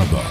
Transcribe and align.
informada. 0.00 0.30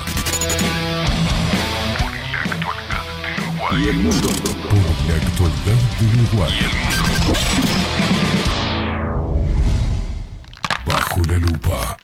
Y 3.77 3.87
el 3.87 3.97
mundo. 3.97 4.27
Por 4.69 5.07
la 5.07 5.15
actualidad 5.15 5.79
del 5.99 6.19
Uruguay. 6.21 6.53
Bajo 10.85 11.21
la 11.25 11.37
lupa. 11.37 11.97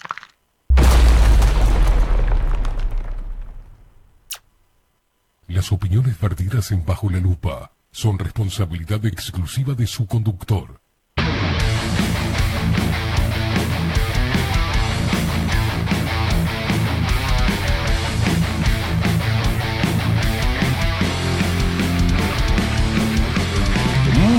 Las 5.48 5.72
opiniones 5.72 6.20
vertidas 6.20 6.72
en 6.72 6.86
Bajo 6.86 7.10
la 7.10 7.20
lupa 7.20 7.72
son 7.92 8.20
responsabilidad 8.20 9.06
exclusiva 9.06 9.74
de 9.74 9.88
su 9.88 10.06
conductor. 10.06 10.82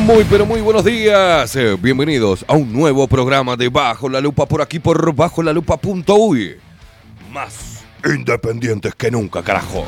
Muy 0.07 0.23
pero 0.31 0.47
muy 0.47 0.61
buenos 0.61 0.85
días. 0.85 1.57
Eh, 1.57 1.77
bienvenidos 1.77 2.45
a 2.47 2.55
un 2.55 2.73
nuevo 2.73 3.09
programa 3.09 3.57
de 3.57 3.69
Bajo 3.69 4.09
la 4.09 4.21
Lupa 4.21 4.47
por 4.47 4.63
aquí 4.63 4.79
por 4.79 5.13
bajo 5.13 5.43
la 5.43 5.53
lupa.uy. 5.53 6.59
Más 7.33 7.85
independientes 8.05 8.95
que 8.95 9.11
nunca, 9.11 9.43
carajo. 9.43 9.85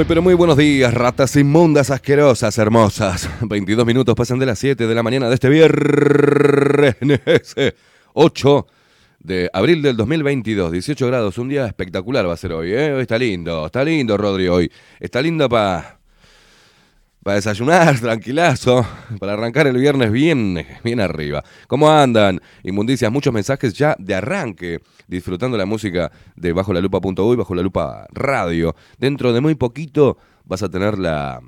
Muy 0.00 0.06
pero 0.06 0.22
muy 0.22 0.32
buenos 0.32 0.56
días, 0.56 0.94
ratas 0.94 1.36
inmundas, 1.36 1.90
asquerosas, 1.90 2.56
hermosas. 2.56 3.28
22 3.42 3.84
minutos 3.84 4.14
pasan 4.14 4.38
de 4.38 4.46
las 4.46 4.58
7 4.58 4.86
de 4.86 4.94
la 4.94 5.02
mañana 5.02 5.28
de 5.28 5.34
este 5.34 5.50
viernes 5.50 6.96
8 8.14 8.66
de 9.18 9.50
abril 9.52 9.82
del 9.82 9.98
2022, 9.98 10.72
18 10.72 11.06
grados, 11.06 11.36
un 11.36 11.50
día 11.50 11.66
espectacular 11.66 12.26
va 12.26 12.32
a 12.32 12.38
ser 12.38 12.54
hoy, 12.54 12.72
¿eh? 12.72 12.94
Hoy 12.94 13.02
está 13.02 13.18
lindo, 13.18 13.66
está 13.66 13.84
lindo 13.84 14.16
Rodri 14.16 14.48
hoy, 14.48 14.72
está 15.00 15.20
lindo 15.20 15.50
para 15.50 15.99
para 17.22 17.36
desayunar, 17.36 17.98
tranquilazo, 18.00 18.86
para 19.18 19.34
arrancar 19.34 19.66
el 19.66 19.76
viernes 19.76 20.10
bien, 20.10 20.66
bien 20.82 21.00
arriba. 21.00 21.44
¿Cómo 21.66 21.90
andan? 21.90 22.40
Inmundicias, 22.62 23.10
muchos 23.12 23.32
mensajes 23.32 23.74
ya 23.74 23.94
de 23.98 24.14
arranque, 24.14 24.80
disfrutando 25.06 25.56
la 25.56 25.66
música 25.66 26.10
de 26.36 26.52
Bajo 26.52 26.72
la 26.72 26.80
Lupa.uy, 26.80 27.36
Bajo 27.36 27.54
la 27.54 27.62
Lupa 27.62 28.06
Radio. 28.10 28.74
Dentro 28.98 29.32
de 29.32 29.40
muy 29.40 29.54
poquito 29.54 30.16
vas 30.44 30.62
a 30.62 30.68
tener 30.68 30.98
la, 30.98 31.40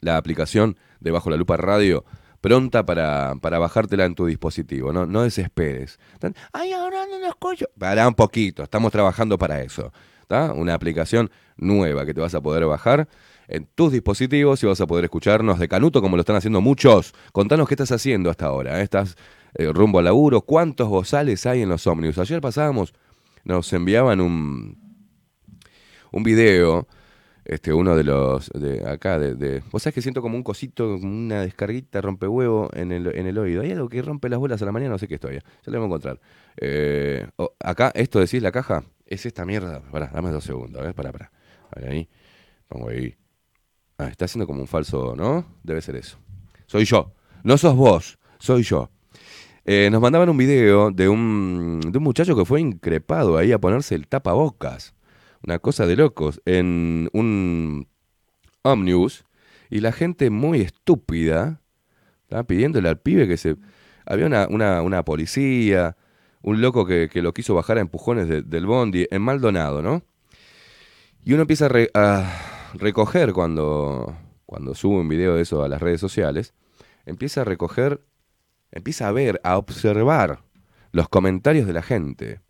la 0.00 0.16
aplicación 0.16 0.76
de 1.00 1.10
Bajo 1.10 1.30
la 1.30 1.36
Lupa 1.36 1.56
Radio 1.56 2.04
pronta 2.40 2.86
para, 2.86 3.34
para 3.40 3.58
bajártela 3.58 4.06
en 4.06 4.14
tu 4.14 4.26
dispositivo. 4.26 4.92
No, 4.92 5.06
no 5.06 5.22
desesperes. 5.22 5.98
Ay, 6.52 6.72
ahora 6.72 7.06
no 7.06 7.18
lo 7.18 7.26
escucho. 7.26 7.66
Pará 7.78 8.08
un 8.08 8.14
poquito, 8.14 8.62
estamos 8.62 8.90
trabajando 8.92 9.38
para 9.38 9.60
eso. 9.62 9.92
¿tá? 10.26 10.52
Una 10.52 10.74
aplicación 10.74 11.30
nueva 11.56 12.06
que 12.06 12.14
te 12.14 12.20
vas 12.20 12.34
a 12.34 12.40
poder 12.40 12.64
bajar 12.64 13.08
en 13.50 13.66
tus 13.74 13.92
dispositivos 13.92 14.62
y 14.62 14.66
vas 14.66 14.80
a 14.80 14.86
poder 14.86 15.04
escucharnos 15.04 15.58
de 15.58 15.68
Canuto 15.68 16.00
como 16.00 16.16
lo 16.16 16.20
están 16.20 16.36
haciendo 16.36 16.60
muchos. 16.60 17.12
Contanos 17.32 17.68
qué 17.68 17.74
estás 17.74 17.92
haciendo 17.92 18.30
hasta 18.30 18.46
ahora. 18.46 18.80
¿eh? 18.80 18.82
¿Estás 18.82 19.16
eh, 19.54 19.72
rumbo 19.72 19.98
al 19.98 20.06
laburo? 20.06 20.40
¿Cuántos 20.42 20.88
bozales 20.88 21.44
hay 21.46 21.62
en 21.62 21.68
los 21.68 21.86
ómnibus? 21.86 22.18
Ayer 22.18 22.40
pasábamos, 22.40 22.94
nos 23.44 23.72
enviaban 23.72 24.20
un, 24.20 24.78
un 26.12 26.22
video, 26.22 26.86
este, 27.44 27.72
uno 27.72 27.96
de 27.96 28.04
los 28.04 28.50
de 28.50 28.86
acá, 28.88 29.18
de, 29.18 29.34
de- 29.34 29.62
Vos 29.72 29.82
sabés 29.82 29.94
que 29.94 30.02
siento 30.02 30.22
como 30.22 30.36
un 30.36 30.42
cosito, 30.42 30.94
una 30.96 31.42
descarguita 31.42 32.00
rompehuevo 32.00 32.70
en 32.74 32.92
el, 32.92 33.06
en 33.16 33.26
el 33.26 33.38
oído. 33.38 33.62
Hay 33.62 33.72
algo 33.72 33.88
que 33.88 34.02
rompe 34.02 34.28
las 34.28 34.38
bolas 34.38 34.62
a 34.62 34.66
la 34.66 34.72
mañana, 34.72 34.92
no 34.92 34.98
sé 34.98 35.08
qué 35.08 35.14
es 35.14 35.20
todavía. 35.20 35.42
Ya 35.66 35.72
lo 35.72 35.78
voy 35.78 35.84
a 35.84 35.86
encontrar. 35.86 36.20
Eh, 36.56 37.26
oh, 37.36 37.54
acá, 37.60 37.90
esto 37.94 38.20
decís 38.20 38.42
la 38.42 38.52
caja, 38.52 38.84
es 39.06 39.26
esta 39.26 39.44
mierda. 39.44 39.80
Pará, 39.90 40.10
dame 40.14 40.30
dos 40.30 40.44
segundos, 40.44 40.80
a 40.80 40.84
ver, 40.84 40.94
pará, 40.94 41.10
pará. 41.12 41.32
A 41.74 41.88
ahí. 41.90 42.08
Pongo 42.68 42.88
ahí. 42.90 43.16
Ah, 44.00 44.08
está 44.08 44.24
haciendo 44.24 44.46
como 44.46 44.62
un 44.62 44.66
falso, 44.66 45.14
¿no? 45.14 45.44
Debe 45.62 45.82
ser 45.82 45.96
eso. 45.96 46.16
Soy 46.66 46.86
yo. 46.86 47.12
No 47.44 47.58
sos 47.58 47.76
vos, 47.76 48.18
soy 48.38 48.62
yo. 48.62 48.88
Eh, 49.66 49.90
nos 49.92 50.00
mandaban 50.00 50.30
un 50.30 50.38
video 50.38 50.90
de 50.90 51.06
un, 51.06 51.80
de 51.86 51.98
un 51.98 52.04
muchacho 52.04 52.34
que 52.34 52.46
fue 52.46 52.62
increpado 52.62 53.36
ahí 53.36 53.52
a 53.52 53.58
ponerse 53.58 53.94
el 53.94 54.06
tapabocas. 54.08 54.94
Una 55.46 55.58
cosa 55.58 55.86
de 55.86 55.96
locos. 55.96 56.40
En 56.46 57.10
un 57.12 57.88
ómnibus. 58.62 59.24
Y 59.68 59.80
la 59.80 59.92
gente 59.92 60.30
muy 60.30 60.62
estúpida. 60.62 61.60
Estaba 62.22 62.44
pidiéndole 62.44 62.88
al 62.88 62.98
pibe 62.98 63.28
que 63.28 63.36
se. 63.36 63.56
Había 64.06 64.24
una, 64.24 64.46
una, 64.48 64.80
una 64.80 65.04
policía. 65.04 65.94
Un 66.40 66.62
loco 66.62 66.86
que, 66.86 67.10
que 67.12 67.20
lo 67.20 67.34
quiso 67.34 67.54
bajar 67.54 67.76
a 67.76 67.82
empujones 67.82 68.28
de- 68.28 68.40
del 68.40 68.64
bondi. 68.64 69.06
En 69.10 69.20
Maldonado, 69.20 69.82
¿no? 69.82 70.02
Y 71.22 71.34
uno 71.34 71.42
empieza 71.42 71.68
a 71.92 72.59
recoger 72.74 73.32
cuando, 73.32 74.16
cuando 74.46 74.74
sube 74.74 75.00
un 75.00 75.08
video 75.08 75.34
de 75.34 75.42
eso 75.42 75.62
a 75.62 75.68
las 75.68 75.80
redes 75.80 76.00
sociales. 76.00 76.54
Empieza 77.06 77.42
a 77.42 77.44
recoger. 77.44 78.02
Empieza 78.72 79.08
a 79.08 79.12
ver, 79.12 79.40
a 79.44 79.58
observar 79.58 80.44
los 80.92 81.08
comentarios 81.08 81.66
de 81.66 81.72
la 81.72 81.82
gente. 81.82 82.40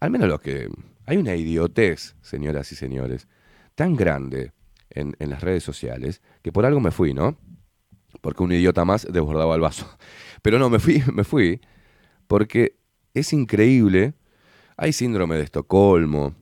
Al 0.00 0.10
menos 0.10 0.28
los 0.28 0.40
que. 0.40 0.68
Hay 1.04 1.16
una 1.16 1.34
idiotez, 1.34 2.14
señoras 2.20 2.70
y 2.70 2.76
señores, 2.76 3.26
tan 3.74 3.96
grande 3.96 4.52
en, 4.88 5.16
en 5.18 5.30
las 5.30 5.42
redes 5.42 5.64
sociales 5.64 6.22
que 6.42 6.52
por 6.52 6.64
algo 6.64 6.78
me 6.78 6.92
fui, 6.92 7.12
¿no? 7.12 7.36
Porque 8.20 8.42
un 8.44 8.52
idiota 8.52 8.84
más 8.84 9.06
desbordaba 9.10 9.56
el 9.56 9.60
vaso. 9.60 9.86
Pero 10.42 10.58
no, 10.58 10.70
me 10.70 10.78
fui, 10.78 11.02
me 11.12 11.24
fui 11.24 11.60
porque 12.32 12.78
es 13.12 13.32
increíble. 13.34 14.14
Hay 14.76 14.94
síndrome 14.94 15.36
de 15.36 15.42
Estocolmo. 15.42 16.34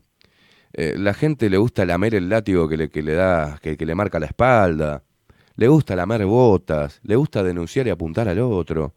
Eh, 0.73 0.95
la 0.97 1.15
gente 1.15 1.51
le 1.51 1.59
gusta 1.59 1.85
lamer 1.85 2.15
el 2.15 2.29
látigo 2.29 2.69
que 2.69 2.77
le, 2.77 2.91
que 2.91 3.03
le 3.03 3.15
da, 3.15 3.59
que, 3.61 3.77
que 3.77 3.87
le 3.87 3.95
marca 3.95 4.19
la 4.19 4.27
espalda. 4.27 5.03
Le 5.57 5.69
gusta 5.69 5.97
lamer 5.97 6.25
botas. 6.27 7.01
Le 7.03 7.17
gusta 7.17 7.43
denunciar 7.43 7.87
y 7.87 7.91
apuntar 7.91 8.29
al 8.29 8.39
otro. 8.39 8.95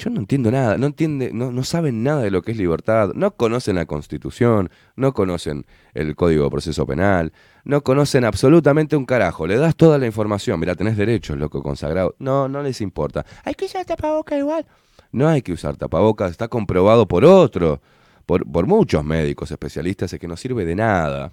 Yo 0.00 0.08
no 0.08 0.20
entiendo 0.20 0.50
nada, 0.50 0.78
no 0.78 0.86
entiende, 0.86 1.30
no, 1.30 1.52
no 1.52 1.62
saben 1.62 2.02
nada 2.02 2.22
de 2.22 2.30
lo 2.30 2.40
que 2.40 2.52
es 2.52 2.56
libertad, 2.56 3.10
no 3.14 3.32
conocen 3.32 3.76
la 3.76 3.84
Constitución, 3.84 4.70
no 4.96 5.12
conocen 5.12 5.66
el 5.92 6.16
Código 6.16 6.44
de 6.44 6.50
Proceso 6.50 6.86
Penal, 6.86 7.34
no 7.64 7.82
conocen 7.82 8.24
absolutamente 8.24 8.96
un 8.96 9.04
carajo. 9.04 9.46
Le 9.46 9.58
das 9.58 9.76
toda 9.76 9.98
la 9.98 10.06
información, 10.06 10.58
mira, 10.58 10.74
tenés 10.74 10.96
derechos, 10.96 11.36
loco, 11.36 11.62
consagrado. 11.62 12.14
No, 12.18 12.48
no 12.48 12.62
les 12.62 12.80
importa. 12.80 13.26
Hay 13.44 13.52
que 13.52 13.66
usar 13.66 13.84
tapabocas 13.84 14.38
igual. 14.38 14.64
No 15.12 15.28
hay 15.28 15.42
que 15.42 15.52
usar 15.52 15.76
tapabocas, 15.76 16.30
está 16.30 16.48
comprobado 16.48 17.06
por 17.06 17.26
otro, 17.26 17.82
por, 18.26 18.50
por 18.50 18.66
muchos 18.66 19.04
médicos 19.04 19.50
especialistas, 19.50 20.12
es 20.12 20.20
que 20.20 20.28
no 20.28 20.36
sirve 20.36 20.64
de 20.64 20.74
nada. 20.74 21.32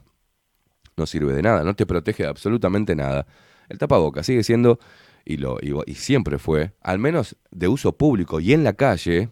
No 0.96 1.06
sirve 1.06 1.34
de 1.34 1.44
nada, 1.44 1.64
no 1.64 1.76
te 1.76 1.86
protege 1.86 2.24
de 2.24 2.30
absolutamente 2.30 2.96
nada. 2.96 3.28
El 3.70 3.78
tapabocas 3.78 4.26
sigue 4.26 4.44
siendo 4.44 4.80
y, 5.26 5.38
lo, 5.38 5.58
y, 5.62 5.94
siempre 5.96 6.40
fue, 6.40 6.72
al 6.82 7.00
menos 7.00 7.36
de 7.52 7.68
uso 7.68 7.98
público 7.98 8.40
y 8.40 8.54
en 8.54 8.64
la 8.64 8.74
calle, 8.74 9.30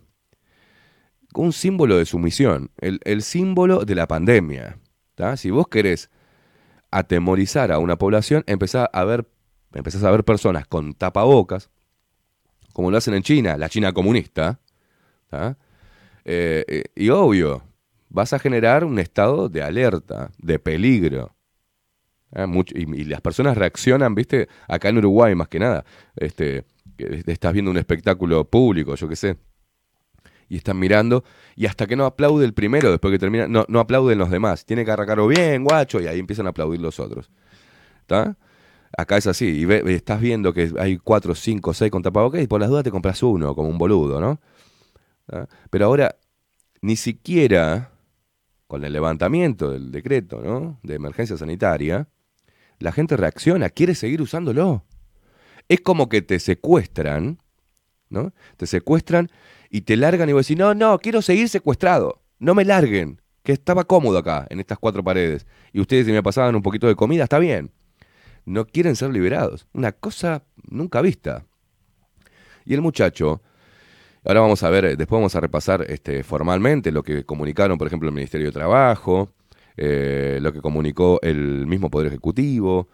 un 1.33 1.53
símbolo 1.53 1.97
de 1.97 2.05
sumisión, 2.05 2.69
el, 2.77 2.99
el 3.03 3.23
símbolo 3.23 3.85
de 3.85 3.95
la 3.95 4.07
pandemia. 4.07 4.77
¿tá? 5.15 5.37
Si 5.37 5.49
vos 5.49 5.67
querés 5.67 6.09
atemorizar 6.91 7.71
a 7.71 7.79
una 7.79 7.97
población, 7.97 8.43
empezás 8.45 8.89
a 8.91 9.03
ver, 9.05 9.27
empezás 9.73 10.03
a 10.03 10.11
ver 10.11 10.23
personas 10.23 10.67
con 10.67 10.93
tapabocas, 10.93 11.69
como 12.73 12.91
lo 12.91 12.97
hacen 12.97 13.13
en 13.13 13.23
China, 13.23 13.57
la 13.57 13.69
China 13.69 13.93
comunista. 13.93 14.59
Eh, 16.25 16.83
y 16.95 17.09
obvio, 17.09 17.63
vas 18.09 18.33
a 18.33 18.39
generar 18.39 18.83
un 18.83 18.97
estado 18.99 19.49
de 19.49 19.61
alerta, 19.61 20.31
de 20.37 20.59
peligro. 20.59 21.35
Ah, 22.33 22.47
y, 22.73 23.03
las 23.05 23.21
personas 23.21 23.57
reaccionan, 23.57 24.15
viste, 24.15 24.49
acá 24.67 24.89
en 24.89 24.97
Uruguay 24.97 25.35
más 25.35 25.47
que 25.47 25.59
nada, 25.59 25.85
este, 26.17 26.65
estás 26.97 27.53
viendo 27.53 27.71
un 27.71 27.77
espectáculo 27.77 28.43
público, 28.45 28.95
yo 28.95 29.07
qué 29.07 29.15
sé, 29.15 29.37
y 30.49 30.57
están 30.57 30.77
mirando, 30.77 31.23
y 31.55 31.65
hasta 31.65 31.87
que 31.87 31.95
no 31.95 32.05
aplaude 32.05 32.45
el 32.45 32.53
primero, 32.53 32.91
después 32.91 33.11
que 33.11 33.19
termina, 33.19 33.47
no, 33.47 33.65
no 33.69 33.79
aplauden 33.79 34.17
los 34.17 34.29
demás, 34.29 34.65
tiene 34.65 34.83
que 34.83 34.91
arrancarlo 34.91 35.27
bien, 35.27 35.63
guacho, 35.63 36.01
y 36.01 36.07
ahí 36.07 36.19
empiezan 36.19 36.47
a 36.47 36.49
aplaudir 36.49 36.81
los 36.81 36.99
otros. 36.99 37.31
¿Está? 38.01 38.35
Acá 38.97 39.17
es 39.17 39.27
así, 39.27 39.65
y 39.65 39.91
estás 39.91 40.19
viendo 40.19 40.53
que 40.53 40.73
hay 40.77 40.97
cuatro, 40.97 41.35
cinco, 41.35 41.73
seis 41.73 41.91
con 41.91 42.01
tapabocas, 42.01 42.41
y 42.41 42.47
por 42.47 42.59
las 42.59 42.69
dudas 42.69 42.83
te 42.83 42.91
compras 42.91 43.21
uno, 43.23 43.55
como 43.55 43.69
un 43.69 43.77
boludo, 43.77 44.19
¿no? 44.19 44.39
¿Ah? 45.31 45.47
Pero 45.69 45.85
ahora, 45.85 46.15
ni 46.81 46.95
siquiera 46.95 47.91
con 48.67 48.83
el 48.83 48.93
levantamiento 48.93 49.71
del 49.71 49.91
decreto. 49.91 50.77
De 50.83 50.95
emergencia 50.95 51.37
sanitaria, 51.37 52.07
la 52.79 52.91
gente 52.91 53.17
reacciona, 53.17 53.69
quiere 53.69 53.95
seguir 53.95 54.21
usándolo. 54.21 54.83
Es 55.67 55.81
como 55.81 56.09
que 56.09 56.21
te 56.21 56.39
secuestran, 56.39 57.39
¿no? 58.09 58.33
Te 58.57 58.67
secuestran 58.67 59.29
y 59.69 59.81
te 59.81 59.97
largan 59.97 60.29
y 60.29 60.33
vos 60.33 60.45
decís, 60.45 60.57
no, 60.57 60.73
no, 60.73 60.99
quiero 60.99 61.21
seguir 61.21 61.49
secuestrado. 61.49 62.21
No 62.39 62.53
me 62.53 62.65
larguen, 62.65 63.21
que 63.43 63.53
estaba 63.53 63.83
cómodo 63.85 64.17
acá, 64.17 64.45
en 64.49 64.59
estas 64.59 64.77
cuatro 64.77 65.03
paredes. 65.03 65.45
Y 65.71 65.79
ustedes 65.79 66.05
si 66.05 66.11
me 66.11 66.23
pasaban 66.23 66.55
un 66.55 66.61
poquito 66.61 66.87
de 66.87 66.95
comida, 66.95 67.23
está 67.23 67.39
bien. 67.39 67.71
No 68.45 68.65
quieren 68.65 68.95
ser 68.95 69.09
liberados. 69.09 69.67
Una 69.73 69.91
cosa 69.91 70.43
nunca 70.69 71.01
vista. 71.01 71.45
Y 72.63 72.73
el 72.73 72.81
muchacho, 72.81 73.41
ahora 74.25 74.41
vamos 74.41 74.63
a 74.63 74.69
ver, 74.69 74.85
eh, 74.85 74.95
después 74.95 75.19
vamos 75.19 75.35
a 75.35 75.39
repasar 75.39 75.85
este, 75.87 76.23
formalmente 76.23 76.91
lo 76.91 77.03
que 77.03 77.23
comunicaron, 77.23 77.77
por 77.77 77.87
ejemplo, 77.87 78.09
el 78.09 78.15
Ministerio 78.15 78.47
de 78.47 78.51
Trabajo, 78.51 79.29
eh, 79.77 80.39
lo 80.41 80.51
que 80.51 80.61
comunicó 80.61 81.19
el 81.21 81.67
mismo 81.67 81.89
Poder 81.89 82.07
Ejecutivo. 82.07 82.89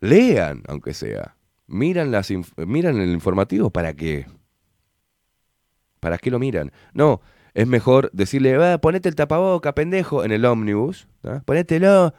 Lean, 0.00 0.62
aunque 0.68 0.94
sea. 0.94 1.36
Miran, 1.66 2.10
las 2.12 2.32
miran 2.56 3.00
el 3.00 3.10
informativo 3.10 3.70
para 3.70 3.94
qué. 3.94 4.26
¿Para 6.00 6.18
qué 6.18 6.30
lo 6.30 6.38
miran? 6.38 6.70
No, 6.92 7.20
es 7.54 7.66
mejor 7.66 8.10
decirle, 8.12 8.54
"Ah, 8.62 8.78
ponete 8.78 9.08
el 9.08 9.16
tapaboca, 9.16 9.74
pendejo, 9.74 10.24
en 10.24 10.30
el 10.30 10.44
ómnibus. 10.44 11.08
¿tá? 11.22 11.42
Ponételo. 11.44 12.14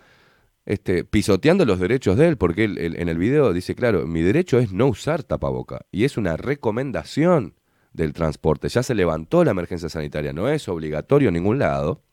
Este, 0.68 1.06
pisoteando 1.06 1.64
los 1.66 1.80
derechos 1.80 2.18
de 2.18 2.28
él, 2.28 2.38
porque 2.38 2.66
él- 2.66 2.78
en 2.98 3.08
el 3.08 3.18
video 3.18 3.54
dice, 3.54 3.74
claro, 3.74 4.06
mi 4.06 4.22
derecho 4.22 4.60
es 4.60 4.74
no 4.74 4.88
usar 4.88 5.24
tapaboca. 5.24 5.86
Y 5.94 6.04
es 6.04 6.18
una 6.18 6.36
recomendación 6.36 7.56
del 7.94 8.12
transporte. 8.12 8.68
Ya 8.68 8.84
se 8.84 8.94
levantó 8.94 9.46
la 9.46 9.52
emergencia 9.52 9.88
sanitaria, 9.88 10.34
no 10.34 10.50
es 10.50 10.68
obligatorio 10.68 11.30
en 11.30 11.36
ningún 11.36 11.58
lado. 11.58 12.04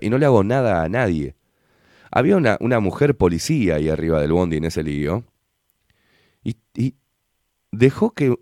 Y 0.00 0.10
no 0.10 0.16
le 0.16 0.26
hago 0.26 0.44
nada 0.44 0.84
a 0.84 0.88
nadie. 0.88 1.34
Había 2.12 2.36
una, 2.36 2.56
una 2.60 2.78
mujer 2.78 3.16
policía 3.16 3.74
ahí 3.74 3.88
arriba 3.88 4.20
del 4.20 4.32
bondi 4.32 4.58
en 4.58 4.64
ese 4.64 4.84
lío. 4.84 5.24
Y, 6.44 6.58
y 6.72 6.94
dejó 7.72 8.12
que 8.14 8.32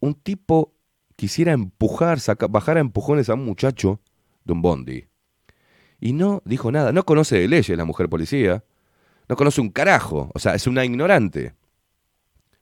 un 0.00 0.14
tipo 0.14 0.74
quisiera 1.16 1.52
empujar, 1.52 2.18
saca- 2.18 2.48
bajar 2.48 2.78
a 2.78 2.80
empujones 2.80 3.28
a 3.28 3.34
un 3.34 3.44
muchacho 3.44 4.00
de 4.44 4.54
un 4.54 4.62
bondi. 4.62 5.04
Y 6.00 6.14
no 6.14 6.40
dijo 6.46 6.72
nada. 6.72 6.92
No 6.92 7.04
conoce 7.04 7.38
de 7.38 7.46
leyes 7.46 7.76
la 7.76 7.84
mujer 7.84 8.08
policía. 8.08 8.64
No 9.30 9.36
conoce 9.36 9.60
un 9.60 9.70
carajo. 9.70 10.28
O 10.34 10.40
sea, 10.40 10.56
es 10.56 10.66
una 10.66 10.84
ignorante. 10.84 11.54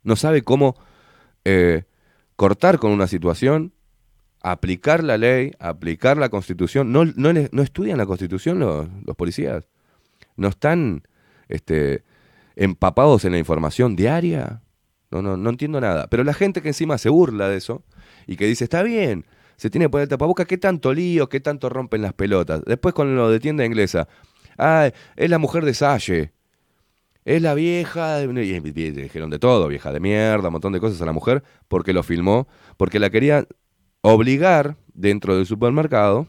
No 0.02 0.16
sabe 0.16 0.42
cómo 0.42 0.74
eh, 1.46 1.84
cortar 2.36 2.78
con 2.78 2.90
una 2.92 3.06
situación, 3.06 3.72
aplicar 4.42 5.02
la 5.02 5.16
ley, 5.16 5.52
aplicar 5.60 6.18
la 6.18 6.28
constitución. 6.28 6.92
No, 6.92 7.06
no, 7.06 7.32
no 7.32 7.62
estudian 7.62 7.96
la 7.96 8.04
constitución 8.04 8.58
los, 8.58 8.86
los 9.06 9.16
policías. 9.16 9.66
No 10.36 10.48
están 10.48 11.04
este, 11.48 12.04
empapados 12.54 13.24
en 13.24 13.32
la 13.32 13.38
información 13.38 13.96
diaria. 13.96 14.60
No, 15.10 15.22
no, 15.22 15.38
no 15.38 15.48
entiendo 15.48 15.80
nada. 15.80 16.08
Pero 16.08 16.22
la 16.22 16.34
gente 16.34 16.60
que 16.60 16.68
encima 16.68 16.98
se 16.98 17.08
burla 17.08 17.48
de 17.48 17.56
eso 17.56 17.82
y 18.26 18.36
que 18.36 18.44
dice, 18.44 18.64
está 18.64 18.82
bien, 18.82 19.24
se 19.56 19.70
tiene 19.70 19.86
que 19.86 19.88
poner 19.88 20.02
el 20.02 20.10
tapaboca, 20.10 20.44
¿qué 20.44 20.58
tanto 20.58 20.92
lío, 20.92 21.30
qué 21.30 21.40
tanto 21.40 21.70
rompen 21.70 22.02
las 22.02 22.12
pelotas? 22.12 22.62
Después 22.66 22.94
con 22.94 23.16
lo 23.16 23.30
de 23.30 23.40
tienda 23.40 23.64
inglesa, 23.64 24.06
ah, 24.58 24.90
es 25.16 25.30
la 25.30 25.38
mujer 25.38 25.64
de 25.64 25.72
Salle, 25.72 26.34
es 27.28 27.42
la 27.42 27.52
vieja, 27.52 28.22
y 28.22 28.60
dijeron 28.90 29.28
de 29.28 29.38
todo, 29.38 29.68
vieja 29.68 29.92
de 29.92 30.00
mierda, 30.00 30.48
un 30.48 30.52
montón 30.52 30.72
de 30.72 30.80
cosas 30.80 31.02
a 31.02 31.04
la 31.04 31.12
mujer, 31.12 31.44
porque 31.68 31.92
lo 31.92 32.02
filmó, 32.02 32.48
porque 32.78 32.98
la 32.98 33.10
quería 33.10 33.46
obligar 34.00 34.78
dentro 34.94 35.36
del 35.36 35.44
supermercado 35.44 36.26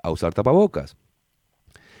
a 0.00 0.10
usar 0.12 0.32
tapabocas. 0.32 0.96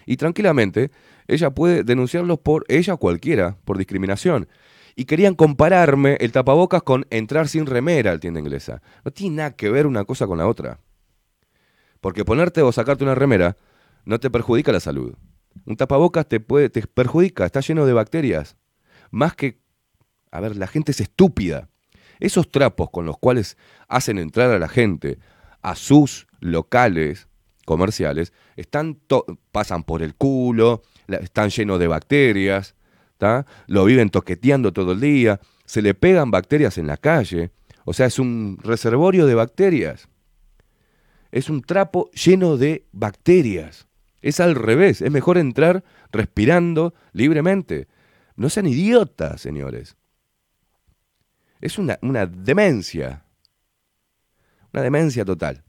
Y 0.06 0.16
tranquilamente, 0.16 0.92
ella 1.26 1.50
puede 1.50 1.82
denunciarlos 1.82 2.38
por, 2.38 2.64
ella 2.68 2.94
o 2.94 2.98
cualquiera, 2.98 3.56
por 3.64 3.78
discriminación. 3.78 4.46
Y 4.94 5.06
querían 5.06 5.34
compararme 5.34 6.16
el 6.20 6.30
tapabocas 6.30 6.84
con 6.84 7.06
entrar 7.10 7.48
sin 7.48 7.66
remera 7.66 8.12
al 8.12 8.20
tienda 8.20 8.38
inglesa. 8.38 8.80
No 9.04 9.10
tiene 9.10 9.36
nada 9.36 9.56
que 9.56 9.70
ver 9.70 9.88
una 9.88 10.04
cosa 10.04 10.28
con 10.28 10.38
la 10.38 10.46
otra. 10.46 10.78
Porque 12.00 12.24
ponerte 12.24 12.62
o 12.62 12.70
sacarte 12.70 13.02
una 13.02 13.16
remera 13.16 13.56
no 14.04 14.20
te 14.20 14.30
perjudica 14.30 14.70
la 14.70 14.78
salud. 14.78 15.16
Un 15.66 15.76
tapabocas 15.76 16.28
te, 16.28 16.40
puede, 16.40 16.70
te 16.70 16.86
perjudica, 16.86 17.46
está 17.46 17.60
lleno 17.60 17.86
de 17.86 17.92
bacterias. 17.92 18.56
Más 19.10 19.34
que... 19.34 19.58
A 20.30 20.40
ver, 20.40 20.56
la 20.56 20.66
gente 20.66 20.92
es 20.92 21.00
estúpida. 21.00 21.68
Esos 22.20 22.50
trapos 22.50 22.90
con 22.90 23.06
los 23.06 23.18
cuales 23.18 23.56
hacen 23.88 24.18
entrar 24.18 24.50
a 24.50 24.58
la 24.58 24.68
gente 24.68 25.18
a 25.62 25.74
sus 25.74 26.26
locales 26.40 27.28
comerciales 27.64 28.32
están 28.56 28.98
pasan 29.52 29.84
por 29.84 30.02
el 30.02 30.14
culo, 30.14 30.82
están 31.08 31.50
llenos 31.50 31.78
de 31.78 31.86
bacterias, 31.86 32.74
lo 33.66 33.84
viven 33.84 34.10
toqueteando 34.10 34.72
todo 34.72 34.92
el 34.92 35.00
día, 35.00 35.40
se 35.64 35.82
le 35.82 35.94
pegan 35.94 36.30
bacterias 36.30 36.78
en 36.78 36.86
la 36.86 36.96
calle, 36.96 37.52
o 37.84 37.92
sea, 37.92 38.06
es 38.06 38.18
un 38.18 38.58
reservorio 38.62 39.26
de 39.26 39.34
bacterias. 39.34 40.08
Es 41.32 41.48
un 41.48 41.62
trapo 41.62 42.10
lleno 42.10 42.56
de 42.56 42.86
bacterias. 42.92 43.86
Es 44.22 44.40
al 44.40 44.54
revés, 44.54 45.00
es 45.00 45.10
mejor 45.10 45.38
entrar 45.38 45.84
respirando 46.12 46.94
libremente. 47.12 47.88
No 48.36 48.48
sean 48.48 48.66
idiotas, 48.66 49.40
señores. 49.40 49.96
Es 51.60 51.78
una, 51.78 51.98
demencia. 52.26 53.24
Una 54.72 54.82
demencia 54.82 55.24
total. 55.24 55.62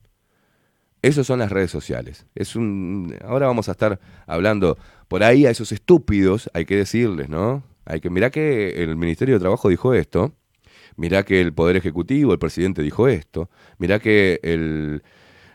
Eso 1.02 1.24
son 1.24 1.40
las 1.40 1.52
redes 1.52 1.72
sociales. 1.72 2.28
Es 2.36 2.56
un, 2.56 3.16
ahora 3.26 3.48
vamos 3.48 3.68
a 3.68 3.72
estar 3.72 4.00
hablando 4.28 4.78
por 5.08 5.24
ahí 5.24 5.46
a 5.46 5.50
esos 5.50 5.72
estúpidos, 5.72 6.50
hay 6.54 6.66
que 6.66 6.76
decirles, 6.78 7.28
¿no? 7.28 7.64
Hay 7.86 8.00
que 8.00 8.10
mirá 8.10 8.30
que 8.30 8.84
el 8.84 8.96
Ministerio 8.96 9.36
de 9.36 9.40
Trabajo 9.40 9.70
dijo 9.70 9.94
esto, 9.96 10.34
mirá 10.96 11.24
que 11.24 11.42
el 11.42 11.54
Poder 11.54 11.76
Ejecutivo, 11.76 12.32
el 12.32 12.40
presidente 12.40 12.84
dijo 12.84 13.08
esto, 13.08 13.50
mirá 13.80 14.00
que 14.00 14.40
el, 14.44 15.02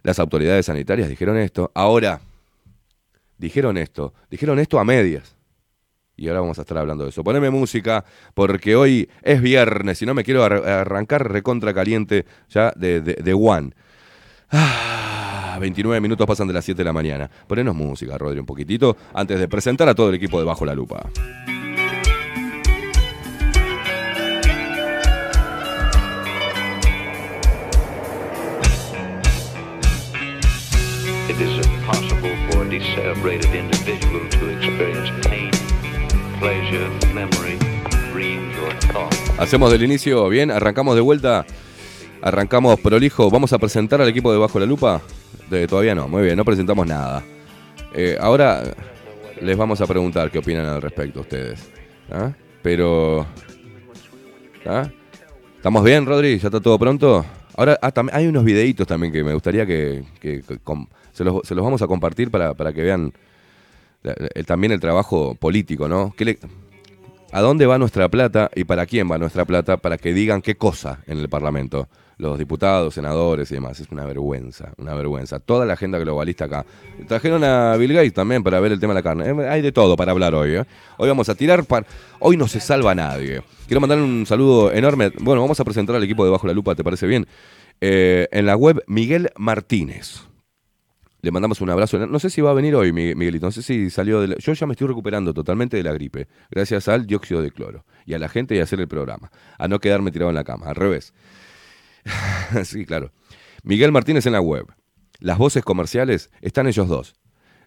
las 0.02 0.18
autoridades 0.18 0.66
sanitarias 0.66 1.08
dijeron 1.08 1.38
esto. 1.38 1.70
Ahora, 1.74 2.20
dijeron 3.38 3.76
esto, 3.76 4.14
dijeron 4.30 4.58
esto 4.58 4.78
a 4.78 4.84
medias. 4.84 5.36
Y 6.16 6.28
ahora 6.28 6.40
vamos 6.40 6.58
a 6.58 6.62
estar 6.62 6.78
hablando 6.78 7.04
de 7.04 7.10
eso. 7.10 7.22
Poneme 7.22 7.50
música, 7.50 8.04
porque 8.32 8.74
hoy 8.74 9.10
es 9.22 9.42
viernes 9.42 10.00
y 10.00 10.06
no 10.06 10.14
me 10.14 10.24
quiero 10.24 10.42
arrancar 10.44 11.30
recontra 11.30 11.74
caliente 11.74 12.24
ya 12.48 12.72
de, 12.74 13.02
de, 13.02 13.34
One. 13.34 13.72
Ah, 14.50 15.58
29 15.60 16.00
minutos 16.00 16.26
pasan 16.26 16.48
de 16.48 16.54
las 16.54 16.64
7 16.64 16.78
de 16.78 16.84
la 16.84 16.94
mañana. 16.94 17.30
Ponenos 17.46 17.74
música, 17.74 18.16
Rodri, 18.16 18.40
un 18.40 18.46
poquitito, 18.46 18.96
antes 19.12 19.38
de 19.38 19.46
presentar 19.46 19.88
a 19.90 19.94
todo 19.94 20.08
el 20.08 20.14
equipo 20.14 20.38
de 20.38 20.46
Bajo 20.46 20.64
la 20.64 20.74
Lupa. 20.74 21.10
Hacemos 39.38 39.72
del 39.72 39.82
inicio, 39.82 40.28
bien, 40.28 40.50
arrancamos 40.50 40.94
de 40.94 41.00
vuelta. 41.00 41.46
Arrancamos 42.20 42.78
prolijo. 42.80 43.30
Vamos 43.30 43.52
a 43.52 43.58
presentar 43.58 44.02
al 44.02 44.08
equipo 44.08 44.30
de 44.32 44.38
Bajo 44.38 44.58
la 44.58 44.66
Lupa. 44.66 45.00
Todavía 45.68 45.94
no, 45.94 46.08
muy 46.08 46.22
bien, 46.22 46.36
no 46.36 46.44
presentamos 46.44 46.86
nada. 46.86 47.22
Eh, 47.94 48.18
ahora 48.20 48.62
les 49.40 49.56
vamos 49.56 49.80
a 49.80 49.86
preguntar 49.86 50.30
qué 50.30 50.40
opinan 50.40 50.66
al 50.66 50.82
respecto 50.82 51.20
ustedes. 51.20 51.70
¿ah? 52.10 52.32
Pero. 52.62 53.26
¿ah? 54.66 54.88
¿Estamos 55.56 55.82
bien, 55.82 56.04
Rodri? 56.04 56.38
¿Ya 56.38 56.48
está 56.48 56.60
todo 56.60 56.78
pronto? 56.78 57.24
Ahora 57.56 57.78
ah, 57.80 57.92
hay 58.12 58.26
unos 58.26 58.44
videitos 58.44 58.86
también 58.86 59.12
que 59.12 59.24
me 59.24 59.32
gustaría 59.32 59.64
que, 59.66 60.04
que- 60.20 60.42
se, 61.12 61.24
los, 61.24 61.46
se 61.46 61.54
los 61.54 61.64
vamos 61.64 61.80
a 61.82 61.86
compartir 61.86 62.30
para, 62.30 62.54
para 62.54 62.72
que 62.72 62.82
vean 62.82 63.12
el- 64.34 64.46
también 64.46 64.72
el 64.72 64.80
trabajo 64.80 65.34
político, 65.34 65.88
¿no? 65.88 66.12
¿Qué 66.16 66.24
le- 66.24 66.38
¿A 67.32 67.40
dónde 67.40 67.66
va 67.66 67.78
nuestra 67.78 68.08
plata 68.08 68.50
y 68.54 68.64
para 68.64 68.86
quién 68.86 69.10
va 69.10 69.18
nuestra 69.18 69.44
plata 69.44 69.76
para 69.78 69.98
que 69.98 70.14
digan 70.14 70.42
qué 70.42 70.54
cosa 70.56 71.00
en 71.06 71.18
el 71.18 71.28
Parlamento? 71.28 71.88
Los 72.18 72.38
diputados, 72.38 72.94
senadores 72.94 73.50
y 73.50 73.54
demás. 73.54 73.78
Es 73.78 73.90
una 73.90 74.06
vergüenza, 74.06 74.72
una 74.78 74.94
vergüenza. 74.94 75.38
Toda 75.38 75.66
la 75.66 75.74
agenda 75.74 75.98
globalista 75.98 76.46
acá. 76.46 76.64
Trajeron 77.06 77.44
a 77.44 77.76
Bill 77.76 77.92
Gates 77.92 78.14
también 78.14 78.42
para 78.42 78.58
ver 78.58 78.72
el 78.72 78.80
tema 78.80 78.94
de 78.94 78.98
la 79.00 79.02
carne. 79.02 79.28
Eh, 79.28 79.48
Hay 79.50 79.60
de 79.60 79.70
todo 79.70 79.96
para 79.96 80.12
hablar 80.12 80.34
hoy. 80.34 80.54
¿eh? 80.56 80.64
Hoy 80.96 81.08
vamos 81.08 81.28
a 81.28 81.34
tirar 81.34 81.64
para... 81.66 81.86
Hoy 82.18 82.38
no 82.38 82.48
se 82.48 82.58
salva 82.60 82.94
nadie. 82.94 83.42
Quiero 83.66 83.82
mandar 83.82 83.98
un 83.98 84.24
saludo 84.24 84.72
enorme. 84.72 85.12
Bueno, 85.20 85.42
vamos 85.42 85.60
a 85.60 85.64
presentar 85.64 85.94
al 85.94 86.04
equipo 86.04 86.24
de 86.24 86.30
Bajo 86.30 86.46
la 86.46 86.54
Lupa, 86.54 86.74
¿te 86.74 86.82
parece 86.82 87.06
bien? 87.06 87.26
Eh, 87.82 88.26
en 88.30 88.46
la 88.46 88.56
web 88.56 88.82
Miguel 88.86 89.28
Martínez. 89.36 90.22
Le 91.20 91.30
mandamos 91.30 91.60
un 91.60 91.68
abrazo. 91.68 92.06
No 92.06 92.18
sé 92.18 92.30
si 92.30 92.40
va 92.40 92.52
a 92.52 92.54
venir 92.54 92.74
hoy, 92.76 92.92
Mi- 92.92 93.14
Miguelito. 93.14 93.44
No 93.44 93.52
sé 93.52 93.60
si 93.60 93.90
salió 93.90 94.22
de 94.22 94.28
la... 94.28 94.36
Yo 94.38 94.54
ya 94.54 94.66
me 94.66 94.72
estoy 94.72 94.86
recuperando 94.88 95.34
totalmente 95.34 95.76
de 95.76 95.82
la 95.82 95.92
gripe. 95.92 96.28
Gracias 96.50 96.88
al 96.88 97.06
dióxido 97.06 97.42
de 97.42 97.50
cloro. 97.50 97.84
Y 98.06 98.14
a 98.14 98.18
la 98.18 98.30
gente 98.30 98.54
y 98.56 98.60
a 98.60 98.62
hacer 98.62 98.80
el 98.80 98.88
programa. 98.88 99.30
A 99.58 99.68
no 99.68 99.80
quedarme 99.80 100.12
tirado 100.12 100.30
en 100.30 100.36
la 100.36 100.44
cama. 100.44 100.66
Al 100.68 100.76
revés. 100.76 101.12
sí, 102.64 102.84
claro. 102.84 103.12
Miguel 103.62 103.92
Martínez 103.92 104.26
en 104.26 104.32
la 104.32 104.40
web. 104.40 104.66
Las 105.18 105.38
voces 105.38 105.64
comerciales 105.64 106.30
están 106.40 106.66
ellos 106.66 106.88
dos. 106.88 107.14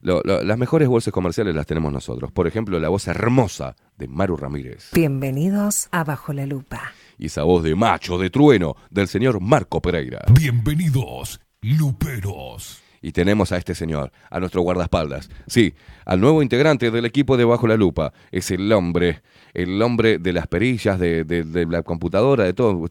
Lo- 0.02 0.22
lo- 0.24 0.44
las 0.44 0.58
mejores 0.58 0.88
voces 0.88 1.12
comerciales 1.12 1.54
las 1.56 1.66
tenemos 1.66 1.92
nosotros. 1.92 2.32
Por 2.32 2.48
ejemplo, 2.48 2.80
la 2.80 2.88
voz 2.90 3.08
hermosa 3.08 3.76
de 3.98 4.08
Maru 4.08 4.38
Ramírez. 4.38 4.90
Bienvenidos 4.94 5.90
a 5.92 6.04
Bajo 6.04 6.32
la 6.32 6.46
Lupa. 6.46 6.94
Y 7.18 7.26
esa 7.26 7.44
voz 7.44 7.64
de 7.64 7.76
macho, 7.76 8.18
de 8.18 8.30
trueno, 8.30 8.76
del 8.90 9.08
señor 9.10 9.42
Marco 9.42 9.82
Pereira. 9.82 10.22
Bienvenidos, 10.32 11.42
luperos. 11.62 12.82
Y 13.02 13.12
tenemos 13.12 13.52
a 13.52 13.58
este 13.58 13.76
señor, 13.76 14.12
a 14.30 14.40
nuestro 14.40 14.62
guardaespaldas. 14.62 15.30
Sí, 15.48 15.74
al 16.06 16.20
nuevo 16.20 16.42
integrante 16.42 16.92
del 16.92 17.06
equipo 17.06 17.38
de 17.38 17.46
Bajo 17.46 17.68
la 17.68 17.78
Lupa. 17.78 18.12
Es 18.32 18.52
el 18.52 18.72
hombre, 18.74 19.22
el 19.54 19.82
hombre 19.82 20.18
de 20.18 20.34
las 20.34 20.48
perillas, 20.48 21.00
de, 21.00 21.24
de- 21.24 21.66
la 21.66 21.84
computadora, 21.84 22.44
de 22.44 22.54
todo. 22.54 22.88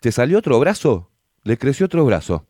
¿Te 0.00 0.12
salió 0.12 0.38
otro 0.38 0.58
brazo? 0.60 1.10
Le 1.44 1.56
creció 1.56 1.86
otro 1.86 2.04
brazo. 2.04 2.46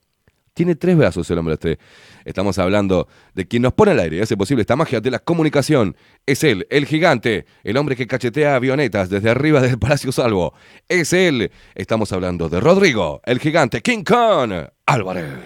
Tiene 0.54 0.74
tres 0.74 0.96
brazos 0.96 1.30
el 1.30 1.36
hombre 1.36 1.52
este. 1.54 1.78
Estamos 2.24 2.58
hablando 2.58 3.08
de 3.34 3.46
quien 3.46 3.60
nos 3.60 3.74
pone 3.74 3.90
al 3.92 4.00
aire 4.00 4.16
y 4.16 4.20
hace 4.20 4.38
posible 4.38 4.62
esta 4.62 4.74
magia 4.74 5.02
de 5.02 5.10
la 5.10 5.18
comunicación. 5.18 5.94
Es 6.24 6.42
él, 6.44 6.66
el 6.70 6.86
gigante, 6.86 7.44
el 7.62 7.76
hombre 7.76 7.94
que 7.94 8.06
cachetea 8.06 8.56
avionetas 8.56 9.10
desde 9.10 9.28
arriba 9.28 9.60
del 9.60 9.78
Palacio 9.78 10.12
Salvo. 10.12 10.54
Es 10.88 11.12
él. 11.12 11.50
Estamos 11.74 12.10
hablando 12.12 12.48
de 12.48 12.58
Rodrigo, 12.60 13.20
el 13.26 13.38
gigante 13.38 13.82
King 13.82 14.02
Kong 14.02 14.52
Álvarez. 14.86 15.44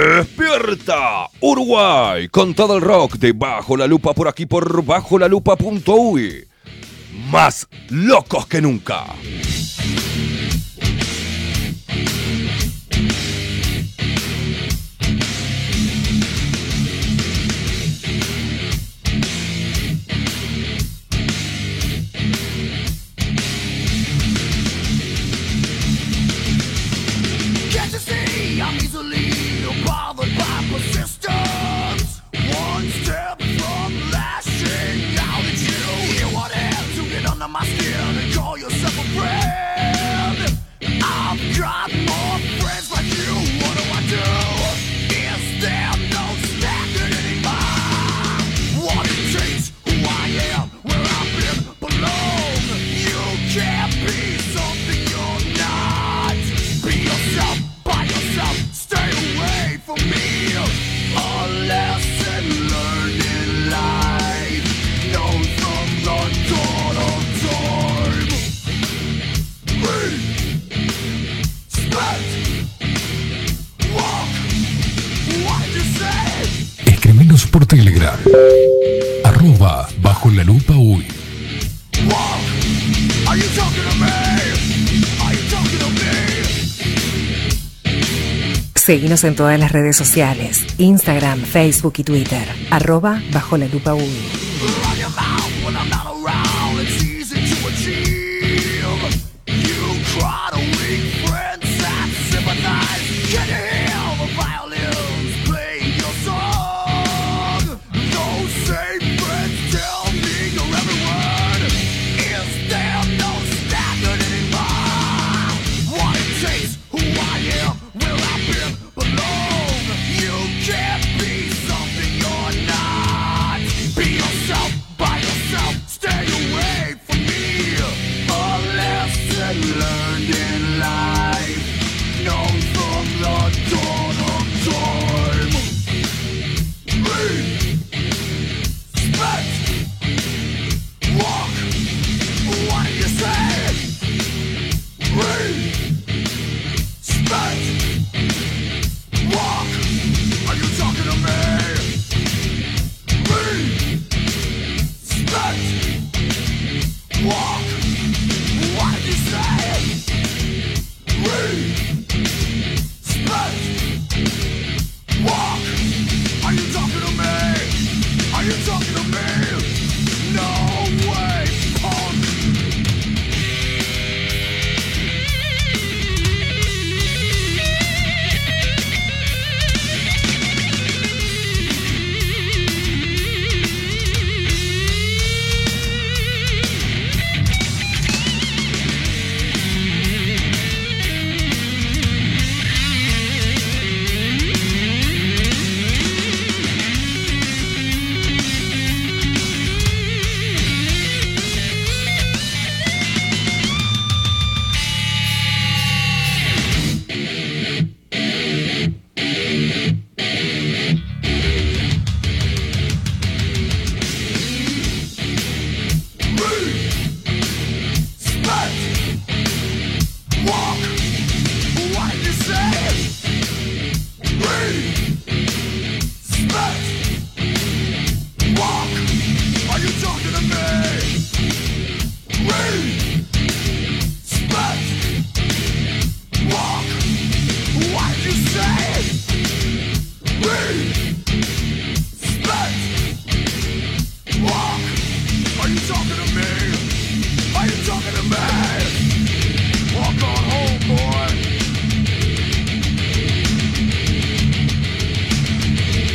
Despierta 0.00 1.28
Uruguay 1.40 2.26
con 2.28 2.54
todo 2.54 2.76
el 2.76 2.80
rock 2.80 3.16
de 3.16 3.32
Bajo 3.32 3.76
la 3.76 3.86
Lupa 3.86 4.14
por 4.14 4.28
aquí 4.28 4.46
por 4.46 4.82
bajo 4.82 5.18
la. 5.82 6.46
Más 7.30 7.68
locos 7.90 8.46
que 8.46 8.62
nunca. 8.62 9.04
friend. 39.20 40.58
I've 41.02 41.58
got 41.58 41.92
more. 42.08 42.49
Por 77.50 77.66
Telegram. 77.66 78.18
Arroba 79.24 79.88
bajo 80.00 80.30
la 80.30 80.44
lupa 80.44 80.74
me? 80.76 81.04
Seguinos 88.74 89.24
en 89.24 89.36
todas 89.36 89.58
las 89.58 89.72
redes 89.72 89.96
sociales, 89.96 90.64
Instagram, 90.78 91.40
Facebook 91.42 91.94
y 91.98 92.04
Twitter, 92.04 92.48
arroba 92.70 93.22
bajo 93.32 93.56
la 93.56 93.66
lupa 93.66 93.94
uy. 93.94 94.04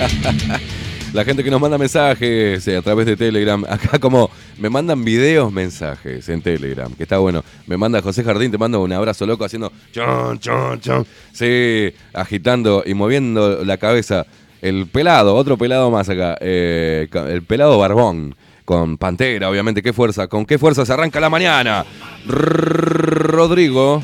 La 1.13 1.23
gente 1.23 1.43
que 1.43 1.49
nos 1.49 1.61
manda 1.61 1.77
mensajes 1.77 2.67
eh, 2.67 2.77
a 2.77 2.81
través 2.81 3.05
de 3.05 3.15
Telegram, 3.15 3.63
acá 3.69 3.99
como 3.99 4.29
me 4.59 4.69
mandan 4.69 5.05
videos 5.05 5.51
mensajes 5.51 6.27
en 6.27 6.41
Telegram, 6.41 6.91
que 6.93 7.03
está 7.03 7.19
bueno. 7.19 7.43
Me 7.67 7.77
manda 7.77 8.01
José 8.01 8.23
Jardín, 8.23 8.51
te 8.51 8.57
mando 8.57 8.81
un 8.81 8.91
abrazo 8.91 9.25
loco 9.25 9.45
haciendo 9.45 9.71
chon, 9.93 10.39
chon, 10.39 10.79
chon. 10.81 11.05
Sí, 11.31 11.93
agitando 12.13 12.83
y 12.85 12.93
moviendo 12.93 13.63
la 13.63 13.77
cabeza. 13.77 14.25
El 14.61 14.87
pelado, 14.87 15.35
otro 15.35 15.57
pelado 15.57 15.89
más 15.91 16.09
acá, 16.09 16.37
eh, 16.41 17.07
el 17.29 17.43
pelado 17.43 17.77
barbón. 17.79 18.35
Con 18.65 18.97
Pantera, 18.97 19.47
obviamente, 19.47 19.83
qué 19.83 19.93
fuerza, 19.93 20.27
con 20.27 20.43
qué 20.43 20.57
fuerza 20.57 20.87
se 20.87 20.91
arranca 20.91 21.19
la 21.19 21.29
mañana. 21.29 21.85
Rodrigo, 22.25 24.03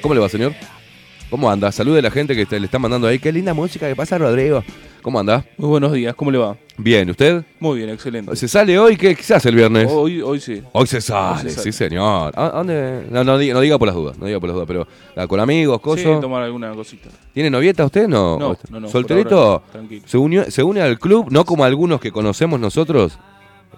¿cómo 0.00 0.14
le 0.14 0.20
va, 0.20 0.30
señor? 0.30 0.54
¿Cómo 1.28 1.50
anda? 1.50 1.70
Salude 1.70 1.98
a 1.98 2.02
la 2.02 2.10
gente 2.10 2.34
que 2.34 2.58
le 2.58 2.64
está 2.64 2.78
mandando 2.78 3.06
ahí. 3.06 3.18
Qué 3.18 3.30
linda 3.30 3.52
música 3.52 3.86
que 3.86 3.94
pasa, 3.94 4.16
Rodrigo. 4.16 4.64
¿Cómo 5.02 5.20
anda? 5.20 5.44
Muy 5.56 5.68
buenos 5.68 5.92
días, 5.92 6.14
¿cómo 6.14 6.30
le 6.30 6.38
va? 6.38 6.56
Bien, 6.76 7.08
¿usted? 7.10 7.42
Muy 7.60 7.78
bien, 7.78 7.90
excelente. 7.90 8.34
¿Se 8.36 8.46
sale 8.48 8.78
hoy? 8.78 8.96
¿Qué, 8.96 9.14
qué 9.14 9.22
se 9.22 9.34
hace 9.34 9.48
el 9.48 9.54
viernes? 9.54 9.88
Hoy, 9.90 10.20
hoy 10.20 10.38
sí. 10.40 10.62
Hoy 10.72 10.86
se 10.86 11.00
sale, 11.00 11.44
Hoy 11.44 11.50
se 11.50 11.50
sale. 11.50 11.62
sí 11.62 11.72
señor. 11.72 12.32
¿A, 12.36 12.46
a 12.46 12.50
dónde? 12.50 13.06
No, 13.10 13.24
no, 13.24 13.38
diga, 13.38 13.54
no 13.54 13.60
diga 13.60 13.78
por 13.78 13.86
las 13.88 13.94
dudas, 13.94 14.18
no 14.18 14.26
diga 14.26 14.38
por 14.40 14.48
las 14.48 14.54
dudas, 14.54 14.66
pero 14.68 14.86
ah, 15.16 15.26
con 15.26 15.40
amigos, 15.40 15.76
Sí, 15.78 15.82
cosas. 15.82 16.20
tomar 16.20 16.42
alguna 16.42 16.72
cosita. 16.74 17.08
¿Tiene 17.32 17.48
novieta 17.50 17.84
usted? 17.84 18.06
No, 18.08 18.38
No, 18.38 18.56
no, 18.80 18.88
¿Solterito? 18.88 19.62
tranquilo. 19.72 20.02
¿Se, 20.06 20.18
unió- 20.18 20.50
¿Se 20.50 20.62
une 20.62 20.80
al 20.82 20.98
club? 20.98 21.28
No 21.30 21.44
como 21.44 21.64
algunos 21.64 22.00
que 22.00 22.12
conocemos 22.12 22.60
nosotros. 22.60 23.18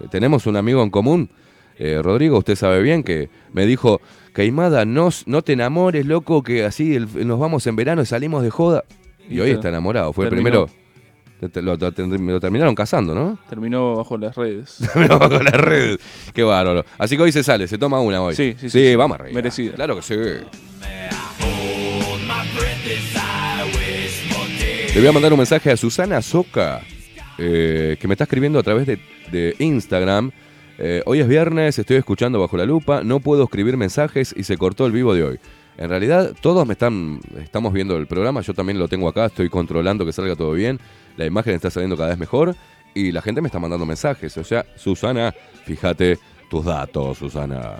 Eh, 0.01 0.07
Tenemos 0.11 0.45
un 0.47 0.57
amigo 0.57 0.83
en 0.83 0.89
común, 0.89 1.29
eh, 1.77 1.99
Rodrigo, 2.03 2.37
usted 2.39 2.55
sabe 2.55 2.81
bien, 2.81 3.03
que 3.03 3.29
me 3.53 3.65
dijo, 3.65 4.01
Caimada, 4.33 4.85
no, 4.85 5.09
no 5.27 5.41
te 5.43 5.53
enamores, 5.53 6.05
loco, 6.05 6.43
que 6.43 6.65
así 6.65 6.95
el- 6.95 7.27
nos 7.27 7.39
vamos 7.39 7.65
en 7.67 7.75
verano 7.75 8.01
y 8.01 8.05
salimos 8.05 8.43
de 8.43 8.49
joda. 8.49 8.83
Y, 9.29 9.35
Y 9.35 9.39
hoy 9.39 9.51
está 9.51 9.69
enamorado. 9.69 10.11
Fue 10.13 10.25
el 10.25 10.31
primero. 10.31 10.67
Lo, 11.41 11.75
lo- 11.75 11.77
lo 11.77 12.39
terminaron 12.39 12.75
casando, 12.75 13.15
¿no? 13.15 13.37
Terminó 13.49 13.95
bajo 13.95 14.17
las 14.17 14.35
redes. 14.35 14.77
Pero 14.93 15.17
con 15.19 15.43
la 15.43 15.51
red. 15.51 15.99
Qué 16.33 16.43
bárbaro. 16.43 16.85
Así 16.97 17.17
que 17.17 17.23
hoy 17.23 17.31
se 17.31 17.43
sale, 17.43 17.67
se 17.67 17.77
toma 17.77 17.99
una 17.99 18.21
hoy. 18.21 18.35
Sí, 18.35 18.55
sí, 18.59 18.69
sí, 18.69 18.89
sí. 18.89 18.95
vamos 18.95 19.19
arriba. 19.19 19.35
Merecida. 19.35 19.73
Claro 19.73 19.95
que 19.95 20.01
sí. 20.03 20.15
Le 24.93 24.99
voy 24.99 25.07
a 25.07 25.11
mandar 25.13 25.31
un 25.31 25.37
mensaje 25.39 25.71
a 25.71 25.77
Susana 25.77 26.21
Soca, 26.21 26.81
eh, 27.37 27.95
que 27.99 28.07
me 28.07 28.13
está 28.13 28.25
escribiendo 28.25 28.59
a 28.59 28.63
través 28.63 28.85
de, 28.85 28.99
de 29.31 29.55
Instagram. 29.59 30.31
Eh, 30.77 31.01
hoy 31.05 31.21
es 31.21 31.27
viernes, 31.29 31.79
estoy 31.79 31.95
escuchando 31.97 32.39
bajo 32.41 32.57
la 32.57 32.65
lupa, 32.65 33.01
no 33.03 33.19
puedo 33.21 33.43
escribir 33.45 33.77
mensajes 33.77 34.33
y 34.37 34.43
se 34.43 34.57
cortó 34.57 34.85
el 34.85 34.91
vivo 34.91 35.13
de 35.13 35.23
hoy. 35.23 35.39
En 35.77 35.89
realidad, 35.89 36.33
todos 36.41 36.67
me 36.67 36.73
están, 36.73 37.21
estamos 37.41 37.71
viendo 37.71 37.95
el 37.97 38.05
programa, 38.05 38.41
yo 38.41 38.53
también 38.53 38.77
lo 38.79 38.87
tengo 38.89 39.07
acá, 39.07 39.27
estoy 39.27 39.47
controlando 39.49 40.05
que 40.05 40.11
salga 40.11 40.35
todo 40.35 40.51
bien, 40.51 40.79
la 41.17 41.25
imagen 41.25 41.55
está 41.55 41.69
saliendo 41.69 41.97
cada 41.97 42.09
vez 42.09 42.17
mejor 42.17 42.55
y 42.93 43.11
la 43.11 43.21
gente 43.21 43.41
me 43.41 43.47
está 43.47 43.59
mandando 43.59 43.85
mensajes. 43.85 44.35
O 44.37 44.43
sea, 44.43 44.65
Susana, 44.75 45.33
fíjate 45.65 46.19
tus 46.49 46.65
datos, 46.65 47.17
Susana. 47.17 47.79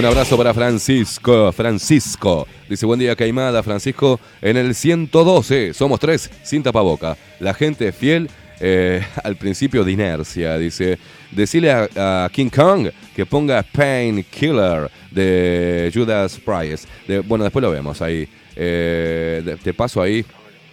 Un 0.00 0.06
abrazo 0.06 0.34
para 0.38 0.54
Francisco. 0.54 1.52
Francisco. 1.52 2.48
Dice, 2.70 2.86
buen 2.86 2.98
día, 2.98 3.14
Caimada. 3.14 3.62
Francisco, 3.62 4.18
en 4.40 4.56
el 4.56 4.74
112. 4.74 5.74
Somos 5.74 6.00
tres, 6.00 6.30
sin 6.42 6.62
tapaboca. 6.62 7.18
La 7.38 7.52
gente 7.52 7.92
fiel 7.92 8.30
eh, 8.60 9.04
al 9.22 9.36
principio 9.36 9.84
de 9.84 9.92
inercia. 9.92 10.56
Dice, 10.56 10.98
decirle 11.30 11.70
a, 11.70 12.30
King 12.32 12.48
Kong 12.48 12.88
que 13.14 13.26
ponga 13.26 13.62
Pain 13.62 14.24
Killer 14.24 14.90
de 15.10 15.90
Judas 15.92 16.40
Priest. 16.42 16.88
De- 17.06 17.20
bueno, 17.20 17.44
después 17.44 17.62
lo 17.62 17.70
vemos 17.70 18.00
ahí. 18.00 18.26
Eh, 18.56 19.54
te 19.62 19.74
paso 19.74 20.00
ahí, 20.00 20.24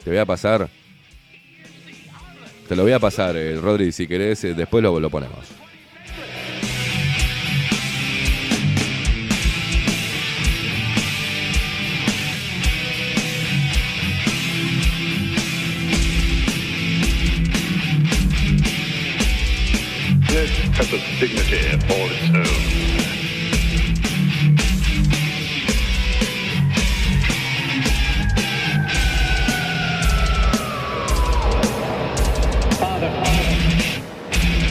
te 0.05 0.09
voy 0.09 0.19
a 0.19 0.25
pasar. 0.25 0.69
Te 2.69 2.77
lo 2.77 2.83
voy 2.83 2.93
a 2.93 2.99
pasar, 2.99 3.35
eh, 3.35 3.57
Rodri, 3.57 3.91
si 3.91 4.07
querés, 4.07 4.41
eh, 4.45 4.53
después 4.53 4.81
lo, 4.81 4.97
lo 5.01 5.09
ponemos. 5.09 5.66
Has 20.77 20.93
a 20.93 20.99
dignity 21.19 21.57
all 21.89 22.07
its 22.11 22.29
own. 22.29 22.45
Father, 32.77 33.09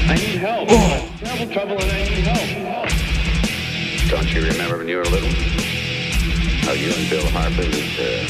I 0.07 0.15
need 0.15 0.39
help. 0.39 0.71
I'm 0.71 1.19
terrible 1.19 1.53
trouble 1.53 1.83
and 1.83 1.91
I 1.91 2.05
need 2.05 2.23
help. 2.23 2.49
Don't 4.09 4.33
you 4.33 4.47
remember 4.47 4.79
when 4.79 4.87
you 4.87 4.99
were 4.99 5.05
little? 5.07 5.29
How 6.63 6.73
you 6.73 6.93
and 6.93 7.11
Bill 7.11 7.27
Harper 7.31 7.63
would 7.63 7.99
uh, 7.99 8.27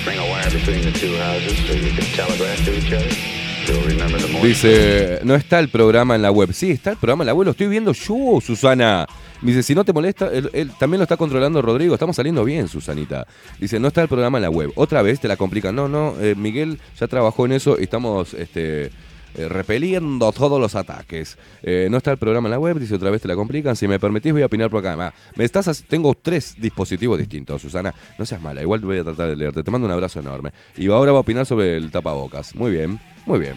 string 0.00 0.18
a 0.18 0.24
wire 0.30 0.50
between 0.50 0.80
the 0.80 0.92
two 0.92 1.14
houses 1.16 1.58
so 1.66 1.74
you 1.74 1.92
could 1.92 2.06
telegraph 2.14 2.64
to 2.64 2.74
each 2.74 2.90
other? 2.90 3.41
Morning. 3.74 4.02
Dice, 4.42 5.20
no 5.22 5.36
está 5.36 5.60
el 5.60 5.68
programa 5.68 6.16
en 6.16 6.22
la 6.22 6.32
web. 6.32 6.52
Sí, 6.52 6.72
está 6.72 6.90
el 6.90 6.96
programa 6.96 7.22
en 7.22 7.26
la 7.26 7.34
web, 7.34 7.44
lo 7.44 7.50
estoy 7.52 7.68
viendo 7.68 7.92
yo, 7.92 8.40
Susana. 8.40 9.06
Dice, 9.40 9.62
si 9.62 9.74
no 9.74 9.84
te 9.84 9.92
molesta, 9.92 10.28
él, 10.32 10.50
él 10.52 10.70
también 10.78 10.98
lo 10.98 11.04
está 11.04 11.16
controlando 11.16 11.62
Rodrigo. 11.62 11.94
Estamos 11.94 12.16
saliendo 12.16 12.44
bien, 12.44 12.68
Susanita. 12.68 13.26
Dice, 13.58 13.78
no 13.78 13.88
está 13.88 14.02
el 14.02 14.08
programa 14.08 14.38
en 14.38 14.42
la 14.42 14.50
web. 14.50 14.72
Otra 14.74 15.02
vez 15.02 15.20
te 15.20 15.28
la 15.28 15.36
complican. 15.36 15.74
No, 15.74 15.88
no, 15.88 16.14
eh, 16.20 16.34
Miguel 16.36 16.78
ya 16.98 17.06
trabajó 17.06 17.46
en 17.46 17.52
eso 17.52 17.76
y 17.78 17.84
estamos 17.84 18.34
este, 18.34 18.90
eh, 19.34 19.48
repeliendo 19.48 20.30
todos 20.32 20.60
los 20.60 20.74
ataques. 20.74 21.38
Eh, 21.62 21.88
no 21.90 21.98
está 21.98 22.12
el 22.12 22.18
programa 22.18 22.48
en 22.48 22.52
la 22.52 22.58
web, 22.58 22.78
dice, 22.78 22.94
otra 22.94 23.10
vez 23.10 23.22
te 23.22 23.28
la 23.28 23.34
complican. 23.34 23.76
Si 23.76 23.88
me 23.88 23.98
permitís, 23.98 24.32
voy 24.32 24.42
a 24.42 24.46
opinar 24.46 24.70
por 24.70 24.84
acá. 24.84 24.96
Ah, 24.98 25.14
me 25.36 25.44
estás, 25.44 25.84
tengo 25.88 26.14
tres 26.20 26.54
dispositivos 26.58 27.18
distintos, 27.18 27.62
Susana. 27.62 27.94
No 28.18 28.26
seas 28.26 28.40
mala, 28.40 28.62
igual 28.62 28.80
voy 28.80 28.98
a 28.98 29.04
tratar 29.04 29.28
de 29.28 29.36
leerte. 29.36 29.62
Te 29.62 29.70
mando 29.70 29.86
un 29.86 29.92
abrazo 29.92 30.20
enorme. 30.20 30.52
Y 30.76 30.88
ahora 30.88 31.12
voy 31.12 31.18
a 31.18 31.20
opinar 31.20 31.46
sobre 31.46 31.76
el 31.76 31.90
tapabocas. 31.90 32.54
Muy 32.54 32.70
bien, 32.70 33.00
muy 33.26 33.38
bien. 33.38 33.56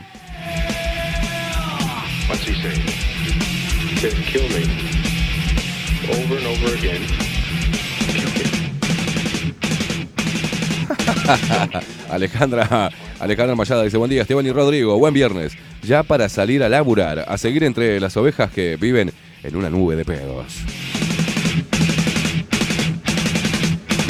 Alejandra, 12.10 12.92
Alejandra 13.20 13.56
Mayada 13.56 13.84
dice, 13.84 13.98
buen 13.98 14.10
día 14.10 14.24
Esteban 14.24 14.46
y 14.46 14.52
Rodrigo, 14.52 14.98
buen 14.98 15.14
viernes. 15.14 15.54
Ya 15.84 16.04
para 16.04 16.28
salir 16.28 16.64
a 16.64 16.70
laburar, 16.70 17.26
a 17.28 17.38
seguir 17.38 17.64
entre 17.64 18.00
las 18.00 18.18
ovejas 18.18 18.52
que 18.52 18.76
viven 18.76 19.12
en 19.44 19.56
una 19.56 19.70
nube 19.70 19.96
de 19.96 20.04
pedos. 20.04 20.54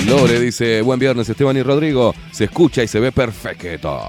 Lore 0.07 0.39
dice, 0.39 0.81
buen 0.81 0.99
viernes 0.99 1.29
Esteban 1.29 1.57
y 1.57 1.63
Rodrigo, 1.63 2.13
se 2.31 2.45
escucha 2.45 2.83
y 2.83 2.87
se 2.87 2.99
ve 2.99 3.11
perfecto. 3.11 3.99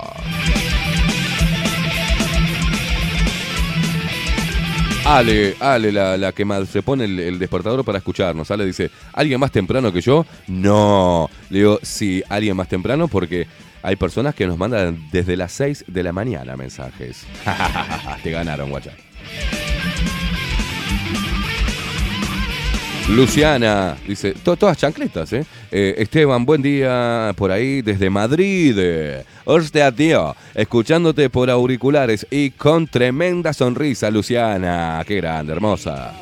Ale, 5.04 5.54
Ale, 5.60 5.92
la, 5.92 6.32
que 6.32 6.44
más 6.44 6.68
se 6.68 6.82
pone 6.82 7.04
el, 7.04 7.20
el 7.20 7.38
despertador 7.38 7.84
para 7.84 7.98
escucharnos. 7.98 8.50
Ale 8.50 8.66
dice, 8.66 8.90
¿alguien 9.12 9.38
más 9.38 9.52
temprano 9.52 9.92
que 9.92 10.00
yo? 10.00 10.26
No. 10.48 11.30
Le 11.48 11.58
digo, 11.58 11.78
sí, 11.82 12.24
alguien 12.28 12.56
más 12.56 12.68
temprano 12.68 13.06
porque 13.06 13.46
hay 13.86 13.94
personas 13.94 14.34
que 14.34 14.48
nos 14.48 14.58
mandan 14.58 14.98
desde 15.12 15.36
las 15.36 15.52
6 15.52 15.84
de 15.86 16.02
la 16.02 16.12
mañana 16.12 16.56
mensajes. 16.56 17.24
Te 18.24 18.30
ganaron, 18.32 18.68
guacha. 18.70 18.90
Luciana, 23.08 23.96
dice, 24.08 24.32
to- 24.32 24.56
todas 24.56 24.76
chancletas, 24.78 25.32
¿eh? 25.32 25.46
Eh, 25.70 25.94
Esteban, 25.98 26.44
buen 26.44 26.60
día 26.62 27.32
por 27.36 27.52
ahí 27.52 27.80
desde 27.80 28.10
Madrid. 28.10 28.76
Hostia, 29.44 29.92
tío, 29.92 30.34
escuchándote 30.52 31.30
por 31.30 31.48
auriculares 31.48 32.26
y 32.28 32.50
con 32.50 32.88
tremenda 32.88 33.52
sonrisa, 33.52 34.10
Luciana. 34.10 35.00
Qué 35.06 35.14
grande, 35.16 35.52
hermosa. 35.52 36.12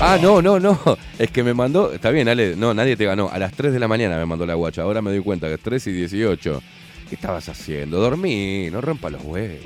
Ah, 0.00 0.16
no, 0.22 0.40
no, 0.40 0.60
no. 0.60 0.78
Es 1.18 1.30
que 1.32 1.42
me 1.42 1.54
mandó, 1.54 1.92
está 1.92 2.10
bien, 2.10 2.28
Ale, 2.28 2.54
no, 2.54 2.72
nadie 2.72 2.96
te 2.96 3.04
ganó. 3.04 3.28
A 3.30 3.38
las 3.38 3.52
3 3.52 3.72
de 3.72 3.80
la 3.80 3.88
mañana 3.88 4.16
me 4.16 4.26
mandó 4.26 4.46
la 4.46 4.54
guacha. 4.54 4.82
Ahora 4.82 5.02
me 5.02 5.10
doy 5.10 5.20
cuenta 5.20 5.48
que 5.48 5.54
es 5.54 5.60
3 5.60 5.88
y 5.88 5.92
18. 5.92 6.62
¿Qué 7.08 7.14
estabas 7.16 7.48
haciendo? 7.48 7.98
Dormí, 7.98 8.68
no 8.70 8.80
rompa 8.80 9.10
los 9.10 9.24
huevos. 9.24 9.64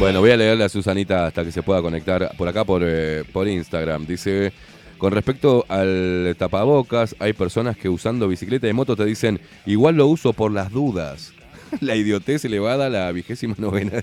Bueno, 0.00 0.20
voy 0.20 0.30
a 0.32 0.36
leerle 0.36 0.64
a 0.64 0.68
Susanita 0.68 1.26
hasta 1.26 1.44
que 1.44 1.52
se 1.52 1.62
pueda 1.62 1.80
conectar 1.80 2.32
por 2.36 2.48
acá 2.48 2.64
por, 2.64 2.82
eh, 2.84 3.22
por 3.32 3.46
Instagram. 3.46 4.04
Dice, 4.06 4.52
con 4.96 5.12
respecto 5.12 5.64
al 5.68 6.34
tapabocas, 6.36 7.14
hay 7.20 7.34
personas 7.34 7.76
que 7.76 7.88
usando 7.88 8.26
bicicleta 8.26 8.66
y 8.66 8.72
moto 8.72 8.96
te 8.96 9.04
dicen, 9.04 9.40
igual 9.64 9.96
lo 9.96 10.08
uso 10.08 10.32
por 10.32 10.50
las 10.50 10.72
dudas. 10.72 11.32
La 11.80 11.96
idiotez 11.96 12.44
elevada 12.44 12.86
a 12.86 12.90
la 12.90 13.10
vigésima 13.12 13.54
novena. 13.58 14.00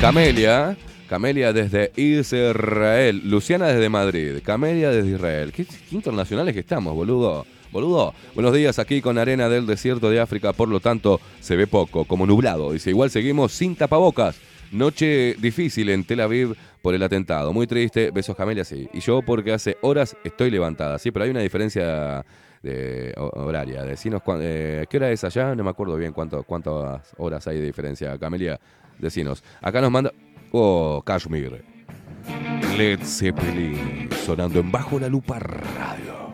Camelia, 0.00 0.76
Camelia 1.08 1.52
desde 1.52 1.92
Israel. 1.96 3.20
Luciana 3.24 3.68
desde 3.68 3.88
Madrid. 3.88 4.38
Camelia 4.42 4.90
desde 4.90 5.10
Israel. 5.10 5.52
¿Qué, 5.52 5.64
qué 5.64 5.76
internacionales 5.90 6.54
que 6.54 6.60
estamos, 6.60 6.94
boludo? 6.94 7.46
Boludo, 7.72 8.14
buenos 8.34 8.52
días 8.52 8.80
aquí 8.80 9.00
con 9.00 9.16
arena 9.16 9.48
del 9.48 9.64
desierto 9.64 10.10
de 10.10 10.18
África, 10.18 10.52
por 10.52 10.68
lo 10.68 10.80
tanto 10.80 11.20
se 11.38 11.54
ve 11.54 11.68
poco, 11.68 12.04
como 12.04 12.26
nublado. 12.26 12.72
Dice, 12.72 12.90
igual 12.90 13.10
seguimos 13.10 13.52
sin 13.52 13.76
tapabocas. 13.76 14.40
Noche 14.72 15.36
difícil 15.38 15.88
en 15.90 16.02
Tel 16.04 16.20
Aviv 16.20 16.56
por 16.82 16.94
el 16.94 17.02
atentado. 17.02 17.52
Muy 17.52 17.66
triste, 17.66 18.10
besos 18.10 18.36
Camelia, 18.36 18.64
sí. 18.64 18.88
Y 18.92 19.00
yo 19.00 19.22
porque 19.22 19.52
hace 19.52 19.76
horas 19.82 20.16
estoy 20.24 20.50
levantada, 20.50 20.98
sí, 20.98 21.10
pero 21.10 21.24
hay 21.24 21.30
una 21.30 21.40
diferencia 21.40 22.24
de 22.62 23.14
ho- 23.16 23.30
horaria. 23.46 23.82
Decinos 23.84 24.22
eh, 24.40 24.86
qué 24.88 24.96
hora 24.96 25.10
es 25.10 25.24
allá, 25.24 25.54
no 25.54 25.64
me 25.64 25.70
acuerdo 25.70 25.96
bien 25.96 26.12
cuánto, 26.12 26.42
cuántas 26.42 27.14
horas 27.18 27.46
hay 27.46 27.58
de 27.58 27.64
diferencia. 27.66 28.18
Camelia, 28.18 28.58
decinos. 28.98 29.42
Acá 29.60 29.80
nos 29.80 29.90
manda... 29.90 30.12
Oh, 30.52 31.02
Kashmir. 31.06 31.64
Led 32.76 33.00
Zeppelin 33.04 34.08
sonando 34.24 34.58
en 34.60 34.70
Bajo 34.72 34.98
la 34.98 35.08
Lupa 35.08 35.38
Radio. 35.38 36.32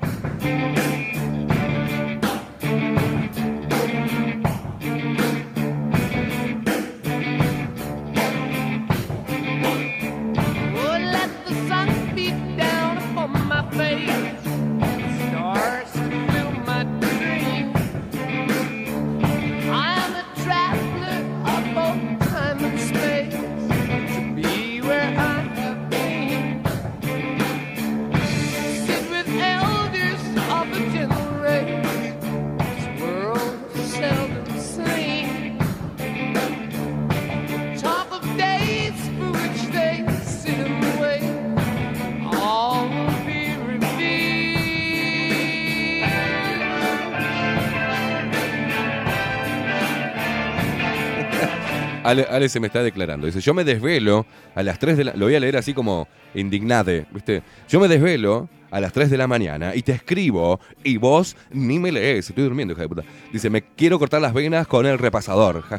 Ale, 52.24 52.48
se 52.48 52.61
me 52.61 52.68
está 52.68 52.83
declarando. 52.83 53.26
Dice, 53.26 53.40
yo 53.40 53.55
me 53.55 53.64
desvelo 53.64 54.26
a 54.55 54.62
las 54.62 54.79
3 54.79 54.96
de 54.96 55.05
la... 55.05 55.14
Lo 55.14 55.26
voy 55.26 55.35
a 55.35 55.40
leer 55.40 55.57
así 55.57 55.74
como 55.74 56.09
indignade, 56.35 57.07
¿viste? 57.12 57.42
Yo 57.68 57.81
me 57.81 57.88
desvelo 57.88 58.48
a 58.70 58.81
las 58.81 58.92
3 58.92 59.11
de 59.11 59.16
la 59.16 59.26
mañana 59.26 59.74
y 59.74 59.83
te 59.83 59.92
escribo 59.92 60.61
y 60.85 60.96
vos 60.96 61.37
ni 61.50 61.79
me 61.79 61.92
lees. 61.92 62.29
Estoy 62.29 62.44
durmiendo, 62.44 62.72
hija 62.72 62.83
de 62.83 62.88
puta. 62.88 63.02
Dice, 63.33 63.50
me 63.50 63.62
quiero 63.62 63.98
cortar 63.98 64.20
las 64.20 64.35
venas 64.35 64.66
con 64.66 64.87
el 64.87 64.98
repasador. 64.98 65.64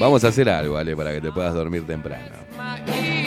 Vamos 0.00 0.24
a 0.24 0.28
hacer 0.28 0.48
algo, 0.48 0.76
Ale, 0.76 0.96
para 0.96 1.12
que 1.12 1.20
te 1.20 1.32
puedas 1.32 1.54
dormir 1.54 1.86
temprano. 1.86 3.19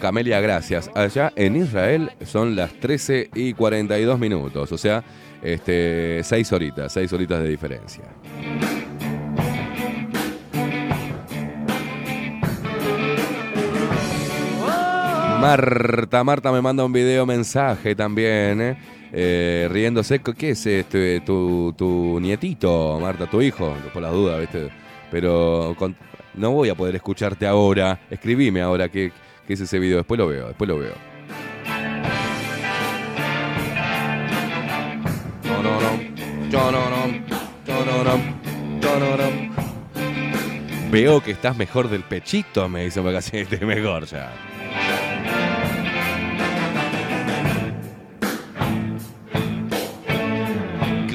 Camelia, 0.00 0.40
gracias. 0.40 0.90
Allá 0.94 1.32
en 1.36 1.56
Israel 1.56 2.10
son 2.24 2.56
las 2.56 2.72
13 2.74 3.30
y 3.34 3.52
42 3.52 4.18
minutos, 4.18 4.72
o 4.72 4.78
sea, 4.78 5.02
este, 5.42 6.20
6 6.22 6.52
horitas, 6.52 6.92
6 6.92 7.12
horitas 7.12 7.42
de 7.42 7.48
diferencia. 7.48 8.04
Marta, 15.40 16.24
Marta 16.24 16.50
me 16.52 16.60
manda 16.60 16.84
un 16.84 16.92
video 16.92 17.26
mensaje 17.26 17.94
también, 17.94 18.60
¿eh? 18.60 18.78
Eh, 19.12 19.68
riéndose. 19.70 20.20
¿Qué 20.20 20.50
es 20.50 20.66
este, 20.66 21.20
tu, 21.20 21.74
tu 21.76 22.18
nietito, 22.20 22.98
Marta, 23.00 23.26
tu 23.26 23.40
hijo? 23.40 23.74
Por 23.92 24.02
las 24.02 24.12
dudas, 24.12 24.40
¿viste? 24.40 24.68
Pero 25.10 25.76
no 26.34 26.50
voy 26.50 26.68
a 26.68 26.74
poder 26.74 26.96
escucharte 26.96 27.46
ahora. 27.46 28.00
Escribime 28.10 28.60
ahora 28.60 28.88
qué, 28.88 29.12
qué 29.48 29.54
es 29.54 29.60
ese 29.60 29.78
video. 29.78 29.96
Después 29.96 30.18
lo 30.18 30.28
veo, 30.28 30.48
después 30.48 30.68
lo 30.68 30.78
veo. 30.78 30.92
Veo 40.90 41.22
que 41.22 41.30
estás 41.30 41.56
mejor 41.56 41.88
del 41.88 42.02
pechito, 42.02 42.68
me 42.68 42.84
dice 42.84 43.00
porque 43.00 43.16
así 43.16 43.38
estés 43.38 43.62
mejor 43.62 44.04
ya. 44.04 44.30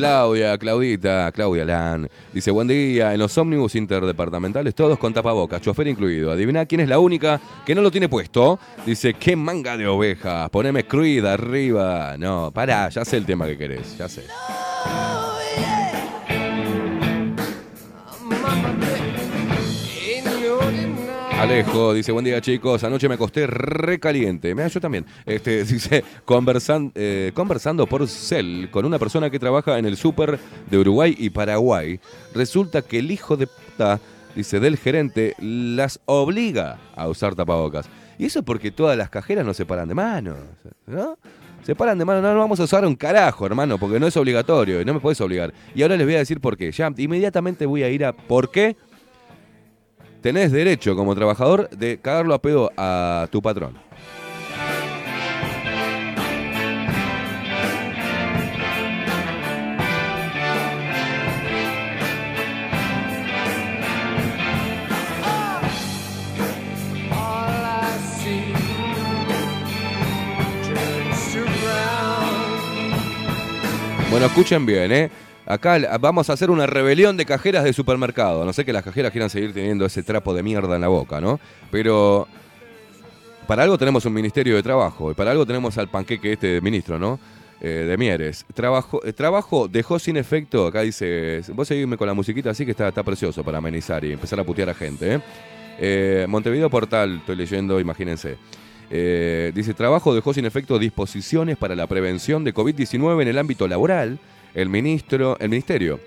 Claudia, 0.04 0.58
Claudita, 0.58 1.32
Claudia 1.32 1.64
Lan. 1.64 2.10
Dice, 2.34 2.52
buen 2.52 2.68
día, 2.68 3.14
en 3.14 3.20
los 3.20 3.38
ómnibus 3.38 3.74
interdepartamentales 3.76 4.76
todos 4.76 5.00
con 5.00 5.14
tapabocas, 5.14 5.62
chofer 5.62 5.88
incluido. 5.88 6.30
Adivina 6.30 6.66
quién 6.66 6.82
es 6.82 6.90
la 6.90 7.00
única 7.00 7.40
que 7.66 7.74
no 7.74 7.82
lo 7.82 7.90
tiene 7.90 8.10
puesto. 8.10 8.60
Dice, 8.86 9.14
qué 9.14 9.38
manga 9.38 9.78
de 9.78 9.88
ovejas, 9.88 10.50
poneme 10.50 10.86
Creed 10.86 11.26
arriba. 11.26 12.18
No, 12.18 12.52
pará, 12.54 12.90
ya 12.90 13.06
sé 13.06 13.16
el 13.16 13.26
tema 13.26 13.46
que 13.46 13.58
querés, 13.58 13.98
ya 13.98 14.10
sé. 14.10 14.24
Alejo 21.44 21.94
dice, 21.94 22.14
buen 22.14 22.24
día 22.24 22.40
chicos, 22.40 22.86
anoche 22.86 23.10
me 23.10 23.16
acosté 23.16 23.46
recaliente. 23.48 24.56
Mira, 24.56 24.70
yo 24.70 24.80
también. 24.80 25.06
Este, 25.26 25.64
dice, 25.66 26.02
conversan- 26.26 26.94
eh, 26.96 27.32
conversando 27.34 27.86
por 27.86 28.08
cel 28.08 28.70
con 28.72 28.86
una 28.86 28.98
persona 28.98 29.30
que 29.30 29.40
trabaja 29.40 29.78
en 29.78 29.86
el 29.86 29.98
súper 29.98 30.40
de 30.72 30.78
Uruguay 30.78 31.14
y 31.20 31.32
Paraguay. 31.32 32.00
Resulta 32.34 32.82
que 32.82 33.00
el 33.00 33.12
hijo 33.12 33.36
de 33.36 33.48
puta, 33.48 34.00
dice, 34.34 34.62
del 34.62 34.78
gerente, 34.78 35.36
las 35.40 36.00
obliga 36.06 36.80
a 36.96 37.10
usar 37.10 37.36
tapabocas. 37.36 37.90
Y 38.18 38.26
eso 38.28 38.40
es 38.40 38.46
porque 38.46 38.72
todas 38.72 38.98
las 38.98 39.10
cajeras 39.10 39.46
no 39.46 39.54
se 39.54 39.66
paran 39.66 39.90
de 39.90 39.96
manos, 39.96 40.38
¿no? 40.88 41.18
Se 41.64 41.76
paran 41.76 41.98
de 41.98 42.06
mano, 42.06 42.22
no, 42.22 42.34
no 42.34 42.40
vamos 42.40 42.62
a 42.62 42.64
usar 42.64 42.86
un 42.86 42.96
carajo, 42.96 43.46
hermano, 43.46 43.78
porque 43.78 44.00
no 44.00 44.08
es 44.08 44.16
obligatorio 44.16 44.80
y 44.80 44.86
no 44.86 44.94
me 44.94 45.02
puedes 45.02 45.20
obligar. 45.20 45.54
Y 45.76 45.82
ahora 45.82 45.98
les 45.98 46.08
voy 46.08 46.16
a 46.16 46.20
decir 46.20 46.40
por 46.40 46.56
qué. 46.56 46.72
Ya 46.72 46.90
inmediatamente 46.96 47.66
voy 47.66 47.84
a 47.84 47.90
ir 47.90 48.06
a 48.06 48.14
por 48.14 48.50
qué 48.50 48.78
tenés 50.24 50.54
derecho 50.54 50.96
como 50.96 51.14
trabajador 51.14 51.70
de 51.70 52.00
cagarlo 52.00 52.34
a 52.34 52.42
pedo 52.42 52.72
a 52.78 53.28
tu 53.30 53.42
patrón. 53.42 53.78
Bueno, 74.10 74.28
escuchen 74.28 74.66
bien, 74.66 74.92
¿eh? 74.92 75.12
Acá 75.46 75.98
vamos 76.00 76.30
a 76.30 76.34
hacer 76.34 76.50
una 76.50 76.66
rebelión 76.66 77.18
de 77.18 77.26
cajeras 77.26 77.64
de 77.64 77.74
supermercado. 77.74 78.46
No 78.46 78.54
sé 78.54 78.64
que 78.64 78.74
las 78.74 78.84
cajeras 78.84 79.12
quieran 79.12 79.30
seguir 79.30 79.54
teniendo 79.54 79.86
ese 79.86 80.04
trapo 80.04 80.34
de 80.34 80.44
mierda 80.44 80.76
en 80.76 80.82
la 80.82 80.88
boca, 80.88 81.20
¿no? 81.20 81.40
Pero 81.70 82.28
para 83.48 83.64
algo 83.64 83.78
tenemos 83.78 84.06
un 84.06 84.14
ministerio 84.14 84.56
de 84.56 84.64
trabajo 84.64 85.12
y 85.12 85.14
para 85.14 85.32
algo 85.32 85.46
tenemos 85.46 85.78
al 85.78 85.90
panqueque 85.90 86.34
este 86.34 86.48
de 86.48 86.62
ministro, 86.62 86.98
¿no? 86.98 87.20
Eh, 87.60 87.86
de 87.88 87.98
Mieres. 87.98 88.46
Trabajo, 88.54 89.02
eh, 89.06 89.14
trabajo 89.14 89.68
dejó 89.68 90.00
sin 90.00 90.18
efecto, 90.18 90.68
acá 90.68 90.82
dice, 90.82 91.42
vos 91.54 91.68
seguime 91.68 91.96
con 91.98 92.08
la 92.08 92.14
musiquita 92.14 92.50
así 92.50 92.66
que 92.66 92.72
está, 92.72 92.90
está 92.90 93.04
precioso 93.04 93.44
para 93.44 93.60
amenizar 93.60 94.04
y 94.04 94.12
empezar 94.12 94.40
a 94.40 94.44
putear 94.44 94.70
a 94.70 94.74
gente, 94.74 95.16
¿eh? 95.16 95.22
Eh, 95.80 96.26
Montevideo 96.28 96.70
Portal, 96.70 97.18
estoy 97.18 97.36
leyendo, 97.36 97.80
imagínense. 97.80 98.38
Eh, 98.90 99.52
dice, 99.56 99.74
trabajo 99.74 100.14
dejó 100.14 100.34
sin 100.34 100.46
efecto 100.46 100.78
disposiciones 100.78 101.58
para 101.58 101.76
la 101.76 101.88
prevención 101.88 102.44
de 102.44 102.54
COVID-19 102.54 103.22
en 103.22 103.28
el 103.28 103.38
ámbito 103.38 103.68
laboral. 103.68 104.20
El, 104.54 104.70
ministro, 104.70 105.38
el 105.40 105.50
ministerio 105.50 106.00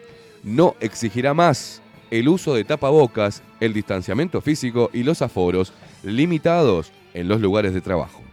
no 0.42 0.76
exigirá 0.80 1.34
más 1.34 1.82
el 2.10 2.28
uso 2.28 2.54
de 2.54 2.64
tapabocas, 2.64 3.42
el 3.60 3.72
distanciamiento 3.72 4.40
físico 4.40 4.90
y 4.92 5.02
los 5.02 5.22
aforos 5.22 5.72
limitados 6.02 6.92
en 7.14 7.28
los 7.28 7.40
lugares 7.40 7.74
de 7.74 7.80
trabajo. 7.80 8.25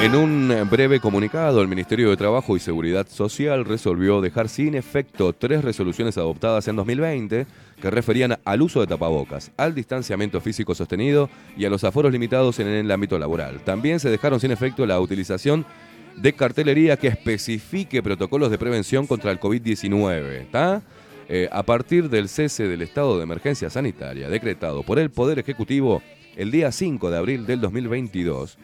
En 0.00 0.14
un 0.14 0.54
breve 0.70 1.00
comunicado, 1.00 1.60
el 1.60 1.66
Ministerio 1.66 2.10
de 2.10 2.16
Trabajo 2.16 2.56
y 2.56 2.60
Seguridad 2.60 3.08
Social 3.08 3.64
resolvió 3.64 4.20
dejar 4.20 4.48
sin 4.48 4.76
efecto 4.76 5.32
tres 5.32 5.64
resoluciones 5.64 6.16
adoptadas 6.16 6.68
en 6.68 6.76
2020 6.76 7.46
que 7.82 7.90
referían 7.90 8.38
al 8.44 8.62
uso 8.62 8.80
de 8.80 8.86
tapabocas, 8.86 9.50
al 9.56 9.74
distanciamiento 9.74 10.40
físico 10.40 10.72
sostenido 10.76 11.28
y 11.56 11.64
a 11.64 11.70
los 11.70 11.82
aforos 11.82 12.12
limitados 12.12 12.60
en 12.60 12.68
el 12.68 12.90
ámbito 12.92 13.18
laboral. 13.18 13.60
También 13.64 13.98
se 13.98 14.08
dejaron 14.08 14.38
sin 14.38 14.52
efecto 14.52 14.86
la 14.86 15.00
utilización 15.00 15.66
de 16.16 16.32
cartelería 16.32 16.96
que 16.96 17.08
especifique 17.08 18.00
protocolos 18.00 18.52
de 18.52 18.58
prevención 18.58 19.08
contra 19.08 19.32
el 19.32 19.40
COVID-19. 19.40 20.48
¿tá? 20.52 20.80
Eh, 21.28 21.48
a 21.50 21.64
partir 21.64 22.08
del 22.08 22.28
cese 22.28 22.68
del 22.68 22.82
estado 22.82 23.16
de 23.16 23.24
emergencia 23.24 23.68
sanitaria 23.68 24.28
decretado 24.28 24.84
por 24.84 25.00
el 25.00 25.10
Poder 25.10 25.40
Ejecutivo 25.40 26.02
el 26.36 26.52
día 26.52 26.70
5 26.70 27.10
de 27.10 27.18
abril 27.18 27.46
del 27.46 27.60
2022, 27.60 28.58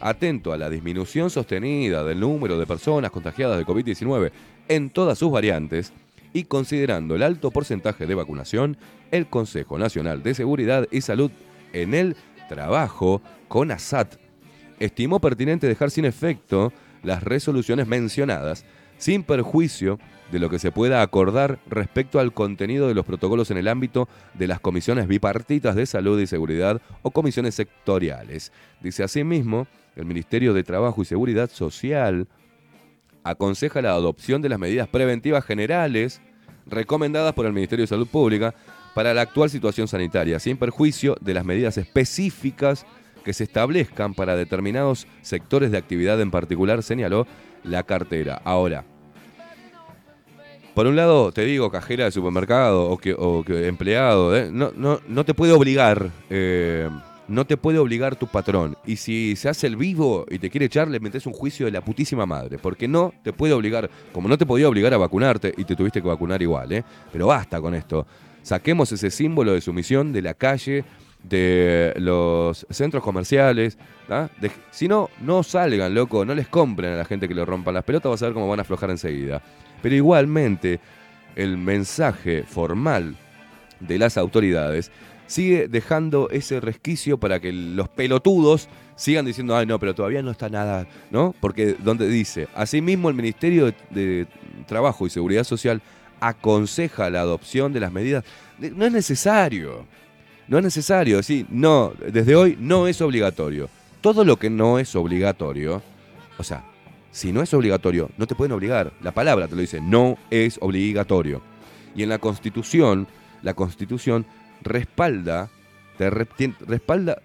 atento 0.00 0.52
a 0.52 0.56
la 0.56 0.70
disminución 0.70 1.30
sostenida 1.30 2.04
del 2.04 2.20
número 2.20 2.58
de 2.58 2.66
personas 2.66 3.10
contagiadas 3.10 3.58
de 3.58 3.66
COVID-19 3.66 4.30
en 4.68 4.90
todas 4.90 5.18
sus 5.18 5.30
variantes 5.30 5.92
y 6.32 6.44
considerando 6.44 7.14
el 7.14 7.22
alto 7.22 7.50
porcentaje 7.50 8.06
de 8.06 8.14
vacunación, 8.14 8.76
el 9.10 9.26
Consejo 9.26 9.78
Nacional 9.78 10.22
de 10.22 10.34
Seguridad 10.34 10.86
y 10.90 11.00
Salud 11.00 11.30
en 11.72 11.94
el 11.94 12.16
Trabajo, 12.48 13.22
CONASAT, 13.48 14.16
estimó 14.78 15.20
pertinente 15.20 15.66
dejar 15.66 15.90
sin 15.90 16.04
efecto 16.04 16.72
las 17.02 17.22
resoluciones 17.22 17.86
mencionadas, 17.86 18.64
sin 18.98 19.22
perjuicio 19.22 19.98
de 20.30 20.38
lo 20.38 20.50
que 20.50 20.58
se 20.58 20.72
pueda 20.72 21.02
acordar 21.02 21.58
respecto 21.68 22.18
al 22.18 22.32
contenido 22.32 22.88
de 22.88 22.94
los 22.94 23.04
protocolos 23.04 23.50
en 23.50 23.58
el 23.58 23.68
ámbito 23.68 24.08
de 24.34 24.48
las 24.48 24.60
comisiones 24.60 25.06
bipartitas 25.06 25.74
de 25.74 25.86
salud 25.86 26.20
y 26.20 26.26
seguridad 26.26 26.80
o 27.02 27.10
comisiones 27.10 27.54
sectoriales. 27.54 28.52
Dice 28.80 29.04
asimismo, 29.04 29.66
el 29.96 30.04
Ministerio 30.04 30.54
de 30.54 30.62
Trabajo 30.62 31.02
y 31.02 31.06
Seguridad 31.06 31.50
Social 31.50 32.28
aconseja 33.24 33.82
la 33.82 33.90
adopción 33.90 34.40
de 34.42 34.48
las 34.48 34.58
medidas 34.58 34.86
preventivas 34.86 35.44
generales 35.44 36.20
recomendadas 36.66 37.32
por 37.32 37.46
el 37.46 37.52
Ministerio 37.52 37.82
de 37.82 37.88
Salud 37.88 38.06
Pública 38.06 38.54
para 38.94 39.14
la 39.14 39.22
actual 39.22 39.50
situación 39.50 39.88
sanitaria, 39.88 40.38
sin 40.38 40.56
perjuicio 40.56 41.16
de 41.20 41.34
las 41.34 41.44
medidas 41.44 41.76
específicas 41.76 42.86
que 43.24 43.32
se 43.32 43.44
establezcan 43.44 44.14
para 44.14 44.36
determinados 44.36 45.06
sectores 45.22 45.70
de 45.70 45.78
actividad 45.78 46.20
en 46.20 46.30
particular, 46.30 46.82
señaló 46.82 47.26
la 47.64 47.82
cartera. 47.82 48.40
Ahora, 48.44 48.84
por 50.74 50.86
un 50.86 50.94
lado, 50.94 51.32
te 51.32 51.44
digo, 51.44 51.70
cajera 51.70 52.04
de 52.04 52.12
supermercado 52.12 52.90
o 52.90 53.44
empleado, 53.48 54.36
¿eh? 54.36 54.50
no 54.52 55.24
te 55.24 55.34
puede 55.34 55.52
obligar 55.52 56.10
eh, 56.30 56.88
no 57.28 57.46
te 57.46 57.56
puede 57.56 57.78
obligar 57.78 58.16
tu 58.16 58.26
patrón. 58.26 58.76
Y 58.86 58.96
si 58.96 59.36
se 59.36 59.48
hace 59.48 59.66
el 59.66 59.76
vivo 59.76 60.26
y 60.30 60.38
te 60.38 60.50
quiere 60.50 60.66
echar, 60.66 60.88
le 60.88 61.00
metes 61.00 61.26
un 61.26 61.32
juicio 61.32 61.66
de 61.66 61.72
la 61.72 61.80
putísima 61.80 62.26
madre. 62.26 62.58
Porque 62.58 62.88
no 62.88 63.12
te 63.22 63.32
puede 63.32 63.52
obligar, 63.52 63.90
como 64.12 64.28
no 64.28 64.38
te 64.38 64.46
podía 64.46 64.68
obligar 64.68 64.94
a 64.94 64.98
vacunarte 64.98 65.52
y 65.56 65.64
te 65.64 65.76
tuviste 65.76 66.00
que 66.00 66.08
vacunar 66.08 66.40
igual, 66.42 66.72
¿eh? 66.72 66.84
Pero 67.12 67.26
basta 67.26 67.60
con 67.60 67.74
esto. 67.74 68.06
Saquemos 68.42 68.92
ese 68.92 69.10
símbolo 69.10 69.52
de 69.52 69.60
sumisión 69.60 70.12
de 70.12 70.22
la 70.22 70.34
calle, 70.34 70.84
de 71.22 71.92
los 71.96 72.66
centros 72.70 73.02
comerciales. 73.02 73.76
¿ah? 74.08 74.28
Si 74.70 74.86
no, 74.86 75.10
no 75.20 75.42
salgan, 75.42 75.94
loco, 75.94 76.24
no 76.24 76.34
les 76.34 76.48
compren 76.48 76.92
a 76.92 76.96
la 76.96 77.04
gente 77.04 77.26
que 77.26 77.34
le 77.34 77.44
rompan 77.44 77.74
las 77.74 77.84
pelotas, 77.84 78.10
vas 78.10 78.22
a 78.22 78.26
ver 78.26 78.34
cómo 78.34 78.48
van 78.48 78.60
a 78.60 78.62
aflojar 78.62 78.90
enseguida. 78.90 79.42
Pero 79.82 79.94
igualmente, 79.94 80.80
el 81.34 81.58
mensaje 81.58 82.44
formal 82.44 83.16
de 83.80 83.98
las 83.98 84.16
autoridades 84.16 84.90
sigue 85.26 85.68
dejando 85.68 86.28
ese 86.30 86.60
resquicio 86.60 87.18
para 87.18 87.40
que 87.40 87.52
los 87.52 87.88
pelotudos 87.88 88.68
sigan 88.96 89.26
diciendo, 89.26 89.56
ay 89.56 89.66
no, 89.66 89.78
pero 89.78 89.94
todavía 89.94 90.22
no 90.22 90.30
está 90.30 90.48
nada, 90.48 90.86
¿no? 91.10 91.34
Porque 91.40 91.76
donde 91.78 92.08
dice, 92.08 92.48
asimismo 92.54 93.08
el 93.08 93.14
Ministerio 93.14 93.72
de, 93.90 94.26
Trabajo 94.66 95.06
y 95.06 95.10
Seguridad 95.10 95.44
Social 95.44 95.80
aconseja 96.18 97.10
la 97.10 97.20
adopción 97.20 97.72
de 97.72 97.80
las 97.80 97.92
medidas. 97.92 98.24
No 98.58 98.86
es 98.86 98.92
necesario, 98.92 99.86
no 100.48 100.58
es 100.58 100.64
necesario, 100.64 101.22
sí, 101.22 101.46
no, 101.50 101.92
desde 102.12 102.34
hoy 102.34 102.56
no 102.58 102.88
es 102.88 103.00
obligatorio. 103.00 103.68
Todo 104.00 104.24
lo 104.24 104.36
que 104.36 104.50
no 104.50 104.78
es 104.78 104.96
obligatorio, 104.96 105.82
o 106.38 106.42
sea, 106.42 106.64
si 107.10 107.32
no 107.32 107.42
es 107.42 107.52
obligatorio, 107.54 108.10
no 108.18 108.26
te 108.26 108.34
pueden 108.34 108.52
obligar. 108.52 108.92
La 109.02 109.12
palabra 109.12 109.46
te 109.46 109.54
lo 109.54 109.60
dice, 109.60 109.80
no 109.80 110.18
es 110.30 110.58
obligatorio. 110.60 111.42
Y 111.94 112.02
en 112.02 112.08
la 112.08 112.18
Constitución, 112.18 113.06
la 113.42 113.54
Constitución 113.54 114.26
respalda, 114.66 115.48
te 115.96 116.10
re- 116.10 116.26
respalda, 116.66 117.22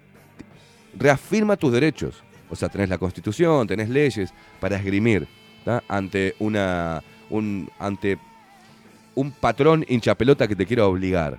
reafirma 0.98 1.56
tus 1.56 1.72
derechos. 1.72 2.22
O 2.50 2.56
sea, 2.56 2.68
tenés 2.68 2.88
la 2.88 2.98
Constitución, 2.98 3.66
tenés 3.66 3.88
leyes 3.88 4.32
para 4.60 4.76
esgrimir 4.76 5.26
ante 5.88 6.34
una 6.38 7.02
un 7.30 7.70
ante 7.78 8.18
un 9.14 9.30
patrón 9.32 9.84
hinchapelota 9.88 10.46
que 10.48 10.56
te 10.56 10.66
quiera 10.66 10.86
obligar. 10.86 11.38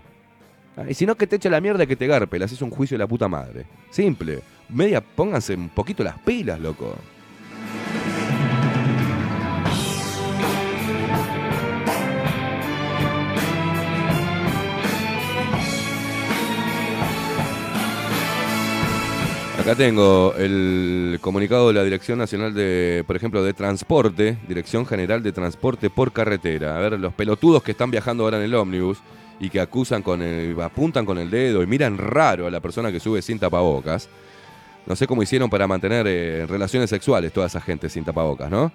Y 0.90 0.94
si 0.96 1.06
no 1.06 1.16
que 1.16 1.28
te 1.28 1.36
echa 1.36 1.50
la 1.52 1.62
mierda 1.62 1.86
que 1.86 1.96
te 1.96 2.08
garpe, 2.08 2.40
le 2.40 2.46
haces 2.46 2.62
un 2.64 2.72
juicio 2.72 2.96
de 2.96 3.04
la 3.04 3.08
puta 3.08 3.28
madre. 3.28 3.66
Simple. 3.92 4.42
Media, 4.70 5.02
pónganse 5.02 5.54
un 5.54 5.70
poquito 5.70 6.04
las 6.04 6.18
pilas, 6.20 6.60
loco. 6.60 6.96
Acá 19.64 19.76
tengo 19.76 20.34
el 20.38 21.20
comunicado 21.22 21.70
de 21.70 21.74
la 21.74 21.84
Dirección 21.86 22.20
Nacional 22.20 22.54
de, 22.54 23.04
por 23.08 23.16
ejemplo, 23.16 23.42
de 23.42 23.54
Transporte, 23.54 24.38
Dirección 24.46 24.86
General 24.86 25.24
de 25.24 25.32
Transporte 25.32 25.90
por 25.90 26.12
Carretera. 26.12 26.76
A 26.76 26.80
ver, 26.82 27.00
los 27.00 27.14
pelotudos 27.14 27.64
que 27.64 27.72
están 27.72 27.90
viajando 27.90 28.26
ahora 28.26 28.38
en 28.38 28.44
el 28.44 28.56
ómnibus 28.56 28.98
y 29.40 29.50
que 29.50 29.62
acusan 29.62 30.02
con 30.02 30.22
el, 30.22 30.60
apuntan 30.62 31.06
con 31.06 31.18
el 31.18 31.30
dedo 31.30 31.64
y 31.64 31.68
miran 31.68 31.98
raro 31.98 32.46
a 32.46 32.52
la 32.52 32.60
persona 32.60 32.92
que 32.92 33.00
sube 33.00 33.22
sin 33.22 33.40
tapabocas. 33.40 34.10
No 34.86 34.98
sé 34.98 35.08
cómo 35.08 35.24
hicieron 35.24 35.50
para 35.50 35.66
mantener 35.66 36.06
eh, 36.10 36.46
relaciones 36.46 36.90
sexuales 36.90 37.32
toda 37.32 37.48
esa 37.48 37.62
gente 37.62 37.88
sin 37.90 38.04
tapabocas, 38.04 38.52
¿no? 38.52 38.70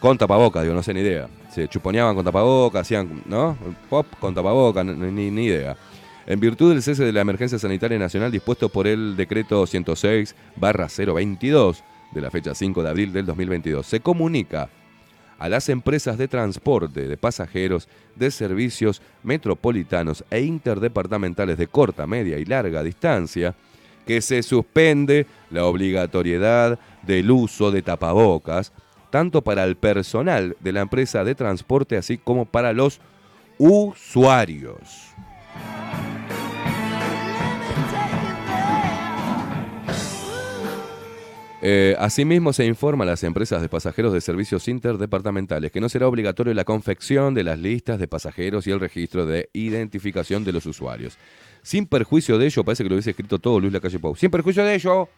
Con 0.00 0.18
tapabocas, 0.18 0.64
digo, 0.64 0.74
no 0.74 0.82
sé 0.82 0.92
ni 0.92 1.00
idea. 1.00 1.28
Se 1.54 1.68
chuponeaban 1.68 2.16
con 2.16 2.24
tapabocas, 2.24 2.82
hacían, 2.82 3.22
¿no? 3.26 3.56
Pop 3.88 4.06
con 4.18 4.34
tapabocas, 4.34 4.84
ni, 4.84 5.30
ni- 5.30 5.44
idea. 5.46 5.76
En 6.26 6.40
virtud 6.40 6.72
del 6.72 6.82
cese 6.82 7.04
de 7.04 7.12
la 7.12 7.20
emergencia 7.20 7.58
sanitaria 7.58 7.98
nacional 7.98 8.32
dispuesto 8.32 8.70
por 8.70 8.86
el 8.86 9.14
decreto 9.14 9.64
106-022 9.64 11.82
de 12.12 12.20
la 12.20 12.30
fecha 12.30 12.54
5 12.54 12.82
de 12.82 12.88
abril 12.88 13.12
del 13.12 13.26
2022, 13.26 13.84
se 13.84 14.00
comunica 14.00 14.70
a 15.38 15.50
las 15.50 15.68
empresas 15.68 16.16
de 16.16 16.28
transporte 16.28 17.08
de 17.08 17.18
pasajeros 17.18 17.88
de 18.14 18.30
servicios 18.30 19.02
metropolitanos 19.22 20.24
e 20.30 20.40
interdepartamentales 20.40 21.58
de 21.58 21.66
corta, 21.66 22.06
media 22.06 22.38
y 22.38 22.46
larga 22.46 22.82
distancia 22.82 23.54
que 24.06 24.22
se 24.22 24.42
suspende 24.42 25.26
la 25.50 25.66
obligatoriedad 25.66 26.78
del 27.02 27.30
uso 27.30 27.70
de 27.70 27.82
tapabocas, 27.82 28.72
tanto 29.10 29.42
para 29.42 29.64
el 29.64 29.76
personal 29.76 30.56
de 30.60 30.72
la 30.72 30.80
empresa 30.80 31.22
de 31.24 31.34
transporte 31.34 31.98
así 31.98 32.16
como 32.16 32.46
para 32.46 32.72
los 32.72 32.98
usuarios. 33.58 35.14
Eh, 41.66 41.96
asimismo, 41.98 42.52
se 42.52 42.66
informa 42.66 43.04
a 43.04 43.06
las 43.06 43.24
empresas 43.24 43.62
de 43.62 43.70
pasajeros 43.70 44.12
de 44.12 44.20
servicios 44.20 44.68
interdepartamentales 44.68 45.72
que 45.72 45.80
no 45.80 45.88
será 45.88 46.06
obligatorio 46.06 46.52
la 46.52 46.64
confección 46.64 47.32
de 47.32 47.42
las 47.42 47.58
listas 47.58 47.98
de 47.98 48.06
pasajeros 48.06 48.66
y 48.66 48.70
el 48.70 48.80
registro 48.80 49.24
de 49.24 49.48
identificación 49.54 50.44
de 50.44 50.52
los 50.52 50.66
usuarios. 50.66 51.16
Sin 51.62 51.86
perjuicio 51.86 52.36
de 52.36 52.48
ello, 52.48 52.64
parece 52.64 52.82
que 52.82 52.90
lo 52.90 52.96
hubiese 52.96 53.12
escrito 53.12 53.38
todo 53.38 53.60
Luis 53.60 53.72
Lacalle 53.72 53.98
Pou. 53.98 54.14
Sin 54.14 54.30
perjuicio 54.30 54.62
de 54.62 54.74
ello, 54.74 55.08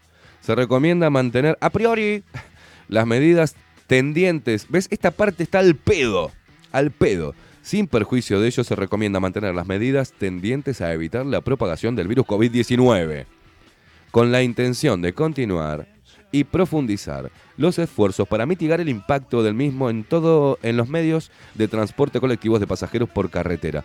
se 0.41 0.55
recomienda 0.55 1.11
mantener 1.11 1.59
a 1.61 1.69
priori 1.71 2.23
las 2.89 3.09
medidas 3.09 3.57
tendientes. 3.89 4.67
¿Ves? 4.69 4.87
Esta 4.93 5.11
parte 5.11 5.43
está 5.43 5.59
al 5.59 5.75
pedo. 5.75 6.31
Al 6.71 6.93
pedo. 6.93 7.35
Sin 7.63 7.89
perjuicio 7.89 8.41
de 8.41 8.47
ello, 8.47 8.63
se 8.63 8.77
recomienda 8.77 9.19
mantener 9.19 9.53
las 9.53 9.67
medidas 9.67 10.13
tendientes 10.13 10.81
a 10.81 10.93
evitar 10.93 11.27
la 11.27 11.41
propagación 11.41 11.97
del 11.97 12.07
virus 12.07 12.25
COVID-19 12.25 13.27
con 14.13 14.31
la 14.31 14.45
intención 14.45 15.03
de 15.03 15.13
continuar 15.13 15.96
y 16.39 16.45
profundizar 16.45 17.31
los 17.57 17.79
esfuerzos 17.79 18.29
para 18.29 18.47
mitigar 18.47 18.81
el 18.81 18.89
impacto 18.89 19.43
del 19.43 19.55
mismo 19.55 19.89
en 19.91 20.05
todo 20.05 20.59
en 20.63 20.77
los 20.77 20.89
medios 20.89 21.31
de 21.55 21.69
transporte 21.69 22.21
colectivos 22.21 22.61
de 22.61 22.67
pasajeros 22.67 23.09
por 23.09 23.31
carretera. 23.31 23.85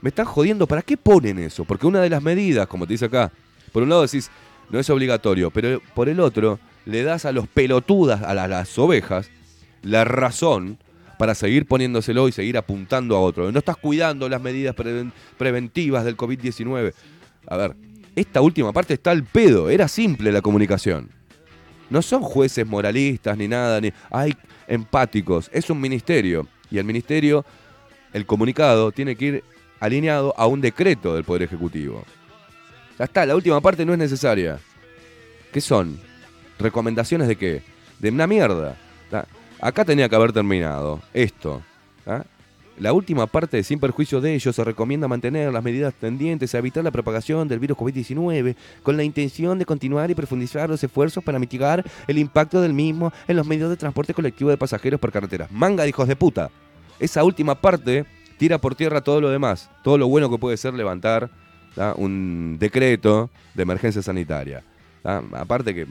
Me 0.00 0.10
están 0.10 0.26
jodiendo, 0.26 0.66
¿para 0.66 0.82
qué 0.82 0.96
ponen 0.96 1.38
eso? 1.38 1.64
Porque 1.64 1.86
una 1.86 2.00
de 2.00 2.10
las 2.10 2.22
medidas, 2.22 2.66
como 2.66 2.86
te 2.86 2.92
dice 2.94 3.06
acá, 3.06 3.32
por 3.72 3.82
un 3.82 3.88
lado 3.88 4.02
decís, 4.02 4.30
no 4.70 4.78
es 4.78 4.88
obligatorio, 4.90 5.50
pero 5.50 5.80
por 5.94 6.08
el 6.08 6.20
otro 6.20 6.58
le 6.84 7.02
das 7.02 7.24
a 7.24 7.32
los 7.32 7.48
pelotudas, 7.48 8.22
a 8.22 8.34
las, 8.34 8.78
ovejas, 8.78 9.30
la 9.82 10.04
razón 10.04 10.78
para 11.18 11.34
seguir 11.34 11.66
poniéndoselo 11.66 12.28
y 12.28 12.32
seguir 12.32 12.56
apuntando 12.58 13.16
a 13.16 13.20
otro. 13.20 13.50
No 13.50 13.58
estás 13.58 13.76
cuidando 13.76 14.28
las 14.28 14.40
medidas 14.40 14.76
preven- 14.76 15.12
preventivas 15.36 16.04
del 16.04 16.16
COVID-19. 16.16 16.92
A 17.48 17.56
ver, 17.56 17.74
esta 18.14 18.40
última 18.40 18.72
parte 18.72 18.94
está 18.94 19.10
al 19.10 19.24
pedo, 19.24 19.68
era 19.70 19.88
simple 19.88 20.30
la 20.32 20.42
comunicación. 20.42 21.10
No 21.90 22.02
son 22.02 22.22
jueces 22.22 22.66
moralistas 22.66 23.36
ni 23.36 23.48
nada, 23.48 23.80
ni 23.80 23.92
hay 24.10 24.34
empáticos. 24.66 25.50
Es 25.52 25.70
un 25.70 25.80
ministerio. 25.80 26.46
Y 26.70 26.78
el 26.78 26.84
ministerio, 26.84 27.44
el 28.12 28.26
comunicado, 28.26 28.92
tiene 28.92 29.16
que 29.16 29.24
ir 29.24 29.44
alineado 29.80 30.34
a 30.36 30.46
un 30.46 30.60
decreto 30.60 31.14
del 31.14 31.24
Poder 31.24 31.42
Ejecutivo. 31.42 32.04
Ya 32.98 33.04
está, 33.04 33.24
la 33.24 33.36
última 33.36 33.60
parte 33.60 33.86
no 33.86 33.92
es 33.92 33.98
necesaria. 33.98 34.58
¿Qué 35.52 35.60
son? 35.60 35.98
¿Recomendaciones 36.58 37.28
de 37.28 37.36
qué? 37.36 37.62
De 37.98 38.10
una 38.10 38.26
mierda. 38.26 38.76
Acá 39.60 39.84
tenía 39.84 40.08
que 40.08 40.14
haber 40.14 40.32
terminado 40.32 41.00
esto. 41.14 41.62
La 42.80 42.92
última 42.92 43.26
parte 43.26 43.64
sin 43.64 43.80
perjuicio 43.80 44.20
de 44.20 44.34
ello 44.34 44.52
se 44.52 44.62
recomienda 44.62 45.08
mantener 45.08 45.52
las 45.52 45.64
medidas 45.64 45.94
tendientes 45.94 46.54
a 46.54 46.58
evitar 46.58 46.84
la 46.84 46.92
propagación 46.92 47.48
del 47.48 47.58
virus 47.58 47.76
COVID-19 47.76 48.54
con 48.84 48.96
la 48.96 49.02
intención 49.02 49.58
de 49.58 49.66
continuar 49.66 50.12
y 50.12 50.14
profundizar 50.14 50.70
los 50.70 50.84
esfuerzos 50.84 51.24
para 51.24 51.40
mitigar 51.40 51.84
el 52.06 52.18
impacto 52.18 52.60
del 52.60 52.72
mismo 52.72 53.12
en 53.26 53.36
los 53.36 53.44
medios 53.48 53.68
de 53.68 53.76
transporte 53.76 54.14
colectivo 54.14 54.50
de 54.50 54.56
pasajeros 54.56 55.00
por 55.00 55.10
carreteras. 55.10 55.50
Manga 55.50 55.82
de 55.82 55.88
hijos 55.88 56.06
de 56.06 56.14
puta. 56.14 56.50
Esa 57.00 57.24
última 57.24 57.56
parte 57.56 58.06
tira 58.36 58.58
por 58.58 58.76
tierra 58.76 59.00
todo 59.00 59.20
lo 59.20 59.30
demás, 59.30 59.68
todo 59.82 59.98
lo 59.98 60.06
bueno 60.06 60.30
que 60.30 60.38
puede 60.38 60.56
ser 60.56 60.72
levantar 60.74 61.28
un 61.96 62.58
decreto 62.60 63.28
de 63.54 63.62
emergencia 63.64 64.02
sanitaria. 64.02 64.62
Aparte 65.02 65.74
que 65.74 65.88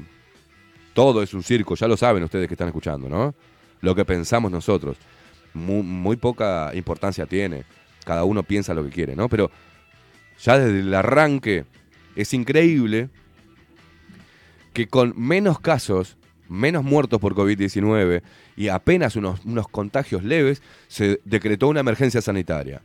todo 0.94 1.21
es 1.21 1.33
un 1.33 1.44
circo, 1.44 1.75
ya 1.75 1.88
lo 1.90 1.98
saben 1.98 2.23
ustedes 2.23 2.48
que 2.48 2.54
están 2.54 2.67
escuchando, 2.69 3.10
¿no? 3.10 3.35
Lo 3.81 3.94
que 3.94 4.06
pensamos 4.06 4.50
nosotros 4.52 4.96
muy, 5.54 6.15
poca 6.17 6.71
importancia 6.73 7.25
tiene. 7.25 7.63
Cada 8.06 8.23
uno 8.23 8.43
piensa 8.43 8.73
lo 8.73 8.83
que 8.83 8.89
quiere, 8.89 9.15
¿no? 9.15 9.29
Pero 9.29 9.52
ya 10.39 10.58
desde 10.58 10.79
el 10.79 10.93
arranque 10.93 11.65
es 12.15 12.33
increíble 12.33 13.10
que 14.73 14.87
con 14.87 15.13
menos 15.17 15.60
casos, 15.60 16.17
menos 16.48 16.83
muertos 16.83 17.19
por 17.19 17.35
COVID-19 17.35 18.21
y 18.56 18.67
apenas 18.69 19.15
unos, 19.15 19.43
unos 19.45 19.67
contagios 19.67 20.23
leves, 20.23 20.62
se 20.87 21.19
decretó 21.25 21.67
una 21.67 21.79
emergencia 21.79 22.21
sanitaria 22.21 22.81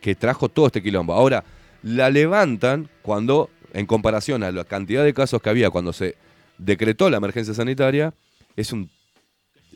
que 0.00 0.14
trajo 0.14 0.48
todo 0.48 0.66
este 0.66 0.82
quilombo. 0.82 1.12
Ahora, 1.12 1.44
la 1.82 2.10
levantan 2.10 2.88
cuando, 3.02 3.50
en 3.72 3.86
comparación 3.86 4.42
a 4.42 4.52
la 4.52 4.64
cantidad 4.64 5.04
de 5.04 5.14
casos 5.14 5.40
que 5.40 5.50
había 5.50 5.70
cuando 5.70 5.92
se 5.92 6.16
decretó 6.58 7.08
la 7.10 7.18
emergencia 7.18 7.54
sanitaria, 7.54 8.14
es 8.56 8.72
un 8.72 8.90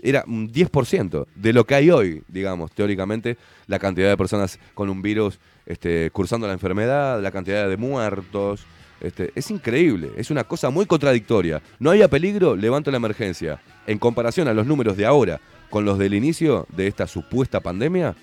era 0.00 0.24
un 0.26 0.52
10% 0.52 1.26
de 1.34 1.52
lo 1.52 1.64
que 1.64 1.74
hay 1.74 1.90
hoy, 1.90 2.22
digamos, 2.28 2.72
teóricamente, 2.72 3.36
la 3.66 3.78
cantidad 3.78 4.08
de 4.08 4.16
personas 4.16 4.58
con 4.74 4.88
un 4.88 5.02
virus 5.02 5.38
este, 5.66 6.10
cursando 6.10 6.46
la 6.46 6.52
enfermedad, 6.52 7.20
la 7.20 7.30
cantidad 7.30 7.68
de 7.68 7.76
muertos, 7.76 8.64
Este, 9.02 9.32
es 9.34 9.50
increíble, 9.50 10.12
es 10.16 10.30
una 10.30 10.44
cosa 10.44 10.70
muy 10.70 10.86
contradictoria. 10.86 11.60
No 11.80 11.90
había 11.90 12.06
peligro, 12.06 12.54
levanto 12.54 12.92
la 12.92 12.98
emergencia. 12.98 13.60
En 13.84 13.98
comparación 13.98 14.46
a 14.46 14.54
los 14.54 14.64
números 14.64 14.96
de 14.96 15.04
ahora 15.04 15.40
con 15.70 15.84
los 15.84 15.98
del 15.98 16.14
inicio 16.14 16.66
de 16.68 16.86
esta 16.86 17.08
supuesta 17.08 17.58
pandemia, 17.58 18.14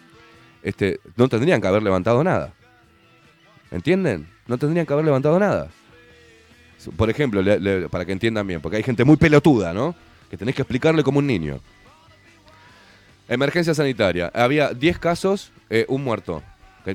este, 0.64 1.02
no 1.18 1.28
tendrían 1.28 1.60
que 1.60 1.68
haber 1.68 1.84
levantado 1.84 2.24
nada. 2.24 2.54
¿Entienden? 3.72 4.28
No 4.48 4.58
tendrían 4.58 4.86
que 4.86 4.94
haber 4.94 5.04
levantado 5.04 5.38
nada. 5.38 5.68
Por 6.96 7.10
ejemplo, 7.10 7.44
para 7.90 8.06
que 8.06 8.14
entiendan 8.14 8.48
bien, 8.48 8.62
porque 8.62 8.78
hay 8.78 8.84
gente 8.84 9.04
muy 9.04 9.18
pelotuda, 9.18 9.74
¿no? 9.74 9.96
Que 10.30 10.38
tenés 10.38 10.56
que 10.56 10.62
explicarle 10.62 11.04
como 11.04 11.20
un 11.20 11.28
niño. 11.28 11.60
Emergencia 13.28 13.74
sanitaria. 13.74 14.32
Había 14.34 14.74
10 14.74 14.98
casos, 15.00 15.52
eh, 15.70 15.86
un 15.88 16.04
muerto. 16.04 16.42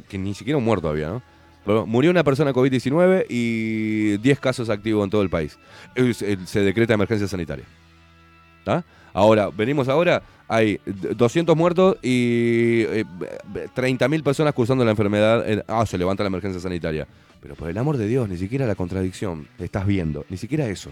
Que, 0.09 0.19
ni 0.19 0.35
siquiera 0.35 0.57
un 0.59 0.65
muerto 0.65 0.89
había, 0.89 1.09
¿no? 1.09 1.23
Pero 1.65 1.87
murió 1.87 2.11
una 2.11 2.25
persona 2.25 2.53
COVID-19 2.53 3.27
y 3.29 4.17
10 4.19 4.41
casos 4.41 4.69
activos 4.69 5.05
en 5.05 5.11
todo 5.11 5.23
el 5.23 5.31
país. 5.31 5.57
Eh, 5.95 6.13
Se, 6.15 6.61
decreta 6.61 6.95
emergencia 6.95 7.29
sanitaria. 7.29 7.65
¿Está? 8.59 8.85
Ahora, 9.13 9.49
venimos 9.51 9.89
ahora, 9.89 10.23
hay 10.49 10.81
d- 10.85 11.15
200 11.15 11.57
muertos 11.57 11.97
y 12.03 12.83
eh, 12.89 13.05
30.000 13.77 14.23
personas 14.25 14.53
cursando 14.55 14.85
la 14.85 14.91
enfermedad. 14.91 15.49
en- 15.49 15.63
ah, 15.69 15.87
se 15.87 15.97
levanta 15.97 16.23
la 16.25 16.29
emergencia 16.29 16.61
sanitaria. 16.61 17.07
Pero 17.41 17.55
por 17.55 17.71
el 17.71 17.79
amor 17.79 17.97
de 17.97 18.09
Dios, 18.09 18.29
ni 18.29 18.37
siquiera 18.37 18.67
la 18.67 18.75
contradicción 18.75 19.47
estás 19.59 19.87
viendo, 19.87 20.25
ni 20.31 20.37
siquiera 20.37 20.67
eso. 20.67 20.91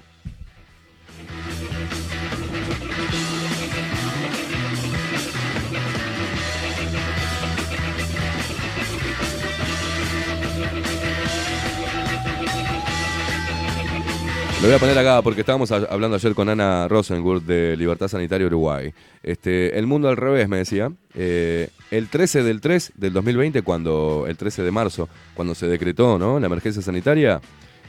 Lo 14.63 14.69
voy 14.69 14.77
a 14.77 14.79
poner 14.79 14.97
acá 14.97 15.21
porque 15.23 15.41
estábamos 15.41 15.73
hablando 15.73 16.15
ayer 16.15 16.37
con 16.37 16.49
Ana 16.49 16.87
Rosenwood 16.87 17.43
de 17.43 17.77
Libertad 17.77 18.07
Sanitaria 18.07 18.47
Uruguay. 18.47 18.95
Este, 19.25 19.77
el 19.77 19.89
mundo 19.89 20.09
al 20.09 20.17
revés, 20.17 20.49
me 20.49 20.59
decía. 20.59 20.93
Eh, 21.17 21.69
el 21.91 22.07
13 22.07 22.45
del 22.45 22.61
3 22.61 22.93
del 22.95 23.13
2020, 23.13 23.63
cuando 23.63 24.25
el 24.29 24.37
13 24.37 24.63
de 24.63 24.71
marzo, 24.71 25.09
cuando 25.35 25.57
se 25.57 25.67
decretó 25.67 26.17
¿no? 26.17 26.39
la 26.39 26.47
emergencia 26.47 26.81
sanitaria, 26.81 27.41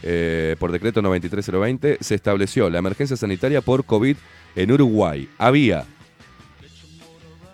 eh, 0.02 0.56
por 0.58 0.72
decreto 0.72 1.04
93020, 1.04 2.00
se 2.02 2.16
estableció 2.16 2.72
la 2.72 2.80
emergencia 2.80 3.16
sanitaria 3.16 3.62
por 3.62 3.86
COVID 3.86 4.18
en 4.56 4.72
Uruguay. 4.72 5.30
Había, 5.38 5.86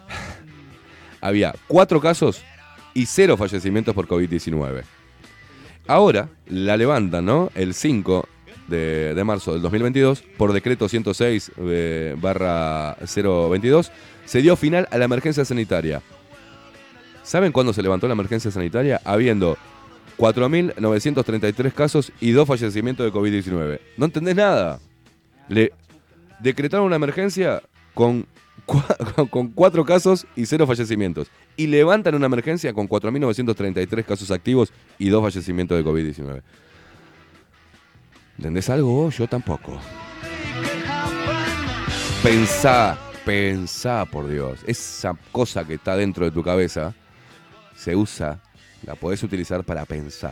había 1.20 1.54
cuatro 1.68 2.00
casos 2.00 2.42
y 2.94 3.06
cero 3.06 3.36
fallecimientos 3.36 3.94
por 3.94 4.08
COVID-19. 4.08 4.84
Ahora 5.88 6.30
la 6.48 6.78
levantan, 6.78 7.26
¿no? 7.26 7.52
El 7.54 7.74
5 7.74 8.26
de, 8.70 9.14
de 9.14 9.24
marzo 9.24 9.54
del 9.54 9.62
2022, 9.62 10.24
por 10.38 10.54
decreto 10.54 10.88
106 10.88 11.52
eh, 11.58 12.16
barra 12.20 12.96
022, 13.00 13.92
se 14.26 14.42
dio 14.42 14.56
final 14.56 14.88
a 14.92 14.98
la 14.98 15.06
emergencia 15.06 15.44
sanitaria. 15.46 16.02
¿Saben 17.24 17.52
cuándo 17.52 17.74
se 17.74 17.84
levantó 17.84 18.08
la 18.08 18.14
emergencia 18.14 18.50
sanitaria? 18.50 19.02
Habiendo 19.04 19.58
4.933 20.18 21.74
casos 21.74 22.12
y 22.20 22.32
dos 22.32 22.48
fallecimientos 22.48 23.06
de 23.06 23.18
COVID-19. 23.18 23.80
¿No 23.98 24.06
entendés 24.06 24.36
nada? 24.36 24.80
Le 25.48 25.72
decretaron 26.40 26.86
una 26.86 26.98
emergencia 26.98 27.62
con, 27.94 28.28
con 29.30 29.50
cuatro 29.50 29.86
casos 29.86 30.28
y 30.36 30.46
cero 30.46 30.68
fallecimientos. 30.68 31.28
Y 31.56 31.68
levantan 31.68 32.16
una 32.16 32.26
emergencia 32.26 32.74
con 32.74 32.90
4.933 32.90 34.04
casos 34.04 34.32
activos 34.32 34.74
y 34.98 35.10
dos 35.10 35.22
fallecimientos 35.22 35.78
de 35.78 35.90
COVID-19. 35.90 36.42
¿Entendés 38.40 38.70
algo? 38.70 39.10
Yo 39.10 39.28
tampoco. 39.28 39.78
Pensá, 42.24 42.98
pensá, 43.26 44.06
por 44.06 44.30
Dios. 44.30 44.62
Esa 44.66 45.14
cosa 45.30 45.66
que 45.66 45.74
está 45.74 45.98
dentro 45.98 46.24
de 46.24 46.32
tu 46.32 46.42
cabeza 46.42 46.96
se 47.76 47.98
usa, 47.98 48.40
la 48.86 48.96
podés 48.96 49.24
utilizar 49.24 49.66
para 49.66 49.84
pensar. 49.84 50.32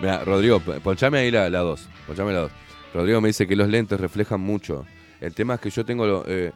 Mira, 0.00 0.24
Rodrigo, 0.24 0.60
ponchame 0.60 1.18
ahí 1.18 1.30
la 1.30 1.50
2. 1.50 1.88
Ponchame 2.06 2.32
la 2.32 2.40
2. 2.40 2.52
Rodrigo 2.94 3.20
me 3.20 3.28
dice 3.28 3.46
que 3.46 3.56
los 3.56 3.68
lentes 3.68 4.00
reflejan 4.00 4.40
mucho. 4.40 4.86
El 5.20 5.34
tema 5.34 5.54
es 5.54 5.60
que 5.60 5.70
yo 5.70 5.84
tengo 5.84 6.24
eh, 6.26 6.52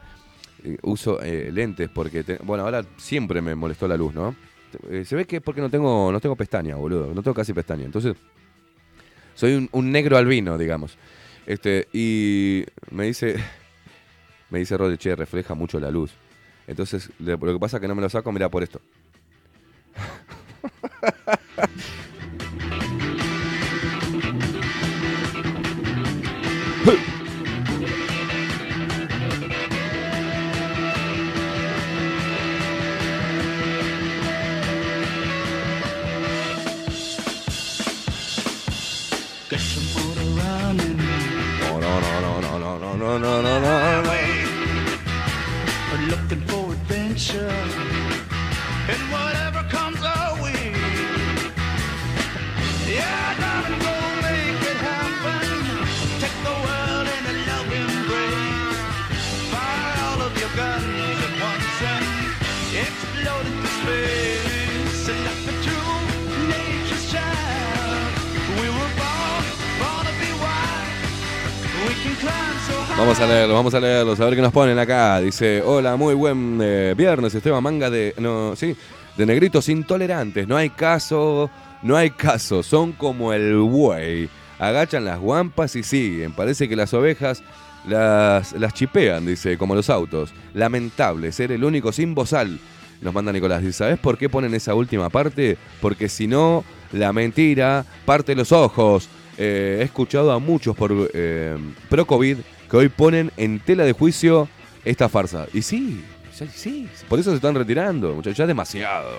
eh, 0.64 0.78
uso 0.82 1.20
eh, 1.20 1.50
lentes 1.52 1.88
porque 1.88 2.38
bueno, 2.44 2.64
ahora 2.64 2.84
siempre 2.96 3.42
me 3.42 3.54
molestó 3.54 3.88
la 3.88 3.96
luz, 3.96 4.14
¿no? 4.14 4.36
Eh, 4.88 5.04
se 5.04 5.16
ve 5.16 5.26
que 5.26 5.36
es 5.36 5.42
porque 5.42 5.60
no 5.60 5.68
tengo 5.68 6.12
no 6.12 6.20
tengo 6.20 6.36
pestaña, 6.36 6.76
boludo, 6.76 7.12
no 7.12 7.22
tengo 7.22 7.34
casi 7.34 7.52
pestaña. 7.52 7.84
Entonces 7.84 8.16
soy 9.34 9.68
un, 9.72 9.92
negro 9.92 10.16
albino, 10.16 10.56
digamos. 10.56 10.96
Este, 11.46 11.88
y 11.92 12.64
me 12.90 13.06
dice 13.06 13.36
me 14.50 14.60
dice 14.60 14.76
Rodri, 14.76 14.98
che, 14.98 15.16
refleja 15.16 15.54
mucho 15.54 15.80
la 15.80 15.90
luz. 15.90 16.12
Entonces, 16.68 17.10
lo 17.18 17.38
que 17.38 17.58
pasa 17.58 17.78
es 17.78 17.80
que 17.80 17.88
no 17.88 17.96
me 17.96 18.02
lo 18.02 18.08
saco, 18.08 18.30
mira 18.30 18.48
por 18.48 18.62
esto. 18.62 18.80
no, 43.40 44.02
no. 44.02 44.12
Looking 46.08 46.40
for 46.48 46.72
adventure. 46.72 47.81
Vamos 72.96 73.18
a 73.18 73.26
leerlos, 73.26 73.56
vamos 73.56 73.74
a 73.74 73.80
leerlos, 73.80 74.20
a 74.20 74.24
ver 74.26 74.34
qué 74.36 74.42
nos 74.42 74.52
ponen 74.52 74.78
acá. 74.78 75.20
Dice, 75.20 75.62
hola, 75.62 75.96
muy 75.96 76.14
buen 76.14 76.58
eh, 76.62 76.94
viernes, 76.96 77.34
Esteban 77.34 77.62
Manga 77.62 77.90
de, 77.90 78.14
no, 78.18 78.54
sí, 78.54 78.76
de 79.16 79.26
negritos 79.26 79.68
intolerantes. 79.68 80.46
No 80.46 80.56
hay 80.56 80.70
caso, 80.70 81.50
no 81.82 81.96
hay 81.96 82.10
caso, 82.10 82.62
son 82.62 82.92
como 82.92 83.32
el 83.32 83.56
buey. 83.56 84.28
Agachan 84.58 85.04
las 85.04 85.18
guampas 85.18 85.74
y 85.74 85.82
siguen. 85.82 86.32
Parece 86.32 86.68
que 86.68 86.76
las 86.76 86.94
ovejas 86.94 87.42
las, 87.88 88.52
las 88.52 88.74
chipean, 88.74 89.26
dice, 89.26 89.58
como 89.58 89.74
los 89.74 89.90
autos. 89.90 90.32
Lamentable, 90.54 91.32
ser 91.32 91.50
el 91.50 91.64
único 91.64 91.92
sin 91.92 92.14
bozal. 92.14 92.60
Nos 93.00 93.12
manda 93.12 93.32
Nicolás. 93.32 93.62
Dice, 93.62 93.72
¿sabes 93.72 93.98
por 93.98 94.16
qué 94.16 94.28
ponen 94.28 94.54
esa 94.54 94.74
última 94.74 95.08
parte? 95.08 95.56
Porque 95.80 96.08
si 96.08 96.28
no, 96.28 96.62
la 96.92 97.12
mentira 97.12 97.84
parte 98.04 98.34
los 98.36 98.52
ojos. 98.52 99.08
Eh, 99.38 99.78
he 99.80 99.84
escuchado 99.84 100.30
a 100.30 100.38
muchos 100.38 100.76
por 100.76 100.92
eh, 101.14 101.56
pro 101.88 102.06
COVID 102.06 102.36
que 102.72 102.78
hoy 102.78 102.88
ponen 102.88 103.30
en 103.36 103.60
tela 103.60 103.84
de 103.84 103.92
juicio 103.92 104.48
esta 104.82 105.10
farsa. 105.10 105.46
Y 105.52 105.60
sí, 105.60 106.02
sí, 106.54 106.88
por 107.06 107.18
eso 107.18 107.28
se 107.28 107.36
están 107.36 107.54
retirando, 107.54 108.14
muchachos, 108.14 108.38
ya 108.38 108.44
es 108.44 108.48
demasiado. 108.48 109.10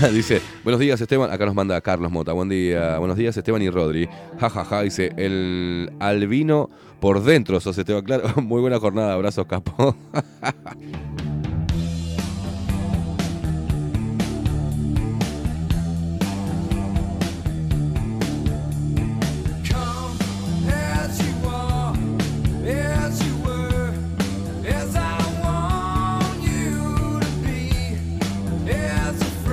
dice, 0.12 0.40
buenos 0.62 0.78
días 0.78 1.00
Esteban, 1.00 1.28
acá 1.32 1.44
nos 1.44 1.56
manda 1.56 1.80
Carlos 1.80 2.12
Mota, 2.12 2.32
buen 2.34 2.48
día, 2.48 2.98
buenos 2.98 3.16
días 3.16 3.36
Esteban 3.36 3.62
y 3.62 3.68
Rodri. 3.68 4.08
Ja, 4.38 4.48
ja, 4.48 4.64
ja, 4.64 4.82
dice, 4.82 5.12
el 5.16 5.90
albino 5.98 6.70
por 7.00 7.24
dentro, 7.24 7.58
sos 7.58 7.76
Esteban, 7.78 8.04
claro, 8.04 8.28
muy 8.40 8.60
buena 8.60 8.78
jornada, 8.78 9.14
abrazos 9.14 9.44
capo. 9.46 9.96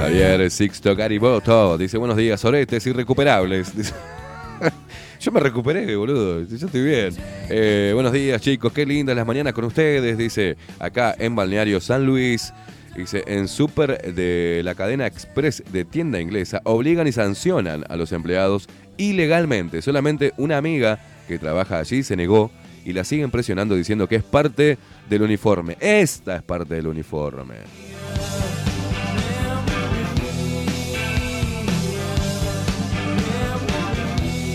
Javier 0.07 0.49
Sixto 0.49 0.95
Gariboto 0.95 1.77
dice 1.77 1.97
buenos 1.97 2.15
días, 2.15 2.45
oretes 2.45 2.87
irrecuperables. 2.87 3.73
Yo 5.19 5.33
me 5.33 5.41
recuperé, 5.41 5.97
boludo. 5.97 6.47
Yo 6.47 6.65
estoy 6.65 6.81
bien. 6.81 7.13
Eh, 7.49 7.91
buenos 7.93 8.13
días, 8.13 8.41
chicos. 8.41 8.71
Qué 8.71 8.85
lindas 8.85 9.17
las 9.17 9.27
mañanas 9.27 9.51
con 9.51 9.65
ustedes. 9.65 10.17
Dice 10.17 10.55
acá 10.79 11.13
en 11.19 11.35
Balneario 11.35 11.81
San 11.81 12.05
Luis. 12.05 12.53
Dice 12.95 13.25
en 13.27 13.49
Super 13.49 14.13
de 14.15 14.61
la 14.63 14.75
cadena 14.75 15.05
Express 15.05 15.61
de 15.73 15.83
tienda 15.83 16.21
inglesa 16.21 16.61
obligan 16.63 17.05
y 17.05 17.11
sancionan 17.11 17.83
a 17.89 17.97
los 17.97 18.13
empleados 18.13 18.69
ilegalmente. 18.95 19.81
Solamente 19.81 20.31
una 20.37 20.55
amiga 20.55 20.99
que 21.27 21.37
trabaja 21.37 21.79
allí 21.79 22.01
se 22.01 22.15
negó 22.15 22.49
y 22.85 22.93
la 22.93 23.03
siguen 23.03 23.29
presionando 23.29 23.75
diciendo 23.75 24.07
que 24.07 24.15
es 24.15 24.23
parte 24.23 24.77
del 25.09 25.23
uniforme. 25.23 25.75
Esta 25.81 26.37
es 26.37 26.43
parte 26.43 26.75
del 26.75 26.87
uniforme. 26.87 27.55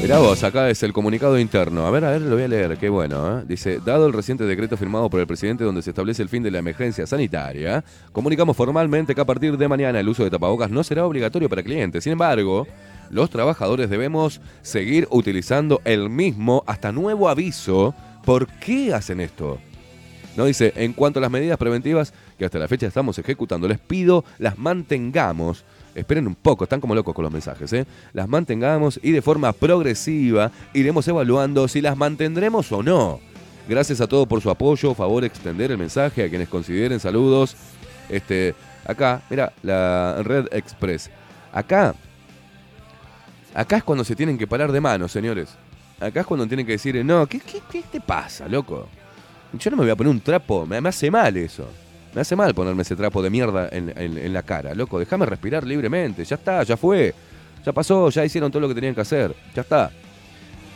Mirá 0.03 0.19
vos, 0.19 0.43
acá 0.43 0.69
es 0.69 0.83
el 0.83 0.93
comunicado 0.93 1.39
interno. 1.39 1.87
A 1.87 1.91
ver, 1.93 2.05
a 2.05 2.11
ver, 2.11 2.23
lo 2.23 2.35
voy 2.35 2.43
a 2.43 2.49
leer, 2.49 2.77
qué 2.77 2.89
bueno. 2.89 3.39
¿eh? 3.39 3.45
Dice, 3.47 3.79
dado 3.79 4.09
el 4.09 4.13
reciente 4.13 4.43
decreto 4.43 4.77
firmado 4.77 5.09
por 5.09 5.21
el 5.21 5.29
presidente 5.29 5.63
donde 5.63 5.81
se 5.81 5.91
establece 5.91 6.23
el 6.23 6.29
fin 6.29 6.43
de 6.43 6.51
la 6.51 6.59
emergencia 6.59 7.07
sanitaria, 7.07 7.85
comunicamos 8.11 8.57
formalmente 8.57 9.15
que 9.15 9.21
a 9.21 9.25
partir 9.25 9.57
de 9.57 9.69
mañana 9.69 10.01
el 10.01 10.09
uso 10.09 10.25
de 10.25 10.31
tapabocas 10.31 10.73
no 10.73 10.83
será 10.83 11.07
obligatorio 11.07 11.49
para 11.49 11.63
clientes. 11.63 12.03
Sin 12.03 12.15
embargo, 12.15 12.67
los 13.11 13.31
trabajadores 13.31 13.89
debemos 13.91 14.41
seguir 14.63 15.07
utilizando 15.09 15.81
el 15.85 16.11
mismo 16.11 16.65
hasta 16.67 16.91
nuevo 16.91 17.29
aviso. 17.29 17.95
¿Por 18.25 18.49
qué 18.49 18.93
hacen 18.93 19.21
esto? 19.21 19.61
No 20.37 20.47
dice, 20.47 20.73
en 20.75 20.95
cuanto 20.95 21.21
a 21.21 21.23
las 21.23 21.31
medidas 21.31 21.59
preventivas 21.59 22.13
que 22.37 22.45
hasta 22.45 22.59
la 22.59 22.67
fecha 22.67 22.89
estamos 22.89 23.21
ejecutando, 23.21 23.69
les 23.69 23.79
pido 23.79 24.25
las 24.39 24.59
mantengamos. 24.59 25.65
Esperen 25.95 26.27
un 26.27 26.35
poco, 26.35 26.65
están 26.65 26.81
como 26.81 26.95
locos 26.95 27.15
con 27.15 27.23
los 27.23 27.33
mensajes, 27.33 27.73
¿eh? 27.73 27.87
Las 28.15 28.29
mantengamos 28.29 28.99
y 29.03 29.13
de 29.13 29.21
forma 29.21 29.53
progresiva 29.53 30.51
iremos 30.73 31.07
evaluando 31.07 31.69
si 31.69 31.83
las 31.83 31.97
mantendremos 31.97 32.73
o 32.73 32.83
no. 32.83 33.21
Gracias 33.69 34.01
a 34.01 34.07
todos 34.07 34.27
por 34.27 34.41
su 34.41 34.51
apoyo, 34.51 34.95
favor 34.95 35.25
extender 35.25 35.71
el 35.71 35.79
mensaje 35.79 36.25
a 36.25 36.29
quienes 36.29 36.49
consideren 36.49 36.99
saludos. 36.99 37.57
Este, 38.09 38.55
acá, 38.87 39.23
mira, 39.29 39.53
la 39.63 40.23
Red 40.23 40.47
Express. 40.51 41.11
Acá, 41.53 41.95
acá 43.55 43.77
es 43.77 43.85
cuando 43.85 44.05
se 44.05 44.17
tienen 44.17 44.39
que 44.39 44.47
parar 44.47 44.73
de 44.73 44.81
manos, 44.81 45.13
señores. 45.13 45.51
Acá 46.01 46.21
es 46.21 46.27
cuando 46.27 46.47
tienen 46.47 46.67
que 46.67 46.73
decir, 46.73 47.05
no, 47.05 47.27
¿qué, 47.27 47.39
qué, 47.39 47.61
qué 47.71 47.83
te 47.83 48.01
pasa, 48.01 48.49
loco? 48.49 48.89
Yo 49.53 49.71
no 49.71 49.77
me 49.77 49.83
voy 49.83 49.91
a 49.91 49.97
poner 49.97 50.11
un 50.11 50.21
trapo, 50.21 50.67
me, 50.67 50.81
me 50.81 50.89
hace 50.89 51.11
mal 51.11 51.37
eso. 51.37 51.69
Me 52.15 52.21
hace 52.21 52.37
mal 52.37 52.55
ponerme 52.55 52.83
ese 52.83 52.95
trapo 52.95 53.23
de 53.23 53.31
mierda 53.31 53.69
en, 53.73 54.33
la 54.33 54.43
cara, 54.43 54.75
loco. 54.75 54.99
Déjame 54.99 55.25
respirar 55.25 55.65
libremente. 55.65 56.25
Ya 56.25 56.37
está, 56.37 56.63
ya 56.63 56.77
fue. 56.77 57.15
Ya 57.65 57.73
pasó, 57.73 58.11
ya 58.11 58.25
hicieron 58.25 58.51
todo 58.51 58.61
lo 58.61 58.69
que 58.69 58.75
tenían 58.75 58.95
que 58.95 59.01
hacer. 59.01 59.35
Ya 59.55 59.63
está. 59.63 59.91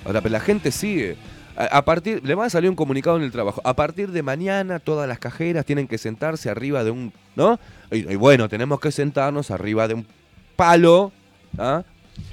Ahora, 0.05 0.21
pero 0.21 0.33
la 0.33 0.41
gente 0.41 0.71
sigue. 0.71 1.17
A, 1.57 1.79
a 1.79 1.85
partir, 1.85 2.23
le 2.25 2.35
va 2.35 2.47
a 2.47 2.51
salir 2.51 2.71
un 2.71 2.77
comunicado 2.77 3.19
en 3.19 3.23
el 3.23 3.33
trabajo. 3.33 3.61
A 3.65 3.75
partir 3.75 4.13
de 4.13 4.23
mañana, 4.23 4.79
todas 4.79 5.07
las 5.07 5.19
cajeras 5.19 5.67
tienen 5.67 5.89
que 5.89 5.99
sentarse 5.99 6.49
arriba 6.49 6.85
de 6.85 6.91
un. 6.91 7.13
¿No? 7.35 7.59
Y, 7.91 8.11
y 8.13 8.17
bueno, 8.17 8.49
tenemos 8.49 8.81
que 8.81 8.91
sentarnos 8.91 9.51
arriba 9.51 9.89
de 9.89 9.95
un 9.95 10.07
palo. 10.57 11.13
¿ah? 11.59 11.85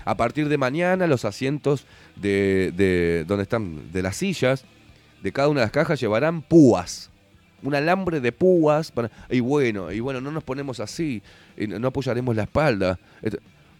A 0.05 0.15
partir 0.15 0.47
de 0.47 0.57
mañana, 0.57 1.07
los 1.07 1.25
asientos 1.25 1.85
de, 2.15 2.71
de 2.75 3.25
donde 3.27 3.43
están, 3.43 3.91
de 3.91 4.01
las 4.01 4.15
sillas, 4.15 4.63
de 5.21 5.31
cada 5.33 5.49
una 5.49 5.61
de 5.61 5.65
las 5.65 5.71
cajas 5.71 5.99
llevarán 5.99 6.41
púas. 6.41 7.09
Un 7.63 7.75
alambre 7.75 8.19
de 8.19 8.31
púas. 8.31 8.91
Para, 8.91 9.09
y 9.29 9.39
bueno, 9.39 9.91
y 9.91 9.99
bueno, 9.99 10.21
no 10.21 10.31
nos 10.31 10.43
ponemos 10.43 10.79
así. 10.79 11.21
y 11.57 11.67
no 11.67 11.87
apoyaremos 11.87 12.35
la 12.35 12.43
espalda. 12.43 12.99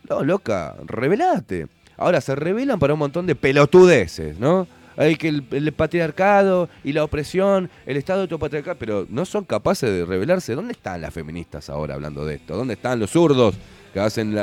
No, 0.09 0.23
loca, 0.23 0.75
revelate. 0.85 1.67
Ahora 1.97 2.21
se 2.21 2.35
revelan 2.35 2.79
para 2.79 2.93
un 2.93 2.99
montón 2.99 3.25
de 3.25 3.35
pelotudeces, 3.35 4.39
¿no? 4.39 4.67
Hay 4.95 5.15
que 5.15 5.27
el, 5.27 5.73
patriarcado 5.73 6.69
y 6.83 6.93
la 6.93 7.03
opresión, 7.03 7.69
el 7.85 7.97
Estado 7.97 8.21
autopatriarcal, 8.21 8.77
pero 8.77 9.07
no 9.09 9.25
son 9.25 9.43
capaces 9.43 9.89
de 9.89 10.05
revelarse. 10.05 10.53
¿Dónde 10.53 10.73
están 10.73 11.01
las 11.01 11.13
feministas 11.13 11.69
ahora 11.69 11.95
hablando 11.95 12.25
de 12.25 12.35
esto? 12.35 12.55
¿Dónde 12.55 12.75
están 12.75 12.99
los 12.99 13.11
zurdos 13.11 13.55
que 13.93 13.99
hacen 13.99 14.35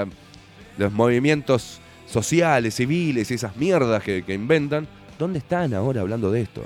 los 0.76 0.93
movimientos 0.93 1.80
sociales, 2.07 2.74
civiles 2.74 3.30
y 3.30 3.34
esas 3.34 3.57
mierdas 3.57 4.03
que 4.03 4.24
inventan? 4.28 4.88
¿Dónde 5.18 5.38
están 5.38 5.74
ahora 5.74 6.01
hablando 6.01 6.32
de 6.32 6.41
esto? 6.41 6.64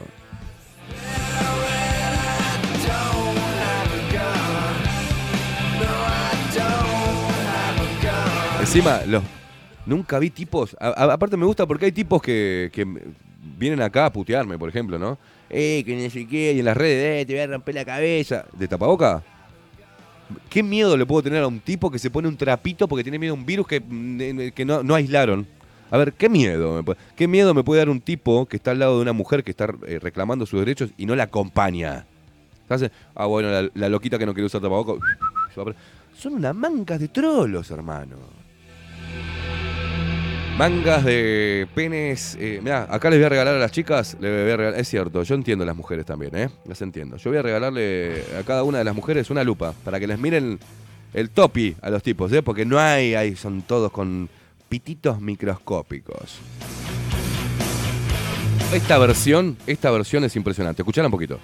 Encima, 8.75 9.03
los, 9.07 9.22
nunca 9.87 10.18
vi 10.18 10.31
tipos. 10.31 10.77
aparte, 10.81 11.37
me 11.37 11.47
gusta 11.47 11.64
porque 11.64 11.85
hay 11.85 11.93
tipos 11.93 12.20
que, 12.20 12.72
vienen 13.57 13.81
acá 13.81 14.07
a 14.07 14.12
putearme, 14.12 14.59
por 14.59 14.68
ejemplo, 14.68 14.99
¿no? 14.99 15.16
Eh, 15.49 15.85
que 15.87 15.95
no 15.95 16.11
sé 16.11 16.27
qué, 16.27 16.55
y 16.55 16.59
en 16.59 16.64
las 16.64 16.77
redes, 16.77 17.22
eh, 17.22 17.25
te 17.25 17.35
voy 17.35 17.43
a 17.43 17.47
romper 17.47 17.77
la 17.77 17.85
cabeza. 17.85 18.47
¿De 18.53 18.66
tapaboca? 18.66 19.22
¿Qué 20.51 20.64
miedo 20.64 20.97
le 20.97 21.07
puedo 21.07 21.22
tener 21.22 21.45
a 21.45 21.47
un 21.47 21.61
tipo 21.61 21.89
que 21.89 22.01
se 22.01 22.11
pone 22.11 22.27
un 22.27 22.37
trapito 22.37 22.89
porque 22.89 23.05
tiene 23.05 23.16
miedo 23.16 23.35
a 23.35 23.37
un 23.37 23.47
virus 23.47 23.68
que, 23.68 23.79
mm, 23.79 24.51
que 24.53 24.64
no, 24.64 24.95
aislaron? 24.97 25.47
A 25.93 25.97
ver, 25.97 26.12
¿qué 26.12 26.29
miedo? 26.29 26.75
me 26.75 26.83
puede- 26.83 26.99
¿Qué 27.14 27.29
miedo 27.29 27.55
me 27.55 27.62
puede 27.62 27.79
dar 27.79 27.91
un 27.91 28.01
tipo 28.01 28.47
que 28.47 28.57
está 28.57 28.72
al 28.72 28.81
lado 28.81 28.97
de 28.97 29.03
una 29.03 29.12
mujer 29.12 29.45
que 29.45 29.53
está 29.53 29.72
eh, 29.87 30.01
reclamando 30.01 30.47
sus 30.47 30.59
derechos 30.59 30.91
y 30.97 31.07
no 31.07 31.14
la 31.14 31.25
acompaña? 31.25 32.07
Ah, 33.14 33.27
bueno, 33.27 33.70
la, 33.72 33.89
loquita 33.89 34.18
que 34.18 34.27
no 34.27 34.35
quiere 34.35 34.47
usar 34.47 34.61
tapabocas. 34.61 34.97
Son 36.18 36.35
unas 36.35 36.57
mangas 36.57 36.99
de 36.99 37.07
trolos, 37.07 37.70
hermano. 37.70 38.44
Mangas 40.57 41.05
de 41.05 41.67
penes. 41.75 42.37
Eh, 42.39 42.61
mirá, 42.62 42.87
acá 42.89 43.11
les 43.11 43.19
voy 43.19 43.27
a 43.27 43.29
regalar 43.29 43.57
a 43.57 43.59
las 43.59 43.73
chicas. 43.73 44.17
Les 44.21 44.57
voy 44.57 44.65
a 44.65 44.71
es 44.71 44.89
cierto, 44.89 45.23
yo 45.25 45.35
entiendo 45.35 45.65
a 45.65 45.67
las 45.67 45.77
mujeres 45.77 46.07
también, 46.07 46.37
¿eh? 46.37 46.49
Las 46.65 46.81
entiendo. 46.81 47.17
Yo 47.17 47.31
voy 47.31 47.39
a 47.39 47.43
regalarle 47.43 48.23
a 48.39 48.45
cada 48.45 48.62
una 48.62 48.79
de 48.79 48.85
las 48.85 48.95
mujeres 48.95 49.31
una 49.31 49.43
lupa 49.43 49.75
para 49.85 49.99
que 49.99 50.07
les 50.07 50.19
miren 50.19 50.61
el 51.12 51.31
topi 51.31 51.75
a 51.83 51.91
los 51.91 52.03
tipos, 52.03 52.33
¿eh? 52.33 52.43
Porque 52.43 52.65
no 52.65 52.79
hay, 52.79 53.15
hay 53.15 53.35
son 53.35 53.62
todos 53.62 53.91
con 53.91 54.29
pititos 54.69 55.21
microscópicos. 55.21 56.39
Esta 58.73 58.99
versión, 58.99 59.57
esta 59.67 59.91
versión 59.91 60.25
es 60.25 60.37
impresionante. 60.37 60.83
Escuchala 60.83 61.09
un 61.09 61.12
poquito. 61.12 61.39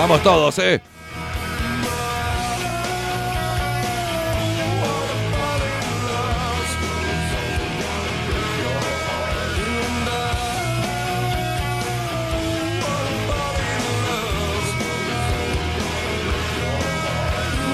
Vamos 0.00 0.22
todos, 0.22 0.58
¿eh? 0.60 0.80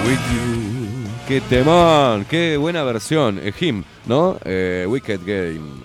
With 0.05 0.19
you. 0.35 1.09
Qué 1.29 1.41
temón, 1.43 2.25
qué 2.29 2.57
buena 2.57 2.83
versión. 2.83 3.39
Eh, 3.41 3.53
Him, 3.61 3.85
¿no? 4.07 4.37
Eh, 4.45 4.85
Wicked 4.89 5.21
Game. 5.25 5.81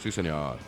Sí, 0.00 0.12
señor. 0.12 0.58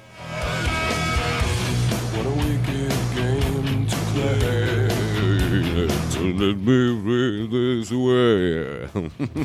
Let 6.25 6.57
me 6.57 7.01
read 7.05 7.51
this 7.51 7.91
way. 7.93 8.89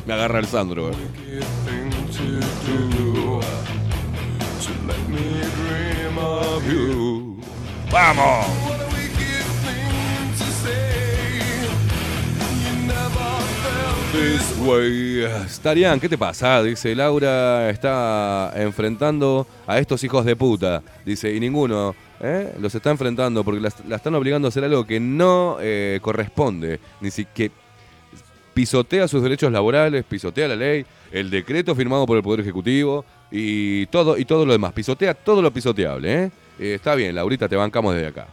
Me 0.06 0.14
agarra 0.14 0.38
el 0.38 0.46
Sandro. 0.46 0.90
eh. 0.90 0.94
This 14.12 14.58
way. 14.58 15.24
Starian, 15.46 16.00
¿qué 16.00 16.08
te 16.08 16.18
pasa? 16.18 16.60
Dice 16.64 16.96
Laura 16.96 17.70
está 17.70 18.52
enfrentando 18.56 19.46
a 19.68 19.78
estos 19.78 20.02
hijos 20.02 20.24
de 20.24 20.34
puta. 20.34 20.82
Dice, 21.04 21.32
y 21.32 21.38
ninguno 21.38 21.94
¿eh? 22.18 22.52
los 22.58 22.74
está 22.74 22.90
enfrentando 22.90 23.44
porque 23.44 23.60
la, 23.60 23.96
están 23.96 24.14
obligando 24.16 24.48
a 24.48 24.50
hacer 24.50 24.64
algo 24.64 24.84
que 24.84 24.98
no 24.98 25.58
eh, 25.60 26.00
corresponde. 26.02 26.80
Ni 27.00 27.12
siquiera. 27.12 27.54
pisotea 28.52 29.06
sus 29.06 29.22
derechos 29.22 29.52
laborales, 29.52 30.04
pisotea 30.04 30.48
la 30.48 30.56
ley, 30.56 30.84
el 31.12 31.30
decreto 31.30 31.76
firmado 31.76 32.04
por 32.04 32.16
el 32.16 32.22
Poder 32.24 32.40
Ejecutivo 32.40 33.04
y 33.30 33.86
todo, 33.86 34.18
y 34.18 34.24
todo 34.24 34.44
lo 34.44 34.52
demás. 34.52 34.72
Pisotea 34.72 35.14
todo 35.14 35.40
lo 35.40 35.52
pisoteable, 35.52 36.24
¿eh? 36.24 36.30
Eh, 36.58 36.74
está 36.74 36.96
bien, 36.96 37.14
Laurita, 37.14 37.48
te 37.48 37.54
bancamos 37.54 37.94
desde 37.94 38.08
acá. 38.08 38.26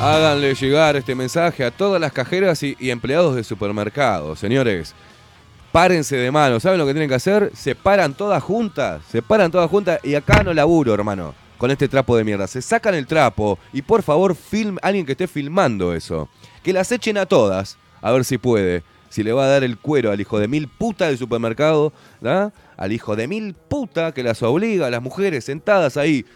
Háganle 0.00 0.54
llegar 0.56 0.96
este 0.96 1.14
mensaje 1.14 1.64
a 1.64 1.70
todas 1.70 2.00
las 2.00 2.12
cajeras 2.12 2.62
y, 2.62 2.76
empleados 2.90 3.36
de 3.36 3.44
supermercados, 3.44 4.40
señores. 4.40 4.92
Párense 5.70 6.16
de 6.16 6.30
mano, 6.32 6.58
¿saben 6.58 6.78
lo 6.78 6.86
que 6.86 6.92
tienen 6.92 7.08
que 7.08 7.14
hacer? 7.14 7.52
Se 7.54 7.76
paran 7.76 8.12
todas 8.12 8.42
juntas, 8.42 9.02
se 9.08 9.22
paran 9.22 9.52
todas 9.52 9.70
juntas 9.70 10.00
y 10.02 10.16
acá 10.16 10.42
no 10.42 10.52
laburo, 10.52 10.92
hermano, 10.92 11.32
con 11.58 11.70
este 11.70 11.88
trapo 11.88 12.16
de 12.16 12.24
mierda. 12.24 12.48
Se 12.48 12.60
sacan 12.60 12.94
el 12.94 13.06
trapo 13.06 13.58
y 13.72 13.82
por 13.82 14.02
favor, 14.02 14.34
film, 14.34 14.78
alguien 14.82 15.06
que 15.06 15.12
esté 15.12 15.28
filmando 15.28 15.94
eso. 15.94 16.28
Que 16.64 16.72
las 16.72 16.90
echen 16.90 17.16
a 17.16 17.26
todas, 17.26 17.78
a 18.02 18.10
ver 18.10 18.24
si 18.24 18.36
puede. 18.36 18.82
Si 19.10 19.22
le 19.22 19.32
va 19.32 19.44
a 19.44 19.48
dar 19.48 19.62
el 19.62 19.78
cuero 19.78 20.10
al 20.10 20.20
hijo 20.20 20.40
de 20.40 20.48
mil 20.48 20.66
puta 20.66 21.06
del 21.06 21.18
supermercado, 21.18 21.92
¿da? 22.20 22.52
Al 22.76 22.92
hijo 22.92 23.14
de 23.14 23.28
mil 23.28 23.54
puta 23.54 24.12
que 24.12 24.24
las 24.24 24.42
obliga 24.42 24.88
a 24.88 24.90
las 24.90 25.02
mujeres 25.02 25.44
sentadas 25.44 25.96
ahí, 25.96 26.26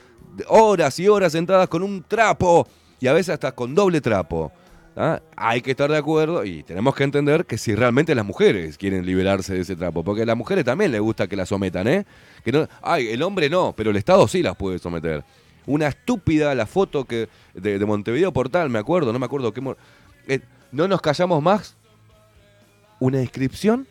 horas 0.47 0.99
y 1.01 1.09
horas 1.09 1.33
sentadas 1.33 1.69
con 1.69 1.83
un 1.83 2.05
trapo 2.05 2.69
y 3.01 3.07
a 3.07 3.13
veces 3.13 3.31
hasta 3.35 3.53
con 3.53 3.75
doble 3.75 4.01
trapo. 4.01 4.53
¿ah? 4.97 5.21
Hay 5.37 5.61
que 5.63 5.71
estar 5.71 5.91
de 5.91 5.97
acuerdo 5.97 6.45
y 6.45 6.63
tenemos 6.63 6.95
que 6.95 7.05
entender 7.05 7.47
que 7.47 7.59
si 7.59 7.75
realmente 7.75 8.15
las 8.15 8.25
mujeres 8.25 8.77
quieren 8.79 9.07
liberarse 9.07 9.55
de 9.55 9.61
ese 9.61 9.77
trapo, 9.77 10.03
porque 10.05 10.23
a 10.23 10.27
las 10.27 10.37
mujeres 10.37 10.65
también 10.65 10.93
les 10.93 11.01
gusta 11.01 11.27
que 11.27 11.37
las 11.37 11.49
sometan, 11.49 11.87
¿eh? 11.89 12.05
Que 12.45 12.53
no, 12.53 12.69
ay, 12.83 13.09
el 13.09 13.23
hombre 13.23 13.49
no, 13.49 13.73
pero 13.77 13.91
el 13.91 13.97
Estado 13.97 14.27
sí 14.29 14.43
las 14.43 14.57
puede 14.57 14.79
someter. 14.79 15.25
Una 15.67 15.89
estúpida 15.89 16.55
la 16.55 16.67
foto 16.67 17.05
que 17.05 17.29
de, 17.55 17.79
de 17.79 17.87
Montevideo 17.87 18.33
Portal, 18.33 18.71
me 18.71 18.79
acuerdo, 18.79 19.13
no 19.13 19.19
me 19.19 19.27
acuerdo 19.27 19.53
qué. 19.53 19.63
eh, 20.27 20.41
no 20.73 20.89
nos 20.89 21.01
callamos 21.01 21.43
más. 21.43 21.77
Una 23.01 23.21
inscripción 23.21 23.87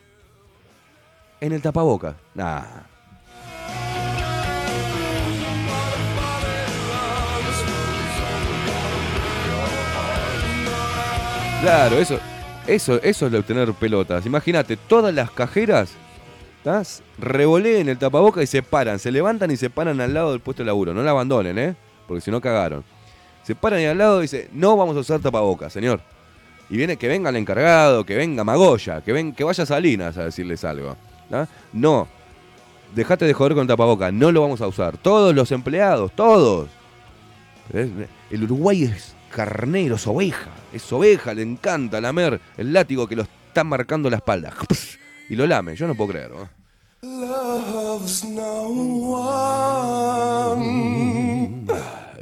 en 1.39 1.53
el 1.53 1.61
tapaboca. 1.61 2.17
Nah. 2.33 2.96
Claro, 11.61 11.97
eso, 11.97 12.19
eso, 12.67 13.01
eso 13.01 13.25
es 13.25 13.31
lo 13.31 13.37
de 13.39 13.43
tener 13.43 13.73
pelotas. 13.73 14.25
Imagínate, 14.25 14.77
todas 14.77 15.13
las 15.13 15.31
cajeras 15.31 15.89
¿tás? 16.63 17.01
revoleen 17.17 17.89
el 17.89 17.97
tapaboca 17.97 18.43
y 18.43 18.47
se 18.47 18.61
paran, 18.61 18.99
se 18.99 19.11
levantan 19.11 19.49
y 19.49 19.57
se 19.57 19.69
paran 19.69 19.99
al 19.99 20.13
lado 20.13 20.31
del 20.31 20.39
puesto 20.39 20.61
de 20.61 20.67
laburo. 20.67 20.93
No 20.93 21.01
la 21.01 21.11
abandonen, 21.11 21.57
¿eh? 21.57 21.75
Porque 22.07 22.21
si 22.21 22.29
no 22.29 22.39
cagaron. 22.39 22.83
Se 23.43 23.55
paran 23.55 23.79
ahí 23.79 23.85
al 23.85 23.97
lado 23.97 24.19
y 24.19 24.23
dicen, 24.23 24.49
no 24.53 24.77
vamos 24.77 24.95
a 24.95 24.99
usar 24.99 25.19
tapaboca, 25.19 25.69
señor. 25.69 25.99
Y 26.69 26.77
viene 26.77 26.97
que 26.97 27.07
venga 27.07 27.31
el 27.31 27.37
encargado, 27.37 28.05
que 28.05 28.15
venga 28.15 28.43
Magoya, 28.43 29.01
que, 29.01 29.11
ven, 29.11 29.33
que 29.33 29.43
vaya 29.43 29.65
Salinas 29.65 30.17
a 30.17 30.25
decirles 30.25 30.63
algo. 30.63 30.95
¿tá? 31.29 31.47
No, 31.73 32.07
dejate 32.93 33.25
de 33.25 33.33
joder 33.33 33.53
con 33.53 33.61
el 33.63 33.67
tapaboca, 33.67 34.11
no 34.11 34.31
lo 34.31 34.41
vamos 34.41 34.61
a 34.61 34.67
usar. 34.67 34.97
Todos 34.97 35.33
los 35.33 35.51
empleados, 35.51 36.11
todos. 36.11 36.69
El 37.73 38.43
Uruguay 38.43 38.83
es 38.83 39.16
carnero, 39.29 39.95
es 39.95 40.07
oveja. 40.07 40.49
Es 40.73 40.91
oveja, 40.91 41.33
le 41.33 41.41
encanta 41.41 42.01
lamer 42.01 42.39
el 42.57 42.73
látigo 42.73 43.07
que 43.07 43.15
lo 43.15 43.23
está 43.23 43.63
marcando 43.63 44.09
la 44.09 44.17
espalda. 44.17 44.53
Y 45.29 45.35
lo 45.35 45.45
lame, 45.45 45.75
yo 45.75 45.87
no 45.87 45.93
puedo 45.93 46.11
creer. 46.11 46.31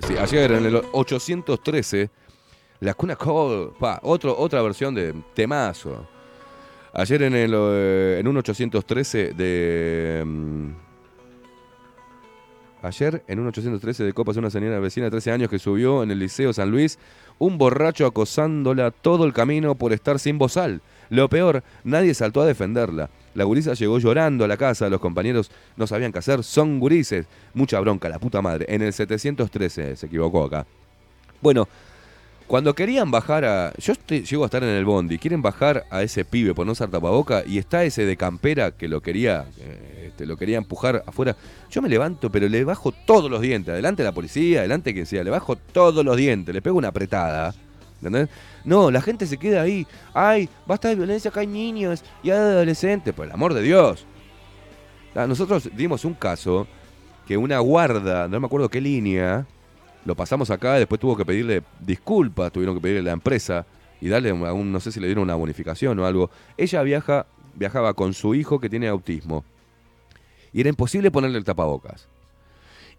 Sí, 0.07 0.17
ayer 0.17 0.51
en 0.53 0.65
el 0.65 0.81
813, 0.91 2.09
la 2.79 2.93
Cuna 2.95 3.15
pa, 3.15 3.99
otro, 4.01 4.35
otra 4.35 4.63
versión 4.63 4.95
de 4.95 5.13
temazo. 5.35 6.07
Ayer 6.93 7.23
en 7.23 7.35
el 7.35 7.53
eh, 7.55 8.17
en 8.19 8.27
un 8.27 8.37
813 8.37 9.33
de 9.33 10.23
mm, 10.25 10.69
Ayer, 12.85 13.23
en 13.27 13.39
un 13.39 13.47
813 13.47 14.03
de 14.03 14.13
Copas, 14.13 14.37
una 14.37 14.51
señora 14.51 14.79
vecina 14.79 15.05
de 15.05 15.11
13 15.11 15.31
años 15.31 15.49
que 15.49 15.57
subió 15.57 16.03
en 16.03 16.11
el 16.11 16.19
Liceo 16.19 16.53
San 16.53 16.69
Luis, 16.69 16.99
un 17.39 17.57
borracho 17.57 18.05
acosándola 18.05 18.91
todo 18.91 19.25
el 19.25 19.33
camino 19.33 19.73
por 19.73 19.91
estar 19.91 20.19
sin 20.19 20.37
bozal. 20.37 20.81
Lo 21.09 21.27
peor, 21.27 21.63
nadie 21.83 22.13
saltó 22.13 22.41
a 22.41 22.45
defenderla. 22.45 23.09
La 23.33 23.43
gurisa 23.43 23.73
llegó 23.73 23.97
llorando 23.97 24.45
a 24.45 24.47
la 24.47 24.57
casa, 24.57 24.87
los 24.87 24.99
compañeros 24.99 25.49
no 25.77 25.87
sabían 25.87 26.11
qué 26.11 26.19
hacer, 26.19 26.43
son 26.43 26.79
gurises. 26.79 27.25
Mucha 27.55 27.79
bronca, 27.79 28.07
la 28.07 28.19
puta 28.19 28.43
madre. 28.43 28.67
En 28.69 28.83
el 28.83 28.93
713, 28.93 29.95
se 29.95 30.05
equivocó 30.05 30.43
acá. 30.43 30.67
Bueno, 31.41 31.67
cuando 32.47 32.73
querían 32.75 33.09
bajar 33.11 33.43
a. 33.45 33.73
Yo 33.77 33.93
estoy- 33.93 34.23
llego 34.23 34.43
a 34.43 34.47
estar 34.47 34.63
en 34.63 34.69
el 34.69 34.85
bondi, 34.85 35.17
quieren 35.17 35.41
bajar 35.41 35.85
a 35.89 36.03
ese 36.03 36.25
pibe 36.25 36.53
por 36.53 36.65
no 36.65 36.73
usar 36.73 36.89
tapaboca 36.89 37.43
y 37.45 37.57
está 37.57 37.83
ese 37.83 38.05
de 38.05 38.17
campera 38.17 38.71
que 38.71 38.87
lo 38.87 39.01
quería, 39.01 39.45
eh, 39.59 40.05
este, 40.09 40.25
lo 40.25 40.37
quería 40.37 40.57
empujar 40.57 41.03
afuera. 41.07 41.35
Yo 41.71 41.81
me 41.81 41.89
levanto, 41.89 42.31
pero 42.31 42.47
le 42.47 42.63
bajo 42.63 42.91
todos 42.91 43.29
los 43.31 43.41
dientes. 43.41 43.71
Adelante 43.73 44.03
la 44.03 44.11
policía, 44.11 44.59
adelante 44.59 44.93
quien 44.93 45.05
sea, 45.05 45.23
le 45.23 45.31
bajo 45.31 45.55
todos 45.55 46.05
los 46.05 46.15
dientes, 46.17 46.53
le 46.53 46.61
pego 46.61 46.77
una 46.77 46.89
apretada. 46.89 47.53
¿Entendés? 47.97 48.29
No, 48.63 48.91
la 48.91 49.01
gente 49.01 49.25
se 49.25 49.37
queda 49.37 49.61
ahí. 49.63 49.87
Ay, 50.13 50.47
basta 50.67 50.89
de 50.89 50.95
violencia, 50.95 51.29
acá 51.29 51.39
hay 51.39 51.47
niños 51.47 52.03
y 52.21 52.29
hay 52.29 52.37
adolescentes. 52.37 53.13
Por 53.13 53.25
el 53.25 53.31
amor 53.31 53.53
de 53.55 53.61
Dios. 53.63 54.05
Ah, 55.15 55.25
Nosotros 55.25 55.69
dimos 55.75 56.05
un 56.05 56.13
caso 56.13 56.67
que 57.25 57.37
una 57.37 57.57
guarda, 57.59 58.27
no 58.27 58.39
me 58.39 58.45
acuerdo 58.45 58.69
qué 58.69 58.81
línea, 58.81 59.47
lo 60.05 60.15
pasamos 60.15 60.49
acá, 60.51 60.75
después 60.75 61.01
tuvo 61.01 61.17
que 61.17 61.25
pedirle 61.25 61.63
disculpas, 61.79 62.51
tuvieron 62.51 62.75
que 62.75 62.81
pedirle 62.81 63.01
a 63.01 63.03
la 63.03 63.11
empresa 63.11 63.65
y 63.99 64.07
darle 64.07 64.31
un, 64.31 64.41
un- 64.43 64.71
no 64.71 64.79
sé 64.79 64.91
si 64.91 64.99
le 64.99 65.07
dieron 65.07 65.23
una 65.23 65.35
bonificación 65.35 65.97
o 65.99 66.05
algo. 66.05 66.29
Ella 66.57 66.81
viaja, 66.83 67.25
viajaba 67.55 67.93
con 67.93 68.13
su 68.13 68.35
hijo 68.35 68.59
que 68.59 68.69
tiene 68.69 68.87
autismo 68.87 69.43
y 70.53 70.61
era 70.61 70.69
imposible 70.69 71.11
ponerle 71.11 71.37
el 71.37 71.43
tapabocas. 71.43 72.07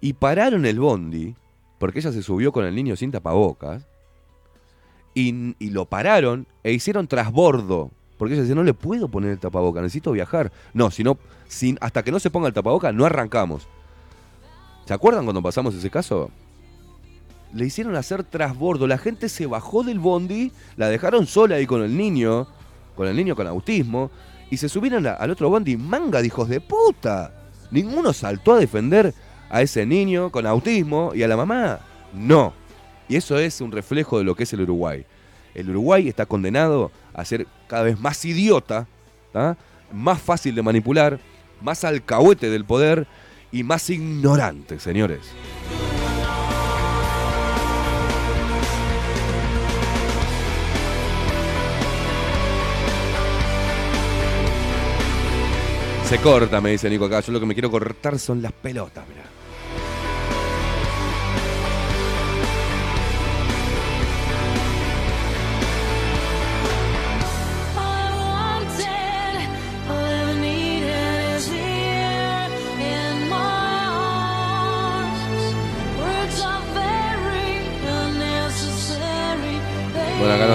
Y 0.00 0.12
pararon 0.12 0.66
el 0.66 0.78
bondi, 0.78 1.34
porque 1.78 2.00
ella 2.00 2.12
se 2.12 2.22
subió 2.22 2.52
con 2.52 2.66
el 2.66 2.74
niño 2.74 2.96
sin 2.96 3.11
tapabocas, 3.12 3.86
y, 5.14 5.54
y 5.59 5.70
lo 5.70 5.86
pararon 5.86 6.46
e 6.62 6.72
hicieron 6.72 7.07
trasbordo. 7.09 7.90
Porque 8.18 8.34
ella 8.34 8.42
dice, 8.42 8.54
no 8.54 8.62
le 8.62 8.74
puedo 8.74 9.09
poner 9.09 9.30
el 9.30 9.38
tapabocas, 9.38 9.82
necesito 9.82 10.12
viajar. 10.12 10.52
No, 10.74 10.90
si 10.90 11.02
no, 11.04 11.16
sin, 11.48 11.78
hasta 11.80 12.02
que 12.02 12.11
no 12.12 12.18
se 12.18 12.30
ponga 12.30 12.48
el 12.48 12.54
tapabocas, 12.54 12.92
no 12.94 13.04
arrancamos. 13.07 13.66
¿Se 14.84 14.92
acuerdan 14.92 15.24
cuando 15.24 15.42
pasamos 15.42 15.74
ese 15.74 15.88
caso? 15.90 16.30
Le 17.53 17.66
hicieron 17.66 17.97
hacer 17.97 18.24
trasbordo. 18.24 18.86
La 18.86 18.99
gente 18.99 19.28
se 19.28 19.47
bajó 19.47 19.82
del 19.82 19.99
bondi, 19.99 20.53
la 20.76 20.88
dejaron 20.88 21.26
sola 21.26 21.57
ahí 21.57 21.66
con 21.66 21.82
el 21.82 21.97
niño, 21.97 22.47
con 22.94 23.09
el 23.09 23.16
niño 23.16 23.36
con 23.36 23.47
autismo, 23.47 24.11
y 24.51 24.57
se 24.57 24.68
subieron 24.68 25.07
al 25.07 25.30
otro 25.30 25.49
bondi. 25.49 25.76
Manga 25.76 26.20
de 26.20 26.26
hijos 26.26 26.49
de 26.49 26.61
puta. 26.61 27.32
Ninguno 27.70 28.12
saltó 28.12 28.55
a 28.55 28.59
defender 28.59 29.14
a 29.51 29.62
ese 29.62 29.86
niño 29.86 30.30
con 30.30 30.47
autismo 30.47 31.12
y 31.14 31.22
a 31.22 31.28
la 31.28 31.36
mamá. 31.36 31.80
No. 32.12 32.53
Y 33.09 33.16
eso 33.16 33.38
es 33.38 33.61
un 33.61 33.72
reflejo 33.72 34.18
de 34.18 34.24
lo 34.24 34.34
que 34.34 34.42
es 34.44 34.53
el 34.53 34.62
Uruguay. 34.62 35.05
El 35.55 35.70
Uruguay 35.70 36.09
está 36.09 36.26
condenado 36.26 36.90
a 37.14 37.24
ser 37.24 37.47
cada 37.66 37.84
vez 37.84 37.99
más 37.99 38.24
idiota, 38.24 38.86
más 39.92 40.20
fácil 40.20 40.55
de 40.55 40.62
manipular, 40.62 41.18
más 41.62 41.84
alcahuete 41.84 42.51
del 42.51 42.64
poder 42.64 43.07
y 43.53 43.62
más 43.62 43.88
ignorante, 43.88 44.78
señores. 44.78 45.20
Se 56.09 56.18
corta, 56.20 56.61
me 56.61 56.70
dice 56.70 56.88
Nico 56.88 57.07
acá. 57.07 57.20
Yo 57.20 57.32
lo 57.32 57.40
que 57.40 57.46
me 57.46 57.54
quiero 57.54 57.68
cortar 57.68 58.16
son 58.18 58.40
las 58.40 58.52
pelotas, 58.52 59.04
mirá. 59.09 59.36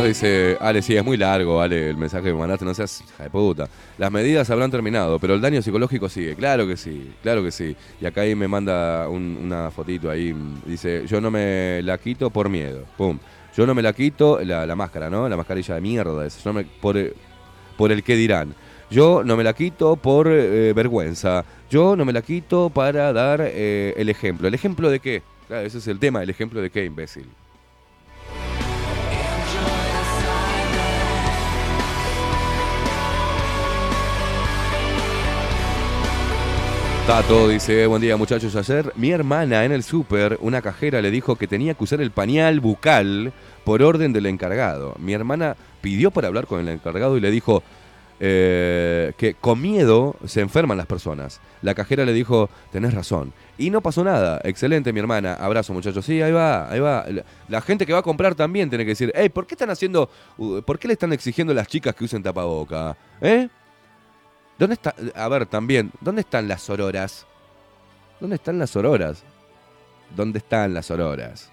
Dice, 0.04 0.58
Ale, 0.60 0.82
sí, 0.82 0.96
es 0.96 1.04
muy 1.04 1.18
largo, 1.18 1.62
Ale, 1.62 1.90
el 1.90 1.98
mensaje 1.98 2.26
que 2.26 2.34
me 2.34 2.40
mandaste, 2.40 2.66
no 2.66 2.74
seas 2.74 3.02
hija 3.02 3.24
de 3.24 3.30
puta. 3.30 3.68
Las 3.98 4.12
medidas 4.12 4.50
habrán 4.50 4.72
terminado, 4.72 5.20
pero 5.20 5.34
el 5.34 5.42
daño 5.42 5.62
psicológico 5.62 6.10
sigue. 6.10 6.36
Claro 6.36 6.68
que 6.68 6.78
sí, 6.78 7.12
claro 7.24 7.44
que 7.44 7.52
sí. 7.52 7.76
Y 8.00 8.06
acá 8.06 8.22
ahí 8.22 8.36
me 8.36 8.48
manda 8.48 9.08
un- 9.10 9.38
una 9.44 9.72
fotito 9.72 10.10
ahí, 10.10 10.36
dice, 10.66 11.06
yo 11.08 11.20
no 11.22 11.32
me 11.32 11.82
la 11.84 11.98
quito 11.98 12.30
por 12.30 12.50
miedo. 12.50 12.84
Pum. 12.98 13.18
Yo 13.56 13.66
no 13.68 13.76
me 13.76 13.82
la 13.82 13.92
quito, 13.94 14.40
la, 14.44 14.66
la 14.66 14.76
máscara, 14.76 15.10
¿no? 15.10 15.28
La 15.28 15.36
mascarilla 15.36 15.76
de 15.76 15.82
mierda, 15.82 16.26
esa. 16.26 16.42
Yo 16.42 16.54
no 16.54 16.60
me- 16.60 16.66
por, 16.66 16.96
por 17.78 17.92
el 17.92 18.04
que 18.04 18.16
dirán. 18.16 18.56
Yo 18.90 19.24
no 19.24 19.38
me 19.38 19.44
la 19.44 19.54
quito 19.54 19.96
por 19.96 20.28
eh, 20.30 20.74
vergüenza. 20.74 21.46
Yo 21.70 21.96
no 21.96 22.04
me 22.06 22.14
la 22.14 22.22
quito 22.22 22.70
para 22.70 23.14
dar 23.14 23.40
eh, 23.42 23.94
el 23.98 24.10
ejemplo. 24.10 24.48
¿El 24.48 24.54
ejemplo 24.54 24.90
de 24.90 25.00
qué? 25.00 25.22
Claro, 25.48 25.66
ese 25.66 25.78
es 25.80 25.88
el 25.88 26.00
tema. 26.00 26.22
¿El 26.24 26.30
ejemplo 26.30 26.62
de 26.62 26.70
qué, 26.70 26.84
imbécil? 26.86 27.26
Tato 37.08 37.50
dice, 37.50 37.88
buen 37.88 38.02
día 38.02 38.16
muchachos, 38.16 38.56
ayer 38.56 38.94
mi 38.96 39.10
hermana 39.12 39.66
en 39.66 39.72
el 39.72 39.82
súper, 39.82 40.38
una 40.40 40.62
cajera 40.62 41.02
le 41.02 41.10
dijo 41.10 41.36
que 41.36 41.48
tenía 41.48 41.74
que 41.74 41.84
usar 41.84 42.00
el 42.00 42.12
pañal 42.12 42.60
bucal 42.60 43.34
por 43.64 43.82
orden 43.82 44.14
del 44.14 44.28
encargado. 44.28 44.96
Mi 45.00 45.14
hermana 45.14 45.56
pidió 45.82 46.12
para 46.12 46.28
hablar 46.28 46.46
con 46.46 46.60
el 46.60 46.70
encargado 46.70 47.18
y 47.18 47.20
le 47.20 47.32
dijo 47.32 47.64
eh, 48.20 49.14
que 49.18 49.34
con 49.34 49.60
miedo 49.60 50.16
se 50.26 50.42
enferman 50.42 50.78
las 50.78 50.86
personas. 50.86 51.42
La 51.64 51.74
cajera 51.74 52.06
le 52.06 52.14
dijo, 52.14 52.52
tenés 52.72 52.94
razón. 52.94 53.34
Y 53.58 53.72
no 53.72 53.82
pasó 53.82 54.04
nada. 54.04 54.40
Excelente 54.44 54.94
mi 54.94 55.00
hermana. 55.00 55.34
Abrazo 55.34 55.74
muchachos. 55.74 56.06
Sí, 56.06 56.22
ahí 56.22 56.32
va, 56.32 56.72
ahí 56.72 56.80
va. 56.80 57.06
La, 57.48 57.62
gente 57.62 57.88
que 57.88 57.94
va 57.94 58.00
a 58.00 58.04
comprar 58.04 58.36
también 58.36 58.70
tiene 58.70 58.86
que 58.86 58.92
decir, 58.92 59.12
hey, 59.16 59.30
¿por 59.30 59.48
qué 59.48 59.56
están 59.56 59.72
haciendo, 59.72 60.08
uh, 60.38 60.62
por 60.62 60.78
qué 60.78 60.88
le 60.88 60.94
están 60.94 61.12
exigiendo 61.14 61.52
a 61.52 61.56
las 61.56 61.68
chicas 61.68 61.96
que 61.96 62.04
usen 62.04 62.22
tapaboca? 62.22 62.96
¿Eh? 63.22 63.50
¿Dónde 64.62 64.76
está? 64.76 64.94
A 65.16 65.28
ver, 65.28 65.48
también, 65.48 65.92
¿dónde 66.02 66.22
están 66.22 66.48
las 66.48 66.62
sororas? 66.62 67.26
¿Dónde 68.20 68.36
están 68.36 68.60
las 68.60 68.70
sororas? 68.70 69.24
¿Dónde 70.16 70.38
están 70.38 70.76
las 70.76 70.86
sororas? 70.86 71.52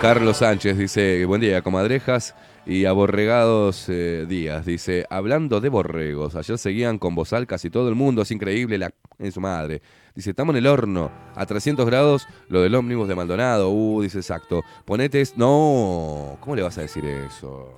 Carlos 0.00 0.36
Sánchez 0.36 0.78
dice, 0.78 1.24
buen 1.24 1.40
día, 1.40 1.62
comadrejas 1.62 2.32
y 2.66 2.84
aborregados 2.84 3.88
eh, 3.88 4.26
días. 4.28 4.64
Dice, 4.64 5.06
hablando 5.10 5.60
de 5.60 5.68
borregos, 5.68 6.36
ayer 6.36 6.58
seguían 6.58 6.98
con 6.98 7.14
bozal 7.14 7.46
casi 7.46 7.70
todo 7.70 7.88
el 7.88 7.94
mundo, 7.94 8.22
es 8.22 8.30
increíble 8.30 8.78
la 8.78 8.92
en 9.18 9.32
su 9.32 9.40
madre. 9.40 9.82
Dice, 10.14 10.30
estamos 10.30 10.54
en 10.54 10.58
el 10.58 10.66
horno, 10.66 11.10
a 11.34 11.46
300 11.46 11.86
grados, 11.86 12.26
lo 12.48 12.60
del 12.60 12.74
ómnibus 12.74 13.08
de 13.08 13.14
Maldonado. 13.14 13.70
Uh, 13.70 14.02
dice, 14.02 14.18
exacto. 14.18 14.62
Ponete, 14.84 15.22
no, 15.36 16.36
¿cómo 16.40 16.54
le 16.54 16.62
vas 16.62 16.76
a 16.78 16.82
decir 16.82 17.04
eso? 17.04 17.74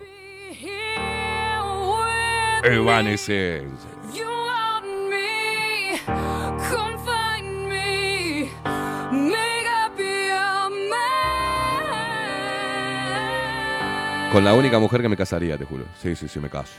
Evanescence. 2.64 3.93
Con 14.34 14.42
la 14.42 14.52
única 14.52 14.80
mujer 14.80 15.00
que 15.00 15.08
me 15.08 15.16
casaría, 15.16 15.56
te 15.56 15.64
juro. 15.64 15.84
Sí, 16.02 16.16
sí, 16.16 16.26
sí, 16.26 16.40
me 16.40 16.50
caso. 16.50 16.72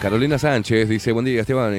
Carolina 0.00 0.38
Sánchez 0.38 0.88
dice, 0.88 1.10
buen 1.10 1.24
día 1.24 1.40
Esteban. 1.40 1.74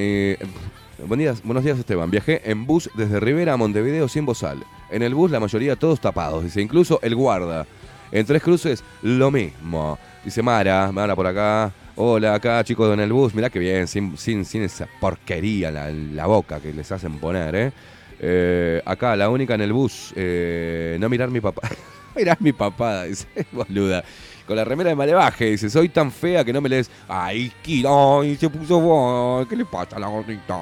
Buenos 1.07 1.63
días 1.63 1.79
Esteban. 1.79 2.09
Viajé 2.11 2.49
en 2.49 2.65
bus 2.65 2.89
desde 2.95 3.19
Rivera 3.19 3.53
a 3.53 3.57
Montevideo 3.57 4.07
sin 4.07 4.25
bozal. 4.25 4.63
En 4.89 5.03
el 5.03 5.13
bus 5.13 5.31
la 5.31 5.39
mayoría 5.39 5.75
todos 5.75 5.99
tapados, 5.99 6.43
dice, 6.43 6.61
incluso 6.61 6.99
el 7.01 7.15
guarda. 7.15 7.65
En 8.11 8.25
Tres 8.25 8.43
Cruces 8.43 8.83
lo 9.01 9.31
mismo. 9.31 9.97
Dice 10.23 10.41
Mara, 10.41 10.91
Mara 10.91 11.15
por 11.15 11.27
acá. 11.27 11.71
Hola, 11.95 12.35
acá 12.35 12.63
chicos 12.63 12.93
en 12.93 12.99
el 12.99 13.11
bus. 13.11 13.33
Mirá 13.33 13.49
que 13.49 13.59
bien, 13.59 13.87
sin, 13.87 14.17
sin, 14.17 14.45
sin 14.45 14.63
esa 14.63 14.87
porquería 14.99 15.69
en 15.89 16.15
la, 16.15 16.25
boca 16.25 16.59
que 16.59 16.73
les 16.73 16.91
hacen 16.91 17.19
poner, 17.19 17.55
¿eh? 17.55 17.71
Eh, 18.19 18.81
acá, 18.85 19.15
la 19.15 19.29
única 19.29 19.55
en 19.55 19.61
el 19.61 19.73
bus. 19.73 20.13
eh, 20.15 20.97
no 20.99 21.09
mirar 21.09 21.29
mi 21.29 21.41
papá. 21.41 21.67
mirar 22.15 22.37
mi 22.39 22.53
papada, 22.53 23.05
dice, 23.05 23.27
boluda. 23.51 24.03
Con 24.45 24.57
la 24.57 24.65
remera 24.65 24.89
de 24.89 24.95
malevaje, 24.95 25.51
dice, 25.51 25.69
soy 25.69 25.89
tan 25.89 26.11
fea 26.11 26.43
que 26.43 26.51
no 26.51 26.59
me 26.59 26.69
lees. 26.69 26.89
Ay, 27.07 27.51
Kira, 27.61 27.89
ay, 28.19 28.35
se 28.35 28.49
puso 28.49 28.79
boa, 28.79 29.47
¿Qué 29.47 29.55
le 29.55 29.65
pasa 29.65 29.95
a 29.95 29.99
la 29.99 30.07
gordita? 30.07 30.57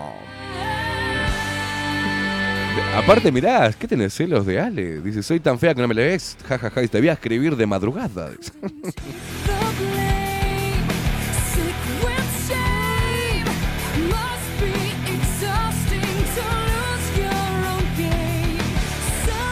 Aparte, 2.96 3.32
mirá, 3.32 3.72
¿qué 3.74 3.88
tenés 3.88 4.14
celos 4.14 4.46
de 4.46 4.60
Ale? 4.60 5.02
Dice, 5.02 5.24
soy 5.24 5.40
tan 5.40 5.58
fea 5.58 5.74
que 5.74 5.82
no 5.82 5.88
me 5.88 5.96
lees. 5.96 6.38
Ja, 6.48 6.58
ja, 6.58 6.70
ja, 6.70 6.84
y 6.84 6.88
te 6.88 7.00
voy 7.00 7.10
a 7.10 7.14
escribir 7.14 7.56
de 7.56 7.66
madrugada. 7.66 8.32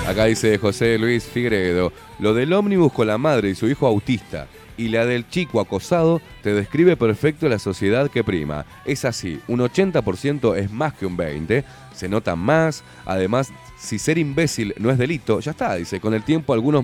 Acá 0.10 0.26
dice 0.26 0.58
José 0.58 0.98
Luis 0.98 1.24
Figueredo, 1.24 1.94
lo 2.18 2.34
del 2.34 2.52
ómnibus 2.54 2.92
con 2.92 3.06
la 3.06 3.20
madre 3.20 3.52
y 3.52 3.54
su 3.54 3.70
hijo 3.70 3.86
autista 3.86 4.48
y 4.76 4.88
la 4.88 5.06
del 5.06 5.30
chico 5.30 5.60
acosado 5.62 6.20
te 6.42 6.52
describe 6.52 6.98
perfecto 6.98 7.48
la 7.48 7.60
sociedad 7.60 8.10
que 8.10 8.24
prima. 8.24 8.66
Es 8.86 9.06
así, 9.06 9.40
un 9.48 9.60
80% 9.60 10.58
es 10.58 10.72
más 10.72 10.96
que 10.96 11.06
un 11.06 11.16
20%, 11.16 11.64
se 11.94 12.10
nota 12.10 12.36
más, 12.36 12.84
además, 13.06 13.54
si 13.78 14.00
ser 14.00 14.18
imbécil 14.18 14.74
no 14.80 14.90
es 14.90 14.98
delito, 14.98 15.42
ya 15.42 15.52
está, 15.52 15.76
dice, 15.76 16.00
con 16.00 16.16
el 16.16 16.24
tiempo 16.24 16.54
algunos 16.54 16.84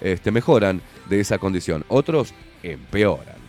este, 0.00 0.30
mejoran 0.30 0.80
de 1.10 1.20
esa 1.20 1.36
condición, 1.36 1.84
otros 1.88 2.32
empeoran. 2.62 3.41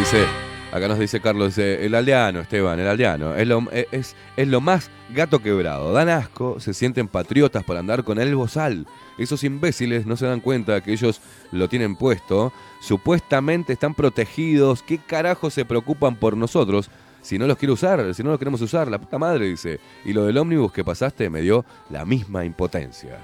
Dice, 0.00 0.24
acá 0.72 0.88
nos 0.88 0.98
dice 0.98 1.20
Carlos, 1.20 1.58
el 1.58 1.94
aldeano, 1.94 2.40
Esteban, 2.40 2.80
el 2.80 2.88
aldeano, 2.88 3.34
es 3.34 3.46
lo, 3.46 3.70
es, 3.70 4.16
es 4.34 4.48
lo 4.48 4.62
más 4.62 4.90
gato 5.10 5.40
quebrado. 5.40 5.92
Dan 5.92 6.08
asco, 6.08 6.58
se 6.58 6.72
sienten 6.72 7.06
patriotas 7.06 7.64
por 7.64 7.76
andar 7.76 8.02
con 8.02 8.18
el 8.18 8.34
bozal. 8.34 8.86
Esos 9.18 9.44
imbéciles 9.44 10.06
no 10.06 10.16
se 10.16 10.24
dan 10.24 10.40
cuenta 10.40 10.80
que 10.80 10.94
ellos 10.94 11.20
lo 11.52 11.68
tienen 11.68 11.96
puesto. 11.96 12.50
Supuestamente 12.80 13.74
están 13.74 13.92
protegidos. 13.92 14.82
¿Qué 14.82 14.96
carajo 14.96 15.50
se 15.50 15.66
preocupan 15.66 16.16
por 16.16 16.34
nosotros? 16.34 16.90
Si 17.20 17.38
no 17.38 17.46
los 17.46 17.58
quiero 17.58 17.74
usar, 17.74 18.14
si 18.14 18.22
no 18.22 18.30
los 18.30 18.38
queremos 18.38 18.62
usar, 18.62 18.88
la 18.88 18.98
puta 18.98 19.18
madre 19.18 19.48
dice. 19.48 19.80
Y 20.06 20.14
lo 20.14 20.24
del 20.24 20.38
ómnibus 20.38 20.72
que 20.72 20.82
pasaste 20.82 21.28
me 21.28 21.42
dio 21.42 21.66
la 21.90 22.06
misma 22.06 22.46
impotencia. 22.46 23.18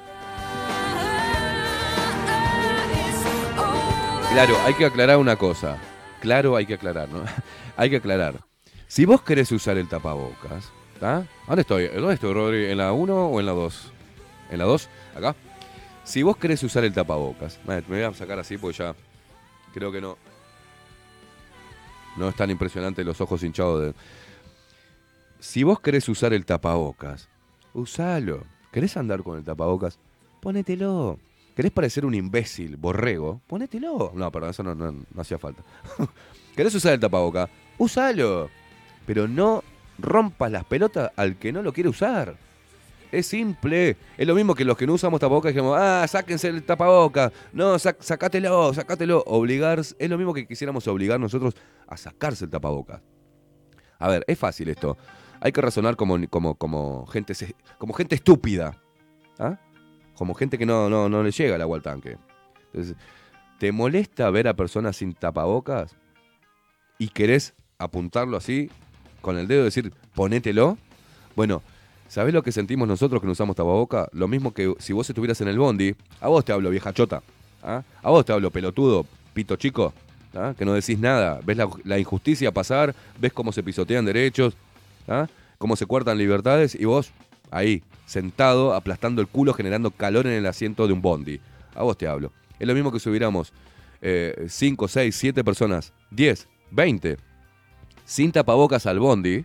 Claro, 4.30 4.54
hay 4.66 4.74
que 4.74 4.84
aclarar 4.84 5.16
una 5.16 5.36
cosa. 5.36 5.78
Claro, 6.26 6.56
hay 6.56 6.66
que 6.66 6.74
aclarar, 6.74 7.08
¿no? 7.08 7.22
hay 7.76 7.88
que 7.88 7.98
aclarar. 7.98 8.40
Si 8.88 9.04
vos 9.04 9.22
querés 9.22 9.52
usar 9.52 9.78
el 9.78 9.88
tapabocas, 9.88 10.72
¿está? 10.92 11.24
¿Dónde 11.46 11.60
estoy? 11.60 11.86
¿Dónde 11.86 12.14
estoy, 12.14 12.34
Rodri? 12.34 12.66
¿En 12.66 12.78
la 12.78 12.92
1 12.92 13.26
o 13.28 13.38
en 13.38 13.46
la 13.46 13.52
2? 13.52 13.92
¿En 14.50 14.58
la 14.58 14.64
2? 14.64 14.88
¿Acá? 15.14 15.36
Si 16.02 16.24
vos 16.24 16.36
querés 16.36 16.64
usar 16.64 16.82
el 16.82 16.92
tapabocas, 16.92 17.60
me 17.64 17.80
voy 17.82 18.02
a 18.02 18.12
sacar 18.12 18.40
así 18.40 18.58
porque 18.58 18.78
ya 18.78 18.96
creo 19.72 19.92
que 19.92 20.00
no. 20.00 20.18
No 22.16 22.28
es 22.28 22.34
tan 22.34 22.50
impresionante 22.50 23.04
los 23.04 23.20
ojos 23.20 23.44
hinchados 23.44 23.82
de. 23.82 23.94
Si 25.38 25.62
vos 25.62 25.78
querés 25.78 26.08
usar 26.08 26.32
el 26.32 26.44
tapabocas, 26.44 27.28
usalo. 27.72 28.42
¿Querés 28.72 28.96
andar 28.96 29.22
con 29.22 29.38
el 29.38 29.44
tapabocas? 29.44 30.00
Ponételo. 30.40 31.20
¿Querés 31.56 31.72
parecer 31.72 32.04
un 32.04 32.14
imbécil, 32.14 32.76
borrego? 32.76 33.40
Ponételo. 33.46 34.12
No, 34.14 34.30
perdón, 34.30 34.50
eso 34.50 34.62
no, 34.62 34.94
hacía 35.18 35.38
falta. 35.38 35.62
¿Querés 36.54 36.74
usar 36.74 36.92
el 36.92 37.00
tapaboca? 37.00 37.48
Usalo. 37.78 38.50
Pero 39.06 39.26
no 39.26 39.64
rompas 39.98 40.52
las 40.52 40.64
pelotas 40.64 41.10
al 41.16 41.36
que 41.38 41.52
no 41.52 41.62
lo 41.62 41.72
quiere 41.72 41.88
usar. 41.88 42.36
Es 43.10 43.26
simple. 43.28 43.96
Es 44.18 44.26
lo 44.26 44.34
mismo 44.34 44.54
que 44.54 44.64
los 44.66 44.76
que 44.76 44.86
no 44.86 44.92
usamos 44.92 45.18
tapabocas 45.18 45.54
dijimos, 45.54 45.78
ah, 45.80 46.04
sáquense 46.06 46.48
el 46.48 46.62
tapaboca. 46.62 47.32
No, 47.54 47.76
sac- 47.76 48.00
sacátelo, 48.00 48.74
sacátelo. 48.74 49.22
Obligar, 49.26 49.78
es 49.78 49.96
lo 50.10 50.18
mismo 50.18 50.34
que 50.34 50.46
quisiéramos 50.46 50.86
obligar 50.88 51.18
nosotros 51.18 51.54
a 51.88 51.96
sacarse 51.96 52.44
el 52.44 52.50
tapabocas. 52.50 53.00
A 53.98 54.08
ver, 54.08 54.24
es 54.28 54.38
fácil 54.38 54.68
esto. 54.68 54.98
Hay 55.40 55.52
que 55.52 55.62
razonar 55.62 55.96
como, 55.96 56.18
como, 56.28 56.54
como, 56.56 57.06
gente, 57.06 57.32
como 57.78 57.94
gente 57.94 58.14
estúpida. 58.16 58.76
¿Ah? 59.38 59.58
Como 60.16 60.34
gente 60.34 60.58
que 60.58 60.66
no, 60.66 60.88
no, 60.88 61.08
no 61.08 61.22
le 61.22 61.30
llega 61.30 61.56
el 61.56 61.62
agua 61.62 61.76
al 61.76 61.82
tanque. 61.82 62.16
Entonces, 62.72 62.96
¿te 63.58 63.72
molesta 63.72 64.30
ver 64.30 64.48
a 64.48 64.54
personas 64.54 64.96
sin 64.96 65.14
tapabocas? 65.14 65.94
Y 66.98 67.08
querés 67.08 67.54
apuntarlo 67.78 68.36
así, 68.36 68.70
con 69.20 69.38
el 69.38 69.48
dedo, 69.48 69.64
decir, 69.64 69.92
ponételo. 70.14 70.78
Bueno, 71.34 71.62
¿Sabés 72.08 72.32
lo 72.32 72.42
que 72.42 72.52
sentimos 72.52 72.86
nosotros 72.86 73.20
que 73.20 73.26
no 73.26 73.32
usamos 73.32 73.56
tapaboca? 73.56 74.08
Lo 74.12 74.28
mismo 74.28 74.54
que 74.54 74.72
si 74.78 74.92
vos 74.92 75.08
estuvieras 75.08 75.40
en 75.40 75.48
el 75.48 75.58
bondi, 75.58 75.94
a 76.20 76.28
vos 76.28 76.44
te 76.44 76.52
hablo 76.52 76.70
vieja 76.70 76.92
chota, 76.92 77.22
¿ah? 77.62 77.82
a 78.02 78.10
vos 78.10 78.24
te 78.24 78.32
hablo 78.32 78.50
pelotudo, 78.50 79.06
pito 79.34 79.56
chico, 79.56 79.92
¿ah? 80.34 80.54
que 80.56 80.64
no 80.64 80.72
decís 80.72 80.98
nada, 80.98 81.40
ves 81.44 81.56
la, 81.56 81.68
la 81.84 81.98
injusticia 81.98 82.52
pasar, 82.52 82.94
ves 83.18 83.32
cómo 83.32 83.50
se 83.50 83.62
pisotean 83.62 84.04
derechos, 84.04 84.54
¿ah? 85.08 85.26
cómo 85.58 85.74
se 85.74 85.86
cuartan 85.86 86.16
libertades 86.16 86.76
y 86.76 86.84
vos 86.84 87.10
ahí, 87.50 87.82
sentado, 88.04 88.74
aplastando 88.74 89.20
el 89.20 89.28
culo, 89.28 89.54
generando 89.54 89.90
calor 89.90 90.26
en 90.26 90.34
el 90.34 90.46
asiento 90.46 90.86
de 90.86 90.92
un 90.92 91.02
bondi. 91.02 91.40
A 91.74 91.82
vos 91.82 91.96
te 91.98 92.06
hablo. 92.06 92.32
Es 92.58 92.66
lo 92.66 92.74
mismo 92.74 92.92
que 92.92 93.00
si 93.00 93.08
hubiéramos 93.08 93.52
5, 94.46 94.88
6, 94.88 95.16
7 95.16 95.44
personas, 95.44 95.92
10, 96.10 96.48
20, 96.70 97.16
sin 98.04 98.32
tapabocas 98.32 98.86
al 98.86 98.98
bondi 99.00 99.44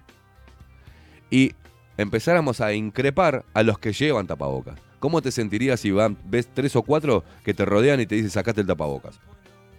y 1.30 1.54
empezáramos 1.98 2.62
a 2.62 2.74
increpar 2.74 3.44
a 3.54 3.64
los 3.64 3.80
que 3.80 3.94
llevan 3.94 4.28
tapabocas. 4.28 4.80
¿Cómo 5.00 5.22
te 5.22 5.32
sentirías 5.32 5.80
si 5.80 5.90
van, 5.90 6.16
ves 6.26 6.48
tres 6.54 6.76
o 6.76 6.84
cuatro 6.84 7.24
que 7.44 7.56
te 7.56 7.66
rodean 7.66 8.00
y 8.02 8.06
te 8.06 8.16
dicen 8.16 8.30
sacate 8.30 8.62
el 8.62 8.68
tapabocas? 8.68 9.20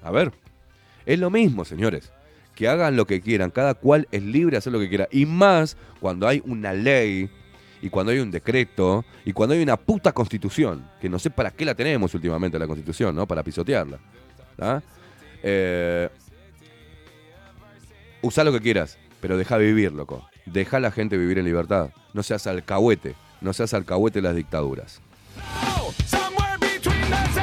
A 0.02 0.10
ver, 0.10 0.32
es 1.06 1.18
lo 1.18 1.30
mismo, 1.30 1.64
señores. 1.64 2.12
Que 2.56 2.68
hagan 2.68 2.96
lo 2.96 3.06
que 3.06 3.20
quieran, 3.20 3.50
cada 3.50 3.74
cual 3.74 4.08
es 4.10 4.22
libre 4.22 4.52
de 4.52 4.58
hacer 4.58 4.72
lo 4.72 4.80
que 4.80 4.88
quiera. 4.88 5.08
Y 5.12 5.26
más 5.26 5.76
cuando 6.00 6.26
hay 6.26 6.42
una 6.44 6.72
ley, 6.72 7.30
y 7.82 7.90
cuando 7.90 8.12
hay 8.12 8.20
un 8.20 8.30
decreto, 8.30 9.04
y 9.24 9.32
cuando 9.32 9.54
hay 9.54 9.62
una 9.62 9.76
puta 9.76 10.12
constitución, 10.12 10.88
que 11.00 11.08
no 11.08 11.18
sé 11.18 11.30
para 11.30 11.50
qué 11.50 11.64
la 11.64 11.74
tenemos 11.74 12.14
últimamente 12.14 12.56
la 12.58 12.68
constitución, 12.68 13.14
¿no? 13.14 13.26
Para 13.26 13.42
pisotearla. 13.42 13.98
Eh, 15.42 16.08
usá 18.22 18.44
lo 18.44 18.52
que 18.52 18.60
quieras, 18.60 18.98
pero 19.20 19.36
deja 19.36 19.56
vivir, 19.56 19.92
loco. 19.92 20.24
Deja 20.46 20.76
a 20.76 20.80
la 20.80 20.92
gente 20.92 21.18
vivir 21.18 21.38
en 21.38 21.44
libertad. 21.44 21.90
No 22.14 22.22
seas 22.22 22.46
alcahuete, 22.46 23.16
no 23.40 23.52
seas 23.52 23.74
alcahuete 23.74 24.20
de 24.20 24.28
las 24.28 24.36
dictaduras. 24.36 25.00
Somewhere 26.06 27.41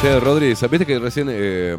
Che, 0.00 0.20
Rodri, 0.20 0.54
¿sabiste 0.54 0.86
que 0.86 0.98
recién 0.98 1.28
eh, 1.30 1.76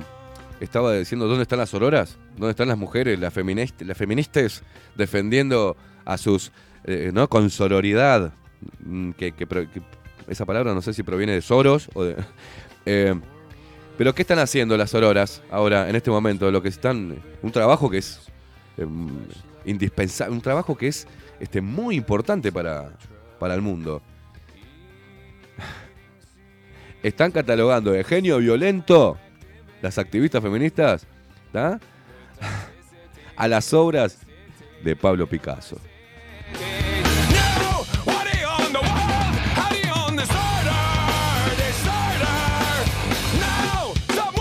estaba 0.60 0.94
diciendo 0.94 1.28
dónde 1.28 1.44
están 1.44 1.60
las 1.60 1.74
auroras? 1.74 2.18
¿Dónde 2.38 2.52
están 2.52 2.68
las 2.68 2.78
mujeres, 2.78 3.20
las, 3.20 3.34
las 3.80 3.98
feministas 3.98 4.64
defendiendo 4.96 5.78
a 6.04 6.18
sus, 6.18 6.52
eh, 6.86 7.12
¿no? 7.14 7.30
Con 7.30 7.50
sororidad. 7.50 8.34
Mm, 8.84 9.12
Que, 9.12 9.34
esa 10.28 10.46
palabra 10.46 10.74
no 10.74 10.82
sé 10.82 10.94
si 10.94 11.04
proviene 11.04 11.34
de 11.34 11.42
Soros 11.42 11.90
o 11.94 12.04
de... 12.04 12.16
eh, 12.88 13.14
pero 13.98 14.16
¿qué 14.16 14.24
están 14.24 14.40
haciendo 14.40 14.76
las 14.76 14.94
auroras 14.96 15.44
ahora, 15.52 15.88
en 15.88 15.96
este 15.96 16.10
momento? 16.10 16.50
Lo 16.52 16.62
que 16.62 16.70
están... 16.70 17.22
Un 17.42 17.52
trabajo 17.52 17.90
que 17.90 18.00
es 18.00 18.20
indispensable, 19.64 20.34
un 20.34 20.42
trabajo 20.42 20.76
que 20.76 20.88
es 20.88 21.08
este, 21.40 21.62
muy 21.62 21.96
importante 21.96 22.52
para, 22.52 22.90
para 23.40 23.54
el 23.54 23.62
mundo. 23.62 24.02
Están 27.06 27.32
catalogando 27.32 27.92
de 27.92 28.04
genio 28.04 28.40
violento 28.40 29.16
las 29.84 30.00
activistas 30.00 30.42
feministas 30.42 31.06
¿tá? 31.52 31.80
a 33.36 33.48
las 33.48 33.72
obras 33.76 34.18
de 34.84 34.96
Pablo 34.96 35.28
Picasso. 35.28 35.78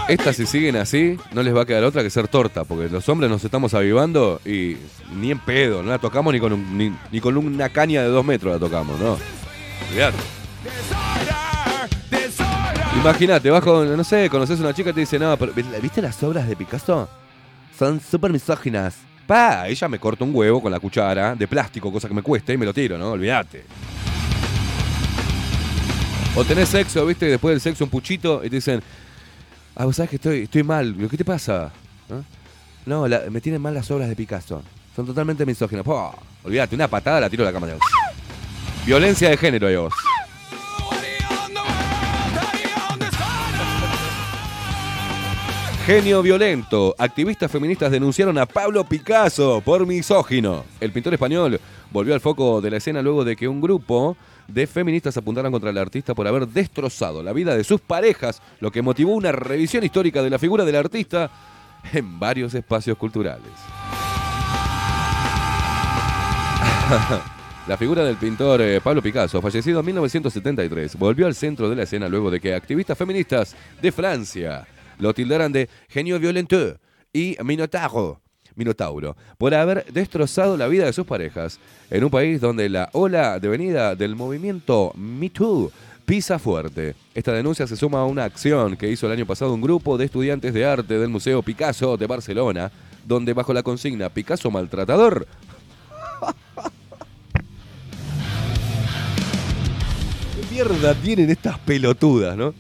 Estas 0.07 0.37
si 0.37 0.45
siguen 0.47 0.77
así, 0.77 1.17
no 1.33 1.43
les 1.43 1.55
va 1.57 1.63
a 1.63 1.65
quedar 1.67 1.83
otra 1.83 2.03
que 2.03 2.11
ser 2.11 2.29
torta, 2.29 2.65
porque 2.65 2.91
los 2.91 3.09
hombres 3.09 3.31
nos 3.31 3.43
estamos 3.43 3.73
avivando 3.73 4.39
y 4.45 4.77
ni 5.15 5.31
en 5.31 5.39
pedo, 5.39 5.83
no 5.83 5.89
la 5.91 5.99
tocamos 5.99 6.33
ni 6.35 6.41
con, 6.41 6.53
un- 6.53 6.77
ni, 6.77 6.93
ni 7.11 7.21
con 7.21 7.37
una 7.39 7.71
caña 7.71 8.03
de 8.03 8.09
dos 8.09 8.25
metros 8.25 8.53
la 8.53 8.59
tocamos, 8.59 9.01
¿no? 9.01 9.17
Olvidate. 9.91 10.19
Imagínate, 13.01 13.51
bajo, 13.51 13.85
no 13.85 14.05
sé, 14.05 14.31
conoces 14.31 14.59
a 14.59 14.63
una 14.63 14.73
chica 14.73 14.91
y 14.91 14.93
te 14.95 15.01
dice, 15.01 15.19
no, 15.19 15.37
pero 15.37 15.53
¿viste 15.53 16.01
las 16.01 16.23
obras 16.23 16.49
de 16.49 16.57
Picasso? 16.57 17.09
Son 17.79 18.01
súper 18.01 18.33
misóginas. 18.33 18.97
Pa, 19.27 19.69
ella 19.69 19.89
me 19.89 19.99
corta 19.99 20.25
un 20.25 20.35
huevo 20.35 20.63
con 20.63 20.73
la 20.73 20.81
cuchara 20.81 21.35
de 21.35 21.47
plástico, 21.47 21.93
cosa 21.93 22.09
que 22.09 22.15
me 22.15 22.23
cuesta, 22.23 22.53
y 22.53 22.57
me 22.57 22.65
lo 22.65 22.73
tiro, 22.73 22.97
¿no? 22.97 23.11
Olvídate. 23.11 23.65
O 26.35 26.45
tenés 26.45 26.71
sexo, 26.71 27.05
¿viste? 27.05 27.27
Después 27.27 27.53
del 27.53 27.61
sexo 27.61 27.85
un 27.85 27.91
puchito 27.91 28.43
y 28.43 28.49
te 28.49 28.57
dicen, 28.57 28.83
ah, 29.77 29.85
vos 29.85 29.97
sabés 29.97 30.11
que 30.11 30.17
estoy, 30.17 30.43
estoy 30.43 30.63
mal, 30.63 30.97
¿qué 31.11 31.17
te 31.17 31.25
pasa? 31.25 31.71
No, 32.87 33.07
me 33.31 33.41
tienen 33.41 33.61
mal 33.61 33.75
las 33.75 33.91
obras 33.91 34.09
de 34.09 34.17
Picasso. 34.17 34.63
Son 34.97 35.05
totalmente 35.05 35.45
misóginas. 35.45 35.87
Olvídate, 36.43 36.75
una 36.75 36.89
patada 36.89 37.21
la 37.21 37.31
tiro 37.31 37.43
a 37.43 37.47
la 37.47 37.53
cama. 37.53 37.69
Violencia 38.87 39.29
de 39.31 39.37
género, 39.37 39.67
ahí 39.67 39.77
vos. 39.77 39.93
Genio 45.87 46.23
violento. 46.23 46.95
Activistas 46.97 47.51
feministas 47.51 47.91
denunciaron 47.91 48.39
a 48.39 48.47
Pablo 48.47 48.85
Picasso 48.85 49.61
por 49.63 49.87
misógino. 49.87 50.65
El 50.81 50.93
pintor 50.93 51.13
español 51.13 51.61
volvió 51.91 52.15
al 52.15 52.23
foco 52.23 52.63
de 52.63 52.71
la 52.71 52.79
escena 52.79 53.03
luego 53.03 53.23
de 53.23 53.37
que 53.37 53.47
un 53.47 53.61
grupo 53.61 54.17
de 54.49 54.67
feministas 54.67 55.15
apuntaran 55.19 55.53
contra 55.53 55.69
el 55.69 55.77
artista 55.77 56.15
por 56.15 56.27
haber 56.27 56.49
destrozado 56.49 57.23
la 57.23 57.35
vida 57.35 57.55
de 57.55 57.65
sus 57.65 57.83
parejas, 57.83 58.41
lo 58.61 58.73
que 58.73 58.81
motivó 58.81 59.13
una 59.13 59.31
revisión 59.31 59.85
histórica 59.85 60.23
de 60.23 60.31
la 60.31 60.39
figura 60.39 60.65
del 60.65 60.77
artista 60.77 61.31
en 61.93 62.19
varios 62.19 62.55
espacios 62.55 62.97
culturales. 62.97 63.45
La 67.67 67.79
figura 67.79 68.05
del 68.05 68.17
pintor 68.17 68.61
eh, 68.61 68.79
Pablo 68.83 69.01
Picasso, 69.01 69.41
fallecido 69.41 69.81
en 69.81 69.87
1973, 69.87 70.99
volvió 70.99 71.27
al 71.27 71.35
centro 71.35 71.71
de 71.71 71.77
la 71.77 71.85
escena 71.85 72.11
luego 72.11 72.31
de 72.31 72.39
que 72.39 72.55
activistas 72.55 72.99
feministas 72.99 73.57
de 73.81 73.91
Francia 73.91 74.67
lo 74.99 75.15
tildaran 75.15 75.53
de 75.53 75.69
genio 75.89 76.19
violento 76.19 76.79
y 77.13 77.37
minotauro, 77.41 78.21
por 79.39 79.55
haber 79.55 79.85
destrozado 79.93 80.57
la 80.57 80.69
vida 80.69 80.87
de 80.87 80.93
sus 80.93 81.07
parejas 81.07 81.59
en 81.91 82.05
un 82.05 82.11
país 82.11 82.41
donde 82.41 82.69
la 82.69 82.89
ola 82.93 83.39
de 83.41 83.49
venida 83.49 83.95
del 83.95 84.17
movimiento 84.17 84.93
Me 84.97 85.31
Too 85.31 85.71
pisa 86.05 86.39
fuerte. 86.39 86.95
Esta 87.15 87.33
denuncia 87.33 87.67
se 87.67 87.77
suma 87.77 88.01
a 88.01 88.05
una 88.05 88.25
acción 88.25 88.77
que 88.77 88.91
hizo 88.91 89.07
el 89.07 89.13
año 89.13 89.27
pasado 89.27 89.55
un 89.55 89.61
grupo 89.61 89.97
de 89.97 90.05
estudiantes 90.05 90.53
de 90.53 90.65
arte 90.65 90.99
del 90.99 91.09
Museo 91.09 91.43
Picasso 91.43 91.97
de 91.97 92.07
Barcelona, 92.07 92.71
donde 93.07 93.33
bajo 93.33 93.53
la 93.53 93.63
consigna 93.63 94.09
Picasso 94.09 94.51
maltratador 94.51 95.27
¿Qué 100.35 100.55
mierda 100.55 100.95
tienen 100.95 101.31
estas 101.31 101.59
pelotudas, 101.61 102.37
no? 102.37 102.55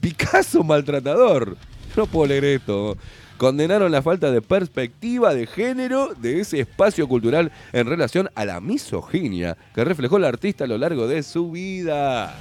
Picasso 0.00 0.62
maltratador. 0.62 1.56
No 1.96 2.06
puedo 2.06 2.28
leer 2.28 2.44
esto. 2.44 2.96
Condenaron 3.38 3.92
la 3.92 4.02
falta 4.02 4.30
de 4.30 4.40
perspectiva 4.40 5.34
de 5.34 5.46
género 5.46 6.14
de 6.14 6.40
ese 6.40 6.60
espacio 6.60 7.06
cultural 7.06 7.52
en 7.72 7.86
relación 7.86 8.30
a 8.34 8.46
la 8.46 8.60
misoginia 8.60 9.58
que 9.74 9.84
reflejó 9.84 10.16
el 10.16 10.24
artista 10.24 10.64
a 10.64 10.66
lo 10.66 10.78
largo 10.78 11.06
de 11.06 11.22
su 11.22 11.50
vida. 11.50 12.34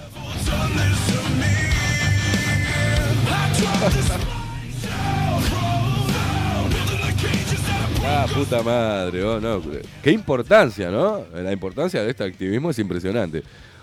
Ah, 8.07 8.27
puta 8.31 8.61
madre, 8.61 9.23
oh, 9.23 9.41
no. 9.41 9.59
Qué 10.03 10.11
importancia, 10.11 10.91
¿no? 10.91 11.25
La 11.33 11.51
importancia 11.51 12.03
de 12.03 12.11
este 12.11 12.23
activismo 12.23 12.69
es 12.69 12.77
impresionante. 12.77 13.41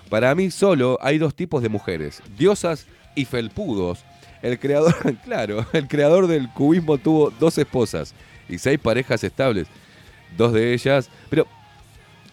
Para 0.08 0.32
mí 0.36 0.52
solo 0.52 0.96
hay 1.02 1.18
dos 1.18 1.34
tipos 1.34 1.60
de 1.60 1.68
mujeres, 1.68 2.22
diosas 2.38 2.86
y 3.14 3.24
felpudos. 3.24 4.04
El 4.42 4.58
creador, 4.58 4.94
claro, 5.24 5.64
el 5.72 5.88
creador 5.88 6.26
del 6.26 6.48
cubismo 6.50 6.98
tuvo 6.98 7.30
dos 7.30 7.56
esposas 7.58 8.14
y 8.48 8.58
seis 8.58 8.78
parejas 8.78 9.22
estables. 9.24 9.68
Dos 10.36 10.52
de 10.52 10.72
ellas, 10.72 11.10
pero 11.30 11.46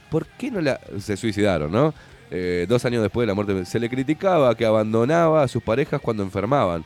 ¿por 0.10 0.26
qué 0.26 0.52
no 0.52 0.62
la 0.62 0.80
se 1.00 1.18
suicidaron, 1.18 1.72
no? 1.72 1.94
Eh, 2.32 2.66
dos 2.70 2.86
años 2.86 3.02
después 3.02 3.24
de 3.24 3.28
la 3.28 3.34
muerte 3.34 3.66
se 3.66 3.80
le 3.80 3.90
criticaba 3.90 4.54
que 4.56 4.66
abandonaba 4.66 5.42
a 5.42 5.48
sus 5.48 5.64
parejas 5.64 6.00
cuando 6.00 6.22
enfermaban, 6.24 6.84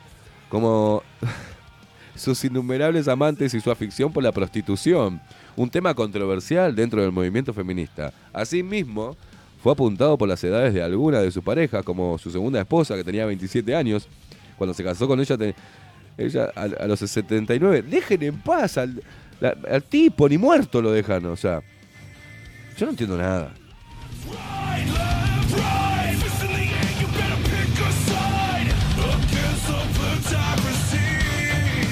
como 0.48 1.02
sus 2.14 2.42
innumerables 2.44 3.08
amantes 3.08 3.52
y 3.54 3.60
su 3.60 3.70
afición 3.70 4.12
por 4.12 4.22
la 4.22 4.32
prostitución, 4.32 5.20
un 5.56 5.70
tema 5.70 5.94
controversial 5.94 6.74
dentro 6.74 7.02
del 7.02 7.12
movimiento 7.12 7.52
feminista. 7.52 8.12
Asimismo, 8.32 9.16
fue 9.64 9.72
apuntado 9.72 10.18
por 10.18 10.28
las 10.28 10.44
edades 10.44 10.74
de 10.74 10.82
alguna 10.82 11.20
de 11.20 11.30
sus 11.30 11.42
parejas, 11.42 11.82
como 11.84 12.18
su 12.18 12.30
segunda 12.30 12.60
esposa, 12.60 12.96
que 12.96 13.02
tenía 13.02 13.24
27 13.24 13.74
años. 13.74 14.06
Cuando 14.58 14.74
se 14.74 14.84
casó 14.84 15.08
con 15.08 15.18
ella, 15.18 15.38
ella 16.18 16.52
a, 16.54 16.86
los 16.86 16.98
79. 16.98 17.80
Dejen 17.80 18.22
en 18.24 18.42
paz 18.42 18.76
al, 18.76 19.02
al 19.40 19.82
tipo, 19.84 20.28
ni 20.28 20.36
muerto 20.36 20.82
lo 20.82 20.92
dejan. 20.92 21.24
O 21.24 21.36
sea, 21.36 21.62
yo 22.76 22.84
no 22.84 22.90
entiendo 22.90 23.16
nada. 23.16 23.54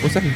¿Vos 0.03 0.13
sabés? 0.13 0.33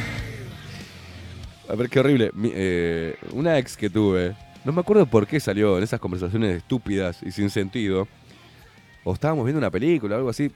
A 1.69 1.75
ver, 1.75 1.87
qué 1.87 1.99
horrible. 1.99 2.31
Mi, 2.33 2.51
eh, 2.51 3.15
una 3.31 3.59
ex 3.59 3.77
que 3.77 3.91
tuve 3.91 4.35
no 4.67 4.73
me 4.73 4.81
acuerdo 4.81 5.05
por 5.05 5.25
qué 5.25 5.39
salió 5.39 5.77
en 5.77 5.83
esas 5.85 5.97
conversaciones 5.97 6.57
estúpidas 6.57 7.23
y 7.23 7.31
sin 7.31 7.49
sentido. 7.49 8.05
O 9.05 9.13
estábamos 9.13 9.45
viendo 9.45 9.59
una 9.59 9.71
película 9.71 10.15
o 10.15 10.17
algo 10.17 10.29
así. 10.29 10.51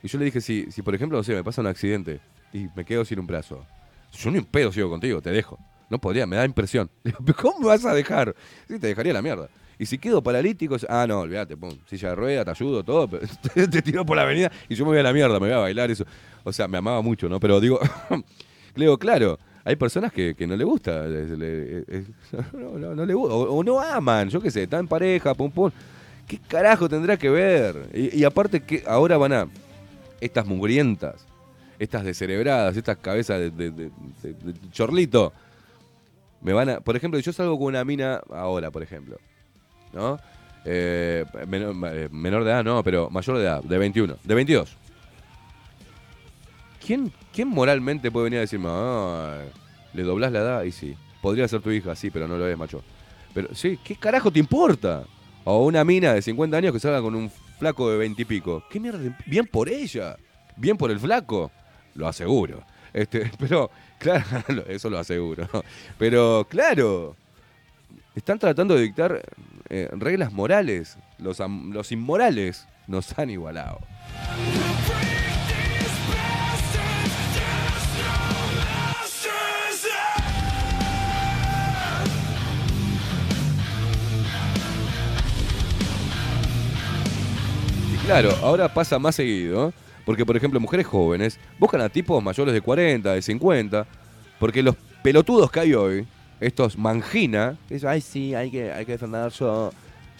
Y 0.00 0.06
yo 0.06 0.16
le 0.20 0.26
dije, 0.26 0.40
si, 0.40 0.70
si 0.70 0.80
por 0.80 0.94
ejemplo, 0.94 1.18
no 1.18 1.24
sé, 1.24 1.34
me 1.34 1.42
pasa 1.42 1.60
un 1.60 1.66
accidente 1.66 2.20
y 2.52 2.68
me 2.76 2.84
quedo 2.84 3.04
sin 3.04 3.18
un 3.18 3.26
brazo. 3.26 3.66
Yo 4.12 4.30
ni 4.30 4.38
un 4.38 4.44
pedo 4.44 4.70
sigo 4.70 4.88
contigo, 4.88 5.20
te 5.20 5.30
dejo. 5.30 5.58
No 5.90 5.98
podría, 5.98 6.24
me 6.24 6.36
da 6.36 6.44
impresión. 6.44 6.88
Le 7.02 7.10
digo, 7.10 7.24
"¿Pero 7.24 7.36
¿Cómo 7.36 7.66
vas 7.66 7.84
a 7.84 7.92
dejar? 7.92 8.32
Sí, 8.68 8.78
te 8.78 8.86
dejaría 8.86 9.12
la 9.12 9.22
mierda. 9.22 9.48
Y 9.76 9.86
si 9.86 9.98
quedo 9.98 10.22
paralítico, 10.22 10.76
ah, 10.88 11.04
no, 11.08 11.18
olvídate, 11.18 11.56
pum, 11.56 11.76
silla 11.86 12.10
de 12.10 12.14
rueda, 12.14 12.44
te 12.44 12.50
ayudo, 12.52 12.84
todo, 12.84 13.08
pero 13.08 13.26
te 13.68 13.82
tiro 13.82 14.06
por 14.06 14.16
la 14.16 14.22
avenida 14.22 14.52
y 14.68 14.76
yo 14.76 14.84
me 14.84 14.92
voy 14.92 15.00
a 15.00 15.02
la 15.02 15.12
mierda, 15.12 15.40
me 15.40 15.48
voy 15.48 15.56
a 15.56 15.58
bailar 15.58 15.90
eso. 15.90 16.04
O 16.44 16.52
sea, 16.52 16.68
me 16.68 16.78
amaba 16.78 17.02
mucho, 17.02 17.28
¿no? 17.28 17.40
Pero 17.40 17.60
digo, 17.60 17.80
le 18.76 18.84
digo, 18.84 18.96
claro, 18.98 19.40
hay 19.64 19.76
personas 19.76 20.12
que, 20.12 20.34
no 20.46 20.56
le 20.56 20.64
gusta, 20.64 21.04
no, 22.52 23.06
le 23.06 23.14
gusta, 23.14 23.34
o, 23.34 23.62
no 23.62 23.80
aman, 23.80 24.28
yo 24.28 24.40
qué 24.40 24.50
sé, 24.50 24.64
están 24.64 24.80
en 24.80 24.88
pareja, 24.88 25.34
pum, 25.34 25.50
pum. 25.50 25.70
¿Qué 26.26 26.38
carajo 26.48 26.88
tendrá 26.88 27.16
que 27.16 27.30
ver? 27.30 27.88
Y, 27.94 28.24
aparte 28.24 28.60
que 28.60 28.82
ahora 28.86 29.16
van 29.16 29.32
a, 29.32 29.48
estas 30.20 30.46
mugrientas, 30.46 31.26
estas 31.78 32.04
descerebradas, 32.04 32.76
estas 32.76 32.96
cabezas 32.96 33.38
de, 33.56 33.70
de- 33.70 33.90
chorlito, 34.70 35.32
me 36.40 36.52
van 36.52 36.68
a, 36.70 36.80
por 36.80 36.96
ejemplo, 36.96 37.20
yo 37.20 37.32
salgo 37.32 37.58
con 37.58 37.68
una 37.68 37.84
mina 37.84 38.20
ahora, 38.30 38.70
por 38.70 38.82
ejemplo, 38.82 39.18
¿no? 39.92 40.18
Eh, 40.64 41.24
menor, 41.48 41.74
eh, 41.92 42.08
menor 42.10 42.44
de 42.44 42.50
edad, 42.50 42.64
no, 42.64 42.82
pero 42.84 43.10
mayor 43.10 43.38
de 43.38 43.44
edad, 43.44 43.62
de 43.62 43.78
21, 43.78 44.16
de 44.22 44.34
22. 44.34 44.76
¿Quién, 46.84 47.12
¿Quién 47.32 47.48
moralmente 47.48 48.10
puede 48.10 48.24
venir 48.24 48.38
a 48.38 48.42
decirme, 48.42 48.68
"Ah, 48.70 49.42
le 49.92 50.02
doblás 50.02 50.32
la 50.32 50.40
edad? 50.40 50.62
Y 50.64 50.72
sí, 50.72 50.96
podría 51.20 51.46
ser 51.48 51.60
tu 51.60 51.70
hija, 51.70 51.94
sí, 51.94 52.10
pero 52.10 52.26
no 52.28 52.36
lo 52.36 52.46
es, 52.48 52.56
macho. 52.56 52.82
Pero 53.34 53.54
sí, 53.54 53.78
¿qué 53.82 53.96
carajo 53.96 54.30
te 54.30 54.38
importa? 54.38 55.04
O 55.44 55.64
una 55.64 55.84
mina 55.84 56.12
de 56.14 56.22
50 56.22 56.56
años 56.56 56.72
que 56.72 56.80
salga 56.80 57.00
con 57.02 57.14
un 57.14 57.30
flaco 57.58 57.90
de 57.90 57.96
20 57.98 58.22
y 58.22 58.24
pico. 58.24 58.62
¿Qué 58.70 58.78
mierda? 58.80 58.98
te- 59.00 59.14
Bien 59.26 59.46
por 59.46 59.68
ella, 59.68 60.16
bien 60.56 60.76
por 60.76 60.90
el 60.90 60.98
flaco, 61.00 61.50
lo 61.94 62.06
aseguro. 62.08 62.62
Este, 62.92 63.30
pero, 63.38 63.70
claro, 63.98 64.24
eso 64.68 64.90
lo 64.90 64.98
aseguro. 64.98 65.48
Pero, 65.98 66.46
claro, 66.50 67.16
están 68.14 68.38
tratando 68.38 68.74
de 68.74 68.82
dictar 68.82 69.22
eh, 69.68 69.88
reglas 69.92 70.32
morales. 70.32 70.96
Los, 71.18 71.38
los 71.38 71.90
inmorales 71.92 72.66
nos 72.86 73.16
han 73.18 73.30
igualado. 73.30 73.78
Claro, 88.04 88.30
ahora 88.42 88.72
pasa 88.72 88.98
más 88.98 89.14
seguido, 89.14 89.72
porque 90.04 90.26
por 90.26 90.36
ejemplo 90.36 90.58
mujeres 90.60 90.86
jóvenes 90.86 91.38
buscan 91.58 91.80
a 91.80 91.88
tipos 91.88 92.22
mayores 92.22 92.52
de 92.52 92.60
40, 92.60 93.12
de 93.12 93.22
50, 93.22 93.86
porque 94.38 94.62
los 94.62 94.76
pelotudos 95.02 95.50
que 95.50 95.60
hay 95.60 95.74
hoy, 95.74 96.06
estos 96.40 96.76
mangina, 96.76 97.56
dicen, 97.68 97.88
ay 97.88 98.00
sí, 98.00 98.34
hay 98.34 98.50
que, 98.50 98.72
hay 98.72 98.84
que 98.84 98.92
defender 98.92 99.30
yo, 99.30 99.72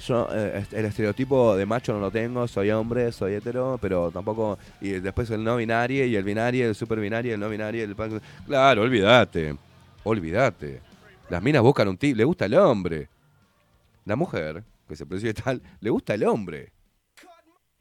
yo 0.07 0.29
eh, 0.33 0.65
el 0.73 0.85
estereotipo 0.85 1.57
de 1.57 1.67
macho 1.67 1.93
no 1.93 2.01
lo 2.01 2.11
tengo, 2.11 2.47
soy 2.47 2.71
hombre, 2.71 3.11
soy 3.13 3.35
hetero, 3.35 3.79
pero 3.81 4.11
tampoco, 4.11 4.59
y 4.81 4.91
después 4.91 5.31
el 5.31 5.43
no 5.43 5.57
binario, 5.57 6.07
y 6.07 6.15
el 6.15 6.25
binario, 6.25 6.69
el 6.69 6.75
super 6.75 7.01
binario, 7.01 7.35
el 7.35 7.41
no 7.41 7.49
binario, 7.49 7.85
el 7.85 7.97
Claro, 8.47 8.83
olvídate, 8.83 9.57
olvídate. 10.05 10.81
Las 11.29 11.43
minas 11.43 11.63
buscan 11.63 11.89
un 11.89 11.97
tipo, 11.97 12.17
le 12.17 12.25
gusta 12.25 12.45
el 12.45 12.55
hombre. 12.55 13.09
La 14.05 14.17
mujer, 14.17 14.63
que 14.89 14.97
se 14.97 15.07
percibe 15.07 15.33
tal, 15.35 15.63
le 15.81 15.91
gusta 15.91 16.15
el 16.15 16.25
hombre. 16.25 16.73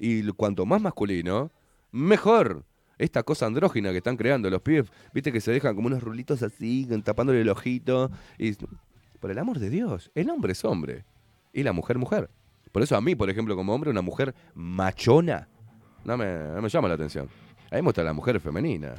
Y 0.03 0.27
cuanto 0.31 0.65
más 0.65 0.81
masculino, 0.81 1.51
mejor. 1.91 2.65
Esta 2.97 3.21
cosa 3.21 3.45
andrógina 3.45 3.91
que 3.91 3.97
están 3.97 4.17
creando 4.17 4.49
los 4.49 4.61
pibes, 4.61 4.91
viste 5.13 5.31
que 5.31 5.39
se 5.39 5.51
dejan 5.51 5.75
como 5.75 5.87
unos 5.87 6.01
rulitos 6.01 6.41
así, 6.41 6.87
tapándole 7.03 7.41
el 7.41 7.49
ojito. 7.49 8.09
Y 8.39 8.53
por 9.19 9.29
el 9.29 9.37
amor 9.37 9.59
de 9.59 9.69
Dios, 9.69 10.09
el 10.15 10.31
hombre 10.31 10.53
es 10.53 10.65
hombre. 10.65 11.05
Y 11.53 11.61
la 11.61 11.71
mujer, 11.71 11.99
mujer. 11.99 12.31
Por 12.71 12.81
eso 12.81 12.95
a 12.95 13.01
mí, 13.01 13.13
por 13.13 13.29
ejemplo, 13.29 13.55
como 13.55 13.75
hombre, 13.75 13.91
una 13.91 14.01
mujer 14.01 14.33
machona, 14.55 15.47
no 16.03 16.17
me, 16.17 16.25
no 16.25 16.61
me 16.63 16.69
llama 16.69 16.87
la 16.87 16.95
atención. 16.95 17.29
A 17.69 17.79
gusta 17.79 18.03
la 18.03 18.13
mujer 18.13 18.39
femenina. 18.39 18.95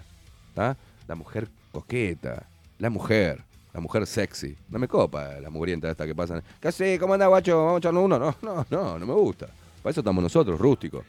La 0.55 1.15
mujer 1.17 1.49
coqueta. 1.73 2.47
La 2.79 2.91
mujer. 2.91 3.43
La 3.73 3.81
mujer 3.81 4.07
sexy. 4.07 4.57
No 4.69 4.79
me 4.79 4.87
copa 4.87 5.41
la 5.41 5.51
mugrienta 5.51 5.91
esta 5.91 6.07
que 6.07 6.15
pasan. 6.15 6.45
¿Qué 6.61 6.69
hace? 6.69 6.97
¿Cómo 7.01 7.15
anda, 7.15 7.27
guacho? 7.27 7.59
¿Vamos 7.59 7.75
a 7.75 7.79
echarnos 7.79 8.05
uno? 8.05 8.19
No, 8.21 8.37
no, 8.41 8.67
no, 8.71 8.99
no 9.01 9.07
me 9.07 9.15
gusta. 9.15 9.49
Para 9.83 9.91
eso 9.91 10.01
estamos 10.01 10.23
nosotros, 10.23 10.61
rústicos. 10.61 11.05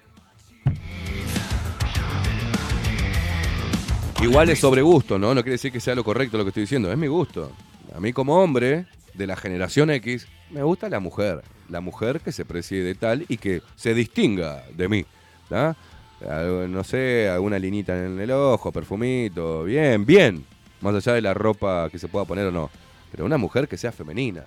Igual 4.22 4.50
es 4.50 4.60
sobre 4.60 4.82
gusto, 4.82 5.20
¿no? 5.20 5.36
No 5.36 5.42
quiere 5.42 5.54
decir 5.54 5.72
que 5.72 5.80
sea 5.80 5.96
lo 5.96 6.04
correcto 6.04 6.38
lo 6.38 6.44
que 6.46 6.50
estoy 6.50 6.64
diciendo. 6.64 6.92
Es 6.92 6.98
mi 6.98 7.08
gusto. 7.08 7.52
A 7.94 8.00
mí 8.00 8.14
como 8.14 8.42
hombre 8.42 8.88
de 9.14 9.28
la 9.28 9.36
generación 9.36 9.90
X, 9.92 10.28
me 10.50 10.64
gusta 10.64 10.90
la 10.90 11.00
mujer. 11.00 11.44
La 11.70 11.82
mujer 11.82 12.22
que 12.22 12.32
se 12.32 12.46
preside 12.46 12.84
de 12.84 12.96
tal 12.96 13.26
y 13.28 13.38
que 13.38 13.62
se 13.76 13.94
distinga 13.94 14.64
de 14.74 14.88
mí. 14.88 15.06
No 15.50 16.84
sé, 16.84 17.30
alguna 17.30 17.60
linita 17.60 17.96
en 18.06 18.20
el 18.20 18.32
ojo, 18.32 18.72
perfumito. 18.72 19.66
Bien, 19.66 20.06
bien. 20.06 20.46
Más 20.82 20.96
allá 20.96 21.14
de 21.14 21.22
la 21.22 21.34
ropa 21.34 21.90
que 21.92 22.00
se 22.00 22.08
pueda 22.08 22.26
poner 22.26 22.48
o 22.48 22.52
no. 22.52 22.70
Pero 23.12 23.26
una 23.26 23.38
mujer 23.38 23.68
que 23.68 23.78
sea 23.78 23.92
femenina. 23.92 24.46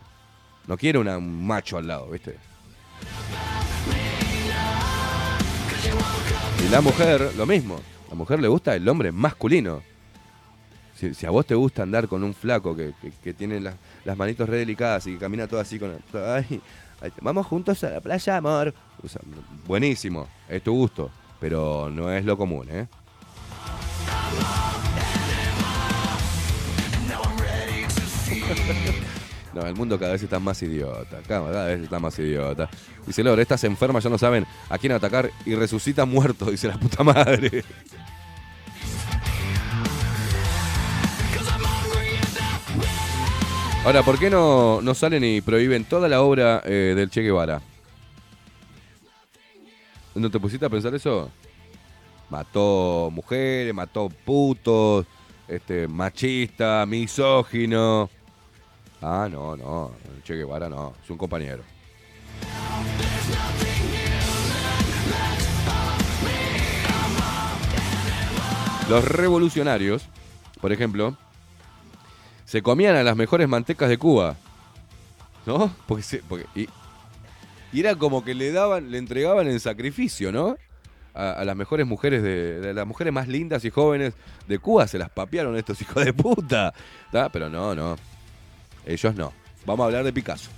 No 0.66 0.76
quiero 0.76 1.00
un 1.00 1.46
macho 1.46 1.78
al 1.78 1.86
lado, 1.86 2.08
¿viste? 2.10 2.36
Y 6.64 6.68
la 6.68 6.80
mujer, 6.80 7.32
lo 7.36 7.46
mismo. 7.46 7.80
La 8.08 8.14
mujer 8.14 8.40
le 8.40 8.48
gusta 8.48 8.74
el 8.74 8.88
hombre 8.88 9.12
masculino. 9.12 9.82
Si, 10.94 11.26
a 11.26 11.30
vos 11.30 11.44
te 11.44 11.54
gusta 11.54 11.82
andar 11.82 12.08
con 12.08 12.24
un 12.24 12.32
flaco 12.32 12.74
que, 12.74 12.94
tiene 13.34 13.60
las, 13.60 14.16
manitos 14.16 14.48
re 14.48 14.58
delicadas 14.58 15.06
y 15.06 15.16
camina 15.16 15.46
todo 15.46 15.60
así 15.60 15.78
con... 15.78 15.98
ay, 16.14 16.60
vamos 17.20 17.46
juntos 17.46 17.84
a 17.84 17.90
la 17.90 18.00
playa, 18.00 18.38
amor. 18.38 18.72
Buenísimo, 19.66 20.26
es 20.48 20.62
tu 20.62 20.72
gusto, 20.72 21.10
pero 21.38 21.90
no 21.90 22.10
es 22.10 22.24
lo 22.24 22.36
común, 22.36 22.66
¿eh? 22.70 22.86
El 29.64 29.74
mundo 29.74 29.98
cada 29.98 30.12
vez 30.12 30.22
está 30.22 30.38
más 30.38 30.60
idiota. 30.62 31.18
Cada 31.26 31.66
vez 31.66 31.80
está 31.80 31.98
más 31.98 32.18
idiota. 32.18 32.68
Dice 33.06 33.22
Lore, 33.22 33.42
estas 33.42 33.64
enfermas 33.64 34.04
ya 34.04 34.10
no 34.10 34.18
saben 34.18 34.46
a 34.68 34.76
quién 34.76 34.92
atacar 34.92 35.30
y 35.44 35.54
resucitan 35.54 36.08
muertos, 36.08 36.50
dice 36.52 36.68
la 36.68 36.78
puta 36.78 37.02
madre. 37.02 37.64
Ahora, 43.84 44.02
¿por 44.02 44.18
qué 44.18 44.28
no, 44.28 44.80
no 44.82 44.94
salen 44.94 45.22
y 45.22 45.40
prohíben 45.40 45.84
toda 45.84 46.08
la 46.08 46.20
obra 46.20 46.60
eh, 46.64 46.92
del 46.96 47.08
Che 47.08 47.22
Guevara? 47.22 47.62
¿No 50.16 50.28
te 50.28 50.40
pusiste 50.40 50.66
a 50.66 50.68
pensar 50.68 50.92
eso? 50.94 51.30
Mató 52.28 53.10
mujeres, 53.12 53.72
mató 53.72 54.08
putos, 54.08 55.06
este, 55.46 55.86
machista, 55.86 56.84
misógino. 56.84 58.10
Ah, 59.02 59.28
no, 59.30 59.56
no, 59.56 59.92
Che 60.24 60.34
Guevara 60.34 60.68
no, 60.68 60.94
es 61.02 61.10
un 61.10 61.18
compañero. 61.18 61.62
Los 68.88 69.04
revolucionarios, 69.04 70.06
por 70.60 70.72
ejemplo, 70.72 71.16
se 72.44 72.62
comían 72.62 72.94
a 72.94 73.02
las 73.02 73.16
mejores 73.16 73.48
mantecas 73.48 73.88
de 73.88 73.98
Cuba. 73.98 74.36
¿No? 75.44 75.72
Porque, 75.86 76.02
se- 76.02 76.22
porque- 76.28 76.46
y, 76.54 76.68
era 77.78 77.94
como 77.96 78.24
que 78.24 78.34
le 78.34 78.52
daban, 78.52 78.90
le 78.90 78.98
entregaban 78.98 79.48
en 79.48 79.60
sacrificio, 79.60 80.32
¿no? 80.32 80.56
A, 81.14 81.32
a 81.32 81.44
las 81.44 81.56
mejores 81.56 81.86
mujeres 81.86 82.22
de, 82.22 82.60
de 82.60 82.74
las 82.74 82.86
mujeres 82.86 83.12
más 83.12 83.26
lindas 83.28 83.64
y 83.64 83.70
jóvenes 83.70 84.14
de 84.46 84.58
Cuba 84.58 84.86
se 84.86 84.98
las 84.98 85.08
papearon 85.10 85.56
estos 85.56 85.80
hijos 85.82 86.04
de 86.04 86.12
puta. 86.12 86.72
¿tá? 87.10 87.28
Pero 87.30 87.48
no, 87.48 87.74
no. 87.74 87.96
Ellos 88.86 89.14
no. 89.14 89.32
Vamos 89.66 89.82
a 89.82 89.86
hablar 89.86 90.04
de 90.04 90.12
Picasso. 90.12 90.50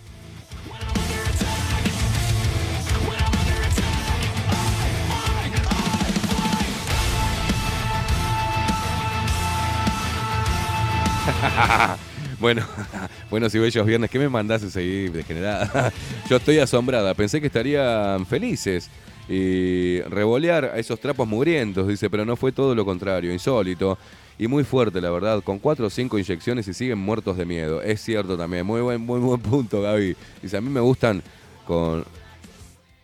Bueno, 12.40 12.64
buenos 13.30 13.52
y 13.54 13.58
bellos 13.58 13.84
viernes. 13.84 14.10
¿Qué 14.10 14.18
me 14.18 14.28
mandás 14.28 14.62
a 14.62 14.70
seguir 14.70 15.12
degenerada? 15.12 15.92
Yo 16.30 16.36
estoy 16.36 16.58
asombrada. 16.58 17.14
Pensé 17.14 17.40
que 17.40 17.48
estarían 17.48 18.26
felices 18.26 18.88
y 19.28 20.00
revolear 20.02 20.64
a 20.64 20.78
esos 20.78 20.98
trapos 20.98 21.28
mugrientos, 21.28 21.86
dice, 21.86 22.08
pero 22.08 22.24
no 22.24 22.34
fue 22.36 22.50
todo 22.50 22.74
lo 22.74 22.84
contrario, 22.84 23.32
insólito. 23.32 23.98
y 24.38 24.46
muy 24.46 24.64
fuerte, 24.64 25.00
la 25.00 25.10
verdad, 25.10 25.42
con 25.42 25.58
cuatro 25.58 25.86
o 25.86 25.90
cinco 25.90 26.18
inyecciones 26.18 26.66
y 26.68 26.72
siguen 26.72 26.98
muertos 26.98 27.36
de 27.36 27.44
miedo. 27.44 27.82
Es 27.82 28.00
cierto 28.00 28.38
también, 28.38 28.64
muy 28.64 28.80
buen, 28.80 29.00
muy 29.00 29.20
buen 29.20 29.40
punto, 29.40 29.82
Gaby. 29.82 30.16
Dice, 30.42 30.56
a 30.56 30.60
mí 30.60 30.70
me 30.70 30.80
gustan 30.80 31.22
con... 31.66 32.04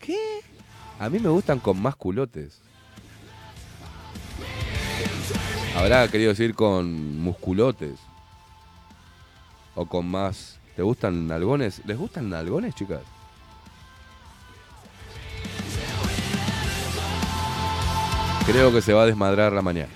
¿Qué? 0.00 0.40
A 0.98 1.10
mí 1.10 1.18
me 1.18 1.28
gustan 1.28 1.58
con 1.58 1.80
más 1.82 1.96
culotes. 1.96 2.60
Habrá 5.76 6.06
querido 6.08 6.30
decir 6.30 6.54
con 6.54 7.18
musculotes. 7.18 7.98
O 9.74 9.86
con 9.86 10.06
más... 10.06 10.60
¿Te 10.76 10.82
gustan 10.82 11.26
nalgones? 11.26 11.82
¿Les 11.84 11.98
gustan 11.98 12.30
nalgones, 12.30 12.74
chicas? 12.74 13.00
Creo 18.46 18.72
que 18.72 18.82
se 18.82 18.92
va 18.92 19.02
a 19.02 19.06
desmadrar 19.06 19.52
la 19.52 19.62
mañana. 19.62 19.92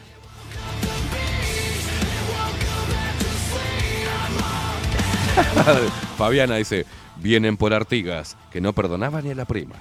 Fabiana 6.16 6.56
dice, 6.56 6.86
vienen 7.16 7.56
por 7.56 7.74
Artigas, 7.74 8.36
que 8.50 8.60
no 8.60 8.72
perdonaba 8.72 9.20
ni 9.22 9.30
a 9.30 9.34
la 9.34 9.44
prima. 9.44 9.74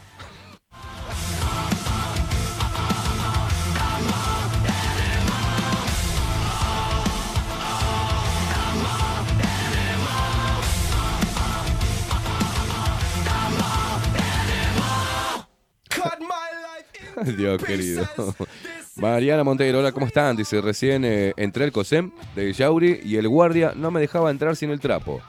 Dios 17.38 17.63
querido. 17.63 18.07
Mariana 18.95 19.43
Monteiro, 19.43 19.80
hola, 19.80 19.91
¿cómo 19.91 20.07
están? 20.07 20.36
Dice, 20.36 20.59
recién 20.61 21.05
eh, 21.05 21.34
entré 21.38 21.63
al 21.65 21.72
COSEM 21.72 22.11
de 22.36 22.51
Yauri 22.51 23.01
y 23.03 23.18
el 23.18 23.28
guardia 23.28 23.74
no 23.76 23.91
me 23.91 23.99
dejaba 23.99 24.32
entrar 24.32 24.55
sin 24.55 24.72
el 24.72 24.80
trapo. 24.80 25.22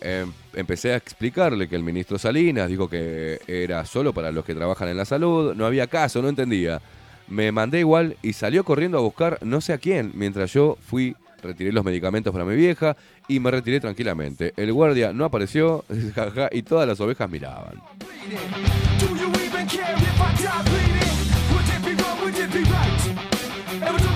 Em, 0.00 0.32
empecé 0.54 0.92
a 0.92 0.96
explicarle 0.96 1.68
que 1.68 1.76
el 1.76 1.82
ministro 1.82 2.18
Salinas 2.18 2.68
dijo 2.68 2.88
que 2.88 3.40
era 3.46 3.84
solo 3.84 4.12
para 4.12 4.30
los 4.32 4.44
que 4.44 4.54
trabajan 4.54 4.88
en 4.88 4.96
la 4.96 5.04
salud, 5.04 5.54
no 5.54 5.66
había 5.66 5.86
caso, 5.86 6.22
no 6.22 6.28
entendía. 6.28 6.80
Me 7.26 7.52
mandé 7.52 7.80
igual 7.80 8.16
y 8.22 8.32
salió 8.32 8.64
corriendo 8.64 8.98
a 8.98 9.02
buscar 9.02 9.38
no 9.42 9.60
sé 9.60 9.72
a 9.74 9.78
quién, 9.78 10.12
mientras 10.14 10.52
yo 10.52 10.78
fui, 10.80 11.14
retiré 11.42 11.72
los 11.72 11.84
medicamentos 11.84 12.32
para 12.32 12.44
mi 12.44 12.56
vieja 12.56 12.96
y 13.26 13.38
me 13.40 13.50
retiré 13.50 13.80
tranquilamente. 13.80 14.54
El 14.56 14.72
guardia 14.72 15.12
no 15.12 15.24
apareció 15.24 15.84
jaja, 16.14 16.48
y 16.52 16.62
todas 16.62 16.88
las 16.88 17.00
ovejas 17.00 17.28
miraban. 17.28 17.82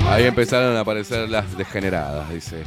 Ahí 0.09 0.25
empezaron 0.25 0.77
a 0.77 0.81
aparecer 0.81 1.29
las 1.29 1.57
degeneradas, 1.57 2.29
dice. 2.31 2.65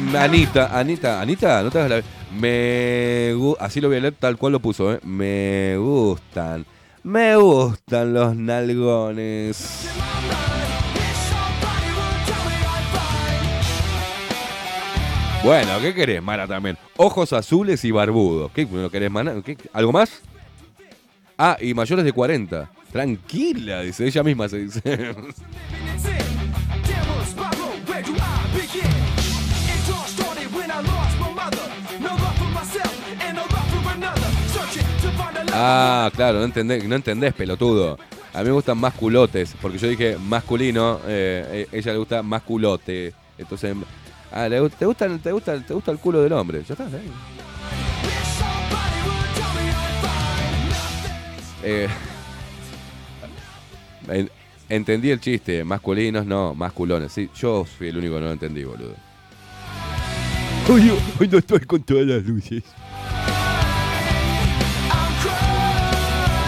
Mm, 0.00 0.16
Anita, 0.16 0.78
Anita, 0.78 1.20
Anita, 1.20 1.62
no 1.62 1.70
te 1.70 1.78
hagas 1.78 1.90
la... 1.90 2.02
Me 2.32 3.34
Así 3.58 3.80
lo 3.80 3.88
voy 3.88 3.98
a 3.98 4.00
leer 4.00 4.14
tal 4.18 4.36
cual 4.36 4.52
lo 4.52 4.60
puso, 4.60 4.92
¿eh? 4.92 5.00
Me 5.02 5.76
gustan. 5.78 6.66
Me 7.02 7.36
gustan 7.36 8.12
los 8.12 8.36
nalgones. 8.36 9.88
Bueno, 15.44 15.80
¿qué 15.80 15.94
querés, 15.94 16.22
Mara, 16.22 16.46
también? 16.46 16.76
Ojos 16.96 17.32
azules 17.32 17.84
y 17.84 17.90
barbudos. 17.90 18.50
¿Qué 18.52 18.66
no 18.66 18.90
querés? 18.90 19.10
¿Qué- 19.44 19.56
¿Algo 19.72 19.92
más? 19.92 20.20
Ah, 21.36 21.56
y 21.60 21.72
mayores 21.74 22.04
de 22.04 22.12
40. 22.12 22.70
Tranquila, 22.92 23.82
dice 23.82 24.06
ella 24.06 24.22
misma, 24.22 24.48
se 24.48 24.58
dice. 24.58 24.82
Ah, 35.52 36.10
claro, 36.14 36.38
no 36.38 36.44
entendés, 36.44 36.84
no 36.84 36.94
entendés, 36.96 37.32
pelotudo. 37.34 37.98
A 38.34 38.38
mí 38.40 38.44
me 38.46 38.52
gustan 38.52 38.78
más 38.78 38.94
culotes, 38.94 39.54
porque 39.60 39.78
yo 39.78 39.88
dije 39.88 40.16
masculino, 40.18 41.00
eh, 41.06 41.66
ella 41.72 41.92
le 41.92 41.98
gusta 41.98 42.22
más 42.22 42.42
culote. 42.42 43.14
Entonces, 43.38 43.74
ah, 44.32 44.48
le 44.48 44.56
¿te, 44.70 44.84
gusta, 44.86 45.08
te, 45.18 45.32
gusta, 45.32 45.60
¿te 45.60 45.74
gusta 45.74 45.90
el 45.90 45.98
culo 45.98 46.22
del 46.22 46.32
hombre? 46.32 46.62
Ya 46.66 46.74
está, 46.74 46.84
ahí. 46.84 47.10
Eh, 51.62 51.88
en- 54.08 54.30
entendí 54.68 55.10
el 55.10 55.20
chiste, 55.20 55.64
masculinos 55.64 56.24
no, 56.26 56.54
masculones. 56.54 57.12
Sí, 57.12 57.28
yo 57.34 57.64
fui 57.64 57.88
el 57.88 57.98
único 57.98 58.14
que 58.14 58.20
no 58.20 58.26
lo 58.26 58.32
entendí, 58.32 58.64
boludo. 58.64 58.94
Hoy, 60.70 60.92
hoy 61.18 61.28
no 61.28 61.38
estoy 61.38 61.60
con 61.60 61.82
todas 61.82 62.06
las 62.06 62.22
luces. 62.24 62.62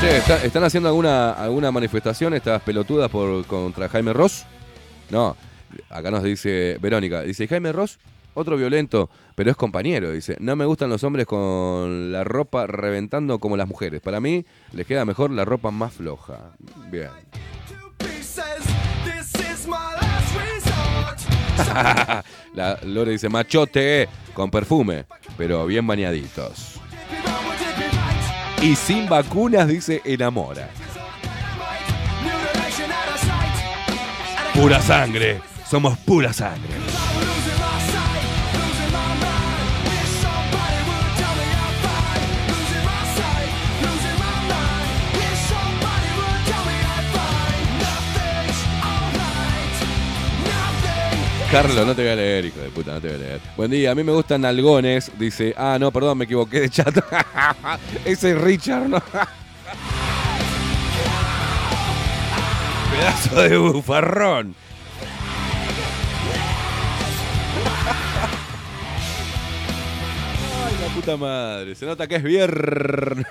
Che, 0.00 0.16
¿está- 0.16 0.42
¿están 0.44 0.64
haciendo 0.64 0.88
alguna, 0.88 1.32
alguna 1.32 1.70
manifestación 1.70 2.32
estas 2.34 2.62
pelotudas 2.62 3.10
por, 3.10 3.44
contra 3.46 3.88
Jaime 3.88 4.12
Ross? 4.14 4.44
No, 5.10 5.36
acá 5.88 6.10
nos 6.10 6.22
dice 6.22 6.78
Verónica, 6.80 7.22
dice 7.22 7.46
Jaime 7.48 7.72
Ross, 7.72 7.98
otro 8.34 8.56
violento, 8.56 9.10
pero 9.34 9.50
es 9.50 9.56
compañero, 9.56 10.12
dice, 10.12 10.36
no 10.40 10.56
me 10.56 10.64
gustan 10.64 10.90
los 10.90 11.02
hombres 11.04 11.26
con 11.26 12.12
la 12.12 12.24
ropa 12.24 12.66
reventando 12.66 13.38
como 13.38 13.56
las 13.56 13.68
mujeres, 13.68 14.00
para 14.00 14.20
mí 14.20 14.44
les 14.72 14.86
queda 14.86 15.04
mejor 15.04 15.30
la 15.30 15.44
ropa 15.44 15.70
más 15.70 15.94
floja. 15.94 16.52
Bien. 16.90 17.10
La 22.54 22.78
Lore 22.84 23.12
dice, 23.12 23.28
machote, 23.28 24.08
con 24.34 24.50
perfume, 24.50 25.04
pero 25.36 25.66
bien 25.66 25.86
bañaditos. 25.86 26.80
Y 28.62 28.74
sin 28.76 29.08
vacunas, 29.08 29.68
dice, 29.68 30.02
enamora. 30.04 30.68
Pura 34.54 34.80
sangre, 34.82 35.40
somos 35.70 35.96
pura 35.98 36.32
sangre. 36.32 36.74
Carlos, 51.52 51.86
no 51.86 51.94
te 51.96 52.02
voy 52.02 52.10
a 52.10 52.16
leer, 52.16 52.44
hijo 52.46 52.60
de 52.60 52.70
puta, 52.70 52.94
no 52.94 53.00
te 53.00 53.08
voy 53.08 53.16
a 53.16 53.18
leer. 53.18 53.40
Buen 53.56 53.70
día, 53.70 53.92
a 53.92 53.94
mí 53.94 54.02
me 54.04 54.12
gustan 54.12 54.44
algones. 54.44 55.12
Dice, 55.18 55.54
ah, 55.56 55.78
no, 55.80 55.92
perdón, 55.92 56.18
me 56.18 56.24
equivoqué 56.24 56.60
de 56.62 56.70
chat. 56.70 56.96
Ese 58.04 58.32
es 58.32 58.40
Richard, 58.40 58.88
¿no? 58.88 59.00
Pedazo 62.90 63.40
de 63.40 63.56
bufarrón. 63.56 64.56
Ay, 70.66 70.74
la 70.80 70.94
puta 70.94 71.16
madre. 71.16 71.74
Se 71.74 71.86
nota 71.86 72.06
que 72.06 72.16
es 72.16 72.22
viernes. 72.22 73.26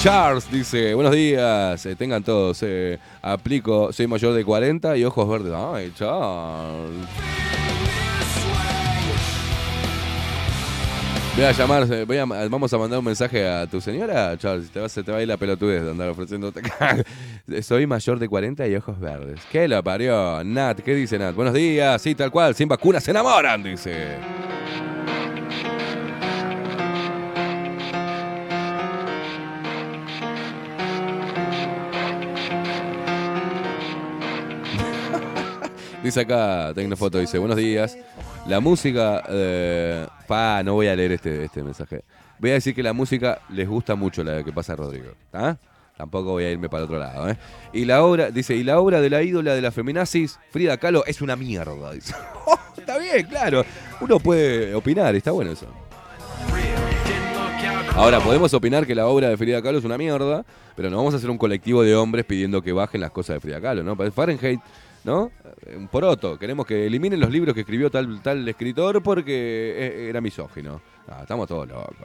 Charles 0.00 0.50
dice, 0.50 0.94
buenos 0.94 1.12
días, 1.12 1.84
eh, 1.86 1.96
tengan 1.96 2.22
todos. 2.22 2.58
eh, 2.62 2.98
aplico, 3.20 3.92
soy 3.92 4.06
mayor 4.06 4.32
de 4.34 4.44
40 4.44 4.96
y 4.96 5.04
ojos 5.04 5.28
verdes. 5.28 5.52
Ay, 5.56 5.92
Charles. 5.96 7.06
Voy 11.36 11.44
a 11.44 11.52
llamar, 11.52 11.86
eh, 11.92 12.04
vamos 12.50 12.72
a 12.72 12.78
mandar 12.78 12.98
un 12.98 13.04
mensaje 13.04 13.46
a 13.48 13.64
tu 13.68 13.80
señora, 13.80 14.36
Charles. 14.38 14.70
Te 14.70 14.80
va, 14.80 14.88
se 14.88 15.04
te 15.04 15.12
va 15.12 15.18
a 15.18 15.22
ir 15.22 15.28
la 15.28 15.36
pelotudez 15.36 15.84
de 15.84 15.90
andar 15.92 16.08
ofreciéndote. 16.08 16.62
Soy 17.62 17.86
mayor 17.86 18.18
de 18.18 18.28
40 18.28 18.66
y 18.68 18.76
ojos 18.76 19.00
verdes. 19.00 19.40
¿Qué 19.50 19.68
lo 19.68 19.82
parió? 19.82 20.44
Nat, 20.44 20.80
¿qué 20.80 20.94
dice 20.94 21.18
Nat? 21.18 21.34
Buenos 21.34 21.54
días, 21.54 22.00
sí, 22.02 22.14
tal 22.14 22.30
cual, 22.30 22.54
sin 22.54 22.68
vacunas 22.68 23.02
se 23.02 23.10
enamoran, 23.10 23.62
dice. 23.62 24.18
Dice 36.02 36.20
acá, 36.20 36.72
Tecnofoto, 36.74 37.18
dice, 37.18 37.38
buenos 37.38 37.56
días. 37.56 37.96
La 38.46 38.60
música... 38.60 39.22
eh, 39.28 40.06
pa, 40.26 40.62
no 40.62 40.74
voy 40.74 40.88
a 40.88 40.94
leer 40.94 41.12
este, 41.12 41.44
este 41.44 41.62
mensaje. 41.62 42.02
Voy 42.38 42.50
a 42.50 42.54
decir 42.54 42.74
que 42.74 42.82
la 42.82 42.92
música 42.92 43.40
les 43.48 43.66
gusta 43.66 43.94
mucho 43.94 44.22
la 44.22 44.44
que 44.44 44.52
pasa 44.52 44.74
a 44.74 44.76
Rodrigo. 44.76 45.12
¿ah? 45.32 45.56
Tampoco 45.98 46.30
voy 46.30 46.44
a 46.44 46.52
irme 46.52 46.68
para 46.68 46.84
otro 46.84 46.96
lado. 46.96 47.28
¿eh? 47.28 47.36
Y 47.72 47.84
la 47.84 48.04
obra, 48.04 48.30
dice, 48.30 48.54
y 48.54 48.62
la 48.62 48.78
obra 48.78 49.00
de 49.00 49.10
la 49.10 49.20
ídola 49.20 49.52
de 49.52 49.60
la 49.60 49.72
feminazis, 49.72 50.38
Frida 50.52 50.76
Kahlo, 50.76 51.04
es 51.06 51.20
una 51.20 51.34
mierda. 51.34 51.74
Oh, 52.46 52.58
está 52.78 52.96
bien, 52.98 53.26
claro. 53.26 53.64
Uno 54.00 54.20
puede 54.20 54.74
opinar, 54.74 55.14
está 55.16 55.32
bueno 55.32 55.50
eso. 55.50 55.66
Ahora, 57.94 58.20
podemos 58.20 58.54
opinar 58.54 58.86
que 58.86 58.94
la 58.94 59.08
obra 59.08 59.28
de 59.28 59.36
Frida 59.36 59.60
Kahlo 59.60 59.78
es 59.78 59.84
una 59.84 59.98
mierda, 59.98 60.46
pero 60.76 60.88
no 60.88 60.98
vamos 60.98 61.14
a 61.14 61.16
hacer 61.16 61.28
un 61.28 61.36
colectivo 61.36 61.82
de 61.82 61.96
hombres 61.96 62.24
pidiendo 62.24 62.62
que 62.62 62.72
bajen 62.72 63.00
las 63.00 63.10
cosas 63.10 63.34
de 63.34 63.40
Frida 63.40 63.60
Kahlo, 63.60 63.82
¿no? 63.82 63.96
Fahrenheit 64.12 64.60
¿no? 65.02 65.32
Eh, 65.66 65.76
Un 65.76 65.88
poroto. 65.88 66.38
Queremos 66.38 66.64
que 66.64 66.86
eliminen 66.86 67.18
los 67.18 67.30
libros 67.30 67.54
que 67.54 67.60
escribió 67.62 67.90
tal, 67.90 68.22
tal 68.22 68.48
escritor 68.48 69.02
porque 69.02 69.32
eh, 69.76 70.08
era 70.08 70.20
misógino. 70.20 70.80
Ah, 71.08 71.18
estamos 71.22 71.48
todos 71.48 71.68
locos. 71.68 71.96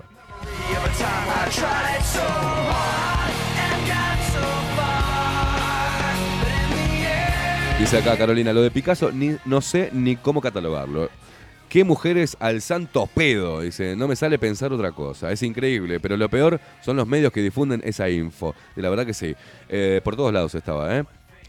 Dice 7.80 7.98
acá 7.98 8.16
Carolina, 8.18 8.54
lo 8.54 8.62
de 8.62 8.72
Picasso 8.72 9.12
ni, 9.12 9.36
no 9.46 9.60
sé 9.60 9.90
ni 9.92 10.16
cómo 10.16 10.42
catalogarlo. 10.42 11.10
¿Qué 11.68 11.84
mujeres 11.84 12.38
al 12.40 12.62
santo 12.62 13.08
pedo? 13.08 13.62
Dice, 13.62 13.96
no 13.96 14.08
me 14.08 14.16
sale 14.16 14.38
pensar 14.38 14.72
otra 14.72 14.92
cosa. 14.92 15.32
Es 15.32 15.42
increíble, 15.42 16.00
pero 16.00 16.16
lo 16.16 16.30
peor 16.30 16.62
son 16.82 16.98
los 16.98 17.08
medios 17.08 17.34
que 17.34 17.42
difunden 17.42 17.82
esa 17.84 18.10
info. 18.10 18.54
Y 18.76 18.82
la 18.82 18.92
verdad 18.92 19.08
que 19.08 19.16
sí. 19.16 19.36
Eh, 19.70 20.00
por 20.04 20.16
todos 20.16 20.32
lados 20.32 20.54
estaba, 20.54 20.96
¿eh? 20.96 21.04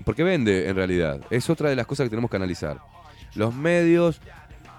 Porque 0.04 0.24
vende, 0.24 0.66
en 0.68 0.76
realidad. 0.76 1.20
Es 1.28 1.50
otra 1.50 1.68
de 1.68 1.76
las 1.76 1.86
cosas 1.86 2.06
que 2.06 2.10
tenemos 2.10 2.30
que 2.30 2.38
analizar. 2.38 2.78
Los 3.34 3.54
medios 3.54 4.20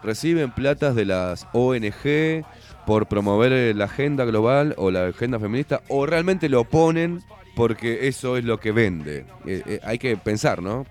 reciben 0.04 0.52
platas 0.52 0.96
de 0.96 1.06
las 1.06 1.48
ONG 1.54 2.44
por 2.88 3.08
promover 3.08 3.54
eh, 3.54 3.74
la 3.76 3.86
agenda 3.86 4.26
global 4.26 4.74
o 4.78 4.90
la 4.90 5.06
agenda 5.08 5.40
feminista, 5.40 5.82
o 5.90 6.08
realmente 6.08 6.50
lo 6.50 6.64
ponen 6.64 7.22
porque 7.56 8.08
eso 8.08 8.36
es 8.36 8.44
lo 8.44 8.60
que 8.60 8.72
vende. 8.72 9.26
Eh, 9.46 9.80
hay 9.84 10.00
que 10.00 10.18
pensar, 10.18 10.62
¿no? 10.62 10.86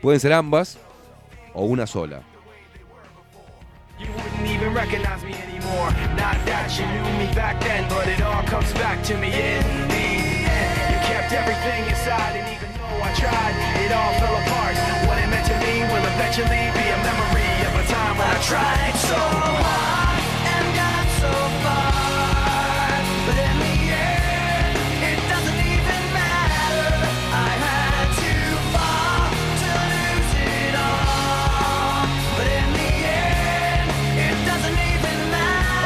Pueden 0.00 0.20
ser 0.20 0.32
ambas 0.32 0.78
o 1.54 1.64
una 1.64 1.86
sola. 1.86 2.22
wouldn't 3.98 4.46
even 4.46 4.72
recognize 4.72 5.18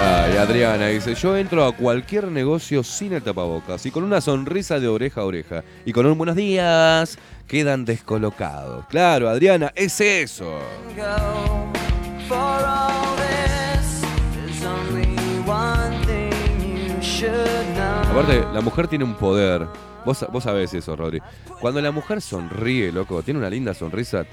matter. 0.03 0.31
Ay, 0.31 0.37
Adriana 0.37 0.87
dice, 0.89 1.15
yo 1.15 1.37
entro 1.37 1.65
a 1.65 1.73
cualquier 1.73 2.29
negocio 2.29 2.83
sin 2.83 3.13
el 3.13 3.23
tapabocas 3.23 3.85
y 3.87 3.91
con 3.91 4.05
una 4.05 4.21
sonrisa 4.21 4.81
de 4.81 4.89
oreja 4.89 5.21
a 5.21 5.25
oreja 5.25 5.65
y 5.85 5.93
con 5.93 6.07
un 6.07 6.19
buenos 6.19 6.37
días 6.37 7.19
quedan 7.47 7.85
descolocados. 7.85 8.87
Claro, 8.87 9.29
Adriana, 9.29 9.73
es 9.75 10.01
eso. 10.01 10.59
Aparte, 18.11 18.45
la 18.53 18.61
mujer 18.61 18.89
tiene 18.89 19.05
un 19.05 19.15
poder. 19.15 19.67
Vos, 20.05 20.27
vos 20.33 20.45
sabés 20.45 20.75
eso, 20.75 20.97
Rodri. 20.97 21.21
Cuando 21.61 21.81
la 21.81 21.93
mujer 21.93 22.21
sonríe, 22.21 22.91
loco, 22.91 23.23
tiene 23.23 23.39
una 23.39 23.49
linda 23.49 23.73
sonrisa, 23.73 24.25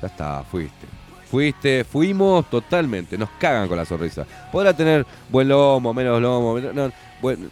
ya 0.00 0.06
está, 0.06 0.42
fuiste. 0.42 1.01
Fuiste, 1.32 1.82
fuimos 1.84 2.50
totalmente. 2.50 3.16
Nos 3.16 3.30
cagan 3.38 3.66
con 3.66 3.78
la 3.78 3.86
sonrisa. 3.86 4.26
Podrá 4.52 4.76
tener 4.76 5.06
buen 5.30 5.48
lomo, 5.48 5.94
menos 5.94 6.20
lomo. 6.20 6.56
menos- 6.56 6.92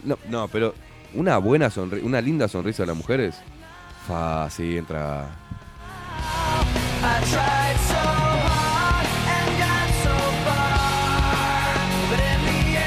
no, 0.03 0.19
no, 0.29 0.47
pero 0.49 0.75
una 1.15 1.39
buena 1.39 1.67
sonrisa, 1.71 2.05
una 2.05 2.21
linda 2.21 2.47
sonrisa 2.47 2.83
de 2.83 2.87
las 2.87 2.95
mujeres. 2.97 3.41
Fa, 4.07 4.47
sí, 4.51 4.77
entra. 4.77 5.29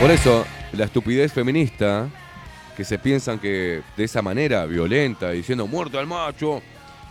Por 0.00 0.10
eso, 0.10 0.44
la 0.72 0.84
estupidez 0.84 1.32
feminista, 1.32 2.08
que 2.76 2.84
se 2.84 2.98
piensan 2.98 3.38
que 3.38 3.82
de 3.96 4.04
esa 4.04 4.20
manera, 4.22 4.66
violenta, 4.66 5.30
diciendo 5.30 5.66
muerto 5.66 5.98
al 5.98 6.06
macho, 6.06 6.60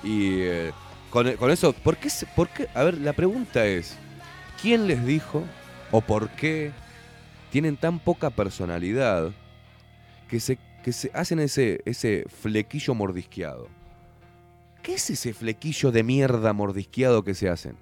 y 0.04 0.42
eh, 0.42 0.72
con, 1.14 1.52
eso, 1.52 1.74
¿por 1.74 1.98
qué, 1.98 2.10
¿por 2.36 2.50
qué? 2.50 2.68
A 2.74 2.84
ver, 2.84 2.98
la 2.98 3.14
pregunta 3.14 3.68
es, 3.68 3.96
¿quién 4.60 4.88
les 4.88 5.06
dijo 5.06 5.44
o 5.92 6.02
por 6.02 6.30
qué 6.30 6.72
tienen 7.52 7.78
tan 7.78 8.00
poca 8.00 8.32
personalidad 8.32 9.32
que 10.28 10.40
se, 10.40 10.58
que 10.84 10.92
se 10.92 11.12
hacen 11.14 11.38
ese, 11.38 11.82
ese 11.86 12.26
flequillo 12.42 12.96
mordisqueado? 12.96 13.68
¿Qué 14.82 14.96
es 14.96 15.08
ese 15.12 15.36
flequillo 15.36 15.92
de 15.92 16.02
mierda 16.02 16.52
mordisqueado 16.52 17.24
que 17.24 17.36
se 17.36 17.48
hacen? 17.48 17.78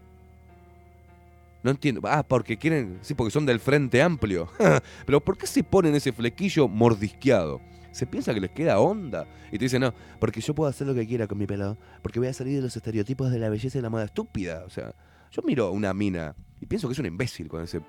No 1.64 1.72
entiendo. 1.72 2.02
Ah, 2.04 2.24
porque 2.28 2.58
quieren. 2.58 3.00
Sí, 3.02 3.14
porque 3.14 3.32
son 3.32 3.46
del 3.46 3.62
Frente 3.62 4.02
Amplio. 4.02 4.50
Pero 5.06 5.22
¿por 5.22 5.38
qué 5.38 5.48
se 5.48 5.64
ponen 5.64 5.96
ese 5.96 6.12
flequillo 6.12 6.68
mordisqueado? 6.68 7.62
¿Se 7.92 8.08
piensa 8.08 8.34
que 8.34 8.40
les 8.40 8.52
queda 8.52 8.80
onda? 8.80 9.28
Y 9.52 9.58
te 9.58 9.66
dicen, 9.66 9.82
no, 9.82 9.94
porque 10.20 10.40
yo 10.42 10.56
puedo 10.56 10.70
hacer 10.70 10.88
lo 10.88 10.94
que 10.94 11.06
quiera 11.06 11.28
con 11.28 11.38
mi 11.38 11.46
pelo. 11.46 11.78
Porque 12.02 12.20
voy 12.20 12.30
a 12.30 12.34
salir 12.34 12.56
de 12.56 12.62
los 12.62 12.76
estereotipos 12.76 13.32
de 13.32 13.40
la 13.40 13.50
belleza 13.50 13.78
y 13.78 13.82
la 13.82 13.90
moda 13.90 14.06
estúpida. 14.06 14.64
O 14.66 14.70
sea, 14.70 14.94
yo 15.32 15.42
miro 15.44 15.72
una 15.72 15.94
mina 15.94 16.34
y 16.62 16.66
pienso 16.66 16.88
que 16.88 16.94
es 16.94 17.00
un 17.00 17.06
imbécil 17.08 17.48
con 17.50 17.64
ese. 17.64 17.82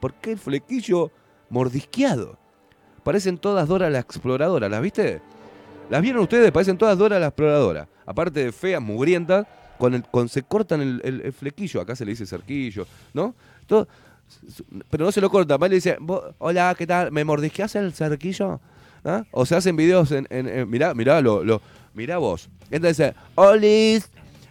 ¿Por 0.00 0.14
qué 0.14 0.36
flequillo 0.36 1.10
mordisqueado? 1.50 2.36
Parecen 3.04 3.38
todas 3.38 3.68
Dora 3.68 3.90
la 3.90 4.00
exploradora, 4.00 4.68
¿las 4.68 4.82
viste? 4.82 5.20
¿Las 5.90 6.02
vieron 6.02 6.22
ustedes? 6.22 6.50
Parecen 6.50 6.76
todas 6.78 6.96
Dora 6.98 7.18
la 7.20 7.26
exploradora. 7.26 7.86
Aparte 8.06 8.44
de 8.44 8.50
feas, 8.52 8.82
mugrientas, 8.82 9.46
con 9.78 9.94
el, 9.94 10.02
con, 10.04 10.28
se 10.28 10.42
cortan 10.42 10.80
el, 10.80 11.00
el- 11.04 11.20
el 11.20 11.32
flequillo. 11.32 11.80
Acá 11.80 11.94
se 11.94 12.04
le 12.04 12.12
dice 12.12 12.26
cerquillo, 12.26 12.86
¿no? 13.12 13.34
Pero 14.90 15.04
no 15.04 15.12
se 15.12 15.20
lo 15.20 15.30
corta. 15.30 15.56
Y 15.60 15.68
le 15.68 15.74
dice, 15.76 15.96
"Vos- 16.00 16.34
hola, 16.38 16.74
¿qué 16.76 16.86
tal? 16.86 17.12
¿Me 17.12 17.24
mordisqueás 17.24 17.74
el 17.76 17.92
cerquillo? 17.92 18.60
¿Ah? 19.04 19.24
O 19.32 19.44
se 19.46 19.54
hacen 19.54 19.76
videos 19.76 20.10
en... 20.12 20.26
en- 20.30 20.48
en- 20.48 20.70
mirá, 20.70 20.94
mirá, 20.94 21.20
lo, 21.20 21.44
lo, 21.44 21.60
mirá 21.92 22.18
vos. 22.18 22.48
Entonces, 22.70 23.12
Olis, 23.34 24.08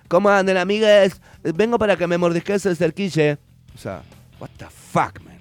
¿cómo 0.07 0.29
andan, 0.29 0.57
amigas? 0.57 1.19
Vengo 1.43 1.79
para 1.79 1.97
que 1.97 2.05
me 2.07 2.17
mordisques 2.17 2.65
el 2.67 2.75
cerquillo. 2.77 3.37
O 3.73 3.77
sea, 3.77 4.03
what 4.39 4.49
the 4.57 4.65
fuck, 4.65 5.19
man. 5.23 5.33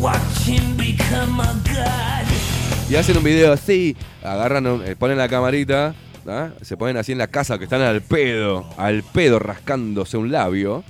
watch 0.00 0.46
him 0.48 0.76
become 0.76 1.40
a 1.42 1.52
god. 1.64 2.88
Y 2.90 2.94
hacen 2.96 3.16
un 3.18 3.24
video 3.24 3.52
así, 3.52 3.96
agarran, 4.22 4.66
un- 4.66 4.82
eh, 4.86 4.96
ponen 4.96 5.18
la 5.18 5.28
camarita, 5.28 5.94
¿ah? 6.26 6.50
se 6.62 6.76
ponen 6.76 6.96
así 6.96 7.12
en 7.12 7.18
la 7.18 7.26
casa 7.26 7.58
que 7.58 7.64
están 7.64 7.82
al 7.82 8.00
pedo, 8.00 8.66
al 8.78 9.02
pedo 9.02 9.38
rascándose 9.38 10.16
un 10.16 10.30
labio, 10.32 10.84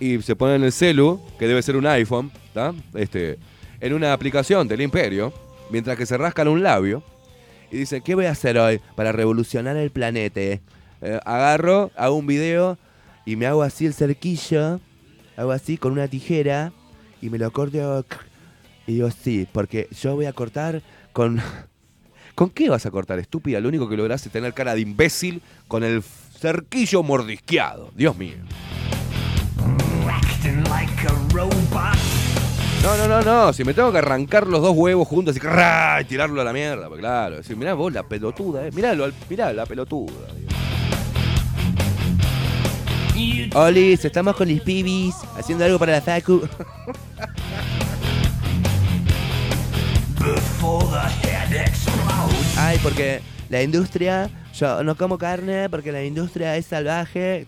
y 0.00 0.22
se 0.22 0.34
ponen 0.36 0.62
el 0.64 0.72
celu, 0.72 1.20
que 1.38 1.46
debe 1.48 1.60
ser 1.62 1.76
un 1.76 1.86
iPhone, 1.86 2.30
¿tá? 2.54 2.72
este, 2.94 3.38
en 3.80 3.92
una 3.92 4.12
aplicación 4.14 4.66
del 4.68 4.80
imperio, 4.80 5.32
mientras 5.70 5.96
que 5.96 6.06
se 6.06 6.16
rascan 6.16 6.48
un 6.48 6.62
labio, 6.62 7.02
y 7.70 7.78
dicen, 7.78 8.02
¿qué 8.02 8.14
voy 8.14 8.26
a 8.26 8.30
hacer 8.30 8.58
hoy 8.58 8.80
para 8.94 9.12
revolucionar 9.12 9.76
el 9.76 9.90
planeta? 9.90 10.40
Eh, 10.40 10.60
agarro, 11.24 11.90
hago 11.96 12.16
un 12.16 12.26
video, 12.26 12.78
y 13.24 13.36
me 13.36 13.46
hago 13.46 13.62
así 13.62 13.86
el 13.86 13.94
cerquillo, 13.94 14.80
hago 15.36 15.52
así 15.52 15.76
con 15.76 15.92
una 15.92 16.08
tijera, 16.08 16.72
y 17.20 17.30
me 17.30 17.38
lo 17.38 17.50
corto 17.50 18.04
y 18.86 18.92
digo, 18.92 19.10
sí, 19.10 19.48
porque 19.52 19.88
yo 20.00 20.14
voy 20.14 20.26
a 20.26 20.32
cortar 20.32 20.82
con... 21.12 21.40
¿Con 22.34 22.50
qué 22.50 22.68
vas 22.68 22.84
a 22.84 22.90
cortar, 22.90 23.18
estúpida? 23.18 23.60
Lo 23.60 23.68
único 23.68 23.88
que 23.88 23.96
lográs 23.96 24.26
es 24.26 24.30
tener 24.30 24.52
cara 24.52 24.74
de 24.74 24.82
imbécil 24.82 25.40
con 25.68 25.82
el 25.82 26.02
cerquillo 26.02 27.02
mordisqueado. 27.02 27.90
Dios 27.94 28.14
mío. 28.18 28.36
Acting 30.06 30.62
like 30.64 31.06
a 31.08 31.34
robot. 31.34 32.15
No, 32.86 32.96
no, 32.96 33.08
no, 33.08 33.20
no. 33.20 33.52
Si 33.52 33.64
me 33.64 33.74
tengo 33.74 33.90
que 33.90 33.98
arrancar 33.98 34.46
los 34.46 34.62
dos 34.62 34.70
huevos 34.76 35.08
juntos 35.08 35.36
y, 35.36 35.40
tirarlo 36.04 36.40
a 36.40 36.44
la 36.44 36.52
mierda, 36.52 36.86
pues 36.86 37.00
claro. 37.00 37.38
Decir, 37.38 37.56
mirá 37.56 37.74
vos 37.74 37.92
la 37.92 38.04
pelotuda, 38.04 38.64
eh. 38.64 38.70
Miralo, 38.72 39.06
al- 39.06 39.14
mirá 39.28 39.52
la 39.52 39.66
pelotuda. 39.66 40.12
Olis, 43.54 44.04
estamos 44.04 44.36
con 44.36 44.48
los 44.48 44.60
pibis 44.60 45.16
haciendo 45.36 45.64
algo 45.64 45.80
para 45.80 45.94
la 45.94 46.00
facu. 46.00 46.48
Ay, 52.56 52.78
porque 52.84 53.20
la 53.48 53.62
industria, 53.62 54.30
yo 54.54 54.82
no 54.82 54.96
como 54.96 55.18
carne 55.18 55.68
porque 55.68 55.92
la 55.92 56.04
industria 56.04 56.56
es 56.56 56.66
salvaje. 56.66 57.46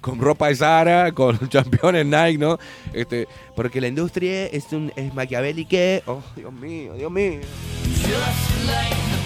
Con 0.00 0.20
ropa 0.20 0.48
de 0.48 0.56
Zara, 0.56 1.12
con 1.12 1.48
championes 1.48 2.06
Nike, 2.06 2.38
¿no? 2.38 2.58
Este, 2.92 3.26
porque 3.54 3.80
la 3.80 3.88
industria 3.88 4.46
es 4.46 4.72
un 4.72 4.92
es 4.96 5.12
maquiavélica. 5.14 6.02
Oh, 6.06 6.22
Dios 6.34 6.52
mío, 6.52 6.94
Dios 6.94 7.10
mío. 7.10 7.40
Just 8.02 8.66
like 8.66 8.94
the 9.10 9.16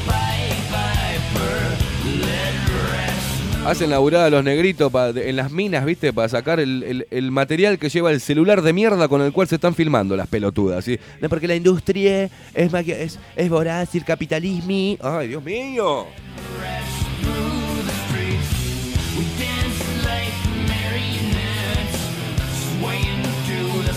Hacen 3.66 3.90
laburada 3.90 4.26
a 4.26 4.30
los 4.30 4.42
negritos 4.42 4.90
en 5.14 5.36
las 5.36 5.52
minas, 5.52 5.84
¿viste? 5.84 6.12
Para 6.12 6.28
sacar 6.28 6.60
el, 6.60 7.30
material 7.30 7.78
que 7.78 7.90
lleva 7.90 8.10
el 8.10 8.20
celular 8.20 8.62
de 8.62 8.72
mierda 8.72 9.06
con 9.06 9.20
el 9.20 9.32
cual 9.32 9.48
se 9.48 9.56
están 9.56 9.74
filmando 9.74 10.16
las 10.16 10.28
pelotudas, 10.28 10.84
¿sí? 10.84 10.98
No, 11.20 11.28
porque 11.28 11.46
la 11.46 11.54
industria 11.54 12.24
es, 12.54 12.74
es, 12.74 13.18
es 13.36 13.48
voraz 13.50 13.94
y 13.94 13.98
el 13.98 14.04
capitalismo. 14.04 14.96
¡Ay, 15.02 15.28
Dios 15.28 15.44
mío! 15.44 16.06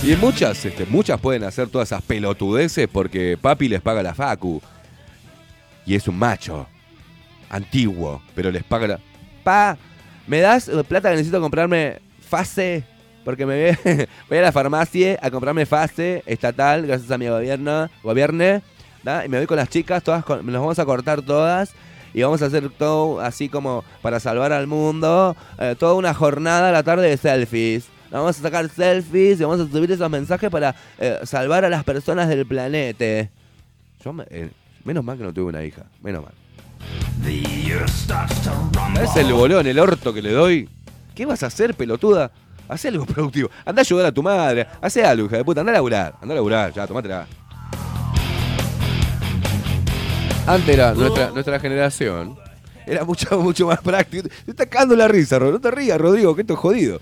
Y 0.06 0.18
muchas, 0.18 0.65
este, 0.65 0.85
muchas 0.85 1.18
pueden 1.22 1.45
hacer 1.45 1.69
todas 1.69 1.88
esas 1.88 2.02
pelotudeces 2.02 2.90
porque 2.91 3.38
papi 3.40 3.69
les 3.69 3.81
paga 3.81 4.03
la 4.03 4.14
facu. 4.14 4.61
Y 5.85 5.95
es 5.95 6.10
un 6.10 6.19
macho. 6.19 6.68
Antiguo, 7.49 8.22
pero 8.35 8.52
les 8.52 8.64
paga 8.64 8.88
la... 8.88 8.99
Pa, 9.43 9.77
¿me 10.27 10.39
das 10.41 10.69
plata 10.87 11.09
que 11.09 11.15
necesito 11.17 11.41
comprarme 11.41 11.99
fase? 12.21 12.83
Porque 13.25 13.45
me 13.45 13.77
voy, 14.29 14.37
a 14.37 14.41
la 14.41 14.51
farmacia 14.51 15.17
a 15.21 15.31
comprarme 15.31 15.65
fase 15.65 16.23
estatal, 16.25 16.85
gracias 16.85 17.09
a 17.11 17.17
mi 17.17 17.27
gobierno, 17.27 17.89
gobierne, 18.03 18.61
y 19.25 19.29
me 19.29 19.37
voy 19.37 19.45
con 19.47 19.57
las 19.57 19.69
chicas, 19.69 20.03
todas 20.03 20.23
con- 20.25 20.45
nos 20.45 20.55
vamos 20.61 20.79
a 20.79 20.85
cortar 20.85 21.21
todas 21.21 21.73
y 22.13 22.21
vamos 22.21 22.41
a 22.41 22.45
hacer 22.45 22.69
todo 22.69 23.19
así 23.21 23.49
como 23.49 23.83
para 24.01 24.19
salvar 24.19 24.51
al 24.53 24.67
mundo, 24.67 25.35
eh, 25.57 25.75
toda 25.79 25.93
una 25.95 26.13
jornada 26.13 26.69
a 26.69 26.71
la 26.71 26.83
tarde 26.83 27.09
de 27.09 27.17
selfies. 27.17 27.85
Vamos 28.11 28.37
a 28.39 28.41
sacar 28.43 28.69
selfies 28.69 29.39
y 29.39 29.43
vamos 29.43 29.59
a 29.59 29.71
subir 29.71 29.91
esos 29.91 30.09
mensajes 30.09 30.49
para 30.51 30.75
eh, 30.99 31.19
salvar 31.23 31.65
a 31.65 31.69
las 31.69 31.83
personas 31.83 32.27
del 32.29 32.45
planeta. 32.45 33.29
Yo 34.03 34.13
me- 34.13 34.25
eh, 34.29 34.51
menos 34.83 35.03
mal 35.03 35.17
que 35.17 35.23
no 35.23 35.33
tuve 35.33 35.45
una 35.45 35.63
hija, 35.63 35.83
menos 36.01 36.23
mal. 36.23 36.33
¿Sabes 38.95 39.15
el 39.18 39.34
bolón, 39.34 39.65
el 39.68 39.80
orto 39.80 40.14
que 40.14 40.22
le 40.22 40.31
doy? 40.31 40.69
¿Qué 41.15 41.26
vas 41.26 41.43
a 41.43 41.47
hacer, 41.47 41.73
pelotuda? 41.76 42.31
Haz 42.68 42.85
algo 42.85 43.05
productivo. 43.07 43.49
Anda 43.65 43.81
a 43.81 43.84
ayudar 43.84 44.05
a 44.07 44.11
tu 44.11 44.23
madre. 44.23 44.68
Haz 44.81 44.97
algo, 44.97 45.27
hija 45.27 45.38
de 45.38 45.43
puta. 45.45 45.61
Anda 45.61 45.72
a 45.72 45.76
laburar. 45.76 46.15
Anda 46.22 46.34
a 46.34 46.35
laburar. 46.35 46.73
Ya, 46.73 46.88
tomátela. 46.88 47.27
Antes 50.45 50.69
era 50.69 50.93
nuestra, 50.93 51.30
nuestra 51.31 51.60
generación. 51.60 52.35
Era 52.85 53.05
mucho, 53.05 53.39
mucho 53.41 53.68
más 53.68 53.80
práctico. 53.80 54.27
Te 54.45 54.51
está 54.51 54.65
cagando 54.65 54.95
la 54.95 55.07
risa, 55.07 55.39
Rodrigo. 55.39 55.57
No 55.57 55.61
te 55.61 55.72
rías, 55.72 55.99
Rodrigo, 55.99 56.35
que 56.35 56.41
esto 56.41 56.53
es 56.53 56.60
jodido. 56.60 56.99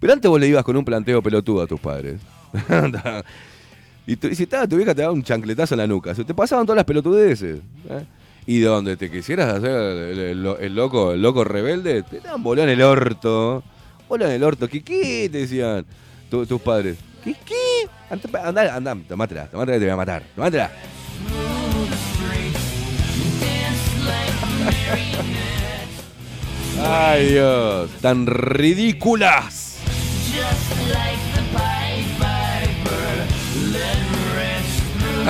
Pero 0.00 0.12
antes 0.12 0.30
vos 0.30 0.38
le 0.38 0.48
ibas 0.48 0.64
con 0.64 0.76
un 0.76 0.84
planteo 0.84 1.22
pelotudo 1.22 1.62
a 1.62 1.66
tus 1.66 1.80
padres. 1.80 2.20
y, 4.06 4.16
tu- 4.16 4.28
y 4.28 4.34
si 4.34 4.42
estaba 4.44 4.66
tu 4.66 4.76
vieja 4.76 4.94
te 4.94 5.00
daba 5.02 5.12
un 5.12 5.22
chancletazo 5.22 5.74
en 5.74 5.78
la 5.78 5.86
nuca. 5.86 6.14
Se 6.14 6.24
te 6.24 6.34
pasaban 6.34 6.66
todas 6.66 6.76
las 6.76 6.84
pelotudeces. 6.84 7.58
¿eh? 7.88 8.04
Y 8.50 8.60
donde 8.60 8.96
te 8.96 9.10
quisieras 9.10 9.56
hacer 9.56 9.70
el, 9.70 10.42
loco, 10.74 11.12
el 11.12 11.20
loco 11.20 11.44
rebelde, 11.44 12.02
te 12.02 12.20
daban 12.20 12.42
bolón 12.42 12.70
en 12.70 12.78
el 12.78 12.82
orto. 12.82 13.62
Bolón 14.08 14.30
en 14.30 14.36
el 14.36 14.42
orto. 14.42 14.66
¿Qué? 14.68 14.80
Te 15.30 15.38
decían 15.40 15.84
tu- 16.30 16.46
tus 16.46 16.58
padres. 16.62 16.96
¿Qué 17.22 17.36
qué? 17.44 17.86
Anda, 18.42 18.74
anda, 18.74 18.96
tomátela, 19.06 19.48
tomátela 19.48 19.76
que 19.76 19.80
te 19.80 19.84
voy 19.84 19.92
a 19.92 19.96
matar. 19.96 20.22
Tomátela. 20.34 20.70
Ay 26.84 27.32
Dios, 27.32 27.90
tan 28.00 28.26
ridículas. 28.26 29.78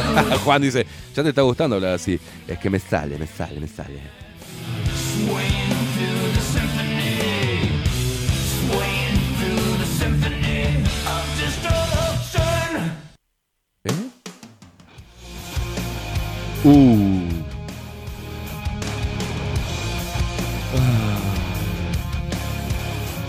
Juan 0.44 0.62
dice, 0.62 0.86
ya 1.14 1.22
te 1.22 1.30
está 1.30 1.42
gustando 1.42 1.76
hablar 1.76 1.94
así. 1.94 2.18
Es 2.46 2.58
que 2.58 2.70
me 2.70 2.78
sale, 2.78 3.18
me 3.18 3.26
sale, 3.26 3.60
me 3.60 3.68
sale. 3.68 4.00
¿Eh? 13.84 13.92
Uh. 16.64 17.18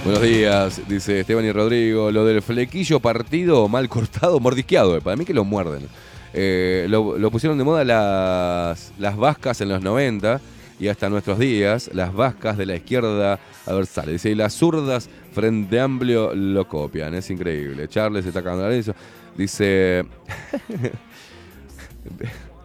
Buenos 0.04 0.24
días, 0.24 0.82
dice 0.88 1.20
Esteban 1.20 1.46
y 1.46 1.52
Rodrigo. 1.52 2.10
Lo 2.10 2.26
del 2.26 2.42
flequillo 2.42 3.00
partido, 3.00 3.68
mal 3.68 3.88
cortado, 3.90 4.40
mordisqueado. 4.40 5.00
Para 5.02 5.16
mí 5.16 5.24
que 5.24 5.34
lo 5.34 5.44
muerden. 5.44 5.88
Eh, 6.34 6.88
lo, 6.90 7.32
pusieron 7.32 7.58
de 7.58 7.64
moda 7.64 7.84
las, 7.84 8.94
las 8.98 9.18
vascas 9.18 9.62
en 9.62 9.70
los 9.70 9.82
90 9.82 10.40
y 10.80 10.88
hasta 10.88 11.10
nuestros 11.10 11.40
días. 11.40 11.90
Las 11.94 12.14
vascas 12.14 12.58
de 12.58 12.66
la 12.66 12.76
izquierda 12.76 13.40
adversaria. 13.66 14.14
Dice, 14.14 14.32
y 14.32 14.36
las 14.36 14.54
zurdas 14.54 15.10
frente 15.34 15.80
amplio 15.80 16.34
lo 16.34 16.68
copian. 16.68 17.14
Es 17.16 17.30
increíble. 17.30 17.88
Charles 17.88 18.26
está 18.26 18.42
cagando 18.42 18.70
risa. 18.70 18.96
Dice... 19.38 20.06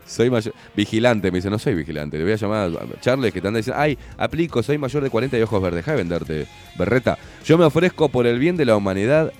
Soy 0.06 0.30
mayor. 0.30 0.54
Vigilante, 0.76 1.30
me 1.30 1.38
dice, 1.38 1.50
no 1.50 1.58
soy 1.58 1.74
vigilante. 1.74 2.18
Le 2.18 2.24
voy 2.24 2.34
a 2.34 2.36
llamar 2.36 2.70
a 2.70 3.00
Charles 3.00 3.32
que 3.32 3.40
te 3.40 3.48
anda 3.48 3.58
diciendo, 3.58 3.80
ay, 3.80 3.98
aplico, 4.18 4.62
soy 4.62 4.78
mayor 4.78 5.02
de 5.02 5.10
40 5.10 5.38
y 5.38 5.42
ojos 5.42 5.62
verdes. 5.62 5.78
Deja 5.78 5.92
de 5.92 5.96
venderte, 5.96 6.46
berreta. 6.78 7.18
Yo 7.44 7.58
me 7.58 7.64
ofrezco 7.64 8.08
por 8.08 8.26
el 8.26 8.38
bien 8.38 8.56
de 8.56 8.64
la 8.64 8.76
humanidad. 8.76 9.32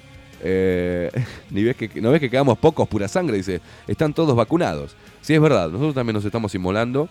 Eh, 0.47 1.11
ni 1.51 1.65
ves 1.65 1.75
que, 1.75 1.91
¿No 2.01 2.11
ves 2.11 2.21
que 2.21 2.29
quedamos 2.31 2.59
pocos, 2.59 2.87
pura 2.87 3.09
sangre? 3.09 3.39
Dice, 3.39 3.61
están 3.89 4.12
todos 4.12 4.37
vacunados. 4.37 4.95
Sí, 5.23 5.35
es 5.35 5.41
verdad, 5.41 5.71
nosotros 5.71 5.95
también 5.95 6.15
nos 6.15 6.25
estamos 6.25 6.55
inmolando 6.55 7.09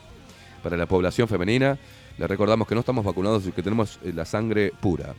para 0.62 0.78
la 0.78 0.86
población 0.86 1.28
femenina. 1.28 1.78
Le 2.18 2.28
recordamos 2.28 2.68
que 2.68 2.76
no 2.76 2.82
estamos 2.82 3.04
vacunados 3.04 3.48
y 3.48 3.52
que 3.52 3.64
tenemos 3.64 4.00
eh, 4.04 4.14
la 4.14 4.24
sangre 4.24 4.72
pura. 4.80 5.16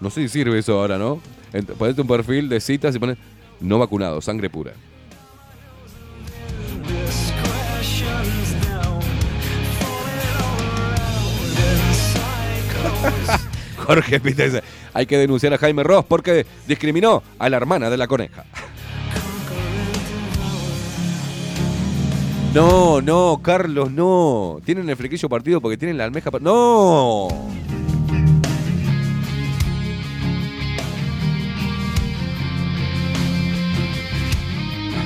No 0.00 0.08
sé 0.08 0.22
si 0.22 0.28
sirve 0.28 0.58
eso 0.58 0.80
ahora, 0.80 0.96
¿no? 0.98 1.20
Ponete 1.78 2.00
un 2.00 2.08
perfil 2.08 2.48
de 2.48 2.60
citas 2.60 2.96
y 2.96 2.98
pones 2.98 3.18
no 3.60 3.78
vacunado, 3.78 4.20
sangre 4.20 4.48
pura. 4.50 4.72
Jorge 13.86 14.20
Pita 14.20 14.44
dice, 14.44 14.62
hay 14.92 15.06
que 15.06 15.16
denunciar 15.18 15.54
a 15.54 15.58
Jaime 15.58 15.82
Ross 15.82 16.04
porque 16.06 16.44
discriminó 16.66 17.22
a 17.38 17.48
la 17.48 17.56
hermana 17.56 17.88
de 17.90 17.96
la 17.96 18.06
coneja. 18.06 18.44
No, 22.54 23.00
no, 23.02 23.40
Carlos, 23.42 23.90
no. 23.90 24.58
Tienen 24.64 24.88
el 24.88 24.96
flequillo 24.96 25.28
partido 25.28 25.60
porque 25.60 25.76
tienen 25.76 25.98
la 25.98 26.04
almeja... 26.04 26.30
par- 26.30 26.40
¡No! 26.42 27.28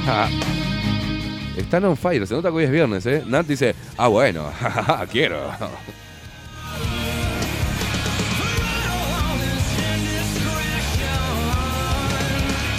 Están 1.57 1.85
on 1.85 1.97
fire, 1.97 2.27
se 2.27 2.35
nota 2.35 2.48
que 2.48 2.55
hoy 2.57 2.65
es 2.65 2.70
viernes, 2.70 3.05
¿eh? 3.07 3.23
Nat 3.27 3.47
dice, 3.47 3.74
ah, 3.97 4.09
bueno, 4.09 4.51
quiero. 5.12 5.51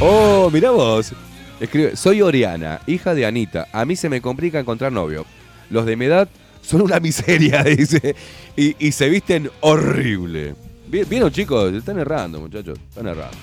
Oh, 0.02 0.50
mirá 0.52 0.72
vos. 0.72 1.14
Escribe, 1.60 1.96
soy 1.96 2.22
Oriana, 2.22 2.82
hija 2.88 3.14
de 3.14 3.26
Anita. 3.26 3.68
A 3.72 3.86
mí 3.86 3.96
se 3.96 4.10
me 4.10 4.22
complica 4.22 4.60
encontrar 4.60 4.92
novio. 4.92 5.26
Los 5.70 5.86
de 5.86 5.96
mi 5.96 6.06
edad 6.06 6.28
son 6.62 6.82
una 6.82 7.00
miseria, 7.00 7.64
dice. 7.64 8.16
Y, 8.56 8.76
y 8.86 8.92
se 8.92 9.10
visten 9.10 9.50
horrible. 9.62 10.56
Vi- 10.88 11.04
¿Vieron, 11.04 11.32
chicos? 11.32 11.74
Están 11.74 12.00
errando, 12.00 12.40
muchachos. 12.40 12.80
Están 12.90 13.08
errando. 13.08 13.38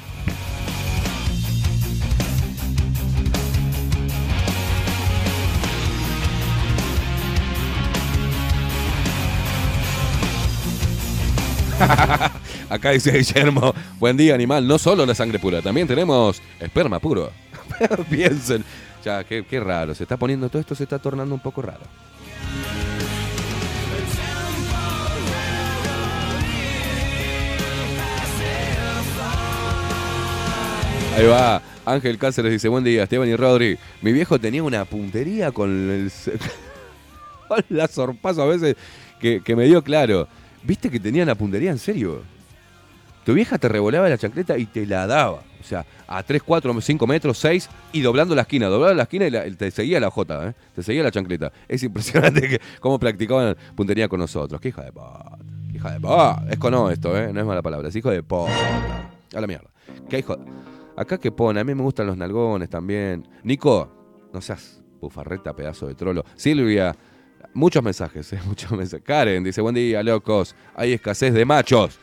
Acá 12.68 12.90
dice 12.90 13.12
Guillermo, 13.18 13.74
buen 13.98 14.16
día 14.16 14.34
animal, 14.34 14.66
no 14.66 14.78
solo 14.78 15.06
la 15.06 15.14
sangre 15.14 15.38
pura, 15.38 15.62
también 15.62 15.86
tenemos 15.86 16.42
esperma 16.60 16.98
puro. 16.98 17.30
Piensen, 18.10 18.64
ya, 19.04 19.24
qué, 19.24 19.60
raro, 19.60 19.94
se 19.94 20.02
está 20.02 20.16
poniendo 20.16 20.48
todo 20.48 20.60
esto, 20.60 20.74
se 20.74 20.84
está 20.84 20.98
tornando 20.98 21.34
un 21.34 21.40
poco 21.40 21.62
raro. 21.62 21.80
Ahí 31.16 31.26
va, 31.26 31.60
Ángel 31.84 32.16
Cáceres 32.16 32.52
dice, 32.52 32.68
buen 32.68 32.84
día, 32.84 33.02
Esteban 33.02 33.28
y 33.28 33.34
Rodri. 33.34 33.76
Mi 34.02 34.12
viejo 34.12 34.38
tenía 34.38 34.62
una 34.62 34.84
puntería 34.84 35.50
con 35.50 35.70
el... 35.70 36.12
con 37.48 37.64
la 37.70 37.88
sorpaso 37.88 38.42
a 38.42 38.46
veces 38.46 38.76
que, 39.18 39.42
que 39.42 39.56
me 39.56 39.64
dio 39.64 39.82
claro. 39.82 40.28
¿Viste 40.62 40.90
que 40.90 41.00
tenía 41.00 41.24
la 41.24 41.34
puntería 41.34 41.72
en 41.72 41.78
serio? 41.78 42.22
Tu 43.24 43.34
vieja 43.34 43.58
te 43.58 43.68
revolaba 43.68 44.08
la 44.08 44.18
chancleta 44.18 44.56
y 44.56 44.66
te 44.66 44.86
la 44.86 45.06
daba. 45.06 45.42
O 45.60 45.64
sea, 45.64 45.84
a 46.06 46.22
3, 46.22 46.42
4, 46.42 46.80
5 46.80 47.06
metros, 47.06 47.38
6 47.38 47.68
y 47.92 48.00
doblando 48.00 48.34
la 48.34 48.42
esquina. 48.42 48.68
Doblaba 48.68 48.94
la 48.94 49.02
esquina 49.02 49.26
y 49.26 49.50
te 49.52 49.70
seguía 49.70 50.00
la 50.00 50.10
J, 50.10 50.48
¿eh? 50.48 50.54
Te 50.74 50.82
seguía 50.82 51.02
la 51.02 51.10
chancleta. 51.10 51.52
Es 51.66 51.82
impresionante 51.82 52.40
que, 52.48 52.60
cómo 52.80 52.98
practicaban 52.98 53.56
puntería 53.74 54.08
con 54.08 54.20
nosotros. 54.20 54.60
Qué 54.60 54.68
hija 54.68 54.84
de 54.84 54.92
puta. 54.92 55.38
Qué 55.70 55.76
hija 55.76 55.92
de 55.92 56.00
puta. 56.00 56.44
Es 56.50 56.58
con 56.58 56.74
O 56.74 56.90
esto, 56.90 57.16
¿eh? 57.18 57.32
No 57.32 57.40
es 57.40 57.46
mala 57.46 57.62
palabra. 57.62 57.88
Es 57.88 57.96
hijo 57.96 58.10
de 58.10 58.22
puta. 58.22 58.52
A 59.34 59.40
la 59.40 59.46
mierda. 59.46 59.68
¿Qué 60.08 60.20
hijo? 60.20 60.36
Acá 60.96 61.18
que 61.18 61.30
pone. 61.30 61.60
A 61.60 61.64
mí 61.64 61.74
me 61.74 61.82
gustan 61.82 62.06
los 62.06 62.16
nalgones 62.16 62.70
también. 62.70 63.28
Nico, 63.42 64.28
no 64.32 64.40
seas 64.40 64.82
bufarreta, 65.00 65.54
pedazo 65.54 65.86
de 65.86 65.94
trolo. 65.94 66.24
Silvia, 66.34 66.94
muchos 67.54 67.82
mensajes, 67.82 68.32
¿eh? 68.32 68.40
Muchos 68.46 68.70
mensajes. 68.72 69.04
Karen 69.04 69.44
dice, 69.44 69.60
buen 69.60 69.74
día, 69.74 70.02
locos. 70.02 70.54
Hay 70.74 70.92
escasez 70.92 71.34
de 71.34 71.44
machos. 71.44 71.98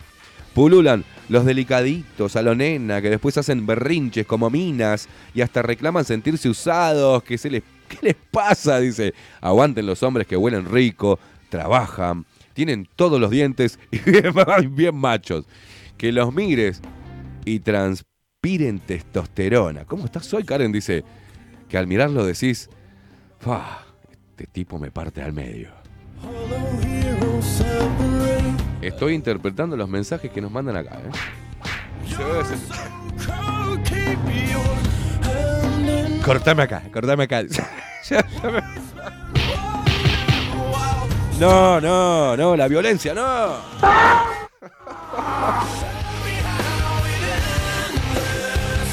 Pululan 0.55 1.03
los 1.27 1.43
delicaditos 1.43 2.37
a 2.37 2.41
lo 2.41 2.55
nena 2.55 3.01
que 3.01 3.09
después 3.09 3.37
hacen 3.37 3.65
berrinches 3.65 4.25
como 4.25 4.49
minas 4.49 5.09
y 5.33 5.41
hasta 5.41 5.61
reclaman 5.61 6.05
sentirse 6.05 6.47
usados. 6.47 7.23
¿Qué, 7.23 7.37
se 7.37 7.49
les, 7.49 7.61
¿Qué 7.89 7.97
les 8.01 8.15
pasa? 8.15 8.79
Dice. 8.79 9.13
Aguanten 9.41 9.85
los 9.85 10.01
hombres 10.01 10.25
que 10.25 10.37
huelen 10.37 10.65
rico, 10.71 11.19
trabajan, 11.49 12.25
tienen 12.53 12.87
todos 12.95 13.19
los 13.19 13.31
dientes 13.31 13.77
y 13.91 13.99
bien, 13.99 14.33
bien 14.69 14.95
machos. 14.95 15.45
Que 15.97 16.13
los 16.13 16.33
mires 16.33 16.79
y 17.43 17.59
transpiren 17.59 18.79
testosterona. 18.79 19.83
¿Cómo 19.83 20.05
estás 20.05 20.33
hoy, 20.33 20.45
Karen? 20.45 20.71
Dice 20.71 21.03
que 21.67 21.77
al 21.77 21.85
mirarlo 21.85 22.25
decís, 22.25 22.69
"Fa, 23.39 23.85
este 24.29 24.47
tipo 24.47 24.79
me 24.79 24.89
parte 24.89 25.21
al 25.21 25.33
medio. 25.33 25.69
Estoy 28.85 29.13
interpretando 29.15 29.75
los 29.75 29.89
mensajes 29.89 30.29
que 30.31 30.41
nos 30.41 30.51
mandan 30.51 30.77
acá, 30.77 30.99
¿eh? 31.03 31.09
Cortame 36.23 36.63
acá, 36.63 36.83
cortame 36.93 37.23
acá. 37.23 37.43
No, 41.37 41.81
no, 41.81 42.37
no, 42.37 42.55
la 42.55 42.65
violencia, 42.69 43.13
no. 43.13 43.57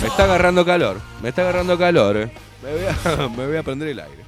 Me 0.00 0.08
está 0.08 0.24
agarrando 0.24 0.64
calor, 0.64 1.00
me 1.22 1.28
está 1.28 1.42
agarrando 1.42 1.78
calor. 1.78 2.16
eh. 2.16 2.32
Me, 2.64 2.72
voy 2.72 2.82
a, 2.86 3.28
me 3.36 3.46
voy 3.46 3.56
a 3.56 3.62
prender 3.62 3.88
el 3.88 4.00
aire. 4.00 4.24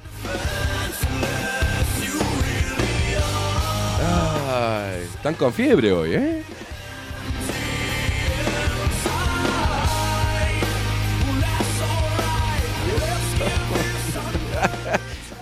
Están 5.25 5.39
con 5.39 5.51
fiebre 5.51 5.91
hoy, 5.91 6.13
¿eh? 6.13 6.43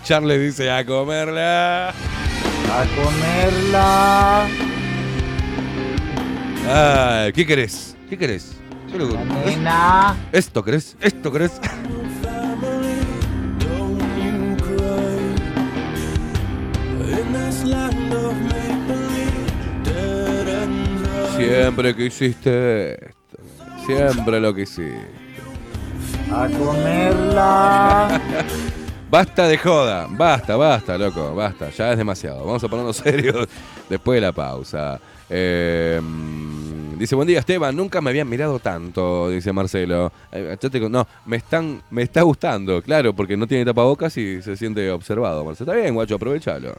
Charles 0.05 0.39
dice 0.39 0.71
a 0.71 0.85
comerla. 0.85 1.89
A 1.89 2.85
comerla. 2.95 4.47
Ay, 6.69 7.33
¿qué 7.33 7.45
querés? 7.45 7.97
¿Qué 8.09 8.17
querés? 8.17 8.53
Yo 8.89 8.99
lo- 8.99 9.17
Nena. 9.45 10.15
¿Esto 10.31 10.63
querés? 10.63 10.95
¿Esto 11.01 11.29
querés? 11.29 11.59
Siempre 21.35 21.95
que 21.95 22.05
hiciste 22.05 22.93
esto. 22.93 23.37
Siempre 23.85 24.39
lo 24.39 24.53
que 24.53 24.61
hiciste. 24.61 25.07
A 26.31 26.47
comerla. 26.47 28.21
Basta 29.13 29.47
de 29.47 29.59
joda, 29.59 30.07
basta, 30.09 30.55
basta, 30.55 30.97
loco, 30.97 31.35
basta, 31.35 31.69
ya 31.69 31.91
es 31.91 31.99
demasiado. 31.99 32.43
Vamos 32.43 32.63
a 32.63 32.67
ponernos 32.67 32.97
serios 33.03 33.47
después 33.87 34.17
de 34.17 34.21
la 34.21 34.31
pausa. 34.31 34.99
Eh, 35.29 36.01
dice, 36.97 37.13
buen 37.13 37.27
día 37.27 37.37
Esteban, 37.37 37.75
nunca 37.75 38.01
me 38.01 38.09
habían 38.09 38.27
mirado 38.27 38.57
tanto, 38.57 39.29
dice 39.29 39.53
Marcelo. 39.53 40.11
Eh, 40.31 40.57
te 40.59 40.79
no, 40.89 41.07
me 41.27 41.37
están, 41.37 41.83
me 41.91 42.01
está 42.01 42.23
gustando, 42.23 42.81
claro, 42.81 43.13
porque 43.13 43.37
no 43.37 43.45
tiene 43.45 43.63
tapabocas 43.65 44.17
y 44.17 44.41
se 44.41 44.57
siente 44.57 44.89
observado, 44.89 45.45
Marcelo. 45.45 45.71
Está 45.71 45.83
bien, 45.83 45.93
guacho, 45.93 46.15
aprovechalo. 46.15 46.75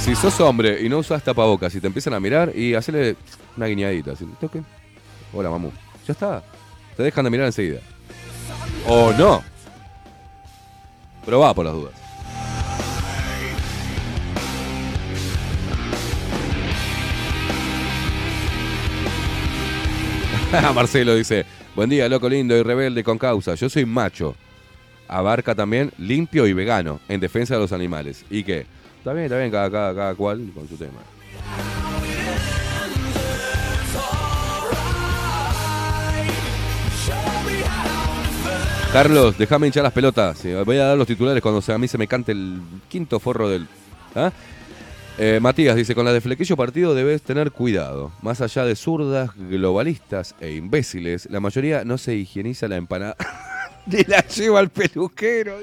Si 0.00 0.14
sos 0.14 0.40
hombre 0.40 0.80
y 0.82 0.88
no 0.88 0.98
usas 0.98 1.22
tapabocas 1.22 1.74
y 1.74 1.80
te 1.80 1.86
empiezan 1.86 2.14
a 2.14 2.20
mirar 2.20 2.56
y 2.56 2.74
hacerle 2.74 3.16
una 3.56 3.66
guiñadita, 3.66 4.12
así, 4.12 4.24
toque. 4.40 4.62
Hola, 5.32 5.50
mamú. 5.50 5.70
Ya 6.06 6.12
está. 6.12 6.42
Te 6.96 7.02
dejan 7.02 7.24
de 7.24 7.30
mirar 7.30 7.46
enseguida. 7.46 7.80
O 8.86 9.12
no. 9.12 9.42
Probá 11.26 11.52
por 11.52 11.66
las 11.66 11.74
dudas. 11.74 11.92
Marcelo 20.74 21.14
dice, 21.14 21.44
buen 21.76 21.90
día, 21.90 22.08
loco 22.08 22.28
lindo 22.28 22.56
y 22.56 22.62
rebelde 22.62 23.04
con 23.04 23.18
causa. 23.18 23.54
Yo 23.54 23.68
soy 23.68 23.84
macho. 23.84 24.34
Abarca 25.06 25.54
también 25.54 25.92
limpio 25.98 26.46
y 26.46 26.54
vegano 26.54 27.00
en 27.08 27.20
defensa 27.20 27.54
de 27.54 27.60
los 27.60 27.72
animales. 27.72 28.24
¿Y 28.30 28.44
qué? 28.44 28.66
Está 28.98 29.12
bien, 29.12 29.24
está 29.24 29.38
bien, 29.38 29.50
cada, 29.50 29.70
cada, 29.70 29.94
cada 29.94 30.14
cual 30.14 30.50
con 30.54 30.68
su 30.68 30.76
tema. 30.76 31.00
Carlos, 38.92 39.36
déjame 39.36 39.66
hinchar 39.66 39.82
las 39.82 39.92
pelotas. 39.92 40.38
Sí, 40.38 40.52
Voy 40.64 40.78
a 40.78 40.86
dar 40.86 40.98
los 40.98 41.06
titulares 41.06 41.42
cuando 41.42 41.62
a 41.72 41.78
mí 41.78 41.86
se 41.86 41.98
me 41.98 42.08
cante 42.08 42.32
el 42.32 42.60
quinto 42.88 43.20
forro 43.20 43.48
del. 43.48 43.66
¿Ah? 44.14 44.32
Eh, 45.18 45.38
Matías 45.42 45.76
dice: 45.76 45.94
Con 45.94 46.04
la 46.06 46.12
de 46.12 46.20
Flequillo 46.20 46.56
partido 46.56 46.94
debes 46.94 47.22
tener 47.22 47.52
cuidado. 47.52 48.12
Más 48.22 48.40
allá 48.40 48.64
de 48.64 48.74
zurdas, 48.76 49.30
globalistas 49.36 50.34
e 50.40 50.52
imbéciles, 50.52 51.28
la 51.30 51.38
mayoría 51.38 51.84
no 51.84 51.98
se 51.98 52.14
higieniza 52.14 52.66
la 52.66 52.76
empanada 52.76 53.14
ni 53.86 54.02
la 54.04 54.26
lleva 54.26 54.60
al 54.60 54.70
peluquero. 54.70 55.58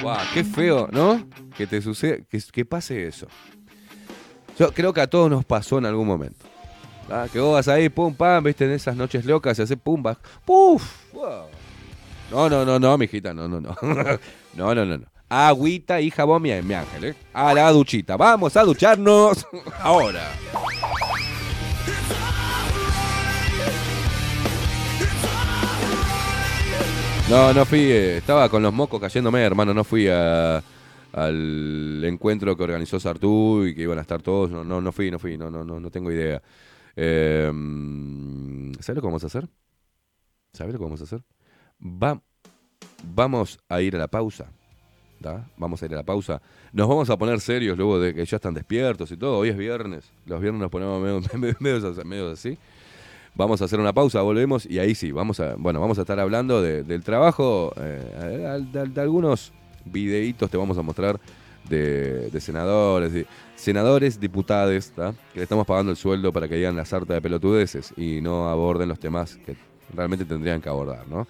Guau, 0.00 0.18
qué 0.32 0.44
feo, 0.44 0.88
¿no? 0.92 1.26
Que 1.56 1.66
te 1.66 1.82
sucede, 1.82 2.24
que, 2.52 2.64
pase 2.64 3.06
eso. 3.06 3.26
Yo 4.58 4.72
creo 4.72 4.92
que 4.92 5.00
a 5.00 5.06
todos 5.06 5.30
nos 5.30 5.44
pasó 5.44 5.78
en 5.78 5.86
algún 5.86 6.06
momento. 6.06 6.46
Ah, 7.10 7.26
que 7.32 7.40
vos 7.40 7.54
vas 7.54 7.68
ahí, 7.68 7.88
pum, 7.88 8.14
pam, 8.14 8.44
viste, 8.44 8.64
en 8.64 8.72
esas 8.72 8.94
noches 8.96 9.24
locas 9.24 9.58
y 9.58 9.62
haces 9.62 9.78
pum, 9.82 10.02
puf. 10.44 11.12
wow. 11.12 11.46
No, 12.30 12.48
no, 12.50 12.64
no, 12.64 12.78
no, 12.78 12.98
mijita, 12.98 13.32
no, 13.32 13.48
no, 13.48 13.60
no. 13.60 13.74
No, 14.54 14.74
no, 14.74 14.84
no, 14.84 14.98
no. 14.98 15.06
Agüita 15.28 16.00
y 16.00 16.10
jabón, 16.10 16.42
mi, 16.42 16.50
mi 16.62 16.74
ángel, 16.74 17.04
¿eh? 17.04 17.14
A 17.32 17.54
la 17.54 17.70
duchita. 17.70 18.16
Vamos 18.16 18.56
a 18.56 18.64
ducharnos 18.64 19.46
ahora. 19.80 20.28
No, 27.30 27.52
no 27.52 27.66
fui, 27.66 27.80
eh, 27.80 28.16
estaba 28.18 28.48
con 28.48 28.62
los 28.62 28.72
mocos 28.72 29.00
cayéndome, 29.00 29.42
hermano, 29.42 29.74
no 29.74 29.84
fui 29.84 30.08
a- 30.08 30.62
al 31.12 32.02
encuentro 32.04 32.56
que 32.56 32.62
organizó 32.62 32.98
Sartú 32.98 33.64
y 33.66 33.74
que 33.74 33.82
iban 33.82 33.98
a 33.98 34.00
estar 34.02 34.22
todos, 34.22 34.50
no, 34.50 34.64
no, 34.64 34.80
no 34.80 34.92
fui, 34.92 35.10
no 35.10 35.18
fui, 35.18 35.36
no, 35.36 35.50
no, 35.50 35.62
no, 35.62 35.78
no 35.78 35.90
tengo 35.90 36.10
idea. 36.10 36.40
Eh, 36.96 37.50
¿Sabes 38.80 38.96
lo 38.96 39.02
que 39.02 39.06
vamos 39.06 39.24
a 39.24 39.26
hacer? 39.26 39.46
¿Sabes 40.54 40.72
lo 40.72 40.78
que 40.78 40.84
vamos 40.84 41.00
a 41.02 41.04
hacer? 41.04 41.22
Va- 41.82 42.20
vamos 43.04 43.58
a 43.68 43.80
ir 43.82 43.94
a 43.96 43.98
la 43.98 44.08
pausa. 44.08 44.50
¿tá? 45.20 45.50
Vamos 45.56 45.82
a 45.82 45.86
ir 45.86 45.92
a 45.94 45.96
la 45.96 46.04
pausa. 46.04 46.40
Nos 46.72 46.88
vamos 46.88 47.10
a 47.10 47.18
poner 47.18 47.40
serios 47.40 47.76
luego 47.76 47.98
de 48.00 48.14
que 48.14 48.24
ya 48.24 48.36
están 48.36 48.54
despiertos 48.54 49.10
y 49.10 49.16
todo. 49.16 49.38
Hoy 49.38 49.48
es 49.50 49.56
viernes. 49.56 50.10
Los 50.26 50.40
viernes 50.40 50.62
nos 50.62 50.70
ponemos 50.70 51.00
medio, 51.02 51.20
medio- 51.60 51.96
medio 52.04 52.30
así. 52.30 52.56
Vamos 53.38 53.62
a 53.62 53.66
hacer 53.66 53.78
una 53.80 53.92
pausa, 53.92 54.20
volvemos 54.20 54.66
y 54.66 54.78
ahí 54.80 54.94
sí, 54.94 55.12
vamos 55.12 55.38
a, 55.40 55.54
bueno, 55.56 55.80
vamos 55.80 55.96
a 55.98 56.02
estar 56.02 56.18
hablando 56.18 56.60
de- 56.60 56.82
del 56.82 57.02
trabajo, 57.04 57.72
eh, 57.76 58.66
de, 58.72 58.86
de 58.88 59.00
algunos 59.00 59.52
videitos 59.84 60.50
te 60.50 60.56
vamos 60.56 60.76
a 60.76 60.82
mostrar 60.82 61.18
de, 61.68 62.30
senadores, 62.40 63.26
senadores, 63.54 64.18
diputados, 64.18 64.90
que 65.32 65.38
le 65.38 65.42
estamos 65.44 65.66
pagando 65.66 65.92
el 65.92 65.96
sueldo 65.96 66.32
para 66.32 66.48
que 66.48 66.56
digan 66.56 66.74
la 66.74 66.84
sarta 66.84 67.14
de 67.14 67.22
pelotudeces 67.22 67.92
y 67.96 68.20
no 68.20 68.48
aborden 68.48 68.88
los 68.88 68.98
temas 68.98 69.36
que 69.46 69.56
realmente 69.94 70.24
tendrían 70.24 70.60
que 70.60 70.68
abordar, 70.68 71.06
¿no? 71.08 71.26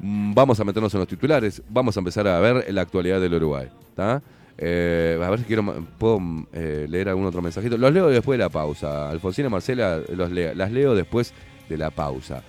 Mm, 0.00 0.34
Vamos 0.34 0.58
a 0.58 0.64
meternos 0.64 0.92
en 0.94 1.00
los 1.00 1.08
titulares, 1.08 1.62
vamos 1.68 1.96
a 1.96 2.00
empezar 2.00 2.26
a 2.26 2.40
ver 2.40 2.72
la 2.74 2.80
actualidad 2.82 3.20
del 3.20 3.34
Uruguay, 3.34 3.68
¿tá? 3.94 4.20
Eh, 4.56 5.18
a 5.22 5.30
ver 5.30 5.40
si 5.40 5.44
quiero, 5.46 5.64
puedo 5.98 6.20
eh, 6.52 6.86
leer 6.88 7.08
algún 7.08 7.26
otro 7.26 7.42
mensajito. 7.42 7.76
Los 7.76 7.92
leo 7.92 8.08
después 8.08 8.38
de 8.38 8.44
la 8.44 8.48
pausa. 8.50 9.10
Alfonsina 9.10 9.48
Marcela 9.48 10.00
los 10.14 10.30
lea- 10.30 10.54
las 10.54 10.70
leo 10.70 10.94
después 10.94 11.32
de 11.68 11.76
la 11.76 11.90
pausa. 11.90 12.42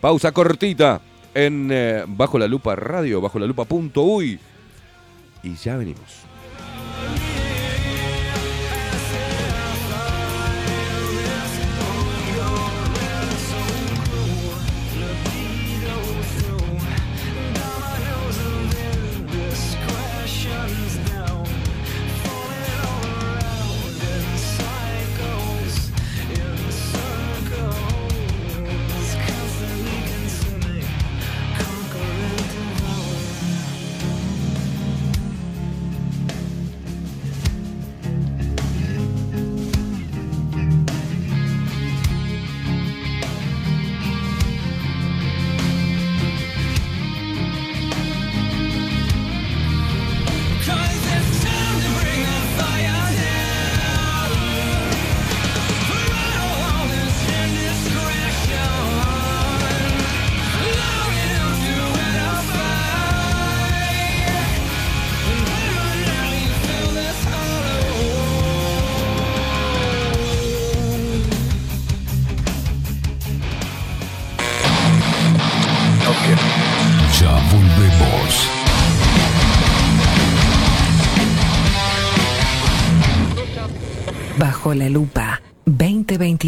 Pausa 0.00 0.32
cortita 0.32 1.00
en 1.34 1.68
eh, 1.72 2.04
Bajo 2.06 2.38
la 2.38 2.46
Lupa 2.46 2.74
Radio, 2.76 3.20
bajo 3.20 3.38
la 3.38 3.46
lupa.uy. 3.46 4.38
Y 5.42 5.54
ya 5.56 5.76
venimos. 5.76 6.24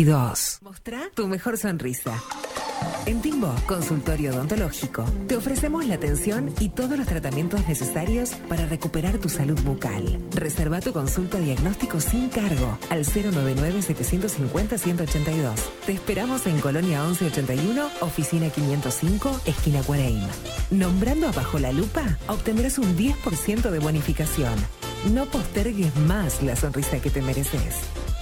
2022. 0.05 0.59
Mostrá 0.63 1.11
tu 1.15 1.27
mejor 1.27 1.57
sonrisa. 1.57 2.23
En 3.07 3.23
Timbo, 3.23 3.55
consultorio 3.67 4.35
odontológico, 4.35 5.07
te 5.27 5.35
ofrecemos 5.37 5.87
la 5.87 5.95
atención 5.95 6.53
y 6.61 6.69
todos 6.69 6.99
los 6.99 7.07
tratamientos 7.07 7.67
necesarios 7.67 8.35
para 8.49 8.67
recuperar 8.67 9.17
tu 9.17 9.31
salud 9.31 9.59
bucal. 9.63 10.19
Reserva 10.33 10.81
tu 10.81 10.93
consulta 10.93 11.39
diagnóstico 11.39 11.99
sin 12.01 12.29
cargo 12.29 12.79
al 12.91 13.07
099-750-182. 13.07 15.55
Te 15.87 15.93
esperamos 15.93 16.47
en 16.47 16.61
Colonia 16.61 17.03
1181, 17.05 17.89
oficina 18.01 18.51
505, 18.51 19.41
esquina 19.47 19.81
Cuareim. 19.83 20.29
Nombrando 20.71 21.29
a 21.29 21.33
Bajo 21.33 21.59
la 21.59 21.73
Lupa, 21.73 22.19
obtendrás 22.29 22.77
un 22.79 22.99
10% 22.99 23.71
de 23.71 23.79
bonificación. 23.79 24.55
No 25.15 25.25
postergues 25.27 25.95
más 25.97 26.43
la 26.43 26.57
sonrisa 26.57 27.01
que 27.01 27.11
te 27.11 27.23
mereces. 27.23 27.77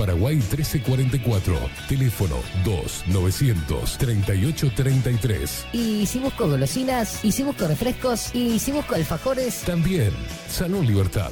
Paraguay 0.00 0.36
1344. 0.36 1.58
Teléfono 1.86 2.36
2 2.64 3.04
900 3.08 3.98
3833. 3.98 5.66
y 5.74 6.06
si 6.06 6.18
busco 6.18 6.48
golosinas 6.48 7.22
y 7.22 7.32
si 7.32 7.42
busco 7.42 7.68
refrescos 7.68 8.34
y 8.34 8.58
si 8.58 8.72
busco 8.72 8.94
alfajores 8.94 9.62
También 9.66 10.12
Salón 10.48 10.86
Libertad. 10.86 11.30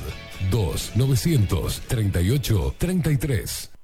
2 0.50 0.92
900 0.96 1.80
38 1.88 2.74
33. 2.76 3.70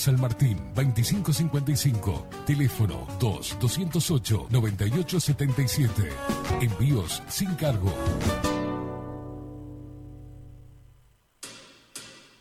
San 0.00 0.18
Martín, 0.18 0.56
2555. 0.74 2.26
Teléfono 2.46 3.06
2-208-9877. 3.20 5.90
Envíos 6.62 7.22
sin 7.28 7.54
cargo. 7.56 7.92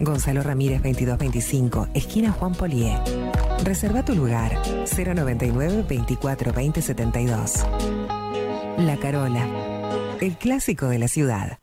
Gonzalo 0.00 0.42
Ramírez 0.42 0.82
2225, 0.82 1.88
esquina 1.94 2.32
Juan 2.32 2.52
Polié. 2.54 2.98
Reserva 3.64 4.04
tu 4.04 4.14
lugar 4.14 4.58
099 4.96 5.84
24 5.88 6.52
20 6.52 6.82
72. 6.82 7.64
La 8.78 8.96
Carola, 8.96 9.46
el 10.20 10.36
clásico 10.36 10.88
de 10.88 10.98
la 10.98 11.08
ciudad. 11.08 11.58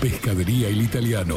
Pescadería 0.00 0.68
El 0.68 0.82
Italiano. 0.82 1.36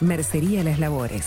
Mercería 0.00 0.64
Las 0.64 0.78
Labores. 0.78 1.26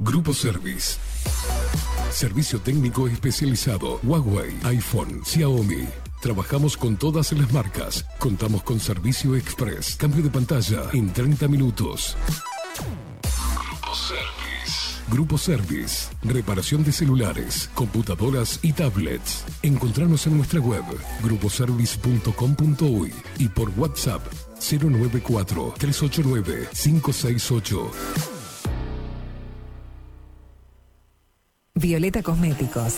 Grupo 0.01 0.33
Service. 0.33 0.97
Servicio 2.11 2.61
técnico 2.61 3.09
especializado. 3.09 3.99
Huawei, 4.05 4.57
iPhone, 4.65 5.25
Xiaomi. 5.25 5.89
Trabajamos 6.21 6.77
con 6.77 6.97
todas 6.97 7.33
las 7.33 7.53
marcas. 7.53 8.07
Contamos 8.19 8.63
con 8.63 8.79
servicio 8.79 9.35
express. 9.35 9.97
Cambio 9.97 10.23
de 10.23 10.31
pantalla 10.31 10.85
en 10.93 11.13
30 11.13 11.49
minutos. 11.49 12.17
Grupo 13.57 13.95
Service. 13.95 15.03
Grupo 15.11 15.37
Service. 15.37 16.11
Reparación 16.23 16.85
de 16.85 16.93
celulares, 16.93 17.69
computadoras 17.75 18.61
y 18.63 18.73
tablets. 18.73 19.45
Encontrarnos 19.63 20.29
en 20.29 20.37
nuestra 20.37 20.61
web 20.61 20.85
gruposervice.com.uy 21.25 23.13
y 23.39 23.49
por 23.49 23.71
WhatsApp 23.77 24.23
094 24.61 25.75
389 25.77 26.69
568. 26.73 28.38
Violeta 31.79 32.23
Cosméticos. 32.23 32.97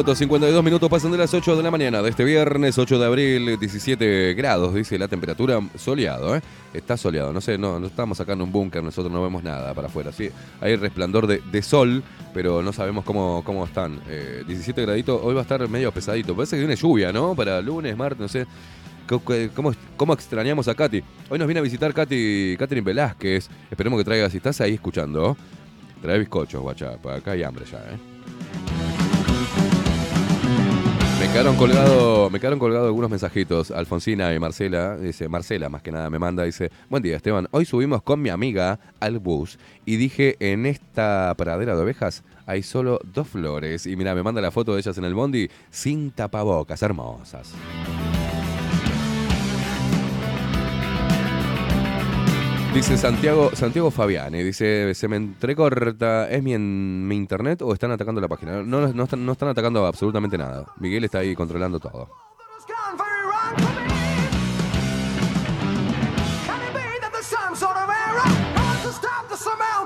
minutos, 0.00 0.18
52 0.18 0.64
minutos 0.64 0.88
pasan 0.88 1.12
de 1.12 1.18
las 1.18 1.34
8 1.34 1.56
de 1.56 1.62
la 1.62 1.70
mañana 1.70 2.00
de 2.00 2.08
este 2.08 2.24
viernes 2.24 2.78
8 2.78 2.98
de 2.98 3.04
abril, 3.04 3.58
17 3.58 4.32
grados, 4.32 4.74
dice 4.74 4.98
la 4.98 5.08
temperatura, 5.08 5.60
soleado, 5.76 6.34
¿eh? 6.36 6.40
Está 6.72 6.96
soleado, 6.96 7.34
no 7.34 7.42
sé, 7.42 7.58
no, 7.58 7.78
no 7.78 7.86
estamos 7.88 8.16
sacando 8.16 8.42
un 8.42 8.50
búnker, 8.50 8.82
nosotros 8.82 9.12
no 9.12 9.22
vemos 9.22 9.42
nada 9.42 9.74
para 9.74 9.88
afuera, 9.88 10.10
sí, 10.10 10.30
hay 10.62 10.76
resplandor 10.76 11.26
de, 11.26 11.42
de 11.52 11.60
sol, 11.60 12.02
pero 12.32 12.62
no 12.62 12.72
sabemos 12.72 13.04
cómo, 13.04 13.42
cómo 13.44 13.66
están. 13.66 14.00
Eh, 14.08 14.42
17 14.46 14.80
graditos, 14.80 15.20
hoy 15.22 15.34
va 15.34 15.40
a 15.40 15.42
estar 15.42 15.68
medio 15.68 15.92
pesadito, 15.92 16.34
parece 16.34 16.56
que 16.56 16.60
viene 16.60 16.76
lluvia, 16.76 17.12
¿no? 17.12 17.34
Para 17.34 17.60
lunes, 17.60 17.94
martes, 17.94 18.20
no 18.20 18.28
sé. 18.28 18.46
¿Cómo, 19.54 19.74
cómo, 19.98 20.14
extrañamos 20.14 20.66
a 20.68 20.74
Katy? 20.74 21.02
Hoy 21.28 21.38
nos 21.38 21.46
viene 21.46 21.60
a 21.60 21.62
visitar 21.62 21.92
Katy, 21.92 22.56
Catherine 22.58 22.86
Velázquez, 22.86 23.50
esperemos 23.70 23.98
que 23.98 24.04
traiga, 24.04 24.30
si 24.30 24.38
estás 24.38 24.62
ahí 24.62 24.74
escuchando, 24.74 25.36
trae 26.00 26.18
bizcochos, 26.18 26.62
guacha, 26.62 26.92
acá 26.92 27.32
hay 27.32 27.42
hambre 27.42 27.66
ya, 27.70 27.78
¿eh? 27.80 28.79
Me 31.30 31.34
quedaron 31.34 32.32
me 32.32 32.40
quedaron 32.40 32.58
colgados 32.58 32.86
algunos 32.88 33.08
mensajitos. 33.08 33.70
Alfonsina 33.70 34.34
y 34.34 34.40
Marcela, 34.40 34.96
dice, 34.96 35.28
Marcela 35.28 35.68
más 35.68 35.80
que 35.80 35.92
nada 35.92 36.10
me 36.10 36.18
manda, 36.18 36.42
dice, 36.42 36.72
buen 36.88 37.04
día 37.04 37.14
Esteban, 37.14 37.46
hoy 37.52 37.64
subimos 37.64 38.02
con 38.02 38.20
mi 38.20 38.30
amiga 38.30 38.80
al 38.98 39.20
bus 39.20 39.56
y 39.86 39.94
dije, 39.94 40.34
en 40.40 40.66
esta 40.66 41.32
pradera 41.38 41.76
de 41.76 41.82
ovejas 41.82 42.24
hay 42.46 42.64
solo 42.64 42.98
dos 43.04 43.28
flores. 43.28 43.86
Y 43.86 43.94
mira, 43.94 44.12
me 44.16 44.24
manda 44.24 44.40
la 44.40 44.50
foto 44.50 44.74
de 44.74 44.80
ellas 44.80 44.98
en 44.98 45.04
el 45.04 45.14
bondi 45.14 45.48
sin 45.70 46.10
tapabocas, 46.10 46.82
hermosas. 46.82 47.54
Dice 52.74 52.96
Santiago, 52.96 53.50
Santiago 53.52 53.90
Fabiani, 53.90 54.44
dice, 54.44 54.94
se 54.94 55.08
me 55.08 55.16
entrecorta, 55.16 56.30
¿es 56.30 56.40
mi, 56.40 56.54
en, 56.54 57.06
mi 57.06 57.16
internet 57.16 57.62
o 57.62 57.72
están 57.72 57.90
atacando 57.90 58.20
la 58.20 58.28
página? 58.28 58.62
No, 58.62 58.86
no, 58.86 59.04
están, 59.04 59.26
no 59.26 59.32
están 59.32 59.48
atacando 59.48 59.84
absolutamente 59.84 60.38
nada. 60.38 60.66
Miguel 60.78 61.02
está 61.02 61.18
ahí 61.18 61.34
controlando 61.34 61.80
todo. 61.80 62.08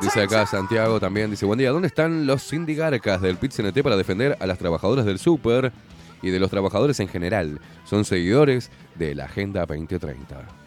Dice 0.03 0.21
acá 0.21 0.45
Santiago 0.45 1.01
también, 1.01 1.31
dice, 1.31 1.47
buen 1.47 1.59
día, 1.59 1.71
¿dónde 1.71 1.89
están 1.89 2.27
los 2.27 2.43
sindigarcas 2.43 3.23
del 3.23 3.39
pit 3.39 3.53
-CNT 3.53 3.83
para 3.83 3.97
defender 3.97 4.37
a 4.39 4.47
las 4.47 4.59
trabajadoras 4.59 5.07
del 5.07 5.19
súper 5.19 5.73
y 6.21 6.29
de 6.29 6.39
los 6.39 6.51
trabajadores 6.51 7.01
en 7.01 7.09
general? 7.09 7.61
Son 7.85 8.05
seguidores 8.05 8.71
de 8.95 9.15
la 9.15 9.25
Agenda 9.25 9.65
2030. 9.65 10.64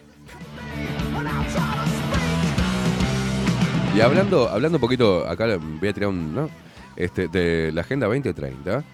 Y 3.94 4.00
hablando, 4.00 4.48
hablando 4.48 4.76
un 4.76 4.80
poquito, 4.80 5.26
acá 5.26 5.46
voy 5.56 5.88
a 5.88 5.92
tirar 5.92 6.08
un. 6.10 6.48
Este, 6.96 7.28
de 7.28 7.70
la 7.72 7.82
Agenda 7.82 8.06
2030. 8.06 8.84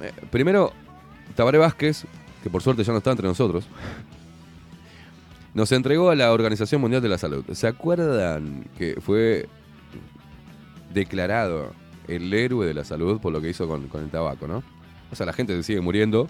Eh, 0.00 0.12
primero, 0.30 0.72
Tabaré 1.34 1.58
Vázquez, 1.58 2.04
que 2.42 2.48
por 2.48 2.62
suerte 2.62 2.84
ya 2.84 2.92
no 2.92 2.98
está 2.98 3.10
entre 3.10 3.26
nosotros, 3.26 3.66
nos 5.52 5.72
entregó 5.72 6.10
a 6.10 6.14
la 6.14 6.32
Organización 6.32 6.80
Mundial 6.80 7.02
de 7.02 7.08
la 7.08 7.18
Salud. 7.18 7.44
¿Se 7.52 7.66
acuerdan 7.66 8.64
que 8.78 9.00
fue 9.00 9.48
declarado 10.94 11.72
el 12.06 12.32
héroe 12.32 12.66
de 12.66 12.74
la 12.74 12.84
salud 12.84 13.20
por 13.20 13.32
lo 13.32 13.40
que 13.40 13.50
hizo 13.50 13.66
con, 13.66 13.88
con 13.88 14.02
el 14.02 14.10
tabaco, 14.10 14.46
no? 14.46 14.62
O 15.10 15.16
sea, 15.16 15.26
la 15.26 15.32
gente 15.32 15.54
se 15.56 15.62
sigue 15.64 15.80
muriendo 15.80 16.28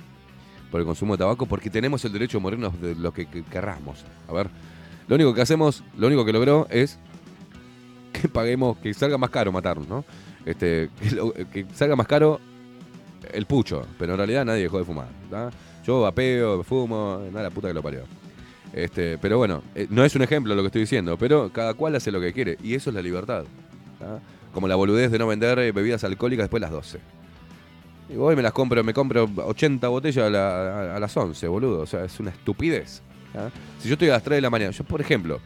por 0.71 0.81
el 0.81 0.87
consumo 0.87 1.15
de 1.15 1.19
tabaco 1.19 1.45
porque 1.45 1.69
tenemos 1.69 2.05
el 2.07 2.13
derecho 2.13 2.39
a 2.39 2.41
morirnos 2.41 2.81
de 2.81 2.95
lo 2.95 3.13
que, 3.13 3.27
que 3.27 3.43
querramos. 3.43 4.05
A 4.29 4.33
ver, 4.33 4.49
lo 5.09 5.17
único 5.17 5.35
que 5.35 5.43
hacemos, 5.43 5.85
lo 5.97 6.07
único 6.07 6.25
que 6.25 6.33
logró 6.33 6.67
es 6.71 6.99
paguemos, 8.33 8.77
que 8.79 8.93
salga 8.95 9.19
más 9.19 9.31
caro 9.31 9.53
matarnos, 9.53 9.89
¿no? 9.89 10.05
Este, 10.45 10.91
que, 11.53 11.67
salga 11.75 11.97
más 11.97 12.07
caro 12.07 12.41
el 13.33 13.47
pucho, 13.47 13.87
pero 13.99 14.13
en 14.13 14.19
realidad 14.19 14.45
nadie 14.45 14.63
dejó 14.63 14.79
de 14.79 14.85
fumar. 14.85 15.09
¿tá? 15.31 15.51
Yo 15.87 16.01
vapeo, 16.03 16.63
fumo, 16.65 17.21
nada, 17.33 17.45
la 17.45 17.51
puta 17.51 17.69
que 17.69 17.75
lo 17.75 17.83
parió. 17.83 18.03
Este, 18.73 19.19
pero 19.19 19.37
bueno, 19.39 19.63
eh, 19.75 19.87
no 19.91 20.05
es 20.05 20.15
un 20.17 20.23
ejemplo 20.23 20.55
lo 20.55 20.63
que 20.63 20.67
estoy 20.67 20.81
diciendo, 20.83 21.17
pero 21.19 21.51
cada 21.53 21.75
cual 21.75 21.95
hace 21.95 22.11
lo 22.11 22.21
que 22.21 22.33
quiere 22.33 22.57
y 22.63 22.75
eso 22.75 22.91
es 22.91 22.95
la 22.97 23.03
libertad. 23.03 23.45
Como 24.53 24.67
la 24.69 24.75
boludez 24.77 25.11
de 25.11 25.19
no 25.19 25.27
vender 25.27 25.59
eh, 25.61 25.73
bebidas 25.73 26.03
alcohólicas 26.05 26.45
después 26.45 26.61
de 26.61 26.65
las 26.67 26.71
12. 26.73 26.99
Y 28.13 28.17
hoy 28.17 28.35
me 28.37 28.43
las 28.43 28.53
compro, 28.53 28.83
me 28.83 28.93
compro 28.93 29.31
80 29.37 29.89
botellas 29.89 30.27
a, 30.27 30.31
la- 30.31 30.93
a- 30.93 30.97
a 30.97 31.01
las 31.01 31.17
11, 31.17 31.47
boludo. 31.49 31.81
O 31.81 31.87
sea, 31.87 32.05
es 32.05 32.19
una 32.21 32.31
estupidez. 32.31 33.01
Si 33.79 33.89
yo 33.89 33.95
estoy 33.95 34.09
a 34.09 34.13
las 34.15 34.23
3 34.23 34.37
de 34.39 34.43
la 34.43 34.51
mañana, 34.51 34.71
yo 34.73 34.85
por 34.85 35.01
ejemplo, 35.01 35.41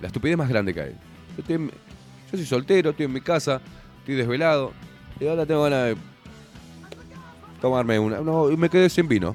la 0.00 0.06
estupidez 0.08 0.36
más 0.36 0.48
grande 0.48 0.74
que 0.74 0.80
hay. 0.82 0.94
Yo, 1.36 1.40
estoy 1.40 1.54
en- 1.56 1.68
yo 1.70 2.38
soy 2.38 2.46
soltero, 2.46 2.90
estoy 2.90 3.06
en 3.06 3.12
mi 3.12 3.20
casa, 3.20 3.60
estoy 4.00 4.14
desvelado, 4.16 4.72
y 5.20 5.26
ahora 5.26 5.46
tengo 5.46 5.62
ganas 5.62 5.84
de 5.86 5.96
tomarme 7.60 7.98
una. 7.98 8.20
No, 8.20 8.50
y 8.50 8.56
me 8.56 8.68
quedé 8.68 8.88
sin 8.88 9.08
vino. 9.08 9.34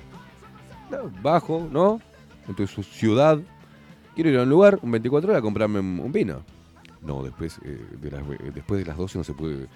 No, 0.91 1.11
Bajo, 1.21 1.67
¿no? 1.71 2.01
En 2.47 2.67
su 2.67 2.83
ciudad. 2.83 3.39
Quiero 4.15 4.29
ir 4.31 4.39
a 4.39 4.43
un 4.43 4.49
lugar, 4.49 4.79
un 4.81 4.91
24 4.91 5.29
horas, 5.29 5.39
a 5.39 5.41
comprarme 5.41 5.79
un, 5.79 5.99
un 5.99 6.11
vino. 6.11 6.41
No, 7.01 7.23
después, 7.23 7.59
eh, 7.63 7.79
de 8.01 8.11
las, 8.11 8.21
eh, 8.21 8.51
después 8.53 8.79
de 8.81 8.85
las 8.87 8.97
12 8.97 9.17
no 9.17 9.23
se 9.23 9.33
puede. 9.33 9.67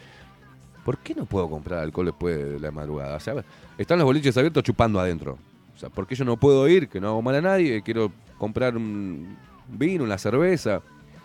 ¿Por 0.83 0.97
qué 0.97 1.15
no 1.15 1.25
puedo 1.25 1.49
comprar 1.49 1.79
alcohol 1.79 2.07
después 2.07 2.37
de 2.37 2.59
la 2.59 2.71
madrugada? 2.71 3.15
O 3.15 3.19
sea, 3.19 3.35
están 3.77 3.99
los 3.99 4.05
boliches 4.05 4.35
abiertos 4.35 4.63
chupando 4.63 4.99
adentro. 4.99 5.37
O 5.73 5.77
sea, 5.79 5.89
¿por 5.89 6.05
qué 6.05 6.15
yo 6.15 6.25
no 6.25 6.35
puedo 6.35 6.67
ir? 6.67 6.89
Que 6.89 6.99
no 6.99 7.07
hago 7.09 7.21
mal 7.21 7.35
a 7.35 7.41
nadie. 7.41 7.81
Quiero 7.83 8.11
comprar 8.37 8.75
un 8.75 9.37
vino, 9.69 10.03
una 10.03 10.17
cerveza 10.17 10.81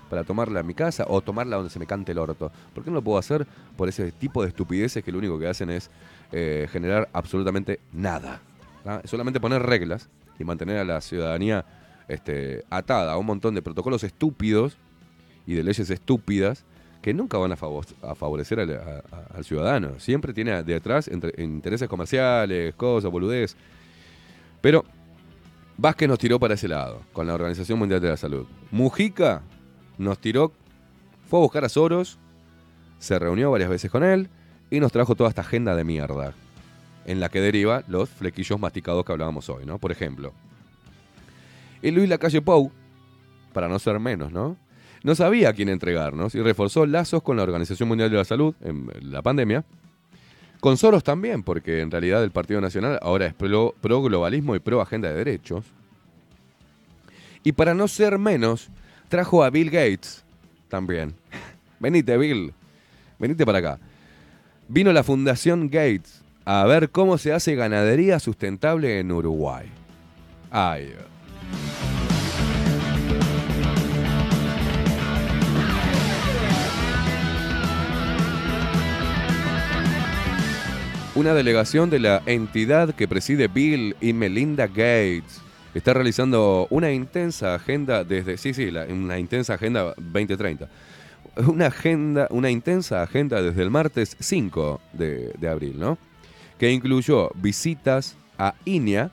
para 0.09 0.25
tomarla 0.25 0.61
en 0.61 0.67
mi 0.67 0.75
casa 0.75 1.05
o 1.09 1.21
tomarla 1.21 1.57
donde 1.57 1.71
se 1.71 1.79
me 1.79 1.87
cante 1.87 2.13
el 2.13 2.19
orto. 2.19 2.51
¿Por 2.75 2.85
qué 2.85 2.91
no 2.91 2.97
lo 2.97 3.03
puedo 3.03 3.19
hacer 3.19 3.47
por 3.77 3.89
ese 3.89 4.11
tipo 4.13 4.43
de 4.43 4.49
estupideces 4.49 5.05
que 5.05 5.13
lo 5.13 5.19
único 5.19 5.39
que 5.39 5.49
hacen 5.49 5.71
es 5.71 5.91
eh, 6.33 6.69
generar 6.71 7.09
absolutamente 7.13 7.81
nada? 7.93 8.41
¿tá? 8.85 9.03
Solamente 9.05 9.41
poner 9.41 9.63
reglas 9.63 10.09
y 10.39 10.45
mantener 10.45 10.79
a 10.79 10.85
la 10.85 11.01
ciudadanía 11.01 11.65
este, 12.09 12.65
atada 12.71 13.13
a 13.13 13.19
un 13.19 13.27
montón 13.27 13.55
de 13.55 13.63
protocolos 13.63 14.03
estúpidos 14.05 14.77
y 15.47 15.55
de 15.55 15.63
leyes 15.63 15.91
estúpidas 15.91 16.65
que 17.03 17.15
nunca 17.15 17.39
van 17.39 17.53
a, 17.53 17.57
favo- 17.57 17.85
a 18.03 18.15
favorecer 18.15 18.61
al, 18.61 18.71
a- 18.73 19.03
a- 19.15 19.37
al 19.37 19.45
ciudadano. 19.45 19.99
Siempre 20.01 20.33
tiene 20.33 20.63
detrás 20.63 21.07
entre- 21.09 21.33
intereses 21.43 21.89
comerciales, 21.89 22.75
cosas, 22.75 23.11
boludez. 23.11 23.57
Pero 24.61 24.85
Vázquez 25.77 26.09
nos 26.09 26.19
tiró 26.19 26.41
para 26.41 26.55
ese 26.55 26.67
lado, 26.67 27.03
con 27.13 27.27
la 27.27 27.35
Organización 27.35 27.79
Mundial 27.79 28.01
de 28.01 28.09
la 28.09 28.17
Salud. 28.17 28.47
Mujica 28.73 29.43
nos 29.99 30.19
tiró, 30.19 30.53
fue 31.29 31.41
a 31.41 31.43
buscar 31.43 31.65
a 31.65 31.69
Soros, 31.69 32.19
se 32.99 33.19
reunió 33.19 33.51
varias 33.51 33.71
veces 33.71 33.91
con 33.91 34.03
él 34.03 34.29
y 34.71 34.81
nos 34.81 34.93
trajo 34.93 35.15
toda 35.15 35.29
esta 35.29 35.43
agenda 35.43 35.75
de 35.75 35.85
mierda, 35.85 36.33
en 37.05 37.21
la 37.21 37.29
que 37.29 37.41
deriva 37.41 37.85
los 37.89 38.09
flequillos 38.09 38.59
masticados 38.59 39.05
que 39.05 39.13
hablábamos 39.13 39.49
hoy, 39.49 39.67
¿no? 39.67 39.79
Por 39.79 39.93
ejemplo. 39.93 40.33
Y 41.83 41.91
Luis 41.91 42.09
Lacalle 42.09 42.43
Pou, 42.43 42.73
para 43.53 43.69
no 43.69 43.79
ser 43.79 43.99
menos, 44.01 44.33
¿no? 44.33 44.57
No 45.03 45.15
sabía 45.15 45.51
a 45.51 45.53
quién 45.53 45.69
entregarnos 45.69 46.35
y 46.35 46.43
reforzó 46.43 46.85
lazos 46.87 47.23
con 47.23 47.37
la 47.37 47.45
Organización 47.45 47.89
Mundial 47.89 48.11
de 48.11 48.17
la 48.17 48.25
Salud 48.25 48.55
en 48.61 48.91
la 49.03 49.23
pandemia. 49.23 49.65
Con 50.61 50.77
Soros 50.77 51.05
también, 51.05 51.45
porque 51.45 51.81
en 51.81 51.91
realidad 51.91 52.25
el 52.25 52.33
Partido 52.33 52.61
Nacional 52.61 52.99
ahora 53.01 53.27
es 53.27 53.35
pro, 53.35 53.77
pro 53.81 54.03
globalismo 54.03 54.57
y 54.57 54.59
pro 54.59 54.81
agenda 54.81 55.09
de 55.09 55.15
derechos. 55.15 55.65
Y 57.45 57.53
para 57.53 57.75
no 57.75 57.87
ser 57.87 58.19
menos, 58.19 58.69
trajo 59.09 59.43
a 59.43 59.51
Bill 59.51 59.71
Gates 59.71 60.25
también. 60.69 61.15
Venite, 61.81 62.17
Bill. 62.17 62.53
Venite 63.19 63.45
para 63.45 63.59
acá. 63.59 63.79
Vino 64.69 64.93
la 64.93 65.03
Fundación 65.03 65.69
Gates 65.69 66.23
a 66.45 66.65
ver 66.65 66.91
cómo 66.91 67.19
se 67.19 67.33
hace 67.33 67.55
ganadería 67.55 68.19
sustentable 68.21 69.01
en 69.01 69.13
Uruguay. 69.13 69.67
Ay, 70.51 70.95
Una 81.15 81.35
delegación 81.35 81.91
de 81.91 81.99
la 81.99 82.23
entidad 82.27 82.95
que 82.95 83.09
preside 83.09 83.49
Bill 83.49 83.97
y 84.01 84.13
Melinda 84.13 84.69
Gates 84.69 85.43
está 85.79 85.95
realizando 85.95 86.67
una 86.71 86.93
intensa 86.93 87.55
agenda 87.55 88.05
desde, 88.05 88.37
sí, 88.37 88.55
sí, 88.55 88.69
una 88.91 89.19
intensa 89.19 89.55
agenda 89.55 89.95
2030. 89.97 90.69
Una 91.47 91.67
agenda, 91.67 92.27
una 92.31 92.51
intensa 92.51 93.03
agenda 93.03 93.41
desde 93.41 93.63
el 93.63 93.71
martes 93.71 94.17
5 94.19 94.81
de, 94.93 95.49
abril, 95.49 95.79
¿no? 95.79 95.97
Que 96.59 96.73
incluyó 96.73 97.31
visitas 97.37 98.17
a 98.39 98.55
Inia, 98.65 99.13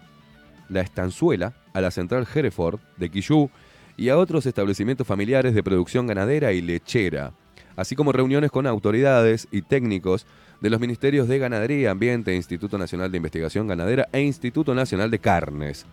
la 0.70 0.82
estanzuela, 0.82 1.54
a 1.74 1.82
la 1.82 1.92
central 1.92 2.28
Hereford 2.34 2.80
de 2.98 3.10
Quillú 3.10 3.52
y 3.96 4.10
a 4.10 4.18
otros 4.18 4.46
establecimientos 4.48 5.06
familiares 5.06 5.54
de 5.54 5.62
producción 5.62 6.08
ganadera 6.08 6.52
y 6.52 6.62
lechera, 6.62 7.32
así 7.76 7.96
como 7.96 8.12
reuniones 8.12 8.50
con 8.50 8.66
autoridades 8.66 9.48
y 9.52 9.62
técnicos 9.62 10.26
de 10.62 10.70
los 10.72 10.80
Ministerios 10.80 11.28
de 11.28 11.38
Ganadería, 11.38 11.92
Ambiente, 11.92 12.36
Instituto 12.36 12.80
Nacional 12.80 13.12
de 13.12 13.18
Investigación 13.18 13.68
Ganadera 13.68 14.08
e 14.12 14.22
Instituto 14.22 14.74
Nacional 14.74 15.12
de 15.12 15.20
Carnes. 15.20 15.86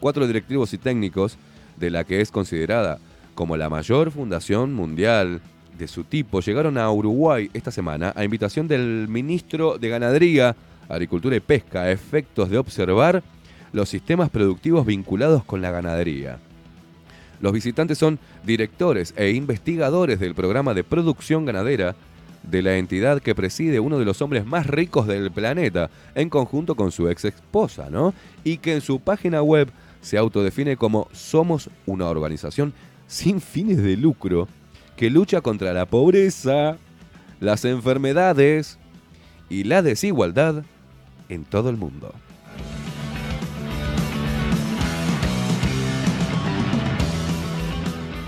Cuatro 0.00 0.26
directivos 0.26 0.72
y 0.72 0.78
técnicos 0.78 1.38
de 1.76 1.90
la 1.90 2.04
que 2.04 2.20
es 2.20 2.30
considerada 2.30 2.98
como 3.34 3.56
la 3.56 3.68
mayor 3.68 4.10
fundación 4.10 4.72
mundial 4.72 5.40
de 5.78 5.88
su 5.88 6.04
tipo 6.04 6.40
llegaron 6.40 6.78
a 6.78 6.90
Uruguay 6.90 7.50
esta 7.52 7.70
semana 7.70 8.12
a 8.16 8.24
invitación 8.24 8.66
del 8.66 9.06
ministro 9.08 9.78
de 9.78 9.88
Ganadería, 9.88 10.56
Agricultura 10.88 11.36
y 11.36 11.40
Pesca 11.40 11.82
a 11.82 11.90
efectos 11.90 12.48
de 12.48 12.58
observar 12.58 13.22
los 13.72 13.88
sistemas 13.88 14.30
productivos 14.30 14.86
vinculados 14.86 15.44
con 15.44 15.60
la 15.60 15.70
ganadería. 15.70 16.38
Los 17.40 17.52
visitantes 17.52 17.98
son 17.98 18.18
directores 18.44 19.12
e 19.16 19.30
investigadores 19.30 20.18
del 20.18 20.34
programa 20.34 20.72
de 20.72 20.84
producción 20.84 21.44
ganadera 21.44 21.94
de 22.42 22.62
la 22.62 22.76
entidad 22.76 23.20
que 23.20 23.34
preside 23.34 23.80
uno 23.80 23.98
de 23.98 24.04
los 24.04 24.22
hombres 24.22 24.46
más 24.46 24.66
ricos 24.66 25.06
del 25.06 25.30
planeta, 25.30 25.90
en 26.14 26.30
conjunto 26.30 26.74
con 26.74 26.92
su 26.92 27.08
ex 27.08 27.26
esposa, 27.26 27.88
¿no? 27.90 28.14
Y 28.44 28.58
que 28.58 28.74
en 28.74 28.80
su 28.80 29.00
página 29.00 29.42
web 29.42 29.68
se 30.06 30.18
autodefine 30.18 30.76
como 30.76 31.08
Somos 31.10 31.68
una 31.84 32.06
organización 32.06 32.72
sin 33.08 33.40
fines 33.40 33.82
de 33.82 33.96
lucro 33.96 34.46
que 34.96 35.10
lucha 35.10 35.40
contra 35.40 35.72
la 35.72 35.86
pobreza, 35.86 36.76
las 37.40 37.64
enfermedades 37.64 38.78
y 39.50 39.64
la 39.64 39.82
desigualdad 39.82 40.62
en 41.28 41.44
todo 41.44 41.70
el 41.70 41.76
mundo. 41.76 42.14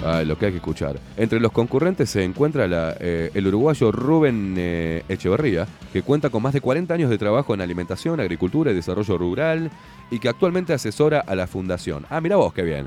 Ay, 0.05 0.27
lo 0.27 0.39
que 0.39 0.47
hay 0.47 0.53
que 0.53 0.59
escuchar. 0.59 0.99
Entre 1.17 1.41
los 1.41 1.51
concurrentes 1.51 2.11
se 2.11 2.23
encuentra 2.23 2.97
eh, 3.01 3.31
el 3.35 3.47
uruguayo 3.49 3.91
Rubén 3.91 4.55
eh, 4.57 5.03
Echeverría, 5.09 5.67
que 5.93 6.03
cuenta 6.03 6.31
con 6.31 6.43
más 6.43 6.53
de 6.53 6.61
40 6.61 6.95
años 6.95 7.11
de 7.11 7.19
trabajo 7.19 7.53
en 7.53 7.61
alimentación, 7.61 8.21
agricultura 8.21 8.71
y 8.71 8.75
desarrollo 8.75 9.19
rural, 9.19 9.71
y 10.11 10.21
que 10.21 10.29
actualmente 10.29 10.73
asesora 10.73 11.21
a 11.21 11.35
la 11.35 11.49
fundación. 11.49 12.07
Ah, 12.11 12.21
mira 12.21 12.37
vos, 12.37 12.53
qué 12.53 12.63
bien. 12.63 12.87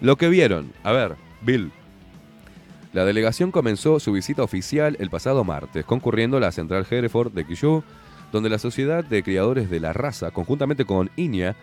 Lo 0.00 0.16
que 0.16 0.28
vieron, 0.28 0.72
a 0.84 0.92
ver, 0.92 1.16
Bill. 1.42 1.70
La 2.94 3.04
delegación 3.04 3.50
comenzó 3.50 4.00
su 4.00 4.12
visita 4.12 4.42
oficial 4.42 4.96
el 4.98 5.10
pasado 5.10 5.44
martes, 5.44 5.84
concurriendo 5.84 6.38
a 6.38 6.40
la 6.40 6.52
central 6.52 6.86
Hereford 6.88 7.32
de 7.32 7.46
Quillú, 7.46 7.84
donde 8.32 8.48
la 8.48 8.58
Sociedad 8.58 9.04
de 9.04 9.22
Criadores 9.22 9.68
de 9.68 9.80
la 9.80 9.92
Raza, 9.92 10.30
conjuntamente 10.30 10.86
con 10.86 11.10
INIA, 11.16 11.54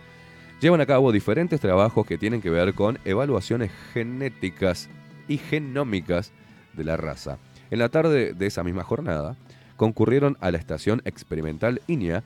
llevan 0.60 0.80
a 0.80 0.86
cabo 0.86 1.12
diferentes 1.12 1.60
trabajos 1.60 2.06
que 2.06 2.18
tienen 2.18 2.40
que 2.40 2.50
ver 2.50 2.74
con 2.74 2.98
evaluaciones 3.04 3.70
genéticas 3.92 4.88
y 5.28 5.38
genómicas 5.38 6.32
de 6.74 6.84
la 6.84 6.96
raza. 6.96 7.38
En 7.70 7.78
la 7.78 7.88
tarde 7.88 8.32
de 8.32 8.46
esa 8.46 8.62
misma 8.62 8.84
jornada, 8.84 9.36
concurrieron 9.76 10.36
a 10.40 10.50
la 10.50 10.58
estación 10.58 11.02
experimental 11.04 11.82
INIA, 11.86 12.24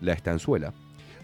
La 0.00 0.12
Estanzuela, 0.12 0.72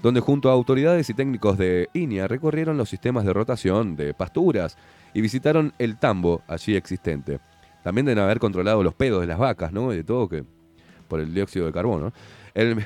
donde 0.03 0.20
junto 0.20 0.51
a 0.51 0.53
autoridades 0.53 1.11
y 1.11 1.15
técnicos 1.15 1.59
de 1.59 1.89
INIA 1.93 2.28
recorrieron 2.28 2.77
los 2.77 2.89
sistemas 2.89 3.24
de 3.24 3.33
rotación 3.33 3.97
de 3.97 4.15
pasturas 4.15 4.77
y 5.15 5.20
visitaron 5.20 5.73
el 5.78 5.99
tambo 5.99 6.43
allí 6.47 6.77
existente. 6.77 7.41
También 7.83 8.07
deben 8.07 8.23
haber 8.23 8.39
controlado 8.39 8.83
los 8.83 8.95
pedos 8.95 9.20
de 9.20 9.27
las 9.27 9.39
vacas, 9.39 9.73
¿no? 9.73 9.93
Y 9.93 9.97
de 9.97 10.05
todo 10.05 10.28
que 10.28 10.45
por 11.09 11.20
el 11.20 11.33
dióxido 11.33 11.66
de 11.66 11.73
carbono. 11.73 12.12
El, 12.55 12.83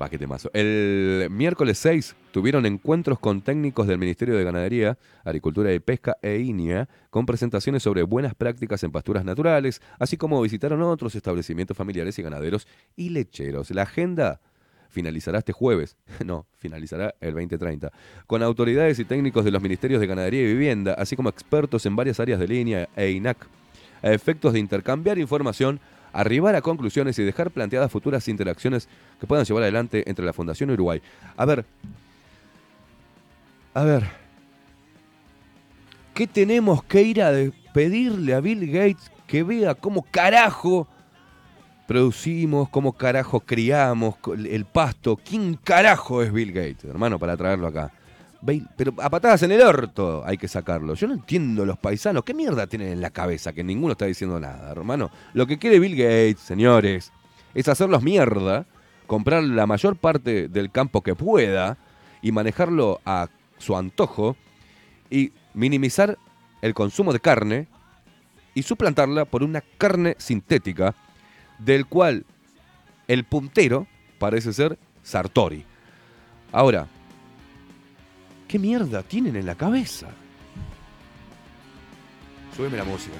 Pa, 0.00 0.08
qué 0.08 0.16
temazo. 0.16 0.50
El 0.54 1.28
miércoles 1.30 1.76
6 1.76 2.16
tuvieron 2.30 2.64
encuentros 2.64 3.18
con 3.18 3.42
técnicos 3.42 3.86
del 3.86 3.98
Ministerio 3.98 4.34
de 4.34 4.44
Ganadería, 4.44 4.96
Agricultura 5.24 5.74
y 5.74 5.78
Pesca 5.78 6.16
e 6.22 6.38
INIA 6.38 6.88
con 7.10 7.26
presentaciones 7.26 7.82
sobre 7.82 8.02
buenas 8.02 8.34
prácticas 8.34 8.82
en 8.82 8.92
pasturas 8.92 9.26
naturales, 9.26 9.82
así 9.98 10.16
como 10.16 10.40
visitaron 10.40 10.80
otros 10.80 11.14
establecimientos 11.16 11.76
familiares 11.76 12.18
y 12.18 12.22
ganaderos 12.22 12.66
y 12.96 13.10
lecheros. 13.10 13.70
La 13.72 13.82
agenda 13.82 14.40
finalizará 14.88 15.40
este 15.40 15.52
jueves, 15.52 15.98
no, 16.24 16.46
finalizará 16.56 17.14
el 17.20 17.34
2030, 17.34 17.92
con 18.26 18.42
autoridades 18.42 18.98
y 19.00 19.04
técnicos 19.04 19.44
de 19.44 19.50
los 19.50 19.60
Ministerios 19.60 20.00
de 20.00 20.06
Ganadería 20.06 20.40
y 20.40 20.46
Vivienda, 20.46 20.94
así 20.94 21.14
como 21.14 21.28
expertos 21.28 21.84
en 21.84 21.94
varias 21.94 22.18
áreas 22.20 22.40
de 22.40 22.48
línea 22.48 22.88
e 22.96 23.10
INAC, 23.10 23.46
a 24.02 24.12
efectos 24.12 24.54
de 24.54 24.60
intercambiar 24.60 25.18
información 25.18 25.78
arribar 26.12 26.54
a 26.54 26.62
conclusiones 26.62 27.18
y 27.18 27.24
dejar 27.24 27.50
planteadas 27.50 27.90
futuras 27.90 28.28
interacciones 28.28 28.88
que 29.18 29.26
puedan 29.26 29.44
llevar 29.44 29.62
adelante 29.62 30.08
entre 30.08 30.24
la 30.24 30.32
Fundación 30.32 30.70
Uruguay. 30.70 31.00
A 31.36 31.44
ver, 31.44 31.64
a 33.74 33.84
ver, 33.84 34.04
¿qué 36.14 36.26
tenemos 36.26 36.82
que 36.84 37.02
ir 37.02 37.22
a 37.22 37.32
pedirle 37.72 38.34
a 38.34 38.40
Bill 38.40 38.66
Gates 38.66 39.10
que 39.26 39.42
vea 39.42 39.74
cómo 39.74 40.02
carajo 40.10 40.88
producimos, 41.86 42.68
cómo 42.68 42.92
carajo 42.92 43.40
criamos 43.40 44.16
el 44.48 44.64
pasto? 44.64 45.16
¿Quién 45.16 45.54
carajo 45.54 46.22
es 46.22 46.32
Bill 46.32 46.52
Gates, 46.52 46.84
hermano, 46.84 47.18
para 47.18 47.36
traerlo 47.36 47.68
acá? 47.68 47.92
Pero 48.76 48.94
a 48.98 49.10
patadas 49.10 49.42
en 49.42 49.52
el 49.52 49.60
orto 49.60 50.22
hay 50.24 50.38
que 50.38 50.48
sacarlo. 50.48 50.94
Yo 50.94 51.06
no 51.06 51.14
entiendo 51.14 51.66
los 51.66 51.78
paisanos. 51.78 52.24
¿Qué 52.24 52.32
mierda 52.32 52.66
tienen 52.66 52.88
en 52.88 53.00
la 53.00 53.10
cabeza? 53.10 53.52
Que 53.52 53.62
ninguno 53.62 53.92
está 53.92 54.06
diciendo 54.06 54.40
nada, 54.40 54.70
hermano. 54.70 55.10
Lo 55.34 55.46
que 55.46 55.58
quiere 55.58 55.78
Bill 55.78 55.96
Gates, 55.96 56.40
señores, 56.40 57.12
es 57.54 57.68
hacerlos 57.68 58.02
mierda, 58.02 58.66
comprar 59.06 59.42
la 59.42 59.66
mayor 59.66 59.96
parte 59.96 60.48
del 60.48 60.70
campo 60.70 61.02
que 61.02 61.14
pueda 61.14 61.76
y 62.22 62.32
manejarlo 62.32 63.00
a 63.04 63.28
su 63.58 63.76
antojo 63.76 64.36
y 65.10 65.32
minimizar 65.52 66.16
el 66.62 66.74
consumo 66.74 67.12
de 67.12 67.20
carne 67.20 67.68
y 68.54 68.62
suplantarla 68.62 69.24
por 69.26 69.42
una 69.42 69.60
carne 69.60 70.14
sintética 70.18 70.94
del 71.58 71.86
cual 71.86 72.24
el 73.06 73.24
puntero 73.24 73.86
parece 74.18 74.52
ser 74.52 74.78
Sartori. 75.02 75.64
Ahora, 76.52 76.86
¿qué 78.50 78.58
mierda 78.58 79.04
tienen 79.04 79.36
en 79.36 79.46
la 79.46 79.54
cabeza? 79.54 80.08
Súbeme 82.56 82.78
la 82.78 82.82
música. 82.84 83.14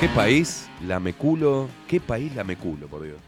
¿Qué 0.00 0.08
país 0.08 0.70
lameculo? 0.86 1.68
¿Qué 1.86 2.00
país 2.00 2.34
lameculo, 2.34 2.86
por 2.86 3.02
Dios? 3.02 3.18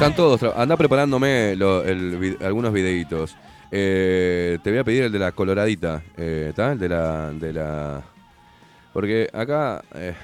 Están 0.00 0.16
todos. 0.16 0.42
Anda 0.56 0.78
preparándome 0.78 1.58
algunos 2.40 2.72
videitos. 2.72 3.36
Eh, 3.70 4.58
te 4.62 4.70
voy 4.70 4.78
a 4.78 4.84
pedir 4.84 5.02
el 5.02 5.12
de 5.12 5.18
la 5.18 5.32
coloradita. 5.32 6.02
eh, 6.16 6.46
¿Está? 6.48 6.72
El 6.72 6.78
de 6.78 6.88
la, 6.88 7.30
de 7.32 7.52
la. 7.52 8.02
Porque 8.94 9.28
acá. 9.30 9.84
eh, 9.94 10.14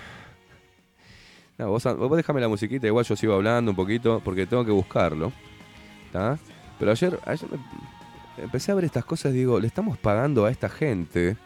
no, 1.59 1.69
vos, 1.69 1.85
vos 1.85 2.17
déjame 2.17 2.41
la 2.41 2.49
musiquita, 2.49 2.87
igual 2.87 3.05
yo 3.05 3.17
sigo 3.17 3.35
hablando 3.35 3.71
un 3.71 3.77
poquito 3.77 4.23
porque 4.25 4.47
tengo 4.47 4.65
que 4.65 4.71
buscarlo. 4.71 5.31
¿Está? 6.07 6.39
Pero 6.79 6.93
ayer, 6.93 7.21
ayer 7.27 7.49
empecé 8.39 8.73
a 8.73 8.77
ver 8.77 8.87
estas 8.87 9.05
cosas 9.05 9.35
digo, 9.35 9.61
le 9.61 9.67
estamos 9.67 9.99
pagando 9.99 10.47
a 10.47 10.51
esta 10.51 10.71
gente. 10.71 11.37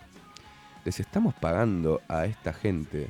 Les 0.84 1.00
estamos 1.00 1.34
pagando 1.34 2.00
a 2.06 2.26
esta 2.26 2.52
gente 2.52 3.08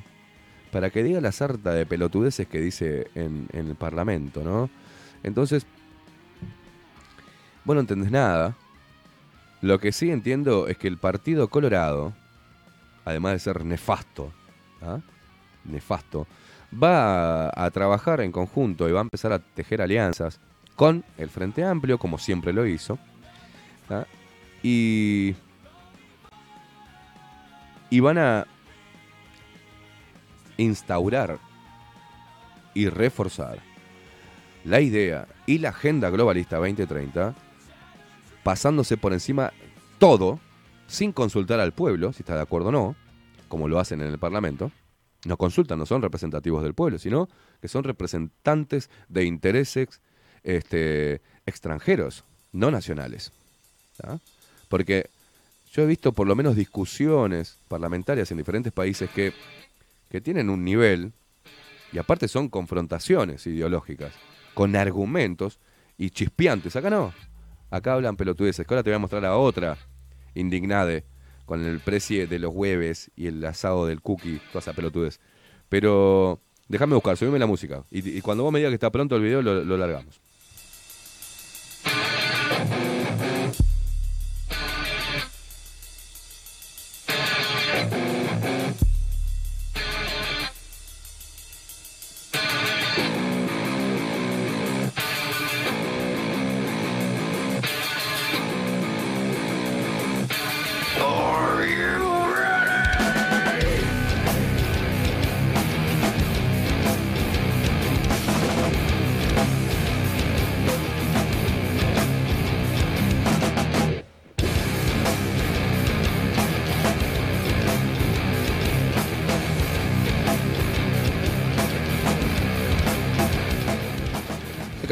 para 0.73 0.89
que 0.89 1.03
diga 1.03 1.21
la 1.21 1.31
sarta 1.31 1.75
de 1.75 1.85
pelotudeces 1.85 2.49
que 2.49 2.59
dice 2.59 3.09
en 3.15 3.49
el 3.53 3.75
Parlamento, 3.75 4.43
¿no? 4.43 4.71
Entonces, 5.23 5.67
vos 7.65 7.75
no 7.75 7.81
entendés 7.81 8.11
nada. 8.11 8.57
Lo 9.61 9.79
que 9.79 9.93
sí 9.93 10.11
entiendo 10.11 10.69
es 10.69 10.79
que 10.79 10.89
el 10.89 10.97
Partido 10.97 11.49
Colorado, 11.49 12.15
además 13.05 13.35
de 13.35 13.39
ser 13.41 13.65
nefasto, 13.65 14.33
¿ah? 14.81 15.01
nefasto, 15.65 16.27
va 16.73 17.49
a, 17.49 17.71
trabajar 17.71 18.21
en 18.21 18.33
conjunto 18.33 18.89
y 18.89 18.93
va 18.93 19.01
a 19.01 19.03
empezar 19.03 19.33
a 19.33 19.39
tejer 19.39 19.83
alianzas 19.83 20.41
con 20.77 21.05
el 21.19 21.29
Frente 21.29 21.63
Amplio, 21.65 21.99
como 21.99 22.17
siempre 22.17 22.53
lo 22.53 22.67
hizo. 22.67 22.99
¿ah? 23.91 24.05
Y, 24.63 25.35
y 27.91 28.01
van 28.01 28.19
a 28.19 28.47
instaurar 30.57 31.39
y 32.73 32.89
reforzar 32.89 33.70
la 34.65 34.81
idea 34.81 35.27
y 35.47 35.59
la 35.59 35.71
agenda 35.71 36.11
globalista 36.11 36.57
2030, 36.57 37.35
pasándose 38.43 38.97
por 38.97 39.13
encima 39.13 39.53
todo, 39.99 40.41
sin 40.87 41.13
consultar 41.13 41.61
al 41.61 41.73
pueblo, 41.73 42.13
si 42.13 42.23
está 42.23 42.35
de 42.35 42.43
acuerdo 42.43 42.69
o 42.69 42.73
no, 42.73 42.97
como 43.49 43.69
lo 43.69 43.79
hacen 43.79 44.01
en 44.01 44.09
el 44.09 44.19
Parlamento. 44.19 44.73
No 45.25 45.37
consultan, 45.37 45.79
no 45.79 45.87
son 45.87 46.03
representativos 46.03 46.63
del 46.63 46.75
pueblo, 46.75 46.99
sino 46.99 47.29
que 47.61 47.69
son 47.69 47.85
representantes 47.85 48.89
de 49.09 49.25
intereses 49.25 50.01
este, 50.43 51.21
extranjeros, 51.47 52.25
no 52.53 52.71
nacionales. 52.71 53.33
Porque 54.69 55.11
yo 55.73 55.83
he 55.83 55.87
visto 55.87 56.13
por 56.13 56.27
lo 56.27 56.35
menos 56.35 56.57
discusiones 56.57 57.59
parlamentarias 57.69 58.31
en 58.31 58.39
diferentes 58.39 58.73
países 58.73 59.11
que, 59.11 59.33
que 60.11 60.21
tienen 60.21 60.49
un 60.49 60.65
nivel, 60.65 61.13
y 61.93 61.99
aparte 61.99 62.29
son 62.29 62.49
confrontaciones 62.49 63.47
ideológicas, 63.47 64.15
con 64.55 64.77
argumentos 64.77 65.61
y 65.97 66.11
chispeantes. 66.11 66.77
Acá 66.77 66.91
no. 66.91 67.13
Acá 67.71 67.95
hablan 67.95 68.17
pelotudeces. 68.17 68.67
que 68.67 68.75
Ahora 68.75 68.83
te 68.83 68.91
voy 68.91 68.97
a 68.97 69.01
mostrar 69.01 69.25
a 69.25 69.37
otra 69.37 69.77
indignade 70.35 71.05
con 71.47 71.65
el 71.65 71.81
precie 71.81 72.27
de 72.27 72.39
los 72.39 72.53
hueves 72.55 73.11
y 73.17 73.27
el 73.27 73.45
asado 73.45 73.87
del 73.87 74.01
cookie, 74.01 74.41
todas 74.51 74.65
esas 74.65 74.77
pelotudes. 74.77 75.21
Pero 75.69 76.41
déjame 76.69 76.95
buscar, 76.95 77.17
subime 77.17 77.39
la 77.39 77.47
música. 77.47 77.85
Y, 77.91 78.21
cuando 78.21 78.45
vos 78.45 78.53
me 78.53 78.59
digas 78.59 78.71
que 78.71 78.75
está 78.77 78.91
pronto 78.91 79.17
el 79.17 79.23
video, 79.23 79.43
lo 79.43 79.77
largamos. 79.77 80.21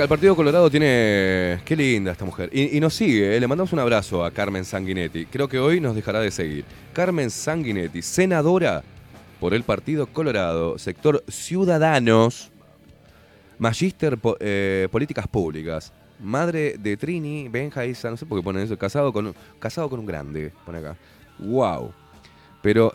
El 0.09 0.11
Partido 0.11 0.35
Colorado 0.35 0.71
tiene. 0.71 1.61
Qué 1.67 1.77
linda 1.77 2.13
esta 2.13 2.25
mujer. 2.25 2.49
Y, 2.51 2.81
nos 2.81 2.95
sigue, 2.95 3.37
¿eh? 3.37 3.39
le 3.39 3.47
mandamos 3.47 3.75
un 3.75 3.79
abrazo 3.79 4.25
a 4.25 4.31
Carmen 4.31 4.65
Sanguinetti. 4.65 5.27
Creo 5.27 5.49
que 5.51 5.59
hoy 5.59 5.83
nos 5.83 5.95
dejará 5.95 6.21
de 6.21 6.31
seguir. 6.31 6.65
Carmen 6.95 7.29
Sanguinetti, 7.29 8.01
senadora 8.01 8.83
por 9.39 9.53
el 9.53 9.65
Partido 9.65 10.07
Colorado, 10.07 10.79
sector 10.79 11.23
Ciudadanos, 11.29 12.51
magíster 13.59 14.19
eh, 14.41 14.89
Políticas 14.91 15.29
Públicas, 15.29 15.93
madre 16.19 16.77
de 16.79 16.97
Trini, 16.97 17.49
Benja 17.49 17.85
Isa, 17.85 18.09
no 18.09 18.17
sé 18.17 18.25
por 18.25 18.39
qué 18.39 18.43
ponen 18.43 18.63
eso, 18.63 18.79
casado 18.79 19.13
con, 19.13 19.35
casado 19.59 19.91
con 19.91 20.01
un 20.01 20.07
grande, 20.07 20.55
pone 20.65 20.79
acá. 20.79 20.97
¡Wow! 21.39 21.93
Pero. 22.63 22.91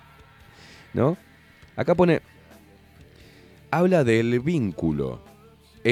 ¿No? 0.92 1.16
Acá 1.76 1.94
pone. 1.94 2.20
Habla 3.70 4.02
del 4.02 4.40
vínculo 4.40 5.25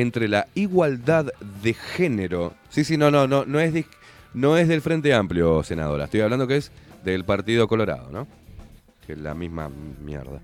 entre 0.00 0.26
la 0.28 0.48
igualdad 0.54 1.26
de 1.62 1.74
género. 1.74 2.54
Sí, 2.68 2.82
sí, 2.84 2.96
no, 2.96 3.10
no, 3.10 3.28
no, 3.28 3.44
no 3.44 3.60
es, 3.60 3.84
no 4.34 4.56
es 4.56 4.66
del 4.66 4.82
Frente 4.82 5.14
Amplio, 5.14 5.62
senadora. 5.62 6.04
Estoy 6.06 6.20
hablando 6.20 6.48
que 6.48 6.56
es 6.56 6.72
del 7.04 7.24
Partido 7.24 7.68
Colorado, 7.68 8.10
¿no? 8.10 8.26
Que 9.06 9.12
es 9.12 9.18
la 9.18 9.34
misma 9.34 9.70
mierda. 10.04 10.40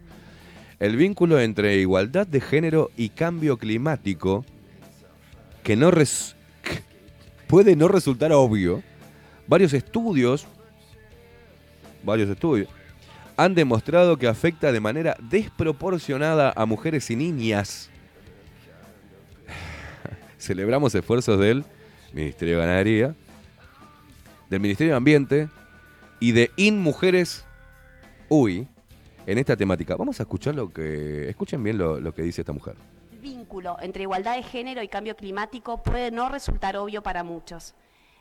El 0.78 0.97
vínculo 0.97 1.40
entre 1.40 1.77
igualdad 1.78 2.27
de 2.27 2.40
género 2.40 2.90
y 2.97 3.09
cambio 3.09 3.56
climático, 3.56 4.44
que 5.64 5.74
no 5.74 5.90
res- 5.90 6.36
puede 7.48 7.74
no 7.74 7.89
resultar 7.89 8.32
obvio. 8.32 8.82
Varios 9.48 9.72
estudios, 9.72 10.47
varios 12.05 12.31
estudios, 12.31 12.68
han 13.36 13.56
demostrado 13.56 14.16
que 14.16 14.28
afecta 14.28 14.70
de 14.70 14.78
manera 14.78 15.16
desproporcionada 15.28 16.52
a 16.55 16.66
mujeres 16.66 17.10
y 17.10 17.16
niñas 17.16 17.90
celebramos 20.41 20.95
esfuerzos 20.95 21.39
del 21.39 21.65
Ministerio 22.12 22.59
de 22.59 22.67
Ganadería, 22.67 23.15
del 24.49 24.61
Ministerio 24.61 24.95
de 24.95 24.97
Ambiente 24.97 25.49
y 26.19 26.33
de 26.33 26.51
InMujeres 26.57 27.45
UI 28.29 28.67
en 29.27 29.39
esta 29.39 29.57
temática. 29.57 29.97
Vamos 29.97 30.19
a 30.19 30.25
escuchar 30.25 30.55
lo 30.55 30.73
que. 30.73 31.29
Escuchen 31.29 31.62
bien 31.62 31.79
lo, 31.79 32.01
lo 32.01 32.12
que 32.12 32.23
dice 32.23 32.41
esta 32.43 32.53
mujer. 32.53 32.75
El 33.12 33.19
vínculo 33.19 33.77
entre 33.81 34.03
igualdad 34.03 34.37
de 34.37 34.43
género 34.43 34.83
y 34.83 34.89
cambio 34.89 35.15
climático 35.15 35.83
puede 35.83 36.11
no 36.11 36.29
resultar 36.29 36.77
obvio 36.77 37.03
para 37.03 37.23
muchos. 37.23 37.75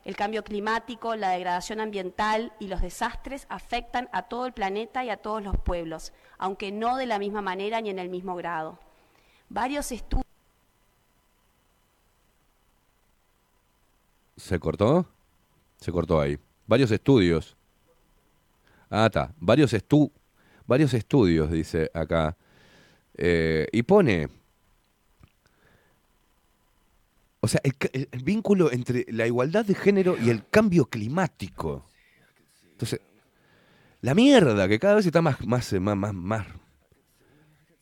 El 0.06 0.16
cambio 0.16 0.44
climático, 0.44 1.16
la 1.16 1.32
degradación 1.32 1.80
ambiental 1.80 2.54
y 2.60 2.68
los 2.68 2.82
desastres 2.82 3.46
afectan 3.50 4.10
a 4.12 4.24
todo 4.24 4.46
el 4.46 4.54
planeta 4.54 5.04
y 5.04 5.10
a 5.10 5.18
todos 5.18 5.44
los 5.44 5.58
pueblos, 5.58 6.14
aunque 6.38 6.72
no 6.72 6.96
de 6.96 7.06
la 7.06 7.20
misma 7.20 7.42
manera 7.42 7.82
ni 7.82 7.90
en 7.90 8.00
el 8.00 8.10
mismo 8.10 8.36
grado. 8.36 8.80
Varios 9.50 9.92
estudios 9.92 10.29
¿Se 14.40 14.58
cortó? 14.60 15.06
Se 15.78 15.92
cortó 15.92 16.20
ahí. 16.20 16.38
Varios 16.66 16.92
estudios. 16.92 17.56
Ah, 18.90 19.08
está. 19.08 19.34
Varios, 19.40 19.74
estu 19.74 20.12
varios 20.66 20.94
estudios, 20.94 21.52
dice 21.52 21.92
acá. 21.94 22.36
Eh, 23.16 23.68
y 23.72 23.84
pone. 23.84 24.30
O 27.42 27.48
sea, 27.48 27.62
el, 27.64 28.08
vínculo 28.24 28.72
entre 28.72 29.06
la 29.10 29.28
igualdad 29.28 29.66
de 29.66 29.76
género 29.76 30.16
y 30.22 30.30
el 30.30 30.48
cambio 30.48 30.86
climático. 30.86 31.86
Entonces, 32.72 33.02
la 34.02 34.14
mierda, 34.14 34.68
que 34.68 34.80
cada 34.80 34.96
vez 34.96 35.06
está 35.06 35.22
más, 35.22 35.46
más, 35.46 35.72
eh, 35.74 35.80
más, 35.80 35.98
más, 35.98 36.14
más, 36.14 36.48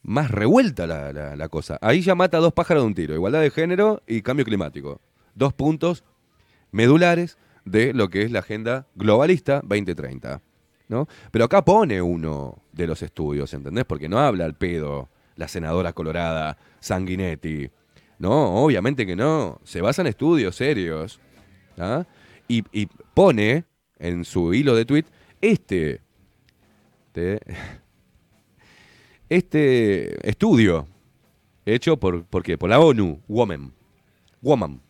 más 0.04 0.32
revuelta 0.32 0.88
la, 0.88 1.14
la- 1.14 1.36
la 1.36 1.50
cosa. 1.50 1.78
Ahí 1.82 2.02
ya 2.02 2.16
mata 2.16 2.38
dos 2.40 2.54
pájaros 2.54 2.84
de 2.84 2.88
un 2.88 2.96
tiro. 2.96 3.14
Igualdad 3.14 3.42
de 3.42 3.52
género 3.52 4.02
y 4.08 4.22
cambio 4.22 4.46
climático. 4.46 5.02
Dos 5.36 5.54
puntos 5.54 6.04
medulares 6.72 7.38
de 7.66 7.94
lo 7.94 8.10
que 8.10 8.24
es 8.24 8.32
la 8.32 8.40
agenda 8.40 8.88
globalista 8.96 9.62
2030. 9.64 10.42
¿no? 10.88 11.08
Pero 11.32 11.46
acá 11.46 11.64
pone 11.64 12.02
uno 12.02 12.64
de 12.72 12.88
los 12.88 13.02
estudios, 13.02 13.54
¿entendés? 13.54 13.86
Porque 13.86 14.10
no 14.10 14.20
habla 14.20 14.46
al 14.46 14.56
pedo 14.56 15.10
la 15.36 15.48
senadora 15.48 15.94
colorada 15.94 16.58
Sanguinetti. 16.80 17.70
No, 18.20 18.64
obviamente 18.64 19.06
que 19.06 19.16
no. 19.16 19.60
Se 19.64 19.82
basa 19.82 20.02
en 20.02 20.08
estudios 20.08 20.56
serios. 20.56 21.20
¿ah? 21.78 22.06
Y, 22.48 22.64
pone 23.14 23.66
en 24.00 24.26
su 24.26 24.54
hilo 24.54 24.76
de 24.76 24.86
tweet 24.86 25.06
este, 25.42 26.02
este, 27.08 27.40
este 29.30 30.30
estudio 30.30 30.88
hecho 31.66 31.98
por, 31.98 32.24
¿por 32.26 32.44
qué? 32.44 32.58
por 32.58 32.70
la 32.70 32.80
ONU, 32.80 33.22
Woman. 33.28 33.74
Woman 34.42 34.82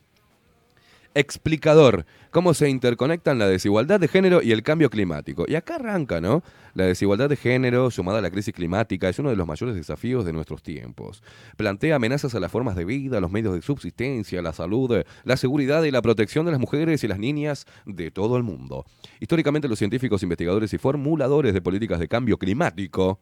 explicador. 1.19 2.05
Cómo 2.31 2.53
se 2.53 2.69
interconectan 2.69 3.39
la 3.39 3.47
desigualdad 3.47 3.99
de 3.99 4.07
género 4.07 4.41
y 4.41 4.51
el 4.51 4.63
cambio 4.63 4.89
climático. 4.89 5.45
Y 5.47 5.55
acá 5.55 5.75
arranca, 5.75 6.21
¿no? 6.21 6.43
La 6.73 6.85
desigualdad 6.85 7.29
de 7.29 7.35
género 7.35 7.89
sumada 7.89 8.19
a 8.19 8.21
la 8.21 8.29
crisis 8.29 8.53
climática 8.53 9.09
es 9.09 9.17
uno 9.19 9.29
de 9.29 9.35
los 9.35 9.47
mayores 9.47 9.75
desafíos 9.75 10.25
de 10.25 10.33
nuestros 10.33 10.61
tiempos. 10.61 11.23
Plantea 11.55 11.95
amenazas 11.95 12.35
a 12.35 12.39
las 12.39 12.51
formas 12.51 12.75
de 12.75 12.85
vida, 12.85 13.17
a 13.17 13.21
los 13.21 13.31
medios 13.31 13.55
de 13.55 13.61
subsistencia, 13.61 14.41
la 14.41 14.53
salud, 14.53 15.03
la 15.23 15.37
seguridad 15.37 15.83
y 15.83 15.91
la 15.91 16.01
protección 16.01 16.45
de 16.45 16.51
las 16.51 16.59
mujeres 16.59 17.03
y 17.03 17.07
las 17.07 17.19
niñas 17.19 17.65
de 17.85 18.11
todo 18.11 18.37
el 18.37 18.43
mundo. 18.43 18.85
Históricamente 19.19 19.67
los 19.67 19.79
científicos, 19.79 20.23
investigadores 20.23 20.73
y 20.73 20.77
formuladores 20.77 21.53
de 21.53 21.61
políticas 21.61 21.99
de 21.99 22.07
cambio 22.07 22.37
climático 22.37 23.19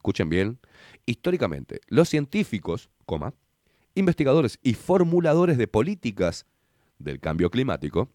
escuchen 0.00 0.30
bien, 0.30 0.58
históricamente, 1.04 1.80
los 1.88 2.08
científicos, 2.08 2.88
coma, 3.04 3.34
investigadores 4.00 4.58
y 4.62 4.74
formuladores 4.74 5.56
de 5.56 5.68
políticas 5.68 6.46
del 6.98 7.20
cambio 7.20 7.50
climático 7.50 8.10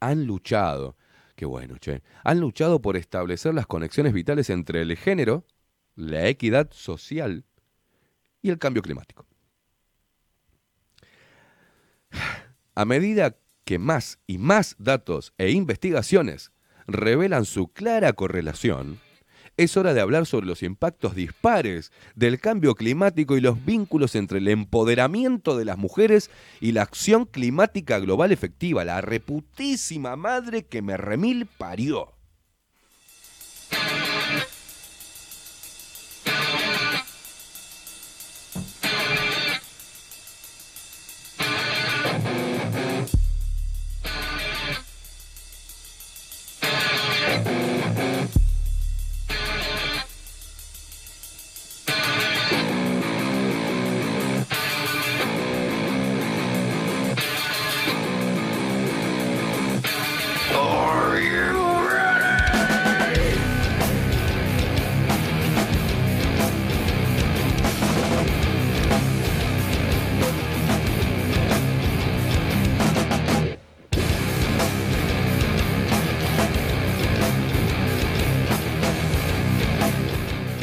han 0.00 0.24
luchado, 0.24 0.96
qué 1.36 1.44
bueno, 1.44 1.76
che, 1.78 2.02
han 2.24 2.40
luchado 2.40 2.80
por 2.80 2.96
establecer 2.96 3.54
las 3.54 3.66
conexiones 3.66 4.12
vitales 4.12 4.50
entre 4.50 4.80
el 4.80 4.96
género, 4.96 5.44
la 5.94 6.26
equidad 6.28 6.70
social 6.72 7.44
y 8.42 8.50
el 8.50 8.58
cambio 8.58 8.82
climático. 8.82 9.26
A 12.74 12.84
medida 12.84 13.36
que 13.64 13.78
más 13.78 14.18
y 14.26 14.38
más 14.38 14.74
datos 14.78 15.34
e 15.38 15.50
investigaciones 15.50 16.50
revelan 16.86 17.44
su 17.44 17.68
clara 17.68 18.12
correlación, 18.14 18.98
es 19.62 19.76
hora 19.76 19.92
de 19.92 20.00
hablar 20.00 20.24
sobre 20.24 20.46
los 20.46 20.62
impactos 20.62 21.14
dispares 21.14 21.92
del 22.14 22.40
cambio 22.40 22.74
climático 22.74 23.36
y 23.36 23.42
los 23.42 23.62
vínculos 23.62 24.14
entre 24.14 24.38
el 24.38 24.48
empoderamiento 24.48 25.54
de 25.58 25.66
las 25.66 25.76
mujeres 25.76 26.30
y 26.62 26.72
la 26.72 26.80
acción 26.80 27.26
climática 27.26 27.98
global 27.98 28.32
efectiva, 28.32 28.86
la 28.86 29.02
reputísima 29.02 30.16
madre 30.16 30.64
que 30.64 30.80
me 30.80 30.96
remil 30.96 31.44
parió. 31.44 32.14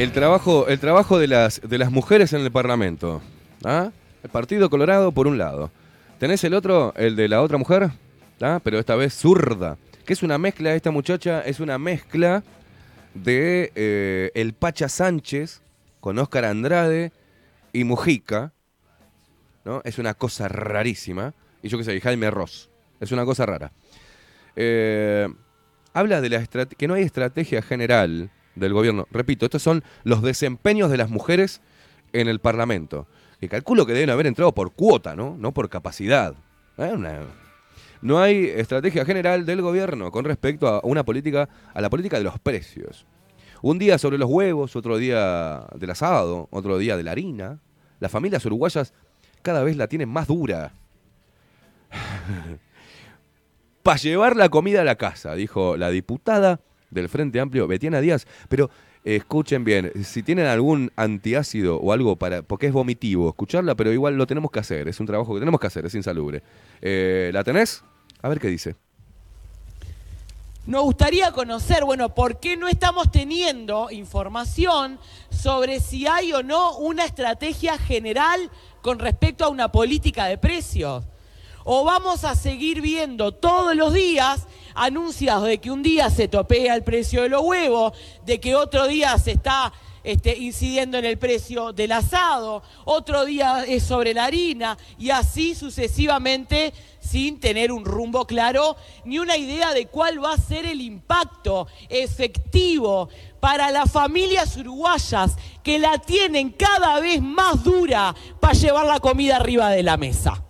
El 0.07 0.13
trabajo, 0.13 0.69
el 0.69 0.79
trabajo 0.79 1.19
de, 1.19 1.27
las, 1.27 1.59
de 1.61 1.77
las 1.77 1.91
mujeres 1.91 2.31
en 2.31 2.39
el 2.39 2.49
Parlamento. 2.49 3.21
¿ah? 3.65 3.91
El 4.23 4.29
Partido 4.29 4.69
Colorado 4.69 5.11
por 5.11 5.27
un 5.27 5.37
lado. 5.37 5.69
¿Tenés 6.17 6.45
el 6.45 6.53
otro, 6.53 6.93
el 6.95 7.17
de 7.17 7.27
la 7.27 7.41
otra 7.41 7.57
mujer? 7.57 7.91
¿ah? 8.41 8.61
Pero 8.63 8.79
esta 8.79 8.95
vez 8.95 9.13
zurda. 9.13 9.77
Que 10.05 10.13
es 10.13 10.23
una 10.23 10.37
mezcla, 10.37 10.73
esta 10.73 10.91
muchacha 10.91 11.41
es 11.41 11.59
una 11.59 11.77
mezcla 11.77 12.41
de 13.15 13.73
eh, 13.75 14.31
el 14.33 14.53
Pacha 14.53 14.87
Sánchez 14.87 15.59
con 15.99 16.17
Óscar 16.19 16.45
Andrade 16.45 17.11
y 17.73 17.83
Mujica. 17.83 18.53
¿no? 19.65 19.81
Es 19.83 19.97
una 19.97 20.13
cosa 20.13 20.47
rarísima. 20.47 21.33
Y 21.61 21.67
yo 21.67 21.77
qué 21.77 21.83
sé, 21.83 21.99
Jaime 21.99 22.31
Ross. 22.31 22.69
Es 23.01 23.11
una 23.11 23.25
cosa 23.25 23.45
rara. 23.45 23.73
Eh, 24.55 25.27
habla 25.91 26.21
de 26.21 26.29
la 26.29 26.45
que 26.45 26.87
no 26.87 26.93
hay 26.93 27.03
estrategia 27.03 27.61
general 27.61 28.31
del 28.57 28.73
gobierno. 28.73 29.07
Repito, 29.11 29.45
estos 29.45 29.61
son 29.63 29.83
los 30.03 30.21
desempeños 30.21 30.89
de 30.89 30.97
las 30.97 31.09
mujeres 31.09 31.61
en 32.13 32.27
el 32.27 32.39
Parlamento. 32.39 33.07
Que 33.39 33.49
calculo 33.49 33.85
que 33.85 33.93
deben 33.93 34.09
haber 34.09 34.27
entrado 34.27 34.53
por 34.53 34.71
cuota, 34.73 35.15
¿no? 35.15 35.35
No 35.37 35.53
por 35.53 35.69
capacidad. 35.69 36.33
Una- 36.77 37.21
No 38.01 38.19
hay 38.19 38.45
estrategia 38.45 39.05
general 39.05 39.45
del 39.45 39.61
gobierno 39.61 40.11
con 40.11 40.23
respecto 40.25 40.67
a 40.67 40.81
una 40.83 41.03
política, 41.03 41.49
a 41.73 41.81
la 41.81 41.89
política 41.89 42.17
de 42.17 42.23
los 42.23 42.39
precios. 42.39 43.05
Un 43.63 43.79
día 43.79 43.97
sobre 43.97 44.17
los 44.19 44.29
huevos, 44.29 44.75
otro 44.75 44.97
día 44.97 45.65
del 45.75 45.89
asado, 45.89 46.47
otro 46.51 46.77
día 46.77 46.95
de 46.95 47.03
la 47.03 47.11
harina. 47.11 47.59
Las 47.99 48.11
familias 48.11 48.45
uruguayas 48.45 48.93
cada 49.41 49.63
vez 49.63 49.75
la 49.77 49.87
tienen 49.87 50.09
más 50.09 50.27
dura. 50.27 50.73
Para 53.83 53.97
llevar 53.97 54.35
la 54.35 54.49
comida 54.49 54.81
a 54.81 54.85
la 54.85 54.95
casa, 54.95 55.33
dijo 55.35 55.77
la 55.77 55.89
diputada 55.89 56.59
del 56.89 57.09
Frente 57.09 57.39
Amplio, 57.39 57.67
Betiana 57.67 58.01
Díaz. 58.01 58.25
Pero 58.49 58.69
eh, 59.03 59.15
escuchen 59.15 59.63
bien, 59.63 59.91
si 60.03 60.23
tienen 60.23 60.47
algún 60.47 60.91
antiácido 60.95 61.77
o 61.77 61.93
algo 61.93 62.15
para. 62.17 62.41
porque 62.41 62.67
es 62.67 62.73
vomitivo, 62.73 63.29
escucharla, 63.29 63.75
pero 63.75 63.91
igual 63.91 64.15
lo 64.15 64.27
tenemos 64.27 64.51
que 64.51 64.59
hacer. 64.59 64.87
Es 64.87 64.99
un 64.99 65.05
trabajo 65.05 65.33
que 65.33 65.39
tenemos 65.39 65.59
que 65.59 65.67
hacer, 65.67 65.85
es 65.85 65.95
insalubre. 65.95 66.43
Eh, 66.81 67.31
¿La 67.33 67.43
tenés? 67.43 67.83
A 68.21 68.29
ver 68.29 68.39
qué 68.39 68.47
dice. 68.47 68.75
Nos 70.67 70.83
gustaría 70.83 71.31
conocer, 71.31 71.85
bueno, 71.85 72.13
por 72.13 72.41
qué 72.41 72.57
no 72.57 72.67
estamos 72.67 73.09
teniendo 73.09 73.89
información 73.89 74.99
sobre 75.29 75.79
si 75.79 76.07
hay 76.07 76.33
o 76.33 76.43
no 76.43 76.75
una 76.75 77.05
estrategia 77.05 77.77
general 77.77 78.51
con 78.81 78.99
respecto 78.99 79.45
a 79.45 79.49
una 79.49 79.71
política 79.71 80.25
de 80.25 80.37
precios. 80.37 81.05
O 81.63 81.85
vamos 81.85 82.25
a 82.25 82.35
seguir 82.35 82.81
viendo 82.81 83.33
todos 83.33 83.77
los 83.77 83.93
días 83.93 84.45
anuncios 84.77 85.43
de 85.43 85.57
que 85.57 85.71
un 85.71 85.83
día 85.83 86.09
se 86.09 86.27
topea 86.27 86.75
el 86.75 86.83
precio 86.83 87.23
de 87.23 87.29
los 87.29 87.41
huevos, 87.41 87.93
de 88.25 88.39
que 88.39 88.55
otro 88.55 88.87
día 88.87 89.17
se 89.17 89.31
está 89.31 89.73
este, 90.03 90.37
incidiendo 90.37 90.97
en 90.97 91.03
el 91.03 91.17
precio 91.17 91.73
del 91.73 91.91
asado, 91.91 92.63
otro 92.85 93.25
día 93.25 93.65
es 93.67 93.83
sobre 93.83 94.13
la 94.13 94.23
harina 94.23 94.77
y 94.97 95.09
así 95.09 95.53
sucesivamente 95.53 96.73
sin 97.01 97.41
tener 97.41 97.71
un 97.73 97.83
rumbo 97.83 98.25
claro 98.25 98.77
ni 99.03 99.19
una 99.19 99.35
idea 99.35 99.73
de 99.73 99.87
cuál 99.87 100.23
va 100.23 100.33
a 100.33 100.37
ser 100.37 100.65
el 100.65 100.79
impacto 100.79 101.67
efectivo 101.89 103.09
para 103.41 103.69
las 103.71 103.91
familias 103.91 104.55
uruguayas 104.55 105.35
que 105.61 105.77
la 105.77 105.97
tienen 105.97 106.51
cada 106.51 107.01
vez 107.01 107.21
más 107.21 107.63
dura 107.63 108.15
para 108.39 108.53
llevar 108.53 108.85
la 108.85 108.99
comida 109.01 109.35
arriba 109.35 109.71
de 109.71 109.83
la 109.83 109.97
mesa. 109.97 110.41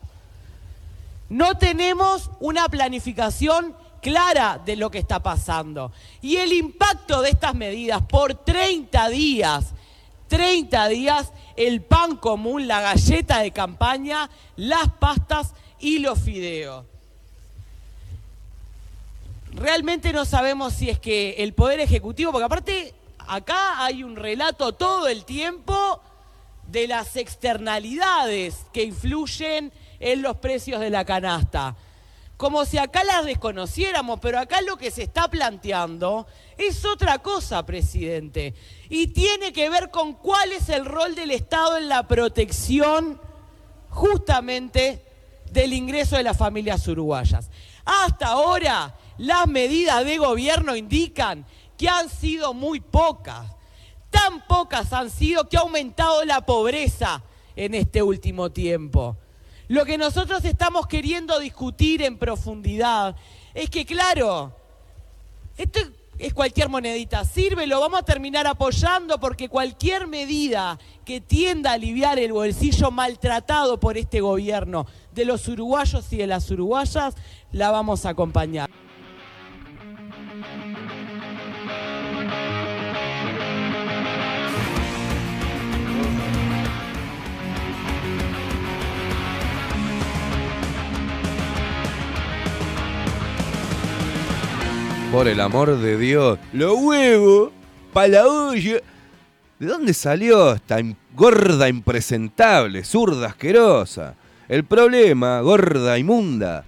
No 1.29 1.57
tenemos 1.57 2.29
una 2.39 2.69
planificación 2.69 3.75
clara 4.07 4.61
de 4.65 4.77
lo 4.77 4.89
que 4.89 4.99
está 4.99 5.21
pasando. 5.21 5.91
Y 6.21 6.37
el 6.37 6.53
impacto 6.53 7.21
de 7.21 7.31
estas 7.31 7.53
medidas 7.55 8.01
por 8.03 8.35
30 8.35 9.09
días, 9.09 9.73
30 10.29 10.87
días, 10.87 11.33
el 11.57 11.81
pan 11.81 12.15
común, 12.15 12.69
la 12.69 12.79
galleta 12.79 13.39
de 13.39 13.51
campaña, 13.51 14.29
las 14.55 14.93
pastas 14.93 15.51
y 15.81 15.99
los 15.99 16.19
fideos. 16.19 16.85
Realmente 19.51 20.13
no 20.13 20.23
sabemos 20.23 20.71
si 20.71 20.89
es 20.89 20.99
que 20.99 21.35
el 21.39 21.53
Poder 21.53 21.81
Ejecutivo, 21.81 22.31
porque 22.31 22.45
aparte 22.45 22.93
acá 23.27 23.83
hay 23.83 24.03
un 24.03 24.15
relato 24.15 24.71
todo 24.71 25.09
el 25.09 25.25
tiempo 25.25 26.01
de 26.67 26.87
las 26.87 27.17
externalidades 27.17 28.67
que 28.71 28.85
influyen 28.85 29.73
en 29.99 30.21
los 30.21 30.37
precios 30.37 30.79
de 30.79 30.91
la 30.91 31.03
canasta. 31.03 31.75
Como 32.37 32.65
si 32.65 32.77
acá 32.77 33.03
las 33.03 33.25
desconociéramos, 33.25 34.19
pero 34.19 34.37
acá 34.37 34.61
lo 34.61 34.77
que 34.77 34.91
se 34.91 35.01
está 35.01 35.27
planteando 35.27 36.27
es 36.55 36.85
otra 36.85 37.17
cosa, 37.19 37.65
presidente. 37.65 38.53
Y 38.89 39.07
tiene 39.07 39.51
que 39.51 39.71
ver 39.71 39.89
con 39.89 40.13
cuál 40.13 40.51
es 40.51 40.69
el 40.69 40.85
rol 40.85 41.15
del 41.15 41.31
Estado 41.31 41.77
en 41.77 41.89
la 41.89 42.07
protección 42.07 43.19
justamente 43.89 45.03
del 45.51 45.73
ingreso 45.73 46.15
de 46.15 46.23
las 46.23 46.37
familias 46.37 46.87
uruguayas. 46.87 47.49
Hasta 47.83 48.27
ahora, 48.27 48.95
las 49.17 49.47
medidas 49.47 50.05
de 50.05 50.19
gobierno 50.19 50.75
indican 50.75 51.43
que 51.75 51.89
han 51.89 52.07
sido 52.07 52.53
muy 52.53 52.81
pocas. 52.81 53.47
Tan 54.11 54.45
pocas 54.45 54.93
han 54.93 55.09
sido 55.09 55.49
que 55.49 55.57
ha 55.57 55.61
aumentado 55.61 56.23
la 56.23 56.45
pobreza 56.45 57.23
en 57.55 57.73
este 57.73 58.03
último 58.03 58.51
tiempo. 58.51 59.17
Lo 59.67 59.85
que 59.85 59.97
nosotros 59.97 60.45
estamos 60.45 60.87
queriendo 60.87 61.39
discutir 61.39 62.01
en 62.01 62.17
profundidad 62.17 63.15
es 63.53 63.69
que, 63.69 63.85
claro, 63.85 64.55
esto 65.57 65.79
es 66.17 66.33
cualquier 66.33 66.69
monedita, 66.69 67.25
sirve, 67.25 67.67
lo 67.67 67.79
vamos 67.79 67.99
a 67.99 68.03
terminar 68.03 68.47
apoyando 68.47 69.19
porque 69.19 69.49
cualquier 69.49 70.07
medida 70.07 70.79
que 71.05 71.21
tienda 71.21 71.71
a 71.71 71.73
aliviar 71.73 72.17
el 72.17 72.33
bolsillo 72.33 72.91
maltratado 72.91 73.79
por 73.79 73.97
este 73.97 74.21
gobierno 74.21 74.87
de 75.13 75.25
los 75.25 75.47
uruguayos 75.47 76.11
y 76.13 76.17
de 76.17 76.27
las 76.27 76.49
uruguayas, 76.49 77.15
la 77.51 77.69
vamos 77.69 78.05
a 78.05 78.09
acompañar. 78.09 78.86
Por 95.11 95.29
el 95.29 95.39
amor 95.39 95.77
de 95.77 95.97
Dios. 95.97 96.37
Los 96.51 96.77
huevos, 96.79 97.51
pa' 97.93 98.07
la 98.07 98.27
olla. 98.27 98.81
¿De 99.57 99.65
dónde 99.65 99.93
salió 99.93 100.53
esta 100.53 100.77
gorda 101.15 101.69
impresentable, 101.69 102.83
zurda 102.83 103.27
asquerosa? 103.27 104.15
El 104.49 104.65
problema, 104.65 105.39
gorda 105.39 105.97
inmunda, 105.97 106.65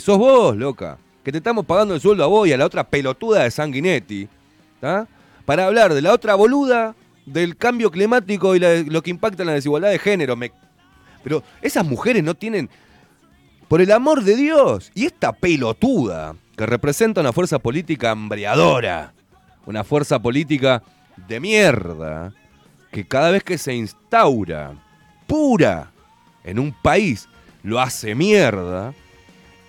sos 0.00 0.18
vos, 0.18 0.56
loca. 0.56 0.98
Que 1.22 1.30
te 1.30 1.38
estamos 1.38 1.66
pagando 1.66 1.94
el 1.94 2.00
sueldo 2.00 2.24
a 2.24 2.28
vos 2.28 2.48
y 2.48 2.52
a 2.52 2.56
la 2.56 2.64
otra 2.64 2.82
pelotuda 2.82 3.44
de 3.44 3.50
Sanguinetti. 3.50 4.26
¿tá? 4.80 5.06
Para 5.44 5.66
hablar 5.66 5.92
de 5.92 6.02
la 6.02 6.14
otra 6.14 6.34
boluda, 6.34 6.96
del 7.26 7.56
cambio 7.56 7.90
climático 7.90 8.56
y 8.56 8.58
lo 8.58 9.02
que 9.02 9.10
impacta 9.10 9.42
en 9.42 9.48
la 9.48 9.54
desigualdad 9.54 9.90
de 9.90 9.98
género. 9.98 10.36
Pero 11.22 11.42
esas 11.60 11.84
mujeres 11.84 12.24
no 12.24 12.34
tienen 12.34 12.70
por 13.68 13.80
el 13.80 13.92
amor 13.92 14.24
de 14.24 14.34
Dios. 14.34 14.90
Y 14.94 15.04
esta 15.06 15.32
pelotuda 15.32 16.34
que 16.56 16.66
representa 16.66 17.20
una 17.20 17.32
fuerza 17.32 17.58
política 17.58 18.10
hambriadora, 18.10 19.14
una 19.66 19.84
fuerza 19.84 20.20
política 20.20 20.82
de 21.28 21.40
mierda, 21.40 22.32
que 22.90 23.06
cada 23.06 23.30
vez 23.30 23.42
que 23.42 23.58
se 23.58 23.74
instaura 23.74 24.72
pura 25.26 25.90
en 26.44 26.58
un 26.58 26.72
país 26.72 27.28
lo 27.62 27.80
hace 27.80 28.14
mierda. 28.14 28.92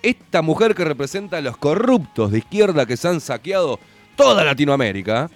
Esta 0.02 0.42
mujer 0.42 0.74
que 0.74 0.84
representa 0.84 1.38
a 1.38 1.40
los 1.40 1.56
corruptos 1.56 2.30
de 2.30 2.38
izquierda 2.38 2.84
que 2.84 2.96
se 2.96 3.08
han 3.08 3.20
saqueado 3.20 3.80
toda 4.16 4.44
Latinoamérica, 4.44 5.30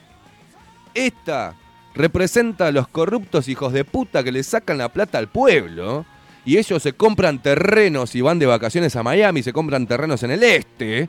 esta 0.93 1.55
representa 1.95 2.67
a 2.67 2.73
los 2.73 2.87
corruptos 2.89 3.49
hijos 3.49 3.73
de 3.73 3.85
puta 3.85 4.23
que 4.23 4.33
le 4.33 4.43
sacan 4.43 4.79
la 4.79 4.91
plata 4.91 5.19
al 5.19 5.29
pueblo 5.29 6.05
y 6.45 6.59
ellos 6.59 6.83
se 6.83 6.93
compran 6.93 7.41
terrenos 7.41 8.15
y 8.15 8.21
van 8.21 8.39
de 8.39 8.47
vacaciones 8.47 8.95
a 8.97 9.03
Miami, 9.03 9.43
se 9.43 9.53
compran 9.53 9.87
terrenos 9.87 10.23
en 10.23 10.31
el 10.31 10.43
este 10.43 11.09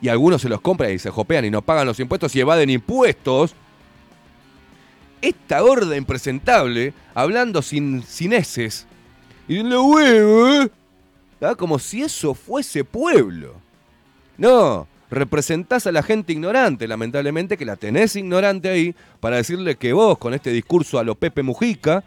y 0.00 0.08
algunos 0.08 0.42
se 0.42 0.48
los 0.48 0.60
compran 0.60 0.92
y 0.92 0.98
se 0.98 1.10
jopean 1.10 1.44
y 1.44 1.50
no 1.50 1.62
pagan 1.62 1.86
los 1.86 2.00
impuestos 2.00 2.34
y 2.36 2.40
evaden 2.40 2.70
impuestos. 2.70 3.54
Esta 5.20 5.60
gorda 5.60 5.96
impresentable, 5.96 6.92
hablando 7.14 7.60
sin, 7.62 8.02
sin 8.04 8.32
heces, 8.32 8.86
y 9.48 9.62
lo 9.62 9.84
huevo. 9.84 10.70
¿Ah? 11.40 11.54
como 11.54 11.78
si 11.78 12.02
eso 12.02 12.34
fuese 12.34 12.84
pueblo. 12.84 13.54
No, 14.36 14.88
representás 15.10 15.86
a 15.86 15.92
la 15.92 16.02
gente 16.02 16.32
ignorante, 16.32 16.88
lamentablemente 16.88 17.56
que 17.56 17.64
la 17.64 17.76
tenés 17.76 18.16
ignorante 18.16 18.68
ahí, 18.68 18.94
para 19.20 19.36
decirle 19.36 19.76
que 19.76 19.92
vos, 19.92 20.18
con 20.18 20.34
este 20.34 20.50
discurso 20.50 20.98
a 20.98 21.04
lo 21.04 21.14
Pepe 21.14 21.42
Mujica, 21.42 22.04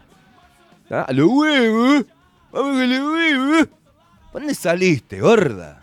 ¿ah? 0.90 1.06
a 1.08 1.12
lo 1.12 1.28
huevo, 1.28 2.04
vamos 2.52 2.76
a. 2.80 3.68
¿Dónde 4.32 4.54
saliste, 4.54 5.20
gorda? 5.20 5.81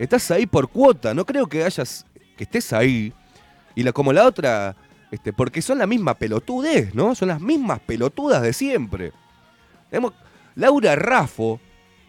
Estás 0.00 0.30
ahí 0.30 0.46
por 0.46 0.68
cuota, 0.68 1.12
no 1.12 1.26
creo 1.26 1.46
que 1.46 1.62
hayas, 1.62 2.06
que 2.36 2.44
estés 2.44 2.72
ahí. 2.72 3.12
Y 3.74 3.82
la, 3.82 3.92
como 3.92 4.12
la 4.12 4.26
otra, 4.26 4.74
Este, 5.10 5.32
porque 5.32 5.60
son 5.60 5.78
la 5.78 5.86
misma 5.86 6.14
pelotudez, 6.14 6.94
¿no? 6.94 7.14
Son 7.14 7.28
las 7.28 7.40
mismas 7.40 7.80
pelotudas 7.80 8.40
de 8.42 8.52
siempre. 8.54 9.12
Tenemos 9.90 10.14
Laura 10.54 10.96
Raffo, 10.96 11.60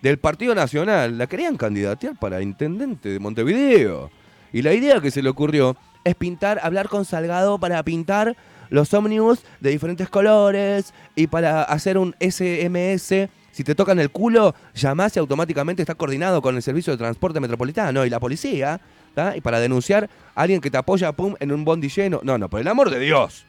del 0.02 0.18
Partido 0.18 0.56
Nacional, 0.56 1.18
la 1.18 1.28
querían 1.28 1.58
candidatear 1.58 2.18
para 2.18 2.42
intendente 2.42 3.10
de 3.10 3.20
Montevideo. 3.20 4.10
Y 4.54 4.62
la 4.62 4.74
idea 4.74 5.02
que 5.02 5.12
se 5.12 5.22
le 5.22 5.30
ocurrió 5.30 5.76
es 6.04 6.16
pintar, 6.16 6.60
hablar 6.64 6.88
con 6.88 7.04
Salgado 7.06 7.60
para 7.60 7.84
pintar 7.84 8.36
los 8.70 8.94
ómnibus 8.94 9.44
de 9.60 9.70
diferentes 9.70 10.10
colores 10.10 10.94
y 11.16 11.28
para 11.28 11.64
hacer 11.64 11.98
un 11.98 12.16
SMS. 12.20 13.30
Si 13.62 13.64
te 13.64 13.76
tocan 13.76 14.00
el 14.00 14.10
culo, 14.10 14.56
llamás 14.74 15.16
y 15.16 15.20
automáticamente 15.20 15.84
está 15.84 15.94
coordinado 15.94 16.42
con 16.42 16.56
el 16.56 16.64
servicio 16.64 16.94
de 16.94 16.98
transporte 16.98 17.40
metropolitano 17.40 18.04
y 18.04 18.10
la 18.10 18.20
policía. 18.20 18.82
¿tá? 19.14 19.38
Y 19.38 19.42
para 19.42 19.60
denunciar 19.60 20.10
a 20.34 20.42
alguien 20.42 20.60
que 20.60 20.72
te 20.72 20.78
apoya 20.78 21.14
en 21.40 21.52
un 21.52 21.64
bondi 21.64 21.88
lleno. 21.88 22.22
No, 22.24 22.40
no, 22.40 22.50
por 22.50 22.60
el 22.60 22.68
amor 22.68 22.90
de 22.90 22.98
Dios. 22.98 23.46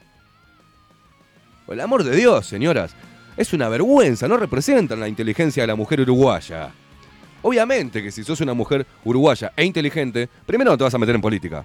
Por 1.65 1.77
el 1.77 1.81
amor 1.81 2.05
de 2.05 2.15
Dios, 2.15 2.47
señoras. 2.47 2.95
Es 3.39 3.55
una 3.55 3.71
vergüenza, 3.71 4.29
no 4.29 4.37
representan 4.37 5.01
la 5.01 5.09
inteligencia 5.09 5.63
de 5.63 5.69
la 5.69 5.77
mujer 5.77 6.03
uruguaya. 6.03 6.73
Obviamente 7.41 8.03
que 8.03 8.11
si 8.11 8.23
sos 8.23 8.39
una 8.43 8.53
mujer 8.53 8.87
uruguaya 9.07 9.55
e 9.57 9.65
inteligente, 9.65 10.29
primero 10.45 10.73
no 10.73 10.77
te 10.77 10.85
vas 10.85 10.93
a 10.93 10.99
meter 10.99 11.15
en 11.15 11.23
política. 11.23 11.65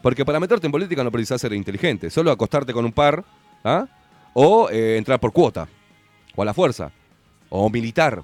Porque 0.00 0.24
para 0.24 0.40
meterte 0.40 0.68
en 0.68 0.72
política 0.72 1.04
no 1.04 1.12
precisas 1.12 1.38
ser 1.38 1.52
inteligente, 1.52 2.08
solo 2.08 2.30
acostarte 2.30 2.72
con 2.72 2.86
un 2.86 2.92
par, 2.92 3.22
¿ah? 3.62 3.86
o 4.32 4.70
eh, 4.70 4.96
entrar 4.96 5.20
por 5.20 5.34
cuota, 5.34 5.68
o 6.34 6.40
a 6.40 6.44
la 6.46 6.54
fuerza, 6.54 6.90
o 7.48 7.70
militar. 7.70 8.22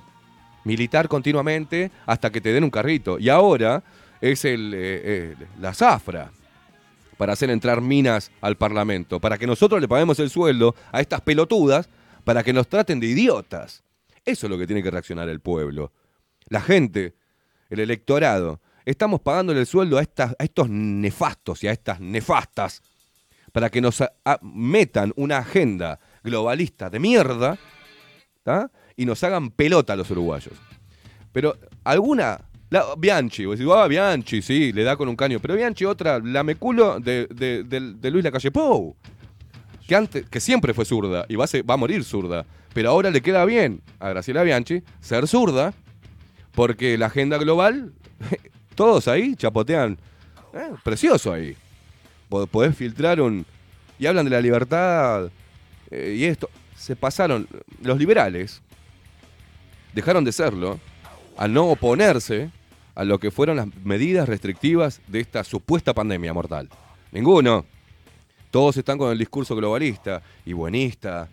Militar 0.64 1.08
continuamente 1.08 1.90
hasta 2.06 2.30
que 2.30 2.40
te 2.40 2.52
den 2.52 2.64
un 2.64 2.70
carrito. 2.70 3.18
Y 3.18 3.28
ahora 3.28 3.82
es 4.20 4.44
el, 4.44 4.72
eh, 4.74 5.00
eh, 5.04 5.36
la 5.60 5.74
zafra 5.74 6.30
para 7.16 7.32
hacer 7.34 7.50
entrar 7.50 7.80
minas 7.80 8.30
al 8.40 8.56
Parlamento, 8.56 9.20
para 9.20 9.38
que 9.38 9.46
nosotros 9.46 9.80
le 9.80 9.88
paguemos 9.88 10.18
el 10.18 10.30
sueldo 10.30 10.74
a 10.90 11.00
estas 11.00 11.20
pelotudas, 11.20 11.88
para 12.24 12.42
que 12.42 12.52
nos 12.52 12.68
traten 12.68 13.00
de 13.00 13.06
idiotas. 13.06 13.82
Eso 14.24 14.46
es 14.46 14.50
lo 14.50 14.58
que 14.58 14.66
tiene 14.66 14.82
que 14.82 14.90
reaccionar 14.90 15.28
el 15.28 15.40
pueblo. 15.40 15.92
La 16.48 16.60
gente, 16.60 17.14
el 17.70 17.80
electorado, 17.80 18.60
estamos 18.84 19.20
pagándole 19.20 19.60
el 19.60 19.66
sueldo 19.66 19.98
a, 19.98 20.02
estas, 20.02 20.34
a 20.38 20.44
estos 20.44 20.68
nefastos 20.68 21.62
y 21.64 21.68
a 21.68 21.72
estas 21.72 22.00
nefastas 22.00 22.82
para 23.52 23.70
que 23.70 23.80
nos 23.80 24.02
metan 24.40 25.12
una 25.16 25.38
agenda 25.38 26.00
globalista 26.22 26.88
de 26.88 26.98
mierda 26.98 27.58
¿tá? 28.42 28.70
Y 28.96 29.04
nos 29.06 29.22
hagan 29.24 29.50
pelota 29.50 29.92
a 29.92 29.96
los 29.96 30.10
uruguayos. 30.10 30.54
Pero 31.32 31.56
alguna. 31.84 32.40
La, 32.70 32.84
Bianchi, 32.96 33.44
vos 33.44 33.58
decís, 33.58 33.70
ah, 33.74 33.86
Bianchi, 33.86 34.40
sí, 34.40 34.72
le 34.72 34.82
da 34.82 34.96
con 34.96 35.06
un 35.08 35.16
caño. 35.16 35.38
Pero 35.40 35.54
Bianchi, 35.54 35.84
otra, 35.84 36.18
lameculo 36.20 36.98
de, 37.00 37.26
de, 37.26 37.64
de, 37.64 37.92
de 37.94 38.10
Luis 38.10 38.24
Lacalle 38.24 38.50
Pou. 38.50 38.96
Que, 39.86 39.94
antes, 39.94 40.26
que 40.30 40.40
siempre 40.40 40.72
fue 40.72 40.84
zurda 40.86 41.26
y 41.28 41.36
va 41.36 41.44
a, 41.44 41.46
se- 41.48 41.60
va 41.62 41.74
a 41.74 41.76
morir 41.76 42.02
zurda. 42.02 42.46
Pero 42.72 42.88
ahora 42.88 43.10
le 43.10 43.20
queda 43.20 43.44
bien 43.44 43.82
a 44.00 44.08
Graciela 44.08 44.42
Bianchi 44.42 44.82
ser 45.00 45.28
zurda 45.28 45.74
porque 46.54 46.96
la 46.96 47.06
agenda 47.06 47.36
global, 47.36 47.92
todos 48.74 49.06
ahí 49.08 49.34
chapotean. 49.36 49.98
eh, 50.54 50.70
precioso 50.82 51.32
ahí. 51.32 51.54
Po- 52.30 52.46
Podés 52.46 52.74
filtrar 52.74 53.20
un. 53.20 53.44
Y 53.98 54.06
hablan 54.06 54.24
de 54.24 54.30
la 54.30 54.40
libertad 54.40 55.30
eh, 55.90 56.14
y 56.16 56.24
esto. 56.24 56.48
Se 56.74 56.96
pasaron. 56.96 57.46
Los 57.82 57.98
liberales 57.98 58.62
dejaron 59.92 60.24
de 60.24 60.32
serlo 60.32 60.78
al 61.36 61.52
no 61.52 61.66
oponerse 61.66 62.50
a 62.94 63.04
lo 63.04 63.18
que 63.18 63.30
fueron 63.30 63.56
las 63.56 63.66
medidas 63.84 64.28
restrictivas 64.28 65.00
de 65.06 65.20
esta 65.20 65.44
supuesta 65.44 65.94
pandemia 65.94 66.32
mortal. 66.32 66.68
Ninguno. 67.10 67.64
Todos 68.50 68.76
están 68.76 68.98
con 68.98 69.10
el 69.10 69.18
discurso 69.18 69.56
globalista 69.56 70.22
y 70.44 70.52
buenista. 70.52 71.28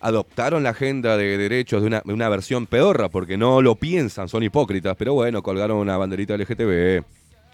Adoptaron 0.00 0.62
la 0.62 0.70
agenda 0.70 1.16
de 1.16 1.38
derechos 1.38 1.82
de 1.82 2.02
una, 2.04 2.28
versión 2.28 2.66
pedorra 2.66 3.08
porque 3.08 3.38
no 3.38 3.62
lo 3.62 3.76
piensan, 3.76 4.28
son 4.28 4.42
hipócritas. 4.42 4.94
Pero 4.96 5.14
bueno, 5.14 5.42
colgaron 5.42 5.78
una 5.78 5.96
banderita 5.96 6.36
LGTB 6.36 7.02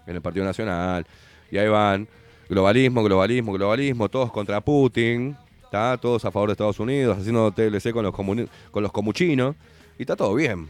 en 0.07 0.15
el 0.15 0.21
Partido 0.21 0.45
Nacional. 0.45 1.05
Y 1.49 1.57
ahí 1.57 1.69
van. 1.69 2.07
Globalismo, 2.49 3.01
globalismo, 3.01 3.53
globalismo. 3.53 4.09
Todos 4.09 4.29
contra 4.29 4.59
Putin. 4.59 5.37
¿tá? 5.71 5.97
Todos 5.97 6.25
a 6.25 6.31
favor 6.31 6.49
de 6.49 6.51
Estados 6.51 6.79
Unidos, 6.79 7.17
haciendo 7.17 7.49
TLC 7.51 7.91
con 7.93 8.03
los, 8.03 8.13
con 8.13 8.83
los 8.83 8.91
comuchinos. 8.91 9.55
Y 10.01 10.03
está 10.03 10.15
todo 10.15 10.33
bien. 10.33 10.67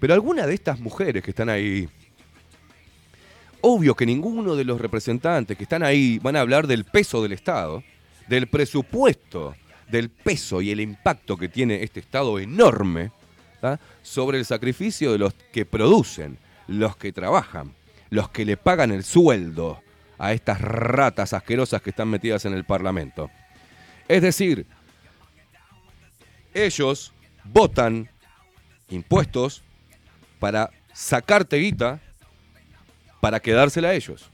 Pero 0.00 0.14
alguna 0.14 0.48
de 0.48 0.54
estas 0.54 0.80
mujeres 0.80 1.22
que 1.22 1.30
están 1.30 1.48
ahí, 1.48 1.88
obvio 3.60 3.94
que 3.94 4.04
ninguno 4.04 4.56
de 4.56 4.64
los 4.64 4.80
representantes 4.80 5.56
que 5.56 5.62
están 5.62 5.84
ahí 5.84 6.18
van 6.18 6.34
a 6.34 6.40
hablar 6.40 6.66
del 6.66 6.82
peso 6.84 7.22
del 7.22 7.34
Estado, 7.34 7.84
del 8.26 8.48
presupuesto, 8.48 9.54
del 9.88 10.10
peso 10.10 10.60
y 10.60 10.72
el 10.72 10.80
impacto 10.80 11.36
que 11.36 11.48
tiene 11.48 11.84
este 11.84 12.00
Estado 12.00 12.40
enorme 12.40 13.12
¿tá? 13.60 13.78
sobre 14.02 14.38
el 14.38 14.44
sacrificio 14.44 15.12
de 15.12 15.18
los 15.18 15.34
que 15.34 15.64
producen, 15.64 16.36
los 16.66 16.96
que 16.96 17.12
trabajan, 17.12 17.72
los 18.10 18.28
que 18.30 18.44
le 18.44 18.56
pagan 18.56 18.90
el 18.90 19.04
sueldo 19.04 19.80
a 20.18 20.32
estas 20.32 20.60
ratas 20.60 21.32
asquerosas 21.32 21.80
que 21.80 21.90
están 21.90 22.08
metidas 22.08 22.44
en 22.44 22.54
el 22.54 22.64
Parlamento. 22.64 23.30
Es 24.08 24.20
decir, 24.20 24.66
ellos 26.52 27.12
votan 27.44 28.08
impuestos 28.92 29.62
para 30.38 30.70
sacarte 30.92 31.56
guita 31.56 32.00
para 33.20 33.40
quedársela 33.40 33.90
a 33.90 33.94
ellos. 33.94 34.30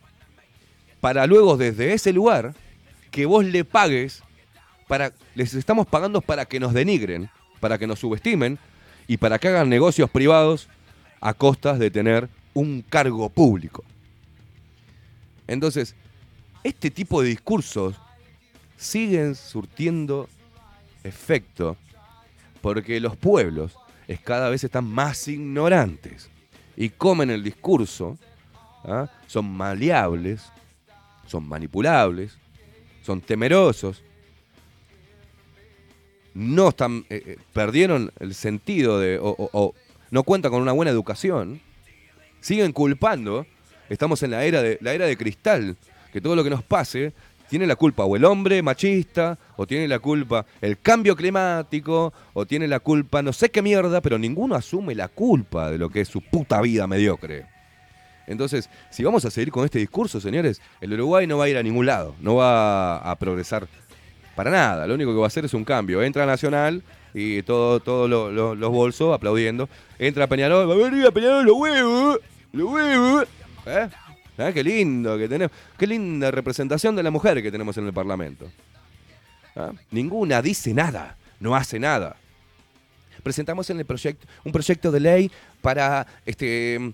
Para 1.01 1.27
luego 1.27 1.57
desde 1.57 1.93
ese 1.93 2.13
lugar 2.13 2.55
que 3.11 3.27
vos 3.27 3.45
le 3.45 3.65
pagues 3.65 4.23
para 4.87 5.13
les 5.35 5.55
estamos 5.55 5.87
pagando 5.87 6.21
para 6.23 6.47
que 6.47 6.59
nos 6.59 6.73
denigren, 6.73 7.31
para 7.61 7.79
que 7.79 7.87
nos 7.87 7.99
subestimen 7.99 8.59
y 9.07 9.19
para 9.19 9.39
que 9.39 9.49
hagan 9.49 9.69
negocios 9.69 10.11
privados 10.11 10.69
a 11.21 11.35
costas 11.35 11.79
de 11.79 11.91
tener 11.91 12.29
un 12.55 12.83
cargo 12.83 13.29
público. 13.29 13.85
Entonces, 15.47 15.95
este 16.65 16.91
tipo 16.91 17.23
de 17.23 17.29
discursos 17.29 17.97
siguen 18.77 19.35
surtiendo 19.35 20.29
efecto 21.05 21.77
porque 22.61 23.01
los 23.01 23.17
pueblos 23.17 23.77
es 24.09 24.21
cada 24.21 24.49
vez 24.51 24.65
están 24.65 24.85
más 24.87 25.29
ignorantes 25.29 26.29
y 26.77 26.89
comen 26.89 27.31
el 27.31 27.45
discurso, 27.45 28.19
¿ah? 28.85 29.09
son 29.27 29.49
maleables, 29.51 30.51
son 31.27 31.47
manipulables, 31.49 32.37
son 33.03 33.21
temerosos, 33.21 34.03
no 36.35 36.69
están, 36.69 37.05
eh, 37.11 37.23
eh, 37.27 37.37
perdieron 37.53 38.13
el 38.21 38.35
sentido 38.35 38.99
de, 39.01 39.19
o, 39.19 39.29
o- 39.31 39.51
o 39.53 39.75
no 40.11 40.23
cuentan 40.23 40.53
con 40.53 40.63
una 40.63 40.73
buena 40.73 40.91
educación, 40.91 41.61
siguen 42.41 42.73
culpando, 42.73 43.47
estamos 43.89 44.23
en 44.23 44.31
la 44.31 44.45
era 44.45 44.63
de, 44.63 44.79
la 44.81 44.95
era 44.95 45.07
de 45.07 45.17
cristal, 45.17 45.77
que 46.13 46.21
todo 46.21 46.37
lo 46.37 46.45
que 46.45 46.51
nos 46.51 46.63
pase 46.63 47.13
tiene 47.49 47.67
la 47.67 47.77
culpa 47.77 48.05
o 48.05 48.17
el 48.17 48.25
hombre 48.25 48.63
machista, 48.63 49.39
o 49.57 49.67
tiene 49.67 49.89
la 49.89 49.99
culpa 49.99 50.45
el 50.61 50.79
cambio 50.79 51.17
climático, 51.17 52.13
o 52.35 52.47
tiene 52.47 52.69
la 52.69 52.81
culpa 52.81 53.23
no 53.23 53.33
sé 53.33 53.51
qué 53.51 53.63
mierda, 53.63 54.01
pero 54.01 54.19
ninguno 54.19 54.55
asume 54.55 54.95
la 54.95 55.09
culpa 55.09 55.71
de 55.71 55.79
lo 55.79 55.89
que 55.91 56.03
es 56.03 56.09
su 56.09 56.21
puta 56.21 56.61
vida 56.61 56.87
mediocre. 56.87 57.47
Entonces, 58.27 58.69
si 58.91 59.03
vamos 59.05 59.25
a 59.25 59.31
seguir 59.31 59.51
con 59.51 59.65
este 59.65 59.79
discurso, 59.79 60.21
señores, 60.21 60.61
el 60.83 60.93
Uruguay 60.93 61.27
no 61.27 61.39
va 61.39 61.47
a 61.47 61.49
ir 61.49 61.57
a 61.57 61.63
ningún 61.63 61.87
lado, 61.87 62.15
no 62.21 62.35
va 62.37 62.99
a 62.99 63.17
progresar 63.17 63.67
para 64.37 64.51
nada. 64.51 64.87
Lo 64.87 64.95
único 64.95 65.13
que 65.13 65.19
va 65.19 65.25
a 65.25 65.29
hacer 65.29 65.47
es 65.47 65.55
un 65.55 65.65
cambio. 65.65 66.03
Entra 66.03 66.27
Nacional 66.27 66.83
y 67.15 67.43
todos 67.43 67.83
todo 67.83 68.07
lo- 68.07 68.31
lo- 68.31 68.55
los 68.55 68.71
bolsos 68.71 69.15
aplaudiendo. 69.15 69.69
Entra 69.99 70.27
Peñarol, 70.27 70.69
va 70.69 70.75
a 70.75 70.91
venir 70.91 71.07
a 71.07 71.11
Peñarol 71.11 71.47
los 71.47 71.57
huevos, 71.57 72.19
los 72.53 72.71
huevos. 72.71 73.25
¿Eh? 73.67 73.89
¿Eh? 74.39 74.53
Qué 74.55 74.63
lindo 74.63 75.19
que 75.19 75.29
tenemos. 75.29 75.55
Qué 75.77 75.87
linda 75.87 76.31
representación 76.31 76.95
de 76.95 77.03
la 77.03 77.11
mujer 77.11 77.43
que 77.43 77.51
tenemos 77.51 77.77
en 77.77 77.87
el 77.87 77.93
Parlamento. 77.93 78.51
¿Ah? 79.57 79.73
Ninguna 79.91 80.41
dice 80.41 80.73
nada, 80.73 81.17
no 81.41 81.57
hace 81.57 81.79
nada. 81.79 82.17
Presentamos 83.23 83.69
en 83.71 83.81
el 83.81 83.85
proyecto 83.85 84.27
un 84.45 84.53
proyecto 84.53 84.93
de 84.93 85.01
ley 85.01 85.31
para 85.61 86.07
este 86.25 86.77
eh, 86.77 86.93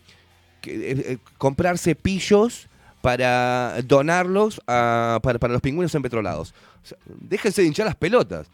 eh, 0.65 1.19
comprar 1.37 1.77
cepillos 1.77 2.69
para 3.03 3.83
donarlos 3.83 4.59
para, 4.65 5.49
los 5.49 5.61
pingüinos 5.61 5.95
empetrolados. 5.95 6.55
O 6.91 6.97
déjense 7.07 7.61
de 7.61 7.69
hinchar 7.69 7.85
las 7.85 7.97
pelotas. 7.97 8.47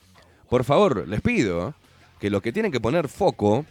Por 0.49 0.65
favor, 0.65 1.07
les 1.07 1.21
pido 1.21 1.75
que 2.19 2.29
lo 2.29 2.43
que 2.43 2.53
tienen 2.53 2.73
que 2.73 2.81
poner 2.81 3.09
foco 3.09 3.65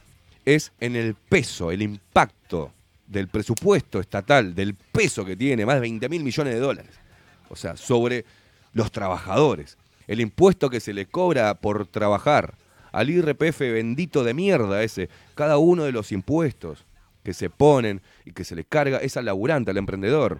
es 0.45 0.71
en 0.79 0.95
el 0.95 1.15
peso, 1.15 1.71
el 1.71 1.81
impacto 1.81 2.71
del 3.09 3.27
presupuesto 3.27 3.99
estatal, 3.99 4.55
del 4.55 4.75
peso 4.75 5.25
que 5.25 5.35
tiene, 5.35 5.65
más 5.65 5.75
de 5.75 5.81
20 5.81 6.07
mil 6.09 6.23
millones 6.23 6.53
de 6.53 6.59
dólares. 6.59 6.91
O 7.49 7.55
sea, 7.55 7.75
sobre 7.75 8.23
los 8.73 8.91
trabajadores. 8.91 9.77
El 10.07 10.21
impuesto 10.21 10.69
que 10.69 10.79
se 10.79 10.93
le 10.93 11.07
cobra 11.07 11.55
por 11.55 11.87
trabajar, 11.87 12.53
al 12.91 13.09
IRPF 13.09 13.59
bendito 13.59 14.23
de 14.23 14.33
mierda 14.33 14.83
ese, 14.83 15.09
cada 15.35 15.57
uno 15.57 15.83
de 15.83 15.91
los 15.91 16.11
impuestos 16.11 16.85
que 17.23 17.33
se 17.33 17.49
ponen 17.49 18.01
y 18.25 18.31
que 18.31 18.43
se 18.43 18.55
le 18.55 18.63
carga 18.63 18.99
es 18.99 19.17
al 19.17 19.25
laburante, 19.25 19.71
al 19.71 19.77
emprendedor. 19.77 20.39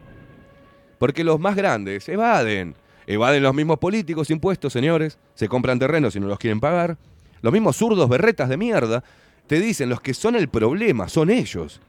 Porque 0.98 1.24
los 1.24 1.40
más 1.40 1.56
grandes 1.56 2.08
evaden. 2.10 2.76
Evaden 3.08 3.41
los 3.41 3.56
mismos 3.56 3.80
políticos 3.80 4.30
impuestos, 4.30 4.72
señores. 4.72 5.18
Se 5.34 5.48
compran 5.48 5.80
terrenos 5.80 6.16
y 6.16 6.20
no 6.20 6.28
los 6.28 6.38
quieren 6.38 6.60
pagar. 6.60 6.98
Los 7.41 7.54
mismos 7.54 7.78
zurdos 7.78 8.10
berretas 8.10 8.50
de 8.50 8.58
mierda 8.58 9.04
te 9.48 9.60
dicen 9.60 9.90
los 9.90 10.02
que 10.02 10.14
son 10.14 10.36
el 10.36 10.50
problema, 10.50 11.10
son 11.10 11.30
ellos. 11.30 11.82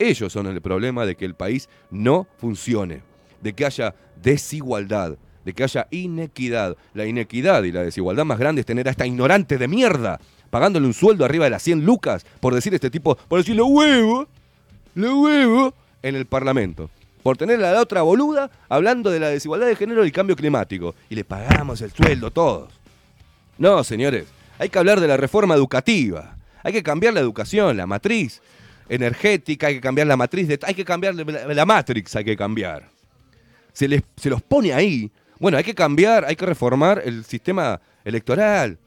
Ellos 0.00 0.32
son 0.32 0.46
el 0.46 0.62
problema 0.62 1.04
de 1.04 1.14
que 1.14 1.26
el 1.26 1.34
país 1.34 1.68
no 1.90 2.26
funcione, 2.38 3.02
de 3.42 3.52
que 3.52 3.66
haya 3.66 3.94
desigualdad, 4.22 5.18
de 5.44 5.52
que 5.52 5.62
haya 5.62 5.88
inequidad. 5.90 6.74
La 6.94 7.04
inequidad 7.04 7.62
y 7.64 7.70
la 7.70 7.82
desigualdad 7.82 8.24
más 8.24 8.38
grande 8.38 8.60
es 8.60 8.66
tener 8.66 8.88
a 8.88 8.92
esta 8.92 9.06
ignorante 9.06 9.58
de 9.58 9.68
mierda 9.68 10.18
pagándole 10.48 10.86
un 10.86 10.94
sueldo 10.94 11.26
arriba 11.26 11.44
de 11.44 11.50
las 11.50 11.62
100 11.62 11.84
lucas 11.84 12.24
por 12.40 12.54
decir 12.54 12.74
este 12.74 12.88
tipo, 12.88 13.14
por 13.14 13.40
decir 13.40 13.54
lo 13.54 13.66
huevo, 13.66 14.26
lo 14.94 15.18
huevo, 15.20 15.74
en 16.02 16.16
el 16.16 16.24
Parlamento. 16.24 16.88
Por 17.22 17.36
tener 17.36 17.62
a 17.62 17.72
la 17.72 17.80
otra 17.82 18.00
boluda 18.00 18.50
hablando 18.70 19.10
de 19.10 19.20
la 19.20 19.28
desigualdad 19.28 19.66
de 19.66 19.76
género 19.76 20.02
y 20.02 20.06
el 20.06 20.12
cambio 20.12 20.34
climático. 20.34 20.94
Y 21.10 21.14
le 21.14 21.24
pagamos 21.24 21.82
el 21.82 21.92
sueldo 21.92 22.30
todos. 22.30 22.72
No, 23.58 23.84
señores, 23.84 24.24
hay 24.58 24.70
que 24.70 24.78
hablar 24.78 24.98
de 24.98 25.08
la 25.08 25.18
reforma 25.18 25.54
educativa. 25.54 26.36
Hay 26.62 26.72
que 26.72 26.82
cambiar 26.82 27.12
la 27.12 27.20
educación, 27.20 27.76
la 27.76 27.86
matriz 27.86 28.40
energética, 28.90 29.68
hay 29.68 29.74
que 29.74 29.80
cambiar 29.80 30.08
la 30.08 30.16
matriz, 30.16 30.48
de, 30.48 30.58
hay 30.62 30.74
que 30.74 30.84
cambiar 30.84 31.14
la, 31.14 31.54
la 31.54 31.64
matrix, 31.64 32.16
hay 32.16 32.24
que 32.24 32.36
cambiar. 32.36 32.88
Se, 33.72 33.86
les, 33.86 34.02
se 34.16 34.28
los 34.28 34.42
pone 34.42 34.72
ahí. 34.74 35.10
Bueno, 35.38 35.56
hay 35.56 35.64
que 35.64 35.74
cambiar, 35.74 36.24
hay 36.24 36.34
que 36.34 36.44
reformar 36.44 37.00
el 37.04 37.24
sistema 37.24 37.80
electoral. 38.04 38.78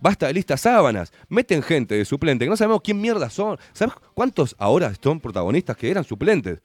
Basta 0.00 0.28
de 0.28 0.34
listas 0.34 0.60
sábanas. 0.60 1.12
Meten 1.28 1.60
gente 1.60 1.96
de 1.96 2.04
suplente, 2.04 2.44
que 2.44 2.48
no 2.48 2.56
sabemos 2.56 2.80
quién 2.82 3.00
mierda 3.00 3.28
son. 3.28 3.58
¿Sabes 3.72 3.94
cuántos 4.14 4.54
ahora 4.58 4.92
son 5.02 5.18
protagonistas 5.18 5.76
que 5.76 5.90
eran 5.90 6.04
suplentes? 6.04 6.62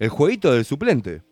El 0.00 0.08
jueguito 0.08 0.52
del 0.52 0.64
suplente. 0.64 1.22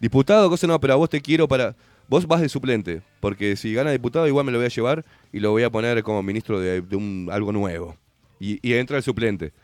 Diputado, 0.00 0.50
cosa 0.50 0.66
no, 0.66 0.78
pero 0.80 0.94
a 0.94 0.96
vos 0.96 1.08
te 1.08 1.22
quiero 1.22 1.46
para. 1.46 1.76
Vos 2.06 2.26
vas 2.26 2.42
de 2.42 2.50
suplente, 2.50 3.00
porque 3.20 3.56
si 3.56 3.72
gana 3.72 3.90
diputado, 3.90 4.28
igual 4.28 4.44
me 4.44 4.52
lo 4.52 4.58
voy 4.58 4.66
a 4.66 4.68
llevar 4.68 5.06
y 5.32 5.40
lo 5.40 5.52
voy 5.52 5.62
a 5.62 5.70
poner 5.70 6.02
como 6.02 6.22
ministro 6.22 6.60
de, 6.60 6.80
un, 6.94 7.30
algo 7.32 7.50
nuevo. 7.50 7.96
Y 8.38 8.74
entra 8.74 8.98
el 8.98 9.02
suplente. 9.02 9.54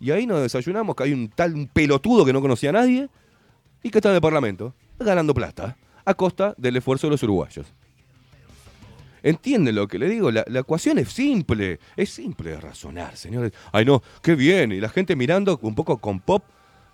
Y 0.00 0.10
ahí 0.10 0.26
nos 0.26 0.42
desayunamos 0.42 0.94
que 0.94 1.04
hay 1.04 1.12
un 1.12 1.28
tal 1.28 1.54
un 1.54 1.68
pelotudo 1.68 2.24
que 2.24 2.32
no 2.32 2.40
conocía 2.40 2.70
a 2.70 2.74
nadie 2.74 3.08
y 3.82 3.90
que 3.90 3.98
está 3.98 4.10
en 4.10 4.16
el 4.16 4.20
Parlamento, 4.20 4.74
ganando 4.98 5.32
plata, 5.34 5.76
a 6.04 6.14
costa 6.14 6.54
del 6.58 6.76
esfuerzo 6.76 7.06
de 7.06 7.12
los 7.12 7.22
uruguayos. 7.22 7.66
¿Entienden 9.22 9.74
lo 9.74 9.88
que 9.88 9.98
le 9.98 10.08
digo? 10.08 10.30
La, 10.30 10.44
la 10.46 10.60
ecuación 10.60 10.98
es 10.98 11.08
simple, 11.08 11.80
es 11.96 12.10
simple 12.10 12.50
de 12.50 12.60
razonar, 12.60 13.16
señores. 13.16 13.52
Ay, 13.72 13.84
no, 13.84 14.02
qué 14.22 14.34
bien. 14.34 14.70
Y 14.70 14.80
la 14.80 14.88
gente 14.88 15.16
mirando 15.16 15.58
un 15.62 15.74
poco 15.74 15.98
con 15.98 16.20
pop 16.20 16.44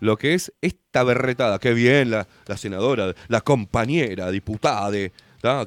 lo 0.01 0.17
que 0.17 0.35
es 0.35 0.53
esta 0.63 1.05
berretada. 1.05 1.59
Qué 1.59 1.75
bien 1.75 2.11
la, 2.11 2.27
la 2.47 2.57
senadora, 2.57 3.15
la 3.29 3.41
compañera 3.43 4.31
diputada 4.31 4.91
de, 4.91 5.13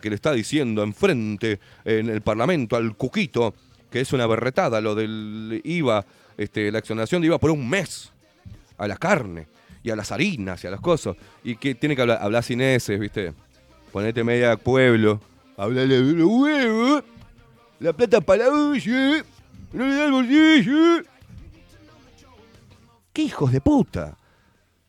que 0.02 0.10
le 0.10 0.16
está 0.16 0.32
diciendo 0.32 0.84
enfrente 0.84 1.60
en 1.84 2.10
el 2.10 2.22
Parlamento 2.22 2.76
al 2.76 2.96
Cuquito 2.96 3.54
que 3.96 4.02
es 4.02 4.12
una 4.12 4.28
berretada 4.28 4.82
lo 4.82 4.94
del 4.94 5.62
IVA, 5.64 6.06
este, 6.38 6.72
la 6.72 6.80
exoneración 6.80 7.22
de 7.22 7.28
IVA 7.28 7.40
por 7.40 7.52
un 7.52 7.68
mes 7.70 8.12
a 8.78 8.88
la 8.88 8.98
carne 8.98 9.48
y 9.84 9.90
a 9.90 9.96
las 9.96 10.12
harinas 10.12 10.64
y 10.64 10.68
a 10.68 10.72
las 10.72 10.82
cosas. 10.82 11.16
Y 11.44 11.56
que 11.56 11.76
tiene 11.76 11.96
que 11.96 12.02
hablar, 12.02 12.20
hablar 12.22 12.44
sin 12.44 12.62
ese, 12.62 12.98
¿viste? 12.98 13.34
Ponete 13.92 14.24
media 14.24 14.58
pueblo. 14.58 15.22
Hablale 15.58 16.02
de 16.02 16.14
los 16.14 16.28
huevos. 16.28 17.04
La 17.80 17.94
plata 17.94 18.20
para 18.22 18.46
la. 18.46 18.52
No 18.52 19.86
le 19.88 19.96
da 19.96 20.06
el 20.06 20.12
bolsillo. 20.12 21.04
¿Qué 23.14 23.22
hijos 23.24 23.52
de 23.52 23.62
puta? 23.62 24.18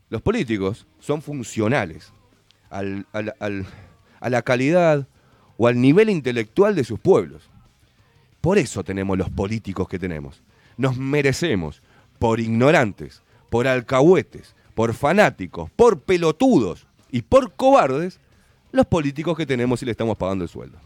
Los 0.08 0.22
políticos 0.22 0.86
son 0.98 1.22
funcionales 1.22 2.12
al- 2.70 3.06
al- 3.12 3.34
al- 3.40 3.66
a 4.20 4.30
la 4.30 4.42
calidad 4.42 5.06
o 5.56 5.66
al 5.68 5.80
nivel 5.80 6.10
intelectual 6.10 6.74
de 6.74 6.84
sus 6.84 6.98
pueblos. 6.98 7.48
Por 8.40 8.58
eso 8.58 8.84
tenemos 8.84 9.16
los 9.18 9.30
políticos 9.30 9.88
que 9.88 9.98
tenemos. 9.98 10.42
Nos 10.76 10.96
merecemos, 10.96 11.82
por 12.18 12.40
ignorantes, 12.40 13.22
por 13.50 13.66
alcahuetes, 13.66 14.54
por 14.74 14.92
fanáticos, 14.94 15.70
por 15.70 16.00
pelotudos 16.00 16.86
y 17.10 17.22
por 17.22 17.52
cobardes, 17.54 18.20
los 18.72 18.86
políticos 18.86 19.36
que 19.36 19.46
tenemos 19.46 19.82
y 19.82 19.86
le 19.86 19.92
estamos 19.92 20.16
pagando 20.16 20.44
el 20.44 20.50
sueldo. 20.50 20.78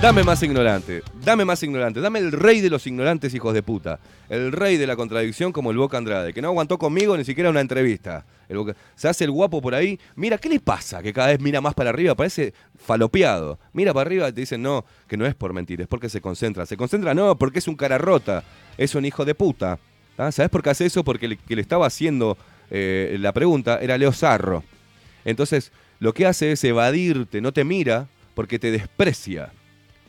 Dame 0.00 0.24
más 0.24 0.42
ignorante, 0.42 1.02
dame 1.22 1.44
más 1.44 1.62
ignorante, 1.62 2.00
dame 2.00 2.20
el 2.20 2.32
rey 2.32 2.62
de 2.62 2.70
los 2.70 2.86
ignorantes 2.86 3.34
hijos 3.34 3.52
de 3.52 3.62
puta, 3.62 4.00
el 4.30 4.50
rey 4.50 4.78
de 4.78 4.86
la 4.86 4.96
contradicción 4.96 5.52
como 5.52 5.70
el 5.70 5.76
Boca 5.76 5.98
Andrade, 5.98 6.32
que 6.32 6.40
no 6.40 6.48
aguantó 6.48 6.78
conmigo 6.78 7.18
ni 7.18 7.24
siquiera 7.24 7.50
una 7.50 7.60
entrevista. 7.60 8.24
El 8.48 8.74
se 8.94 9.08
hace 9.08 9.24
el 9.24 9.30
guapo 9.30 9.60
por 9.60 9.74
ahí, 9.74 10.00
mira, 10.16 10.38
¿qué 10.38 10.48
le 10.48 10.58
pasa? 10.58 11.02
Que 11.02 11.12
cada 11.12 11.28
vez 11.28 11.40
mira 11.40 11.60
más 11.60 11.74
para 11.74 11.90
arriba, 11.90 12.14
parece 12.14 12.54
falopeado. 12.78 13.58
Mira 13.74 13.92
para 13.92 14.06
arriba 14.06 14.26
y 14.30 14.32
te 14.32 14.40
dicen, 14.40 14.62
no, 14.62 14.86
que 15.06 15.18
no 15.18 15.26
es 15.26 15.34
por 15.34 15.52
mentir, 15.52 15.82
es 15.82 15.86
porque 15.86 16.08
se 16.08 16.22
concentra. 16.22 16.64
Se 16.64 16.78
concentra, 16.78 17.12
no, 17.12 17.36
porque 17.36 17.58
es 17.58 17.68
un 17.68 17.76
cara 17.76 17.98
rota, 17.98 18.42
es 18.78 18.94
un 18.94 19.04
hijo 19.04 19.26
de 19.26 19.34
puta. 19.34 19.78
¿Ah? 20.16 20.32
¿Sabes 20.32 20.50
por 20.50 20.62
qué 20.62 20.70
hace 20.70 20.86
eso? 20.86 21.04
Porque 21.04 21.26
el 21.26 21.38
que 21.38 21.56
le 21.56 21.60
estaba 21.60 21.86
haciendo 21.86 22.38
eh, 22.70 23.18
la 23.20 23.32
pregunta 23.34 23.78
era 23.82 23.98
Leo 23.98 24.12
Sarro. 24.12 24.64
Entonces, 25.26 25.72
lo 25.98 26.14
que 26.14 26.24
hace 26.24 26.52
es 26.52 26.64
evadirte, 26.64 27.42
no 27.42 27.52
te 27.52 27.64
mira 27.64 28.08
porque 28.34 28.58
te 28.58 28.70
desprecia. 28.70 29.52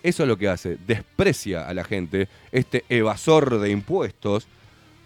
Eso 0.04 0.24
es 0.24 0.30
lo 0.30 0.38
que 0.38 0.50
hace, 0.50 0.78
desprecia 0.88 1.68
a 1.68 1.74
la 1.74 1.84
gente, 1.84 2.28
este 2.52 2.84
evasor 2.90 3.60
de 3.60 3.70
impuestos, 3.70 4.48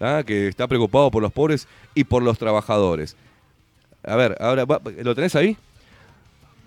¿ah? 0.00 0.22
que 0.26 0.48
está 0.48 0.66
preocupado 0.66 1.10
por 1.10 1.22
los 1.22 1.32
pobres 1.32 1.68
y 1.94 2.04
por 2.04 2.22
los 2.22 2.38
trabajadores. 2.38 3.16
A 4.04 4.16
ver, 4.16 4.36
ahora, 4.40 4.64
va- 4.64 4.80
¿lo 5.02 5.14
tenés 5.14 5.34
ahí? 5.36 5.56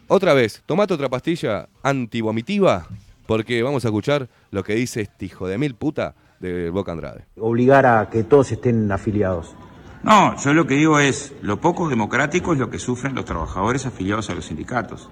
Otra 0.07 0.33
vez, 0.33 0.61
tomate 0.65 0.93
otra 0.93 1.09
pastilla 1.09 1.67
antivomitiva, 1.83 2.87
porque 3.27 3.61
vamos 3.63 3.85
a 3.85 3.87
escuchar 3.89 4.27
lo 4.51 4.63
que 4.63 4.73
dice 4.75 5.01
este 5.01 5.25
hijo 5.25 5.47
de 5.47 5.57
mil 5.57 5.75
puta 5.75 6.15
de 6.39 6.69
Boca 6.69 6.91
Andrade. 6.91 7.25
obligar 7.37 7.85
a 7.85 8.09
que 8.09 8.23
todos 8.23 8.51
estén 8.51 8.91
afiliados. 8.91 9.55
No, 10.03 10.35
yo 10.41 10.53
lo 10.53 10.65
que 10.65 10.75
digo 10.75 10.99
es, 10.99 11.33
lo 11.41 11.59
poco 11.59 11.89
democrático 11.89 12.53
es 12.53 12.59
lo 12.59 12.69
que 12.69 12.79
sufren 12.79 13.13
los 13.15 13.25
trabajadores 13.25 13.85
afiliados 13.85 14.29
a 14.29 14.33
los 14.35 14.45
sindicatos. 14.45 15.09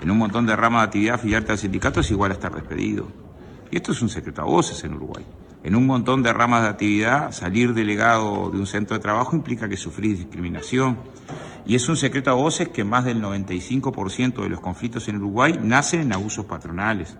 En 0.00 0.10
un 0.10 0.18
montón 0.18 0.46
de 0.46 0.56
ramas 0.56 0.82
de 0.82 0.86
actividad, 0.86 1.14
afiliarte 1.14 1.52
al 1.52 1.58
sindicato 1.58 2.00
es 2.00 2.10
igual 2.10 2.30
a 2.30 2.34
estar 2.34 2.54
despedido. 2.54 3.08
Y 3.70 3.76
esto 3.76 3.92
es 3.92 4.02
un 4.02 4.08
secreto 4.08 4.42
a 4.42 4.44
voces 4.44 4.82
en 4.84 4.94
Uruguay. 4.94 5.24
En 5.64 5.74
un 5.74 5.86
montón 5.86 6.22
de 6.22 6.32
ramas 6.32 6.62
de 6.62 6.68
actividad, 6.68 7.32
salir 7.32 7.72
delegado 7.72 8.50
de 8.50 8.58
un 8.58 8.66
centro 8.66 8.96
de 8.96 9.02
trabajo 9.02 9.34
implica 9.34 9.68
que 9.68 9.78
sufrís 9.78 10.18
discriminación. 10.18 10.98
Y 11.64 11.74
es 11.74 11.88
un 11.88 11.96
secreto 11.96 12.30
a 12.30 12.34
voces 12.34 12.68
que 12.68 12.84
más 12.84 13.06
del 13.06 13.22
95% 13.22 14.42
de 14.42 14.48
los 14.50 14.60
conflictos 14.60 15.08
en 15.08 15.16
Uruguay 15.16 15.58
nacen 15.62 16.02
en 16.02 16.12
abusos 16.12 16.44
patronales 16.44 17.16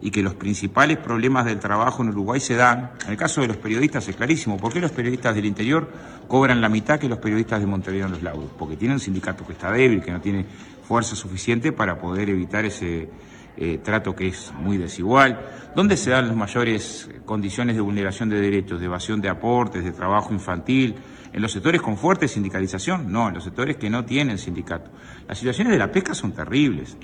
y 0.00 0.10
que 0.10 0.22
los 0.22 0.34
principales 0.34 0.98
problemas 0.98 1.44
del 1.44 1.58
trabajo 1.58 2.02
en 2.02 2.10
Uruguay 2.10 2.40
se 2.40 2.56
dan, 2.56 2.90
en 3.06 3.12
el 3.12 3.16
caso 3.16 3.40
de 3.40 3.48
los 3.48 3.56
periodistas 3.56 4.06
es 4.08 4.16
clarísimo, 4.16 4.58
¿por 4.58 4.72
qué 4.72 4.80
los 4.80 4.90
periodistas 4.90 5.34
del 5.34 5.46
interior 5.46 5.90
cobran 6.28 6.60
la 6.60 6.68
mitad 6.68 6.98
que 6.98 7.08
los 7.08 7.18
periodistas 7.18 7.60
de 7.60 7.66
Montevideo 7.66 8.06
en 8.06 8.12
los 8.12 8.22
laudos? 8.22 8.50
Porque 8.58 8.76
tienen 8.76 8.96
un 8.96 9.00
sindicato 9.00 9.46
que 9.46 9.52
está 9.52 9.70
débil, 9.70 10.02
que 10.02 10.10
no 10.10 10.20
tiene 10.20 10.44
fuerza 10.84 11.16
suficiente 11.16 11.72
para 11.72 11.98
poder 11.98 12.30
evitar 12.30 12.64
ese 12.64 13.08
eh, 13.56 13.78
trato 13.78 14.14
que 14.14 14.28
es 14.28 14.52
muy 14.58 14.78
desigual. 14.78 15.40
¿Dónde 15.76 15.96
se 15.96 16.10
dan 16.10 16.28
las 16.28 16.36
mayores 16.36 17.08
condiciones 17.24 17.76
de 17.76 17.82
vulneración 17.82 18.28
de 18.28 18.40
derechos, 18.40 18.80
de 18.80 18.86
evasión 18.86 19.20
de 19.20 19.28
aportes, 19.28 19.84
de 19.84 19.92
trabajo 19.92 20.32
infantil? 20.32 20.96
¿En 21.32 21.42
los 21.42 21.52
sectores 21.52 21.80
con 21.80 21.96
fuerte 21.96 22.28
sindicalización? 22.28 23.10
No, 23.10 23.28
en 23.28 23.34
los 23.34 23.44
sectores 23.44 23.76
que 23.76 23.90
no 23.90 24.04
tienen 24.04 24.38
sindicato. 24.38 24.90
Las 25.26 25.38
situaciones 25.38 25.72
de 25.72 25.78
la 25.78 25.90
pesca 25.90 26.14
son 26.14 26.32
terribles. 26.32 26.96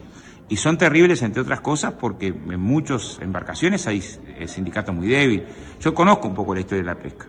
Y 0.48 0.56
son 0.56 0.76
terribles, 0.76 1.22
entre 1.22 1.42
otras 1.42 1.60
cosas, 1.60 1.92
porque 1.92 2.26
en 2.26 2.60
muchas 2.60 3.18
embarcaciones 3.20 3.86
hay 3.86 4.02
eh, 4.36 4.48
sindicato 4.48 4.92
muy 4.92 5.06
débil. 5.06 5.44
Yo 5.80 5.94
conozco 5.94 6.26
un 6.26 6.34
poco 6.34 6.54
la 6.54 6.60
historia 6.60 6.82
de 6.82 6.86
la 6.86 6.98
pesca. 6.98 7.26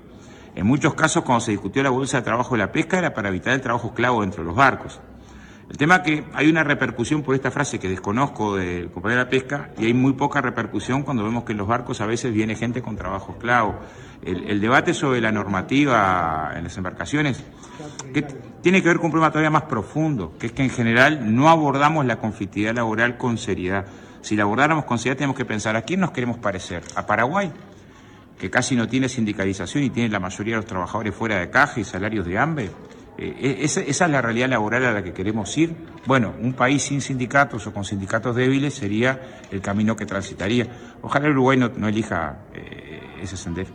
En 0.55 0.65
muchos 0.65 0.95
casos, 0.95 1.23
cuando 1.23 1.41
se 1.41 1.51
discutió 1.51 1.83
la 1.83 1.91
bolsa 1.91 2.17
de 2.17 2.23
trabajo 2.23 2.55
de 2.55 2.59
la 2.59 2.71
pesca, 2.71 2.97
era 2.97 3.13
para 3.13 3.29
evitar 3.29 3.53
el 3.53 3.61
trabajo 3.61 3.89
esclavo 3.89 4.21
dentro 4.21 4.41
de 4.41 4.47
los 4.47 4.55
barcos. 4.55 4.99
El 5.71 5.77
tema 5.77 5.95
es 5.95 6.01
que 6.01 6.23
hay 6.33 6.49
una 6.49 6.65
repercusión 6.65 7.23
por 7.23 7.33
esta 7.33 7.49
frase 7.49 7.79
que 7.79 7.87
desconozco 7.87 8.57
del 8.57 8.91
compañero 8.91 9.19
de 9.19 9.25
la 9.25 9.29
pesca 9.29 9.69
y 9.77 9.85
hay 9.85 9.93
muy 9.93 10.11
poca 10.11 10.41
repercusión 10.41 11.03
cuando 11.03 11.23
vemos 11.23 11.45
que 11.45 11.53
en 11.53 11.59
los 11.59 11.67
barcos 11.67 12.01
a 12.01 12.05
veces 12.05 12.33
viene 12.33 12.55
gente 12.55 12.81
con 12.81 12.97
trabajo 12.97 13.31
esclavo. 13.31 13.79
El, 14.21 14.49
el 14.49 14.59
debate 14.59 14.93
sobre 14.93 15.21
la 15.21 15.31
normativa 15.31 16.51
en 16.57 16.65
las 16.65 16.75
embarcaciones 16.75 17.41
que 18.13 18.23
tiene 18.61 18.81
que 18.81 18.89
ver 18.89 18.97
con 18.97 19.05
un 19.05 19.11
problema 19.11 19.31
todavía 19.31 19.49
más 19.49 19.63
profundo, 19.63 20.33
que 20.37 20.47
es 20.47 20.51
que 20.51 20.61
en 20.61 20.71
general 20.71 21.33
no 21.33 21.47
abordamos 21.47 22.05
la 22.05 22.17
conflictividad 22.17 22.75
laboral 22.75 23.17
con 23.17 23.37
seriedad. 23.37 23.85
Si 24.19 24.35
la 24.35 24.43
abordáramos 24.43 24.83
con 24.83 24.99
seriedad 24.99 25.19
tenemos 25.19 25.37
que 25.37 25.45
pensar 25.45 25.77
a 25.77 25.83
quién 25.83 26.01
nos 26.01 26.11
queremos 26.11 26.37
parecer, 26.37 26.83
a 26.95 27.05
Paraguay, 27.05 27.49
que 28.37 28.49
casi 28.49 28.75
no 28.75 28.89
tiene 28.89 29.07
sindicalización 29.07 29.85
y 29.85 29.89
tiene 29.89 30.09
la 30.09 30.19
mayoría 30.19 30.55
de 30.55 30.57
los 30.57 30.65
trabajadores 30.65 31.15
fuera 31.15 31.39
de 31.39 31.49
caja 31.49 31.79
y 31.79 31.85
salarios 31.85 32.25
de 32.25 32.37
hambre. 32.37 32.71
Eh, 33.17 33.35
eh, 33.39 33.57
esa, 33.61 33.81
es 33.81 33.99
la 33.99 34.21
realidad 34.21 34.49
laboral 34.49 34.85
a 34.85 34.91
la 34.91 35.03
que 35.03 35.13
queremos 35.13 35.55
ir. 35.57 35.75
Bueno, 36.05 36.33
un 36.41 36.53
país 36.53 36.83
sin 36.83 37.01
sindicatos 37.01 37.67
o 37.67 37.73
con 37.73 37.85
sindicatos 37.85 38.35
débiles 38.35 38.73
sería 38.73 39.41
el 39.51 39.61
camino 39.61 39.95
que 39.95 40.05
transitaría. 40.05 40.67
Ojalá 41.01 41.29
Uruguay 41.29 41.57
no, 41.57 41.87
elija 41.87 42.39
eh, 42.53 43.01
ese 43.21 43.37
sendero. 43.37 43.69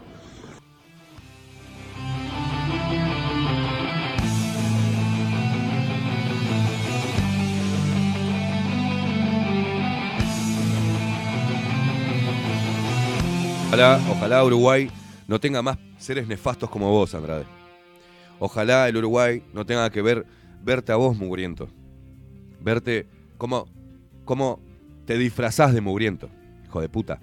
Ojalá, 13.68 14.00
ojalá 14.10 14.44
Uruguay 14.44 14.90
no 15.28 15.38
tenga 15.38 15.60
más 15.60 15.76
seres 15.98 16.26
nefastos 16.26 16.70
como 16.70 16.90
vos, 16.90 17.14
Andrade. 17.14 17.55
Ojalá 18.38 18.88
el 18.88 18.96
Uruguay 18.96 19.42
no 19.52 19.64
tenga 19.64 19.90
que 19.90 20.02
ver 20.02 20.26
verte 20.62 20.92
a 20.92 20.96
vos 20.96 21.16
mugriento. 21.16 21.68
Verte 22.60 23.08
como, 23.38 23.66
como 24.24 24.60
te 25.06 25.16
disfrazás 25.16 25.72
de 25.72 25.80
mugriento, 25.80 26.28
hijo 26.64 26.80
de 26.80 26.88
puta. 26.88 27.20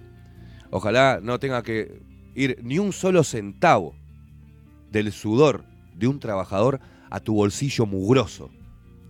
Ojalá 0.72 1.20
no 1.22 1.40
tenga 1.40 1.62
que 1.62 2.02
ir 2.36 2.60
ni 2.64 2.80
un 2.80 2.94
solo 2.94 3.24
centavo 3.24 3.96
del 4.92 5.12
sudor 5.12 5.66
de 5.96 6.08
un 6.08 6.20
trabajador 6.20 6.80
a 7.10 7.20
tu 7.20 7.36
bolsillo 7.36 7.86
mugroso, 7.86 8.50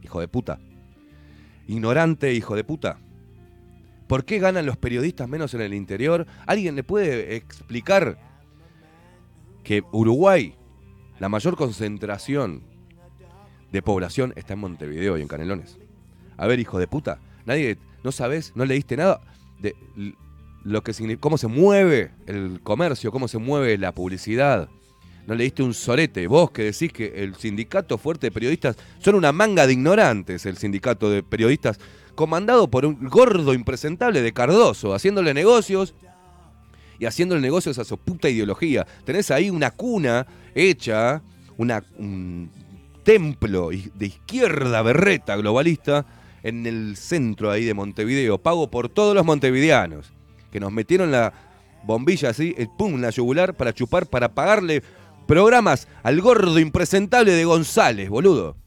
hijo 0.02 0.20
de 0.20 0.28
puta. 0.28 0.60
Ignorante, 1.68 2.34
hijo 2.34 2.56
de 2.56 2.64
puta. 2.64 2.98
¿Por 4.08 4.26
qué 4.26 4.40
ganan 4.40 4.66
los 4.66 4.78
periodistas 4.78 5.30
menos 5.30 5.54
en 5.54 5.62
el 5.62 5.74
interior? 5.74 6.28
¿Alguien 6.46 6.76
le 6.76 6.84
puede 6.84 7.36
explicar 7.36 8.18
que 9.64 9.84
Uruguay, 9.92 10.56
la 11.20 11.30
mayor 11.30 11.56
concentración 11.56 12.64
de 13.72 13.82
población 13.82 14.34
está 14.36 14.54
en 14.54 14.60
Montevideo 14.60 15.18
y 15.18 15.22
en 15.22 15.28
Canelones? 15.28 15.78
A 16.38 16.48
ver, 16.48 16.60
hijo 16.60 16.80
de 16.80 16.88
puta, 16.88 17.20
nadie, 17.46 17.78
no 18.04 18.12
sabes, 18.12 18.54
no 18.56 18.66
leíste 18.66 18.98
nada 18.98 19.22
de 19.60 19.76
lo 20.64 20.82
que 20.84 20.94
significa, 20.94 21.22
cómo 21.22 21.38
se 21.38 21.48
mueve 21.48 22.12
el 22.26 22.62
comercio, 22.62 23.12
cómo 23.12 23.28
se 23.28 23.38
mueve 23.38 23.78
la 23.78 23.92
publicidad. 23.92 24.70
No 25.28 25.36
leíste 25.36 25.64
un 25.64 25.74
sorete. 25.74 26.28
Vos 26.28 26.52
que 26.52 26.64
decís 26.64 26.92
que 26.92 27.24
el 27.24 27.36
sindicato 27.36 27.98
fuerte 27.98 28.28
de 28.28 28.32
periodistas 28.32 28.76
son 29.00 29.16
una 29.16 29.32
manga 29.32 29.66
de 29.66 29.74
ignorantes, 29.74 30.46
el 30.46 30.58
sindicato 30.58 31.10
de 31.10 31.24
periodistas, 31.24 31.80
comandado 32.16 32.70
por 32.70 32.86
un 32.86 33.08
gordo 33.08 33.54
impresentable 33.54 34.22
de 34.22 34.34
Cardoso, 34.34 34.94
haciéndole 34.94 35.34
negocios 35.34 35.96
y 37.00 37.06
haciéndole 37.06 37.42
negocios 37.42 37.80
a 37.80 37.84
su 37.84 37.98
puta 37.98 38.30
ideología. 38.30 38.86
Tenés 39.06 39.32
ahí 39.32 39.50
una 39.50 39.72
cuna 39.72 40.26
hecha, 40.56 41.22
una, 41.58 41.84
un 41.98 42.50
templo 43.04 43.70
de 43.70 44.06
izquierda 44.06 44.82
berreta 44.82 45.36
globalista 45.36 46.06
en 46.44 46.66
el 46.66 46.98
centro 46.98 47.52
ahí 47.52 47.64
de 47.64 47.74
Montevideo, 47.74 48.38
pago 48.38 48.70
por 48.70 48.90
todos 48.90 49.16
los 49.16 49.26
montevideanos, 49.26 50.12
que 50.52 50.60
nos 50.60 50.72
metieron 50.72 51.12
la 51.12 51.34
bombilla 51.84 52.30
así, 52.30 52.54
el 52.58 52.70
pum, 52.70 53.00
la 53.00 53.10
yugular 53.10 53.54
para 53.56 53.74
chupar, 53.74 54.08
para 54.08 54.34
pagarle 54.34 54.84
programas 55.26 55.88
al 56.04 56.20
gordo 56.22 56.60
impresentable 56.60 57.32
de 57.32 57.46
González, 57.46 58.10
boludo. 58.10 58.58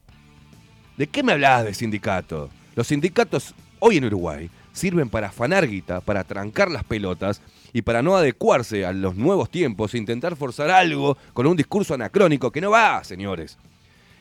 ¿De 0.97 1.07
qué 1.07 1.21
me 1.21 1.33
hablabas 1.33 1.65
de 1.65 1.73
sindicato? 1.75 2.49
Los 2.75 2.87
sindicatos 2.87 3.53
hoy 3.79 3.97
en 3.97 4.05
Uruguay 4.05 4.49
sirven 4.73 5.09
para 5.09 5.27
afanar 5.27 5.67
guita, 5.67 6.01
para 6.01 6.23
trancar 6.23 6.71
las 6.71 6.83
pelotas 6.83 7.41
y 7.73 7.81
para 7.81 8.01
no 8.01 8.15
adecuarse 8.15 8.85
a 8.85 8.93
los 8.93 9.15
nuevos 9.15 9.49
tiempos, 9.49 9.93
e 9.93 9.97
intentar 9.97 10.35
forzar 10.35 10.71
algo 10.71 11.17
con 11.33 11.47
un 11.47 11.57
discurso 11.57 11.93
anacrónico 11.93 12.51
que 12.51 12.61
no 12.61 12.71
va, 12.71 13.03
señores. 13.03 13.57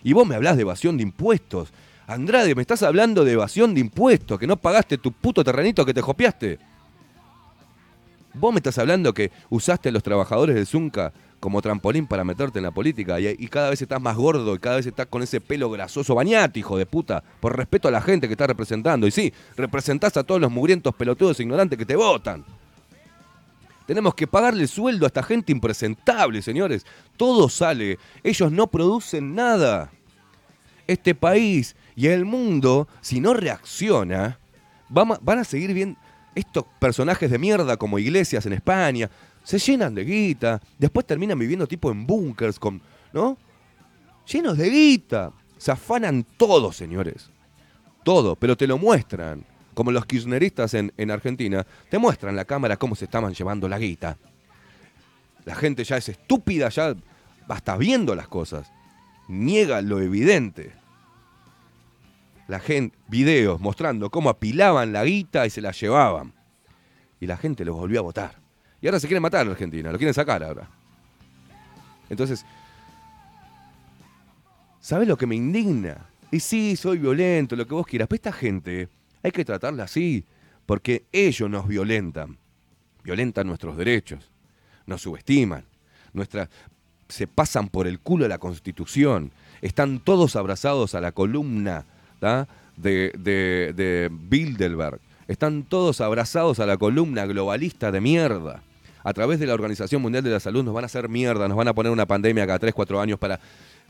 Y 0.03 0.13
vos 0.13 0.27
me 0.27 0.35
hablás 0.35 0.57
de 0.57 0.63
evasión 0.63 0.97
de 0.97 1.03
impuestos. 1.03 1.73
Andrade, 2.07 2.55
me 2.55 2.63
estás 2.63 2.83
hablando 2.83 3.25
de 3.25 3.33
evasión 3.33 3.75
de 3.75 3.81
impuestos, 3.81 4.39
que 4.39 4.47
no 4.47 4.57
pagaste 4.57 4.99
tu 4.99 5.13
puto 5.13 5.43
terrenito 5.43 5.85
que 5.85 5.95
te 5.95 6.03
copiaste. 6.03 6.59
Vos 8.35 8.53
me 8.53 8.59
estás 8.59 8.79
hablando 8.79 9.15
que 9.15 9.33
usaste 9.49 9.89
a 9.89 9.93
los 9.93 10.03
trabajadores 10.03 10.55
del 10.55 10.67
Zunca 10.67 11.13
como 11.41 11.63
trampolín 11.63 12.07
para 12.07 12.25
meterte 12.25 12.59
en 12.59 12.65
la 12.65 12.71
política 12.71 13.19
y, 13.21 13.49
cada 13.49 13.71
vez 13.71 13.81
estás 13.81 14.01
más 14.01 14.17
gordo 14.17 14.55
y 14.55 14.59
cada 14.59 14.77
vez 14.77 14.87
estás 14.87 15.07
con 15.07 15.23
ese 15.23 15.41
pelo 15.41 15.71
grasoso. 15.71 16.15
Bañate, 16.15 16.61
hijo 16.61 16.77
de 16.77 16.87
puta, 16.87 17.23
por 17.41 17.57
respeto 17.57 17.89
a 17.89 17.91
la 17.91 18.01
gente 18.01 18.27
que 18.27 18.35
estás 18.35 18.49
representando. 18.49 19.07
Y 19.07 19.11
sí, 19.11 19.33
representás 19.57 20.17
a 20.17 20.25
todos 20.25 20.41
los 20.41 20.51
mugrientos 20.51 20.95
pelotudos 20.95 21.41
ignorantes 21.41 21.79
que 21.79 21.87
te 21.87 21.97
votan. 21.97 22.45
Tenemos 23.87 24.15
que 24.15 24.27
pagarle 24.27 24.67
sueldo 24.67 25.07
a 25.07 25.09
esta 25.09 25.23
gente 25.23 25.53
impresentable, 25.53 26.43
señores. 26.43 26.85
Todo 27.17 27.49
sale. 27.49 27.99
Ellos 28.23 28.51
no 28.51 28.67
producen 28.67 29.35
nada. 29.35 29.91
Este 30.87 31.15
país 31.15 31.77
y 31.95 32.09
el 32.09 32.25
mundo, 32.25 32.89
si 33.01 33.21
no 33.21 33.35
reacciona, 33.35 34.39
van 34.89 35.39
a 35.39 35.45
seguir 35.45 35.73
viendo 35.73 35.99
estos 36.35 36.65
personajes 36.79 37.31
de 37.31 37.39
mierda 37.39 37.77
como 37.77 37.99
iglesias 37.99 38.45
en 38.47 38.53
España. 38.53 39.11
Se 39.43 39.59
llenan 39.59 39.95
de 39.95 40.05
guita. 40.05 40.61
Después 40.79 41.07
terminan 41.07 41.39
viviendo 41.39 41.67
tipo 41.67 41.91
en 41.91 42.07
búnkers 42.07 42.59
con. 42.59 42.83
¿No? 43.13 43.39
Llenos 44.31 44.59
de 44.59 44.69
guita. 44.69 45.33
Se 45.57 45.71
afanan 45.73 46.27
todo, 46.37 46.73
señores. 46.73 47.31
Todo, 48.05 48.37
pero 48.37 48.57
te 48.57 48.67
lo 48.67 48.79
muestran. 48.79 49.45
Como 49.77 49.93
los 49.93 50.07
kirchneristas 50.07 50.73
en, 50.73 50.91
en 50.97 51.11
Argentina, 51.11 51.67
te 51.91 51.99
muestran 51.99 52.35
la 52.35 52.47
cámara 52.47 52.79
cómo 52.79 52.95
se 52.95 53.05
estaban 53.05 53.35
llevando 53.35 53.69
la 53.69 53.79
guita. 53.79 54.17
La 55.45 55.55
gente 55.55 55.85
ya 55.85 55.99
es 55.99 56.09
estúpida, 56.09 56.71
ya 56.71 56.97
está 57.55 57.77
viendo 57.77 58.15
las 58.15 58.27
cosas. 58.27 58.73
Niega 59.29 59.83
lo 59.83 60.01
evidente. 60.01 60.73
La 62.49 62.59
gente, 62.59 62.97
videos 63.09 63.61
mostrando 63.61 64.09
cómo 64.09 64.31
apilaban 64.31 64.95
la 64.95 65.05
guita 65.05 65.45
y 65.45 65.51
se 65.51 65.61
la 65.61 65.73
llevaban. 65.73 66.33
Y 67.21 67.27
la 67.27 67.37
gente 67.37 67.63
los 67.67 67.77
volvió 67.77 68.01
a 68.01 68.03
votar. 68.03 68.37
Y 68.81 68.87
ahora 68.87 68.99
se 68.99 69.07
quieren 69.09 69.21
matar 69.23 69.47
a 69.47 69.51
Argentina, 69.51 69.93
lo 69.93 69.99
quieren 69.99 70.15
sacar 70.15 70.43
ahora. 70.43 70.71
Entonces, 72.09 72.47
¿sabes 74.81 75.07
lo 75.07 75.19
que 75.19 75.27
me 75.27 75.37
indigna? 75.37 76.07
Y 76.31 76.41
sí, 76.41 76.77
soy 76.77 76.97
violento, 76.97 77.57
lo 77.57 77.67
que 77.67 77.75
vos 77.75 77.87
quieras, 77.87 78.09
pero 78.09 78.17
esta 78.17 78.33
gente 78.33 78.89
hay 79.27 79.33
que 79.33 79.45
tratarla 79.45 79.85
así, 79.85 80.25
porque 80.67 81.05
ellos 81.13 81.51
nos 81.51 81.67
violentan. 81.67 82.39
Violentan 83.03 83.47
nuestros 83.47 83.77
derechos, 83.77 84.31
nos 84.87 85.03
subestiman, 85.03 85.65
nuestra, 86.13 86.49
se 87.09 87.27
pasan 87.27 87.69
por 87.69 87.87
el 87.87 87.99
culo 88.01 88.27
la 88.27 88.39
Constitución, 88.39 89.33
están 89.63 90.01
todos 90.01 90.37
abrazados 90.37 90.95
a 90.95 91.01
la 91.01 91.13
columna 91.13 91.85
de, 92.77 93.13
de, 93.17 93.73
de 93.77 94.11
Bilderberg, 94.13 95.01
están 95.29 95.65
todos 95.65 96.01
abrazados 96.01 96.61
a 96.61 96.67
la 96.67 96.77
columna 96.77 97.27
globalista 97.27 97.91
de 97.93 98.01
mierda. 98.01 98.63
A 99.03 99.13
través 99.13 99.39
de 99.39 99.47
la 99.47 99.55
Organización 99.55 100.03
Mundial 100.03 100.25
de 100.25 100.31
la 100.31 100.41
Salud 100.41 100.65
nos 100.65 100.75
van 100.75 100.85
a 100.85 100.87
hacer 100.87 101.09
mierda, 101.09 101.47
nos 101.47 101.57
van 101.57 101.69
a 101.69 101.75
poner 101.75 101.93
una 101.93 102.07
pandemia 102.07 102.47
cada 102.47 102.59
3, 102.59 102.75
4 102.75 103.01
años 103.01 103.19
para 103.21 103.39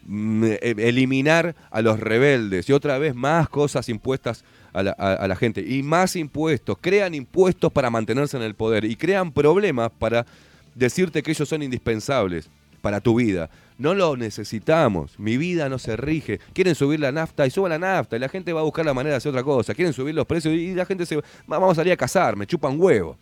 mm, 0.05 0.45
e- 0.45 0.75
eliminar 0.77 1.55
a 1.71 1.81
los 1.81 2.01
rebeldes 2.01 2.69
y 2.69 2.73
otra 2.75 2.99
vez 2.99 3.15
más 3.15 3.49
cosas 3.49 3.89
impuestas 3.89 4.45
a 4.77 5.27
la, 5.27 5.37
gente 5.37 5.65
y 5.67 5.83
más 5.83 6.17
impuestos, 6.17 6.77
crean 6.81 7.15
impuestos 7.15 7.73
para 7.73 7.89
mantenerse 7.89 8.37
en 8.37 8.43
el 8.43 8.55
poder 8.55 8.85
y 8.85 8.95
crean 8.97 9.33
problemas 9.33 9.91
para 9.99 10.27
decirte 10.75 11.23
que 11.23 11.31
ellos 11.31 11.49
son 11.49 11.63
indispensables 11.63 12.51
para 12.83 13.01
tu 13.01 13.17
vida. 13.17 13.49
No 13.79 13.95
lo 13.95 14.17
necesitamos, 14.17 15.19
mi 15.19 15.39
vida 15.39 15.69
no 15.69 15.79
se 15.79 15.97
rige. 15.97 16.41
Quieren 16.53 16.75
subir 16.75 17.01
la 17.01 17.11
nafta 17.11 17.47
y 17.47 17.51
suban 17.51 17.71
la 17.71 17.79
nafta 17.79 18.17
y 18.17 18.19
la 18.19 18.29
gente 18.29 18.53
va 18.53 18.61
a 18.61 18.65
buscar 18.65 18.85
la 18.85 18.95
manera 18.95 19.15
de 19.15 19.17
hacer 19.19 19.31
otra 19.31 19.43
cosa. 19.43 19.75
Quieren 19.75 19.95
subir 19.95 20.15
los 20.15 20.27
precios 20.27 20.53
y 20.55 20.75
la 20.75 20.85
gente 20.85 21.07
se 21.07 21.17
va, 21.17 21.23
vamos 21.47 21.73
a 21.73 21.75
salir 21.77 21.93
a 21.93 21.97
cazar, 21.97 22.37
me 22.37 22.47
chupan 22.47 22.79
huevo. 22.79 23.17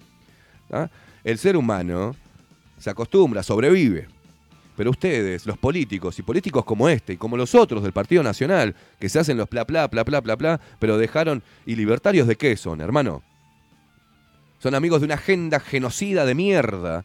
¿Ah? 0.70 0.88
El 1.22 1.38
ser 1.38 1.56
humano 1.56 2.16
se 2.78 2.90
acostumbra, 2.90 3.42
sobrevive. 3.42 4.08
Pero 4.76 4.90
ustedes, 4.90 5.46
los 5.46 5.56
políticos, 5.56 6.18
y 6.18 6.22
políticos 6.22 6.64
como 6.64 6.88
este 6.88 7.12
y 7.12 7.16
como 7.16 7.36
los 7.36 7.54
otros 7.54 7.82
del 7.82 7.92
Partido 7.92 8.22
Nacional, 8.22 8.74
que 8.98 9.08
se 9.08 9.18
hacen 9.18 9.36
los 9.36 9.48
bla 9.48 9.64
bla 9.64 9.86
bla 9.86 10.02
bla 10.02 10.20
bla 10.20 10.36
bla, 10.36 10.60
pero 10.78 10.98
dejaron. 10.98 11.42
¿Y 11.64 11.76
libertarios 11.76 12.26
de 12.26 12.36
qué 12.36 12.56
son, 12.56 12.80
hermano? 12.80 13.22
Son 14.58 14.74
amigos 14.74 15.00
de 15.00 15.06
una 15.06 15.14
agenda 15.14 15.60
genocida 15.60 16.24
de 16.24 16.34
mierda. 16.34 17.04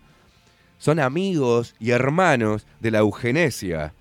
Son 0.78 1.00
amigos 1.00 1.76
y 1.80 1.92
hermanos 1.92 2.66
de 2.80 2.92
la 2.92 3.00
eugenesia. 3.00 3.94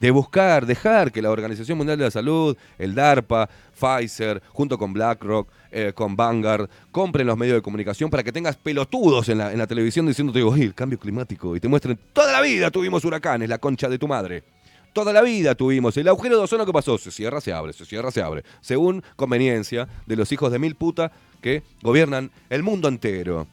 De 0.00 0.10
buscar, 0.10 0.66
dejar 0.66 1.12
que 1.12 1.22
la 1.22 1.30
Organización 1.30 1.78
Mundial 1.78 1.98
de 1.98 2.04
la 2.04 2.10
Salud, 2.10 2.56
el 2.78 2.94
DARPA, 2.94 3.48
Pfizer, 3.78 4.42
junto 4.52 4.76
con 4.76 4.92
BlackRock, 4.92 5.48
eh, 5.76 5.92
con 5.92 6.14
Vanguard, 6.14 6.70
compren 6.92 7.26
los 7.26 7.36
medios 7.36 7.56
de 7.56 7.62
comunicación 7.62 8.08
para 8.08 8.22
que 8.22 8.30
tengas 8.30 8.54
pelotudos 8.54 9.28
en 9.28 9.38
la, 9.38 9.52
en 9.52 9.58
la 9.58 9.66
televisión 9.66 10.06
diciéndote, 10.06 10.40
oye, 10.44 10.64
el 10.64 10.74
cambio 10.74 11.00
climático, 11.00 11.56
y 11.56 11.60
te 11.60 11.66
muestren, 11.66 11.98
toda 12.12 12.30
la 12.30 12.40
vida 12.40 12.70
tuvimos 12.70 13.04
huracanes, 13.04 13.48
la 13.48 13.58
concha 13.58 13.88
de 13.88 13.98
tu 13.98 14.06
madre. 14.06 14.44
Toda 14.92 15.12
la 15.12 15.22
vida 15.22 15.56
tuvimos. 15.56 15.96
El 15.96 16.06
agujero 16.06 16.36
de 16.36 16.44
ozono, 16.44 16.64
¿qué 16.64 16.72
pasó? 16.72 16.96
Se 16.96 17.10
cierra, 17.10 17.40
se 17.40 17.52
abre, 17.52 17.72
se 17.72 17.84
cierra, 17.84 18.12
se 18.12 18.22
abre. 18.22 18.44
Según 18.60 19.02
conveniencia 19.16 19.88
de 20.06 20.14
los 20.14 20.30
hijos 20.30 20.52
de 20.52 20.60
mil 20.60 20.76
puta 20.76 21.10
que 21.42 21.64
gobiernan 21.82 22.30
el 22.48 22.62
mundo 22.62 22.86
entero. 22.86 23.48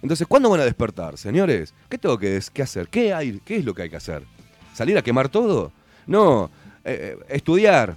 Entonces, 0.00 0.28
¿cuándo 0.28 0.48
van 0.48 0.60
a 0.60 0.64
despertar, 0.64 1.18
señores? 1.18 1.74
¿Qué 1.88 1.98
tengo 1.98 2.16
que, 2.16 2.40
que 2.52 2.62
hacer? 2.62 2.86
¿Qué, 2.86 3.12
hay, 3.12 3.40
¿Qué 3.44 3.56
es 3.56 3.64
lo 3.64 3.74
que 3.74 3.82
hay 3.82 3.90
que 3.90 3.96
hacer? 3.96 4.22
¿Salir 4.72 4.96
a 4.96 5.02
quemar 5.02 5.28
todo? 5.28 5.72
No, 6.06 6.48
eh, 6.84 7.18
eh, 7.18 7.24
estudiar, 7.30 7.96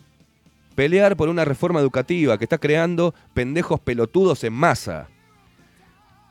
pelear 0.79 1.17
por 1.17 1.27
una 1.27 1.43
reforma 1.43 1.81
educativa 1.81 2.37
que 2.37 2.45
está 2.45 2.57
creando 2.57 3.13
pendejos 3.33 3.81
pelotudos 3.81 4.45
en 4.45 4.53
masa. 4.53 5.09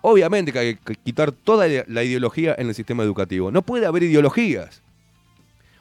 Obviamente 0.00 0.54
que 0.54 0.58
hay 0.58 0.74
que 0.76 0.94
quitar 0.94 1.32
toda 1.32 1.68
la 1.86 2.02
ideología 2.02 2.54
en 2.56 2.68
el 2.68 2.74
sistema 2.74 3.02
educativo. 3.02 3.50
No 3.50 3.60
puede 3.60 3.84
haber 3.84 4.04
ideologías. 4.04 4.80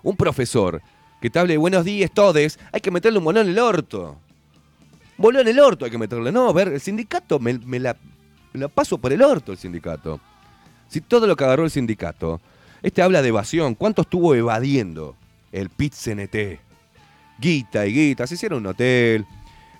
Un 0.04 0.18
profesor 0.18 0.82
que 1.22 1.30
te 1.30 1.40
hable 1.40 1.54
de 1.54 1.58
buenos 1.60 1.86
días 1.86 2.12
todes, 2.14 2.60
hay 2.74 2.82
que 2.82 2.92
meterle 2.92 3.20
un 3.20 3.24
bolón 3.24 3.46
en 3.46 3.54
el 3.54 3.60
orto. 3.60 4.18
Bolón 5.16 5.44
en 5.44 5.48
el 5.48 5.62
orto 5.62 5.86
hay 5.86 5.92
que 5.92 5.98
meterle. 5.98 6.34
No, 6.34 6.50
a 6.50 6.52
ver, 6.52 6.68
el 6.68 6.82
sindicato 6.82 7.40
me, 7.40 7.54
la, 7.80 7.96
me 8.52 8.60
la 8.60 8.68
paso 8.68 8.98
por 8.98 9.14
el 9.14 9.22
orto 9.22 9.54
el 9.54 9.58
sindicato. 9.58 10.20
Si 10.90 11.00
todo 11.00 11.26
lo 11.26 11.38
que 11.38 11.46
agarró 11.46 11.64
el 11.64 11.72
sindicato, 11.72 12.42
este 12.84 13.02
habla 13.02 13.22
de 13.22 13.30
evasión, 13.30 13.76
¿cuánto 13.76 14.02
estuvo 14.02 14.36
evadiendo 14.36 15.16
el 15.54 15.70
PIT-CNT? 15.70 16.67
Guita 17.40 17.86
y 17.86 17.94
guita, 17.94 18.26
se 18.28 18.36
hicieron 18.36 18.60
un 18.60 18.68
hotel, 18.68 19.26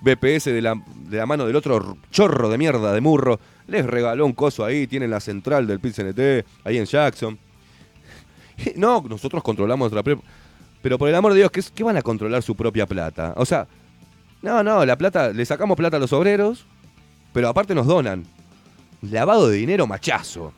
BPS 0.02 0.46
de 0.46 0.62
la, 0.62 0.76
de 0.96 1.18
la 1.18 1.26
mano 1.26 1.46
del 1.46 1.56
otro 1.56 1.98
chorro 2.12 2.50
de 2.50 2.58
mierda 2.58 2.94
de 2.94 3.02
Murro, 3.02 3.40
les 3.68 3.86
regaló 3.86 4.26
un 4.26 4.34
coso 4.34 4.64
ahí, 4.64 4.88
tienen 4.88 5.10
la 5.10 5.20
central 5.20 5.66
del 5.68 5.80
PIT-CNT, 5.80 6.46
ahí 6.64 6.78
en 6.78 6.86
Jackson. 6.86 7.38
No, 8.76 9.04
nosotros 9.08 9.44
controlamos 9.44 9.92
la... 9.92 10.02
pre- 10.04 10.18
Pero 10.82 10.98
por 10.98 11.08
el 11.10 11.16
amor 11.16 11.34
de 11.34 11.40
Dios, 11.40 11.52
¿qué, 11.52 11.62
qué 11.76 11.84
van 11.84 11.98
a 11.98 12.02
controlar 12.02 12.42
su 12.42 12.56
propia 12.56 12.86
plata? 12.88 13.34
O 13.38 13.46
sea, 13.46 13.68
no, 14.42 14.64
no, 14.64 14.84
la 14.86 14.96
plata, 14.98 15.30
le 15.30 15.46
sacamos 15.46 15.78
plata 15.78 15.98
a 15.98 16.00
los 16.00 16.12
obreros, 16.14 16.66
pero 17.34 17.50
aparte 17.50 17.76
nos 17.76 17.86
donan. 17.86 18.26
Lavado 19.02 19.48
de 19.50 19.58
dinero 19.58 19.86
machazo. 19.86 20.54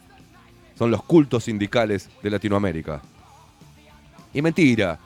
Son 0.77 0.91
los 0.91 1.03
cultos 1.03 1.43
sindicales 1.43 2.09
de 2.23 2.29
Latinoamérica. 2.29 3.01
Y 4.33 4.41
mentira, 4.41 4.97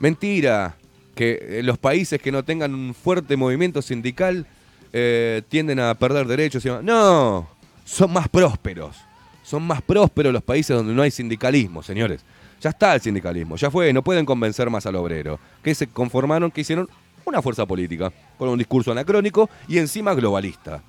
mentira, 0.00 0.74
que 1.14 1.58
eh, 1.58 1.62
los 1.62 1.78
países 1.78 2.20
que 2.20 2.32
no 2.32 2.44
tengan 2.44 2.74
un 2.74 2.94
fuerte 2.94 3.36
movimiento 3.36 3.80
sindical 3.82 4.46
eh, 4.92 5.42
tienden 5.48 5.80
a 5.80 5.94
perder 5.94 6.26
derechos. 6.26 6.64
y. 6.64 6.68
No, 6.82 7.48
son 7.84 8.12
más 8.12 8.28
prósperos. 8.28 8.96
Son 9.42 9.62
más 9.62 9.82
prósperos 9.82 10.32
los 10.32 10.42
países 10.42 10.74
donde 10.76 10.94
no 10.94 11.02
hay 11.02 11.10
sindicalismo, 11.10 11.82
señores. 11.82 12.24
Ya 12.60 12.70
está 12.70 12.94
el 12.94 13.00
sindicalismo, 13.00 13.56
ya 13.56 13.70
fue, 13.70 13.92
no 13.92 14.02
pueden 14.02 14.24
convencer 14.24 14.70
más 14.70 14.86
al 14.86 14.96
obrero. 14.96 15.38
Que 15.62 15.74
se 15.74 15.86
conformaron, 15.86 16.50
que 16.50 16.62
hicieron 16.62 16.88
una 17.26 17.42
fuerza 17.42 17.66
política, 17.66 18.10
con 18.38 18.48
un 18.48 18.58
discurso 18.58 18.92
anacrónico 18.92 19.50
y 19.68 19.78
encima 19.78 20.14
globalista. 20.14 20.82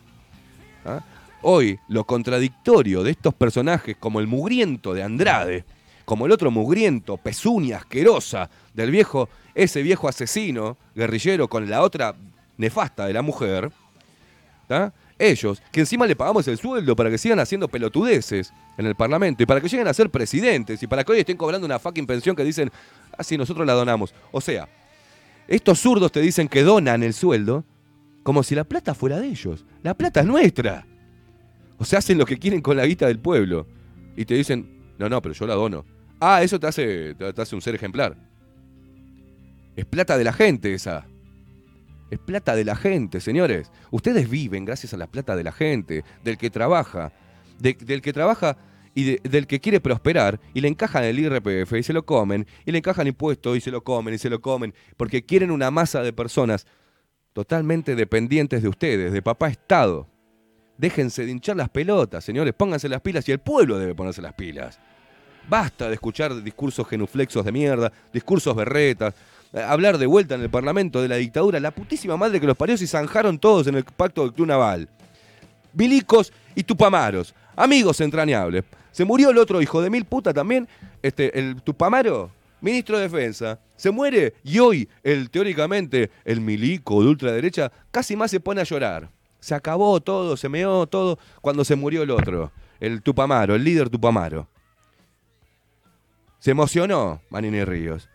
¿Ah? 0.86 1.02
Hoy, 1.42 1.80
lo 1.90 2.06
contradictorio 2.06 3.04
de 3.04 3.12
estos 3.12 3.34
personajes, 3.34 3.98
como 4.00 4.20
el 4.20 4.28
mugriento 4.28 4.94
de 4.94 5.04
Andrade, 5.04 5.66
como 6.06 6.26
el 6.26 6.32
otro 6.32 6.52
mugriento, 6.52 7.18
pezuña, 7.18 7.78
asquerosa, 7.78 8.50
del 8.74 8.92
viejo, 8.92 9.30
ese 9.54 9.82
viejo 9.82 10.08
asesino, 10.08 10.78
guerrillero, 10.96 11.48
con 11.48 11.70
la 11.70 11.82
otra 11.82 12.16
nefasta 12.58 13.08
de 13.08 13.14
la 13.14 13.22
mujer, 13.22 13.72
¿tá? 14.68 14.94
ellos, 15.18 15.62
que 15.72 15.82
encima 15.82 16.06
le 16.06 16.16
pagamos 16.16 16.48
el 16.48 16.58
sueldo 16.58 16.96
para 16.96 17.10
que 17.10 17.18
sigan 17.18 17.40
haciendo 17.40 17.68
pelotudeces 17.68 18.54
en 18.78 18.86
el 18.86 18.96
Parlamento 18.96 19.44
y 19.44 19.46
para 19.46 19.62
que 19.62 19.70
lleguen 19.70 19.88
a 19.88 19.94
ser 19.94 20.10
presidentes 20.10 20.84
y 20.84 20.88
para 20.88 21.04
que 21.04 21.14
hoy 21.14 21.20
estén 21.20 21.38
cobrando 21.38 21.66
una 21.66 21.80
fucking 21.80 22.06
pensión 22.06 22.36
que 22.36 22.44
dicen, 22.44 22.72
ah, 23.18 23.24
sí, 23.24 23.38
nosotros 23.38 23.66
la 23.66 23.74
donamos. 23.74 24.14
O 24.32 24.42
sea, 24.42 24.68
estos 25.48 25.80
zurdos 25.80 26.12
te 26.12 26.20
dicen 26.20 26.48
que 26.48 26.64
donan 26.64 27.04
el 27.04 27.14
sueldo 27.14 27.64
como 28.24 28.44
si 28.44 28.56
la 28.56 28.64
plata 28.64 28.94
fuera 28.94 29.20
de 29.20 29.28
ellos. 29.28 29.66
La 29.84 29.94
plata 29.94 30.22
es 30.22 30.26
nuestra. 30.26 30.86
O 31.78 31.86
sea, 31.86 32.00
hacen 32.00 32.18
lo 32.18 32.26
que 32.26 32.38
quieren 32.38 32.62
con 32.62 32.76
la 32.76 32.86
guita 32.86 33.08
del 33.08 33.20
pueblo. 33.20 33.68
Y 34.18 34.26
te 34.26 34.34
dicen, 34.34 34.94
no, 34.98 35.08
no, 35.08 35.22
pero 35.22 35.36
yo 35.36 35.46
la 35.46 35.56
dono. 35.56 35.86
Ah, 36.20 36.42
eso 36.44 36.60
te 36.60 36.68
hace, 36.68 37.16
te 37.16 37.42
hace 37.42 37.56
un 37.56 37.62
ser 37.62 37.76
ejemplar. 37.76 38.16
Es 39.76 39.86
plata 39.86 40.18
de 40.18 40.24
la 40.24 40.34
gente 40.34 40.74
esa. 40.74 41.06
Es 42.10 42.20
plata 42.20 42.56
de 42.56 42.64
la 42.64 42.76
gente, 42.76 43.20
señores. 43.20 43.72
Ustedes 43.92 44.30
viven 44.30 44.64
gracias 44.66 44.94
a 44.94 44.98
la 44.98 45.08
plata 45.08 45.36
de 45.36 45.44
la 45.44 45.52
gente, 45.52 46.04
del 46.24 46.38
que 46.38 46.50
trabaja, 46.50 47.12
de- 47.60 47.74
del 47.74 48.02
que 48.02 48.14
trabaja 48.14 48.58
y 48.94 49.04
de- 49.04 49.22
del 49.30 49.48
que 49.48 49.60
quiere 49.60 49.82
prosperar 49.82 50.40
y 50.54 50.62
le 50.62 50.70
encajan 50.70 51.04
el 51.04 51.20
IRPF 51.20 51.74
y 51.80 51.84
se 51.84 51.92
lo 51.94 52.06
comen, 52.06 52.48
y 52.66 52.72
le 52.72 52.78
encajan 52.78 53.08
impuestos 53.08 53.58
y 53.58 53.62
se 53.62 53.72
lo 53.72 53.84
comen 53.84 54.14
y 54.14 54.18
se 54.18 54.30
lo 54.30 54.40
comen, 54.40 54.74
porque 54.96 55.26
quieren 55.26 55.52
una 55.52 55.72
masa 55.72 56.02
de 56.02 56.14
personas 56.14 56.66
totalmente 57.34 57.96
dependientes 57.96 58.62
de 58.62 58.70
ustedes, 58.70 59.12
de 59.12 59.22
papá 59.22 59.50
Estado. 59.50 60.08
Déjense 60.78 61.26
de 61.26 61.32
hinchar 61.32 61.58
las 61.58 61.70
pelotas, 61.70 62.24
señores, 62.24 62.54
pónganse 62.54 62.88
las 62.88 63.02
pilas 63.02 63.28
y 63.28 63.34
el 63.34 63.40
pueblo 63.40 63.78
debe 63.78 63.96
ponerse 63.96 64.22
las 64.22 64.34
pilas. 64.34 64.80
Basta 65.48 65.88
de 65.88 65.94
escuchar 65.94 66.42
discursos 66.44 66.88
genuflexos 66.88 67.46
de 67.46 67.52
mierda, 67.52 67.92
discursos 68.12 68.56
berretas, 68.56 69.14
eh, 69.54 69.62
hablar 69.62 69.98
de 69.98 70.08
vuelta 70.08 70.36
en 70.36 70.42
el 70.42 70.50
Parlamento 70.50 71.02
de 71.02 71.08
la 71.08 71.18
dictadura, 71.18 71.60
la 71.60 71.72
putísima 71.72 72.18
madre 72.18 72.40
que 72.40 72.48
los 72.48 72.58
parió 72.58 72.76
y 72.76 72.88
zanjaron 72.88 73.38
todos 73.38 73.68
en 73.68 73.76
el 73.76 73.84
pacto 73.84 74.24
del 74.24 74.34
Club 74.34 74.48
Naval. 74.48 74.90
Milicos 75.74 76.34
y 76.56 76.64
Tupamaros, 76.64 77.36
amigos 77.56 78.02
entrañables. 78.02 78.64
Se 78.92 79.06
murió 79.06 79.30
el 79.30 79.38
otro 79.38 79.62
hijo 79.62 79.82
de 79.82 79.90
mil 79.90 80.06
puta 80.06 80.34
también, 80.34 80.68
este, 81.04 81.38
el 81.38 81.62
Tupamaro, 81.62 82.32
ministro 82.62 82.98
de 82.98 83.04
Defensa. 83.04 83.60
Se 83.76 83.92
muere 83.92 84.34
y 84.44 84.58
hoy, 84.60 84.90
el 85.04 85.30
teóricamente, 85.30 86.10
el 86.24 86.42
milico 86.42 87.04
de 87.04 87.10
ultraderecha, 87.10 87.72
casi 87.92 88.16
más 88.16 88.32
se 88.32 88.40
pone 88.40 88.62
a 88.62 88.64
llorar. 88.64 89.10
Se 89.40 89.54
acabó 89.54 90.02
todo, 90.02 90.38
se 90.38 90.50
meó 90.50 90.88
todo 90.88 91.20
cuando 91.42 91.64
se 91.64 91.76
murió 91.76 92.02
el 92.02 92.10
otro, 92.10 92.52
el 92.80 93.04
Tupamaro, 93.04 93.54
el 93.54 93.64
líder 93.64 93.90
Tupamaro. 93.90 94.48
Se 96.46 96.52
emocionó 96.52 97.24
Manini 97.32 97.66
Ríos. 97.66 98.08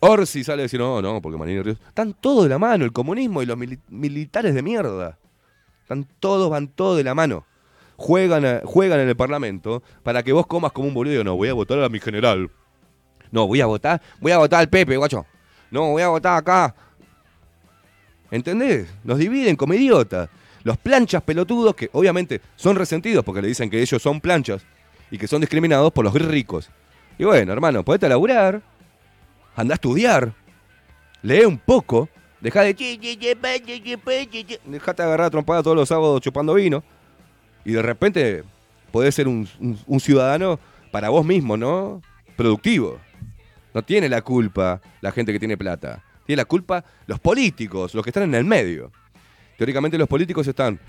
Orsi 0.00 0.44
sale 0.44 0.60
a 0.60 0.64
decir, 0.64 0.78
no, 0.78 1.00
no, 1.00 1.22
porque 1.22 1.38
Manini 1.38 1.62
Ríos. 1.62 1.78
Están 1.88 2.12
todos 2.12 2.42
de 2.42 2.50
la 2.50 2.58
mano, 2.58 2.84
el 2.84 2.92
comunismo 2.92 3.40
y 3.40 3.46
los 3.46 3.56
mili- 3.56 3.80
militares 3.88 4.54
de 4.54 4.60
mierda. 4.60 5.16
Están 5.80 6.06
todos, 6.20 6.50
van 6.50 6.68
todos 6.68 6.98
de 6.98 7.04
la 7.04 7.14
mano. 7.14 7.46
Juegan, 7.96 8.60
juegan 8.66 9.00
en 9.00 9.08
el 9.08 9.16
Parlamento 9.16 9.82
para 10.02 10.22
que 10.22 10.34
vos 10.34 10.46
comas 10.46 10.72
como 10.72 10.86
un 10.86 10.92
boludo. 10.92 11.24
No, 11.24 11.34
voy 11.34 11.48
a 11.48 11.54
votar 11.54 11.82
a 11.82 11.88
mi 11.88 11.98
general. 11.98 12.50
No, 13.30 13.46
voy 13.46 13.62
a 13.62 13.66
votar, 13.66 14.02
voy 14.20 14.32
a 14.32 14.36
votar 14.36 14.60
al 14.60 14.68
Pepe, 14.68 14.94
guacho. 14.98 15.24
No, 15.70 15.92
voy 15.92 16.02
a 16.02 16.08
votar 16.08 16.36
acá. 16.36 16.74
¿Entendés? 18.30 18.86
Nos 19.02 19.16
dividen 19.16 19.56
como 19.56 19.72
idiotas. 19.72 20.28
Los 20.62 20.76
planchas 20.76 21.22
pelotudos 21.22 21.74
que 21.74 21.88
obviamente 21.94 22.42
son 22.54 22.76
resentidos 22.76 23.24
porque 23.24 23.40
le 23.40 23.48
dicen 23.48 23.70
que 23.70 23.80
ellos 23.80 24.02
son 24.02 24.20
planchas 24.20 24.66
y 25.10 25.16
que 25.16 25.26
son 25.26 25.40
discriminados 25.40 25.90
por 25.90 26.04
los 26.04 26.12
ricos. 26.12 26.68
Y 27.18 27.24
bueno, 27.24 27.52
hermano, 27.52 27.84
podete 27.84 28.08
laburar, 28.08 28.60
anda 29.56 29.74
a 29.74 29.76
estudiar, 29.76 30.32
lee 31.22 31.44
un 31.44 31.58
poco, 31.58 32.08
deja 32.40 32.62
de... 32.62 32.74
Dejate 34.64 35.02
agarrar 35.02 35.30
trompada 35.30 35.62
todos 35.62 35.76
los 35.76 35.88
sábados 35.88 36.20
chupando 36.20 36.54
vino 36.54 36.82
y 37.64 37.72
de 37.72 37.82
repente 37.82 38.42
podés 38.90 39.14
ser 39.14 39.28
un- 39.28 39.48
un 39.86 40.00
ciudadano 40.00 40.58
para 40.90 41.08
vos 41.08 41.24
mismo, 41.24 41.56
¿no? 41.56 42.02
Productivo. 42.36 42.98
No 43.72 43.82
tiene 43.82 44.08
la 44.08 44.22
culpa 44.22 44.80
la 45.00 45.10
gente 45.12 45.32
que 45.32 45.38
tiene 45.38 45.56
plata. 45.56 46.02
Tiene 46.26 46.40
la 46.42 46.44
culpa 46.46 46.84
los 47.06 47.20
políticos, 47.20 47.94
los 47.94 48.02
que 48.04 48.10
están 48.10 48.22
en 48.24 48.34
el 48.34 48.44
medio. 48.44 48.90
Teóricamente 49.56 49.98
los 49.98 50.08
políticos 50.08 50.46
están, 50.48 50.80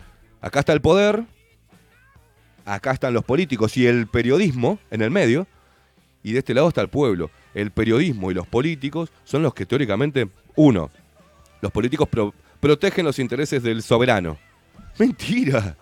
acá 0.41 0.59
está 0.59 0.73
el 0.73 0.81
poder, 0.81 1.23
acá 2.65 2.91
están 2.91 3.13
los 3.13 3.23
políticos 3.23 3.77
y 3.77 3.85
el 3.85 4.07
periodismo 4.07 4.79
en 4.89 5.01
el 5.01 5.11
medio, 5.11 5.45
y 6.27 6.33
de 6.33 6.39
este 6.39 6.53
lado 6.55 6.67
está 6.69 6.81
el 6.81 6.89
pueblo. 6.89 7.29
El 7.53 7.69
periodismo 7.69 8.31
y 8.31 8.33
los 8.33 8.47
políticos 8.47 9.11
son 9.23 9.43
los 9.43 9.53
que 9.53 9.65
teóricamente, 9.65 10.27
uno, 10.55 10.89
los 11.61 11.71
políticos 11.71 12.07
pro- 12.09 12.33
protegen 12.59 13.05
los 13.05 13.19
intereses 13.19 13.61
del 13.61 13.83
soberano. 13.83 14.37
Mentira. 14.97 15.77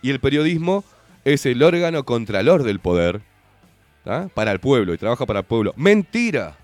Y 0.00 0.10
el 0.10 0.20
periodismo 0.20 0.84
es 1.22 1.44
el 1.44 1.62
órgano 1.62 2.04
contralor 2.04 2.62
del 2.62 2.80
poder 2.80 3.20
para 4.34 4.52
el 4.52 4.58
pueblo 4.58 4.94
y 4.94 4.96
trabaja 4.98 5.26
para 5.26 5.40
el 5.40 5.44
pueblo. 5.44 5.74
Mentira. 5.76 6.56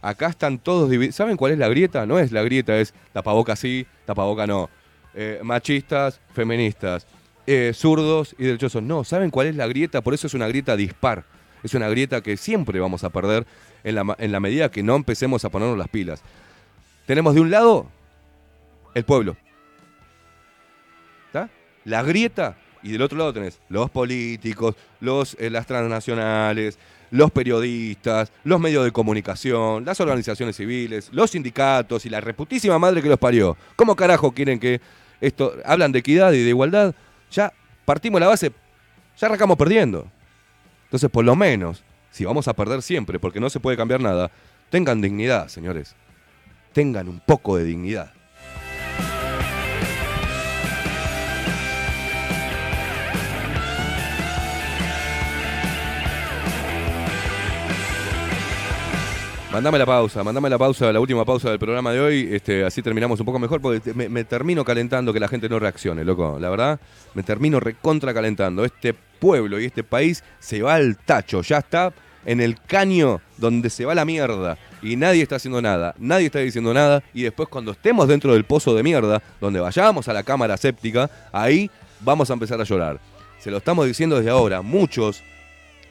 Acá 0.00 0.28
están 0.28 0.58
todos 0.58 0.88
divididos. 0.88 1.16
¿Saben 1.16 1.36
cuál 1.36 1.52
es 1.52 1.58
la 1.58 1.68
grieta? 1.68 2.06
No 2.06 2.18
es 2.18 2.32
la 2.32 2.42
grieta, 2.42 2.76
es 2.78 2.94
tapaboca 3.12 3.54
sí, 3.54 3.86
tapaboca 4.06 4.46
no. 4.46 4.70
Eh, 5.14 5.40
machistas, 5.42 6.20
feministas, 6.32 7.06
eh, 7.46 7.72
zurdos 7.74 8.34
y 8.38 8.44
derechosos. 8.44 8.82
No, 8.82 9.04
¿saben 9.04 9.30
cuál 9.30 9.48
es 9.48 9.56
la 9.56 9.66
grieta? 9.66 10.00
Por 10.00 10.14
eso 10.14 10.26
es 10.26 10.32
una 10.34 10.48
grieta 10.48 10.74
dispar. 10.74 11.24
Es 11.64 11.74
una 11.74 11.88
grieta 11.88 12.20
que 12.20 12.36
siempre 12.36 12.78
vamos 12.78 13.02
a 13.02 13.10
perder 13.10 13.46
en 13.82 13.94
la, 13.96 14.14
en 14.18 14.30
la 14.30 14.38
medida 14.38 14.70
que 14.70 14.82
no 14.82 14.94
empecemos 14.94 15.44
a 15.44 15.50
ponernos 15.50 15.78
las 15.78 15.88
pilas. 15.88 16.22
Tenemos 17.06 17.34
de 17.34 17.40
un 17.40 17.50
lado 17.50 17.86
el 18.94 19.04
pueblo. 19.04 19.36
¿Está? 21.26 21.48
La 21.84 22.02
grieta. 22.02 22.56
Y 22.82 22.92
del 22.92 23.00
otro 23.00 23.16
lado 23.16 23.32
tenés 23.32 23.60
los 23.70 23.90
políticos, 23.90 24.76
los, 25.00 25.38
eh, 25.40 25.48
las 25.48 25.66
transnacionales, 25.66 26.78
los 27.10 27.30
periodistas, 27.30 28.30
los 28.44 28.60
medios 28.60 28.84
de 28.84 28.92
comunicación, 28.92 29.86
las 29.86 30.00
organizaciones 30.00 30.56
civiles, 30.56 31.08
los 31.10 31.30
sindicatos 31.30 32.04
y 32.04 32.10
la 32.10 32.20
reputísima 32.20 32.78
madre 32.78 33.00
que 33.00 33.08
los 33.08 33.18
parió. 33.18 33.56
¿Cómo 33.74 33.96
carajo 33.96 34.32
quieren 34.32 34.60
que 34.60 34.82
esto 35.22 35.54
hablan 35.64 35.92
de 35.92 36.00
equidad 36.00 36.32
y 36.32 36.42
de 36.42 36.50
igualdad? 36.50 36.94
Ya 37.30 37.54
partimos 37.86 38.20
la 38.20 38.26
base, 38.26 38.52
ya 39.16 39.28
arrancamos 39.28 39.56
perdiendo. 39.56 40.06
Entonces, 40.94 41.10
por 41.10 41.24
lo 41.24 41.34
menos, 41.34 41.82
si 42.12 42.24
vamos 42.24 42.46
a 42.46 42.52
perder 42.52 42.80
siempre 42.80 43.18
porque 43.18 43.40
no 43.40 43.50
se 43.50 43.58
puede 43.58 43.76
cambiar 43.76 44.00
nada, 44.00 44.30
tengan 44.70 45.00
dignidad, 45.00 45.48
señores. 45.48 45.96
Tengan 46.72 47.08
un 47.08 47.18
poco 47.18 47.56
de 47.56 47.64
dignidad. 47.64 48.12
Mandame 59.54 59.78
la 59.78 59.86
pausa, 59.86 60.24
mandame 60.24 60.50
la 60.50 60.58
pausa, 60.58 60.92
la 60.92 60.98
última 60.98 61.24
pausa 61.24 61.48
del 61.48 61.60
programa 61.60 61.92
de 61.92 62.00
hoy, 62.00 62.28
este, 62.32 62.64
así 62.64 62.82
terminamos 62.82 63.20
un 63.20 63.26
poco 63.26 63.38
mejor, 63.38 63.60
porque 63.60 63.94
me, 63.94 64.08
me 64.08 64.24
termino 64.24 64.64
calentando 64.64 65.12
que 65.12 65.20
la 65.20 65.28
gente 65.28 65.48
no 65.48 65.60
reaccione, 65.60 66.04
loco. 66.04 66.38
La 66.40 66.50
verdad, 66.50 66.80
me 67.14 67.22
termino 67.22 67.60
recontra 67.60 68.12
calentando. 68.12 68.64
Este 68.64 68.94
pueblo 68.94 69.60
y 69.60 69.66
este 69.66 69.84
país 69.84 70.24
se 70.40 70.60
va 70.60 70.74
al 70.74 70.96
tacho, 70.96 71.40
ya 71.42 71.58
está 71.58 71.92
en 72.26 72.40
el 72.40 72.60
caño 72.62 73.20
donde 73.36 73.70
se 73.70 73.84
va 73.84 73.94
la 73.94 74.04
mierda. 74.04 74.58
Y 74.82 74.96
nadie 74.96 75.22
está 75.22 75.36
haciendo 75.36 75.62
nada, 75.62 75.94
nadie 75.98 76.26
está 76.26 76.40
diciendo 76.40 76.74
nada. 76.74 77.04
Y 77.14 77.22
después 77.22 77.48
cuando 77.48 77.70
estemos 77.70 78.08
dentro 78.08 78.32
del 78.32 78.42
pozo 78.42 78.74
de 78.74 78.82
mierda, 78.82 79.22
donde 79.40 79.60
vayamos 79.60 80.08
a 80.08 80.12
la 80.12 80.24
cámara 80.24 80.56
séptica, 80.56 81.08
ahí 81.30 81.70
vamos 82.00 82.28
a 82.28 82.32
empezar 82.32 82.60
a 82.60 82.64
llorar. 82.64 82.98
Se 83.38 83.52
lo 83.52 83.58
estamos 83.58 83.86
diciendo 83.86 84.16
desde 84.16 84.30
ahora, 84.30 84.62
muchos 84.62 85.22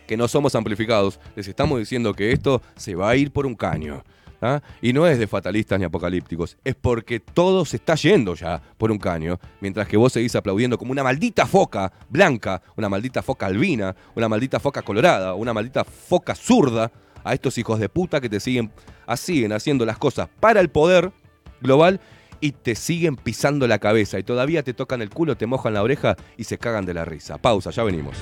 que 0.07 0.17
no 0.17 0.27
somos 0.27 0.55
amplificados, 0.55 1.19
les 1.35 1.47
estamos 1.47 1.80
diciendo 1.80 2.13
que 2.13 2.31
esto 2.31 2.61
se 2.75 2.95
va 2.95 3.09
a 3.09 3.15
ir 3.15 3.31
por 3.31 3.45
un 3.45 3.55
caño. 3.55 4.03
¿ah? 4.41 4.61
Y 4.81 4.93
no 4.93 5.07
es 5.07 5.17
de 5.17 5.27
fatalistas 5.27 5.80
ni 5.80 5.85
apocalípticos, 5.85 6.57
es 6.63 6.75
porque 6.75 7.19
todo 7.19 7.65
se 7.65 7.77
está 7.77 7.95
yendo 7.95 8.35
ya 8.35 8.61
por 8.77 8.91
un 8.91 8.99
caño, 8.99 9.39
mientras 9.61 9.88
que 9.88 9.97
vos 9.97 10.13
seguís 10.13 10.35
aplaudiendo 10.35 10.77
como 10.77 10.91
una 10.91 11.03
maldita 11.03 11.45
foca 11.45 11.91
blanca, 12.09 12.61
una 12.75 12.89
maldita 12.89 13.21
foca 13.21 13.45
albina, 13.45 13.95
una 14.15 14.30
maldita 14.30 14.59
foca 14.59 14.81
colorada, 14.81 15.34
una 15.34 15.53
maldita 15.53 15.84
foca 15.84 16.35
zurda 16.35 16.91
a 17.23 17.34
estos 17.34 17.57
hijos 17.57 17.80
de 17.80 17.89
puta 17.89 18.19
que 18.19 18.30
te 18.30 18.39
siguen, 18.39 18.71
siguen 19.15 19.53
haciendo 19.53 19.85
las 19.85 19.97
cosas 19.97 20.30
para 20.39 20.59
el 20.59 20.69
poder 20.69 21.11
global 21.61 22.01
y 22.41 22.51
te 22.51 22.75
siguen 22.75 23.15
pisando 23.15 23.67
la 23.67 23.80
cabeza 23.80 24.19
y 24.19 24.23
todavía 24.23 24.63
te 24.63 24.73
tocan 24.73 25.01
el 25.01 25.09
culo, 25.09 25.38
te 25.38 25.45
mojan 25.45 25.73
la 25.73 25.81
oreja 25.81 26.17
y 26.35 26.43
se 26.43 26.57
cagan 26.57 26.85
de 26.85 26.93
la 26.93 27.05
risa. 27.05 27.38
Pausa, 27.38 27.69
ya 27.71 27.84
venimos. 27.84 28.17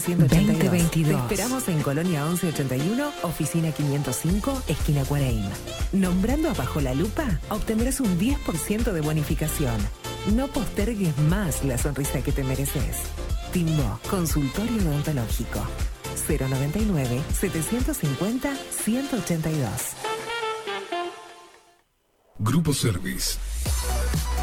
182. 0.00 1.28
Te 1.28 1.34
esperamos 1.34 1.68
en 1.68 1.82
Colonia 1.82 2.24
1181, 2.24 3.12
oficina 3.22 3.72
505, 3.72 4.62
esquina 4.68 5.04
Cuareim. 5.04 5.44
Nombrando 5.92 6.50
a 6.50 6.54
Bajo 6.54 6.80
la 6.80 6.94
Lupa, 6.94 7.40
obtendrás 7.50 8.00
un 8.00 8.18
10% 8.18 8.92
de 8.92 9.00
bonificación. 9.00 9.76
No 10.34 10.48
postergues 10.48 11.16
más 11.18 11.64
la 11.64 11.78
sonrisa 11.78 12.22
que 12.22 12.32
te 12.32 12.44
mereces. 12.44 12.96
Timbo, 13.52 13.98
consultorio 14.10 14.82
odontológico. 14.88 15.60
099 16.28 17.22
750 17.32 18.54
182. 18.84 19.70
Grupo 22.40 22.72
Service. 22.72 23.38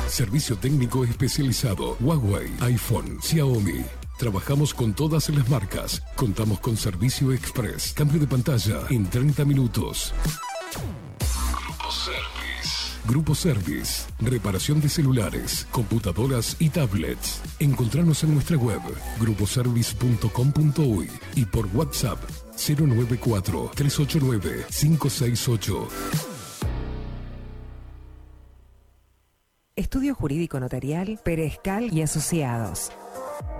Servicio 0.08 0.58
técnico 0.58 1.04
especializado. 1.04 1.98
Huawei, 2.00 2.52
iPhone, 2.62 3.20
Xiaomi. 3.22 4.05
Trabajamos 4.18 4.74
con 4.74 4.94
todas 4.94 5.30
las 5.30 5.50
marcas. 5.50 6.02
Contamos 6.16 6.60
con 6.60 6.78
servicio 6.78 7.34
express. 7.34 7.94
Cambio 7.94 8.20
de 8.20 8.28
pantalla 8.28 8.82
en 8.90 9.10
30 9.10 9.44
minutos. 9.44 10.14
Grupo 11.52 11.92
Service. 11.92 13.00
Grupo 13.06 13.36
Service. 13.36 14.06
Reparación 14.22 14.80
de 14.80 14.88
celulares, 14.90 15.68
computadoras 15.70 16.56
y 16.60 16.70
tablets. 16.70 17.42
Encontrarnos 17.60 18.24
en 18.24 18.34
nuestra 18.34 18.58
web 18.58 18.80
gruposervice.com.uy 19.20 21.10
y 21.36 21.46
por 21.46 21.68
WhatsApp 21.76 22.20
094 22.58 23.72
389 23.76 24.66
568. 24.70 25.88
Estudio 29.76 30.16
Jurídico 30.16 30.58
Notarial, 30.62 31.20
Perezcal 31.22 31.94
y 31.94 32.02
Asociados. 32.02 32.94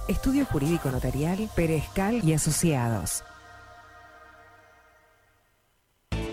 Estudio 0.09 0.45
Jurídico 0.45 0.91
Notarial, 0.91 1.49
Perezcal 1.55 2.21
y 2.25 2.33
Asociados. 2.33 3.23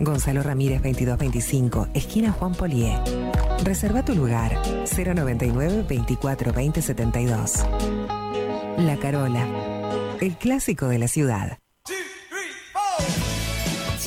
Gonzalo 0.00 0.42
Ramírez 0.42 0.82
2225, 0.82 1.88
esquina 1.92 2.32
Juan 2.32 2.54
Polié. 2.54 2.98
Reserva 3.62 4.02
tu 4.02 4.14
lugar 4.14 4.56
099 4.86 5.84
24 5.86 6.52
20 6.54 6.80
72. 6.80 7.66
La 8.78 8.96
Carola, 8.96 9.46
el 10.22 10.36
clásico 10.36 10.88
de 10.88 10.98
la 10.98 11.06
ciudad. 11.06 11.59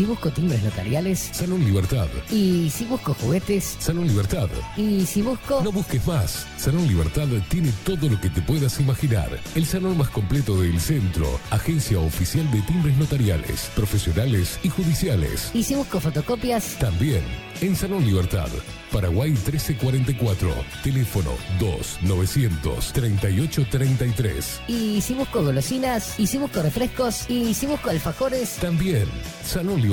Si 0.04 0.10
busco 0.10 0.30
timbres 0.32 0.62
notariales. 0.62 1.30
Salón 1.32 1.64
Libertad. 1.64 2.10
Y 2.30 2.70
si 2.70 2.84
busco 2.84 3.14
juguetes. 3.14 3.78
Salón 3.80 4.06
Libertad. 4.06 4.50
Y 4.76 5.06
si 5.06 5.22
busco. 5.22 5.62
No 5.64 5.72
busques 5.72 6.06
más. 6.06 6.46
Salón 6.58 6.86
Libertad 6.90 7.30
tiene 7.48 7.72
todo 7.86 8.10
lo 8.10 8.20
que 8.20 8.30
te 8.30 8.42
puedas 8.42 8.82
imaginar. 8.82 9.30
El 9.56 9.66
salón 9.66 9.98
más 9.98 10.10
completo 10.10 10.60
del 10.60 10.82
centro. 10.82 11.40
Agencia 11.52 12.00
oficial 12.00 12.52
de 12.52 12.60
timbres 12.64 12.98
notariales, 12.98 13.72
profesionales 13.78 14.60
y 14.62 14.68
judiciales. 14.68 15.52
Y 15.54 15.64
si 15.64 15.74
busco 15.74 16.02
fotocopias. 16.02 16.78
También 16.80 17.24
en 17.62 17.78
Salón 17.78 18.04
Libertad. 18.06 18.50
Paraguay 18.92 19.32
1344. 19.32 20.54
Teléfono 20.84 21.32
2 21.60 22.00
900 22.02 22.94
3833. 22.94 24.62
Y 24.68 25.00
si 25.00 25.14
busco 25.14 25.42
golosinas. 25.44 26.20
Y 26.20 26.28
si 26.28 26.38
busco 26.38 26.62
refrescos. 26.62 27.30
Y 27.30 27.54
si 27.54 27.66
busco 27.66 27.90
alfajores. 27.90 28.58
También 28.58 29.08
Salón 29.46 29.82
Libertad. 29.82 29.93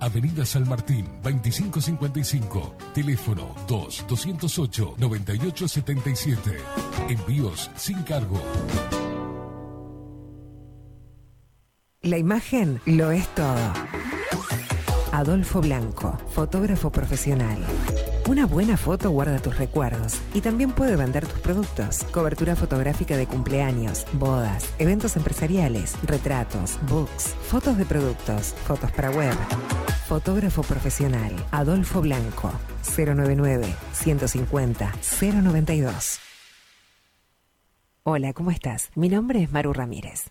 Avenida 0.00 0.44
San 0.44 0.68
Martín, 0.68 1.06
2555. 1.22 2.74
Teléfono 2.94 3.54
2-208-9877. 3.68 6.36
Envíos 7.08 7.70
sin 7.76 8.02
cargo. 8.02 8.42
La 12.02 12.18
imagen 12.18 12.80
lo 12.86 13.10
es 13.10 13.26
todo. 13.34 13.72
Adolfo 15.12 15.60
Blanco, 15.60 16.16
fotógrafo 16.30 16.90
profesional. 16.92 17.58
Una 18.28 18.44
buena 18.44 18.76
foto 18.76 19.10
guarda 19.10 19.38
tus 19.38 19.56
recuerdos 19.56 20.20
y 20.34 20.40
también 20.40 20.72
puede 20.72 20.96
vender 20.96 21.24
tus 21.28 21.38
productos. 21.38 22.02
Cobertura 22.10 22.56
fotográfica 22.56 23.16
de 23.16 23.28
cumpleaños, 23.28 24.04
bodas, 24.14 24.74
eventos 24.80 25.16
empresariales, 25.16 25.94
retratos, 26.02 26.76
books, 26.90 27.36
fotos 27.48 27.78
de 27.78 27.84
productos, 27.84 28.54
fotos 28.66 28.90
para 28.90 29.12
web. 29.12 29.32
Fotógrafo 30.08 30.64
profesional, 30.64 31.36
Adolfo 31.52 32.00
Blanco, 32.00 32.50
099 32.96 33.72
150 33.92 34.92
092. 35.20 36.18
Hola, 38.02 38.32
¿cómo 38.32 38.50
estás? 38.50 38.90
Mi 38.96 39.08
nombre 39.08 39.40
es 39.44 39.52
Maru 39.52 39.72
Ramírez. 39.72 40.30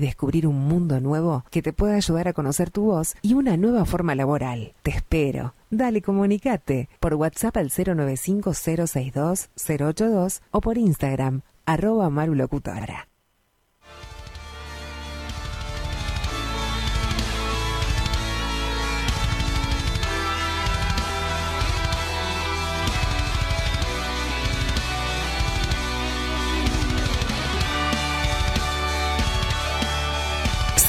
descubrir 0.01 0.45
un 0.47 0.67
mundo 0.67 0.99
nuevo 0.99 1.45
que 1.49 1.61
te 1.61 1.71
pueda 1.71 1.95
ayudar 1.95 2.27
a 2.27 2.33
conocer 2.33 2.71
tu 2.71 2.81
voz 2.83 3.15
y 3.21 3.35
una 3.35 3.55
nueva 3.55 3.85
forma 3.85 4.15
laboral. 4.15 4.73
Te 4.83 4.91
espero. 4.91 5.53
Dale, 5.69 6.01
comunicate 6.01 6.89
por 6.99 7.13
WhatsApp 7.13 7.55
al 7.55 7.69
095-062-082 7.69 10.41
o 10.51 10.59
por 10.59 10.77
Instagram, 10.77 11.43
arroba 11.65 12.09
marulocutora. 12.09 13.10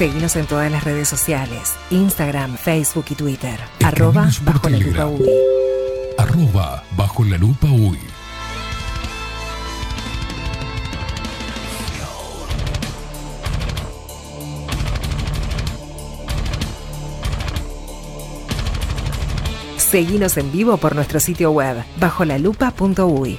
Seguimos 0.02 0.34
en 0.34 0.46
todas 0.46 0.68
las 0.68 0.82
redes 0.82 1.08
sociales, 1.08 1.74
Instagram, 1.90 2.56
Facebook 2.56 3.04
y 3.10 3.14
Twitter. 3.14 3.60
Arroba 3.84 4.28
bajo, 4.42 4.68
la 4.68 4.76
lupa 4.76 5.06
UI. 5.06 5.30
arroba 6.18 6.82
bajo 6.96 7.24
la 7.24 7.38
lupa 7.38 7.68
UI. 7.68 8.00
Seguinos 19.76 20.36
en 20.36 20.50
vivo 20.50 20.78
por 20.78 20.96
nuestro 20.96 21.20
sitio 21.20 21.52
web 21.52 21.76
bajolalupa.uy. 22.00 23.38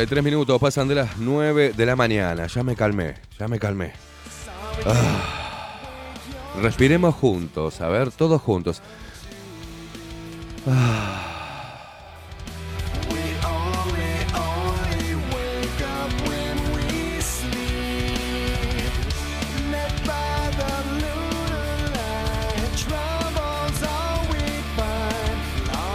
53 0.00 0.24
minutos, 0.24 0.58
pasan 0.58 0.88
de 0.88 0.94
las 0.94 1.18
9 1.18 1.74
de 1.76 1.84
la 1.84 1.94
mañana. 1.94 2.46
Ya 2.46 2.62
me 2.62 2.74
calmé, 2.74 3.16
ya 3.38 3.48
me 3.48 3.58
calmé. 3.58 3.92
Ah. 4.86 5.76
Respiremos 6.62 7.14
juntos, 7.14 7.82
a 7.82 7.88
ver, 7.88 8.10
todos 8.10 8.40
juntos. 8.40 8.80
Ah. 10.66 11.29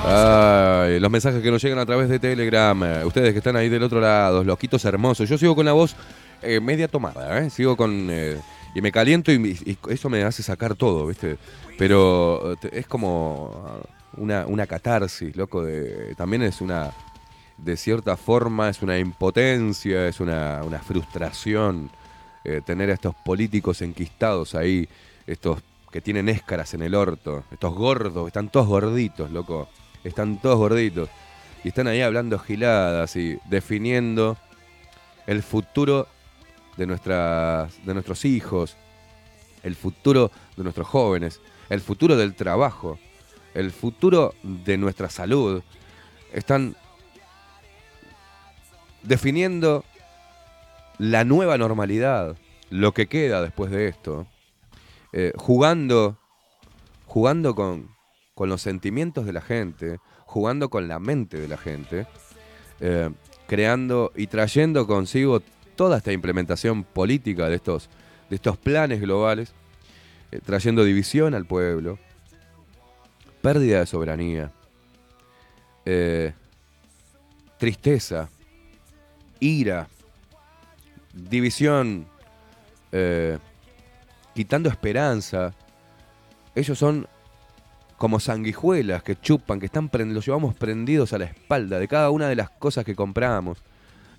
Ay, 0.07 0.99
los 0.99 1.09
mensajes 1.09 1.41
que 1.41 1.49
nos 1.49 1.61
llegan 1.61 1.79
a 1.79 1.85
través 1.85 2.09
de 2.09 2.19
Telegram. 2.19 2.79
Ustedes 3.05 3.31
que 3.31 3.39
están 3.39 3.55
ahí 3.55 3.69
del 3.69 3.83
otro 3.83 3.99
lado, 3.99 4.37
los 4.37 4.45
loquitos 4.45 4.85
hermosos. 4.85 5.27
Yo 5.27 5.37
sigo 5.37 5.55
con 5.55 5.65
la 5.65 5.73
voz 5.73 5.95
eh, 6.41 6.59
media 6.59 6.87
tomada, 6.87 7.39
¿eh? 7.39 7.49
Sigo 7.49 7.75
con... 7.75 8.07
eh, 8.09 8.39
y 8.75 8.81
me 8.81 8.91
caliento 8.91 9.31
y, 9.31 9.57
y 9.65 9.77
eso 9.89 10.09
me 10.09 10.23
hace 10.23 10.43
sacar 10.43 10.75
todo, 10.75 11.07
¿viste? 11.07 11.37
Pero 11.77 12.55
es 12.71 12.85
como 12.87 13.81
una, 14.17 14.45
una 14.45 14.67
catarsis, 14.67 15.35
loco. 15.35 15.63
De, 15.63 16.13
también 16.15 16.43
es 16.43 16.61
una... 16.61 16.91
De 17.57 17.77
cierta 17.77 18.17
forma 18.17 18.69
es 18.69 18.81
una 18.81 18.99
impotencia, 18.99 20.09
es 20.09 20.19
una, 20.19 20.61
una 20.63 20.79
frustración 20.79 21.89
eh, 22.43 22.59
tener 22.65 22.89
a 22.89 22.93
estos 22.93 23.15
políticos 23.15 23.81
enquistados 23.81 24.55
ahí, 24.55 24.89
estos 25.25 25.61
que 25.89 26.01
tienen 26.01 26.27
éscaras 26.27 26.73
en 26.73 26.81
el 26.81 26.93
orto, 26.93 27.45
estos 27.49 27.73
gordos, 27.73 28.27
están 28.27 28.49
todos 28.49 28.67
gorditos, 28.67 29.31
loco, 29.31 29.69
están 30.05 30.37
todos 30.37 30.57
gorditos. 30.57 31.09
Y 31.63 31.69
están 31.69 31.87
ahí 31.87 32.01
hablando 32.01 32.37
giladas 32.37 33.15
y 33.15 33.39
definiendo 33.49 34.37
el 35.25 35.41
futuro 35.41 36.07
de, 36.77 36.85
nuestras, 36.85 37.83
de 37.85 37.93
nuestros 37.93 38.23
hijos, 38.23 38.77
el 39.63 39.75
futuro 39.75 40.31
de 40.55 40.63
nuestros 40.63 40.87
jóvenes, 40.87 41.41
el 41.69 41.81
futuro 41.81 42.15
del 42.15 42.35
trabajo, 42.35 42.99
el 43.55 43.71
futuro 43.71 44.35
de 44.43 44.77
nuestra 44.77 45.09
salud. 45.09 45.63
Están 46.31 46.75
definiendo 49.01 49.83
la 50.99 51.23
nueva 51.23 51.57
normalidad, 51.57 52.37
lo 52.69 52.93
que 52.93 53.07
queda 53.07 53.41
después 53.41 53.71
de 53.71 53.87
esto, 53.87 54.27
eh, 55.13 55.33
jugando, 55.35 56.19
jugando 57.07 57.55
con, 57.55 57.94
con 58.35 58.49
los 58.49 58.61
sentimientos 58.61 59.25
de 59.25 59.33
la 59.33 59.41
gente, 59.41 59.99
jugando 60.25 60.69
con 60.69 60.87
la 60.89 60.99
mente 60.99 61.39
de 61.39 61.47
la 61.47 61.57
gente, 61.57 62.05
eh, 62.81 63.09
creando 63.47 64.11
y 64.15 64.27
trayendo 64.27 64.85
consigo 64.85 65.41
toda 65.75 65.97
esta 65.97 66.11
implementación 66.11 66.83
política 66.83 67.47
de 67.47 67.55
estos, 67.55 67.89
de 68.29 68.35
estos 68.35 68.57
planes 68.57 68.99
globales, 68.99 69.53
eh, 70.31 70.41
trayendo 70.45 70.83
división 70.83 71.33
al 71.33 71.45
pueblo, 71.45 71.97
pérdida 73.41 73.79
de 73.79 73.85
soberanía, 73.85 74.51
eh, 75.85 76.33
tristeza, 77.57 78.29
ira, 79.39 79.87
división, 81.13 82.07
quitando 84.33 84.69
esperanza. 84.69 85.53
Ellos 86.55 86.79
son 86.79 87.05
como 87.97 88.19
sanguijuelas 88.19 89.03
que 89.03 89.19
chupan, 89.19 89.59
que 89.59 89.67
están 89.67 89.89
los 90.13 90.25
llevamos 90.25 90.55
prendidos 90.55 91.13
a 91.13 91.17
la 91.17 91.25
espalda 91.25 91.79
de 91.79 91.87
cada 91.87 92.09
una 92.09 92.27
de 92.27 92.35
las 92.35 92.49
cosas 92.49 92.83
que 92.85 92.95
compramos. 92.95 93.59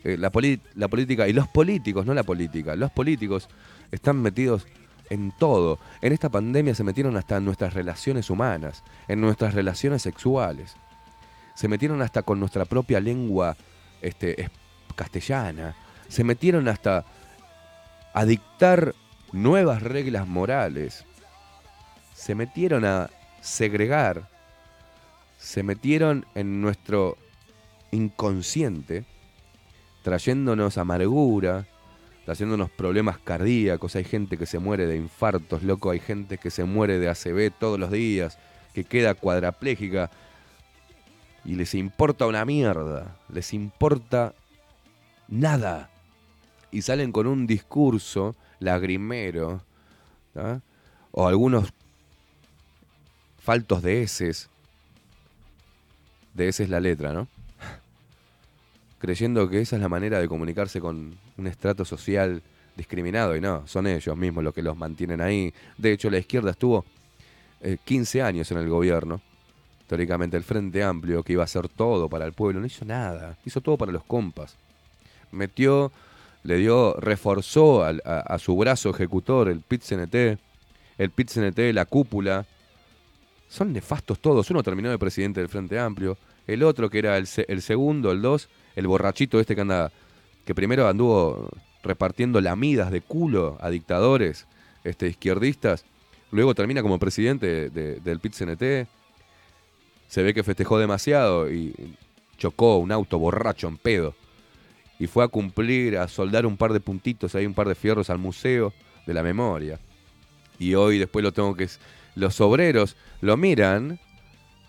Eh, 0.05 0.17
la, 0.17 0.31
la 0.75 0.89
política 0.89 1.27
y 1.29 1.33
los 1.33 1.49
políticos, 1.49 2.07
no 2.07 2.15
la 2.15 2.23
política, 2.23 2.77
los 2.77 2.91
políticos 2.93 3.49
están 3.91 4.23
metidos 4.23 4.67
en 5.11 5.33
todo. 5.39 5.79
En 6.01 6.13
esta 6.13 6.29
pandemia 6.29 6.75
se 6.75 6.85
metieron 6.85 7.17
hasta 7.17 7.37
en 7.37 7.45
nuestras 7.45 7.75
relaciones 7.75 8.31
humanas, 8.31 8.83
en 9.09 9.21
nuestras 9.21 9.55
relaciones 9.55 10.03
sexuales. 10.03 10.77
Se 11.55 11.69
metieron 11.69 12.03
hasta 12.03 12.23
con 12.23 12.39
nuestra 12.39 12.65
propia 12.65 13.01
lengua 13.01 13.57
este, 14.01 14.41
es- 14.43 14.51
castellana. 14.95 15.75
Se 16.09 16.25
metieron 16.25 16.69
hasta 16.69 17.05
a 18.15 18.25
dictar 18.25 18.95
nuevas 19.33 19.83
reglas 19.83 20.27
morales. 20.27 21.05
Se 22.15 22.35
metieron 22.35 22.85
a 22.85 23.11
segregar. 23.47 24.29
Se 25.39 25.63
metieron 25.63 26.27
en 26.35 26.61
nuestro 26.61 27.17
inconsciente, 27.93 29.05
trayéndonos 30.03 30.77
amargura, 30.79 31.67
trayéndonos 32.25 32.71
problemas 32.71 33.19
cardíacos. 33.19 33.95
Hay 33.95 34.05
gente 34.05 34.37
que 34.37 34.47
se 34.47 34.59
muere 34.59 34.87
de 34.87 34.97
infartos, 34.97 35.63
loco. 35.63 35.91
Hay 35.91 36.01
gente 36.01 36.39
que 36.39 36.51
se 36.51 36.65
muere 36.65 36.99
de 36.99 37.09
ACV 37.09 37.53
todos 37.59 37.79
los 37.79 37.91
días, 37.91 38.39
que 38.75 38.85
queda 38.85 39.15
cuadraplégica. 39.15 40.11
Y 41.45 41.55
les 41.55 41.75
importa 41.75 42.27
una 42.27 42.45
mierda. 42.45 43.17
Les 43.29 43.55
importa 43.55 44.35
nada. 45.29 45.91
Y 46.73 46.83
salen 46.83 47.13
con 47.13 47.29
un 47.29 47.47
discurso 47.47 48.35
lagrimero. 48.59 49.63
O 51.13 51.29
algunos 51.29 51.73
faltos 53.47 53.81
de 53.81 54.03
heces. 54.03 54.51
De 56.35 56.49
ese 56.49 56.65
es 56.65 56.69
la 56.69 56.81
letra, 56.81 57.13
¿no? 57.13 57.29
Creyendo 58.99 59.49
que 59.49 59.61
esa 59.61 59.77
es 59.77 59.83
la 59.83 59.89
manera 59.89 60.19
de 60.19 60.27
comunicarse 60.27 60.81
con 60.81 61.17
un 61.37 61.47
estrato 61.47 61.85
social 61.85 62.43
discriminado. 62.77 63.37
Y 63.37 63.41
no, 63.41 63.65
son 63.69 63.87
ellos 63.87 64.17
mismos 64.17 64.43
los 64.43 64.53
que 64.53 64.63
los 64.63 64.77
mantienen 64.77 65.21
ahí. 65.21 65.55
De 65.79 65.93
hecho, 65.93 66.11
la 66.11 66.19
izquierda 66.19 66.51
estuvo 66.51 66.85
eh, 67.61 67.77
15 67.85 68.21
años 68.21 68.51
en 68.51 68.59
el 68.59 68.69
gobierno. 68.69 69.21
Teóricamente 69.87 70.37
el 70.37 70.43
Frente 70.43 70.83
Amplio, 70.83 71.23
que 71.23 71.35
iba 71.35 71.43
a 71.43 71.45
hacer 71.45 71.69
todo 71.69 72.09
para 72.09 72.27
el 72.27 72.33
pueblo, 72.33 72.59
no 72.59 72.67
hizo 72.67 72.85
nada. 72.85 73.39
Hizo 73.45 73.61
todo 73.61 73.77
para 73.77 73.93
los 73.93 74.03
compas. 74.03 74.57
Metió, 75.31 75.93
le 76.43 76.57
dio, 76.57 76.95
reforzó 76.95 77.85
a 77.85 78.39
su 78.41 78.57
brazo 78.57 78.91
ejecutor, 78.91 79.49
el 79.49 79.61
PIT-CNT, 79.61 80.37
el 80.99 81.13
PIT-CNT, 81.13 81.73
la 81.73 81.85
cúpula. 81.85 82.45
Son 83.57 83.73
nefastos 83.73 84.19
todos. 84.21 84.51
Uno 84.51 84.63
terminó 84.63 84.91
de 84.91 84.99
presidente 84.99 85.41
del 85.41 85.49
Frente 85.49 85.79
Amplio. 85.79 86.19
El 86.47 86.63
otro, 86.63 86.91
que 86.91 86.99
era 86.99 87.17
el, 87.17 87.27
el 87.49 87.63
segundo, 87.63 88.13
el 88.13 88.21
dos, 88.21 88.51
el 88.77 88.87
borrachito 88.87 89.41
este 89.41 89.57
que 89.57 89.89
que 90.45 90.55
primero 90.55 90.87
anduvo 90.87 91.49
repartiendo 91.83 92.41
lamidas 92.41 92.91
de 92.91 93.01
culo 93.01 93.57
a 93.61 93.71
dictadores 93.71 94.47
este, 94.85 95.09
izquierdistas. 95.09 95.85
Luego 96.31 96.55
termina 96.55 96.83
como 96.83 96.99
presidente 96.99 97.47
de- 97.47 97.71
de- 97.71 98.01
del 98.01 98.21
PIT-CNT. 98.21 98.87
Se 100.09 100.23
ve 100.23 100.35
que 100.35 100.43
festejó 100.45 100.79
demasiado 100.79 101.51
y 101.51 101.75
chocó 102.37 102.77
un 102.77 102.93
auto 102.93 103.19
borracho 103.19 103.69
en 103.69 103.79
pedo. 103.79 104.15
Y 104.99 105.07
fue 105.07 105.25
a 105.25 105.29
cumplir, 105.29 105.97
a 105.97 106.09
soldar 106.09 106.45
un 106.47 106.57
par 106.57 106.73
de 106.73 106.81
puntitos, 106.81 107.35
ahí 107.35 107.47
un 107.47 107.55
par 107.55 107.69
de 107.69 107.75
fierros 107.75 108.11
al 108.11 108.19
Museo 108.19 108.73
de 109.07 109.15
la 109.15 109.23
Memoria. 109.23 109.81
Y 110.59 110.75
hoy 110.75 110.99
después 110.99 111.23
lo 111.23 111.33
tengo 111.33 111.55
que... 111.55 111.69
Los 112.17 112.41
obreros 112.41 112.97
lo 113.21 113.37
miran 113.37 114.01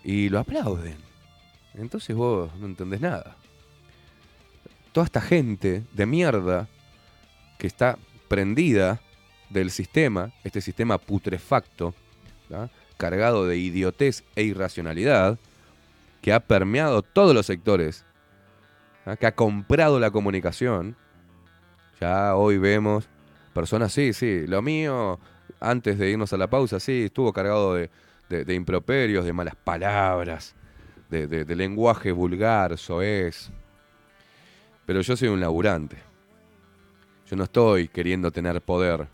y 0.04 0.28
lo 0.28 0.38
aplauden. 0.38 0.96
entonces 1.74 2.14
vos 2.14 2.54
no 2.60 2.66
entendés 2.66 3.00
nada. 3.00 3.36
Toda 4.92 5.06
esta 5.06 5.20
gente 5.20 5.82
de 5.92 6.06
mierda 6.06 6.68
que 7.58 7.66
está 7.66 7.98
prendida 8.28 9.00
del 9.48 9.70
sistema, 9.70 10.32
este 10.44 10.60
sistema 10.60 10.98
putrefacto, 10.98 11.94
cargado 12.98 13.46
de 13.46 13.56
idiotez 13.56 14.24
e 14.36 14.42
irracionalidad, 14.42 15.38
que 16.20 16.32
ha 16.32 16.40
permeado 16.40 17.02
todos 17.02 17.34
los 17.34 17.46
sectores, 17.46 18.04
que 19.18 19.26
ha 19.26 19.34
comprado 19.34 19.98
la 20.00 20.10
comunicación. 20.10 20.96
Ya 22.00 22.34
hoy 22.36 22.58
vemos 22.58 23.08
personas, 23.54 23.92
sí, 23.92 24.12
sí, 24.12 24.46
lo 24.46 24.60
mío, 24.60 25.18
antes 25.60 25.98
de 25.98 26.10
irnos 26.10 26.32
a 26.32 26.36
la 26.36 26.48
pausa, 26.48 26.80
sí, 26.80 27.04
estuvo 27.04 27.32
cargado 27.32 27.74
de, 27.74 27.90
de- 28.28 28.54
improperios, 28.54 29.24
de 29.24 29.32
malas 29.32 29.56
palabras, 29.56 30.54
de, 31.10 31.44
lenguaje 31.56 32.12
vulgar, 32.12 32.76
soez. 32.76 33.50
Pero 34.86 35.00
yo 35.00 35.16
soy 35.16 35.28
un 35.28 35.40
laburante. 35.40 35.96
Yo 37.26 37.36
no 37.36 37.44
estoy 37.44 37.88
queriendo 37.88 38.30
tener 38.30 38.60
poder. 38.62 39.06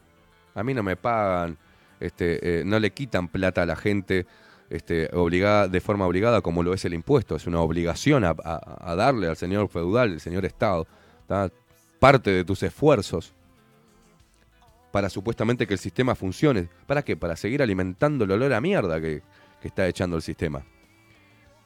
A 0.54 0.62
mí 0.62 0.74
no 0.74 0.82
me 0.82 0.96
pagan, 0.96 1.58
este, 1.98 2.60
eh, 2.60 2.64
no 2.64 2.78
le 2.78 2.92
quitan 2.92 3.28
plata 3.28 3.62
a 3.62 3.66
la 3.66 3.76
gente 3.76 4.26
este, 4.70 5.08
de 5.08 5.80
forma 5.80 6.06
obligada 6.06 6.40
como 6.40 6.62
lo 6.62 6.74
es 6.74 6.84
el 6.84 6.94
impuesto. 6.94 7.34
Es 7.36 7.46
una 7.46 7.60
obligación 7.60 8.24
a, 8.24 8.34
darle 8.94 9.28
al 9.28 9.36
señor 9.36 9.68
feudal, 9.68 10.12
el 10.12 10.20
señor 10.20 10.44
Estado, 10.44 10.86
parte 11.98 12.30
de 12.30 12.44
tus 12.44 12.62
esfuerzos 12.62 13.34
para 14.94 15.10
supuestamente 15.10 15.66
que 15.66 15.74
el 15.74 15.80
sistema 15.80 16.14
funcione. 16.14 16.68
¿Para 16.86 17.02
qué? 17.02 17.16
Para 17.16 17.34
seguir 17.34 17.60
alimentando 17.60 18.24
el 18.24 18.30
olor 18.30 18.52
a 18.52 18.60
mierda 18.60 19.00
que, 19.00 19.22
que 19.60 19.66
está 19.66 19.88
echando 19.88 20.14
el 20.14 20.22
sistema. 20.22 20.64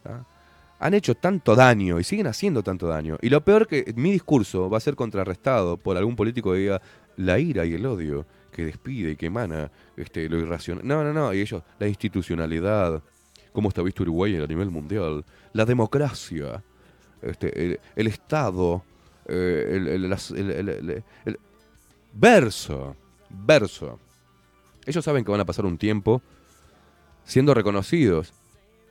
¿tá? 0.03 0.25
Han 0.81 0.95
hecho 0.95 1.15
tanto 1.15 1.55
daño 1.55 2.01
y 2.01 2.05
siguen 2.05 2.27
haciendo 2.27 2.63
tanto 2.63 2.87
daño. 2.87 3.19
Y 3.21 3.29
lo 3.29 3.45
peor 3.45 3.67
que 3.67 3.93
mi 3.97 4.13
discurso 4.13 4.71
va 4.71 4.79
a 4.79 4.81
ser 4.81 4.95
contrarrestado 4.97 5.77
por 5.77 5.99
algún 5.99 6.17
político 6.17 6.53
que 6.53 6.59
diga 6.61 6.81
la 7.19 7.39
ira 7.39 7.67
y 7.67 7.75
el 7.75 7.85
odio 7.85 8.25
que 8.51 8.65
despide 8.65 9.11
y 9.11 9.17
que 9.17 9.27
emana 9.27 9.71
este, 9.99 10.27
lo 10.31 10.39
irracional. 10.39 10.87
No, 10.87 11.05
no, 11.05 11.13
no. 11.13 11.35
Y 11.35 11.43
ellos, 11.43 11.63
la 11.79 11.87
institucionalidad, 11.87 13.03
cómo 13.53 13.69
está 13.69 13.83
visto 13.83 14.05
Uruguay 14.05 14.37
a 14.37 14.47
nivel 14.47 14.71
mundial, 14.71 15.23
la 15.53 15.67
democracia, 15.67 16.65
este, 17.21 17.63
el, 17.63 17.81
el 17.95 18.07
Estado, 18.07 18.83
eh, 19.27 19.67
el- 19.73 19.89
el- 19.89 21.05
el- 21.27 21.39
verso, 22.15 22.97
verso. 23.31 23.99
Ellos 24.87 25.05
saben 25.05 25.25
que 25.25 25.31
van 25.31 25.41
a 25.41 25.47
pasar 25.47 25.67
un 25.67 25.79
tiempo 25.79 26.23
siendo 27.25 27.55
reconocidos 27.55 28.33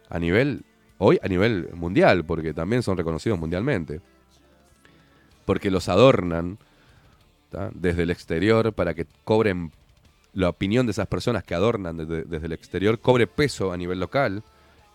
a 0.10 0.20
nivel, 0.20 0.64
hoy 0.98 1.20
a 1.24 1.28
nivel 1.28 1.70
mundial, 1.74 2.26
porque 2.26 2.54
también 2.54 2.84
son 2.84 2.98
reconocidos 2.98 3.40
mundialmente. 3.40 4.02
Porque 5.46 5.72
los 5.72 5.90
adornan 5.90 6.58
desde 7.74 8.04
el 8.04 8.12
exterior 8.12 8.74
para 8.74 8.94
que 8.94 9.08
cobren 9.24 9.72
la 10.34 10.50
opinión 10.50 10.86
de 10.86 10.92
esas 10.92 11.08
personas 11.08 11.44
que 11.44 11.56
adornan 11.56 11.98
desde, 11.98 12.24
desde 12.24 12.46
el 12.46 12.52
exterior, 12.52 13.00
cobre 13.00 13.26
peso 13.26 13.72
a 13.72 13.78
nivel 13.78 14.00
local 14.00 14.44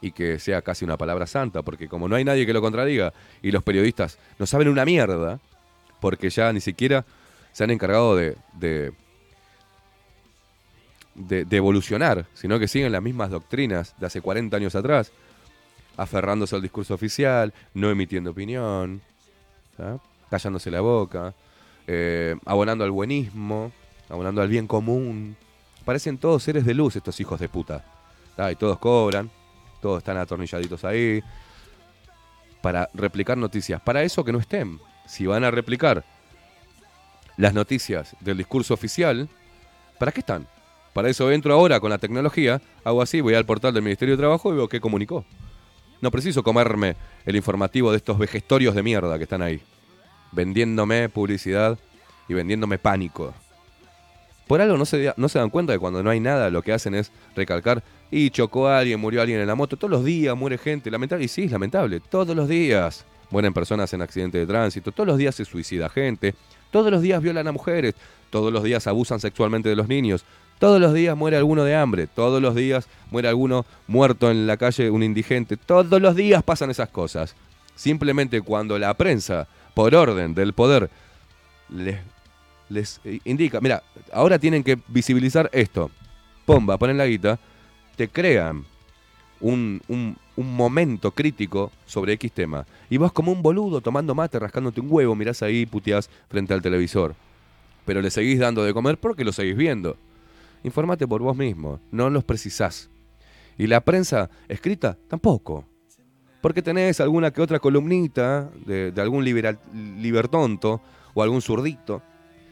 y 0.01 0.12
que 0.12 0.39
sea 0.39 0.62
casi 0.62 0.85
una 0.85 0.99
palabra 0.99 1.27
santa, 1.27 1.62
porque 1.62 1.89
como 1.89 2.09
no 2.09 2.17
hay 2.17 2.25
nadie 2.25 2.45
que 2.45 2.53
lo 2.53 2.61
contradiga 2.61 3.12
y 3.41 3.51
los 3.53 3.62
periodistas 3.62 4.19
no 4.39 4.47
saben 4.47 4.69
una 4.69 4.85
mierda, 4.85 5.41
porque 6.01 6.29
ya 6.29 6.53
ni 6.53 6.61
siquiera 6.61 7.05
se 7.53 7.65
han 7.65 7.71
encargado 7.71 8.17
de, 8.17 8.93
de- 11.15 11.47
evolucionar, 11.50 12.26
sino 12.34 12.58
que 12.58 12.68
siguen 12.68 12.92
las 12.92 13.02
mismas 13.02 13.31
doctrinas 13.31 13.94
de 13.99 14.07
hace 14.07 14.20
40 14.20 14.57
años 14.57 14.74
atrás, 14.74 15.12
aferrándose 15.97 16.55
al 16.57 16.62
discurso 16.62 16.94
oficial, 16.94 17.52
no 17.74 17.91
emitiendo 17.91 18.31
opinión, 18.31 19.02
callándose 20.31 20.70
la 20.70 20.81
boca, 20.81 21.34
eh, 21.86 22.36
abonando 22.47 22.84
al 22.84 22.91
buenismo, 22.91 23.73
abonando 24.08 24.41
al 24.42 24.49
bien 24.49 24.66
común. 24.66 25.36
Parecen 25.84 26.16
todos 26.18 26.42
seres 26.42 26.65
de 26.65 26.74
luz 26.74 26.97
estos 26.97 27.18
hijos 27.20 27.41
de 27.41 27.49
puta. 27.49 27.84
¿tá? 28.36 28.50
Y 28.50 28.57
todos 28.57 28.78
cobran, 28.78 29.31
todos 29.81 29.99
están 29.99 30.16
atornilladitos 30.16 30.84
ahí, 30.84 31.23
para 32.62 32.89
replicar 32.94 33.36
noticias. 33.36 33.81
Para 33.82 34.02
eso 34.02 34.24
que 34.24 34.32
no 34.32 34.39
estén. 34.39 34.78
Si 35.07 35.26
van 35.26 35.42
a 35.44 35.50
replicar 35.50 36.05
las 37.36 37.52
noticias 37.52 38.15
del 38.20 38.36
discurso 38.39 38.73
oficial, 38.73 39.28
¿para 39.99 40.12
qué 40.12 40.20
están? 40.20 40.47
Para 40.93 41.09
eso 41.09 41.31
entro 41.31 41.55
ahora 41.55 41.81
con 41.81 41.91
la 41.91 41.99
tecnología, 41.99 42.61
hago 42.85 43.01
así, 43.01 43.21
voy 43.21 43.35
al 43.35 43.47
portal 43.47 43.73
del 43.73 43.83
Ministerio 43.83 44.17
de 44.17 44.21
Trabajo 44.21 44.53
y 44.53 44.57
veo 44.57 44.69
qué 44.69 44.81
comunicó. 44.81 45.25
No 46.01 46.11
preciso 46.11 46.43
comerme 46.43 46.97
el 47.25 47.37
informativo 47.37 47.91
de 47.91 47.97
estos 47.97 48.19
vejestorios 48.19 48.75
de 48.75 48.83
mierda 48.83 49.17
que 49.17 49.25
están 49.25 49.41
ahí, 49.41 49.62
vendiéndome 50.33 51.09
publicidad 51.09 51.79
y 52.29 52.35
vendiéndome 52.35 52.79
pánico. 52.79 53.33
Por 54.47 54.61
algo 54.61 54.77
no 54.77 54.85
se, 54.85 55.15
no 55.17 55.29
se 55.29 55.39
dan 55.39 55.49
cuenta 55.49 55.73
de 55.73 55.79
cuando 55.79 56.03
no 56.03 56.11
hay 56.11 56.21
nada, 56.21 56.51
lo 56.51 56.61
que 56.62 56.73
hacen 56.73 56.95
es 56.95 57.11
recalcar, 57.35 57.83
y 58.11 58.29
chocó 58.29 58.69
a 58.69 58.81
alguien, 58.81 59.01
murió 59.01 59.23
alguien 59.23 59.41
en 59.41 59.47
la 59.47 59.55
moto, 59.55 59.77
todos 59.77 59.91
los 59.91 60.05
días 60.05 60.37
muere 60.37 60.59
gente, 60.59 60.91
lamentable, 60.91 61.25
y 61.25 61.29
sí, 61.29 61.45
es 61.45 61.53
lamentable, 61.53 62.01
todos 62.01 62.37
los 62.37 62.49
días 62.49 63.07
mueren 63.31 63.55
personas 63.55 63.95
en 63.95 64.03
accidentes 64.03 64.41
de 64.41 64.47
tránsito, 64.47 64.93
todos 64.93 65.07
los 65.07 65.17
días 65.17 65.35
se 65.37 65.47
suicida 65.47 65.89
gente, 65.89 66.35
todos 66.71 66.91
los 66.91 67.01
días 67.01 67.23
violan 67.23 67.49
a 67.49 67.53
mujeres, 67.53 67.95
todos 68.29 68.53
los 68.53 68.62
días 68.62 68.87
abusan 68.87 69.21
sexualmente 69.21 69.69
de 69.69 69.77
los 69.77 69.89
niños, 69.89 70.25
todos 70.62 70.81
los 70.81 70.94
días 70.94 71.16
muere 71.16 71.36
alguno 71.36 71.65
de 71.65 71.74
hambre, 71.74 72.07
todos 72.07 72.41
los 72.41 72.55
días 72.55 72.86
muere 73.10 73.26
alguno 73.26 73.66
muerto 73.89 74.31
en 74.31 74.47
la 74.47 74.57
calle, 74.57 74.91
un 74.91 75.02
indigente, 75.02 75.57
todos 75.57 76.00
los 76.00 76.15
días 76.15 76.41
pasan 76.44 76.70
esas 76.70 76.89
cosas. 76.89 77.34
Simplemente 77.74 78.41
cuando 78.42 78.78
la 78.78 78.94
prensa, 78.94 79.49
por 79.74 79.92
orden 79.92 80.34
del 80.34 80.52
poder, 80.52 80.89
les, 81.68 81.97
les 82.68 83.00
eh, 83.02 83.18
indica, 83.24 83.60
mira, 83.60 83.82
ahora 84.12 84.39
tienen 84.39 84.62
que 84.62 84.78
visibilizar 84.86 85.50
esto. 85.52 85.91
Pomba, 86.47 86.78
ponen 86.78 86.97
la 86.97 87.07
guita, 87.07 87.41
te 87.97 88.07
crean 88.07 88.65
un, 89.41 89.82
un- 89.89 90.16
un 90.36 90.55
momento 90.55 91.10
crítico 91.10 91.73
sobre 91.86 92.12
X 92.12 92.31
tema. 92.31 92.65
Y 92.89 92.99
vas 92.99 93.10
como 93.10 93.32
un 93.32 93.42
boludo 93.42 93.81
tomando 93.81 94.15
mate, 94.15 94.39
rascándote 94.39 94.81
un 94.81 94.86
huevo, 94.91 95.16
mirás 95.16 95.42
ahí, 95.42 95.66
puteás 95.66 96.08
frente 96.28 96.55
al 96.55 96.62
televisor. 96.62 97.16
Pero 97.84 98.00
le 98.00 98.12
seguís 98.12 98.39
dando 98.39 98.62
de 98.62 98.73
comer 98.73 98.97
porque 98.97 99.24
lo 99.24 99.32
seguís 99.32 99.57
viendo. 99.57 99.97
Informate 100.65 101.08
por 101.08 101.23
vos 101.23 101.36
mismo, 101.36 101.81
no 101.91 102.10
los 102.10 102.24
precisás. 102.24 102.91
Y 103.58 103.66
la 103.66 103.81
prensa 103.81 104.31
escrita 104.49 104.97
tampoco. 105.08 105.66
Porque 106.41 106.62
tenés 106.62 107.00
alguna 107.00 107.31
que 107.31 107.42
otra 107.42 107.60
columnita 107.60 108.50
de, 108.66 108.92
algún 108.97 109.24
liberal, 109.24 109.58
libertonto 109.73 110.81
o 111.15 111.23
algún 111.23 111.42
zurdito. 111.42 112.02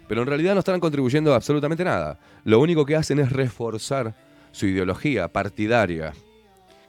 Pero 0.08 0.22
en 0.22 0.28
realidad 0.28 0.54
no 0.54 0.60
están 0.60 0.80
contribuyendo 0.80 1.34
absolutamente 1.34 1.84
nada. 1.84 2.18
Lo 2.44 2.60
único 2.60 2.84
que 2.84 2.96
hacen 2.96 3.18
es 3.18 3.32
reforzar 3.32 4.14
su 4.52 4.66
ideología 4.66 5.28
partidaria, 5.28 6.12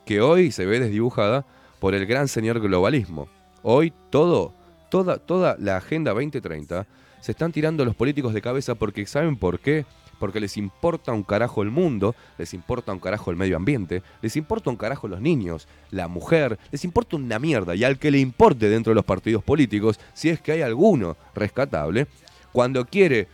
que 0.06 0.22
hoy 0.22 0.51
se 0.51 0.66
ve 0.66 0.80
desdibujada 0.80 1.45
por 1.80 1.93
el 1.95 2.06
gran 2.06 2.27
señor 2.27 2.59
globalismo. 2.59 3.27
Hoy 3.64 3.93
todo, 4.09 4.53
toda, 4.90 5.17
toda 5.17 5.56
la 5.59 5.77
Agenda 5.77 6.11
2030 6.11 6.88
se 7.19 7.32
están 7.32 7.51
tirando 7.51 7.85
los 7.85 7.95
políticos 7.95 8.33
de 8.33 8.41
cabeza 8.41 8.75
porque 8.75 9.06
¿saben 9.06 9.38
por 9.38 9.59
qué? 9.59 9.85
Porque 10.22 10.40
les 10.40 10.56
importa 10.56 11.14
un 11.14 11.24
carajo 11.24 11.64
el 11.64 11.72
mundo, 11.72 12.16
les 12.38 12.53
importa 12.53 12.93
un 12.93 13.00
carajo 13.00 13.32
el 13.32 13.38
medio 13.38 13.58
ambiente, 13.58 14.03
les 14.22 14.35
importa 14.35 14.69
un 14.69 14.75
carajo 14.75 15.08
los 15.08 15.19
niños, 15.19 15.67
la 15.90 16.08
mujer, 16.08 16.59
les 16.69 16.85
importa 16.85 17.16
una 17.16 17.40
mierda. 17.40 17.74
Y 17.74 17.83
al 17.83 17.98
que 17.98 18.11
le 18.11 18.19
importe 18.19 18.69
dentro 18.69 18.91
de 18.91 18.95
los 18.95 19.03
partidos 19.03 19.43
políticos, 19.43 20.00
si 20.14 20.30
es 20.30 20.40
que 20.40 20.51
hay 20.51 20.61
alguno 20.61 21.17
rescatable, 21.33 22.06
cuando 22.51 22.85
quiere 22.85 23.27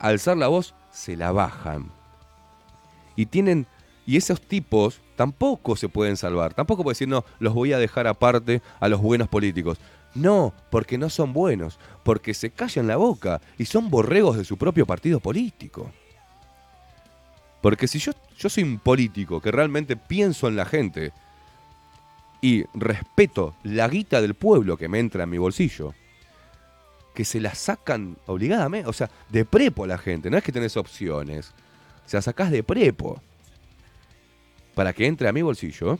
alzar 0.00 0.36
la 0.36 0.48
voz, 0.48 0.74
se 0.90 1.16
la 1.16 1.30
bajan. 1.30 1.92
Y 3.14 3.26
tienen. 3.26 3.68
Y 4.04 4.16
esos 4.16 4.40
tipos 4.40 5.00
tampoco 5.14 5.76
se 5.76 5.88
pueden 5.88 6.16
salvar. 6.16 6.54
Tampoco 6.54 6.82
puede 6.82 6.94
decir, 6.94 7.06
no, 7.06 7.24
los 7.38 7.54
voy 7.54 7.72
a 7.72 7.78
dejar 7.78 8.08
aparte 8.08 8.62
a 8.80 8.88
los 8.88 9.00
buenos 9.00 9.28
políticos. 9.28 9.78
No, 10.12 10.52
porque 10.70 10.98
no 10.98 11.08
son 11.08 11.32
buenos, 11.32 11.78
porque 12.02 12.34
se 12.34 12.50
callan 12.50 12.88
la 12.88 12.96
boca 12.96 13.40
y 13.58 13.66
son 13.66 13.90
borregos 13.90 14.36
de 14.36 14.44
su 14.44 14.56
propio 14.56 14.86
partido 14.86 15.20
político. 15.20 15.92
Porque 17.62 17.86
si 17.86 18.00
yo, 18.00 18.12
yo 18.36 18.50
soy 18.50 18.64
un 18.64 18.78
político 18.80 19.40
que 19.40 19.52
realmente 19.52 19.96
pienso 19.96 20.48
en 20.48 20.56
la 20.56 20.66
gente 20.66 21.12
y 22.42 22.64
respeto 22.74 23.54
la 23.62 23.88
guita 23.88 24.20
del 24.20 24.34
pueblo 24.34 24.76
que 24.76 24.88
me 24.88 24.98
entra 24.98 25.22
en 25.22 25.30
mi 25.30 25.38
bolsillo, 25.38 25.94
que 27.14 27.24
se 27.24 27.40
la 27.40 27.54
sacan 27.54 28.16
obligadamente, 28.26 28.88
o 28.88 28.92
sea, 28.92 29.08
de 29.28 29.44
prepo 29.44 29.84
a 29.84 29.86
la 29.86 29.96
gente, 29.96 30.28
no 30.28 30.36
es 30.36 30.42
que 30.42 30.50
tenés 30.50 30.76
opciones, 30.76 31.52
se 32.04 32.16
la 32.16 32.22
sacás 32.22 32.50
de 32.50 32.64
prepo 32.64 33.22
para 34.74 34.92
que 34.92 35.06
entre 35.06 35.28
a 35.28 35.32
mi 35.32 35.42
bolsillo. 35.42 35.98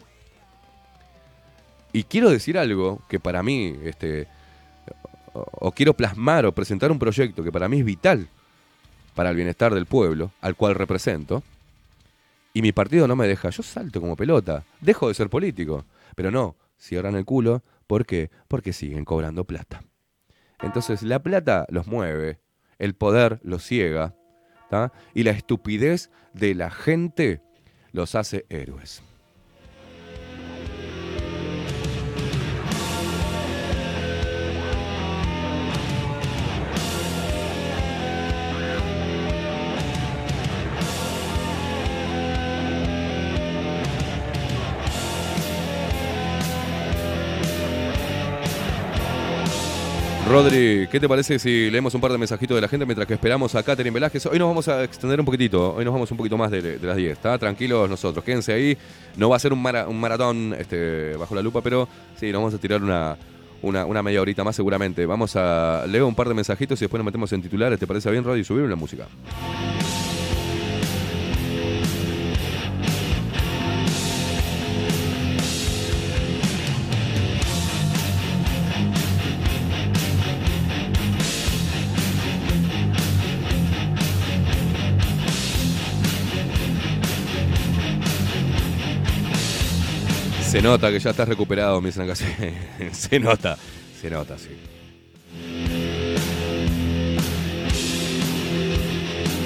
Y 1.92 2.04
quiero 2.04 2.30
decir 2.30 2.58
algo 2.58 3.02
que 3.08 3.20
para 3.20 3.42
mí, 3.44 3.76
este, 3.84 4.26
o, 5.32 5.46
o 5.52 5.70
quiero 5.70 5.94
plasmar 5.94 6.44
o 6.44 6.52
presentar 6.52 6.90
un 6.90 6.98
proyecto 6.98 7.44
que 7.44 7.52
para 7.52 7.68
mí 7.68 7.78
es 7.78 7.84
vital 7.84 8.26
para 9.14 9.30
el 9.30 9.36
bienestar 9.36 9.72
del 9.74 9.86
pueblo, 9.86 10.32
al 10.40 10.56
cual 10.56 10.74
represento, 10.74 11.44
y 12.52 12.62
mi 12.62 12.72
partido 12.72 13.08
no 13.08 13.16
me 13.16 13.26
deja, 13.26 13.50
yo 13.50 13.62
salto 13.62 14.00
como 14.00 14.16
pelota, 14.16 14.64
dejo 14.80 15.08
de 15.08 15.14
ser 15.14 15.30
político, 15.30 15.84
pero 16.14 16.30
no, 16.30 16.56
cierran 16.78 17.16
el 17.16 17.24
culo 17.24 17.62
¿Por 17.92 18.06
qué? 18.06 18.30
Porque 18.48 18.72
siguen 18.72 19.04
cobrando 19.04 19.44
plata. 19.44 19.84
Entonces 20.62 21.02
la 21.02 21.22
plata 21.22 21.66
los 21.68 21.86
mueve, 21.86 22.40
el 22.78 22.94
poder 22.94 23.38
los 23.42 23.64
ciega, 23.64 24.14
y 25.12 25.22
la 25.22 25.32
estupidez 25.32 26.10
de 26.32 26.54
la 26.54 26.70
gente 26.70 27.42
los 27.90 28.14
hace 28.14 28.46
héroes. 28.48 29.02
Rodri, 50.32 50.88
¿qué 50.90 50.98
te 50.98 51.06
parece 51.06 51.38
si 51.38 51.70
leemos 51.70 51.94
un 51.94 52.00
par 52.00 52.10
de 52.10 52.16
mensajitos 52.16 52.54
de 52.54 52.62
la 52.62 52.66
gente 52.68 52.86
mientras 52.86 53.06
que 53.06 53.12
esperamos 53.12 53.54
a 53.54 53.62
Catherine 53.62 53.92
Velázquez? 53.92 54.24
Hoy 54.24 54.38
nos 54.38 54.48
vamos 54.48 54.66
a 54.66 54.82
extender 54.82 55.20
un 55.20 55.26
poquitito, 55.26 55.74
hoy 55.74 55.84
nos 55.84 55.92
vamos 55.92 56.10
un 56.10 56.16
poquito 56.16 56.38
más 56.38 56.50
de, 56.50 56.78
las 56.80 56.96
10, 56.96 57.12
¿está? 57.12 57.36
Tranquilos 57.36 57.86
nosotros, 57.90 58.24
quédense 58.24 58.50
ahí. 58.50 58.78
No 59.18 59.28
va 59.28 59.36
a 59.36 59.38
ser 59.38 59.52
un, 59.52 59.60
mara- 59.60 59.86
un 59.86 60.00
maratón 60.00 60.56
este, 60.58 61.14
bajo 61.18 61.34
la 61.34 61.42
lupa, 61.42 61.60
pero 61.60 61.86
sí, 62.18 62.32
nos 62.32 62.40
vamos 62.40 62.54
a 62.54 62.58
tirar 62.58 62.82
una, 62.82 63.14
una, 63.60 64.02
media 64.02 64.22
horita 64.22 64.42
más 64.42 64.56
seguramente. 64.56 65.04
Vamos 65.04 65.36
a 65.36 65.84
leer 65.86 66.02
un 66.02 66.14
par 66.14 66.28
de 66.28 66.34
mensajitos 66.34 66.80
y 66.80 66.84
después 66.86 66.98
nos 66.98 67.04
metemos 67.04 67.30
en 67.34 67.42
titulares. 67.42 67.78
¿Te 67.78 67.86
parece 67.86 68.10
bien, 68.10 68.24
Rodri? 68.24 68.42
Subir 68.42 68.66
la 68.66 68.76
música. 68.76 69.06
Se 90.52 90.60
nota 90.60 90.90
que 90.90 91.00
ya 91.00 91.12
estás 91.12 91.26
recuperado, 91.26 91.80
me 91.80 91.88
dicen. 91.88 92.06
Se 92.92 93.18
nota, 93.18 93.56
se 93.98 94.10
nota, 94.10 94.36
sí. 94.36 94.50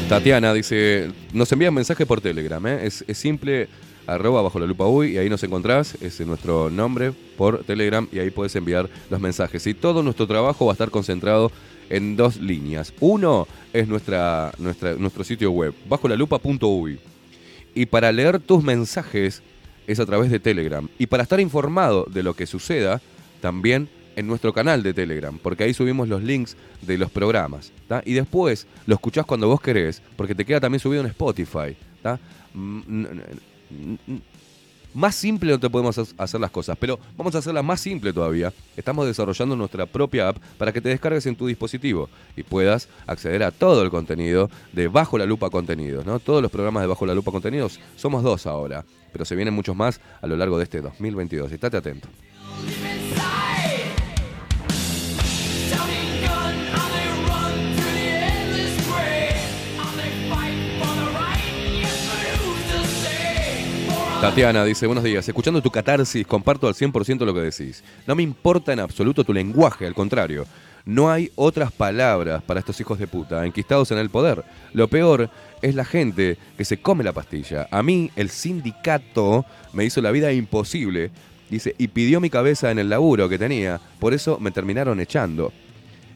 Tatiana 0.08 0.52
dice, 0.52 1.12
nos 1.32 1.52
envía 1.52 1.68
un 1.68 1.76
mensaje 1.76 2.04
por 2.06 2.20
Telegram, 2.20 2.66
¿eh? 2.66 2.86
es, 2.86 3.04
es 3.06 3.18
simple, 3.18 3.68
arroba 4.08 4.42
bajo 4.42 4.58
la 4.58 4.66
lupa 4.66 4.88
uy, 4.88 5.12
y 5.12 5.18
ahí 5.18 5.28
nos 5.28 5.44
encontrás, 5.44 5.96
es 6.00 6.18
nuestro 6.26 6.70
nombre 6.70 7.12
por 7.36 7.62
Telegram, 7.62 8.08
y 8.10 8.18
ahí 8.18 8.30
puedes 8.30 8.56
enviar 8.56 8.90
los 9.08 9.20
mensajes. 9.20 9.64
Y 9.68 9.74
todo 9.74 10.02
nuestro 10.02 10.26
trabajo 10.26 10.66
va 10.66 10.72
a 10.72 10.74
estar 10.74 10.90
concentrado 10.90 11.52
en 11.88 12.16
dos 12.16 12.38
líneas. 12.38 12.92
Uno 12.98 13.46
es 13.72 13.86
nuestra, 13.86 14.50
nuestra, 14.58 14.94
nuestro 14.94 15.22
sitio 15.22 15.52
web, 15.52 15.72
bajo 15.88 16.08
la 16.08 16.16
lupa.uy. 16.16 16.98
Y 17.76 17.86
para 17.86 18.10
leer 18.10 18.40
tus 18.40 18.64
mensajes 18.64 19.40
es 19.86 20.00
a 20.00 20.06
través 20.06 20.30
de 20.30 20.40
Telegram. 20.40 20.88
Y 20.98 21.06
para 21.06 21.22
estar 21.22 21.40
informado 21.40 22.06
de 22.10 22.22
lo 22.22 22.34
que 22.34 22.46
suceda, 22.46 23.00
también 23.40 23.88
en 24.16 24.26
nuestro 24.26 24.52
canal 24.52 24.82
de 24.82 24.94
Telegram, 24.94 25.38
porque 25.38 25.64
ahí 25.64 25.74
subimos 25.74 26.08
los 26.08 26.22
links 26.22 26.56
de 26.82 26.98
los 26.98 27.10
programas. 27.10 27.72
Y 28.04 28.14
después 28.14 28.66
lo 28.86 28.94
escuchás 28.94 29.26
cuando 29.26 29.46
vos 29.46 29.60
querés, 29.60 30.02
porque 30.16 30.34
te 30.34 30.44
queda 30.44 30.60
también 30.60 30.80
subido 30.80 31.02
en 31.02 31.08
Spotify. 31.08 31.76
¿tá? 32.02 32.18
Más 34.96 35.14
simple 35.14 35.52
no 35.52 35.60
te 35.60 35.68
podemos 35.68 35.98
ha- 35.98 36.22
hacer 36.24 36.40
las 36.40 36.50
cosas, 36.50 36.76
pero 36.80 36.98
vamos 37.18 37.34
a 37.34 37.38
hacerla 37.38 37.62
más 37.62 37.80
simple 37.80 38.12
todavía. 38.14 38.52
Estamos 38.76 39.06
desarrollando 39.06 39.54
nuestra 39.54 39.84
propia 39.84 40.28
app 40.30 40.38
para 40.56 40.72
que 40.72 40.80
te 40.80 40.88
descargues 40.88 41.26
en 41.26 41.36
tu 41.36 41.46
dispositivo 41.46 42.08
y 42.34 42.42
puedas 42.42 42.88
acceder 43.06 43.42
a 43.42 43.50
todo 43.50 43.82
el 43.82 43.90
contenido 43.90 44.50
de 44.72 44.88
Bajo 44.88 45.18
la 45.18 45.26
Lupa 45.26 45.50
Contenidos. 45.50 46.06
¿no? 46.06 46.18
Todos 46.18 46.40
los 46.40 46.50
programas 46.50 46.82
de 46.82 46.86
Bajo 46.86 47.04
la 47.04 47.14
Lupa 47.14 47.30
Contenidos 47.30 47.78
somos 47.94 48.22
dos 48.22 48.46
ahora, 48.46 48.86
pero 49.12 49.24
se 49.26 49.36
vienen 49.36 49.52
muchos 49.52 49.76
más 49.76 50.00
a 50.22 50.26
lo 50.26 50.36
largo 50.36 50.56
de 50.56 50.64
este 50.64 50.80
2022. 50.80 51.52
Estate 51.52 51.76
atento. 51.76 52.08
Tatiana 64.20 64.64
dice, 64.64 64.86
buenos 64.86 65.04
días, 65.04 65.28
escuchando 65.28 65.60
tu 65.60 65.70
catarsis, 65.70 66.26
comparto 66.26 66.66
al 66.66 66.74
100% 66.74 67.24
lo 67.26 67.34
que 67.34 67.40
decís. 67.40 67.84
No 68.06 68.14
me 68.14 68.22
importa 68.22 68.72
en 68.72 68.80
absoluto 68.80 69.24
tu 69.24 69.32
lenguaje, 69.34 69.86
al 69.86 69.94
contrario. 69.94 70.46
No 70.86 71.10
hay 71.10 71.30
otras 71.36 71.70
palabras 71.70 72.42
para 72.42 72.60
estos 72.60 72.80
hijos 72.80 72.98
de 72.98 73.06
puta, 73.06 73.44
enquistados 73.44 73.90
en 73.90 73.98
el 73.98 74.08
poder. 74.08 74.42
Lo 74.72 74.88
peor 74.88 75.28
es 75.60 75.74
la 75.74 75.84
gente 75.84 76.38
que 76.56 76.64
se 76.64 76.78
come 76.78 77.04
la 77.04 77.12
pastilla. 77.12 77.68
A 77.70 77.82
mí, 77.82 78.10
el 78.16 78.30
sindicato 78.30 79.44
me 79.74 79.84
hizo 79.84 80.00
la 80.00 80.12
vida 80.12 80.32
imposible, 80.32 81.10
dice, 81.50 81.74
y 81.76 81.88
pidió 81.88 82.18
mi 82.18 82.30
cabeza 82.30 82.70
en 82.70 82.78
el 82.78 82.88
laburo 82.88 83.28
que 83.28 83.38
tenía, 83.38 83.80
por 84.00 84.14
eso 84.14 84.38
me 84.40 84.50
terminaron 84.50 84.98
echando. 84.98 85.52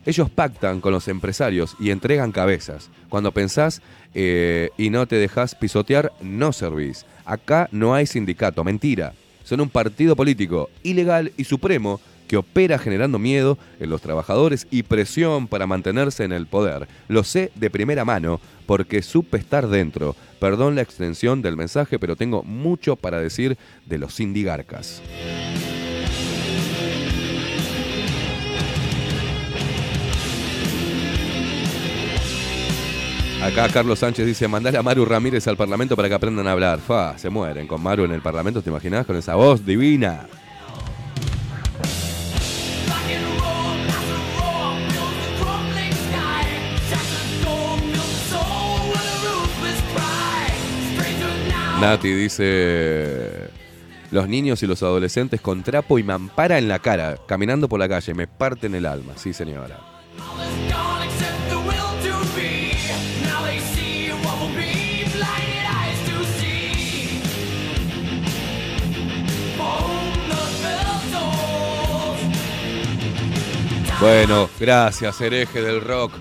Ellos 0.07 0.31
pactan 0.31 0.81
con 0.81 0.93
los 0.93 1.09
empresarios 1.09 1.77
y 1.79 1.91
entregan 1.91 2.33
cabezas. 2.33 2.91
Cuando 3.09 3.33
pensás 3.33 3.83
eh, 4.15 4.71
y 4.79 4.91
no 4.91 5.07
te 5.07 5.17
dejas 5.17 5.55
pisotear, 5.55 6.13
no 6.23 6.53
servís. 6.53 7.05
Acá 7.25 7.69
no 7.71 7.95
hay 7.95 8.07
sindicato, 8.07 8.65
mentira. 8.65 9.13
Son 9.45 9.61
un 9.61 9.69
partido 9.69 10.17
político 10.17 10.71
ilegal 10.83 11.33
y 11.37 11.45
supremo 11.45 12.01
que 12.31 12.37
opera 12.37 12.79
generando 12.79 13.19
miedo 13.19 13.59
en 13.81 13.91
los 13.91 14.01
trabajadores 14.01 14.69
y 14.71 14.85
presión 14.85 15.49
para 15.49 15.67
mantenerse 15.67 16.23
en 16.23 16.31
el 16.31 16.47
poder. 16.47 16.87
Lo 17.09 17.25
sé 17.25 17.51
de 17.57 17.71
primera 17.71 18.05
mano 18.05 18.41
porque 18.67 19.03
supe 19.03 19.37
estar 19.37 19.67
dentro. 19.67 20.15
Perdón 20.39 20.77
la 20.77 20.83
extensión 20.83 21.43
del 21.43 21.57
mensaje, 21.57 21.99
pero 21.99 22.15
tengo 22.15 22.45
mucho 22.45 22.95
para 22.95 23.19
decir 23.19 23.59
de 23.85 23.99
los 23.99 24.15
sindigarcas. 24.15 25.03
Acá 33.43 33.69
Carlos 33.73 33.99
Sánchez 33.99 34.27
dice, 34.27 34.47
mandale 34.49 34.77
a 34.77 34.83
Maru 34.83 35.07
Ramírez 35.07 35.49
al 35.49 35.57
Parlamento 35.57 35.97
para 35.97 36.09
que 36.09 36.15
aprendan 36.15 36.47
a 36.47 36.53
hablar. 36.53 36.79
Fa, 36.79 37.17
se 37.17 37.31
mueren 37.31 37.67
con 37.67 37.83
Maru 37.83 38.05
en 38.05 38.13
el 38.13 38.21
Parlamento, 38.21 38.61
¿te 38.63 38.69
imaginas? 38.69 39.07
Con 39.07 39.17
esa 39.17 39.35
voz 39.35 39.65
divina. 39.65 40.27
Nati 51.81 52.13
dice, 52.13 53.49
los 54.11 54.29
niños 54.29 54.63
y 54.63 54.67
los 54.67 54.83
adolescentes 54.83 55.41
con 55.41 55.63
trapo 55.63 55.99
y 55.99 56.03
mampara 56.03 56.59
en 56.59 56.69
la 56.69 56.79
cara, 56.79 57.17
caminando 57.27 57.71
por 57.71 57.81
la 57.81 57.89
calle, 57.89 58.13
me 58.13 58.27
parten 58.27 58.75
el 58.75 58.85
alma. 58.85 59.15
Sí, 59.17 59.33
señora. 59.33 59.79
Bueno, 74.01 74.49
gracias 74.59 75.21
hereje 75.21 75.61
del 75.61 75.83
rock. 75.83 76.15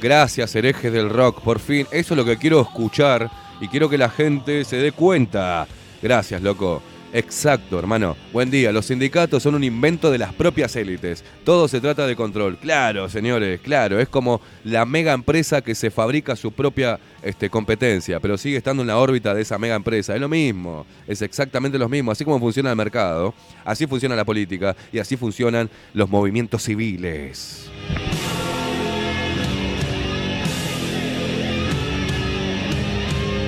Gracias 0.00 0.54
hereje 0.54 0.92
del 0.92 1.10
rock. 1.10 1.40
Por 1.40 1.58
fin, 1.58 1.84
eso 1.90 2.14
es 2.14 2.18
lo 2.18 2.24
que 2.24 2.38
quiero 2.38 2.60
escuchar 2.60 3.28
y 3.60 3.66
quiero 3.66 3.88
que 3.88 3.98
la 3.98 4.08
gente 4.08 4.64
se 4.64 4.76
dé 4.76 4.92
cuenta. 4.92 5.66
Gracias, 6.00 6.40
loco. 6.42 6.80
Exacto, 7.16 7.78
hermano. 7.78 8.16
Buen 8.32 8.50
día. 8.50 8.72
Los 8.72 8.86
sindicatos 8.86 9.40
son 9.40 9.54
un 9.54 9.62
invento 9.62 10.10
de 10.10 10.18
las 10.18 10.34
propias 10.34 10.74
élites. 10.74 11.22
Todo 11.44 11.68
se 11.68 11.80
trata 11.80 12.08
de 12.08 12.16
control. 12.16 12.58
Claro, 12.58 13.08
señores, 13.08 13.60
claro. 13.60 14.00
Es 14.00 14.08
como 14.08 14.40
la 14.64 14.84
mega 14.84 15.12
empresa 15.12 15.62
que 15.62 15.76
se 15.76 15.92
fabrica 15.92 16.34
su 16.34 16.50
propia 16.50 16.98
este, 17.22 17.48
competencia, 17.48 18.18
pero 18.18 18.36
sigue 18.36 18.56
estando 18.56 18.82
en 18.82 18.88
la 18.88 18.98
órbita 18.98 19.32
de 19.32 19.42
esa 19.42 19.58
mega 19.58 19.76
empresa. 19.76 20.12
Es 20.16 20.20
lo 20.20 20.28
mismo. 20.28 20.86
Es 21.06 21.22
exactamente 21.22 21.78
lo 21.78 21.88
mismo. 21.88 22.10
Así 22.10 22.24
como 22.24 22.40
funciona 22.40 22.70
el 22.70 22.76
mercado, 22.76 23.32
así 23.64 23.86
funciona 23.86 24.16
la 24.16 24.24
política 24.24 24.74
y 24.92 24.98
así 24.98 25.16
funcionan 25.16 25.70
los 25.92 26.10
movimientos 26.10 26.64
civiles. 26.64 27.70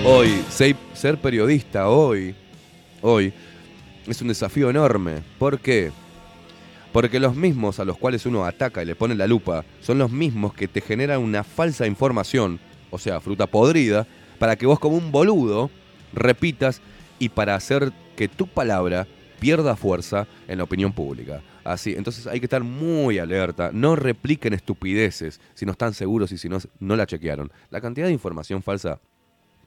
Hoy, 0.05 0.45
se- 0.49 0.77
ser 0.95 1.17
periodista 1.19 1.89
hoy, 1.89 2.35
hoy, 3.03 3.33
es 4.07 4.23
un 4.23 4.29
desafío 4.29 4.71
enorme. 4.71 5.23
¿Por 5.39 5.59
qué? 5.59 5.91
Porque 6.93 7.21
los 7.21 7.37
mismos 7.37 7.79
a 7.81 7.85
los 7.85 7.99
cuales 7.99 8.25
uno 8.27 8.45
ataca 8.45 8.83
y 8.83 8.87
le 8.87 8.95
pone 8.95 9.15
la 9.15 9.27
lupa 9.27 9.65
son 9.81 9.99
los 9.99 10.11
mismos 10.11 10.55
que 10.55 10.69
te 10.69 10.81
generan 10.81 11.21
una 11.21 11.45
falsa 11.45 11.87
información, 11.87 12.59
o 12.91 12.99
sea, 12.99 13.21
fruta 13.21 13.47
podrida, 13.47 14.07
para 14.39 14.57
que 14.57 14.67
vos 14.67 14.79
como 14.79 14.97
un 14.97 15.13
boludo 15.13 15.71
repitas 16.13 16.81
y 17.19 17.29
para 17.29 17.55
hacer 17.55 17.93
que 18.17 18.29
tu 18.29 18.47
palabra 18.47 19.07
pierda 19.39 19.77
fuerza 19.77 20.27
en 20.49 20.59
la 20.59 20.65
opinión 20.65 20.93
pública. 20.93 21.43
Así, 21.65 21.95
entonces 21.97 22.27
hay 22.27 22.39
que 22.41 22.47
estar 22.47 22.63
muy 22.63 23.19
alerta. 23.19 23.71
No 23.73 23.97
repliquen 23.97 24.53
estupideces 24.53 25.41
si 25.55 25.67
no 25.67 25.73
están 25.73 25.95
seguros 25.95 26.33
y 26.33 26.39
si 26.39 26.49
no, 26.49 26.59
no 26.79 26.97
la 26.97 27.07
chequearon. 27.07 27.51
La 27.71 27.81
cantidad 27.81 28.07
de 28.07 28.13
información 28.13 28.63
falsa 28.63 29.01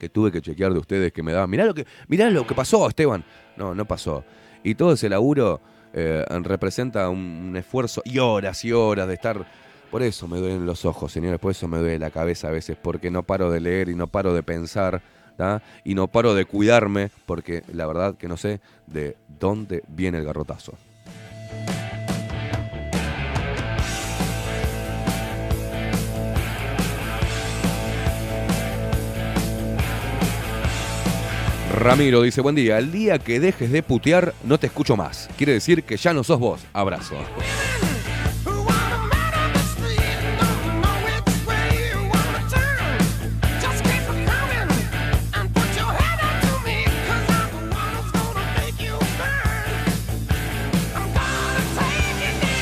que 0.00 0.08
tuve 0.08 0.32
que 0.32 0.40
chequear 0.40 0.72
de 0.72 0.78
ustedes 0.78 1.12
que 1.12 1.22
me 1.22 1.32
daban. 1.32 1.50
Mirá 1.50 1.66
lo 1.66 1.74
que, 1.74 1.86
mirá 2.08 2.30
lo 2.30 2.46
que 2.46 2.54
pasó, 2.54 2.88
Esteban. 2.88 3.22
No, 3.56 3.74
no 3.74 3.84
pasó. 3.84 4.24
Y 4.64 4.74
todo 4.74 4.94
ese 4.94 5.10
laburo 5.10 5.60
eh, 5.92 6.24
representa 6.42 7.10
un, 7.10 7.54
esfuerzo 7.54 8.00
y 8.04 8.18
horas 8.18 8.64
y 8.64 8.72
horas 8.72 9.06
de 9.06 9.14
estar. 9.14 9.46
Por 9.90 10.02
eso 10.02 10.26
me 10.26 10.38
duelen 10.38 10.64
los 10.64 10.86
ojos, 10.86 11.12
señores. 11.12 11.38
Por 11.38 11.50
eso 11.50 11.68
me 11.68 11.78
duele 11.78 11.98
la 11.98 12.10
cabeza 12.10 12.48
a 12.48 12.50
veces. 12.50 12.78
Porque 12.80 13.10
no 13.10 13.24
paro 13.24 13.50
de 13.50 13.60
leer 13.60 13.90
y 13.90 13.94
no 13.94 14.06
paro 14.06 14.32
de 14.32 14.42
pensar. 14.42 15.02
Y 15.84 15.94
no 15.94 16.08
paro 16.08 16.34
de 16.34 16.46
cuidarme. 16.46 17.10
Porque 17.26 17.62
la 17.72 17.86
verdad 17.86 18.16
que 18.16 18.26
no 18.26 18.38
sé 18.38 18.60
de 18.86 19.18
dónde 19.38 19.82
viene 19.86 20.18
el 20.18 20.24
garrotazo. 20.24 20.72
Ramiro 31.72 32.22
dice, 32.22 32.40
buen 32.40 32.56
día, 32.56 32.78
el 32.78 32.90
día 32.90 33.18
que 33.18 33.38
dejes 33.38 33.70
de 33.70 33.82
putear 33.82 34.34
no 34.44 34.58
te 34.58 34.66
escucho 34.66 34.96
más. 34.96 35.28
Quiere 35.36 35.52
decir 35.52 35.84
que 35.84 35.96
ya 35.96 36.12
no 36.12 36.24
sos 36.24 36.38
vos. 36.38 36.60
Abrazo. 36.72 37.16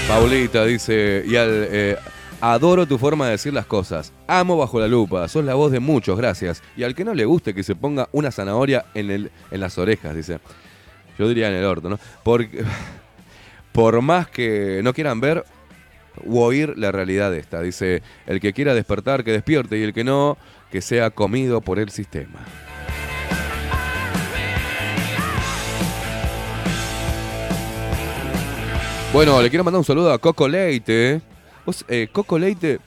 Paulita 0.06 0.64
dice, 0.64 1.22
y 1.26 1.36
al, 1.36 1.68
eh, 1.70 1.96
adoro 2.40 2.86
tu 2.86 2.98
forma 2.98 3.26
de 3.26 3.32
decir 3.32 3.52
las 3.52 3.66
cosas. 3.66 4.12
Amo 4.26 4.56
bajo 4.56 4.80
la 4.80 4.88
lupa, 4.88 5.26
sos 5.28 5.44
la 5.44 5.54
voz 5.54 5.72
de 5.72 5.80
muchos, 5.80 6.16
gracias. 6.16 6.62
Y 6.76 6.82
al 6.82 6.94
que 6.94 7.04
no 7.04 7.14
le 7.14 7.24
guste 7.24 7.54
que 7.54 7.62
se 7.62 7.74
ponga 7.74 8.08
una 8.12 8.30
zanahoria 8.30 8.86
en, 8.94 9.10
el, 9.10 9.30
en 9.50 9.60
las 9.60 9.78
orejas, 9.78 10.14
dice. 10.14 10.38
Yo 11.18 11.28
diría 11.28 11.48
en 11.48 11.54
el 11.54 11.64
orto, 11.64 11.88
¿no? 11.88 11.98
Por 13.72 14.02
más 14.02 14.28
que 14.28 14.80
no 14.84 14.92
quieran 14.92 15.20
ver 15.20 15.44
u 16.24 16.38
oír 16.38 16.74
la 16.76 16.92
realidad 16.92 17.34
esta, 17.34 17.60
dice, 17.60 18.02
el 18.26 18.40
que 18.40 18.52
quiera 18.52 18.74
despertar, 18.74 19.24
que 19.24 19.32
despierte, 19.32 19.78
y 19.78 19.82
el 19.82 19.92
que 19.92 20.04
no, 20.04 20.36
que 20.70 20.80
sea 20.80 21.10
comido 21.10 21.60
por 21.60 21.78
el 21.78 21.90
sistema. 21.90 22.40
Bueno, 29.12 29.40
le 29.40 29.48
quiero 29.48 29.64
mandar 29.64 29.78
un 29.78 29.84
saludo 29.84 30.12
a 30.12 30.18
Coco 30.18 30.46
Leite. 30.46 31.22
Vos, 31.68 31.84
eh, 31.88 32.08
Coco 32.10 32.38
Leite, 32.38 32.78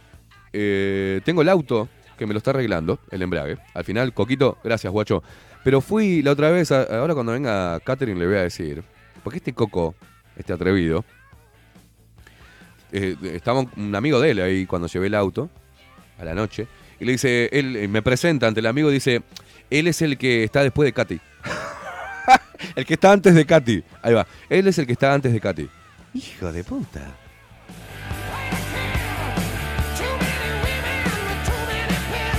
eh, 0.52 1.22
tengo 1.24 1.44
el 1.44 1.50
auto 1.50 1.88
que 2.18 2.26
me 2.26 2.34
lo 2.34 2.40
está 2.40 2.50
arreglando, 2.50 2.98
el 3.12 3.22
embrague. 3.22 3.60
Al 3.76 3.84
final, 3.84 4.12
Coquito, 4.12 4.58
gracias, 4.64 4.92
guacho. 4.92 5.22
Pero 5.64 5.82
fui 5.82 6.24
la 6.24 6.32
otra 6.32 6.50
vez, 6.50 6.72
ahora 6.72 7.14
cuando 7.14 7.32
venga 7.34 7.80
Catherine 7.82 8.20
le 8.20 8.26
voy 8.26 8.38
a 8.38 8.42
decir, 8.42 8.84
porque 9.24 9.38
este 9.38 9.54
Coco, 9.54 9.94
este 10.36 10.52
atrevido, 10.52 11.06
eh, 12.92 13.16
estaba 13.34 13.60
un- 13.60 13.70
un 13.78 13.94
amigo 13.94 14.20
de 14.20 14.32
él 14.32 14.40
ahí 14.42 14.66
cuando 14.66 14.88
llevé 14.88 15.06
el 15.06 15.14
auto, 15.14 15.48
a 16.18 16.26
la 16.26 16.34
noche, 16.34 16.66
y 17.00 17.06
le 17.06 17.12
dice, 17.12 17.50
él 17.52 17.76
eh, 17.76 17.88
me 17.88 18.02
presenta 18.02 18.48
ante 18.48 18.62
el 18.62 18.66
amigo 18.66 18.90
y 18.90 18.96
dice, 18.96 19.22
él 19.70 19.86
es 19.86 20.02
el 20.02 20.18
que 20.18 20.44
está 20.44 20.64
después 20.64 20.88
de 20.88 20.94
Katy. 20.94 21.22
el 22.76 22.84
que 22.88 22.96
está 22.96 23.12
antes 23.12 23.36
de 23.36 23.46
Katy. 23.46 23.84
Ahí 24.02 24.16
va. 24.16 24.26
Él 24.50 24.66
es 24.68 24.80
el 24.80 24.88
que 24.88 24.94
está 24.94 25.14
antes 25.14 25.32
de 25.32 25.40
Katy. 25.40 25.70
Hijo 26.16 26.52
de 26.52 26.64
puta. 26.64 27.16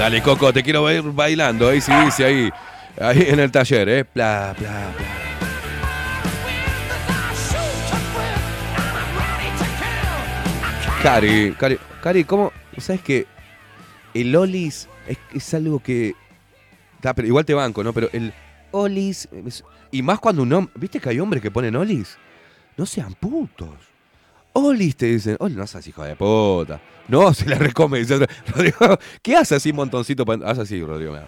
Dale, 0.03 0.21
Coco, 0.21 0.53
te 0.53 0.65
quiero 0.65 0.83
ver 0.83 1.01
bailando. 1.01 1.69
Ahí 1.69 1.81
sí 1.81 1.93
dice, 2.05 2.25
ahí. 2.25 2.51
Ahí 3.01 3.25
en 3.29 3.39
el 3.39 3.53
taller, 3.53 3.89
¿eh? 3.89 4.05
Bla, 4.13 4.53
bla, 4.59 4.93
bla. 4.99 5.07
Cari, 11.05 11.53
Cari, 11.53 11.79
Cari, 12.03 12.25
¿cómo? 12.25 12.53
¿Sabes 12.79 13.01
que 13.03 13.29
el 14.13 14.35
Olis 14.35 14.89
es, 15.07 15.19
es 15.35 15.55
algo 15.55 15.79
que. 15.79 16.17
Ta, 17.01 17.15
pero 17.15 17.29
igual 17.29 17.45
te 17.45 17.55
banco, 17.55 17.85
¿no? 17.85 17.93
Pero 17.93 18.09
el 18.13 18.35
Olis. 18.73 19.29
y 19.93 20.03
más 20.03 20.19
cuando 20.19 20.43
un 20.43 20.53
hombre. 20.53 20.73
¿Viste 20.81 20.99
que 20.99 21.11
hay 21.11 21.21
hombres 21.21 21.41
que 21.41 21.53
ponen 21.53 21.77
Olis? 21.77 22.19
No 22.77 22.87
sean 22.87 23.15
putos. 23.15 23.92
Olis 24.53 24.97
te 24.97 25.07
dicen. 25.07 25.37
Olis, 25.41 25.57
no 25.57 25.67
seas 25.67 25.87
hijo 25.87 26.05
de 26.05 26.17
puta. 26.17 26.81
No, 27.09 27.33
se 27.35 27.49
la 27.49 27.57
recome. 27.57 28.03
Rodrigo, 28.55 28.99
¿qué 29.23 29.37
hace 29.37 29.55
así, 29.55 29.73
montoncito? 29.73 30.25
Haz 30.45 30.59
así, 30.59 30.83
Rodrigo. 30.83 31.13
mira. 31.13 31.27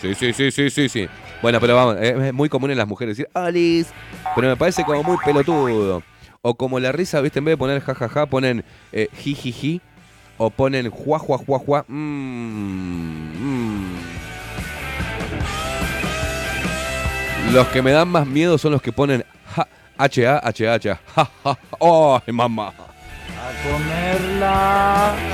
Sí, 0.00 0.14
sí, 0.14 0.32
sí, 0.32 0.50
sí, 0.50 0.70
sí, 0.70 0.88
sí. 0.88 1.08
Bueno, 1.40 1.60
pero 1.60 1.76
vamos, 1.76 1.96
es 2.00 2.16
es 2.16 2.32
muy 2.32 2.48
común 2.48 2.72
en 2.72 2.78
las 2.78 2.88
mujeres 2.88 3.16
decir 3.16 3.30
Olis. 3.34 3.88
Pero 4.34 4.48
me 4.48 4.56
parece 4.56 4.84
como 4.84 5.02
muy 5.02 5.16
pelotudo. 5.24 6.02
O 6.40 6.54
como 6.56 6.80
la 6.80 6.90
risa, 6.90 7.20
¿viste? 7.20 7.38
En 7.38 7.44
vez 7.44 7.52
de 7.52 7.56
poner 7.56 7.80
jajaja, 7.80 8.26
ponen 8.26 8.64
eh, 8.90 9.08
jijiji. 9.14 9.80
O 10.38 10.50
ponen 10.50 10.90
juá, 10.90 11.20
juá, 11.20 11.38
juá, 11.38 11.58
juá. 11.60 11.84
Mm, 11.86 13.32
mm. 13.38 13.96
Los 17.52 17.68
que 17.68 17.82
me 17.82 17.92
dan 17.92 18.08
más 18.08 18.26
miedo 18.26 18.56
son 18.58 18.72
los 18.72 18.82
que 18.82 18.92
ponen 18.92 19.24
ja, 19.96 20.04
H-A, 20.04 20.38
H-H. 20.38 20.94
Ja, 21.14 21.30
ja, 21.44 21.58
¡Ay, 22.26 22.32
mamá! 22.32 22.68
A 22.68 23.70
comerla. 23.70 25.14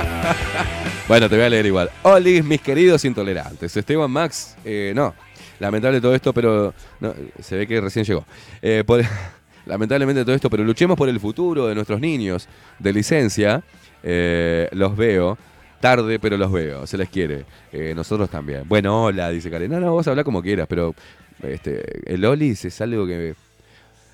Bueno, 1.07 1.27
te 1.27 1.35
voy 1.37 1.45
a 1.45 1.49
leer 1.49 1.65
igual. 1.65 1.89
Olis, 2.03 2.43
mis 2.43 2.61
queridos 2.61 3.03
intolerantes. 3.03 3.75
Esteban 3.75 4.11
Max, 4.11 4.55
eh, 4.63 4.93
no. 4.95 5.15
Lamentable 5.57 5.99
todo 5.99 6.13
esto, 6.13 6.31
pero 6.33 6.71
no, 6.99 7.15
se 7.39 7.57
ve 7.57 7.65
que 7.65 7.81
recién 7.81 8.05
llegó. 8.05 8.23
Eh, 8.61 8.83
por- 8.85 9.01
lamentablemente 9.65 10.23
todo 10.23 10.35
esto, 10.35 10.51
pero 10.51 10.63
luchemos 10.63 10.95
por 10.95 11.09
el 11.09 11.19
futuro 11.19 11.65
de 11.65 11.73
nuestros 11.73 11.99
niños 11.99 12.47
de 12.77 12.93
licencia. 12.93 13.63
Eh, 14.03 14.69
los 14.73 14.95
veo. 14.95 15.35
Tarde, 15.79 16.19
pero 16.19 16.37
los 16.37 16.51
veo. 16.51 16.85
Se 16.85 16.95
les 16.95 17.09
quiere. 17.09 17.45
Eh, 17.71 17.93
nosotros 17.95 18.29
también. 18.29 18.63
Bueno, 18.67 19.05
hola, 19.05 19.29
dice 19.31 19.49
Karen. 19.49 19.71
No, 19.71 19.79
no, 19.79 19.91
vos 19.93 20.07
habla 20.07 20.23
como 20.23 20.43
quieras, 20.43 20.67
pero 20.69 20.93
este, 21.41 22.13
el 22.13 22.23
Olis 22.23 22.65
es 22.65 22.79
algo 22.81 23.07
que. 23.07 23.33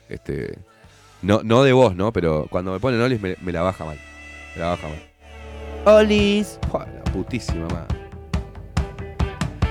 Este, 0.09 0.57
no, 1.21 1.41
no 1.43 1.63
de 1.63 1.73
vos, 1.73 1.95
¿no? 1.95 2.13
Pero 2.13 2.47
cuando 2.49 2.71
me 2.71 2.79
ponen 2.79 3.01
Olis 3.01 3.21
me, 3.21 3.35
me 3.41 3.51
la 3.51 3.61
baja 3.61 3.85
mal. 3.85 3.99
Me 4.55 4.61
la 4.61 4.69
baja 4.69 4.87
mal. 4.87 5.95
Olis. 5.97 6.59
Jua, 6.69 6.87
la 6.87 7.03
putísima 7.11 7.67
madre. 7.67 7.95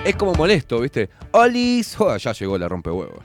Es 0.04 0.16
como 0.16 0.34
molesto, 0.34 0.80
¿viste? 0.80 1.08
Olis. 1.32 1.96
Jua, 1.96 2.16
ya 2.18 2.32
llegó 2.32 2.58
la 2.58 2.68
rompehuevos. 2.68 3.24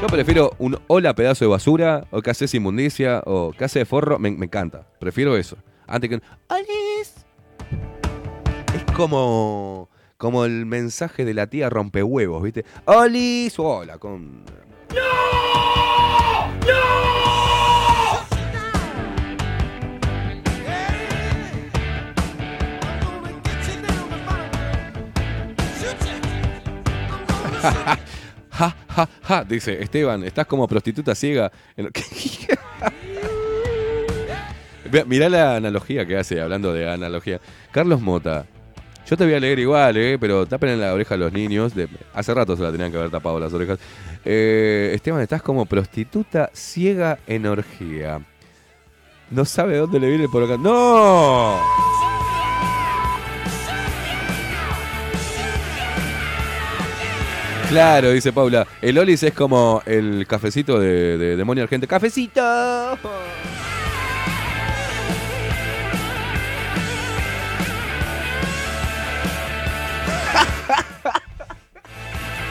Yo 0.00 0.06
prefiero 0.08 0.52
un 0.58 0.78
hola 0.88 1.14
pedazo 1.14 1.46
de 1.46 1.50
basura, 1.50 2.06
o 2.10 2.20
que 2.20 2.30
haces 2.30 2.52
inmundicia, 2.54 3.22
o 3.24 3.52
que 3.52 3.64
hace 3.64 3.78
de 3.80 3.84
forro. 3.86 4.18
Me, 4.18 4.30
me 4.30 4.46
encanta. 4.46 4.86
Prefiero 4.98 5.36
eso. 5.36 5.56
Antes 5.86 6.10
que 6.10 6.16
un 6.16 6.22
Olis. 6.48 7.24
Es 8.74 8.84
como. 8.94 9.88
Como 10.24 10.46
el 10.46 10.64
mensaje 10.64 11.26
de 11.26 11.34
la 11.34 11.48
tía 11.48 11.68
rompehuevos, 11.68 12.42
¿viste? 12.42 12.64
Olis. 12.86 13.58
Hola, 13.58 13.98
con. 13.98 14.42
Ja, 28.50 28.74
ja, 28.88 29.08
ja, 29.24 29.44
dice 29.44 29.82
Esteban, 29.82 30.24
estás 30.24 30.46
como 30.46 30.66
prostituta 30.66 31.14
ciega. 31.14 31.52
Mirá 35.06 35.28
la 35.28 35.56
analogía 35.56 36.06
que 36.06 36.16
hace, 36.16 36.40
hablando 36.40 36.72
de 36.72 36.90
analogía. 36.90 37.42
Carlos 37.72 38.00
Mota, 38.00 38.46
yo 39.06 39.16
te 39.16 39.24
voy 39.24 39.34
a 39.34 39.40
leer 39.40 39.58
igual, 39.58 39.96
eh, 39.96 40.18
pero 40.18 40.46
tapen 40.46 40.70
en 40.70 40.80
la 40.80 40.94
oreja 40.94 41.14
a 41.14 41.18
los 41.18 41.32
niños. 41.32 41.72
Hace 42.14 42.34
rato 42.34 42.56
se 42.56 42.62
la 42.62 42.72
tenían 42.72 42.90
que 42.90 42.98
haber 42.98 43.10
tapado 43.10 43.38
las 43.38 43.52
orejas. 43.52 43.78
Eh, 44.24 44.92
Esteban, 44.94 45.20
estás 45.20 45.42
como 45.42 45.66
prostituta 45.66 46.50
ciega 46.54 47.18
en 47.26 47.46
orgía. 47.46 48.20
No 49.30 49.44
sabe 49.44 49.76
dónde 49.76 50.00
le 50.00 50.08
viene 50.08 50.28
por 50.28 50.42
acá. 50.42 50.56
¡No! 50.56 51.58
Claro, 57.68 58.12
dice 58.12 58.32
Paula. 58.32 58.66
El 58.80 58.98
Olis 58.98 59.22
es 59.22 59.32
como 59.32 59.82
el 59.84 60.26
cafecito 60.28 60.78
de, 60.78 61.18
de 61.18 61.36
Demonio 61.36 61.64
Argente. 61.64 61.86
¡Cafecito! 61.86 62.40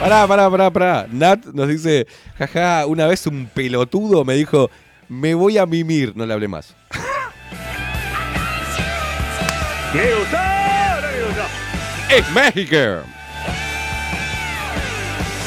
Pará, 0.03 0.27
pará, 0.27 0.51
pará, 0.51 0.67
pará. 0.69 1.07
Nat 1.09 1.45
nos 1.53 1.69
dice, 1.69 2.05
jaja, 2.37 2.85
una 2.87 3.07
vez 3.07 3.25
un 3.25 3.47
pelotudo 3.47 4.25
me 4.25 4.33
dijo, 4.33 4.69
me 5.07 5.33
voy 5.33 5.57
a 5.57 5.65
mimir. 5.65 6.11
No 6.13 6.25
le 6.25 6.33
hablé 6.33 6.49
más. 6.49 6.75
¡Me 9.93 10.13
gustó! 10.13 10.37
¡No 10.99 11.07
me 11.07 11.21
gustó! 11.23 11.43
¡Es 12.09 12.29
México! 12.31 12.75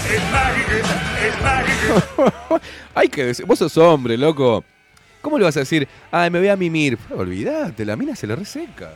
¡Es 0.08 0.22
mágico! 0.32 0.72
¡Es 1.26 1.42
mágico! 1.42 2.02
Hay 2.94 3.08
que 3.08 3.26
decir, 3.26 3.44
vos 3.44 3.58
sos 3.58 3.76
hombre, 3.76 4.16
loco. 4.16 4.64
¿Cómo 5.20 5.36
le 5.36 5.44
vas 5.44 5.58
a 5.58 5.60
decir, 5.60 5.86
ay, 6.10 6.30
me 6.30 6.38
voy 6.38 6.48
a 6.48 6.56
mimir? 6.56 6.96
Olvídate, 7.14 7.84
la 7.84 7.94
mina 7.94 8.16
se 8.16 8.26
le 8.26 8.34
reseca. 8.34 8.88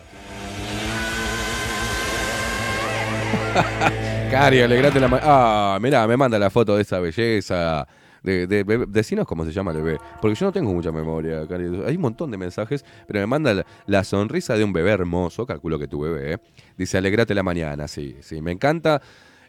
Cari, 4.31 4.61
alegrate 4.63 5.01
la 5.01 5.09
ma- 5.09 5.21
Ah, 5.23 5.79
mirá, 5.81 6.07
me 6.07 6.17
manda 6.17 6.39
la 6.39 6.51
foto 6.51 6.77
de 6.77 6.83
esa 6.83 7.01
belleza. 7.01 7.87
De, 8.23 8.47
de, 8.47 8.65
bebé- 8.67 8.87
decinos 8.87 9.27
cómo 9.27 9.45
se 9.45 9.51
llama 9.53 9.73
el 9.73 9.79
bebé. 9.83 9.99
Porque 10.21 10.35
yo 10.37 10.47
no 10.47 10.53
tengo 10.53 10.73
mucha 10.73 10.93
memoria, 10.93 11.47
Cari. 11.49 11.65
Hay 11.87 11.97
un 11.97 12.03
montón 12.03 12.31
de 12.31 12.37
mensajes, 12.37 12.85
pero 13.07 13.19
me 13.21 13.27
manda 13.27 13.65
la, 13.87 14.05
sonrisa 14.05 14.57
de 14.57 14.63
un 14.65 14.73
bebé 14.73 14.91
hermoso. 14.93 15.47
Calculo 15.47 15.79
que 15.79 15.89
tu 15.89 16.01
bebé. 16.03 16.35
¿eh? 16.35 16.39
Dice, 16.77 16.99
alegrate 16.99 17.35
la 17.35 17.43
mañana. 17.43 17.89
Sí, 17.89 18.17
sí, 18.21 18.41
me 18.41 18.53
encanta. 18.53 19.01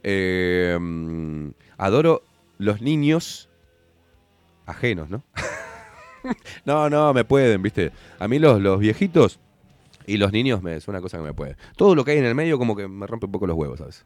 Mm, 0.04 1.50
adoro 1.78 2.24
los 2.58 2.82
niños 2.82 3.50
ajenos, 4.66 5.10
¿no? 5.10 5.24
no, 6.66 6.90
no, 6.90 7.14
me 7.14 7.24
pueden, 7.24 7.62
¿viste? 7.62 7.92
A 8.20 8.28
mí 8.28 8.40
los, 8.40 8.60
los 8.62 8.80
viejitos 8.80 9.40
y 10.08 10.18
los 10.18 10.32
niños 10.32 10.64
es 10.66 10.88
una 10.88 11.02
cosa 11.02 11.18
que 11.18 11.24
me 11.24 11.34
puede. 11.34 11.56
Todo 11.76 11.94
lo 11.94 12.04
que 12.04 12.12
hay 12.12 12.18
en 12.18 12.26
el 12.26 12.36
medio 12.36 12.58
como 12.58 12.76
que 12.76 12.88
me 12.88 13.06
rompe 13.06 13.28
un 13.28 13.32
poco 13.32 13.46
los 13.48 13.56
huevos, 13.58 13.80
¿sabes? 13.80 14.06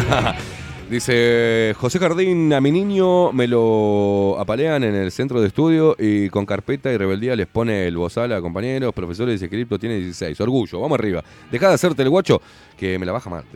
Dice 0.90 1.74
José 1.78 1.98
Jardín, 1.98 2.52
a 2.52 2.60
mi 2.60 2.70
niño 2.70 3.32
me 3.32 3.48
lo 3.48 4.36
apalean 4.38 4.84
en 4.84 4.94
el 4.94 5.10
centro 5.10 5.40
de 5.40 5.48
estudio 5.48 5.96
y 5.98 6.28
con 6.30 6.46
carpeta 6.46 6.92
y 6.92 6.96
rebeldía 6.96 7.34
les 7.34 7.48
pone 7.48 7.88
el 7.88 7.96
bozal 7.96 8.32
a 8.32 8.40
compañeros, 8.40 8.94
profesores, 8.94 9.40
dice 9.40 9.50
cripto 9.50 9.80
tiene 9.80 9.96
16. 9.96 10.40
Orgullo, 10.40 10.80
vamos 10.80 10.96
arriba. 10.98 11.24
Deja 11.50 11.68
de 11.68 11.74
hacerte 11.74 12.02
el 12.02 12.10
guacho 12.10 12.40
que 12.78 13.00
me 13.00 13.06
la 13.06 13.12
baja 13.12 13.28
mal. 13.30 13.44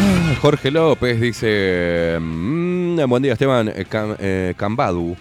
Ah, 0.00 0.36
Jorge 0.40 0.70
López 0.70 1.20
dice, 1.20 2.18
"Mm, 2.20 3.00
buen 3.08 3.22
día 3.22 3.32
Esteban, 3.32 3.68
Eh, 3.68 3.84
eh, 4.20 4.54
Cambadu 4.56 5.16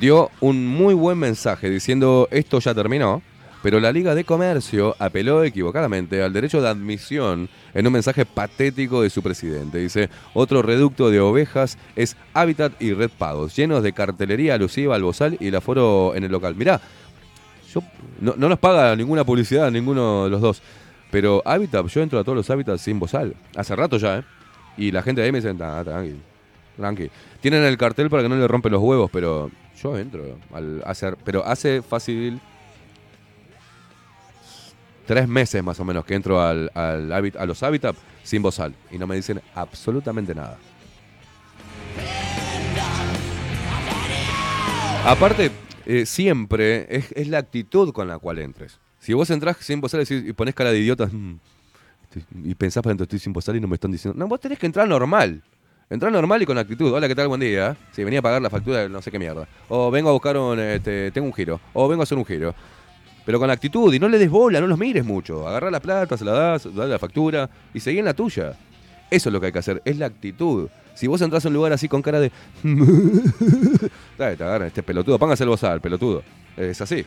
dio 0.00 0.30
un 0.40 0.66
muy 0.66 0.94
buen 0.94 1.18
mensaje 1.18 1.70
diciendo 1.70 2.28
esto 2.30 2.60
ya 2.60 2.74
terminó, 2.74 3.22
pero 3.62 3.80
la 3.80 3.90
Liga 3.90 4.14
de 4.14 4.24
Comercio 4.24 4.94
apeló 4.98 5.42
equivocadamente 5.42 6.22
al 6.22 6.32
derecho 6.32 6.62
de 6.62 6.68
admisión 6.68 7.48
en 7.74 7.86
un 7.86 7.92
mensaje 7.92 8.24
patético 8.24 9.02
de 9.02 9.10
su 9.10 9.22
presidente. 9.22 9.78
Dice, 9.78 10.10
otro 10.34 10.62
reducto 10.62 11.10
de 11.10 11.20
ovejas 11.20 11.76
es 11.96 12.16
Hábitat 12.34 12.80
y 12.80 12.92
Red 12.92 13.10
Pagos, 13.18 13.56
llenos 13.56 13.82
de 13.82 13.92
cartelería 13.92 14.54
alusiva 14.54 14.94
al 14.94 15.02
bozal 15.02 15.36
y 15.40 15.48
el 15.48 15.56
aforo 15.56 16.14
en 16.14 16.24
el 16.24 16.30
local. 16.30 16.54
Mirá, 16.54 16.80
yo, 17.74 17.82
no, 18.20 18.34
no 18.36 18.48
nos 18.48 18.58
paga 18.58 18.94
ninguna 18.94 19.24
publicidad 19.24 19.70
ninguno 19.70 20.24
de 20.24 20.30
los 20.30 20.40
dos. 20.40 20.62
Pero 21.10 21.42
Habitat, 21.44 21.86
yo 21.86 22.02
entro 22.02 22.18
a 22.18 22.24
todos 22.24 22.36
los 22.36 22.50
Habitats 22.50 22.82
sin 22.82 22.98
bozal. 22.98 23.34
Hace 23.56 23.74
rato 23.74 23.96
ya, 23.96 24.18
¿eh? 24.18 24.22
Y 24.76 24.92
la 24.92 25.02
gente 25.02 25.20
de 25.20 25.26
ahí 25.26 25.32
me 25.32 25.40
dice, 25.40 25.54
"Ah, 25.60 25.82
tranqui, 25.84 26.14
tranqui. 26.76 27.10
Tienen 27.40 27.64
el 27.64 27.76
cartel 27.76 28.08
para 28.08 28.22
que 28.22 28.28
no 28.28 28.36
le 28.36 28.46
rompen 28.46 28.72
los 28.72 28.82
huevos, 28.82 29.10
pero 29.10 29.50
yo 29.82 29.98
entro 29.98 30.38
al 30.52 30.82
hacer. 30.84 31.16
Pero 31.24 31.44
hace 31.44 31.82
fácil 31.82 32.40
tres 35.06 35.26
meses 35.26 35.62
más 35.62 35.80
o 35.80 35.84
menos 35.84 36.04
que 36.04 36.14
entro 36.14 36.40
al, 36.40 36.70
al 36.74 37.12
a 37.12 37.46
los 37.46 37.62
Habitat 37.62 37.96
sin 38.22 38.42
bozal. 38.42 38.74
Y 38.90 38.98
no 38.98 39.06
me 39.06 39.16
dicen 39.16 39.40
absolutamente 39.54 40.34
nada. 40.34 40.58
Aparte, 45.04 45.50
eh, 45.86 46.04
siempre 46.04 46.86
es, 46.94 47.28
la 47.28 47.38
actitud 47.38 47.92
con 47.94 48.08
la 48.08 48.18
cual 48.18 48.38
entres. 48.40 48.78
Si 49.00 49.14
vos 49.14 49.30
entrás 49.30 49.56
sin 49.60 49.80
bozal 49.80 50.04
y 50.06 50.32
pones 50.34 50.54
cara 50.54 50.70
de 50.70 50.80
idiota 50.80 51.08
y 52.44 52.54
pensás 52.54 52.82
para 52.82 52.90
dentro 52.90 53.04
estoy 53.04 53.18
sin 53.18 53.32
bozal 53.32 53.56
y 53.56 53.60
no 53.60 53.68
me 53.68 53.76
están 53.76 53.90
diciendo. 53.90 54.18
No, 54.18 54.28
vos 54.28 54.38
tenés 54.38 54.58
que 54.58 54.66
entrar 54.66 54.86
normal. 54.86 55.42
Entrar 55.90 56.12
normal 56.12 56.42
y 56.42 56.44
con 56.44 56.58
actitud. 56.58 56.92
Hola, 56.92 57.08
¿qué 57.08 57.14
tal? 57.14 57.28
Buen 57.28 57.40
día. 57.40 57.74
Sí, 57.92 58.04
venía 58.04 58.18
a 58.18 58.22
pagar 58.22 58.42
la 58.42 58.50
factura 58.50 58.80
de 58.80 58.90
no 58.90 59.00
sé 59.00 59.10
qué 59.10 59.18
mierda. 59.18 59.48
O 59.70 59.90
vengo 59.90 60.10
a 60.10 60.12
buscar 60.12 60.36
un. 60.36 60.60
este, 60.60 61.10
tengo 61.12 61.26
un 61.26 61.32
giro. 61.32 61.60
O 61.72 61.88
vengo 61.88 62.02
a 62.02 62.04
hacer 62.04 62.18
un 62.18 62.26
giro. 62.26 62.54
Pero 63.24 63.38
con 63.38 63.50
actitud 63.50 63.92
y 63.94 63.98
no 63.98 64.06
le 64.06 64.18
des 64.18 64.28
bola, 64.28 64.60
no 64.60 64.66
los 64.66 64.78
mires 64.78 65.02
mucho. 65.02 65.48
Agarrá 65.48 65.70
la 65.70 65.80
plata, 65.80 66.18
se 66.18 66.26
la 66.26 66.32
das, 66.32 66.74
dale 66.74 66.90
la 66.90 66.98
factura 66.98 67.48
y 67.72 67.80
seguí 67.80 68.00
en 68.00 68.04
la 68.04 68.12
tuya. 68.12 68.52
Eso 69.10 69.28
es 69.30 69.32
lo 69.32 69.40
que 69.40 69.46
hay 69.46 69.52
que 69.52 69.60
hacer, 69.60 69.80
es 69.82 69.96
la 69.96 70.06
actitud. 70.06 70.68
Si 70.94 71.06
vos 71.06 71.22
entras 71.22 71.44
a 71.46 71.48
un 71.48 71.54
lugar 71.54 71.72
así 71.72 71.88
con 71.88 72.02
cara 72.02 72.20
de. 72.20 72.32
Dale, 74.18 74.36
te 74.36 74.44
agarran 74.44 74.68
este 74.68 74.82
pelotudo. 74.82 75.18
Póngase 75.18 75.44
el 75.44 75.48
bozal, 75.48 75.80
pelotudo. 75.80 76.22
Es 76.56 76.80
así. 76.82 77.06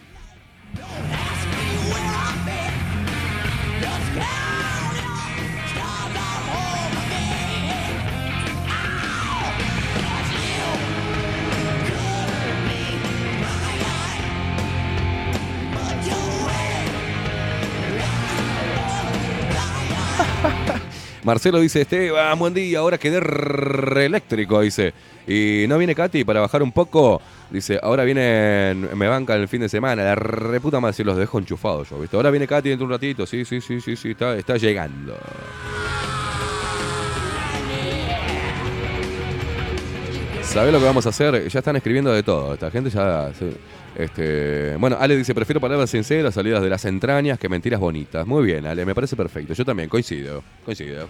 Marcelo 21.31 21.61
dice, 21.61 21.79
Esteban, 21.79 22.37
buen 22.37 22.53
día, 22.53 22.79
ahora 22.79 22.97
quedé 22.97 23.21
eléctrico, 24.03 24.59
dice. 24.59 24.93
Y 25.25 25.63
no 25.69 25.77
viene 25.77 25.95
Katy 25.95 26.25
para 26.25 26.41
bajar 26.41 26.61
un 26.61 26.73
poco. 26.73 27.21
Dice, 27.49 27.79
ahora 27.81 28.03
vienen, 28.03 28.89
me 28.97 29.07
bancan 29.07 29.39
el 29.39 29.47
fin 29.47 29.61
de 29.61 29.69
semana. 29.69 30.03
La 30.03 30.15
reputa 30.15 30.81
madre, 30.81 30.91
si 30.91 31.05
los 31.05 31.15
dejo 31.15 31.39
enchufados 31.39 31.89
yo, 31.89 31.99
¿viste? 31.99 32.17
Ahora 32.17 32.31
viene 32.31 32.47
Katy 32.47 32.67
dentro 32.67 32.85
de 32.85 32.93
un 32.93 32.99
ratito. 32.99 33.25
Sí, 33.25 33.45
sí, 33.45 33.61
sí, 33.61 33.79
sí, 33.79 33.95
sí, 33.95 34.09
está, 34.09 34.57
llegando. 34.57 35.15
¿Sabés 40.41 40.73
lo 40.73 40.79
que 40.79 40.85
vamos 40.85 41.05
a 41.05 41.09
hacer? 41.09 41.47
Ya 41.47 41.59
están 41.59 41.77
escribiendo 41.77 42.11
de 42.11 42.23
todo. 42.23 42.55
Esta 42.55 42.69
gente 42.69 42.89
ya. 42.89 43.31
Este, 43.95 44.75
bueno, 44.77 44.97
Ale 44.99 45.17
dice: 45.17 45.33
prefiero 45.35 45.59
palabras 45.59 45.89
sinceras, 45.89 46.33
salidas 46.33 46.61
de 46.61 46.69
las 46.69 46.85
entrañas, 46.85 47.37
que 47.39 47.49
mentiras 47.49 47.79
bonitas. 47.79 48.25
Muy 48.25 48.45
bien, 48.45 48.65
Ale, 48.65 48.85
me 48.85 48.95
parece 48.95 49.15
perfecto. 49.15 49.53
Yo 49.53 49.65
también, 49.65 49.89
coincido. 49.89 50.43
Coincido. 50.65 51.07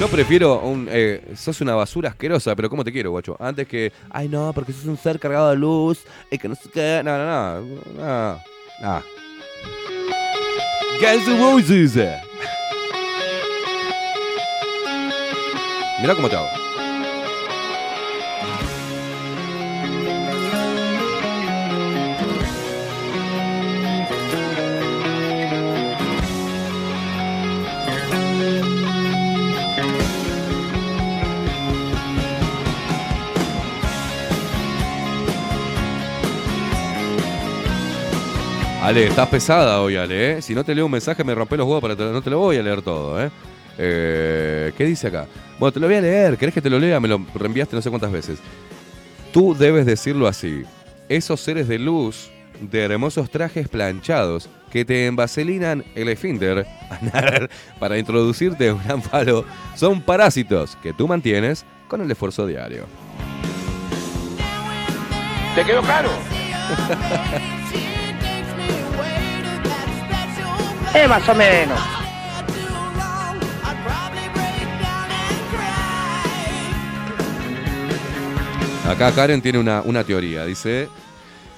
Yo 0.00 0.08
prefiero 0.08 0.58
un. 0.60 0.88
eh, 0.90 1.22
sos 1.36 1.60
una 1.60 1.74
basura 1.74 2.08
asquerosa, 2.10 2.56
pero 2.56 2.68
¿cómo 2.68 2.82
te 2.82 2.90
quiero, 2.90 3.10
guacho? 3.10 3.36
Antes 3.38 3.68
que. 3.68 3.92
Ay, 4.10 4.28
no, 4.28 4.52
porque 4.52 4.72
sos 4.72 4.86
un 4.86 4.96
ser 4.96 5.20
cargado 5.20 5.50
de 5.50 5.56
luz. 5.56 6.00
Y 6.30 6.38
que 6.38 6.48
no 6.48 6.54
sé 6.54 6.68
qué. 6.72 7.00
No, 7.04 7.16
no, 7.16 7.24
no. 7.24 7.60
No. 7.96 8.40
no. 8.82 9.02
Guns 11.00 11.28
N' 11.28 11.38
Roses. 11.38 11.94
Mirá 16.00 16.14
cómo 16.14 16.28
te 16.28 16.36
hago. 16.36 16.63
Ale, 38.84 39.06
estás 39.06 39.28
pesada 39.28 39.80
hoy, 39.80 39.96
Ale, 39.96 40.32
¿eh? 40.38 40.42
Si 40.42 40.54
no 40.54 40.62
te 40.62 40.74
leo 40.74 40.84
un 40.84 40.92
mensaje 40.92 41.24
me 41.24 41.34
rompe 41.34 41.56
los 41.56 41.66
huevos, 41.66 41.96
te- 41.96 42.04
no 42.04 42.20
te 42.20 42.28
lo 42.30 42.38
voy 42.38 42.58
a 42.58 42.62
leer 42.62 42.82
todo, 42.82 43.22
¿eh? 43.22 43.30
Eh, 43.78 44.72
¿Qué 44.76 44.84
dice 44.84 45.06
acá? 45.08 45.26
Bueno, 45.58 45.72
te 45.72 45.80
lo 45.80 45.86
voy 45.86 45.96
a 45.96 46.00
leer. 46.02 46.36
¿Querés 46.36 46.54
que 46.54 46.60
te 46.60 46.68
lo 46.68 46.78
lea? 46.78 47.00
Me 47.00 47.08
lo 47.08 47.24
reenviaste 47.34 47.74
no 47.74 47.80
sé 47.82 47.88
cuántas 47.88 48.12
veces. 48.12 48.38
Tú 49.32 49.54
debes 49.56 49.86
decirlo 49.86 50.26
así. 50.28 50.64
Esos 51.08 51.40
seres 51.40 51.66
de 51.66 51.78
luz, 51.78 52.30
de 52.60 52.82
hermosos 52.82 53.30
trajes 53.30 53.68
planchados, 53.68 54.48
que 54.70 54.84
te 54.84 55.06
envaselinan 55.06 55.82
el 55.94 56.08
esfínter 56.10 56.66
para 57.80 57.96
introducirte 57.98 58.70
un 58.70 58.82
gran 58.84 59.02
falo, 59.02 59.44
son 59.76 60.02
parásitos 60.02 60.76
que 60.82 60.92
tú 60.92 61.08
mantienes 61.08 61.64
con 61.88 62.00
el 62.02 62.10
esfuerzo 62.10 62.46
diario. 62.46 62.84
¿Te 65.54 65.64
quedó 65.64 65.80
claro? 65.82 66.10
Eh, 70.94 71.08
más 71.08 71.28
o 71.28 71.34
menos. 71.34 71.80
Acá 78.88 79.12
Karen 79.12 79.42
tiene 79.42 79.58
una, 79.58 79.82
una 79.82 80.04
teoría. 80.04 80.44
Dice, 80.44 80.88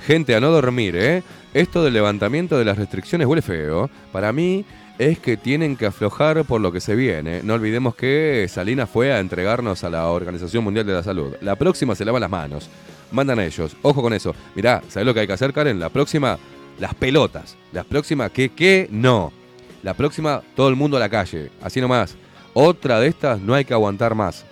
gente 0.07 0.35
a 0.35 0.41
no 0.41 0.51
dormir, 0.51 0.97
¿eh? 0.97 1.23
Esto 1.53 1.83
del 1.85 1.95
levantamiento 1.95 2.57
de 2.57 2.65
las 2.65 2.79
restricciones 2.79 3.27
huele 3.27 3.43
feo. 3.43 3.91
Para 4.13 4.33
mí 4.33 4.65
es 4.99 5.19
que 5.19 5.37
tienen 5.37 5.77
que 5.77 5.87
aflojar 5.87 6.45
por 6.45 6.61
lo 6.61 6.73
que 6.73 6.81
se 6.81 6.95
viene. 6.95 7.43
No 7.43 7.55
olvidemos 7.55 7.95
que 7.95 8.47
Salinas 8.49 8.89
fue 8.89 9.13
a 9.13 9.19
entregarnos 9.19 9.85
a 9.85 9.91
la 9.91 10.07
Organización 10.07 10.65
Mundial 10.65 10.87
de 10.87 10.95
la 10.95 11.03
Salud. 11.03 11.35
La 11.41 11.57
próxima 11.57 11.95
se 11.95 12.05
lava 12.05 12.21
las 12.21 12.31
manos. 12.31 12.71
Mandan 13.13 13.39
a 13.39 13.45
ellos. 13.45 13.77
Ojo 13.83 14.03
con 14.03 14.13
eso. 14.13 14.35
Mirá, 14.55 14.83
¿sabés 14.89 15.07
lo 15.07 15.13
que 15.13 15.21
hay 15.21 15.27
que 15.27 15.33
hacer, 15.33 15.53
Karen? 15.53 15.79
La 15.79 15.89
próxima, 15.89 16.39
las 16.79 16.95
pelotas. 16.95 17.57
La 17.73 17.85
próxima, 17.85 18.29
¿qué? 18.31 18.51
¿Qué? 18.51 18.89
No. 18.91 19.33
La 19.83 19.95
próxima, 19.95 20.43
todo 20.55 20.69
el 20.69 20.77
mundo 20.77 20.97
a 20.97 21.01
la 21.01 21.09
calle. 21.09 21.51
Así 21.63 21.81
nomás. 21.81 22.17
Otra 22.55 23.01
de 23.01 23.09
estas, 23.09 23.41
no 23.41 23.55
hay 23.55 23.65
que 23.65 23.75
aguantar 23.75 24.15
más. 24.15 24.45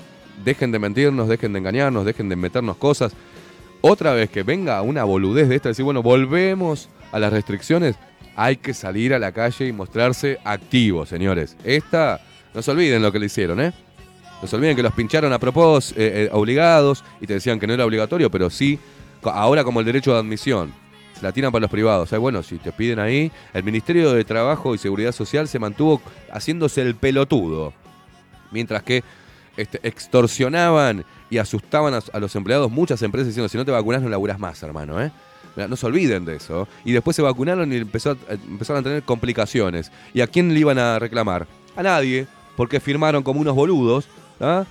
Dejen 0.45 0.73
de 0.73 0.79
mentirnos, 0.79 1.29
dejen 1.29 1.53
de 1.53 1.59
engañarnos, 1.59 2.05
dejen 2.05 2.29
de 2.29 2.37
meternos 2.37 2.77
cosas. 2.77 3.13
Otra 3.81 4.13
vez 4.13 4.31
que 4.31 4.43
venga 4.43 4.81
una 4.83 5.05
boludez 5.05 5.49
de 5.49 5.57
esta, 5.57 5.69
decir, 5.71 5.85
bueno, 5.85 6.03
volvemos 6.03 6.89
a 7.13 7.19
las 7.19 7.33
restricciones, 7.33 7.97
hay 8.37 8.57
que 8.57 8.75
salir 8.75 9.15
a 9.15 9.19
la 9.19 9.33
calle 9.33 9.67
y 9.67 9.73
mostrarse 9.73 10.39
activos, 10.45 11.09
señores. 11.09 11.57
Esta, 11.65 12.21
no 12.55 12.63
se 12.63 12.71
olviden 12.71 13.03
lo 13.03 13.13
que 13.13 13.19
le 13.19 13.27
hicieron, 13.27 13.61
¿eh? 13.61 13.73
No 14.41 14.49
se 14.49 14.57
olviden 14.57 14.77
que 14.77 14.83
los 14.83 14.93
pincharon 14.93 15.33
a 15.33 15.39
propósito, 15.39 16.01
eh, 16.01 16.25
eh, 16.25 16.29
obligados, 16.33 17.05
y 17.21 17.27
te 17.27 17.35
decían 17.35 17.59
que 17.59 17.67
no 17.67 17.75
era 17.75 17.85
obligatorio, 17.85 18.31
pero 18.31 18.51
sí, 18.51 18.79
ahora 19.23 19.65
como 19.65 19.81
el 19.81 19.87
derecho 19.87 20.13
de 20.13 20.19
admisión. 20.19 20.73
La 21.23 21.33
tiran 21.33 21.53
para 21.53 21.63
los 21.63 21.71
privados. 21.71 22.13
¿eh? 22.13 22.19
Bueno, 22.19 22.43
si 22.43 22.59
te 22.59 22.73
piden 22.73 22.99
ahí, 22.99 23.31
el 23.53 23.63
Ministerio 23.63 24.13
de 24.13 24.25
Trabajo 24.25 24.75
y 24.75 24.79
Seguridad 24.79 25.13
Social 25.13 25.49
se 25.49 25.59
mantuvo 25.59 26.01
haciéndose 26.33 26.83
el 26.83 26.95
pelotudo. 26.95 27.73
Mientras 28.51 28.83
que 28.83 29.03
este, 29.57 29.81
extorsionaban 29.83 31.05
y 31.31 31.39
asustaban 31.39 31.95
a, 31.95 32.19
los 32.19 32.35
empleados 32.37 32.71
muchas 32.71 33.03
empresas 33.03 33.29
diciendo, 33.29 33.49
si 33.49 33.57
no 33.57 33.65
te 33.65 33.71
vacunas 33.71 34.03
no 34.03 34.09
laburás 34.09 34.39
más, 34.39 34.63
hermano, 34.63 35.01
¿eh? 35.03 35.11
No 35.57 35.77
se 35.77 35.87
olviden 35.87 36.25
de 36.25 36.37
eso. 36.37 36.67
Y 36.85 36.91
después 36.91 37.15
se 37.15 37.23
vacunaron 37.23 37.73
y 37.73 37.77
eh, 37.77 37.81
empezaron 37.81 38.19
a 38.81 38.83
tener 38.83 39.03
complicaciones. 39.05 39.93
¿Y 40.13 40.21
a 40.21 40.27
quién 40.27 40.53
le 40.53 40.59
iban 40.59 40.79
a 40.79 40.99
reclamar? 40.99 41.47
A 41.77 41.83
nadie, 41.83 42.27
porque 42.57 42.81
firmaron 42.81 43.23
como 43.23 43.41
unos 43.41 43.55
boludos, 43.55 44.09
¿ah? 44.41 44.65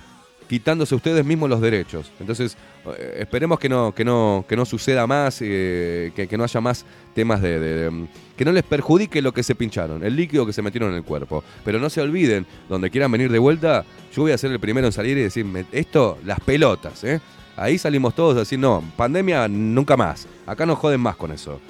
Quitándose 0.48 0.94
ustedes 0.94 1.24
mismos 1.24 1.48
los 1.48 1.60
derechos. 1.60 2.10
Entonces, 2.20 2.56
eh, 2.98 3.16
esperemos 3.20 3.58
que 3.58 3.68
no, 3.68 3.92
que 3.92 4.04
no, 4.04 4.44
que 4.48 4.56
no 4.56 4.64
suceda 4.64 5.06
más, 5.06 5.38
eh, 5.40 6.12
que, 6.14 6.36
no 6.36 6.44
haya 6.44 6.60
más 6.60 6.84
temas 7.14 7.40
de, 7.40 7.58
de- 7.58 8.06
que 8.36 8.44
no 8.44 8.52
les 8.52 8.62
perjudique 8.64 9.22
lo 9.22 9.32
que 9.32 9.42
se 9.42 9.54
pincharon, 9.54 10.04
el 10.04 10.16
líquido 10.16 10.44
que 10.44 10.52
se 10.52 10.60
metieron 10.62 10.90
en 10.90 10.96
el 10.96 11.04
cuerpo. 11.04 11.42
Pero 11.64 11.78
no 11.78 11.88
se 11.88 12.00
olviden, 12.00 12.46
donde 12.68 12.90
quieran 12.90 13.10
venir 13.10 13.30
de 13.30 13.38
vuelta, 13.38 13.84
yo 14.14 14.22
voy 14.22 14.32
a 14.32 14.38
ser 14.38 14.52
el 14.52 14.60
primero 14.60 14.86
en 14.86 14.92
salir 14.92 15.16
y 15.16 15.22
decirme, 15.22 15.64
esto, 15.72 16.18
las 16.24 16.40
pelotas, 16.40 17.02
¿eh? 17.04 17.20
Ahí 17.56 17.78
salimos 17.78 18.16
todos 18.16 18.34
a 18.34 18.40
decir, 18.40 18.58
no, 18.58 18.82
pandemia 18.96 19.46
nunca 19.46 19.96
más. 19.96 20.26
Acá 20.44 20.66
no 20.66 20.74
joden 20.74 21.00
más 21.00 21.14
con 21.14 21.30
eso. 21.30 21.60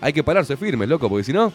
Hay 0.00 0.12
que 0.12 0.24
pararse 0.24 0.56
firmes, 0.56 0.88
loco, 0.88 1.08
porque 1.08 1.22
si 1.22 1.32
no, 1.32 1.52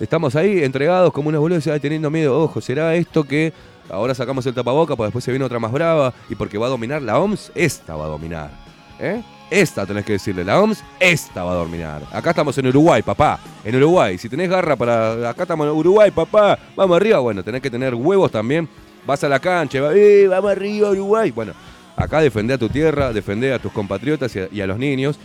estamos 0.00 0.34
ahí 0.34 0.64
entregados 0.64 1.12
como 1.12 1.28
unos 1.28 1.40
boludos 1.40 1.68
teniendo 1.80 2.10
miedo. 2.10 2.36
Ojo, 2.36 2.60
¿será 2.60 2.96
esto 2.96 3.22
que 3.22 3.52
ahora 3.90 4.14
sacamos 4.14 4.46
el 4.46 4.54
tapaboca, 4.54 4.96
pues 4.96 5.08
después 5.08 5.24
se 5.24 5.30
viene 5.30 5.44
otra 5.44 5.58
más 5.58 5.72
brava 5.72 6.12
y 6.28 6.34
porque 6.34 6.58
va 6.58 6.66
a 6.66 6.70
dominar 6.70 7.02
la 7.02 7.18
OMS? 7.18 7.52
Esta 7.54 7.96
va 7.96 8.06
a 8.06 8.08
dominar. 8.08 8.50
¿Eh? 8.98 9.22
Esta 9.50 9.84
tenés 9.84 10.04
que 10.04 10.12
decirle, 10.12 10.44
la 10.44 10.60
OMS, 10.60 10.84
esta 11.00 11.42
va 11.42 11.52
a 11.52 11.56
dominar. 11.56 12.02
Acá 12.12 12.30
estamos 12.30 12.56
en 12.58 12.68
Uruguay, 12.68 13.02
papá. 13.02 13.40
En 13.64 13.74
Uruguay. 13.74 14.16
Si 14.16 14.28
tenés 14.28 14.48
garra 14.48 14.76
para. 14.76 15.30
Acá 15.30 15.42
estamos 15.42 15.66
en 15.66 15.72
Uruguay, 15.72 16.12
papá. 16.12 16.56
Vamos 16.76 16.96
arriba. 16.96 17.18
Bueno, 17.18 17.42
tenés 17.42 17.60
que 17.60 17.70
tener 17.70 17.94
huevos 17.94 18.30
también. 18.30 18.68
Vas 19.04 19.24
a 19.24 19.28
la 19.28 19.40
cancha, 19.40 19.80
va, 19.80 19.94
eh, 19.94 20.28
vamos 20.28 20.52
arriba, 20.52 20.90
Uruguay. 20.90 21.32
Bueno, 21.32 21.52
acá 21.96 22.20
defendé 22.20 22.54
a 22.54 22.58
tu 22.58 22.68
tierra, 22.68 23.12
defendé 23.12 23.52
a 23.52 23.58
tus 23.58 23.72
compatriotas 23.72 24.32
y 24.36 24.60
a, 24.60 24.66
los 24.66 24.78
niños. 24.78 25.18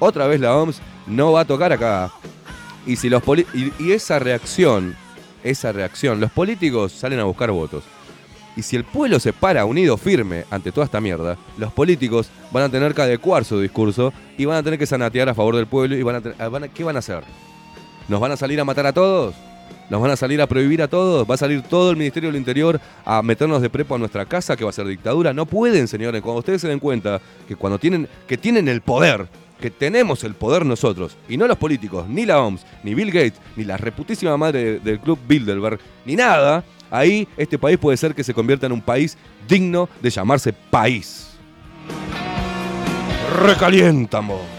Otra 0.00 0.26
vez 0.26 0.40
la 0.40 0.56
OMS 0.56 0.80
no 1.06 1.32
va 1.32 1.42
a 1.42 1.44
tocar 1.44 1.72
acá. 1.72 2.10
Y 2.84 2.96
si 2.96 3.08
los 3.08 3.22
y 3.54 3.92
esa 3.92 4.18
reacción, 4.18 4.96
esa 5.44 5.70
reacción, 5.70 6.20
los 6.20 6.32
políticos 6.32 6.92
salen 6.92 7.20
a 7.20 7.24
buscar 7.24 7.50
votos. 7.50 7.84
Y 8.58 8.62
si 8.64 8.74
el 8.74 8.82
pueblo 8.82 9.20
se 9.20 9.32
para 9.32 9.64
unido 9.64 9.96
firme 9.96 10.44
ante 10.50 10.72
toda 10.72 10.84
esta 10.84 11.00
mierda, 11.00 11.36
los 11.58 11.72
políticos 11.72 12.28
van 12.50 12.64
a 12.64 12.68
tener 12.68 12.92
que 12.92 13.02
adecuar 13.02 13.44
su 13.44 13.60
discurso 13.60 14.12
y 14.36 14.46
van 14.46 14.56
a 14.56 14.62
tener 14.64 14.80
que 14.80 14.84
sanatear 14.86 15.28
a 15.28 15.34
favor 15.34 15.54
del 15.54 15.66
pueblo 15.68 15.96
y 15.96 16.02
van 16.02 16.16
a, 16.16 16.68
¿qué 16.74 16.82
van 16.82 16.96
a 16.96 16.98
hacer? 16.98 17.22
¿Nos 18.08 18.18
van 18.20 18.32
a 18.32 18.36
salir 18.36 18.58
a 18.60 18.64
matar 18.64 18.84
a 18.86 18.92
todos? 18.92 19.36
¿Nos 19.88 20.02
van 20.02 20.10
a 20.10 20.16
salir 20.16 20.42
a 20.42 20.48
prohibir 20.48 20.82
a 20.82 20.88
todos? 20.88 21.24
¿Va 21.30 21.36
a 21.36 21.38
salir 21.38 21.62
todo 21.62 21.92
el 21.92 21.96
Ministerio 21.96 22.30
del 22.30 22.36
Interior 22.36 22.80
a 23.04 23.22
meternos 23.22 23.62
de 23.62 23.70
prepo 23.70 23.94
a 23.94 23.98
nuestra 23.98 24.26
casa 24.26 24.56
que 24.56 24.64
va 24.64 24.70
a 24.70 24.72
ser 24.72 24.88
dictadura? 24.88 25.32
No 25.32 25.46
pueden, 25.46 25.86
señores. 25.86 26.20
Cuando 26.20 26.40
ustedes 26.40 26.60
se 26.60 26.66
den 26.68 26.80
cuenta 26.80 27.20
que 27.46 27.54
cuando 27.54 27.78
tienen, 27.78 28.08
que 28.26 28.36
tienen 28.36 28.66
el 28.66 28.80
poder, 28.80 29.28
que 29.60 29.70
tenemos 29.70 30.24
el 30.24 30.34
poder 30.34 30.66
nosotros, 30.66 31.16
y 31.28 31.36
no 31.36 31.46
los 31.46 31.56
políticos, 31.58 32.08
ni 32.08 32.26
la 32.26 32.40
OMS, 32.42 32.66
ni 32.82 32.94
Bill 32.94 33.12
Gates, 33.12 33.40
ni 33.56 33.62
la 33.64 33.76
reputísima 33.76 34.36
madre 34.36 34.64
de- 34.64 34.80
del 34.80 34.98
club 35.00 35.18
Bilderberg, 35.28 35.78
ni 36.04 36.16
nada, 36.16 36.64
ahí 36.90 37.28
este 37.36 37.58
país 37.58 37.78
puede 37.78 37.96
ser 37.96 38.14
que 38.14 38.24
se 38.24 38.34
convierta 38.34 38.66
en 38.66 38.72
un 38.72 38.80
país 38.80 39.16
digno 39.46 39.88
de 40.00 40.10
llamarse 40.10 40.52
país. 40.52 41.28
Recaliéntamo. 43.42 44.57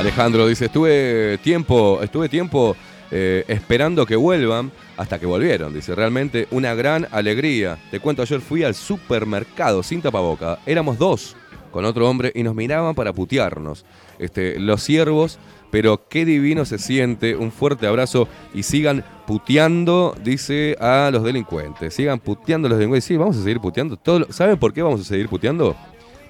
Alejandro 0.00 0.46
dice, 0.46 0.64
estuve 0.66 1.38
tiempo, 1.42 2.00
estuve 2.02 2.28
tiempo 2.30 2.74
eh, 3.10 3.44
esperando 3.48 4.06
que 4.06 4.16
vuelvan 4.16 4.72
hasta 4.96 5.18
que 5.18 5.26
volvieron. 5.26 5.74
Dice, 5.74 5.94
realmente 5.94 6.48
una 6.52 6.74
gran 6.74 7.06
alegría. 7.10 7.78
Te 7.90 8.00
cuento, 8.00 8.22
ayer 8.22 8.40
fui 8.40 8.62
al 8.62 8.74
supermercado 8.74 9.82
sin 9.82 10.00
tapaboca. 10.00 10.58
Éramos 10.64 10.96
dos 10.98 11.36
con 11.70 11.84
otro 11.84 12.08
hombre 12.08 12.32
y 12.34 12.42
nos 12.42 12.54
miraban 12.54 12.94
para 12.94 13.12
putearnos. 13.12 13.84
Este, 14.18 14.58
los 14.58 14.82
siervos, 14.82 15.38
pero 15.70 16.08
qué 16.08 16.24
divino 16.24 16.64
se 16.64 16.78
siente. 16.78 17.36
Un 17.36 17.52
fuerte 17.52 17.86
abrazo 17.86 18.26
y 18.54 18.62
sigan 18.62 19.04
puteando, 19.26 20.16
dice 20.24 20.76
a 20.80 21.10
los 21.12 21.22
delincuentes. 21.24 21.92
Sigan 21.92 22.20
puteando 22.20 22.70
los 22.70 22.78
delincuentes. 22.78 23.04
Sí, 23.04 23.18
vamos 23.18 23.36
a 23.36 23.40
seguir 23.42 23.60
puteando. 23.60 23.98
Lo- 24.02 24.32
¿Saben 24.32 24.56
por 24.58 24.72
qué 24.72 24.80
vamos 24.82 25.02
a 25.02 25.04
seguir 25.04 25.28
puteando? 25.28 25.76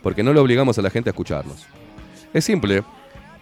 Porque 0.03 0.25
no 0.25 0.33
le 0.33 0.41
obligamos 0.41 0.77
a 0.77 0.83
la 0.83 0.91
gente 0.91 1.09
a 1.09 1.13
escucharnos. 1.13 1.65
Es 2.35 2.45
simple. 2.45 2.83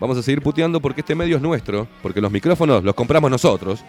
Vamos 0.00 0.16
a 0.16 0.22
seguir 0.22 0.42
puteando 0.42 0.80
porque 0.80 1.00
este 1.00 1.14
medio 1.14 1.36
es 1.36 1.42
nuestro, 1.42 1.88
porque 2.02 2.20
los 2.20 2.30
micrófonos 2.30 2.84
los 2.84 2.94
compramos 2.94 3.30
nosotros, 3.30 3.84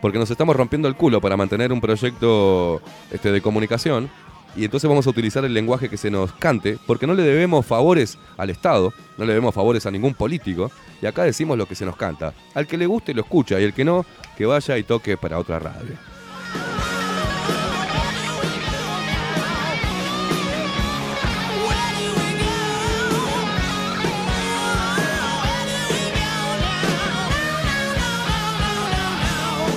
porque 0.00 0.18
nos 0.18 0.30
estamos 0.30 0.56
rompiendo 0.56 0.88
el 0.88 0.96
culo 0.96 1.20
para 1.20 1.36
mantener 1.36 1.72
un 1.72 1.80
proyecto 1.80 2.82
este, 3.10 3.30
de 3.30 3.40
comunicación. 3.40 4.10
Y 4.54 4.64
entonces 4.64 4.88
vamos 4.88 5.06
a 5.06 5.10
utilizar 5.10 5.44
el 5.46 5.54
lenguaje 5.54 5.88
que 5.88 5.96
se 5.96 6.10
nos 6.10 6.32
cante, 6.32 6.78
porque 6.86 7.06
no 7.06 7.14
le 7.14 7.22
debemos 7.22 7.64
favores 7.64 8.18
al 8.36 8.50
Estado, 8.50 8.92
no 9.16 9.24
le 9.24 9.32
debemos 9.32 9.54
favores 9.54 9.86
a 9.86 9.90
ningún 9.90 10.12
político, 10.12 10.70
y 11.00 11.06
acá 11.06 11.22
decimos 11.22 11.56
lo 11.56 11.64
que 11.64 11.74
se 11.74 11.86
nos 11.86 11.96
canta. 11.96 12.34
Al 12.54 12.66
que 12.66 12.76
le 12.76 12.86
guste 12.86 13.14
lo 13.14 13.22
escucha, 13.22 13.58
y 13.58 13.64
el 13.64 13.72
que 13.72 13.84
no, 13.84 14.04
que 14.36 14.44
vaya 14.44 14.76
y 14.76 14.82
toque 14.82 15.16
para 15.16 15.38
otra 15.38 15.58
radio. 15.58 16.11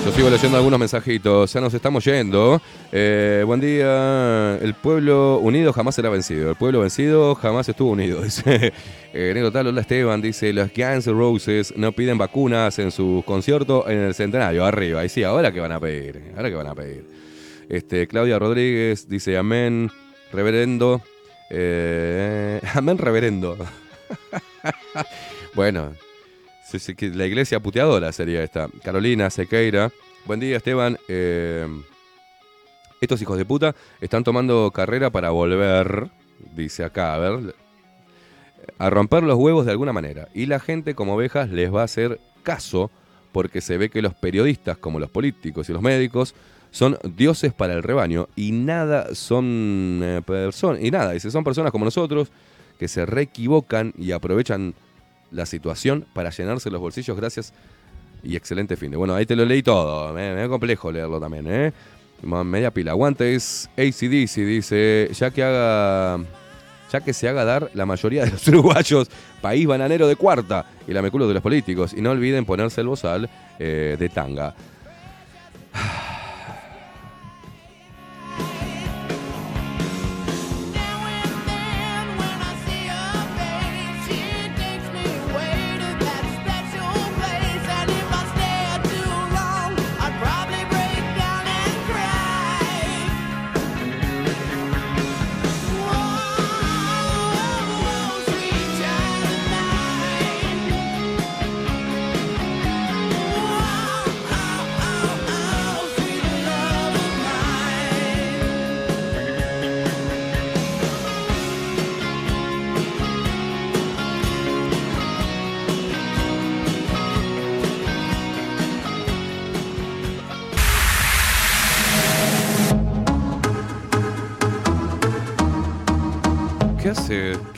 Yo 0.06 0.12
sigo 0.12 0.30
leyendo 0.30 0.56
algunos 0.56 0.78
mensajitos, 0.78 1.52
ya 1.52 1.60
nos 1.60 1.74
estamos 1.74 2.04
yendo. 2.04 2.62
Eh, 2.92 3.42
buen 3.44 3.58
día, 3.58 4.56
el 4.62 4.72
pueblo 4.74 5.38
unido 5.38 5.72
jamás 5.72 5.96
será 5.96 6.10
vencido. 6.10 6.50
El 6.50 6.54
pueblo 6.54 6.78
vencido 6.78 7.34
jamás 7.34 7.68
estuvo 7.68 7.90
unido. 7.90 8.22
Dice 8.22 8.72
eh, 9.12 9.32
Negro 9.34 9.50
hola 9.52 9.80
Esteban, 9.80 10.22
dice, 10.22 10.52
los 10.52 10.70
Guns 10.72 11.06
Roses 11.06 11.74
no 11.76 11.90
piden 11.90 12.18
vacunas 12.18 12.78
en 12.78 12.92
sus 12.92 13.24
conciertos 13.24 13.84
en 13.88 13.98
el 13.98 14.14
centenario, 14.14 14.64
arriba. 14.64 15.04
Y 15.04 15.08
sí, 15.08 15.24
ahora 15.24 15.50
que 15.50 15.58
van 15.58 15.72
a 15.72 15.80
pedir, 15.80 16.22
ahora 16.36 16.50
que 16.50 16.54
van 16.54 16.68
a 16.68 16.74
pedir. 16.76 17.04
Este, 17.68 18.06
Claudia 18.06 18.38
Rodríguez 18.38 19.08
dice, 19.08 19.36
amén, 19.36 19.90
reverendo. 20.32 21.02
Eh, 21.50 22.60
amén, 22.74 22.96
reverendo. 22.96 23.56
bueno, 25.54 25.94
La 27.12 27.26
iglesia 27.26 27.60
puteadora 27.60 28.10
sería 28.10 28.42
esta. 28.42 28.68
Carolina 28.82 29.30
Sequeira. 29.30 29.92
Buen 30.24 30.40
día, 30.40 30.56
Esteban. 30.56 30.98
Eh, 31.06 31.66
estos 33.00 33.22
hijos 33.22 33.38
de 33.38 33.44
puta 33.44 33.76
están 34.00 34.24
tomando 34.24 34.72
carrera 34.72 35.10
para 35.10 35.30
volver, 35.30 36.10
dice 36.56 36.82
acá, 36.82 37.14
a 37.14 37.18
ver, 37.18 37.54
a 38.78 38.90
romper 38.90 39.22
los 39.22 39.38
huevos 39.38 39.64
de 39.64 39.70
alguna 39.72 39.92
manera. 39.92 40.28
Y 40.34 40.46
la 40.46 40.58
gente 40.58 40.96
como 40.96 41.14
ovejas 41.14 41.50
les 41.50 41.72
va 41.72 41.82
a 41.82 41.84
hacer 41.84 42.20
caso 42.42 42.90
porque 43.30 43.60
se 43.60 43.78
ve 43.78 43.88
que 43.88 44.02
los 44.02 44.14
periodistas, 44.14 44.76
como 44.76 44.98
los 44.98 45.10
políticos 45.10 45.68
y 45.68 45.72
los 45.72 45.82
médicos, 45.82 46.34
son 46.72 46.98
dioses 47.16 47.52
para 47.52 47.74
el 47.74 47.84
rebaño 47.84 48.28
y 48.34 48.50
nada 48.50 49.14
son 49.14 50.00
eh, 50.02 50.22
personas, 50.26 50.82
y 50.82 50.90
nada, 50.90 51.12
dice, 51.12 51.30
son 51.30 51.44
personas 51.44 51.70
como 51.70 51.84
nosotros 51.84 52.32
que 52.78 52.88
se 52.88 53.06
reequivocan 53.06 53.94
y 53.96 54.10
aprovechan 54.10 54.74
la 55.30 55.46
situación 55.46 56.06
para 56.12 56.30
llenarse 56.30 56.70
los 56.70 56.80
bolsillos 56.80 57.16
gracias 57.16 57.52
y 58.22 58.36
excelente 58.36 58.76
fin 58.76 58.90
de. 58.90 58.96
Bueno, 58.96 59.14
ahí 59.14 59.26
te 59.26 59.36
lo 59.36 59.44
leí 59.44 59.62
todo, 59.62 60.12
me, 60.12 60.34
me 60.34 60.48
complejo 60.48 60.90
leerlo 60.90 61.20
también, 61.20 61.46
¿eh? 61.48 61.72
Media 62.22 62.70
pila. 62.70 62.92
Aguante 62.92 63.34
es 63.34 63.68
ACDC, 63.76 64.34
dice, 64.46 65.10
ya 65.12 65.30
que 65.30 65.42
haga... 65.42 66.18
Ya 66.92 67.00
que 67.00 67.12
se 67.12 67.28
haga 67.28 67.44
dar 67.44 67.68
la 67.74 67.84
mayoría 67.84 68.24
de 68.24 68.30
los 68.30 68.46
uruguayos, 68.48 69.10
país 69.40 69.66
bananero 69.66 70.06
de 70.06 70.14
cuarta 70.14 70.66
y 70.86 70.92
la 70.92 71.02
meculo 71.02 71.26
de 71.26 71.34
los 71.34 71.42
políticos. 71.42 71.92
Y 71.92 72.00
no 72.00 72.12
olviden 72.12 72.44
ponerse 72.44 72.80
el 72.80 72.86
bozal 72.86 73.28
eh, 73.58 73.96
de 73.98 74.08
tanga. 74.08 74.54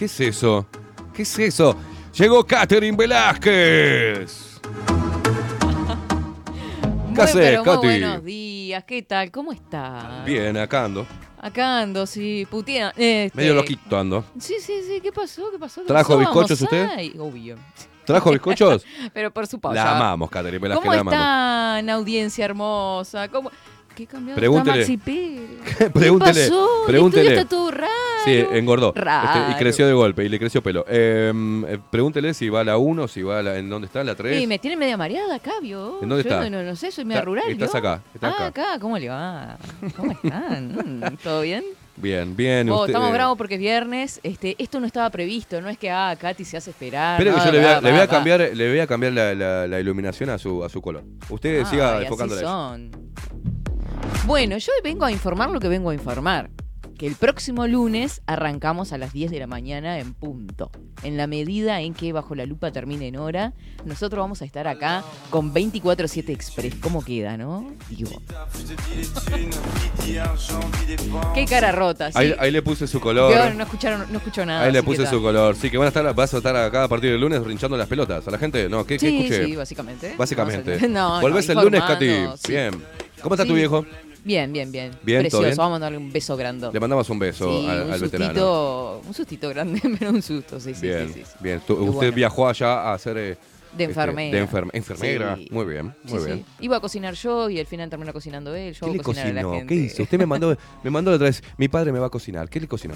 Es 0.09 0.21
eso? 0.21 0.67
¿Qué 1.15 1.23
es 1.23 1.39
eso? 1.39 1.77
Llegó 2.15 2.45
Catherine 2.45 2.97
Velázquez. 2.97 4.61
¿Qué 7.09 7.15
Muy, 7.15 7.21
haces, 7.23 7.35
pero 7.35 7.65
muy 7.65 7.75
Katy? 7.75 7.87
buenos 7.87 8.25
días, 8.25 8.85
¿qué 8.85 9.03
tal? 9.03 9.31
¿Cómo 9.31 9.53
está? 9.53 10.23
Bien, 10.25 10.57
acá 10.57 10.85
ando. 10.85 11.07
Acá 11.41 11.81
ando, 11.81 12.07
sí, 12.07 12.47
putea. 12.51 12.91
este- 12.97 13.31
Medio 13.35 13.55
loquito 13.55 13.99
ando. 13.99 14.25
Sí, 14.39 14.57
sí, 14.61 14.81
sí, 14.87 15.01
¿qué 15.01 15.13
pasó? 15.13 15.51
¿Qué 15.51 15.59
pasó? 15.59 15.83
¿Qué 15.83 15.89
¿Trajo 15.89 16.09
pasó? 16.15 16.19
bizcochos 16.19 16.61
Vamos, 16.63 16.73
usted? 16.73 16.89
ay, 16.97 17.15
obvio. 17.19 17.57
¿Trajo 18.05 18.31
bizcochos? 18.33 18.85
Pero 19.15 19.31
por 19.33 19.47
supuesto. 19.47 19.75
La 19.75 19.97
amamos, 19.97 20.31
Catherine 20.31 20.59
Velázquez, 20.59 20.83
¿Cómo 20.83 20.95
la 20.95 21.01
amamos. 21.01 21.21
están, 21.21 21.91
audiencia 21.91 22.45
hermosa? 22.45 23.29
¿Cómo? 23.29 23.51
¿Qué 23.99 24.07
cambiado 24.07 24.39
Pregúntele. 24.39 24.81
está 24.83 24.93
Maxi 24.93 24.97
Pérez? 24.97 25.93
Pregúntele, 25.93 26.33
¿Qué 26.45 26.49
pasó? 26.51 26.69
pregúntele. 26.87 27.29
Está 27.35 27.49
todo 27.49 27.71
raro. 27.73 27.93
Sí, 28.25 28.45
engordó. 28.53 28.93
Raro. 28.95 29.41
Este, 29.41 29.53
y 29.53 29.55
creció 29.59 29.87
de 29.89 29.93
golpe, 29.93 30.25
y 30.25 30.29
le 30.29 30.39
creció 30.39 30.63
pelo. 30.63 30.85
Eh, 30.89 31.33
eh, 31.67 31.79
pregúntele 31.91 32.33
si 32.33 32.49
va 32.49 32.61
a 32.61 32.65
la 32.65 32.79
1, 32.79 33.09
si 33.09 33.23
va 33.23 33.41
a 33.41 33.43
la... 33.43 33.59
¿En 33.59 33.69
dónde 33.69 33.87
está? 33.87 34.05
¿La 34.05 34.15
3? 34.15 34.39
Sí, 34.39 34.47
me 34.47 34.61
tiene 34.61 34.77
media 34.77 34.97
mareada 34.97 35.35
acá, 35.35 35.53
¿vio? 35.61 35.99
¿En 36.01 36.09
dónde 36.09 36.23
Yo 36.23 36.31
está? 36.31 36.49
No, 36.49 36.63
no 36.63 36.77
sé, 36.77 36.93
soy 36.93 37.05
media 37.05 37.23
rural, 37.23 37.45
estás 37.49 37.75
acá, 37.75 38.03
estás 38.15 38.35
ah, 38.39 38.47
acá. 38.47 38.79
¿cómo 38.81 38.99
le 38.99 39.09
va? 39.09 39.59
¿Cómo 39.97 40.13
están? 40.13 41.19
¿Todo 41.25 41.41
bien? 41.41 41.65
Bien, 41.97 42.37
bien. 42.37 42.71
Oh, 42.71 42.77
usted- 42.81 42.91
estamos 42.91 43.13
bravos 43.13 43.37
porque 43.37 43.55
es 43.55 43.61
viernes. 43.61 44.21
Este, 44.23 44.55
esto 44.59 44.79
no 44.79 44.87
estaba 44.87 45.11
previsto, 45.11 45.61
no 45.61 45.69
es 45.69 45.79
que 45.79 45.91
ah, 45.91 46.15
Katy 46.19 46.45
se 46.45 46.57
hace 46.57 46.71
esperar. 46.71 47.21
Espere 47.21 47.37
que 47.37 47.45
yo 47.45 47.53
le 47.53 47.59
voy 47.59 47.67
a, 47.67 47.75
va, 47.75 47.81
le 47.81 47.91
voy 47.91 47.91
a 47.91 47.93
va, 47.95 48.07
va. 48.07 48.07
cambiar, 48.09 48.41
le 48.55 48.69
voy 48.69 48.79
a 48.79 48.87
cambiar 48.87 49.13
la, 49.13 49.35
la- 49.35 49.67
la 49.67 49.81
iluminación 49.81 50.31
a 50.31 50.39
su, 50.39 50.63
a 50.63 50.69
su 50.69 50.81
color. 50.81 51.03
Usted 51.29 51.65
siga 51.67 51.99
Ay, 51.99 52.07
así 52.07 52.41
son. 52.41 52.91
Bueno, 54.27 54.59
yo 54.59 54.73
vengo 54.85 55.05
a 55.05 55.13
informar 55.13 55.51
lo 55.51 55.61
que 55.61 55.69
vengo 55.69 55.91
a 55.91 55.95
informar. 55.95 56.51
Que 56.99 57.07
el 57.07 57.15
próximo 57.15 57.69
lunes 57.69 58.23
arrancamos 58.27 58.93
a 58.93 58.99
las 58.99 59.13
10 59.13 59.31
de 59.31 59.39
la 59.39 59.47
mañana 59.47 60.01
en 60.01 60.15
punto. 60.15 60.73
En 61.05 61.17
la 61.17 61.29
medida 61.29 61.81
en 61.81 61.95
que 61.95 62.13
Bajo 62.13 62.35
la 62.35 62.45
Lupa 62.45 62.73
termine 62.73 63.07
en 63.07 63.17
hora, 63.17 63.53
nosotros 63.85 64.21
vamos 64.21 64.43
a 64.43 64.45
estar 64.45 64.67
acá 64.67 65.05
con 65.31 65.55
24-7 65.55 66.31
Express. 66.31 66.75
¿Cómo 66.81 67.05
queda, 67.05 67.37
no? 67.37 67.71
Digo. 67.89 68.11
Qué 71.35 71.45
cara 71.47 71.71
rota, 71.71 72.11
sí. 72.11 72.19
Ahí, 72.19 72.35
ahí 72.39 72.51
le 72.51 72.63
puse 72.63 72.89
su 72.89 72.99
color. 73.01 73.33
Peor, 73.33 73.55
no 73.55 73.63
escucharon, 73.63 74.05
no 74.11 74.19
escucho 74.19 74.45
nada. 74.45 74.65
Ahí 74.65 74.73
le 74.73 74.83
puse 74.83 75.07
su 75.07 75.23
color. 75.23 75.55
Sí, 75.55 75.71
que 75.71 75.79
van 75.79 75.87
a 75.87 75.89
estar, 75.89 76.15
vas 76.15 76.35
a 76.35 76.39
estar 76.39 76.57
acá 76.57 76.85
a 76.85 76.89
partir 76.89 77.13
del 77.13 77.21
lunes 77.21 77.41
rinchando 77.45 77.77
las 77.77 77.87
pelotas 77.87 78.27
a 78.27 78.31
la 78.31 78.39
gente. 78.39 78.69
No, 78.69 78.85
¿qué, 78.85 78.97
qué 78.99 79.09
Sí, 79.09 79.19
escuché? 79.19 79.45
sí, 79.47 79.57
básicamente. 79.57 80.15
Básicamente. 80.17 80.79
No, 80.89 81.21
Volvés 81.21 81.47
no, 81.49 81.61
el 81.61 81.65
lunes, 81.67 81.83
Katy. 81.83 82.11
sí. 82.43 82.53
Bien. 82.53 82.73
¿Cómo 83.23 83.35
está 83.35 83.45
tu 83.47 83.55
viejo? 83.55 83.85
Bien, 84.25 84.53
bien, 84.53 84.71
bien. 84.71 84.91
Bien, 85.03 85.21
¿todo 85.29 85.41
Precioso. 85.41 85.45
bien? 85.45 85.57
Vamos 85.57 85.77
a 85.77 85.81
darle 85.81 85.99
un 85.99 86.13
beso 86.13 86.37
grande. 86.37 86.69
Le 86.73 86.81
mandamos 86.81 87.09
un 87.09 87.19
beso 87.19 87.61
Sí, 87.61 87.67
al, 87.69 87.83
un 87.87 87.93
al 87.93 88.01
veterano. 88.01 88.29
sustito, 88.31 89.03
un 89.07 89.15
sustito 89.15 89.49
grande, 89.49 89.81
pero 89.99 90.11
un 90.11 90.23
susto, 90.23 90.61
sí, 90.61 90.75
sí, 90.75 90.83
bien, 90.87 91.09
sí, 91.09 91.15
sí, 91.21 91.25
sí. 91.25 91.33
bien. 91.41 91.59
Usted 91.59 91.75
bueno. 91.77 92.13
viajó 92.13 92.49
allá 92.49 92.81
a 92.83 92.95
hacer... 92.95 93.17
eh, 93.19 93.37
De 93.79 93.85
este, 93.85 94.01
enfermera. 94.01 94.37
de 94.37 94.43
enferme- 94.47 94.71
enfermera. 94.75 95.37
Sí. 95.37 95.49
Muy 95.51 95.65
bien, 95.65 95.87
muy 96.05 96.19
Sí, 96.21 96.27
bien. 96.27 96.39
sí. 96.39 96.45
Iba 96.65 96.77
a 96.77 96.81
cocinar 96.81 97.15
yo 97.15 97.49
y 97.49 97.59
al 97.59 97.67
final 97.67 97.89
terminó 97.89 98.13
cocinando 98.13 98.55
él. 98.55 98.75
Yo 98.75 98.87
¿Qué 98.87 98.93
le 98.99 99.03
cocinar 99.03 99.29
a 99.29 99.33
la 99.33 99.43
cocinó? 99.43 99.59
gente. 99.59 99.75
¿Qué 99.75 99.81
hizo? 99.81 100.03
Usted 100.03 100.19
me 100.19 100.27
mandó, 100.27 100.57
me 100.83 100.91
mandó 100.91 101.11
la 101.11 101.17
otra 101.17 101.29
vez. 101.29 101.43
Mi 101.57 101.69
padre 101.69 101.93
me 101.93 101.99
va 101.99 102.07
a 102.07 102.11
cocinar. 102.11 102.49
¿Qué 102.51 102.61
le 102.61 102.69
cocinó? 102.69 102.95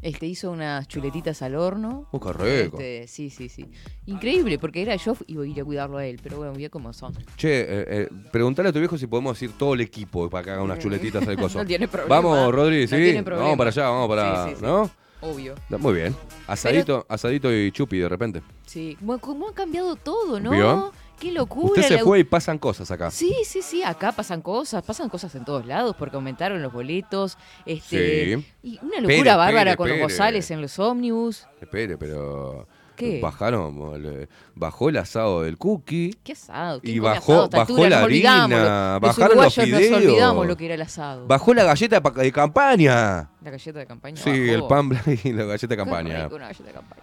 Este 0.00 0.26
hizo 0.26 0.50
unas 0.50 0.88
chuletitas 0.88 1.42
al 1.42 1.54
horno. 1.54 2.08
Oh, 2.10 2.18
qué 2.18 2.32
rico. 2.64 2.78
Este, 2.80 3.06
sí, 3.06 3.30
sí, 3.30 3.48
sí. 3.48 3.66
Increíble, 4.06 4.58
porque 4.58 4.82
era 4.82 4.96
yo 4.96 5.16
y 5.28 5.34
iba 5.34 5.44
a 5.44 5.46
ir 5.46 5.60
a 5.60 5.64
cuidarlo 5.64 5.98
a 5.98 6.04
él, 6.06 6.18
pero 6.20 6.38
bueno, 6.38 6.52
vio 6.54 6.70
cómo 6.70 6.92
son. 6.92 7.12
Che, 7.36 7.60
eh, 7.60 7.66
eh, 7.88 8.08
preguntale 8.32 8.70
a 8.70 8.72
tu 8.72 8.80
viejo 8.80 8.98
si 8.98 9.06
podemos 9.06 9.40
ir 9.42 9.52
todo 9.52 9.74
el 9.74 9.80
equipo 9.80 10.28
para 10.28 10.42
que 10.44 10.50
haga 10.50 10.62
unas 10.62 10.80
chuletitas 10.80 11.26
al 11.28 11.36
coso. 11.38 11.58
No 11.58 11.66
tiene 11.66 11.86
problema. 11.86 12.16
Vamos, 12.16 12.52
Rodri, 12.52 12.82
No 12.82 12.88
¿sí? 12.88 12.96
tiene 12.96 13.22
problema. 13.22 13.44
vamos 13.44 13.58
para 13.58 13.70
allá, 13.70 13.88
vamos 13.90 14.08
para... 14.08 14.50
¿No? 14.60 14.90
Obvio. 15.22 15.54
Muy 15.70 15.94
bien. 15.94 16.14
Asadito, 16.46 17.06
asadito 17.08 17.52
y 17.52 17.70
chupi 17.72 17.98
de 17.98 18.08
repente. 18.08 18.42
Sí. 18.66 18.98
¿Cómo 19.20 19.48
ha 19.48 19.54
cambiado 19.54 19.96
todo, 19.96 20.38
no? 20.40 20.50
¿Vio? 20.50 20.92
Qué 21.18 21.30
locura. 21.30 21.68
Usted 21.68 21.82
se 21.82 21.96
la- 21.98 22.02
fue 22.02 22.18
y 22.18 22.24
pasan 22.24 22.58
cosas 22.58 22.90
acá. 22.90 23.10
Sí, 23.12 23.32
sí, 23.44 23.62
sí, 23.62 23.82
acá 23.84 24.10
pasan 24.10 24.42
cosas, 24.42 24.82
pasan 24.82 25.08
cosas 25.08 25.32
en 25.36 25.44
todos 25.44 25.64
lados 25.64 25.94
porque 25.96 26.16
aumentaron 26.16 26.60
los 26.60 26.72
boletos. 26.72 27.38
Este, 27.64 28.36
Sí. 28.36 28.46
Y 28.64 28.78
una 28.82 29.00
locura 29.00 29.36
bárbara 29.36 29.76
con 29.76 29.88
los 29.88 30.00
bozales 30.00 30.50
en 30.50 30.60
los 30.60 30.78
ómnibus. 30.80 31.46
Espere, 31.60 31.96
pero... 31.96 32.66
¿Qué? 32.96 33.20
Bajaron, 33.20 34.02
le- 34.02 34.28
bajó 34.54 34.88
el 34.88 34.96
asado 34.98 35.42
del 35.42 35.56
cookie. 35.58 36.14
¿Qué 36.22 36.32
asado? 36.32 36.80
¿Quién 36.80 36.96
Y 36.96 36.98
bajó- 36.98 37.44
asado 37.44 37.48
bajó 37.50 37.88
la 37.88 38.02
harina, 38.02 38.98
bajaron 39.00 39.36
los 39.38 39.54
fideos. 39.54 39.90
Nos 39.90 40.00
olvidamos 40.02 40.46
lo 40.46 40.56
que 40.56 40.64
era 40.66 40.74
el 40.74 40.82
asado. 40.82 41.26
Bajó 41.26 41.54
la 41.54 41.64
galleta 41.64 41.96
de 41.96 42.02
pa- 42.02 42.10
de 42.10 42.32
campaña. 42.32 43.30
La 43.42 43.50
galleta 43.50 43.78
de 43.78 43.86
campaña. 43.86 44.16
Sí, 44.16 44.30
bajó. 44.30 44.52
el 44.54 44.64
pan 44.68 44.88
blanco 44.88 45.10
y 45.24 45.32
la 45.32 45.44
galleta 45.44 45.66
de 45.66 45.68
Qué 45.68 45.76
campaña. 45.76 46.24
rico 46.24 46.36
una 46.36 46.46
galleta 46.48 46.64
de 46.64 46.72
campaña. 46.72 47.02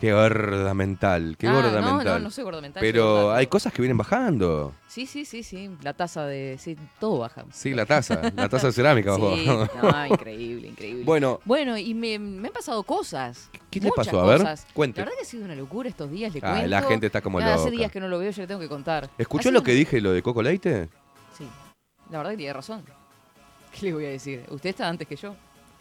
Qué 0.00 0.14
gorda 0.14 0.72
mental, 0.72 1.36
qué 1.38 1.46
Ah, 1.46 1.52
gorda 1.52 1.80
no, 1.82 1.96
mental. 1.96 2.14
no, 2.14 2.24
no 2.24 2.30
soy 2.30 2.42
gorda 2.44 2.60
mental, 2.62 2.80
Pero 2.80 3.32
hay 3.32 3.46
cosas 3.48 3.70
que 3.72 3.82
vienen 3.82 3.98
bajando. 3.98 4.74
Sí, 4.88 5.04
sí, 5.04 5.26
sí, 5.26 5.42
sí. 5.42 5.70
La 5.82 5.92
taza 5.92 6.24
de. 6.24 6.56
Sí, 6.58 6.74
todo 6.98 7.18
baja. 7.18 7.44
Sí, 7.52 7.74
la 7.74 7.84
taza, 7.84 8.20
la 8.34 8.48
taza 8.48 8.68
de 8.68 8.72
cerámica 8.72 9.10
bajó. 9.10 9.36
Sí, 9.36 9.44
no, 9.46 10.06
increíble, 10.06 10.68
increíble. 10.68 11.04
Bueno. 11.04 11.40
Bueno, 11.44 11.76
y 11.76 11.92
me, 11.92 12.18
me 12.18 12.48
han 12.48 12.54
pasado 12.54 12.82
cosas. 12.82 13.50
¿Qué 13.70 13.78
muchas 13.82 14.06
pasó? 14.06 14.20
A 14.22 14.26
ver, 14.26 14.38
cosas. 14.38 14.66
cuente. 14.72 15.00
La 15.00 15.04
verdad 15.04 15.18
que 15.18 15.22
ha 15.26 15.30
sido 15.30 15.44
una 15.44 15.54
locura 15.54 15.88
estos 15.90 16.10
días, 16.10 16.32
le 16.32 16.40
Ah, 16.42 16.50
cuento. 16.52 16.66
la 16.68 16.82
gente 16.82 17.06
está 17.06 17.20
como 17.20 17.38
Hace 17.38 17.50
loca. 17.66 17.70
días 17.70 17.92
que 17.92 18.00
no 18.00 18.08
lo 18.08 18.18
veo, 18.18 18.30
yo 18.30 18.42
le 18.42 18.48
tengo 18.48 18.60
que 18.60 18.68
contar. 18.68 19.10
¿Escuchó 19.18 19.50
lo 19.50 19.62
que 19.62 19.72
dije, 19.72 20.00
lo 20.00 20.12
de 20.12 20.22
Coco 20.22 20.42
Leite? 20.42 20.88
La 22.10 22.18
verdad 22.18 22.30
que 22.32 22.36
tiene 22.38 22.52
razón. 22.54 22.82
¿Qué 23.78 23.86
le 23.86 23.92
voy 23.92 24.06
a 24.06 24.08
decir? 24.08 24.44
Usted 24.48 24.70
está 24.70 24.88
antes 24.88 25.06
que 25.06 25.14
yo. 25.14 25.34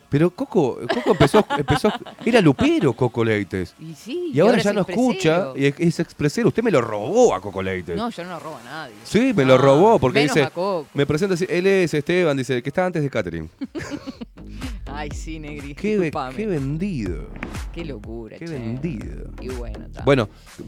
Pero 0.09 0.31
Coco, 0.31 0.79
Coco 0.91 1.11
empezó, 1.11 1.45
empezó, 1.57 1.91
era 2.25 2.41
lupero 2.41 2.93
Coco 2.93 3.23
Leites. 3.23 3.75
Y 3.79 3.93
sí. 3.93 4.31
Y 4.33 4.39
ahora 4.39 4.57
ya 4.57 4.73
no 4.73 4.81
escucha 4.81 5.49
y 5.55 5.65
es, 5.67 5.75
es 5.77 5.99
expresero. 5.99 6.47
Usted 6.47 6.63
me 6.63 6.71
lo 6.71 6.81
robó 6.81 7.35
a 7.35 7.39
Coco 7.41 7.61
Leites. 7.61 7.95
No, 7.95 8.09
yo 8.09 8.23
no 8.23 8.31
lo 8.31 8.39
robo 8.39 8.57
a 8.57 8.63
nadie. 8.63 8.95
Sí, 9.03 9.33
me 9.35 9.45
lo 9.45 9.57
robó 9.57 9.99
porque 9.99 10.19
menos 10.21 10.33
dice, 10.35 10.47
a 10.47 10.49
Coco. 10.49 10.87
me 10.95 11.05
presenta 11.05 11.35
así, 11.35 11.45
él 11.47 11.67
es 11.67 11.93
Esteban, 11.93 12.35
dice, 12.37 12.61
que 12.63 12.69
está 12.69 12.87
antes 12.87 13.03
de 13.03 13.09
Catherine. 13.09 13.49
Ay, 14.91 15.11
sí, 15.11 15.39
Negri. 15.39 15.75
Qué, 15.75 16.11
qué 16.35 16.47
vendido. 16.47 17.27
Qué 17.71 17.85
locura, 17.85 18.37
Qué 18.37 18.45
che. 18.45 18.51
vendido. 18.53 19.29
Y 19.39 19.49
bueno, 19.49 19.87
ta. 19.93 20.03
Bueno, 20.03 20.27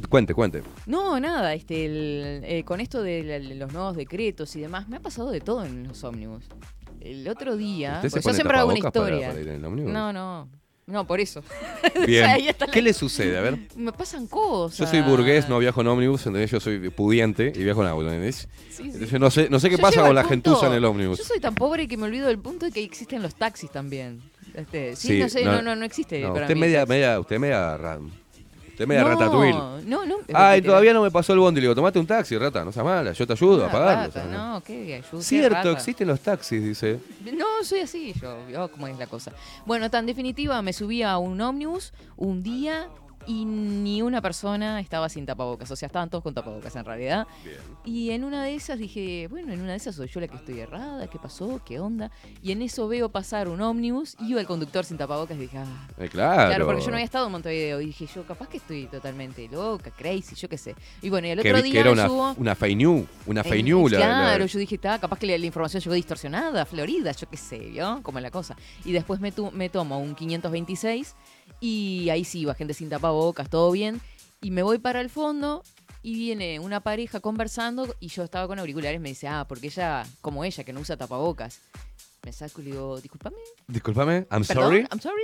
cuente, 0.09 0.33
cuente. 0.35 0.61
No, 0.85 1.19
nada, 1.19 1.53
este, 1.55 1.85
el- 1.85 2.41
eh, 2.45 2.63
con 2.63 2.79
esto 2.79 3.01
de 3.01 3.39
los 3.55 3.73
nuevos 3.73 3.95
decretos 3.95 4.55
y 4.55 4.61
demás, 4.61 4.87
me 4.87 4.97
ha 4.97 4.99
pasado 4.99 5.31
de 5.31 5.41
todo 5.41 5.65
en 5.65 5.87
los 5.87 6.03
ómnibus. 6.03 6.43
El 7.01 7.27
otro 7.27 7.57
día, 7.57 7.95
¿Usted 7.95 8.09
se 8.09 8.15
porque 8.21 8.27
yo 8.29 8.33
siempre 8.35 8.57
hago 8.57 8.69
una 8.69 8.77
para- 8.77 8.87
historia. 8.89 9.27
para? 9.33 9.57
No, 9.59 10.13
no, 10.13 10.47
no, 10.87 11.07
por 11.07 11.19
eso. 11.19 11.43
Bien. 12.07 12.45
La- 12.59 12.67
¿Qué 12.67 12.81
le 12.81 12.93
sucede? 12.93 13.37
A 13.37 13.41
ver. 13.41 13.57
Me 13.75 13.91
pasan 13.91 14.27
cosas. 14.27 14.77
Yo 14.77 14.87
soy 14.87 15.01
burgués, 15.01 15.47
no 15.49 15.57
viajo 15.59 15.81
en 15.81 15.87
ómnibus, 15.87 16.25
entonces 16.25 16.51
yo 16.51 16.59
soy 16.59 16.89
pudiente 16.89 17.51
y 17.55 17.63
viajo 17.63 17.81
en 17.81 17.87
auto, 17.89 18.05
¿entendés? 18.07 18.47
Sí, 18.69 18.83
sí. 18.83 18.89
Entonces 18.93 19.19
no 19.19 19.31
sé, 19.31 19.49
no 19.49 19.59
sé 19.59 19.69
qué 19.69 19.77
Yo 19.77 19.81
pasa 19.81 20.01
con 20.05 20.13
la 20.15 20.21
punto- 20.23 20.29
gentuza 20.51 20.67
en 20.67 20.73
el 20.73 20.85
ómnibus. 20.85 21.17
Yo 21.17 21.23
soy 21.23 21.39
tan 21.39 21.55
pobre 21.55 21.87
que 21.87 21.97
me 21.97 22.03
olvido 22.03 22.27
del 22.27 22.39
punto 22.39 22.65
de 22.65 22.71
que 22.71 22.83
existen 22.83 23.21
los 23.21 23.35
taxis 23.35 23.71
también. 23.71 24.21
Este, 24.53 24.95
sí, 24.95 25.07
Sí, 25.09 25.19
no 25.19 25.29
sé, 25.29 25.45
no- 25.45 25.61
no, 25.61 25.75
no, 25.75 25.85
existe 25.85 26.19
No, 26.21 26.33
para 26.33 26.45
usted 26.45 26.55
mí. 26.55 26.61
media, 26.61 26.79
taxi. 26.79 26.89
media, 26.89 27.19
usted 27.19 27.39
media, 27.39 27.77
usted 28.81 28.87
media 28.87 29.03
no, 29.03 29.09
ratatouille. 29.09 29.85
No, 29.85 30.05
no. 30.05 30.17
Ay, 30.33 30.61
todavía 30.61 30.93
no 30.93 31.01
me 31.01 31.11
pasó 31.11 31.33
el 31.33 31.39
bondi. 31.39 31.61
Le 31.61 31.65
digo, 31.65 31.75
tomate 31.75 31.99
un 31.99 32.07
taxi, 32.07 32.37
rata, 32.37 32.63
no 32.65 32.71
seas 32.71 32.85
mala, 32.85 33.11
yo 33.11 33.27
te 33.27 33.33
ayudo 33.33 33.65
a 33.65 33.71
pagarlo. 33.71 34.07
rata, 34.07 34.19
o 34.19 34.23
sea, 34.23 34.31
¿no? 34.31 34.63
qué 34.63 34.95
ayuda. 34.95 35.23
Cierto, 35.23 35.55
rata. 35.55 35.71
existen 35.71 36.07
los 36.07 36.19
taxis, 36.19 36.63
dice. 36.63 36.99
No, 37.33 37.63
soy 37.63 37.81
así, 37.81 38.13
yo, 38.19 38.37
yo 38.49 38.71
cómo 38.71 38.87
es 38.87 38.97
la 38.97 39.07
cosa. 39.07 39.31
Bueno, 39.65 39.89
tan 39.89 40.05
definitiva, 40.05 40.61
me 40.61 40.73
subí 40.73 41.03
a 41.03 41.17
un 41.17 41.39
ómnibus 41.39 41.93
un 42.17 42.43
día 42.43 42.87
y 43.27 43.45
ni 43.45 44.01
una 44.01 44.21
persona 44.21 44.79
estaba 44.79 45.09
sin 45.09 45.25
tapabocas. 45.25 45.69
O 45.71 45.75
sea, 45.75 45.87
estaban 45.87 46.09
todos 46.09 46.23
con 46.23 46.33
tapabocas 46.33 46.75
en 46.75 46.85
realidad. 46.85 47.27
Y 47.85 48.11
en 48.11 48.23
una 48.23 48.43
de 48.43 48.55
esas 48.55 48.77
dije, 48.79 49.27
bueno, 49.29 49.53
en 49.53 49.61
una 49.61 49.71
de 49.71 49.77
esas 49.77 49.95
soy 49.95 50.07
yo 50.07 50.19
la 50.19 50.27
que 50.27 50.35
estoy 50.35 50.59
errada, 50.59 51.07
¿qué 51.07 51.19
pasó? 51.19 51.61
¿Qué 51.65 51.79
onda? 51.79 52.11
Y 52.43 52.51
en 52.51 52.61
eso 52.61 52.87
veo 52.87 53.09
pasar 53.09 53.47
un 53.47 53.61
ómnibus 53.61 54.15
y 54.19 54.31
iba 54.31 54.39
el 54.41 54.47
conductor 54.47 54.85
sin 54.85 54.97
tapabocas 54.97 55.37
y 55.37 55.41
dije, 55.41 55.57
ah. 55.57 55.87
Eh, 55.97 56.09
claro. 56.09 56.47
Claro, 56.49 56.65
porque 56.65 56.81
yo 56.81 56.87
no 56.87 56.93
había 56.95 57.05
estado 57.05 57.25
en 57.27 57.31
Montevideo 57.31 57.81
y 57.81 57.87
dije, 57.87 58.07
yo 58.13 58.23
capaz 58.25 58.47
que 58.49 58.57
estoy 58.57 58.87
totalmente 58.87 59.47
loca, 59.49 59.91
crazy, 59.91 60.35
yo 60.35 60.47
qué 60.49 60.57
sé. 60.57 60.75
Y 61.01 61.09
bueno, 61.09 61.27
y 61.27 61.31
otro 61.31 61.43
día 61.63 61.71
que 61.73 61.79
era 61.79 61.91
una, 61.91 62.07
subo- 62.07 62.35
una 62.37 62.55
fake 62.55 62.77
news, 62.77 63.05
una 63.25 63.43
fake 63.43 63.63
news. 63.63 63.91
la- 63.91 63.99
la- 63.99 64.05
Claro, 64.31 64.45
yo 64.45 64.59
dije, 64.59 64.75
está, 64.75 64.99
capaz 64.99 65.19
que 65.19 65.27
la, 65.27 65.37
la 65.37 65.45
información 65.45 65.81
llegó 65.81 65.93
distorsionada, 65.95 66.65
Florida, 66.65 67.11
yo 67.11 67.27
qué 67.29 67.37
sé, 67.37 67.57
¿vio? 67.59 67.99
Como 68.03 68.19
la 68.19 68.31
cosa. 68.31 68.55
Y 68.85 68.91
después 68.91 69.19
me, 69.19 69.31
tu- 69.31 69.51
me 69.51 69.69
tomo 69.69 69.99
un 69.99 70.15
526 70.15 71.15
y 71.59 72.09
ahí 72.09 72.23
sí 72.23 72.39
iba 72.39 72.55
gente 72.55 72.73
sin 72.73 72.89
tapabocas, 72.89 73.49
todo 73.49 73.71
bien. 73.71 74.01
Y 74.41 74.51
me 74.51 74.63
voy 74.63 74.79
para 74.79 75.01
el 75.01 75.09
fondo 75.09 75.63
y 76.03 76.15
viene 76.15 76.59
una 76.59 76.79
pareja 76.79 77.19
conversando 77.19 77.95
y 77.99 78.07
yo 78.07 78.23
estaba 78.23 78.47
con 78.47 78.59
auriculares 78.59 78.99
me 78.99 79.09
dice, 79.09 79.27
ah, 79.27 79.45
porque 79.47 79.67
ella, 79.67 80.05
como 80.21 80.43
ella, 80.43 80.63
que 80.63 80.73
no 80.73 80.79
usa 80.79 80.97
tapabocas. 80.97 81.61
Me 82.23 82.31
saco 82.31 82.61
y 82.61 82.65
le 82.65 82.71
digo, 82.71 83.01
discúlpame. 83.01 83.35
Discúlpame, 83.67 84.27
I'm 84.29 84.43
Perdón, 84.45 84.63
sorry. 84.65 84.79
I'm 84.91 84.99
sorry. 84.99 85.23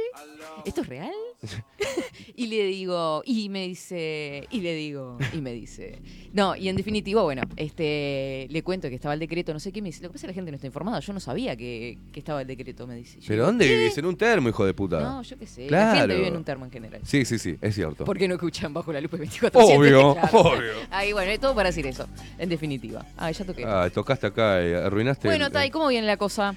¿Esto 0.65 0.81
es 0.81 0.87
real? 0.87 1.11
y 2.35 2.47
le 2.47 2.63
digo, 2.65 3.21
y 3.23 3.49
me 3.49 3.67
dice, 3.67 4.47
y 4.49 4.61
le 4.61 4.73
digo, 4.73 5.19
y 5.31 5.37
me 5.41 5.53
dice. 5.53 5.99
No, 6.33 6.55
y 6.55 6.69
en 6.69 6.75
definitiva, 6.75 7.21
bueno, 7.21 7.43
este 7.55 8.47
le 8.49 8.63
cuento 8.63 8.89
que 8.89 8.95
estaba 8.95 9.13
el 9.13 9.19
decreto, 9.19 9.53
no 9.53 9.59
sé 9.59 9.71
qué, 9.71 9.79
me 9.83 9.89
dice, 9.89 10.01
lo 10.01 10.09
que 10.09 10.13
pasa 10.13 10.21
es 10.21 10.21
que 10.23 10.27
la 10.29 10.33
gente 10.33 10.49
no 10.49 10.55
está 10.55 10.65
informada, 10.65 10.99
yo 10.99 11.13
no 11.13 11.19
sabía 11.19 11.55
que, 11.55 11.99
que 12.11 12.19
estaba 12.19 12.41
el 12.41 12.47
decreto, 12.47 12.87
me 12.87 12.95
dice. 12.95 13.19
Yo 13.19 13.27
¿Pero 13.27 13.43
digo, 13.43 13.45
dónde 13.45 13.67
"¿Qué?". 13.67 13.77
vivís? 13.77 13.97
En 13.99 14.05
un 14.07 14.17
termo, 14.17 14.49
hijo 14.49 14.65
de 14.65 14.73
puta. 14.73 14.99
No, 14.99 15.21
yo 15.21 15.37
qué 15.37 15.45
sé, 15.45 15.61
la 15.65 15.67
Claro. 15.67 15.99
gente 15.99 16.15
vive 16.15 16.27
en 16.29 16.35
un 16.37 16.43
termo 16.43 16.65
en 16.65 16.71
general. 16.71 17.01
Sí, 17.03 17.25
sí, 17.25 17.37
sí, 17.37 17.59
es 17.61 17.75
cierto. 17.75 18.05
¿Por 18.05 18.17
qué 18.17 18.27
no 18.27 18.33
escuchan 18.33 18.73
bajo 18.73 18.91
la 18.91 18.99
lupa 19.01 19.17
24 19.17 19.61
Obvio, 19.63 20.13
obvio. 20.31 20.73
Ahí, 20.89 21.13
bueno, 21.13 21.29
es 21.31 21.39
todo 21.39 21.53
para 21.53 21.69
decir 21.69 21.85
eso, 21.85 22.07
en 22.39 22.49
definitiva. 22.49 23.05
Ah, 23.17 23.29
ya 23.29 23.45
toqué. 23.45 23.63
Ah, 23.67 23.87
tocaste 23.93 24.25
acá 24.25 24.65
y 24.67 24.73
arruinaste. 24.73 25.27
bueno, 25.27 25.45
el- 25.45 25.51
Tai, 25.51 25.69
¿cómo 25.69 25.89
viene 25.89 26.07
la 26.07 26.17
cosa? 26.17 26.55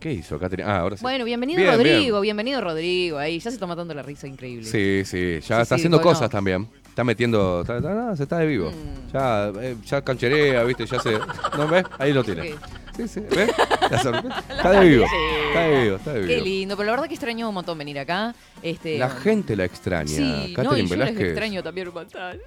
¿Qué 0.00 0.12
hizo, 0.12 0.38
Catherine? 0.38 0.68
Ah, 0.70 0.78
ahora 0.80 0.96
sí. 0.96 1.02
Bueno, 1.02 1.24
bienvenido 1.24 1.60
Bien, 1.60 1.72
Rodrigo, 1.72 2.20
bien. 2.20 2.36
bienvenido 2.36 2.60
Rodrigo, 2.60 3.18
ahí 3.18 3.38
ya 3.40 3.50
se 3.50 3.56
está 3.56 3.66
matando 3.66 3.92
la 3.94 4.02
risa 4.02 4.28
increíble. 4.28 4.64
Sí, 4.64 5.02
sí, 5.04 5.40
ya 5.40 5.56
Sí, 5.56 5.62
está 5.62 5.64
sí, 5.64 5.74
haciendo 5.74 6.00
cosas 6.00 6.30
también. 6.30 6.68
Está 6.88 7.02
metiendo. 7.02 7.62
está- 7.62 7.80
no, 7.80 8.16
se 8.16 8.22
está 8.24 8.38
de 8.38 8.46
vivo. 8.46 8.70
Mm. 8.70 9.12
Ya, 9.12 9.52
eh, 9.60 9.76
ya 9.86 10.02
cancherea, 10.02 10.62
¿viste? 10.64 10.86
Ya 10.86 11.00
se. 11.00 11.12
¿No 11.56 11.66
ves? 11.68 11.84
Ahí 11.98 12.12
lo 12.12 12.22
tiene. 12.22 12.54
Sí, 12.96 13.08
sí, 13.08 13.20
¿ves? 13.34 13.50
La 13.90 13.98
sorpresa. 14.02 14.44
Está 14.48 14.70
de 14.80 14.88
vivo. 14.88 15.04
Está 15.48 15.60
de 15.62 15.82
vivo, 15.82 15.96
está 15.96 16.12
de 16.12 16.20
Qué 16.26 16.34
vivo. 16.34 16.44
lindo, 16.44 16.76
pero 16.76 16.86
la 16.86 16.92
verdad 16.92 17.06
que 17.08 17.14
extraño 17.14 17.48
un 17.48 17.54
montón 17.54 17.78
venir 17.78 17.98
acá. 17.98 18.34
Este, 18.62 18.98
La 18.98 19.10
gente 19.10 19.54
la 19.56 19.64
extraña. 19.64 20.08
Sí, 20.08 20.20
no, 20.22 20.46
y 20.46 20.54
Catherine 20.54 20.88
yo 20.88 20.96
les 20.96 21.18
extraño 21.20 21.62
también 21.62 21.88
un 21.88 21.94
montón. 21.94 22.38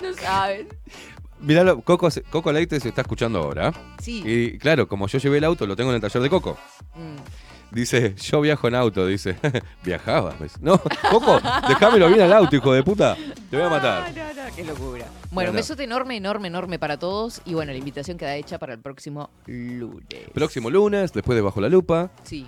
No 0.00 0.12
saben. 0.14 0.68
Mirá, 1.46 1.76
Coco, 1.76 2.08
Coco 2.30 2.52
Leite 2.52 2.80
se 2.80 2.88
está 2.88 3.02
escuchando 3.02 3.38
ahora. 3.38 3.72
Sí. 4.02 4.22
Y 4.26 4.58
claro, 4.58 4.88
como 4.88 5.06
yo 5.06 5.18
llevé 5.18 5.38
el 5.38 5.44
auto, 5.44 5.66
lo 5.66 5.76
tengo 5.76 5.90
en 5.90 5.94
el 5.96 6.00
taller 6.02 6.20
de 6.22 6.28
Coco. 6.28 6.58
Mm. 6.94 7.74
Dice, 7.74 8.14
yo 8.16 8.40
viajo 8.40 8.68
en 8.68 8.74
auto, 8.76 9.06
dice. 9.06 9.36
Dice. 9.84 10.58
No, 10.60 10.80
Coco, 11.10 11.40
déjamelo 11.68 12.08
bien 12.08 12.20
al 12.22 12.32
auto, 12.32 12.54
hijo 12.56 12.72
de 12.72 12.82
puta. 12.82 13.16
Te 13.50 13.56
voy 13.56 13.66
a 13.66 13.68
matar. 13.68 14.12
No, 14.14 14.22
no, 14.44 14.54
qué 14.56 14.64
locura. 14.64 15.06
Bueno, 15.30 15.50
un 15.50 15.52
No, 15.56 15.58
no. 15.58 15.62
besote 15.62 15.84
enorme, 15.84 16.16
enorme, 16.16 16.48
enorme 16.48 16.78
para 16.78 16.96
todos. 16.98 17.40
Y 17.44 17.54
bueno, 17.54 17.72
la 17.72 17.78
invitación 17.78 18.18
queda 18.18 18.34
hecha 18.36 18.58
para 18.58 18.72
el 18.74 18.80
próximo 18.80 19.30
lunes. 19.46 20.30
Próximo 20.32 20.70
lunes, 20.70 21.12
después 21.12 21.34
de 21.36 21.42
Bajo 21.42 21.60
la 21.60 21.68
Lupa, 21.68 22.10
Sí, 22.22 22.46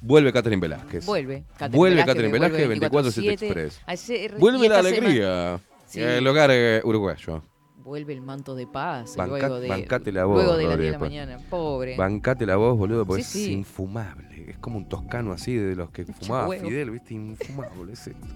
vuelve 0.00 0.32
Catherine 0.32 0.60
Velázquez. 0.60 1.04
vuelve. 1.06 1.44
Catherine 1.52 1.76
Vuelve 1.76 2.04
Catherine 2.04 2.32
Velázquez, 2.32 2.68
24-7 2.68 2.90
24/7. 2.90 3.32
Express. 3.32 4.38
Vuelve 4.38 4.68
la 4.68 4.78
alegría. 4.78 5.60
Sí. 5.86 6.00
El 6.00 6.26
hogar 6.26 6.50
eh, 6.52 6.80
uruguayo. 6.84 7.42
Vuelve 7.82 8.12
el 8.12 8.20
manto 8.20 8.54
de 8.54 8.66
paz 8.66 9.16
Banca- 9.16 9.38
luego 9.38 9.58
de, 9.60 9.68
bancate 9.68 10.12
la 10.12 10.24
voz, 10.26 10.36
luego 10.42 10.56
de 10.56 10.64
las 10.64 10.78
10 10.78 10.86
de 10.86 10.92
la 10.92 10.98
mañana. 10.98 11.38
Pobre. 11.48 11.96
Bancate 11.96 12.44
la 12.46 12.56
voz, 12.56 12.76
boludo, 12.76 13.06
porque 13.06 13.22
Sí, 13.24 13.44
es 13.44 13.50
infumable. 13.50 14.50
Es 14.50 14.58
como 14.58 14.76
un 14.78 14.88
toscano 14.88 15.32
así 15.32 15.54
de 15.54 15.74
los 15.76 15.90
que 15.90 16.04
fumaba. 16.04 16.54
Fidel, 16.54 16.90
¿viste? 16.90 17.14
Infumable 17.14 17.92
es 17.94 18.06
esto. 18.08 18.26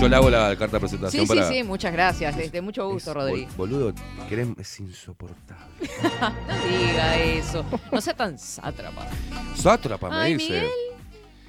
Yo 0.00 0.08
le 0.08 0.16
hago 0.16 0.30
la 0.30 0.56
carta 0.56 0.76
de 0.76 0.80
presentación 0.80 1.26
Sí, 1.26 1.32
sí, 1.32 1.38
para. 1.38 1.48
sí, 1.48 1.62
muchas 1.62 1.92
gracias. 1.92 2.36
Este, 2.36 2.60
mucho 2.60 2.88
gusto, 2.90 3.10
Es- 3.10 3.16
Rodri. 3.16 3.44
bol- 3.56 3.68
Boludo, 3.70 3.94
querés, 4.28 4.48
es 4.58 4.80
insoportable. 4.80 5.62
No 6.20 6.78
diga 6.78 7.18
eso. 7.18 7.64
No 7.92 8.00
sea 8.00 8.14
tan 8.14 8.38
sátrapa. 8.38 9.06
Sátrapa 9.54 10.08
me 10.08 10.16
Ay, 10.16 10.34
dice. 10.34 10.52
Miguel. 10.52 10.68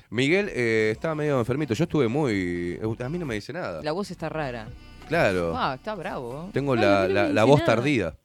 Miguel 0.10 0.50
eh, 0.54 0.90
estaba 0.92 1.16
medio 1.16 1.40
enfermito. 1.40 1.74
Yo 1.74 1.86
estuve 1.86 2.08
muy. 2.08 2.80
A 3.00 3.10
mí 3.10 3.18
no 3.18 3.26
me 3.26 3.34
dice 3.36 3.52
nada. 3.54 3.82
La 3.82 3.92
voz 3.94 4.12
está 4.12 4.30
rara. 4.30 4.68
Claro. 5.14 5.53
Ah, 5.56 5.75
está 5.75 5.93
bravo. 5.93 6.50
Tengo 6.53 6.75
la, 6.75 7.08
no 7.08 7.30
la- 7.30 7.43
voz 7.43 7.59
nada. 7.59 7.75
tardida. 7.75 8.16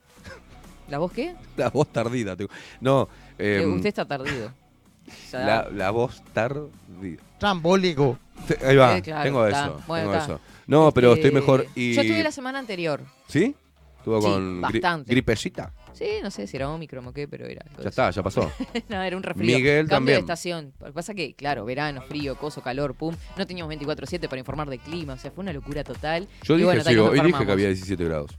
¿La 0.89 0.97
voz 0.97 1.13
qué? 1.13 1.35
La 1.59 1.69
voz 1.69 1.87
tardida. 1.89 2.35
tengo. 2.35 2.51
No. 2.81 3.09
Eh, 3.39 3.63
Usted 3.67 3.89
está 3.89 4.07
tardido. 4.07 4.51
La, 5.33 5.69
la 5.71 5.91
voz 5.91 6.23
tardida. 6.33 7.23
Trambólico. 7.39 8.19
Ahí 8.67 8.77
va, 8.77 8.97
Eh, 8.97 9.03
claro, 9.03 9.23
tengo 9.23 9.47
está. 9.47 9.65
eso. 9.67 9.83
Bueno, 9.87 10.05
tengo 10.07 10.19
está. 10.23 10.33
eso. 10.35 10.41
No, 10.67 10.91
pero 10.93 11.13
Este, 11.13 11.27
estoy 11.27 11.41
mejor. 11.41 11.67
Y... 11.75 11.93
Yo 11.95 12.01
estuve 12.01 12.23
la 12.23 12.33
semana 12.33 12.59
anterior. 12.59 13.03
¿Sí? 13.27 13.55
Estuvo 13.99 14.21
Sí, 14.23 14.27
con 14.29 14.59
gri- 14.59 14.73
bastante. 14.73 15.11
gripecita. 15.11 15.73
Sí, 15.99 16.07
no 16.23 16.31
sé 16.31 16.47
si 16.47 16.57
era 16.57 16.71
Omicron 16.71 17.05
o 17.09 17.13
qué, 17.13 17.27
pero 17.27 17.47
era. 17.47 17.63
algo 17.63 17.79
Ya 17.79 17.83
de 17.83 17.89
está, 17.89 18.11
ya 18.11 18.23
pasó. 18.23 18.53
no, 18.89 19.03
era 19.03 19.17
un 19.17 19.23
resfrío. 19.23 19.57
Miguel 19.59 19.89
Cambio 19.89 19.97
también. 19.97 20.17
de 20.17 20.21
estación. 20.21 20.73
Lo 20.79 20.87
que 20.87 20.93
pasa 20.93 21.13
que, 21.15 21.35
claro, 21.35 21.65
verano, 21.65 22.03
frío, 22.03 22.37
coso, 22.37 22.63
calor, 22.63 22.95
pum. 22.95 23.17
No 23.37 23.47
teníamos 23.47 23.75
24-7 23.75 24.29
para 24.29 24.39
informar 24.39 24.71
de 24.71 24.79
clima. 24.79 25.15
O 25.15 25.19
sea, 25.19 25.31
fue 25.33 25.43
una 25.43 25.53
locura 25.53 25.83
total. 25.83 26.29
Yo 26.45 26.55
y 26.55 26.59
dije, 26.59 26.65
bueno, 26.67 26.79
nos 26.79 26.87
hoy 26.87 26.95
dije 26.95 27.11
que 27.11 27.19
enfermamos. 27.19 27.51
había 27.53 27.67
17 27.69 28.05
grados. 28.05 28.31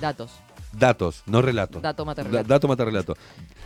Datos. 0.00 0.32
Datos, 0.72 1.22
no 1.26 1.42
relatos. 1.42 1.82
Dato 1.82 2.06
mata 2.06 2.22
Da- 2.22 2.28
relato. 2.28 2.48
dato 2.48 2.68
mata 2.68 2.84
relato. 2.86 3.16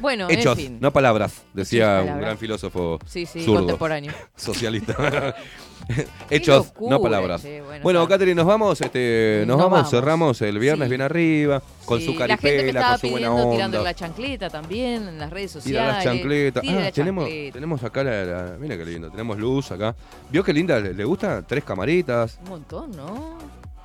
Bueno, 0.00 0.28
Hechos, 0.28 0.58
en 0.58 0.64
fin. 0.66 0.78
no 0.80 0.92
palabras, 0.92 1.44
decía 1.54 1.86
un 2.00 2.06
palabras. 2.06 2.20
gran 2.20 2.38
filósofo 2.38 2.98
Sí, 3.06 3.26
sí, 3.26 3.44
zurdo, 3.44 3.60
contemporáneo. 3.60 4.12
socialista. 4.36 5.36
Hechos, 6.30 6.66
locura, 6.66 6.90
no 6.90 7.00
palabras. 7.02 7.42
che, 7.42 7.60
bueno, 7.62 7.82
bueno. 7.82 8.08
Catherine, 8.08 8.34
nos 8.34 8.46
vamos, 8.46 8.80
este, 8.80 9.44
nos, 9.46 9.56
Nos 9.56 9.56
vamos, 9.58 9.72
vamos. 9.78 9.90
cerramos 9.90 10.42
el 10.42 10.58
viernes 10.58 10.86
Sí. 10.86 10.90
bien 10.90 11.00
arriba, 11.02 11.62
con 11.84 12.00
Sí, 12.00 12.06
su 12.06 12.14
La 12.18 12.26
caripela, 12.36 12.88
con 12.90 12.98
su 12.98 13.08
buena 13.10 13.28
pidiendo 13.30 13.52
tirando 13.52 13.78
onda. 13.78 13.90
la 13.90 13.94
chancleta 13.94 14.50
también 14.50 15.06
en 15.08 15.18
las 15.18 15.30
redes 15.30 15.52
Tira 15.52 15.62
sociales. 15.62 15.94
las 15.94 16.04
chancletas. 16.04 16.62
Tire 16.62 16.78
Ah, 16.78 16.80
la 16.84 16.92
tenemos, 16.92 17.24
chancleta. 17.24 17.52
tenemos 17.52 17.84
acá 17.84 18.04
la, 18.04 18.24
la- 18.24 18.56
Mira 18.58 18.76
qué 18.76 18.84
lindo, 18.84 19.10
tenemos 19.10 19.38
luz 19.38 19.70
acá. 19.70 19.94
¿Vio 20.30 20.42
qué 20.42 20.52
linda? 20.52 20.80
¿Le, 20.80 20.92
le 20.94 21.04
gusta? 21.04 21.42
Tres 21.46 21.62
camaritas, 21.64 22.38
Un 22.44 22.48
montón, 22.50 22.90
¿no? 22.96 23.38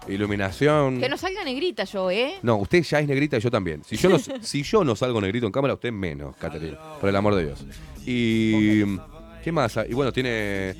iluminación. 0.08 1.00
Que 1.00 1.08
no 1.08 1.16
salga 1.18 1.44
negrita 1.44 1.84
yo, 1.84 2.10
¿eh? 2.10 2.34
No, 2.42 2.56
usted 2.58 2.82
ya 2.84 3.00
es 3.00 3.08
negrita 3.08 3.38
y 3.38 3.40
yo 3.40 3.52
también. 3.52 3.84
Si 3.86 3.96
yo 3.98 4.10
no, 4.10 4.18
si 4.42 4.64
yo 4.64 4.84
no 4.84 4.96
salgo 4.96 5.22
negrito 5.22 5.46
en 5.46 5.52
cámara, 5.52 5.76
usted 5.76 5.92
menos, 5.92 6.36
Catherine. 6.38 6.78
Por 7.00 7.10
el 7.10 7.16
amor 7.16 7.36
de 7.36 7.46
Dios. 7.46 7.64
Y. 8.06 8.84
¿Qué 9.44 9.52
más? 9.52 9.76
Y 9.90 9.94
bueno, 9.96 10.12
tiene 10.14 10.76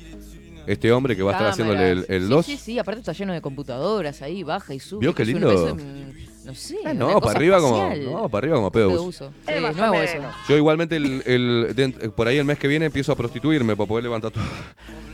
este 0.66 0.92
hombre 0.92 1.16
que 1.16 1.22
va 1.22 1.30
a 1.32 1.34
estar 1.34 1.48
haciéndole 1.50 1.90
el, 1.90 2.06
el 2.08 2.22
sí, 2.24 2.28
2. 2.28 2.46
Sí, 2.46 2.56
sí, 2.56 2.78
aparte 2.78 3.00
está 3.00 3.12
lleno 3.12 3.32
de 3.32 3.40
computadoras 3.40 4.22
ahí, 4.22 4.42
baja 4.42 4.74
y 4.74 4.80
sube. 4.80 5.00
¿Vio 5.00 5.14
qué 5.14 5.22
es 5.22 5.28
lindo? 5.28 5.50
es 5.52 5.72
un- 5.72 6.14
No 6.44 6.54
sé. 6.54 6.76
Ah, 6.84 6.90
una 6.90 6.94
no, 6.94 7.06
cosa 7.14 7.20
para 7.26 7.36
arriba 7.38 7.60
como, 7.60 7.94
no, 7.94 8.28
para 8.28 8.38
arriba 8.44 8.56
como 8.56 8.70
pedo 8.72 8.88
De 8.90 8.96
Sí, 8.98 9.60
nuevo 9.76 9.94
eso. 9.94 10.14
menos. 10.16 10.34
Yo 10.48 10.56
igualmente 10.56 10.96
el, 10.96 11.22
el- 11.26 11.76
dent- 11.76 12.10
por 12.12 12.26
ahí 12.28 12.38
el 12.38 12.44
mes 12.44 12.58
que 12.58 12.66
viene 12.68 12.86
empiezo 12.86 13.12
a 13.12 13.16
prostituirme 13.16 13.76
para 13.76 13.86
poder 13.88 14.04
levantar 14.04 14.30
todo. 14.32 14.42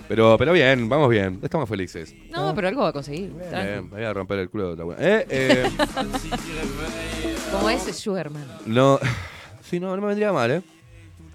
Pero, 0.08 0.36
pero 0.38 0.54
bien, 0.54 0.88
vamos 0.88 1.10
bien, 1.10 1.38
estamos 1.42 1.68
felices. 1.68 2.14
No, 2.30 2.54
pero 2.54 2.68
algo 2.68 2.80
va 2.82 2.88
a 2.88 2.92
conseguir. 2.94 3.30
Eh, 3.52 3.82
me 3.82 3.88
voy 3.98 4.04
a 4.04 4.14
romper 4.14 4.38
el 4.38 4.48
culo 4.48 4.68
de 4.68 4.72
otra 4.72 4.84
buena. 4.86 5.02
Eh, 5.02 5.26
eh, 5.28 5.70
Como 7.52 7.68
ese 7.68 7.92
Sugarman. 7.92 8.44
no, 8.64 8.98
sí, 9.62 9.78
no, 9.78 9.94
no 9.94 10.00
me 10.00 10.08
vendría 10.08 10.32
mal, 10.32 10.50
¿eh? 10.50 10.62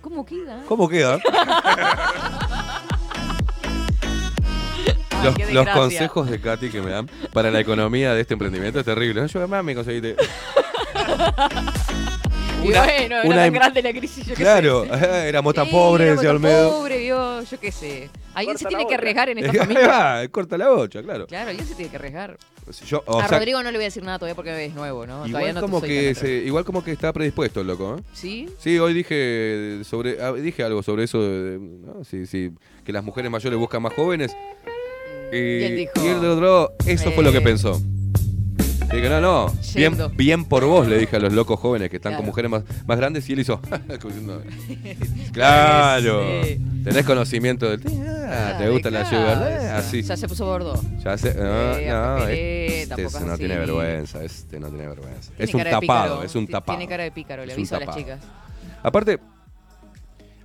¿Cómo 0.01 0.25
queda? 0.25 0.63
¿Cómo 0.67 0.89
queda? 0.89 1.19
Los, 5.23 5.35
qué 5.35 5.71
consejos 5.73 6.29
de 6.29 6.39
Katy 6.41 6.69
que 6.69 6.81
me 6.81 6.91
dan 6.91 7.09
para 7.31 7.49
la 7.51 7.59
economía 7.59 8.13
de 8.13 8.21
este 8.21 8.33
emprendimiento 8.33 8.79
es 8.79 8.85
terrible. 8.85 9.27
Yo 9.27 9.47
más 9.47 9.63
me 9.63 9.75
conseguiste. 9.75 10.15
Y 12.63 12.67
Una- 12.69 12.83
bueno, 12.85 13.15
era 13.17 13.23
una 13.25 13.35
tan 13.35 13.49
im- 13.49 13.53
grande 13.55 13.81
la 13.81 13.91
crisis, 13.91 14.25
yo 14.25 14.35
qué 14.35 14.41
Claro, 14.41 14.85
sé. 14.85 14.91
eh, 14.93 15.27
éramos 15.27 15.53
tan 15.53 15.65
Sí, 15.65 15.71
pobres, 15.71 16.05
éramos 16.07 16.21
decía 16.21 16.29
tan 16.29 16.35
Olmedo. 16.37 16.69
pobre, 16.71 16.97
vio, 16.99 17.41
yo 17.43 17.59
qué 17.59 17.71
sé. 17.73 18.09
Alguien 18.33 18.57
se 18.57 18.65
tiene 18.67 18.87
que 18.87 18.95
arriesgar 18.95 19.27
en 19.27 19.37
esta 19.39 19.53
familia. 19.53 19.85
va, 19.87 20.27
corta 20.29 20.57
la 20.57 20.69
bocha, 20.69 21.03
claro. 21.03 21.27
Claro, 21.27 21.49
alguien 21.49 21.67
se 21.67 21.75
tiene 21.75 21.91
que 21.91 21.97
arriesgar. 21.97 22.37
Yo, 22.87 23.03
o 23.05 23.19
a 23.19 23.27
sea, 23.27 23.37
Rodrigo 23.39 23.61
no 23.61 23.69
le 23.69 23.77
voy 23.77 23.83
a 23.83 23.87
decir 23.87 24.01
nada 24.03 24.17
todavía 24.17 24.35
porque 24.35 24.63
es 24.65 24.73
nuevo, 24.73 25.05
¿no? 25.05 25.15
todavía 25.25 25.39
igual 25.49 25.55
no 25.55 25.59
como 25.61 25.81
que 25.81 26.15
se, 26.15 26.31
igual 26.35 26.63
como 26.63 26.81
que 26.85 26.93
está 26.93 27.11
predispuesto 27.11 27.59
el 27.59 27.67
loco, 27.67 27.97
¿eh? 27.99 28.03
¿Sí? 28.13 28.47
Sí, 28.59 28.79
hoy 28.79 28.93
dije 28.93 29.81
sobre 29.83 30.21
ah, 30.23 30.31
dije 30.31 30.63
algo 30.63 30.81
sobre 30.83 31.03
eso 31.03 31.21
de, 31.21 31.41
de- 31.43 31.59
¿no? 31.59 32.05
sí, 32.05 32.25
sí, 32.25 32.51
que 32.85 32.93
las 32.93 33.03
mujeres 33.03 33.29
mayores 33.29 33.59
buscan 33.59 33.81
más 33.81 33.91
jóvenes. 33.93 34.33
Y, 35.33 35.37
Y 35.37 35.63
él 35.63 35.75
dijo, 35.77 35.91
y 35.97 36.07
de 36.21 36.27
otro, 36.27 36.73
eso 36.85 37.11
fue 37.11 37.23
lo 37.23 37.31
que 37.31 37.37
eh, 37.39 37.41
pensó. 37.41 37.81
Dije, 38.91 39.09
no, 39.09 39.19
no, 39.21 39.47
bien, 39.73 39.91
Yendo. 39.93 40.09
bien 40.09 40.45
por 40.45 40.65
vos, 40.65 40.87
le 40.87 40.99
dije 40.99 41.15
a 41.15 41.19
los 41.19 41.33
locos 41.33 41.59
jóvenes 41.59 41.89
que 41.89 41.95
están 41.95 42.15
con 42.15 42.25
mujeres 42.25 42.51
más, 42.51 42.63
más 42.85 42.97
grandes 42.97 43.27
y 43.27 43.33
él 43.33 43.39
hizo. 43.39 43.59
como 44.01 44.13
diciendo, 44.13 44.43
claro, 45.31 46.21
Sí. 46.43 46.59
tenés 46.83 47.05
conocimiento 47.05 47.69
del. 47.69 47.81
Ah, 48.29 48.55
te 48.59 48.69
gusta 48.69 48.91
la 48.91 49.01
claro, 49.07 49.17
sugar, 49.37 49.51
eh, 49.51 49.67
así. 49.69 50.01
Ya 50.03 50.15
se 50.17 50.27
puso 50.27 50.45
gordo. 50.45 50.79
Ya 51.03 51.17
sé, 51.17 51.33
no, 51.33 52.27
Eh, 52.27 52.81
este 52.83 52.95
tampoco 52.95 53.19
no 53.21 53.31
así. 53.33 53.39
tiene 53.39 53.57
vergüenza, 53.57 54.23
este 54.23 54.59
no 54.59 54.67
tiene 54.69 54.87
vergüenza. 54.87 55.29
Tiene 55.31 55.43
es 55.45 55.53
un 55.53 55.59
cara 55.59 55.69
de 55.69 55.75
tapado, 55.87 56.03
pícaro. 56.09 56.23
es 56.23 56.35
un 56.35 56.45
Ti- 56.45 56.51
tapado. 56.51 56.77
Tiene 56.77 56.89
cara 56.89 57.03
de 57.03 57.11
pícaro, 57.11 57.45
le 57.45 57.51
Es 57.53 57.57
un 57.57 57.61
aviso 57.61 57.75
a 57.75 57.79
las 57.79 57.85
tapado. 57.87 58.03
chicas. 58.03 58.19
Aparte, 58.83 59.19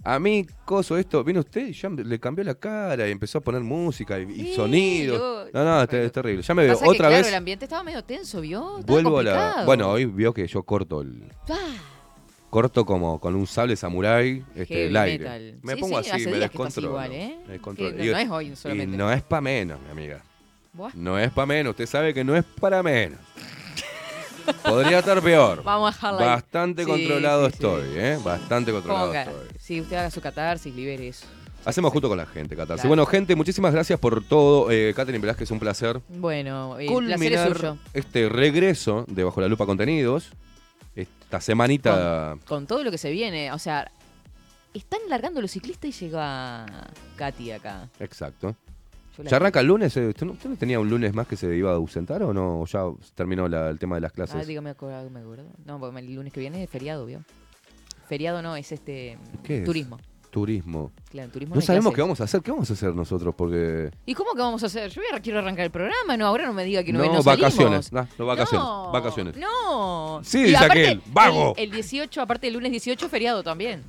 a 0.04 0.18
mí, 0.18 0.46
coso 0.64 0.96
esto, 0.96 1.22
vino 1.24 1.40
usted 1.40 1.66
y 1.68 1.72
ya 1.72 1.88
le 1.90 2.18
cambió 2.20 2.44
la 2.44 2.54
cara 2.54 3.06
y 3.08 3.10
empezó 3.10 3.38
a 3.38 3.40
poner 3.40 3.60
música 3.62 4.18
y, 4.18 4.22
y 4.30 4.34
Sí, 4.48 4.54
sonidos. 4.54 5.18
yo- 5.18 5.50
No, 5.52 5.64
no, 5.64 5.82
es, 5.82 5.92
es 5.92 6.12
terrible. 6.12 6.42
Ya 6.42 6.54
me 6.54 6.64
veo 6.64 6.72
Pasa 6.74 6.84
que, 6.84 6.90
otra 6.90 7.08
claro, 7.08 7.16
vez. 7.22 7.28
el 7.28 7.34
ambiente 7.34 7.64
estaba 7.64 7.82
medio 7.82 8.02
tenso, 8.04 8.40
¿vio? 8.40 8.78
Vuelvo 8.86 9.18
a 9.18 9.22
la. 9.22 9.62
Bueno, 9.66 9.90
hoy 9.90 10.04
vio 10.06 10.32
que 10.34 10.46
yo 10.46 10.62
corto 10.62 11.00
el. 11.02 11.24
Ah, 11.48 11.56
Corto 12.50 12.86
como 12.86 13.20
con 13.20 13.34
un 13.34 13.46
sable 13.46 13.76
samurái 13.76 14.42
este, 14.54 14.74
Heavy 14.74 14.88
el 14.88 14.96
aire. 14.96 15.24
metal. 15.24 15.58
Me 15.62 15.74
Sí, 15.74 15.80
pongo 15.80 16.02
sí, 16.02 16.10
así, 16.10 16.26
me 16.28 16.38
descontrolo. 16.38 16.88
igual, 16.88 17.12
¿eh? 17.12 17.38
me 17.46 17.52
descontrolo. 17.52 17.90
Que 17.90 17.96
no- 17.98 18.04
Y- 18.04 18.08
no 18.10 18.18
es 18.18 18.30
hoy 18.30 18.46
Y 18.46 18.56
solamente. 18.56 18.96
no 18.96 19.12
es 19.12 19.22
pa' 19.22 19.40
menos, 19.42 19.78
mi 19.82 19.90
amiga. 19.90 20.22
Buah. 20.72 20.90
No 20.94 21.18
es 21.18 21.30
pa' 21.30 21.44
menos. 21.44 21.72
Usted 21.72 21.84
sabe 21.86 22.14
que 22.14 22.24
no 22.24 22.34
es 22.34 22.44
para 22.44 22.82
menos. 22.82 23.18
Podría 24.64 25.00
estar 25.00 25.20
peor. 25.22 25.62
Vamos 25.62 25.90
a 25.90 25.92
dejarla. 25.94 26.26
Bastante 26.26 26.84
controlado 26.86 27.46
estoy, 27.48 27.82
¿eh? 27.96 28.18
Bastante 28.24 28.72
controlado 28.72 29.12
estoy. 29.12 29.34
Si 29.68 29.82
usted 29.82 29.96
haga 29.96 30.10
su 30.10 30.22
catarsis, 30.22 30.74
libere 30.74 31.08
eso. 31.08 31.26
Hacemos 31.66 31.92
junto 31.92 32.08
con 32.08 32.16
la 32.16 32.24
gente, 32.24 32.56
Catarse. 32.56 32.76
Claro. 32.80 32.88
Bueno, 32.88 33.04
gente, 33.04 33.36
muchísimas 33.36 33.70
gracias 33.74 34.00
por 34.00 34.24
todo. 34.24 34.70
Eh, 34.70 34.94
Catherine 34.96 35.20
Velázquez, 35.20 35.50
un 35.50 35.58
placer. 35.58 36.00
Bueno, 36.08 36.78
eh, 36.78 36.86
el 36.86 37.04
placer 37.04 37.32
es 37.34 37.42
suyo. 37.58 37.76
este 37.92 38.30
regreso 38.30 39.04
de 39.08 39.24
Bajo 39.24 39.42
la 39.42 39.48
Lupa 39.48 39.66
Contenidos. 39.66 40.30
Esta 40.96 41.42
semanita. 41.42 42.38
Con 42.46 42.66
todo 42.66 42.82
lo 42.82 42.90
que 42.90 42.96
se 42.96 43.10
viene, 43.10 43.52
o 43.52 43.58
sea, 43.58 43.90
están 44.72 45.00
largando 45.10 45.42
los 45.42 45.50
ciclistas 45.50 45.90
y 45.90 45.92
llega 46.06 46.64
Katy 47.16 47.50
acá. 47.50 47.90
Exacto. 48.00 48.56
¿Ya 49.22 49.36
arranca 49.36 49.60
el 49.60 49.66
lunes? 49.66 49.94
Eh, 49.98 50.06
¿Usted 50.08 50.24
no, 50.24 50.32
usted 50.32 50.48
no 50.48 50.56
tenía 50.56 50.80
un 50.80 50.88
lunes 50.88 51.12
más 51.12 51.26
que 51.26 51.36
se 51.36 51.54
iba 51.54 51.72
a 51.72 51.74
ausentar 51.74 52.22
o 52.22 52.32
no? 52.32 52.62
¿O 52.62 52.64
ya 52.64 52.84
terminó 53.14 53.46
la- 53.48 53.68
el 53.68 53.78
tema 53.78 53.96
de 53.96 54.00
las 54.00 54.12
clases? 54.12 54.36
Ah, 54.40 54.44
dígame, 54.46 54.70
acuerdo, 54.70 55.10
me 55.10 55.20
acuerdo. 55.20 55.44
No, 55.66 55.78
porque 55.78 55.98
el 55.98 56.14
lunes 56.14 56.32
que 56.32 56.40
viene 56.40 56.62
es 56.64 56.70
feriado, 56.70 57.04
¿vio? 57.04 57.22
Feriado 58.08 58.42
no, 58.42 58.56
es 58.56 58.72
este. 58.72 59.18
¿Qué 59.44 59.58
es? 59.58 59.64
Turismo. 59.64 59.98
Turismo. 60.30 60.92
Claro, 61.10 61.30
turismo 61.30 61.54
No 61.54 61.60
no 61.60 61.66
sabemos 61.66 61.84
clases. 61.86 61.94
qué 61.96 62.00
vamos 62.02 62.20
a 62.20 62.24
hacer. 62.24 62.42
¿Qué 62.42 62.50
vamos 62.50 62.70
a 62.70 62.72
hacer 62.74 62.94
nosotros? 62.94 63.34
Porque. 63.36 63.90
¿Y 64.06 64.14
cómo 64.14 64.32
que 64.34 64.40
vamos 64.40 64.62
a 64.62 64.66
hacer? 64.66 64.90
Yo 64.90 65.00
voy 65.00 65.16
a- 65.18 65.20
quiero 65.22 65.38
arrancar 65.38 65.64
el 65.64 65.70
programa, 65.70 66.16
no, 66.18 66.26
ahora 66.26 66.46
no 66.46 66.52
me 66.52 66.64
diga 66.64 66.82
que 66.84 66.92
no, 66.92 66.98
No, 66.98 67.12
no 67.12 67.22
vacaciones. 67.22 67.86
salimos. 67.86 67.92
No, 67.92 68.08
no, 68.18 68.26
vacaciones. 68.26 68.64
No, 68.66 68.92
Vacaciones. 68.92 69.36
No. 69.36 70.20
Sí, 70.22 70.38
Y 70.40 70.42
dice 70.44 70.56
aparte, 70.56 70.86
aquel, 70.86 71.02
vago. 71.12 71.54
El, 71.56 71.64
el 71.64 71.70
18, 71.72 72.20
aparte 72.20 72.46
del 72.46 72.54
lunes 72.54 72.70
18, 72.70 73.08
feriado 73.08 73.42
también. 73.42 73.82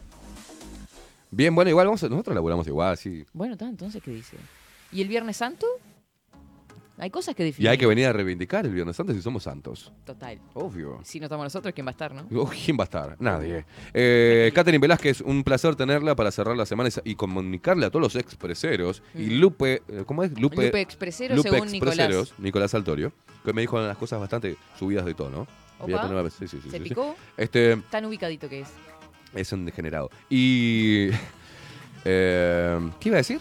Bien, 1.31 1.53
bueno, 1.53 1.69
igual 1.69 1.87
vamos 1.87 2.01
a- 2.03 2.09
nosotros 2.09 2.33
laburamos 2.33 2.65
igual, 2.67 2.97
sí. 2.97 3.25
Bueno, 3.33 3.53
está, 3.53 3.67
entonces, 3.67 4.01
¿qué 4.01 4.11
dice? 4.11 4.37
¿Y 4.91 5.01
el 5.01 5.07
Viernes 5.07 5.37
Santo? 5.37 5.67
Hay 6.99 7.09
cosas 7.09 7.33
que 7.33 7.43
Y 7.43 7.45
definir. 7.47 7.69
hay 7.69 7.77
que 7.77 7.85
venir 7.85 8.05
a 8.07 8.13
reivindicar 8.13 8.65
el 8.65 8.73
Viernes 8.73 8.95
Santo 8.95 9.13
si 9.13 9.21
somos 9.21 9.43
santos. 9.43 9.91
Total. 10.05 10.37
Obvio. 10.53 10.99
Si 11.03 11.19
no 11.19 11.27
estamos 11.27 11.45
nosotros, 11.45 11.73
¿quién 11.73 11.85
va 11.87 11.91
a 11.91 11.93
estar, 11.93 12.13
no? 12.13 12.27
Oh, 12.41 12.49
¿Quién 12.65 12.77
va 12.77 12.83
a 12.83 12.85
estar? 12.85 13.15
Nadie. 13.19 13.65
Eh, 13.93 14.51
Catherine 14.53 14.81
Velázquez, 14.81 15.21
un 15.21 15.43
placer 15.43 15.75
tenerla 15.75 16.15
para 16.15 16.29
cerrar 16.31 16.57
la 16.57 16.65
semana 16.65 16.89
y 17.05 17.15
comunicarle 17.15 17.85
a 17.85 17.89
todos 17.89 18.01
los 18.03 18.15
expreseros. 18.15 19.01
Y 19.15 19.31
Lupe, 19.37 19.81
eh, 19.87 20.03
¿cómo 20.05 20.23
es? 20.23 20.31
Lupe, 20.39 20.57
Mm. 20.57 20.65
Lupe 20.65 20.81
Expresero, 20.81 21.35
Lupe 21.35 21.49
según 21.49 21.71
Nicolás. 21.71 21.97
Expreseros, 21.99 22.33
Nicolás 22.39 22.71
Saltorio, 22.71 23.13
que 23.45 23.53
me 23.53 23.61
dijo 23.61 23.79
las 23.79 23.97
cosas 23.97 24.19
bastante 24.19 24.57
subidas 24.77 25.05
de 25.05 25.13
tono. 25.13 25.47
Voy 25.79 25.93
a 25.93 25.95
Opa. 25.95 26.07
poner 26.07 26.21
una- 26.21 26.29
sí, 26.29 26.47
sí, 26.49 26.59
sí, 26.61 26.69
¿Se 26.69 26.81
picó? 26.81 27.15
Este, 27.37 27.77
Tan 27.89 28.03
ubicadito 28.03 28.49
que 28.49 28.59
es. 28.61 28.67
es 29.33 29.53
un 29.53 29.63
degenerado. 29.65 30.09
Y... 30.29 31.09
eh, 32.05 32.79
¿Qué 32.99 33.09
iba 33.09 33.15
a 33.17 33.19
decir? 33.19 33.39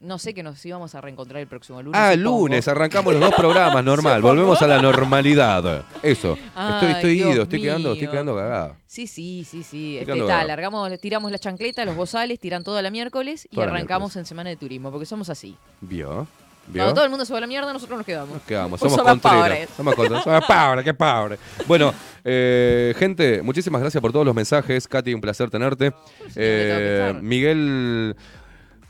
No 0.00 0.16
sé 0.16 0.32
que 0.32 0.44
nos 0.44 0.64
íbamos 0.64 0.94
a 0.94 1.00
reencontrar 1.00 1.40
el 1.40 1.48
próximo 1.48 1.82
lunes. 1.82 2.00
Ah, 2.00 2.12
supongo. 2.12 2.38
lunes, 2.42 2.68
arrancamos 2.68 3.12
los 3.14 3.20
dos 3.20 3.34
programas, 3.34 3.82
normal. 3.84 4.22
Volvemos 4.22 4.62
a 4.62 4.68
la 4.68 4.80
normalidad. 4.80 5.84
Eso. 6.04 6.34
estoy 6.34 6.52
Ay, 6.54 6.92
estoy 6.92 7.14
Dios 7.14 7.34
ido, 7.34 7.42
estoy 7.42 7.60
quedando, 7.62 7.92
estoy 7.94 8.06
quedando 8.06 8.36
cagado. 8.36 8.76
Sí, 8.86 9.08
sí, 9.08 9.44
sí, 9.44 9.64
sí. 9.64 9.98
Este, 9.98 10.16
está, 10.16 10.44
largamos, 10.44 10.88
tiramos 11.00 11.32
las 11.32 11.40
chancletas, 11.40 11.84
los 11.84 11.96
bozales, 11.96 12.38
tiran 12.38 12.62
todo 12.62 12.76
a 12.76 12.82
la 12.82 12.92
miércoles 12.92 13.48
y 13.50 13.56
Toda 13.56 13.66
la 13.66 13.72
arrancamos 13.72 14.14
en 14.14 14.24
semana 14.24 14.50
de 14.50 14.56
turismo, 14.56 14.92
porque 14.92 15.04
somos 15.04 15.30
así. 15.30 15.56
¿Vio? 15.80 16.28
¿Vio? 16.68 16.82
Cuando 16.82 16.94
todo 16.94 17.04
el 17.04 17.10
mundo 17.10 17.24
se 17.24 17.32
va 17.32 17.38
a 17.38 17.40
la 17.40 17.46
mierda, 17.48 17.72
nosotros 17.72 17.98
nos 17.98 18.06
quedamos. 18.06 18.34
Nos 18.34 18.42
quedamos, 18.42 18.78
Pues 18.80 18.92
somos 18.92 19.04
somos 19.04 19.20
pobres. 19.20 19.68
Somos 19.76 19.94
pobres, 20.46 20.84
qué 20.84 20.94
pobre. 20.94 21.38
Bueno, 21.66 21.92
eh, 22.22 22.94
gente, 22.96 23.42
muchísimas 23.42 23.80
gracias 23.80 24.00
por 24.00 24.12
todos 24.12 24.24
los 24.24 24.34
mensajes. 24.34 24.86
Katy, 24.86 25.12
un 25.12 25.20
placer 25.20 25.50
tenerte. 25.50 25.92
Eh, 26.36 27.18
Miguel, 27.20 28.14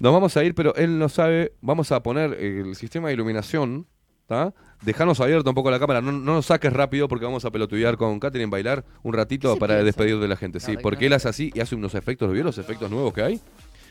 nos 0.01 0.13
vamos 0.13 0.37
a 0.37 0.45
ir, 0.45 0.55
pero 0.55 0.75
él 0.77 0.99
no 0.99 1.09
sabe. 1.09 1.53
Vamos 1.61 1.93
a 1.93 2.03
poner 2.03 2.35
el 2.35 2.75
sistema 2.77 3.09
de 3.09 3.15
iluminación. 3.15 3.87
¿tá? 4.27 4.53
Dejanos 4.83 5.21
abierta 5.21 5.49
un 5.49 5.55
poco 5.55 5.71
la 5.71 5.81
cámara, 5.81 6.03
no, 6.03 6.13
no 6.13 6.35
nos 6.35 6.47
saques 6.47 6.71
rápido 6.71 7.09
porque 7.09 7.25
vamos 7.25 7.47
a 7.47 7.51
pelotudear 7.51 7.97
con 7.97 8.21
Katherine 8.21 8.51
bailar 8.51 8.85
un 9.03 9.15
ratito 9.15 9.57
para 9.57 9.75
piensa? 9.77 9.85
despedir 9.87 10.19
de 10.19 10.29
la 10.29 10.37
gente. 10.37 10.61
Sí, 10.61 10.77
porque 10.81 11.07
él 11.07 11.15
hace 11.15 11.29
así 11.29 11.51
y 11.55 11.61
hace 11.61 11.75
unos 11.75 11.95
efectos. 11.95 12.29
¿Lo 12.29 12.35
vio 12.35 12.45
los 12.45 12.59
efectos 12.59 12.91
nuevos 12.91 13.13
que 13.15 13.23
hay? 13.23 13.41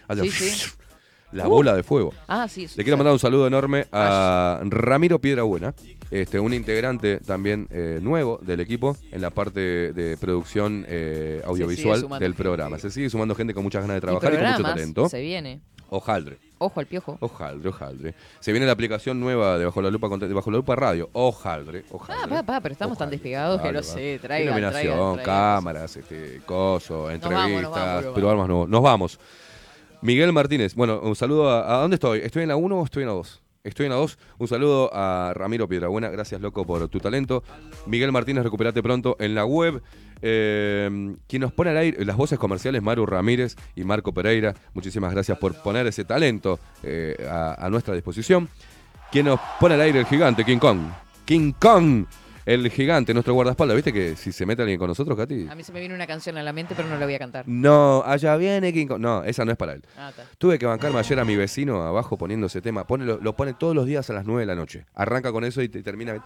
Hace 0.08 0.30
Sí, 0.30 0.30
sí. 0.30 0.72
La 1.32 1.48
Uh. 1.48 1.50
bola 1.50 1.76
de 1.76 1.84
fuego. 1.84 2.14
Ah, 2.28 2.48
sí. 2.48 2.68
Le 2.78 2.84
quiero 2.84 2.96
mandar 2.98 3.12
un 3.14 3.20
saludo 3.20 3.48
enorme 3.48 3.88
a 3.92 4.62
Ramiro 4.64 5.20
Piedrabuena, 5.20 5.74
este, 6.10 6.40
un 6.40 6.54
integrante 6.54 7.18
también 7.20 7.68
eh, 7.70 8.00
nuevo 8.02 8.40
del 8.42 8.62
equipo 8.62 8.96
en 9.12 9.22
la 9.22 9.32
parte 9.32 9.92
de 9.92 10.16
producción 10.18 10.86
eh, 10.88 11.42
audiovisual 11.46 12.08
del 12.20 12.34
programa. 12.34 12.80
Se 12.80 12.92
sigue 12.92 13.10
sumando 13.10 13.36
gente 13.36 13.54
con 13.54 13.64
muchas 13.64 13.82
ganas 13.82 13.96
de 13.96 13.98
Y 13.98 14.02
trabajar 14.02 14.34
y, 14.34 14.38
con 14.38 14.48
mucho 14.52 14.64
talento. 14.64 15.10
Se 15.10 15.20
viene. 15.20 15.62
Ojaldre. 15.90 16.38
Ojo 16.60 16.80
al 16.80 16.88
piojo. 16.88 17.18
Ojaldre, 17.20 17.70
ojaldre. 17.70 18.16
Se 18.40 18.52
viene 18.52 18.66
la 18.66 18.72
aplicación 18.72 19.20
nueva 19.20 19.58
de 19.58 19.66
Bajo 19.66 19.82
la 19.82 19.92
Lupa, 19.92 20.10
de 20.18 20.34
Bajo 20.34 20.50
la 20.50 20.58
Lupa 20.58 20.76
Radio. 20.76 21.10
Ojaldre, 21.14 21.86
ojaldre. 21.92 22.24
Ah, 22.24 22.28
pa, 22.28 22.44
pa, 22.44 22.62
pero 22.62 22.74
estamos 22.74 22.98
tan 22.98 23.10
despegados 23.10 23.62
que 23.62 23.72
no 23.72 23.84
sé, 23.84 24.20
traiga, 24.20 24.52
Iluminación, 24.52 24.82
traiga, 24.84 25.14
traiga. 25.14 25.24
cámaras, 25.24 25.96
este, 25.98 26.42
coso, 26.46 27.12
entrevistas, 27.12 27.44
vamos, 27.46 27.62
nos 27.62 27.72
vamos, 27.72 28.04
nos 28.06 28.14
pero 28.16 28.30
armas 28.32 28.48
no. 28.48 28.68
Nos 28.68 28.82
vamos. 28.82 29.20
Miguel 30.02 30.34
Martínez, 30.34 30.74
bueno, 30.76 31.00
un 31.02 31.16
saludo 31.16 31.50
a, 31.50 31.76
¿a 31.76 31.82
dónde 31.82 31.96
estoy? 31.96 32.20
¿Estoy 32.20 32.44
en 32.44 32.50
la 32.50 32.56
1 32.56 32.80
o 32.80 32.84
estoy 32.86 33.04
en 33.04 33.10
la 33.10 33.16
2? 33.16 33.42
Estoy 33.64 33.86
en 33.88 33.92
la 33.92 33.98
2. 33.98 34.18
Un 34.38 34.48
saludo 34.48 34.90
a 34.94 35.34
Ramiro 35.36 35.68
Piedrabuena. 35.68 36.10
Gracias, 36.10 36.40
loco, 36.40 36.66
por 36.66 36.88
tu 36.88 37.00
talento. 37.00 37.44
Miguel 37.86 38.12
Martínez, 38.12 38.44
recuperate 38.44 38.82
pronto 38.82 39.18
en 39.20 39.36
la 39.36 39.46
web. 39.46 39.82
Eh, 40.22 41.16
quien 41.28 41.42
nos 41.42 41.52
pone 41.54 41.70
al 41.72 41.78
aire, 41.78 42.04
las 42.06 42.16
voces 42.18 42.38
comerciales, 42.40 42.82
Maru 42.82 43.06
Ramírez 43.06 43.56
y 43.76 43.84
Marco 43.84 44.14
Pereira. 44.14 44.54
Muchísimas 44.74 45.12
gracias 45.14 45.38
por 45.38 45.54
poner 45.62 45.88
ese 45.88 46.06
talento 46.06 46.60
eh, 46.84 47.16
a, 47.30 47.66
a 47.66 47.70
nuestra 47.70 47.94
disposición. 47.94 48.50
Quien 49.12 49.26
nos 49.28 49.40
pone 49.60 49.76
al 49.76 49.82
aire, 49.82 50.00
el 50.00 50.06
gigante, 50.06 50.44
King 50.44 50.58
Kong. 50.58 50.80
King 51.26 51.54
Kong, 51.60 52.06
el 52.46 52.70
gigante, 52.72 53.14
nuestro 53.14 53.34
guardaespaldas. 53.34 53.76
¿Viste 53.76 53.94
que 53.94 54.16
si 54.16 54.32
se 54.32 54.46
mete 54.46 54.62
alguien 54.62 54.80
con 54.80 54.88
nosotros, 54.88 55.18
Katy? 55.18 55.48
A 55.50 55.56
mí 55.56 55.64
se 55.64 55.72
me 55.72 55.80
viene 55.80 55.96
una 55.96 56.08
canción 56.08 56.38
a 56.38 56.44
la 56.44 56.52
mente, 56.54 56.74
pero 56.76 56.88
no 56.90 56.98
la 56.98 57.06
voy 57.06 57.16
a 57.16 57.20
cantar. 57.20 57.46
No, 57.48 58.04
allá 58.06 58.36
viene 58.38 58.74
King 58.74 58.88
Kong. 58.88 59.00
No, 59.00 59.24
esa 59.24 59.46
no 59.46 59.52
es 59.52 59.58
para 59.58 59.74
él. 59.74 59.84
Ah. 59.98 60.12
Tuve 60.38 60.58
que 60.60 60.66
bancarme 60.66 61.00
ayer 61.00 61.20
a 61.20 61.26
mi 61.26 61.36
vecino 61.36 61.84
abajo 61.84 62.18
poniendo 62.18 62.48
ese 62.48 62.62
tema. 62.62 62.86
Pone, 62.88 63.06
lo, 63.06 63.18
lo 63.18 63.36
pone 63.36 63.54
todos 63.54 63.76
los 63.76 63.86
días 63.86 64.10
a 64.10 64.14
las 64.14 64.26
9 64.26 64.42
de 64.42 64.46
la 64.46 64.56
noche. 64.56 64.86
Arranca 64.96 65.32
con 65.32 65.44
eso 65.46 65.62
y 65.62 65.70
te- 65.70 65.84
termina. 65.84 66.24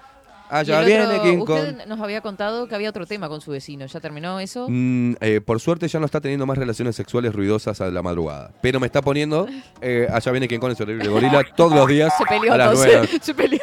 Allá 0.51 0.81
viene 0.81 1.05
otro- 1.05 1.23
King 1.23 1.37
Kong. 1.45 1.59
Usted 1.59 1.85
nos 1.87 1.99
había 2.01 2.21
contado 2.21 2.67
que 2.67 2.75
había 2.75 2.89
otro 2.89 3.05
tema 3.05 3.29
con 3.29 3.41
su 3.41 3.51
vecino. 3.51 3.85
¿Ya 3.85 3.99
terminó 3.99 4.39
eso? 4.39 4.67
Mm, 4.69 5.13
eh, 5.21 5.41
por 5.43 5.59
suerte 5.59 5.87
ya 5.87 5.99
no 5.99 6.05
está 6.05 6.19
teniendo 6.21 6.45
más 6.45 6.57
relaciones 6.57 6.95
sexuales 6.95 7.33
ruidosas 7.33 7.79
a 7.81 7.87
la 7.89 8.01
madrugada. 8.01 8.51
Pero 8.61 8.79
me 8.79 8.85
está 8.87 9.01
poniendo, 9.01 9.47
eh, 9.81 10.07
allá 10.11 10.31
viene 10.31 10.47
King 10.47 10.59
Kong, 10.59 10.75
el 10.77 10.83
horrible 10.83 11.07
gorila, 11.07 11.43
todos 11.55 11.73
los 11.73 11.87
días 11.87 12.13
Se 12.17 12.25
peleó 12.25 12.53
a 12.53 12.57
las 12.57 12.67
entonces. 12.71 12.93
nueve. 12.97 13.19
Se 13.21 13.33
peleó. 13.33 13.59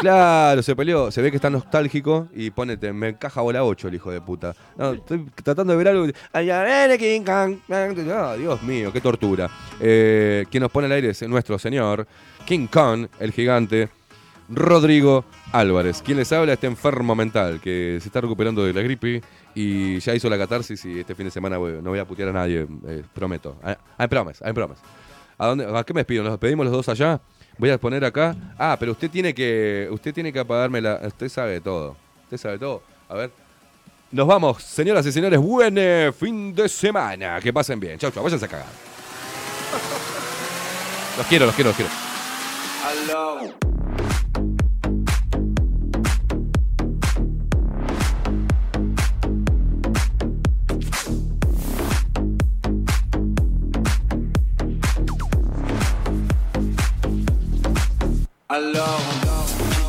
Claro, 0.00 0.62
se 0.64 0.74
peleó. 0.74 1.10
Se 1.12 1.22
ve 1.22 1.30
que 1.30 1.36
está 1.36 1.48
nostálgico 1.48 2.26
y 2.34 2.50
ponete, 2.50 2.92
me 2.92 3.10
encaja 3.10 3.40
bola 3.40 3.62
8 3.62 3.86
el 3.86 3.94
hijo 3.94 4.10
de 4.10 4.20
puta. 4.20 4.52
No, 4.76 4.94
estoy 4.94 5.24
tratando 5.44 5.72
de 5.72 5.76
ver 5.76 5.88
algo. 5.88 6.06
Allá 6.32 6.64
viene 6.64 6.98
King 6.98 7.22
Kong. 7.24 7.56
Ah, 7.70 8.34
Dios 8.36 8.62
mío, 8.62 8.92
qué 8.92 9.00
tortura. 9.00 9.48
Eh, 9.80 10.44
quien 10.50 10.62
nos 10.62 10.72
pone 10.72 10.86
al 10.86 10.92
aire 10.92 11.10
es 11.10 11.22
nuestro 11.28 11.56
señor, 11.58 12.06
King 12.46 12.66
Kong, 12.66 13.06
el 13.20 13.30
gigante, 13.32 13.90
Rodrigo 14.48 15.24
Álvarez. 15.52 16.02
Quien 16.02 16.18
les 16.18 16.32
habla 16.32 16.54
está 16.54 16.66
enfermo 16.66 17.14
mental, 17.14 17.60
que 17.60 17.98
se 18.00 18.08
está 18.08 18.20
recuperando 18.20 18.64
de 18.64 18.72
la 18.72 18.80
gripe 18.80 19.22
y 19.54 19.98
ya 20.00 20.14
hizo 20.14 20.28
la 20.30 20.38
catarsis 20.38 20.84
y 20.84 21.00
este 21.00 21.14
fin 21.14 21.26
de 21.26 21.30
semana 21.30 21.56
no 21.56 21.90
voy 21.90 21.98
a 21.98 22.04
putear 22.04 22.30
a 22.30 22.32
nadie, 22.32 22.66
eh, 22.88 23.02
prometo. 23.12 23.56
I 23.98 24.06
promise, 24.06 24.42
I 24.48 24.52
promise. 24.52 24.80
¿A, 25.38 25.46
dónde, 25.46 25.66
¿A 25.66 25.84
qué 25.84 25.92
me 25.92 26.00
despido? 26.00 26.22
¿Nos 26.22 26.32
despedimos 26.32 26.66
los 26.66 26.74
dos 26.74 26.88
allá? 26.88 27.20
Voy 27.58 27.70
a 27.70 27.78
poner 27.78 28.04
acá. 28.04 28.34
Ah, 28.58 28.76
pero 28.78 28.92
usted 28.92 29.10
tiene 29.10 29.34
que. 29.34 29.88
Usted 29.90 30.14
tiene 30.14 30.32
que 30.32 30.38
apagarme 30.38 30.80
la. 30.80 31.00
Usted 31.04 31.28
sabe 31.28 31.60
todo. 31.60 31.96
Usted 32.24 32.38
sabe 32.38 32.58
todo. 32.58 32.82
A 33.08 33.14
ver. 33.14 33.30
Nos 34.10 34.26
vamos, 34.26 34.62
señoras 34.62 35.04
y 35.06 35.12
señores. 35.12 35.40
Buen 35.40 35.76
eh, 35.78 36.12
fin 36.18 36.54
de 36.54 36.68
semana. 36.68 37.40
Que 37.40 37.52
pasen 37.52 37.80
bien. 37.80 37.98
Chau, 37.98 38.10
chau. 38.10 38.22
Váyanse 38.22 38.46
a 38.46 38.48
cagar. 38.48 38.66
Los 41.18 41.26
quiero, 41.26 41.44
los 41.44 41.54
quiero, 41.54 41.70
los 41.70 41.76
quiero. 41.76 41.92
Alors. 42.82 43.71
Alors, 58.52 59.00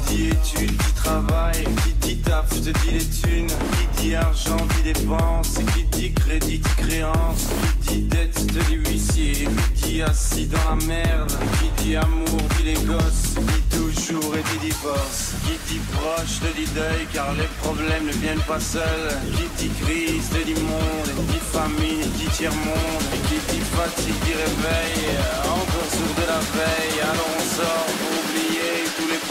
qui 0.07 0.15
dit 0.15 0.27
études, 0.29 0.77
qui 0.77 0.93
travaille, 0.93 1.65
qui 1.83 1.93
dit 1.99 2.17
taf, 2.21 2.45
je 2.55 2.71
te 2.71 2.79
dis 2.79 2.91
les 2.91 3.05
thunes, 3.05 3.47
qui 3.47 4.01
dit 4.01 4.15
argent, 4.15 4.55
dit 4.77 4.93
dépense, 4.93 5.55
qui 5.75 5.83
dit 5.91 6.13
crédit, 6.13 6.59
dit 6.59 6.75
créance, 6.77 7.49
qui 7.81 7.95
dit 7.95 8.01
dette, 8.03 8.33
te 8.33 8.63
dit 8.69 8.75
huissier, 8.75 9.49
qui 9.75 9.83
dit 9.83 10.01
assis 10.01 10.45
dans 10.45 10.69
la 10.69 10.85
merde, 10.85 11.33
qui 11.59 11.83
dit 11.83 11.95
amour, 11.97 12.39
dit 12.57 12.63
les 12.63 12.81
gosses, 12.85 13.35
dit 13.35 13.77
toujours 13.77 14.33
et 14.33 14.43
dit 14.53 14.67
divorce, 14.67 15.33
qui 15.43 15.73
dit 15.73 15.81
proche, 15.91 16.39
te 16.39 16.55
dit 16.55 16.69
deuil, 16.73 17.05
car 17.13 17.33
les 17.33 17.49
problèmes 17.61 18.05
ne 18.05 18.13
viennent 18.13 18.47
pas 18.47 18.61
seuls, 18.61 19.11
qui 19.35 19.67
dit 19.67 19.73
crise, 19.83 20.29
te 20.29 20.41
dit 20.45 20.61
monde, 20.61 21.11
qui 21.17 21.33
dit 21.33 21.43
famine, 21.51 22.09
dit 22.15 22.31
tiers-monde, 22.37 23.03
qui 23.27 23.35
dit 23.51 23.61
fatigue, 23.75 24.15
dit 24.23 24.35
réveil, 24.39 25.19
encore 25.43 25.89
sourd 25.91 26.15
de 26.15 26.27
la 26.31 26.39
veille, 26.39 27.01
alors 27.01 27.27
on 27.27 27.43
sort 27.57 27.85
pour 27.99 28.23
oublier 28.23 28.42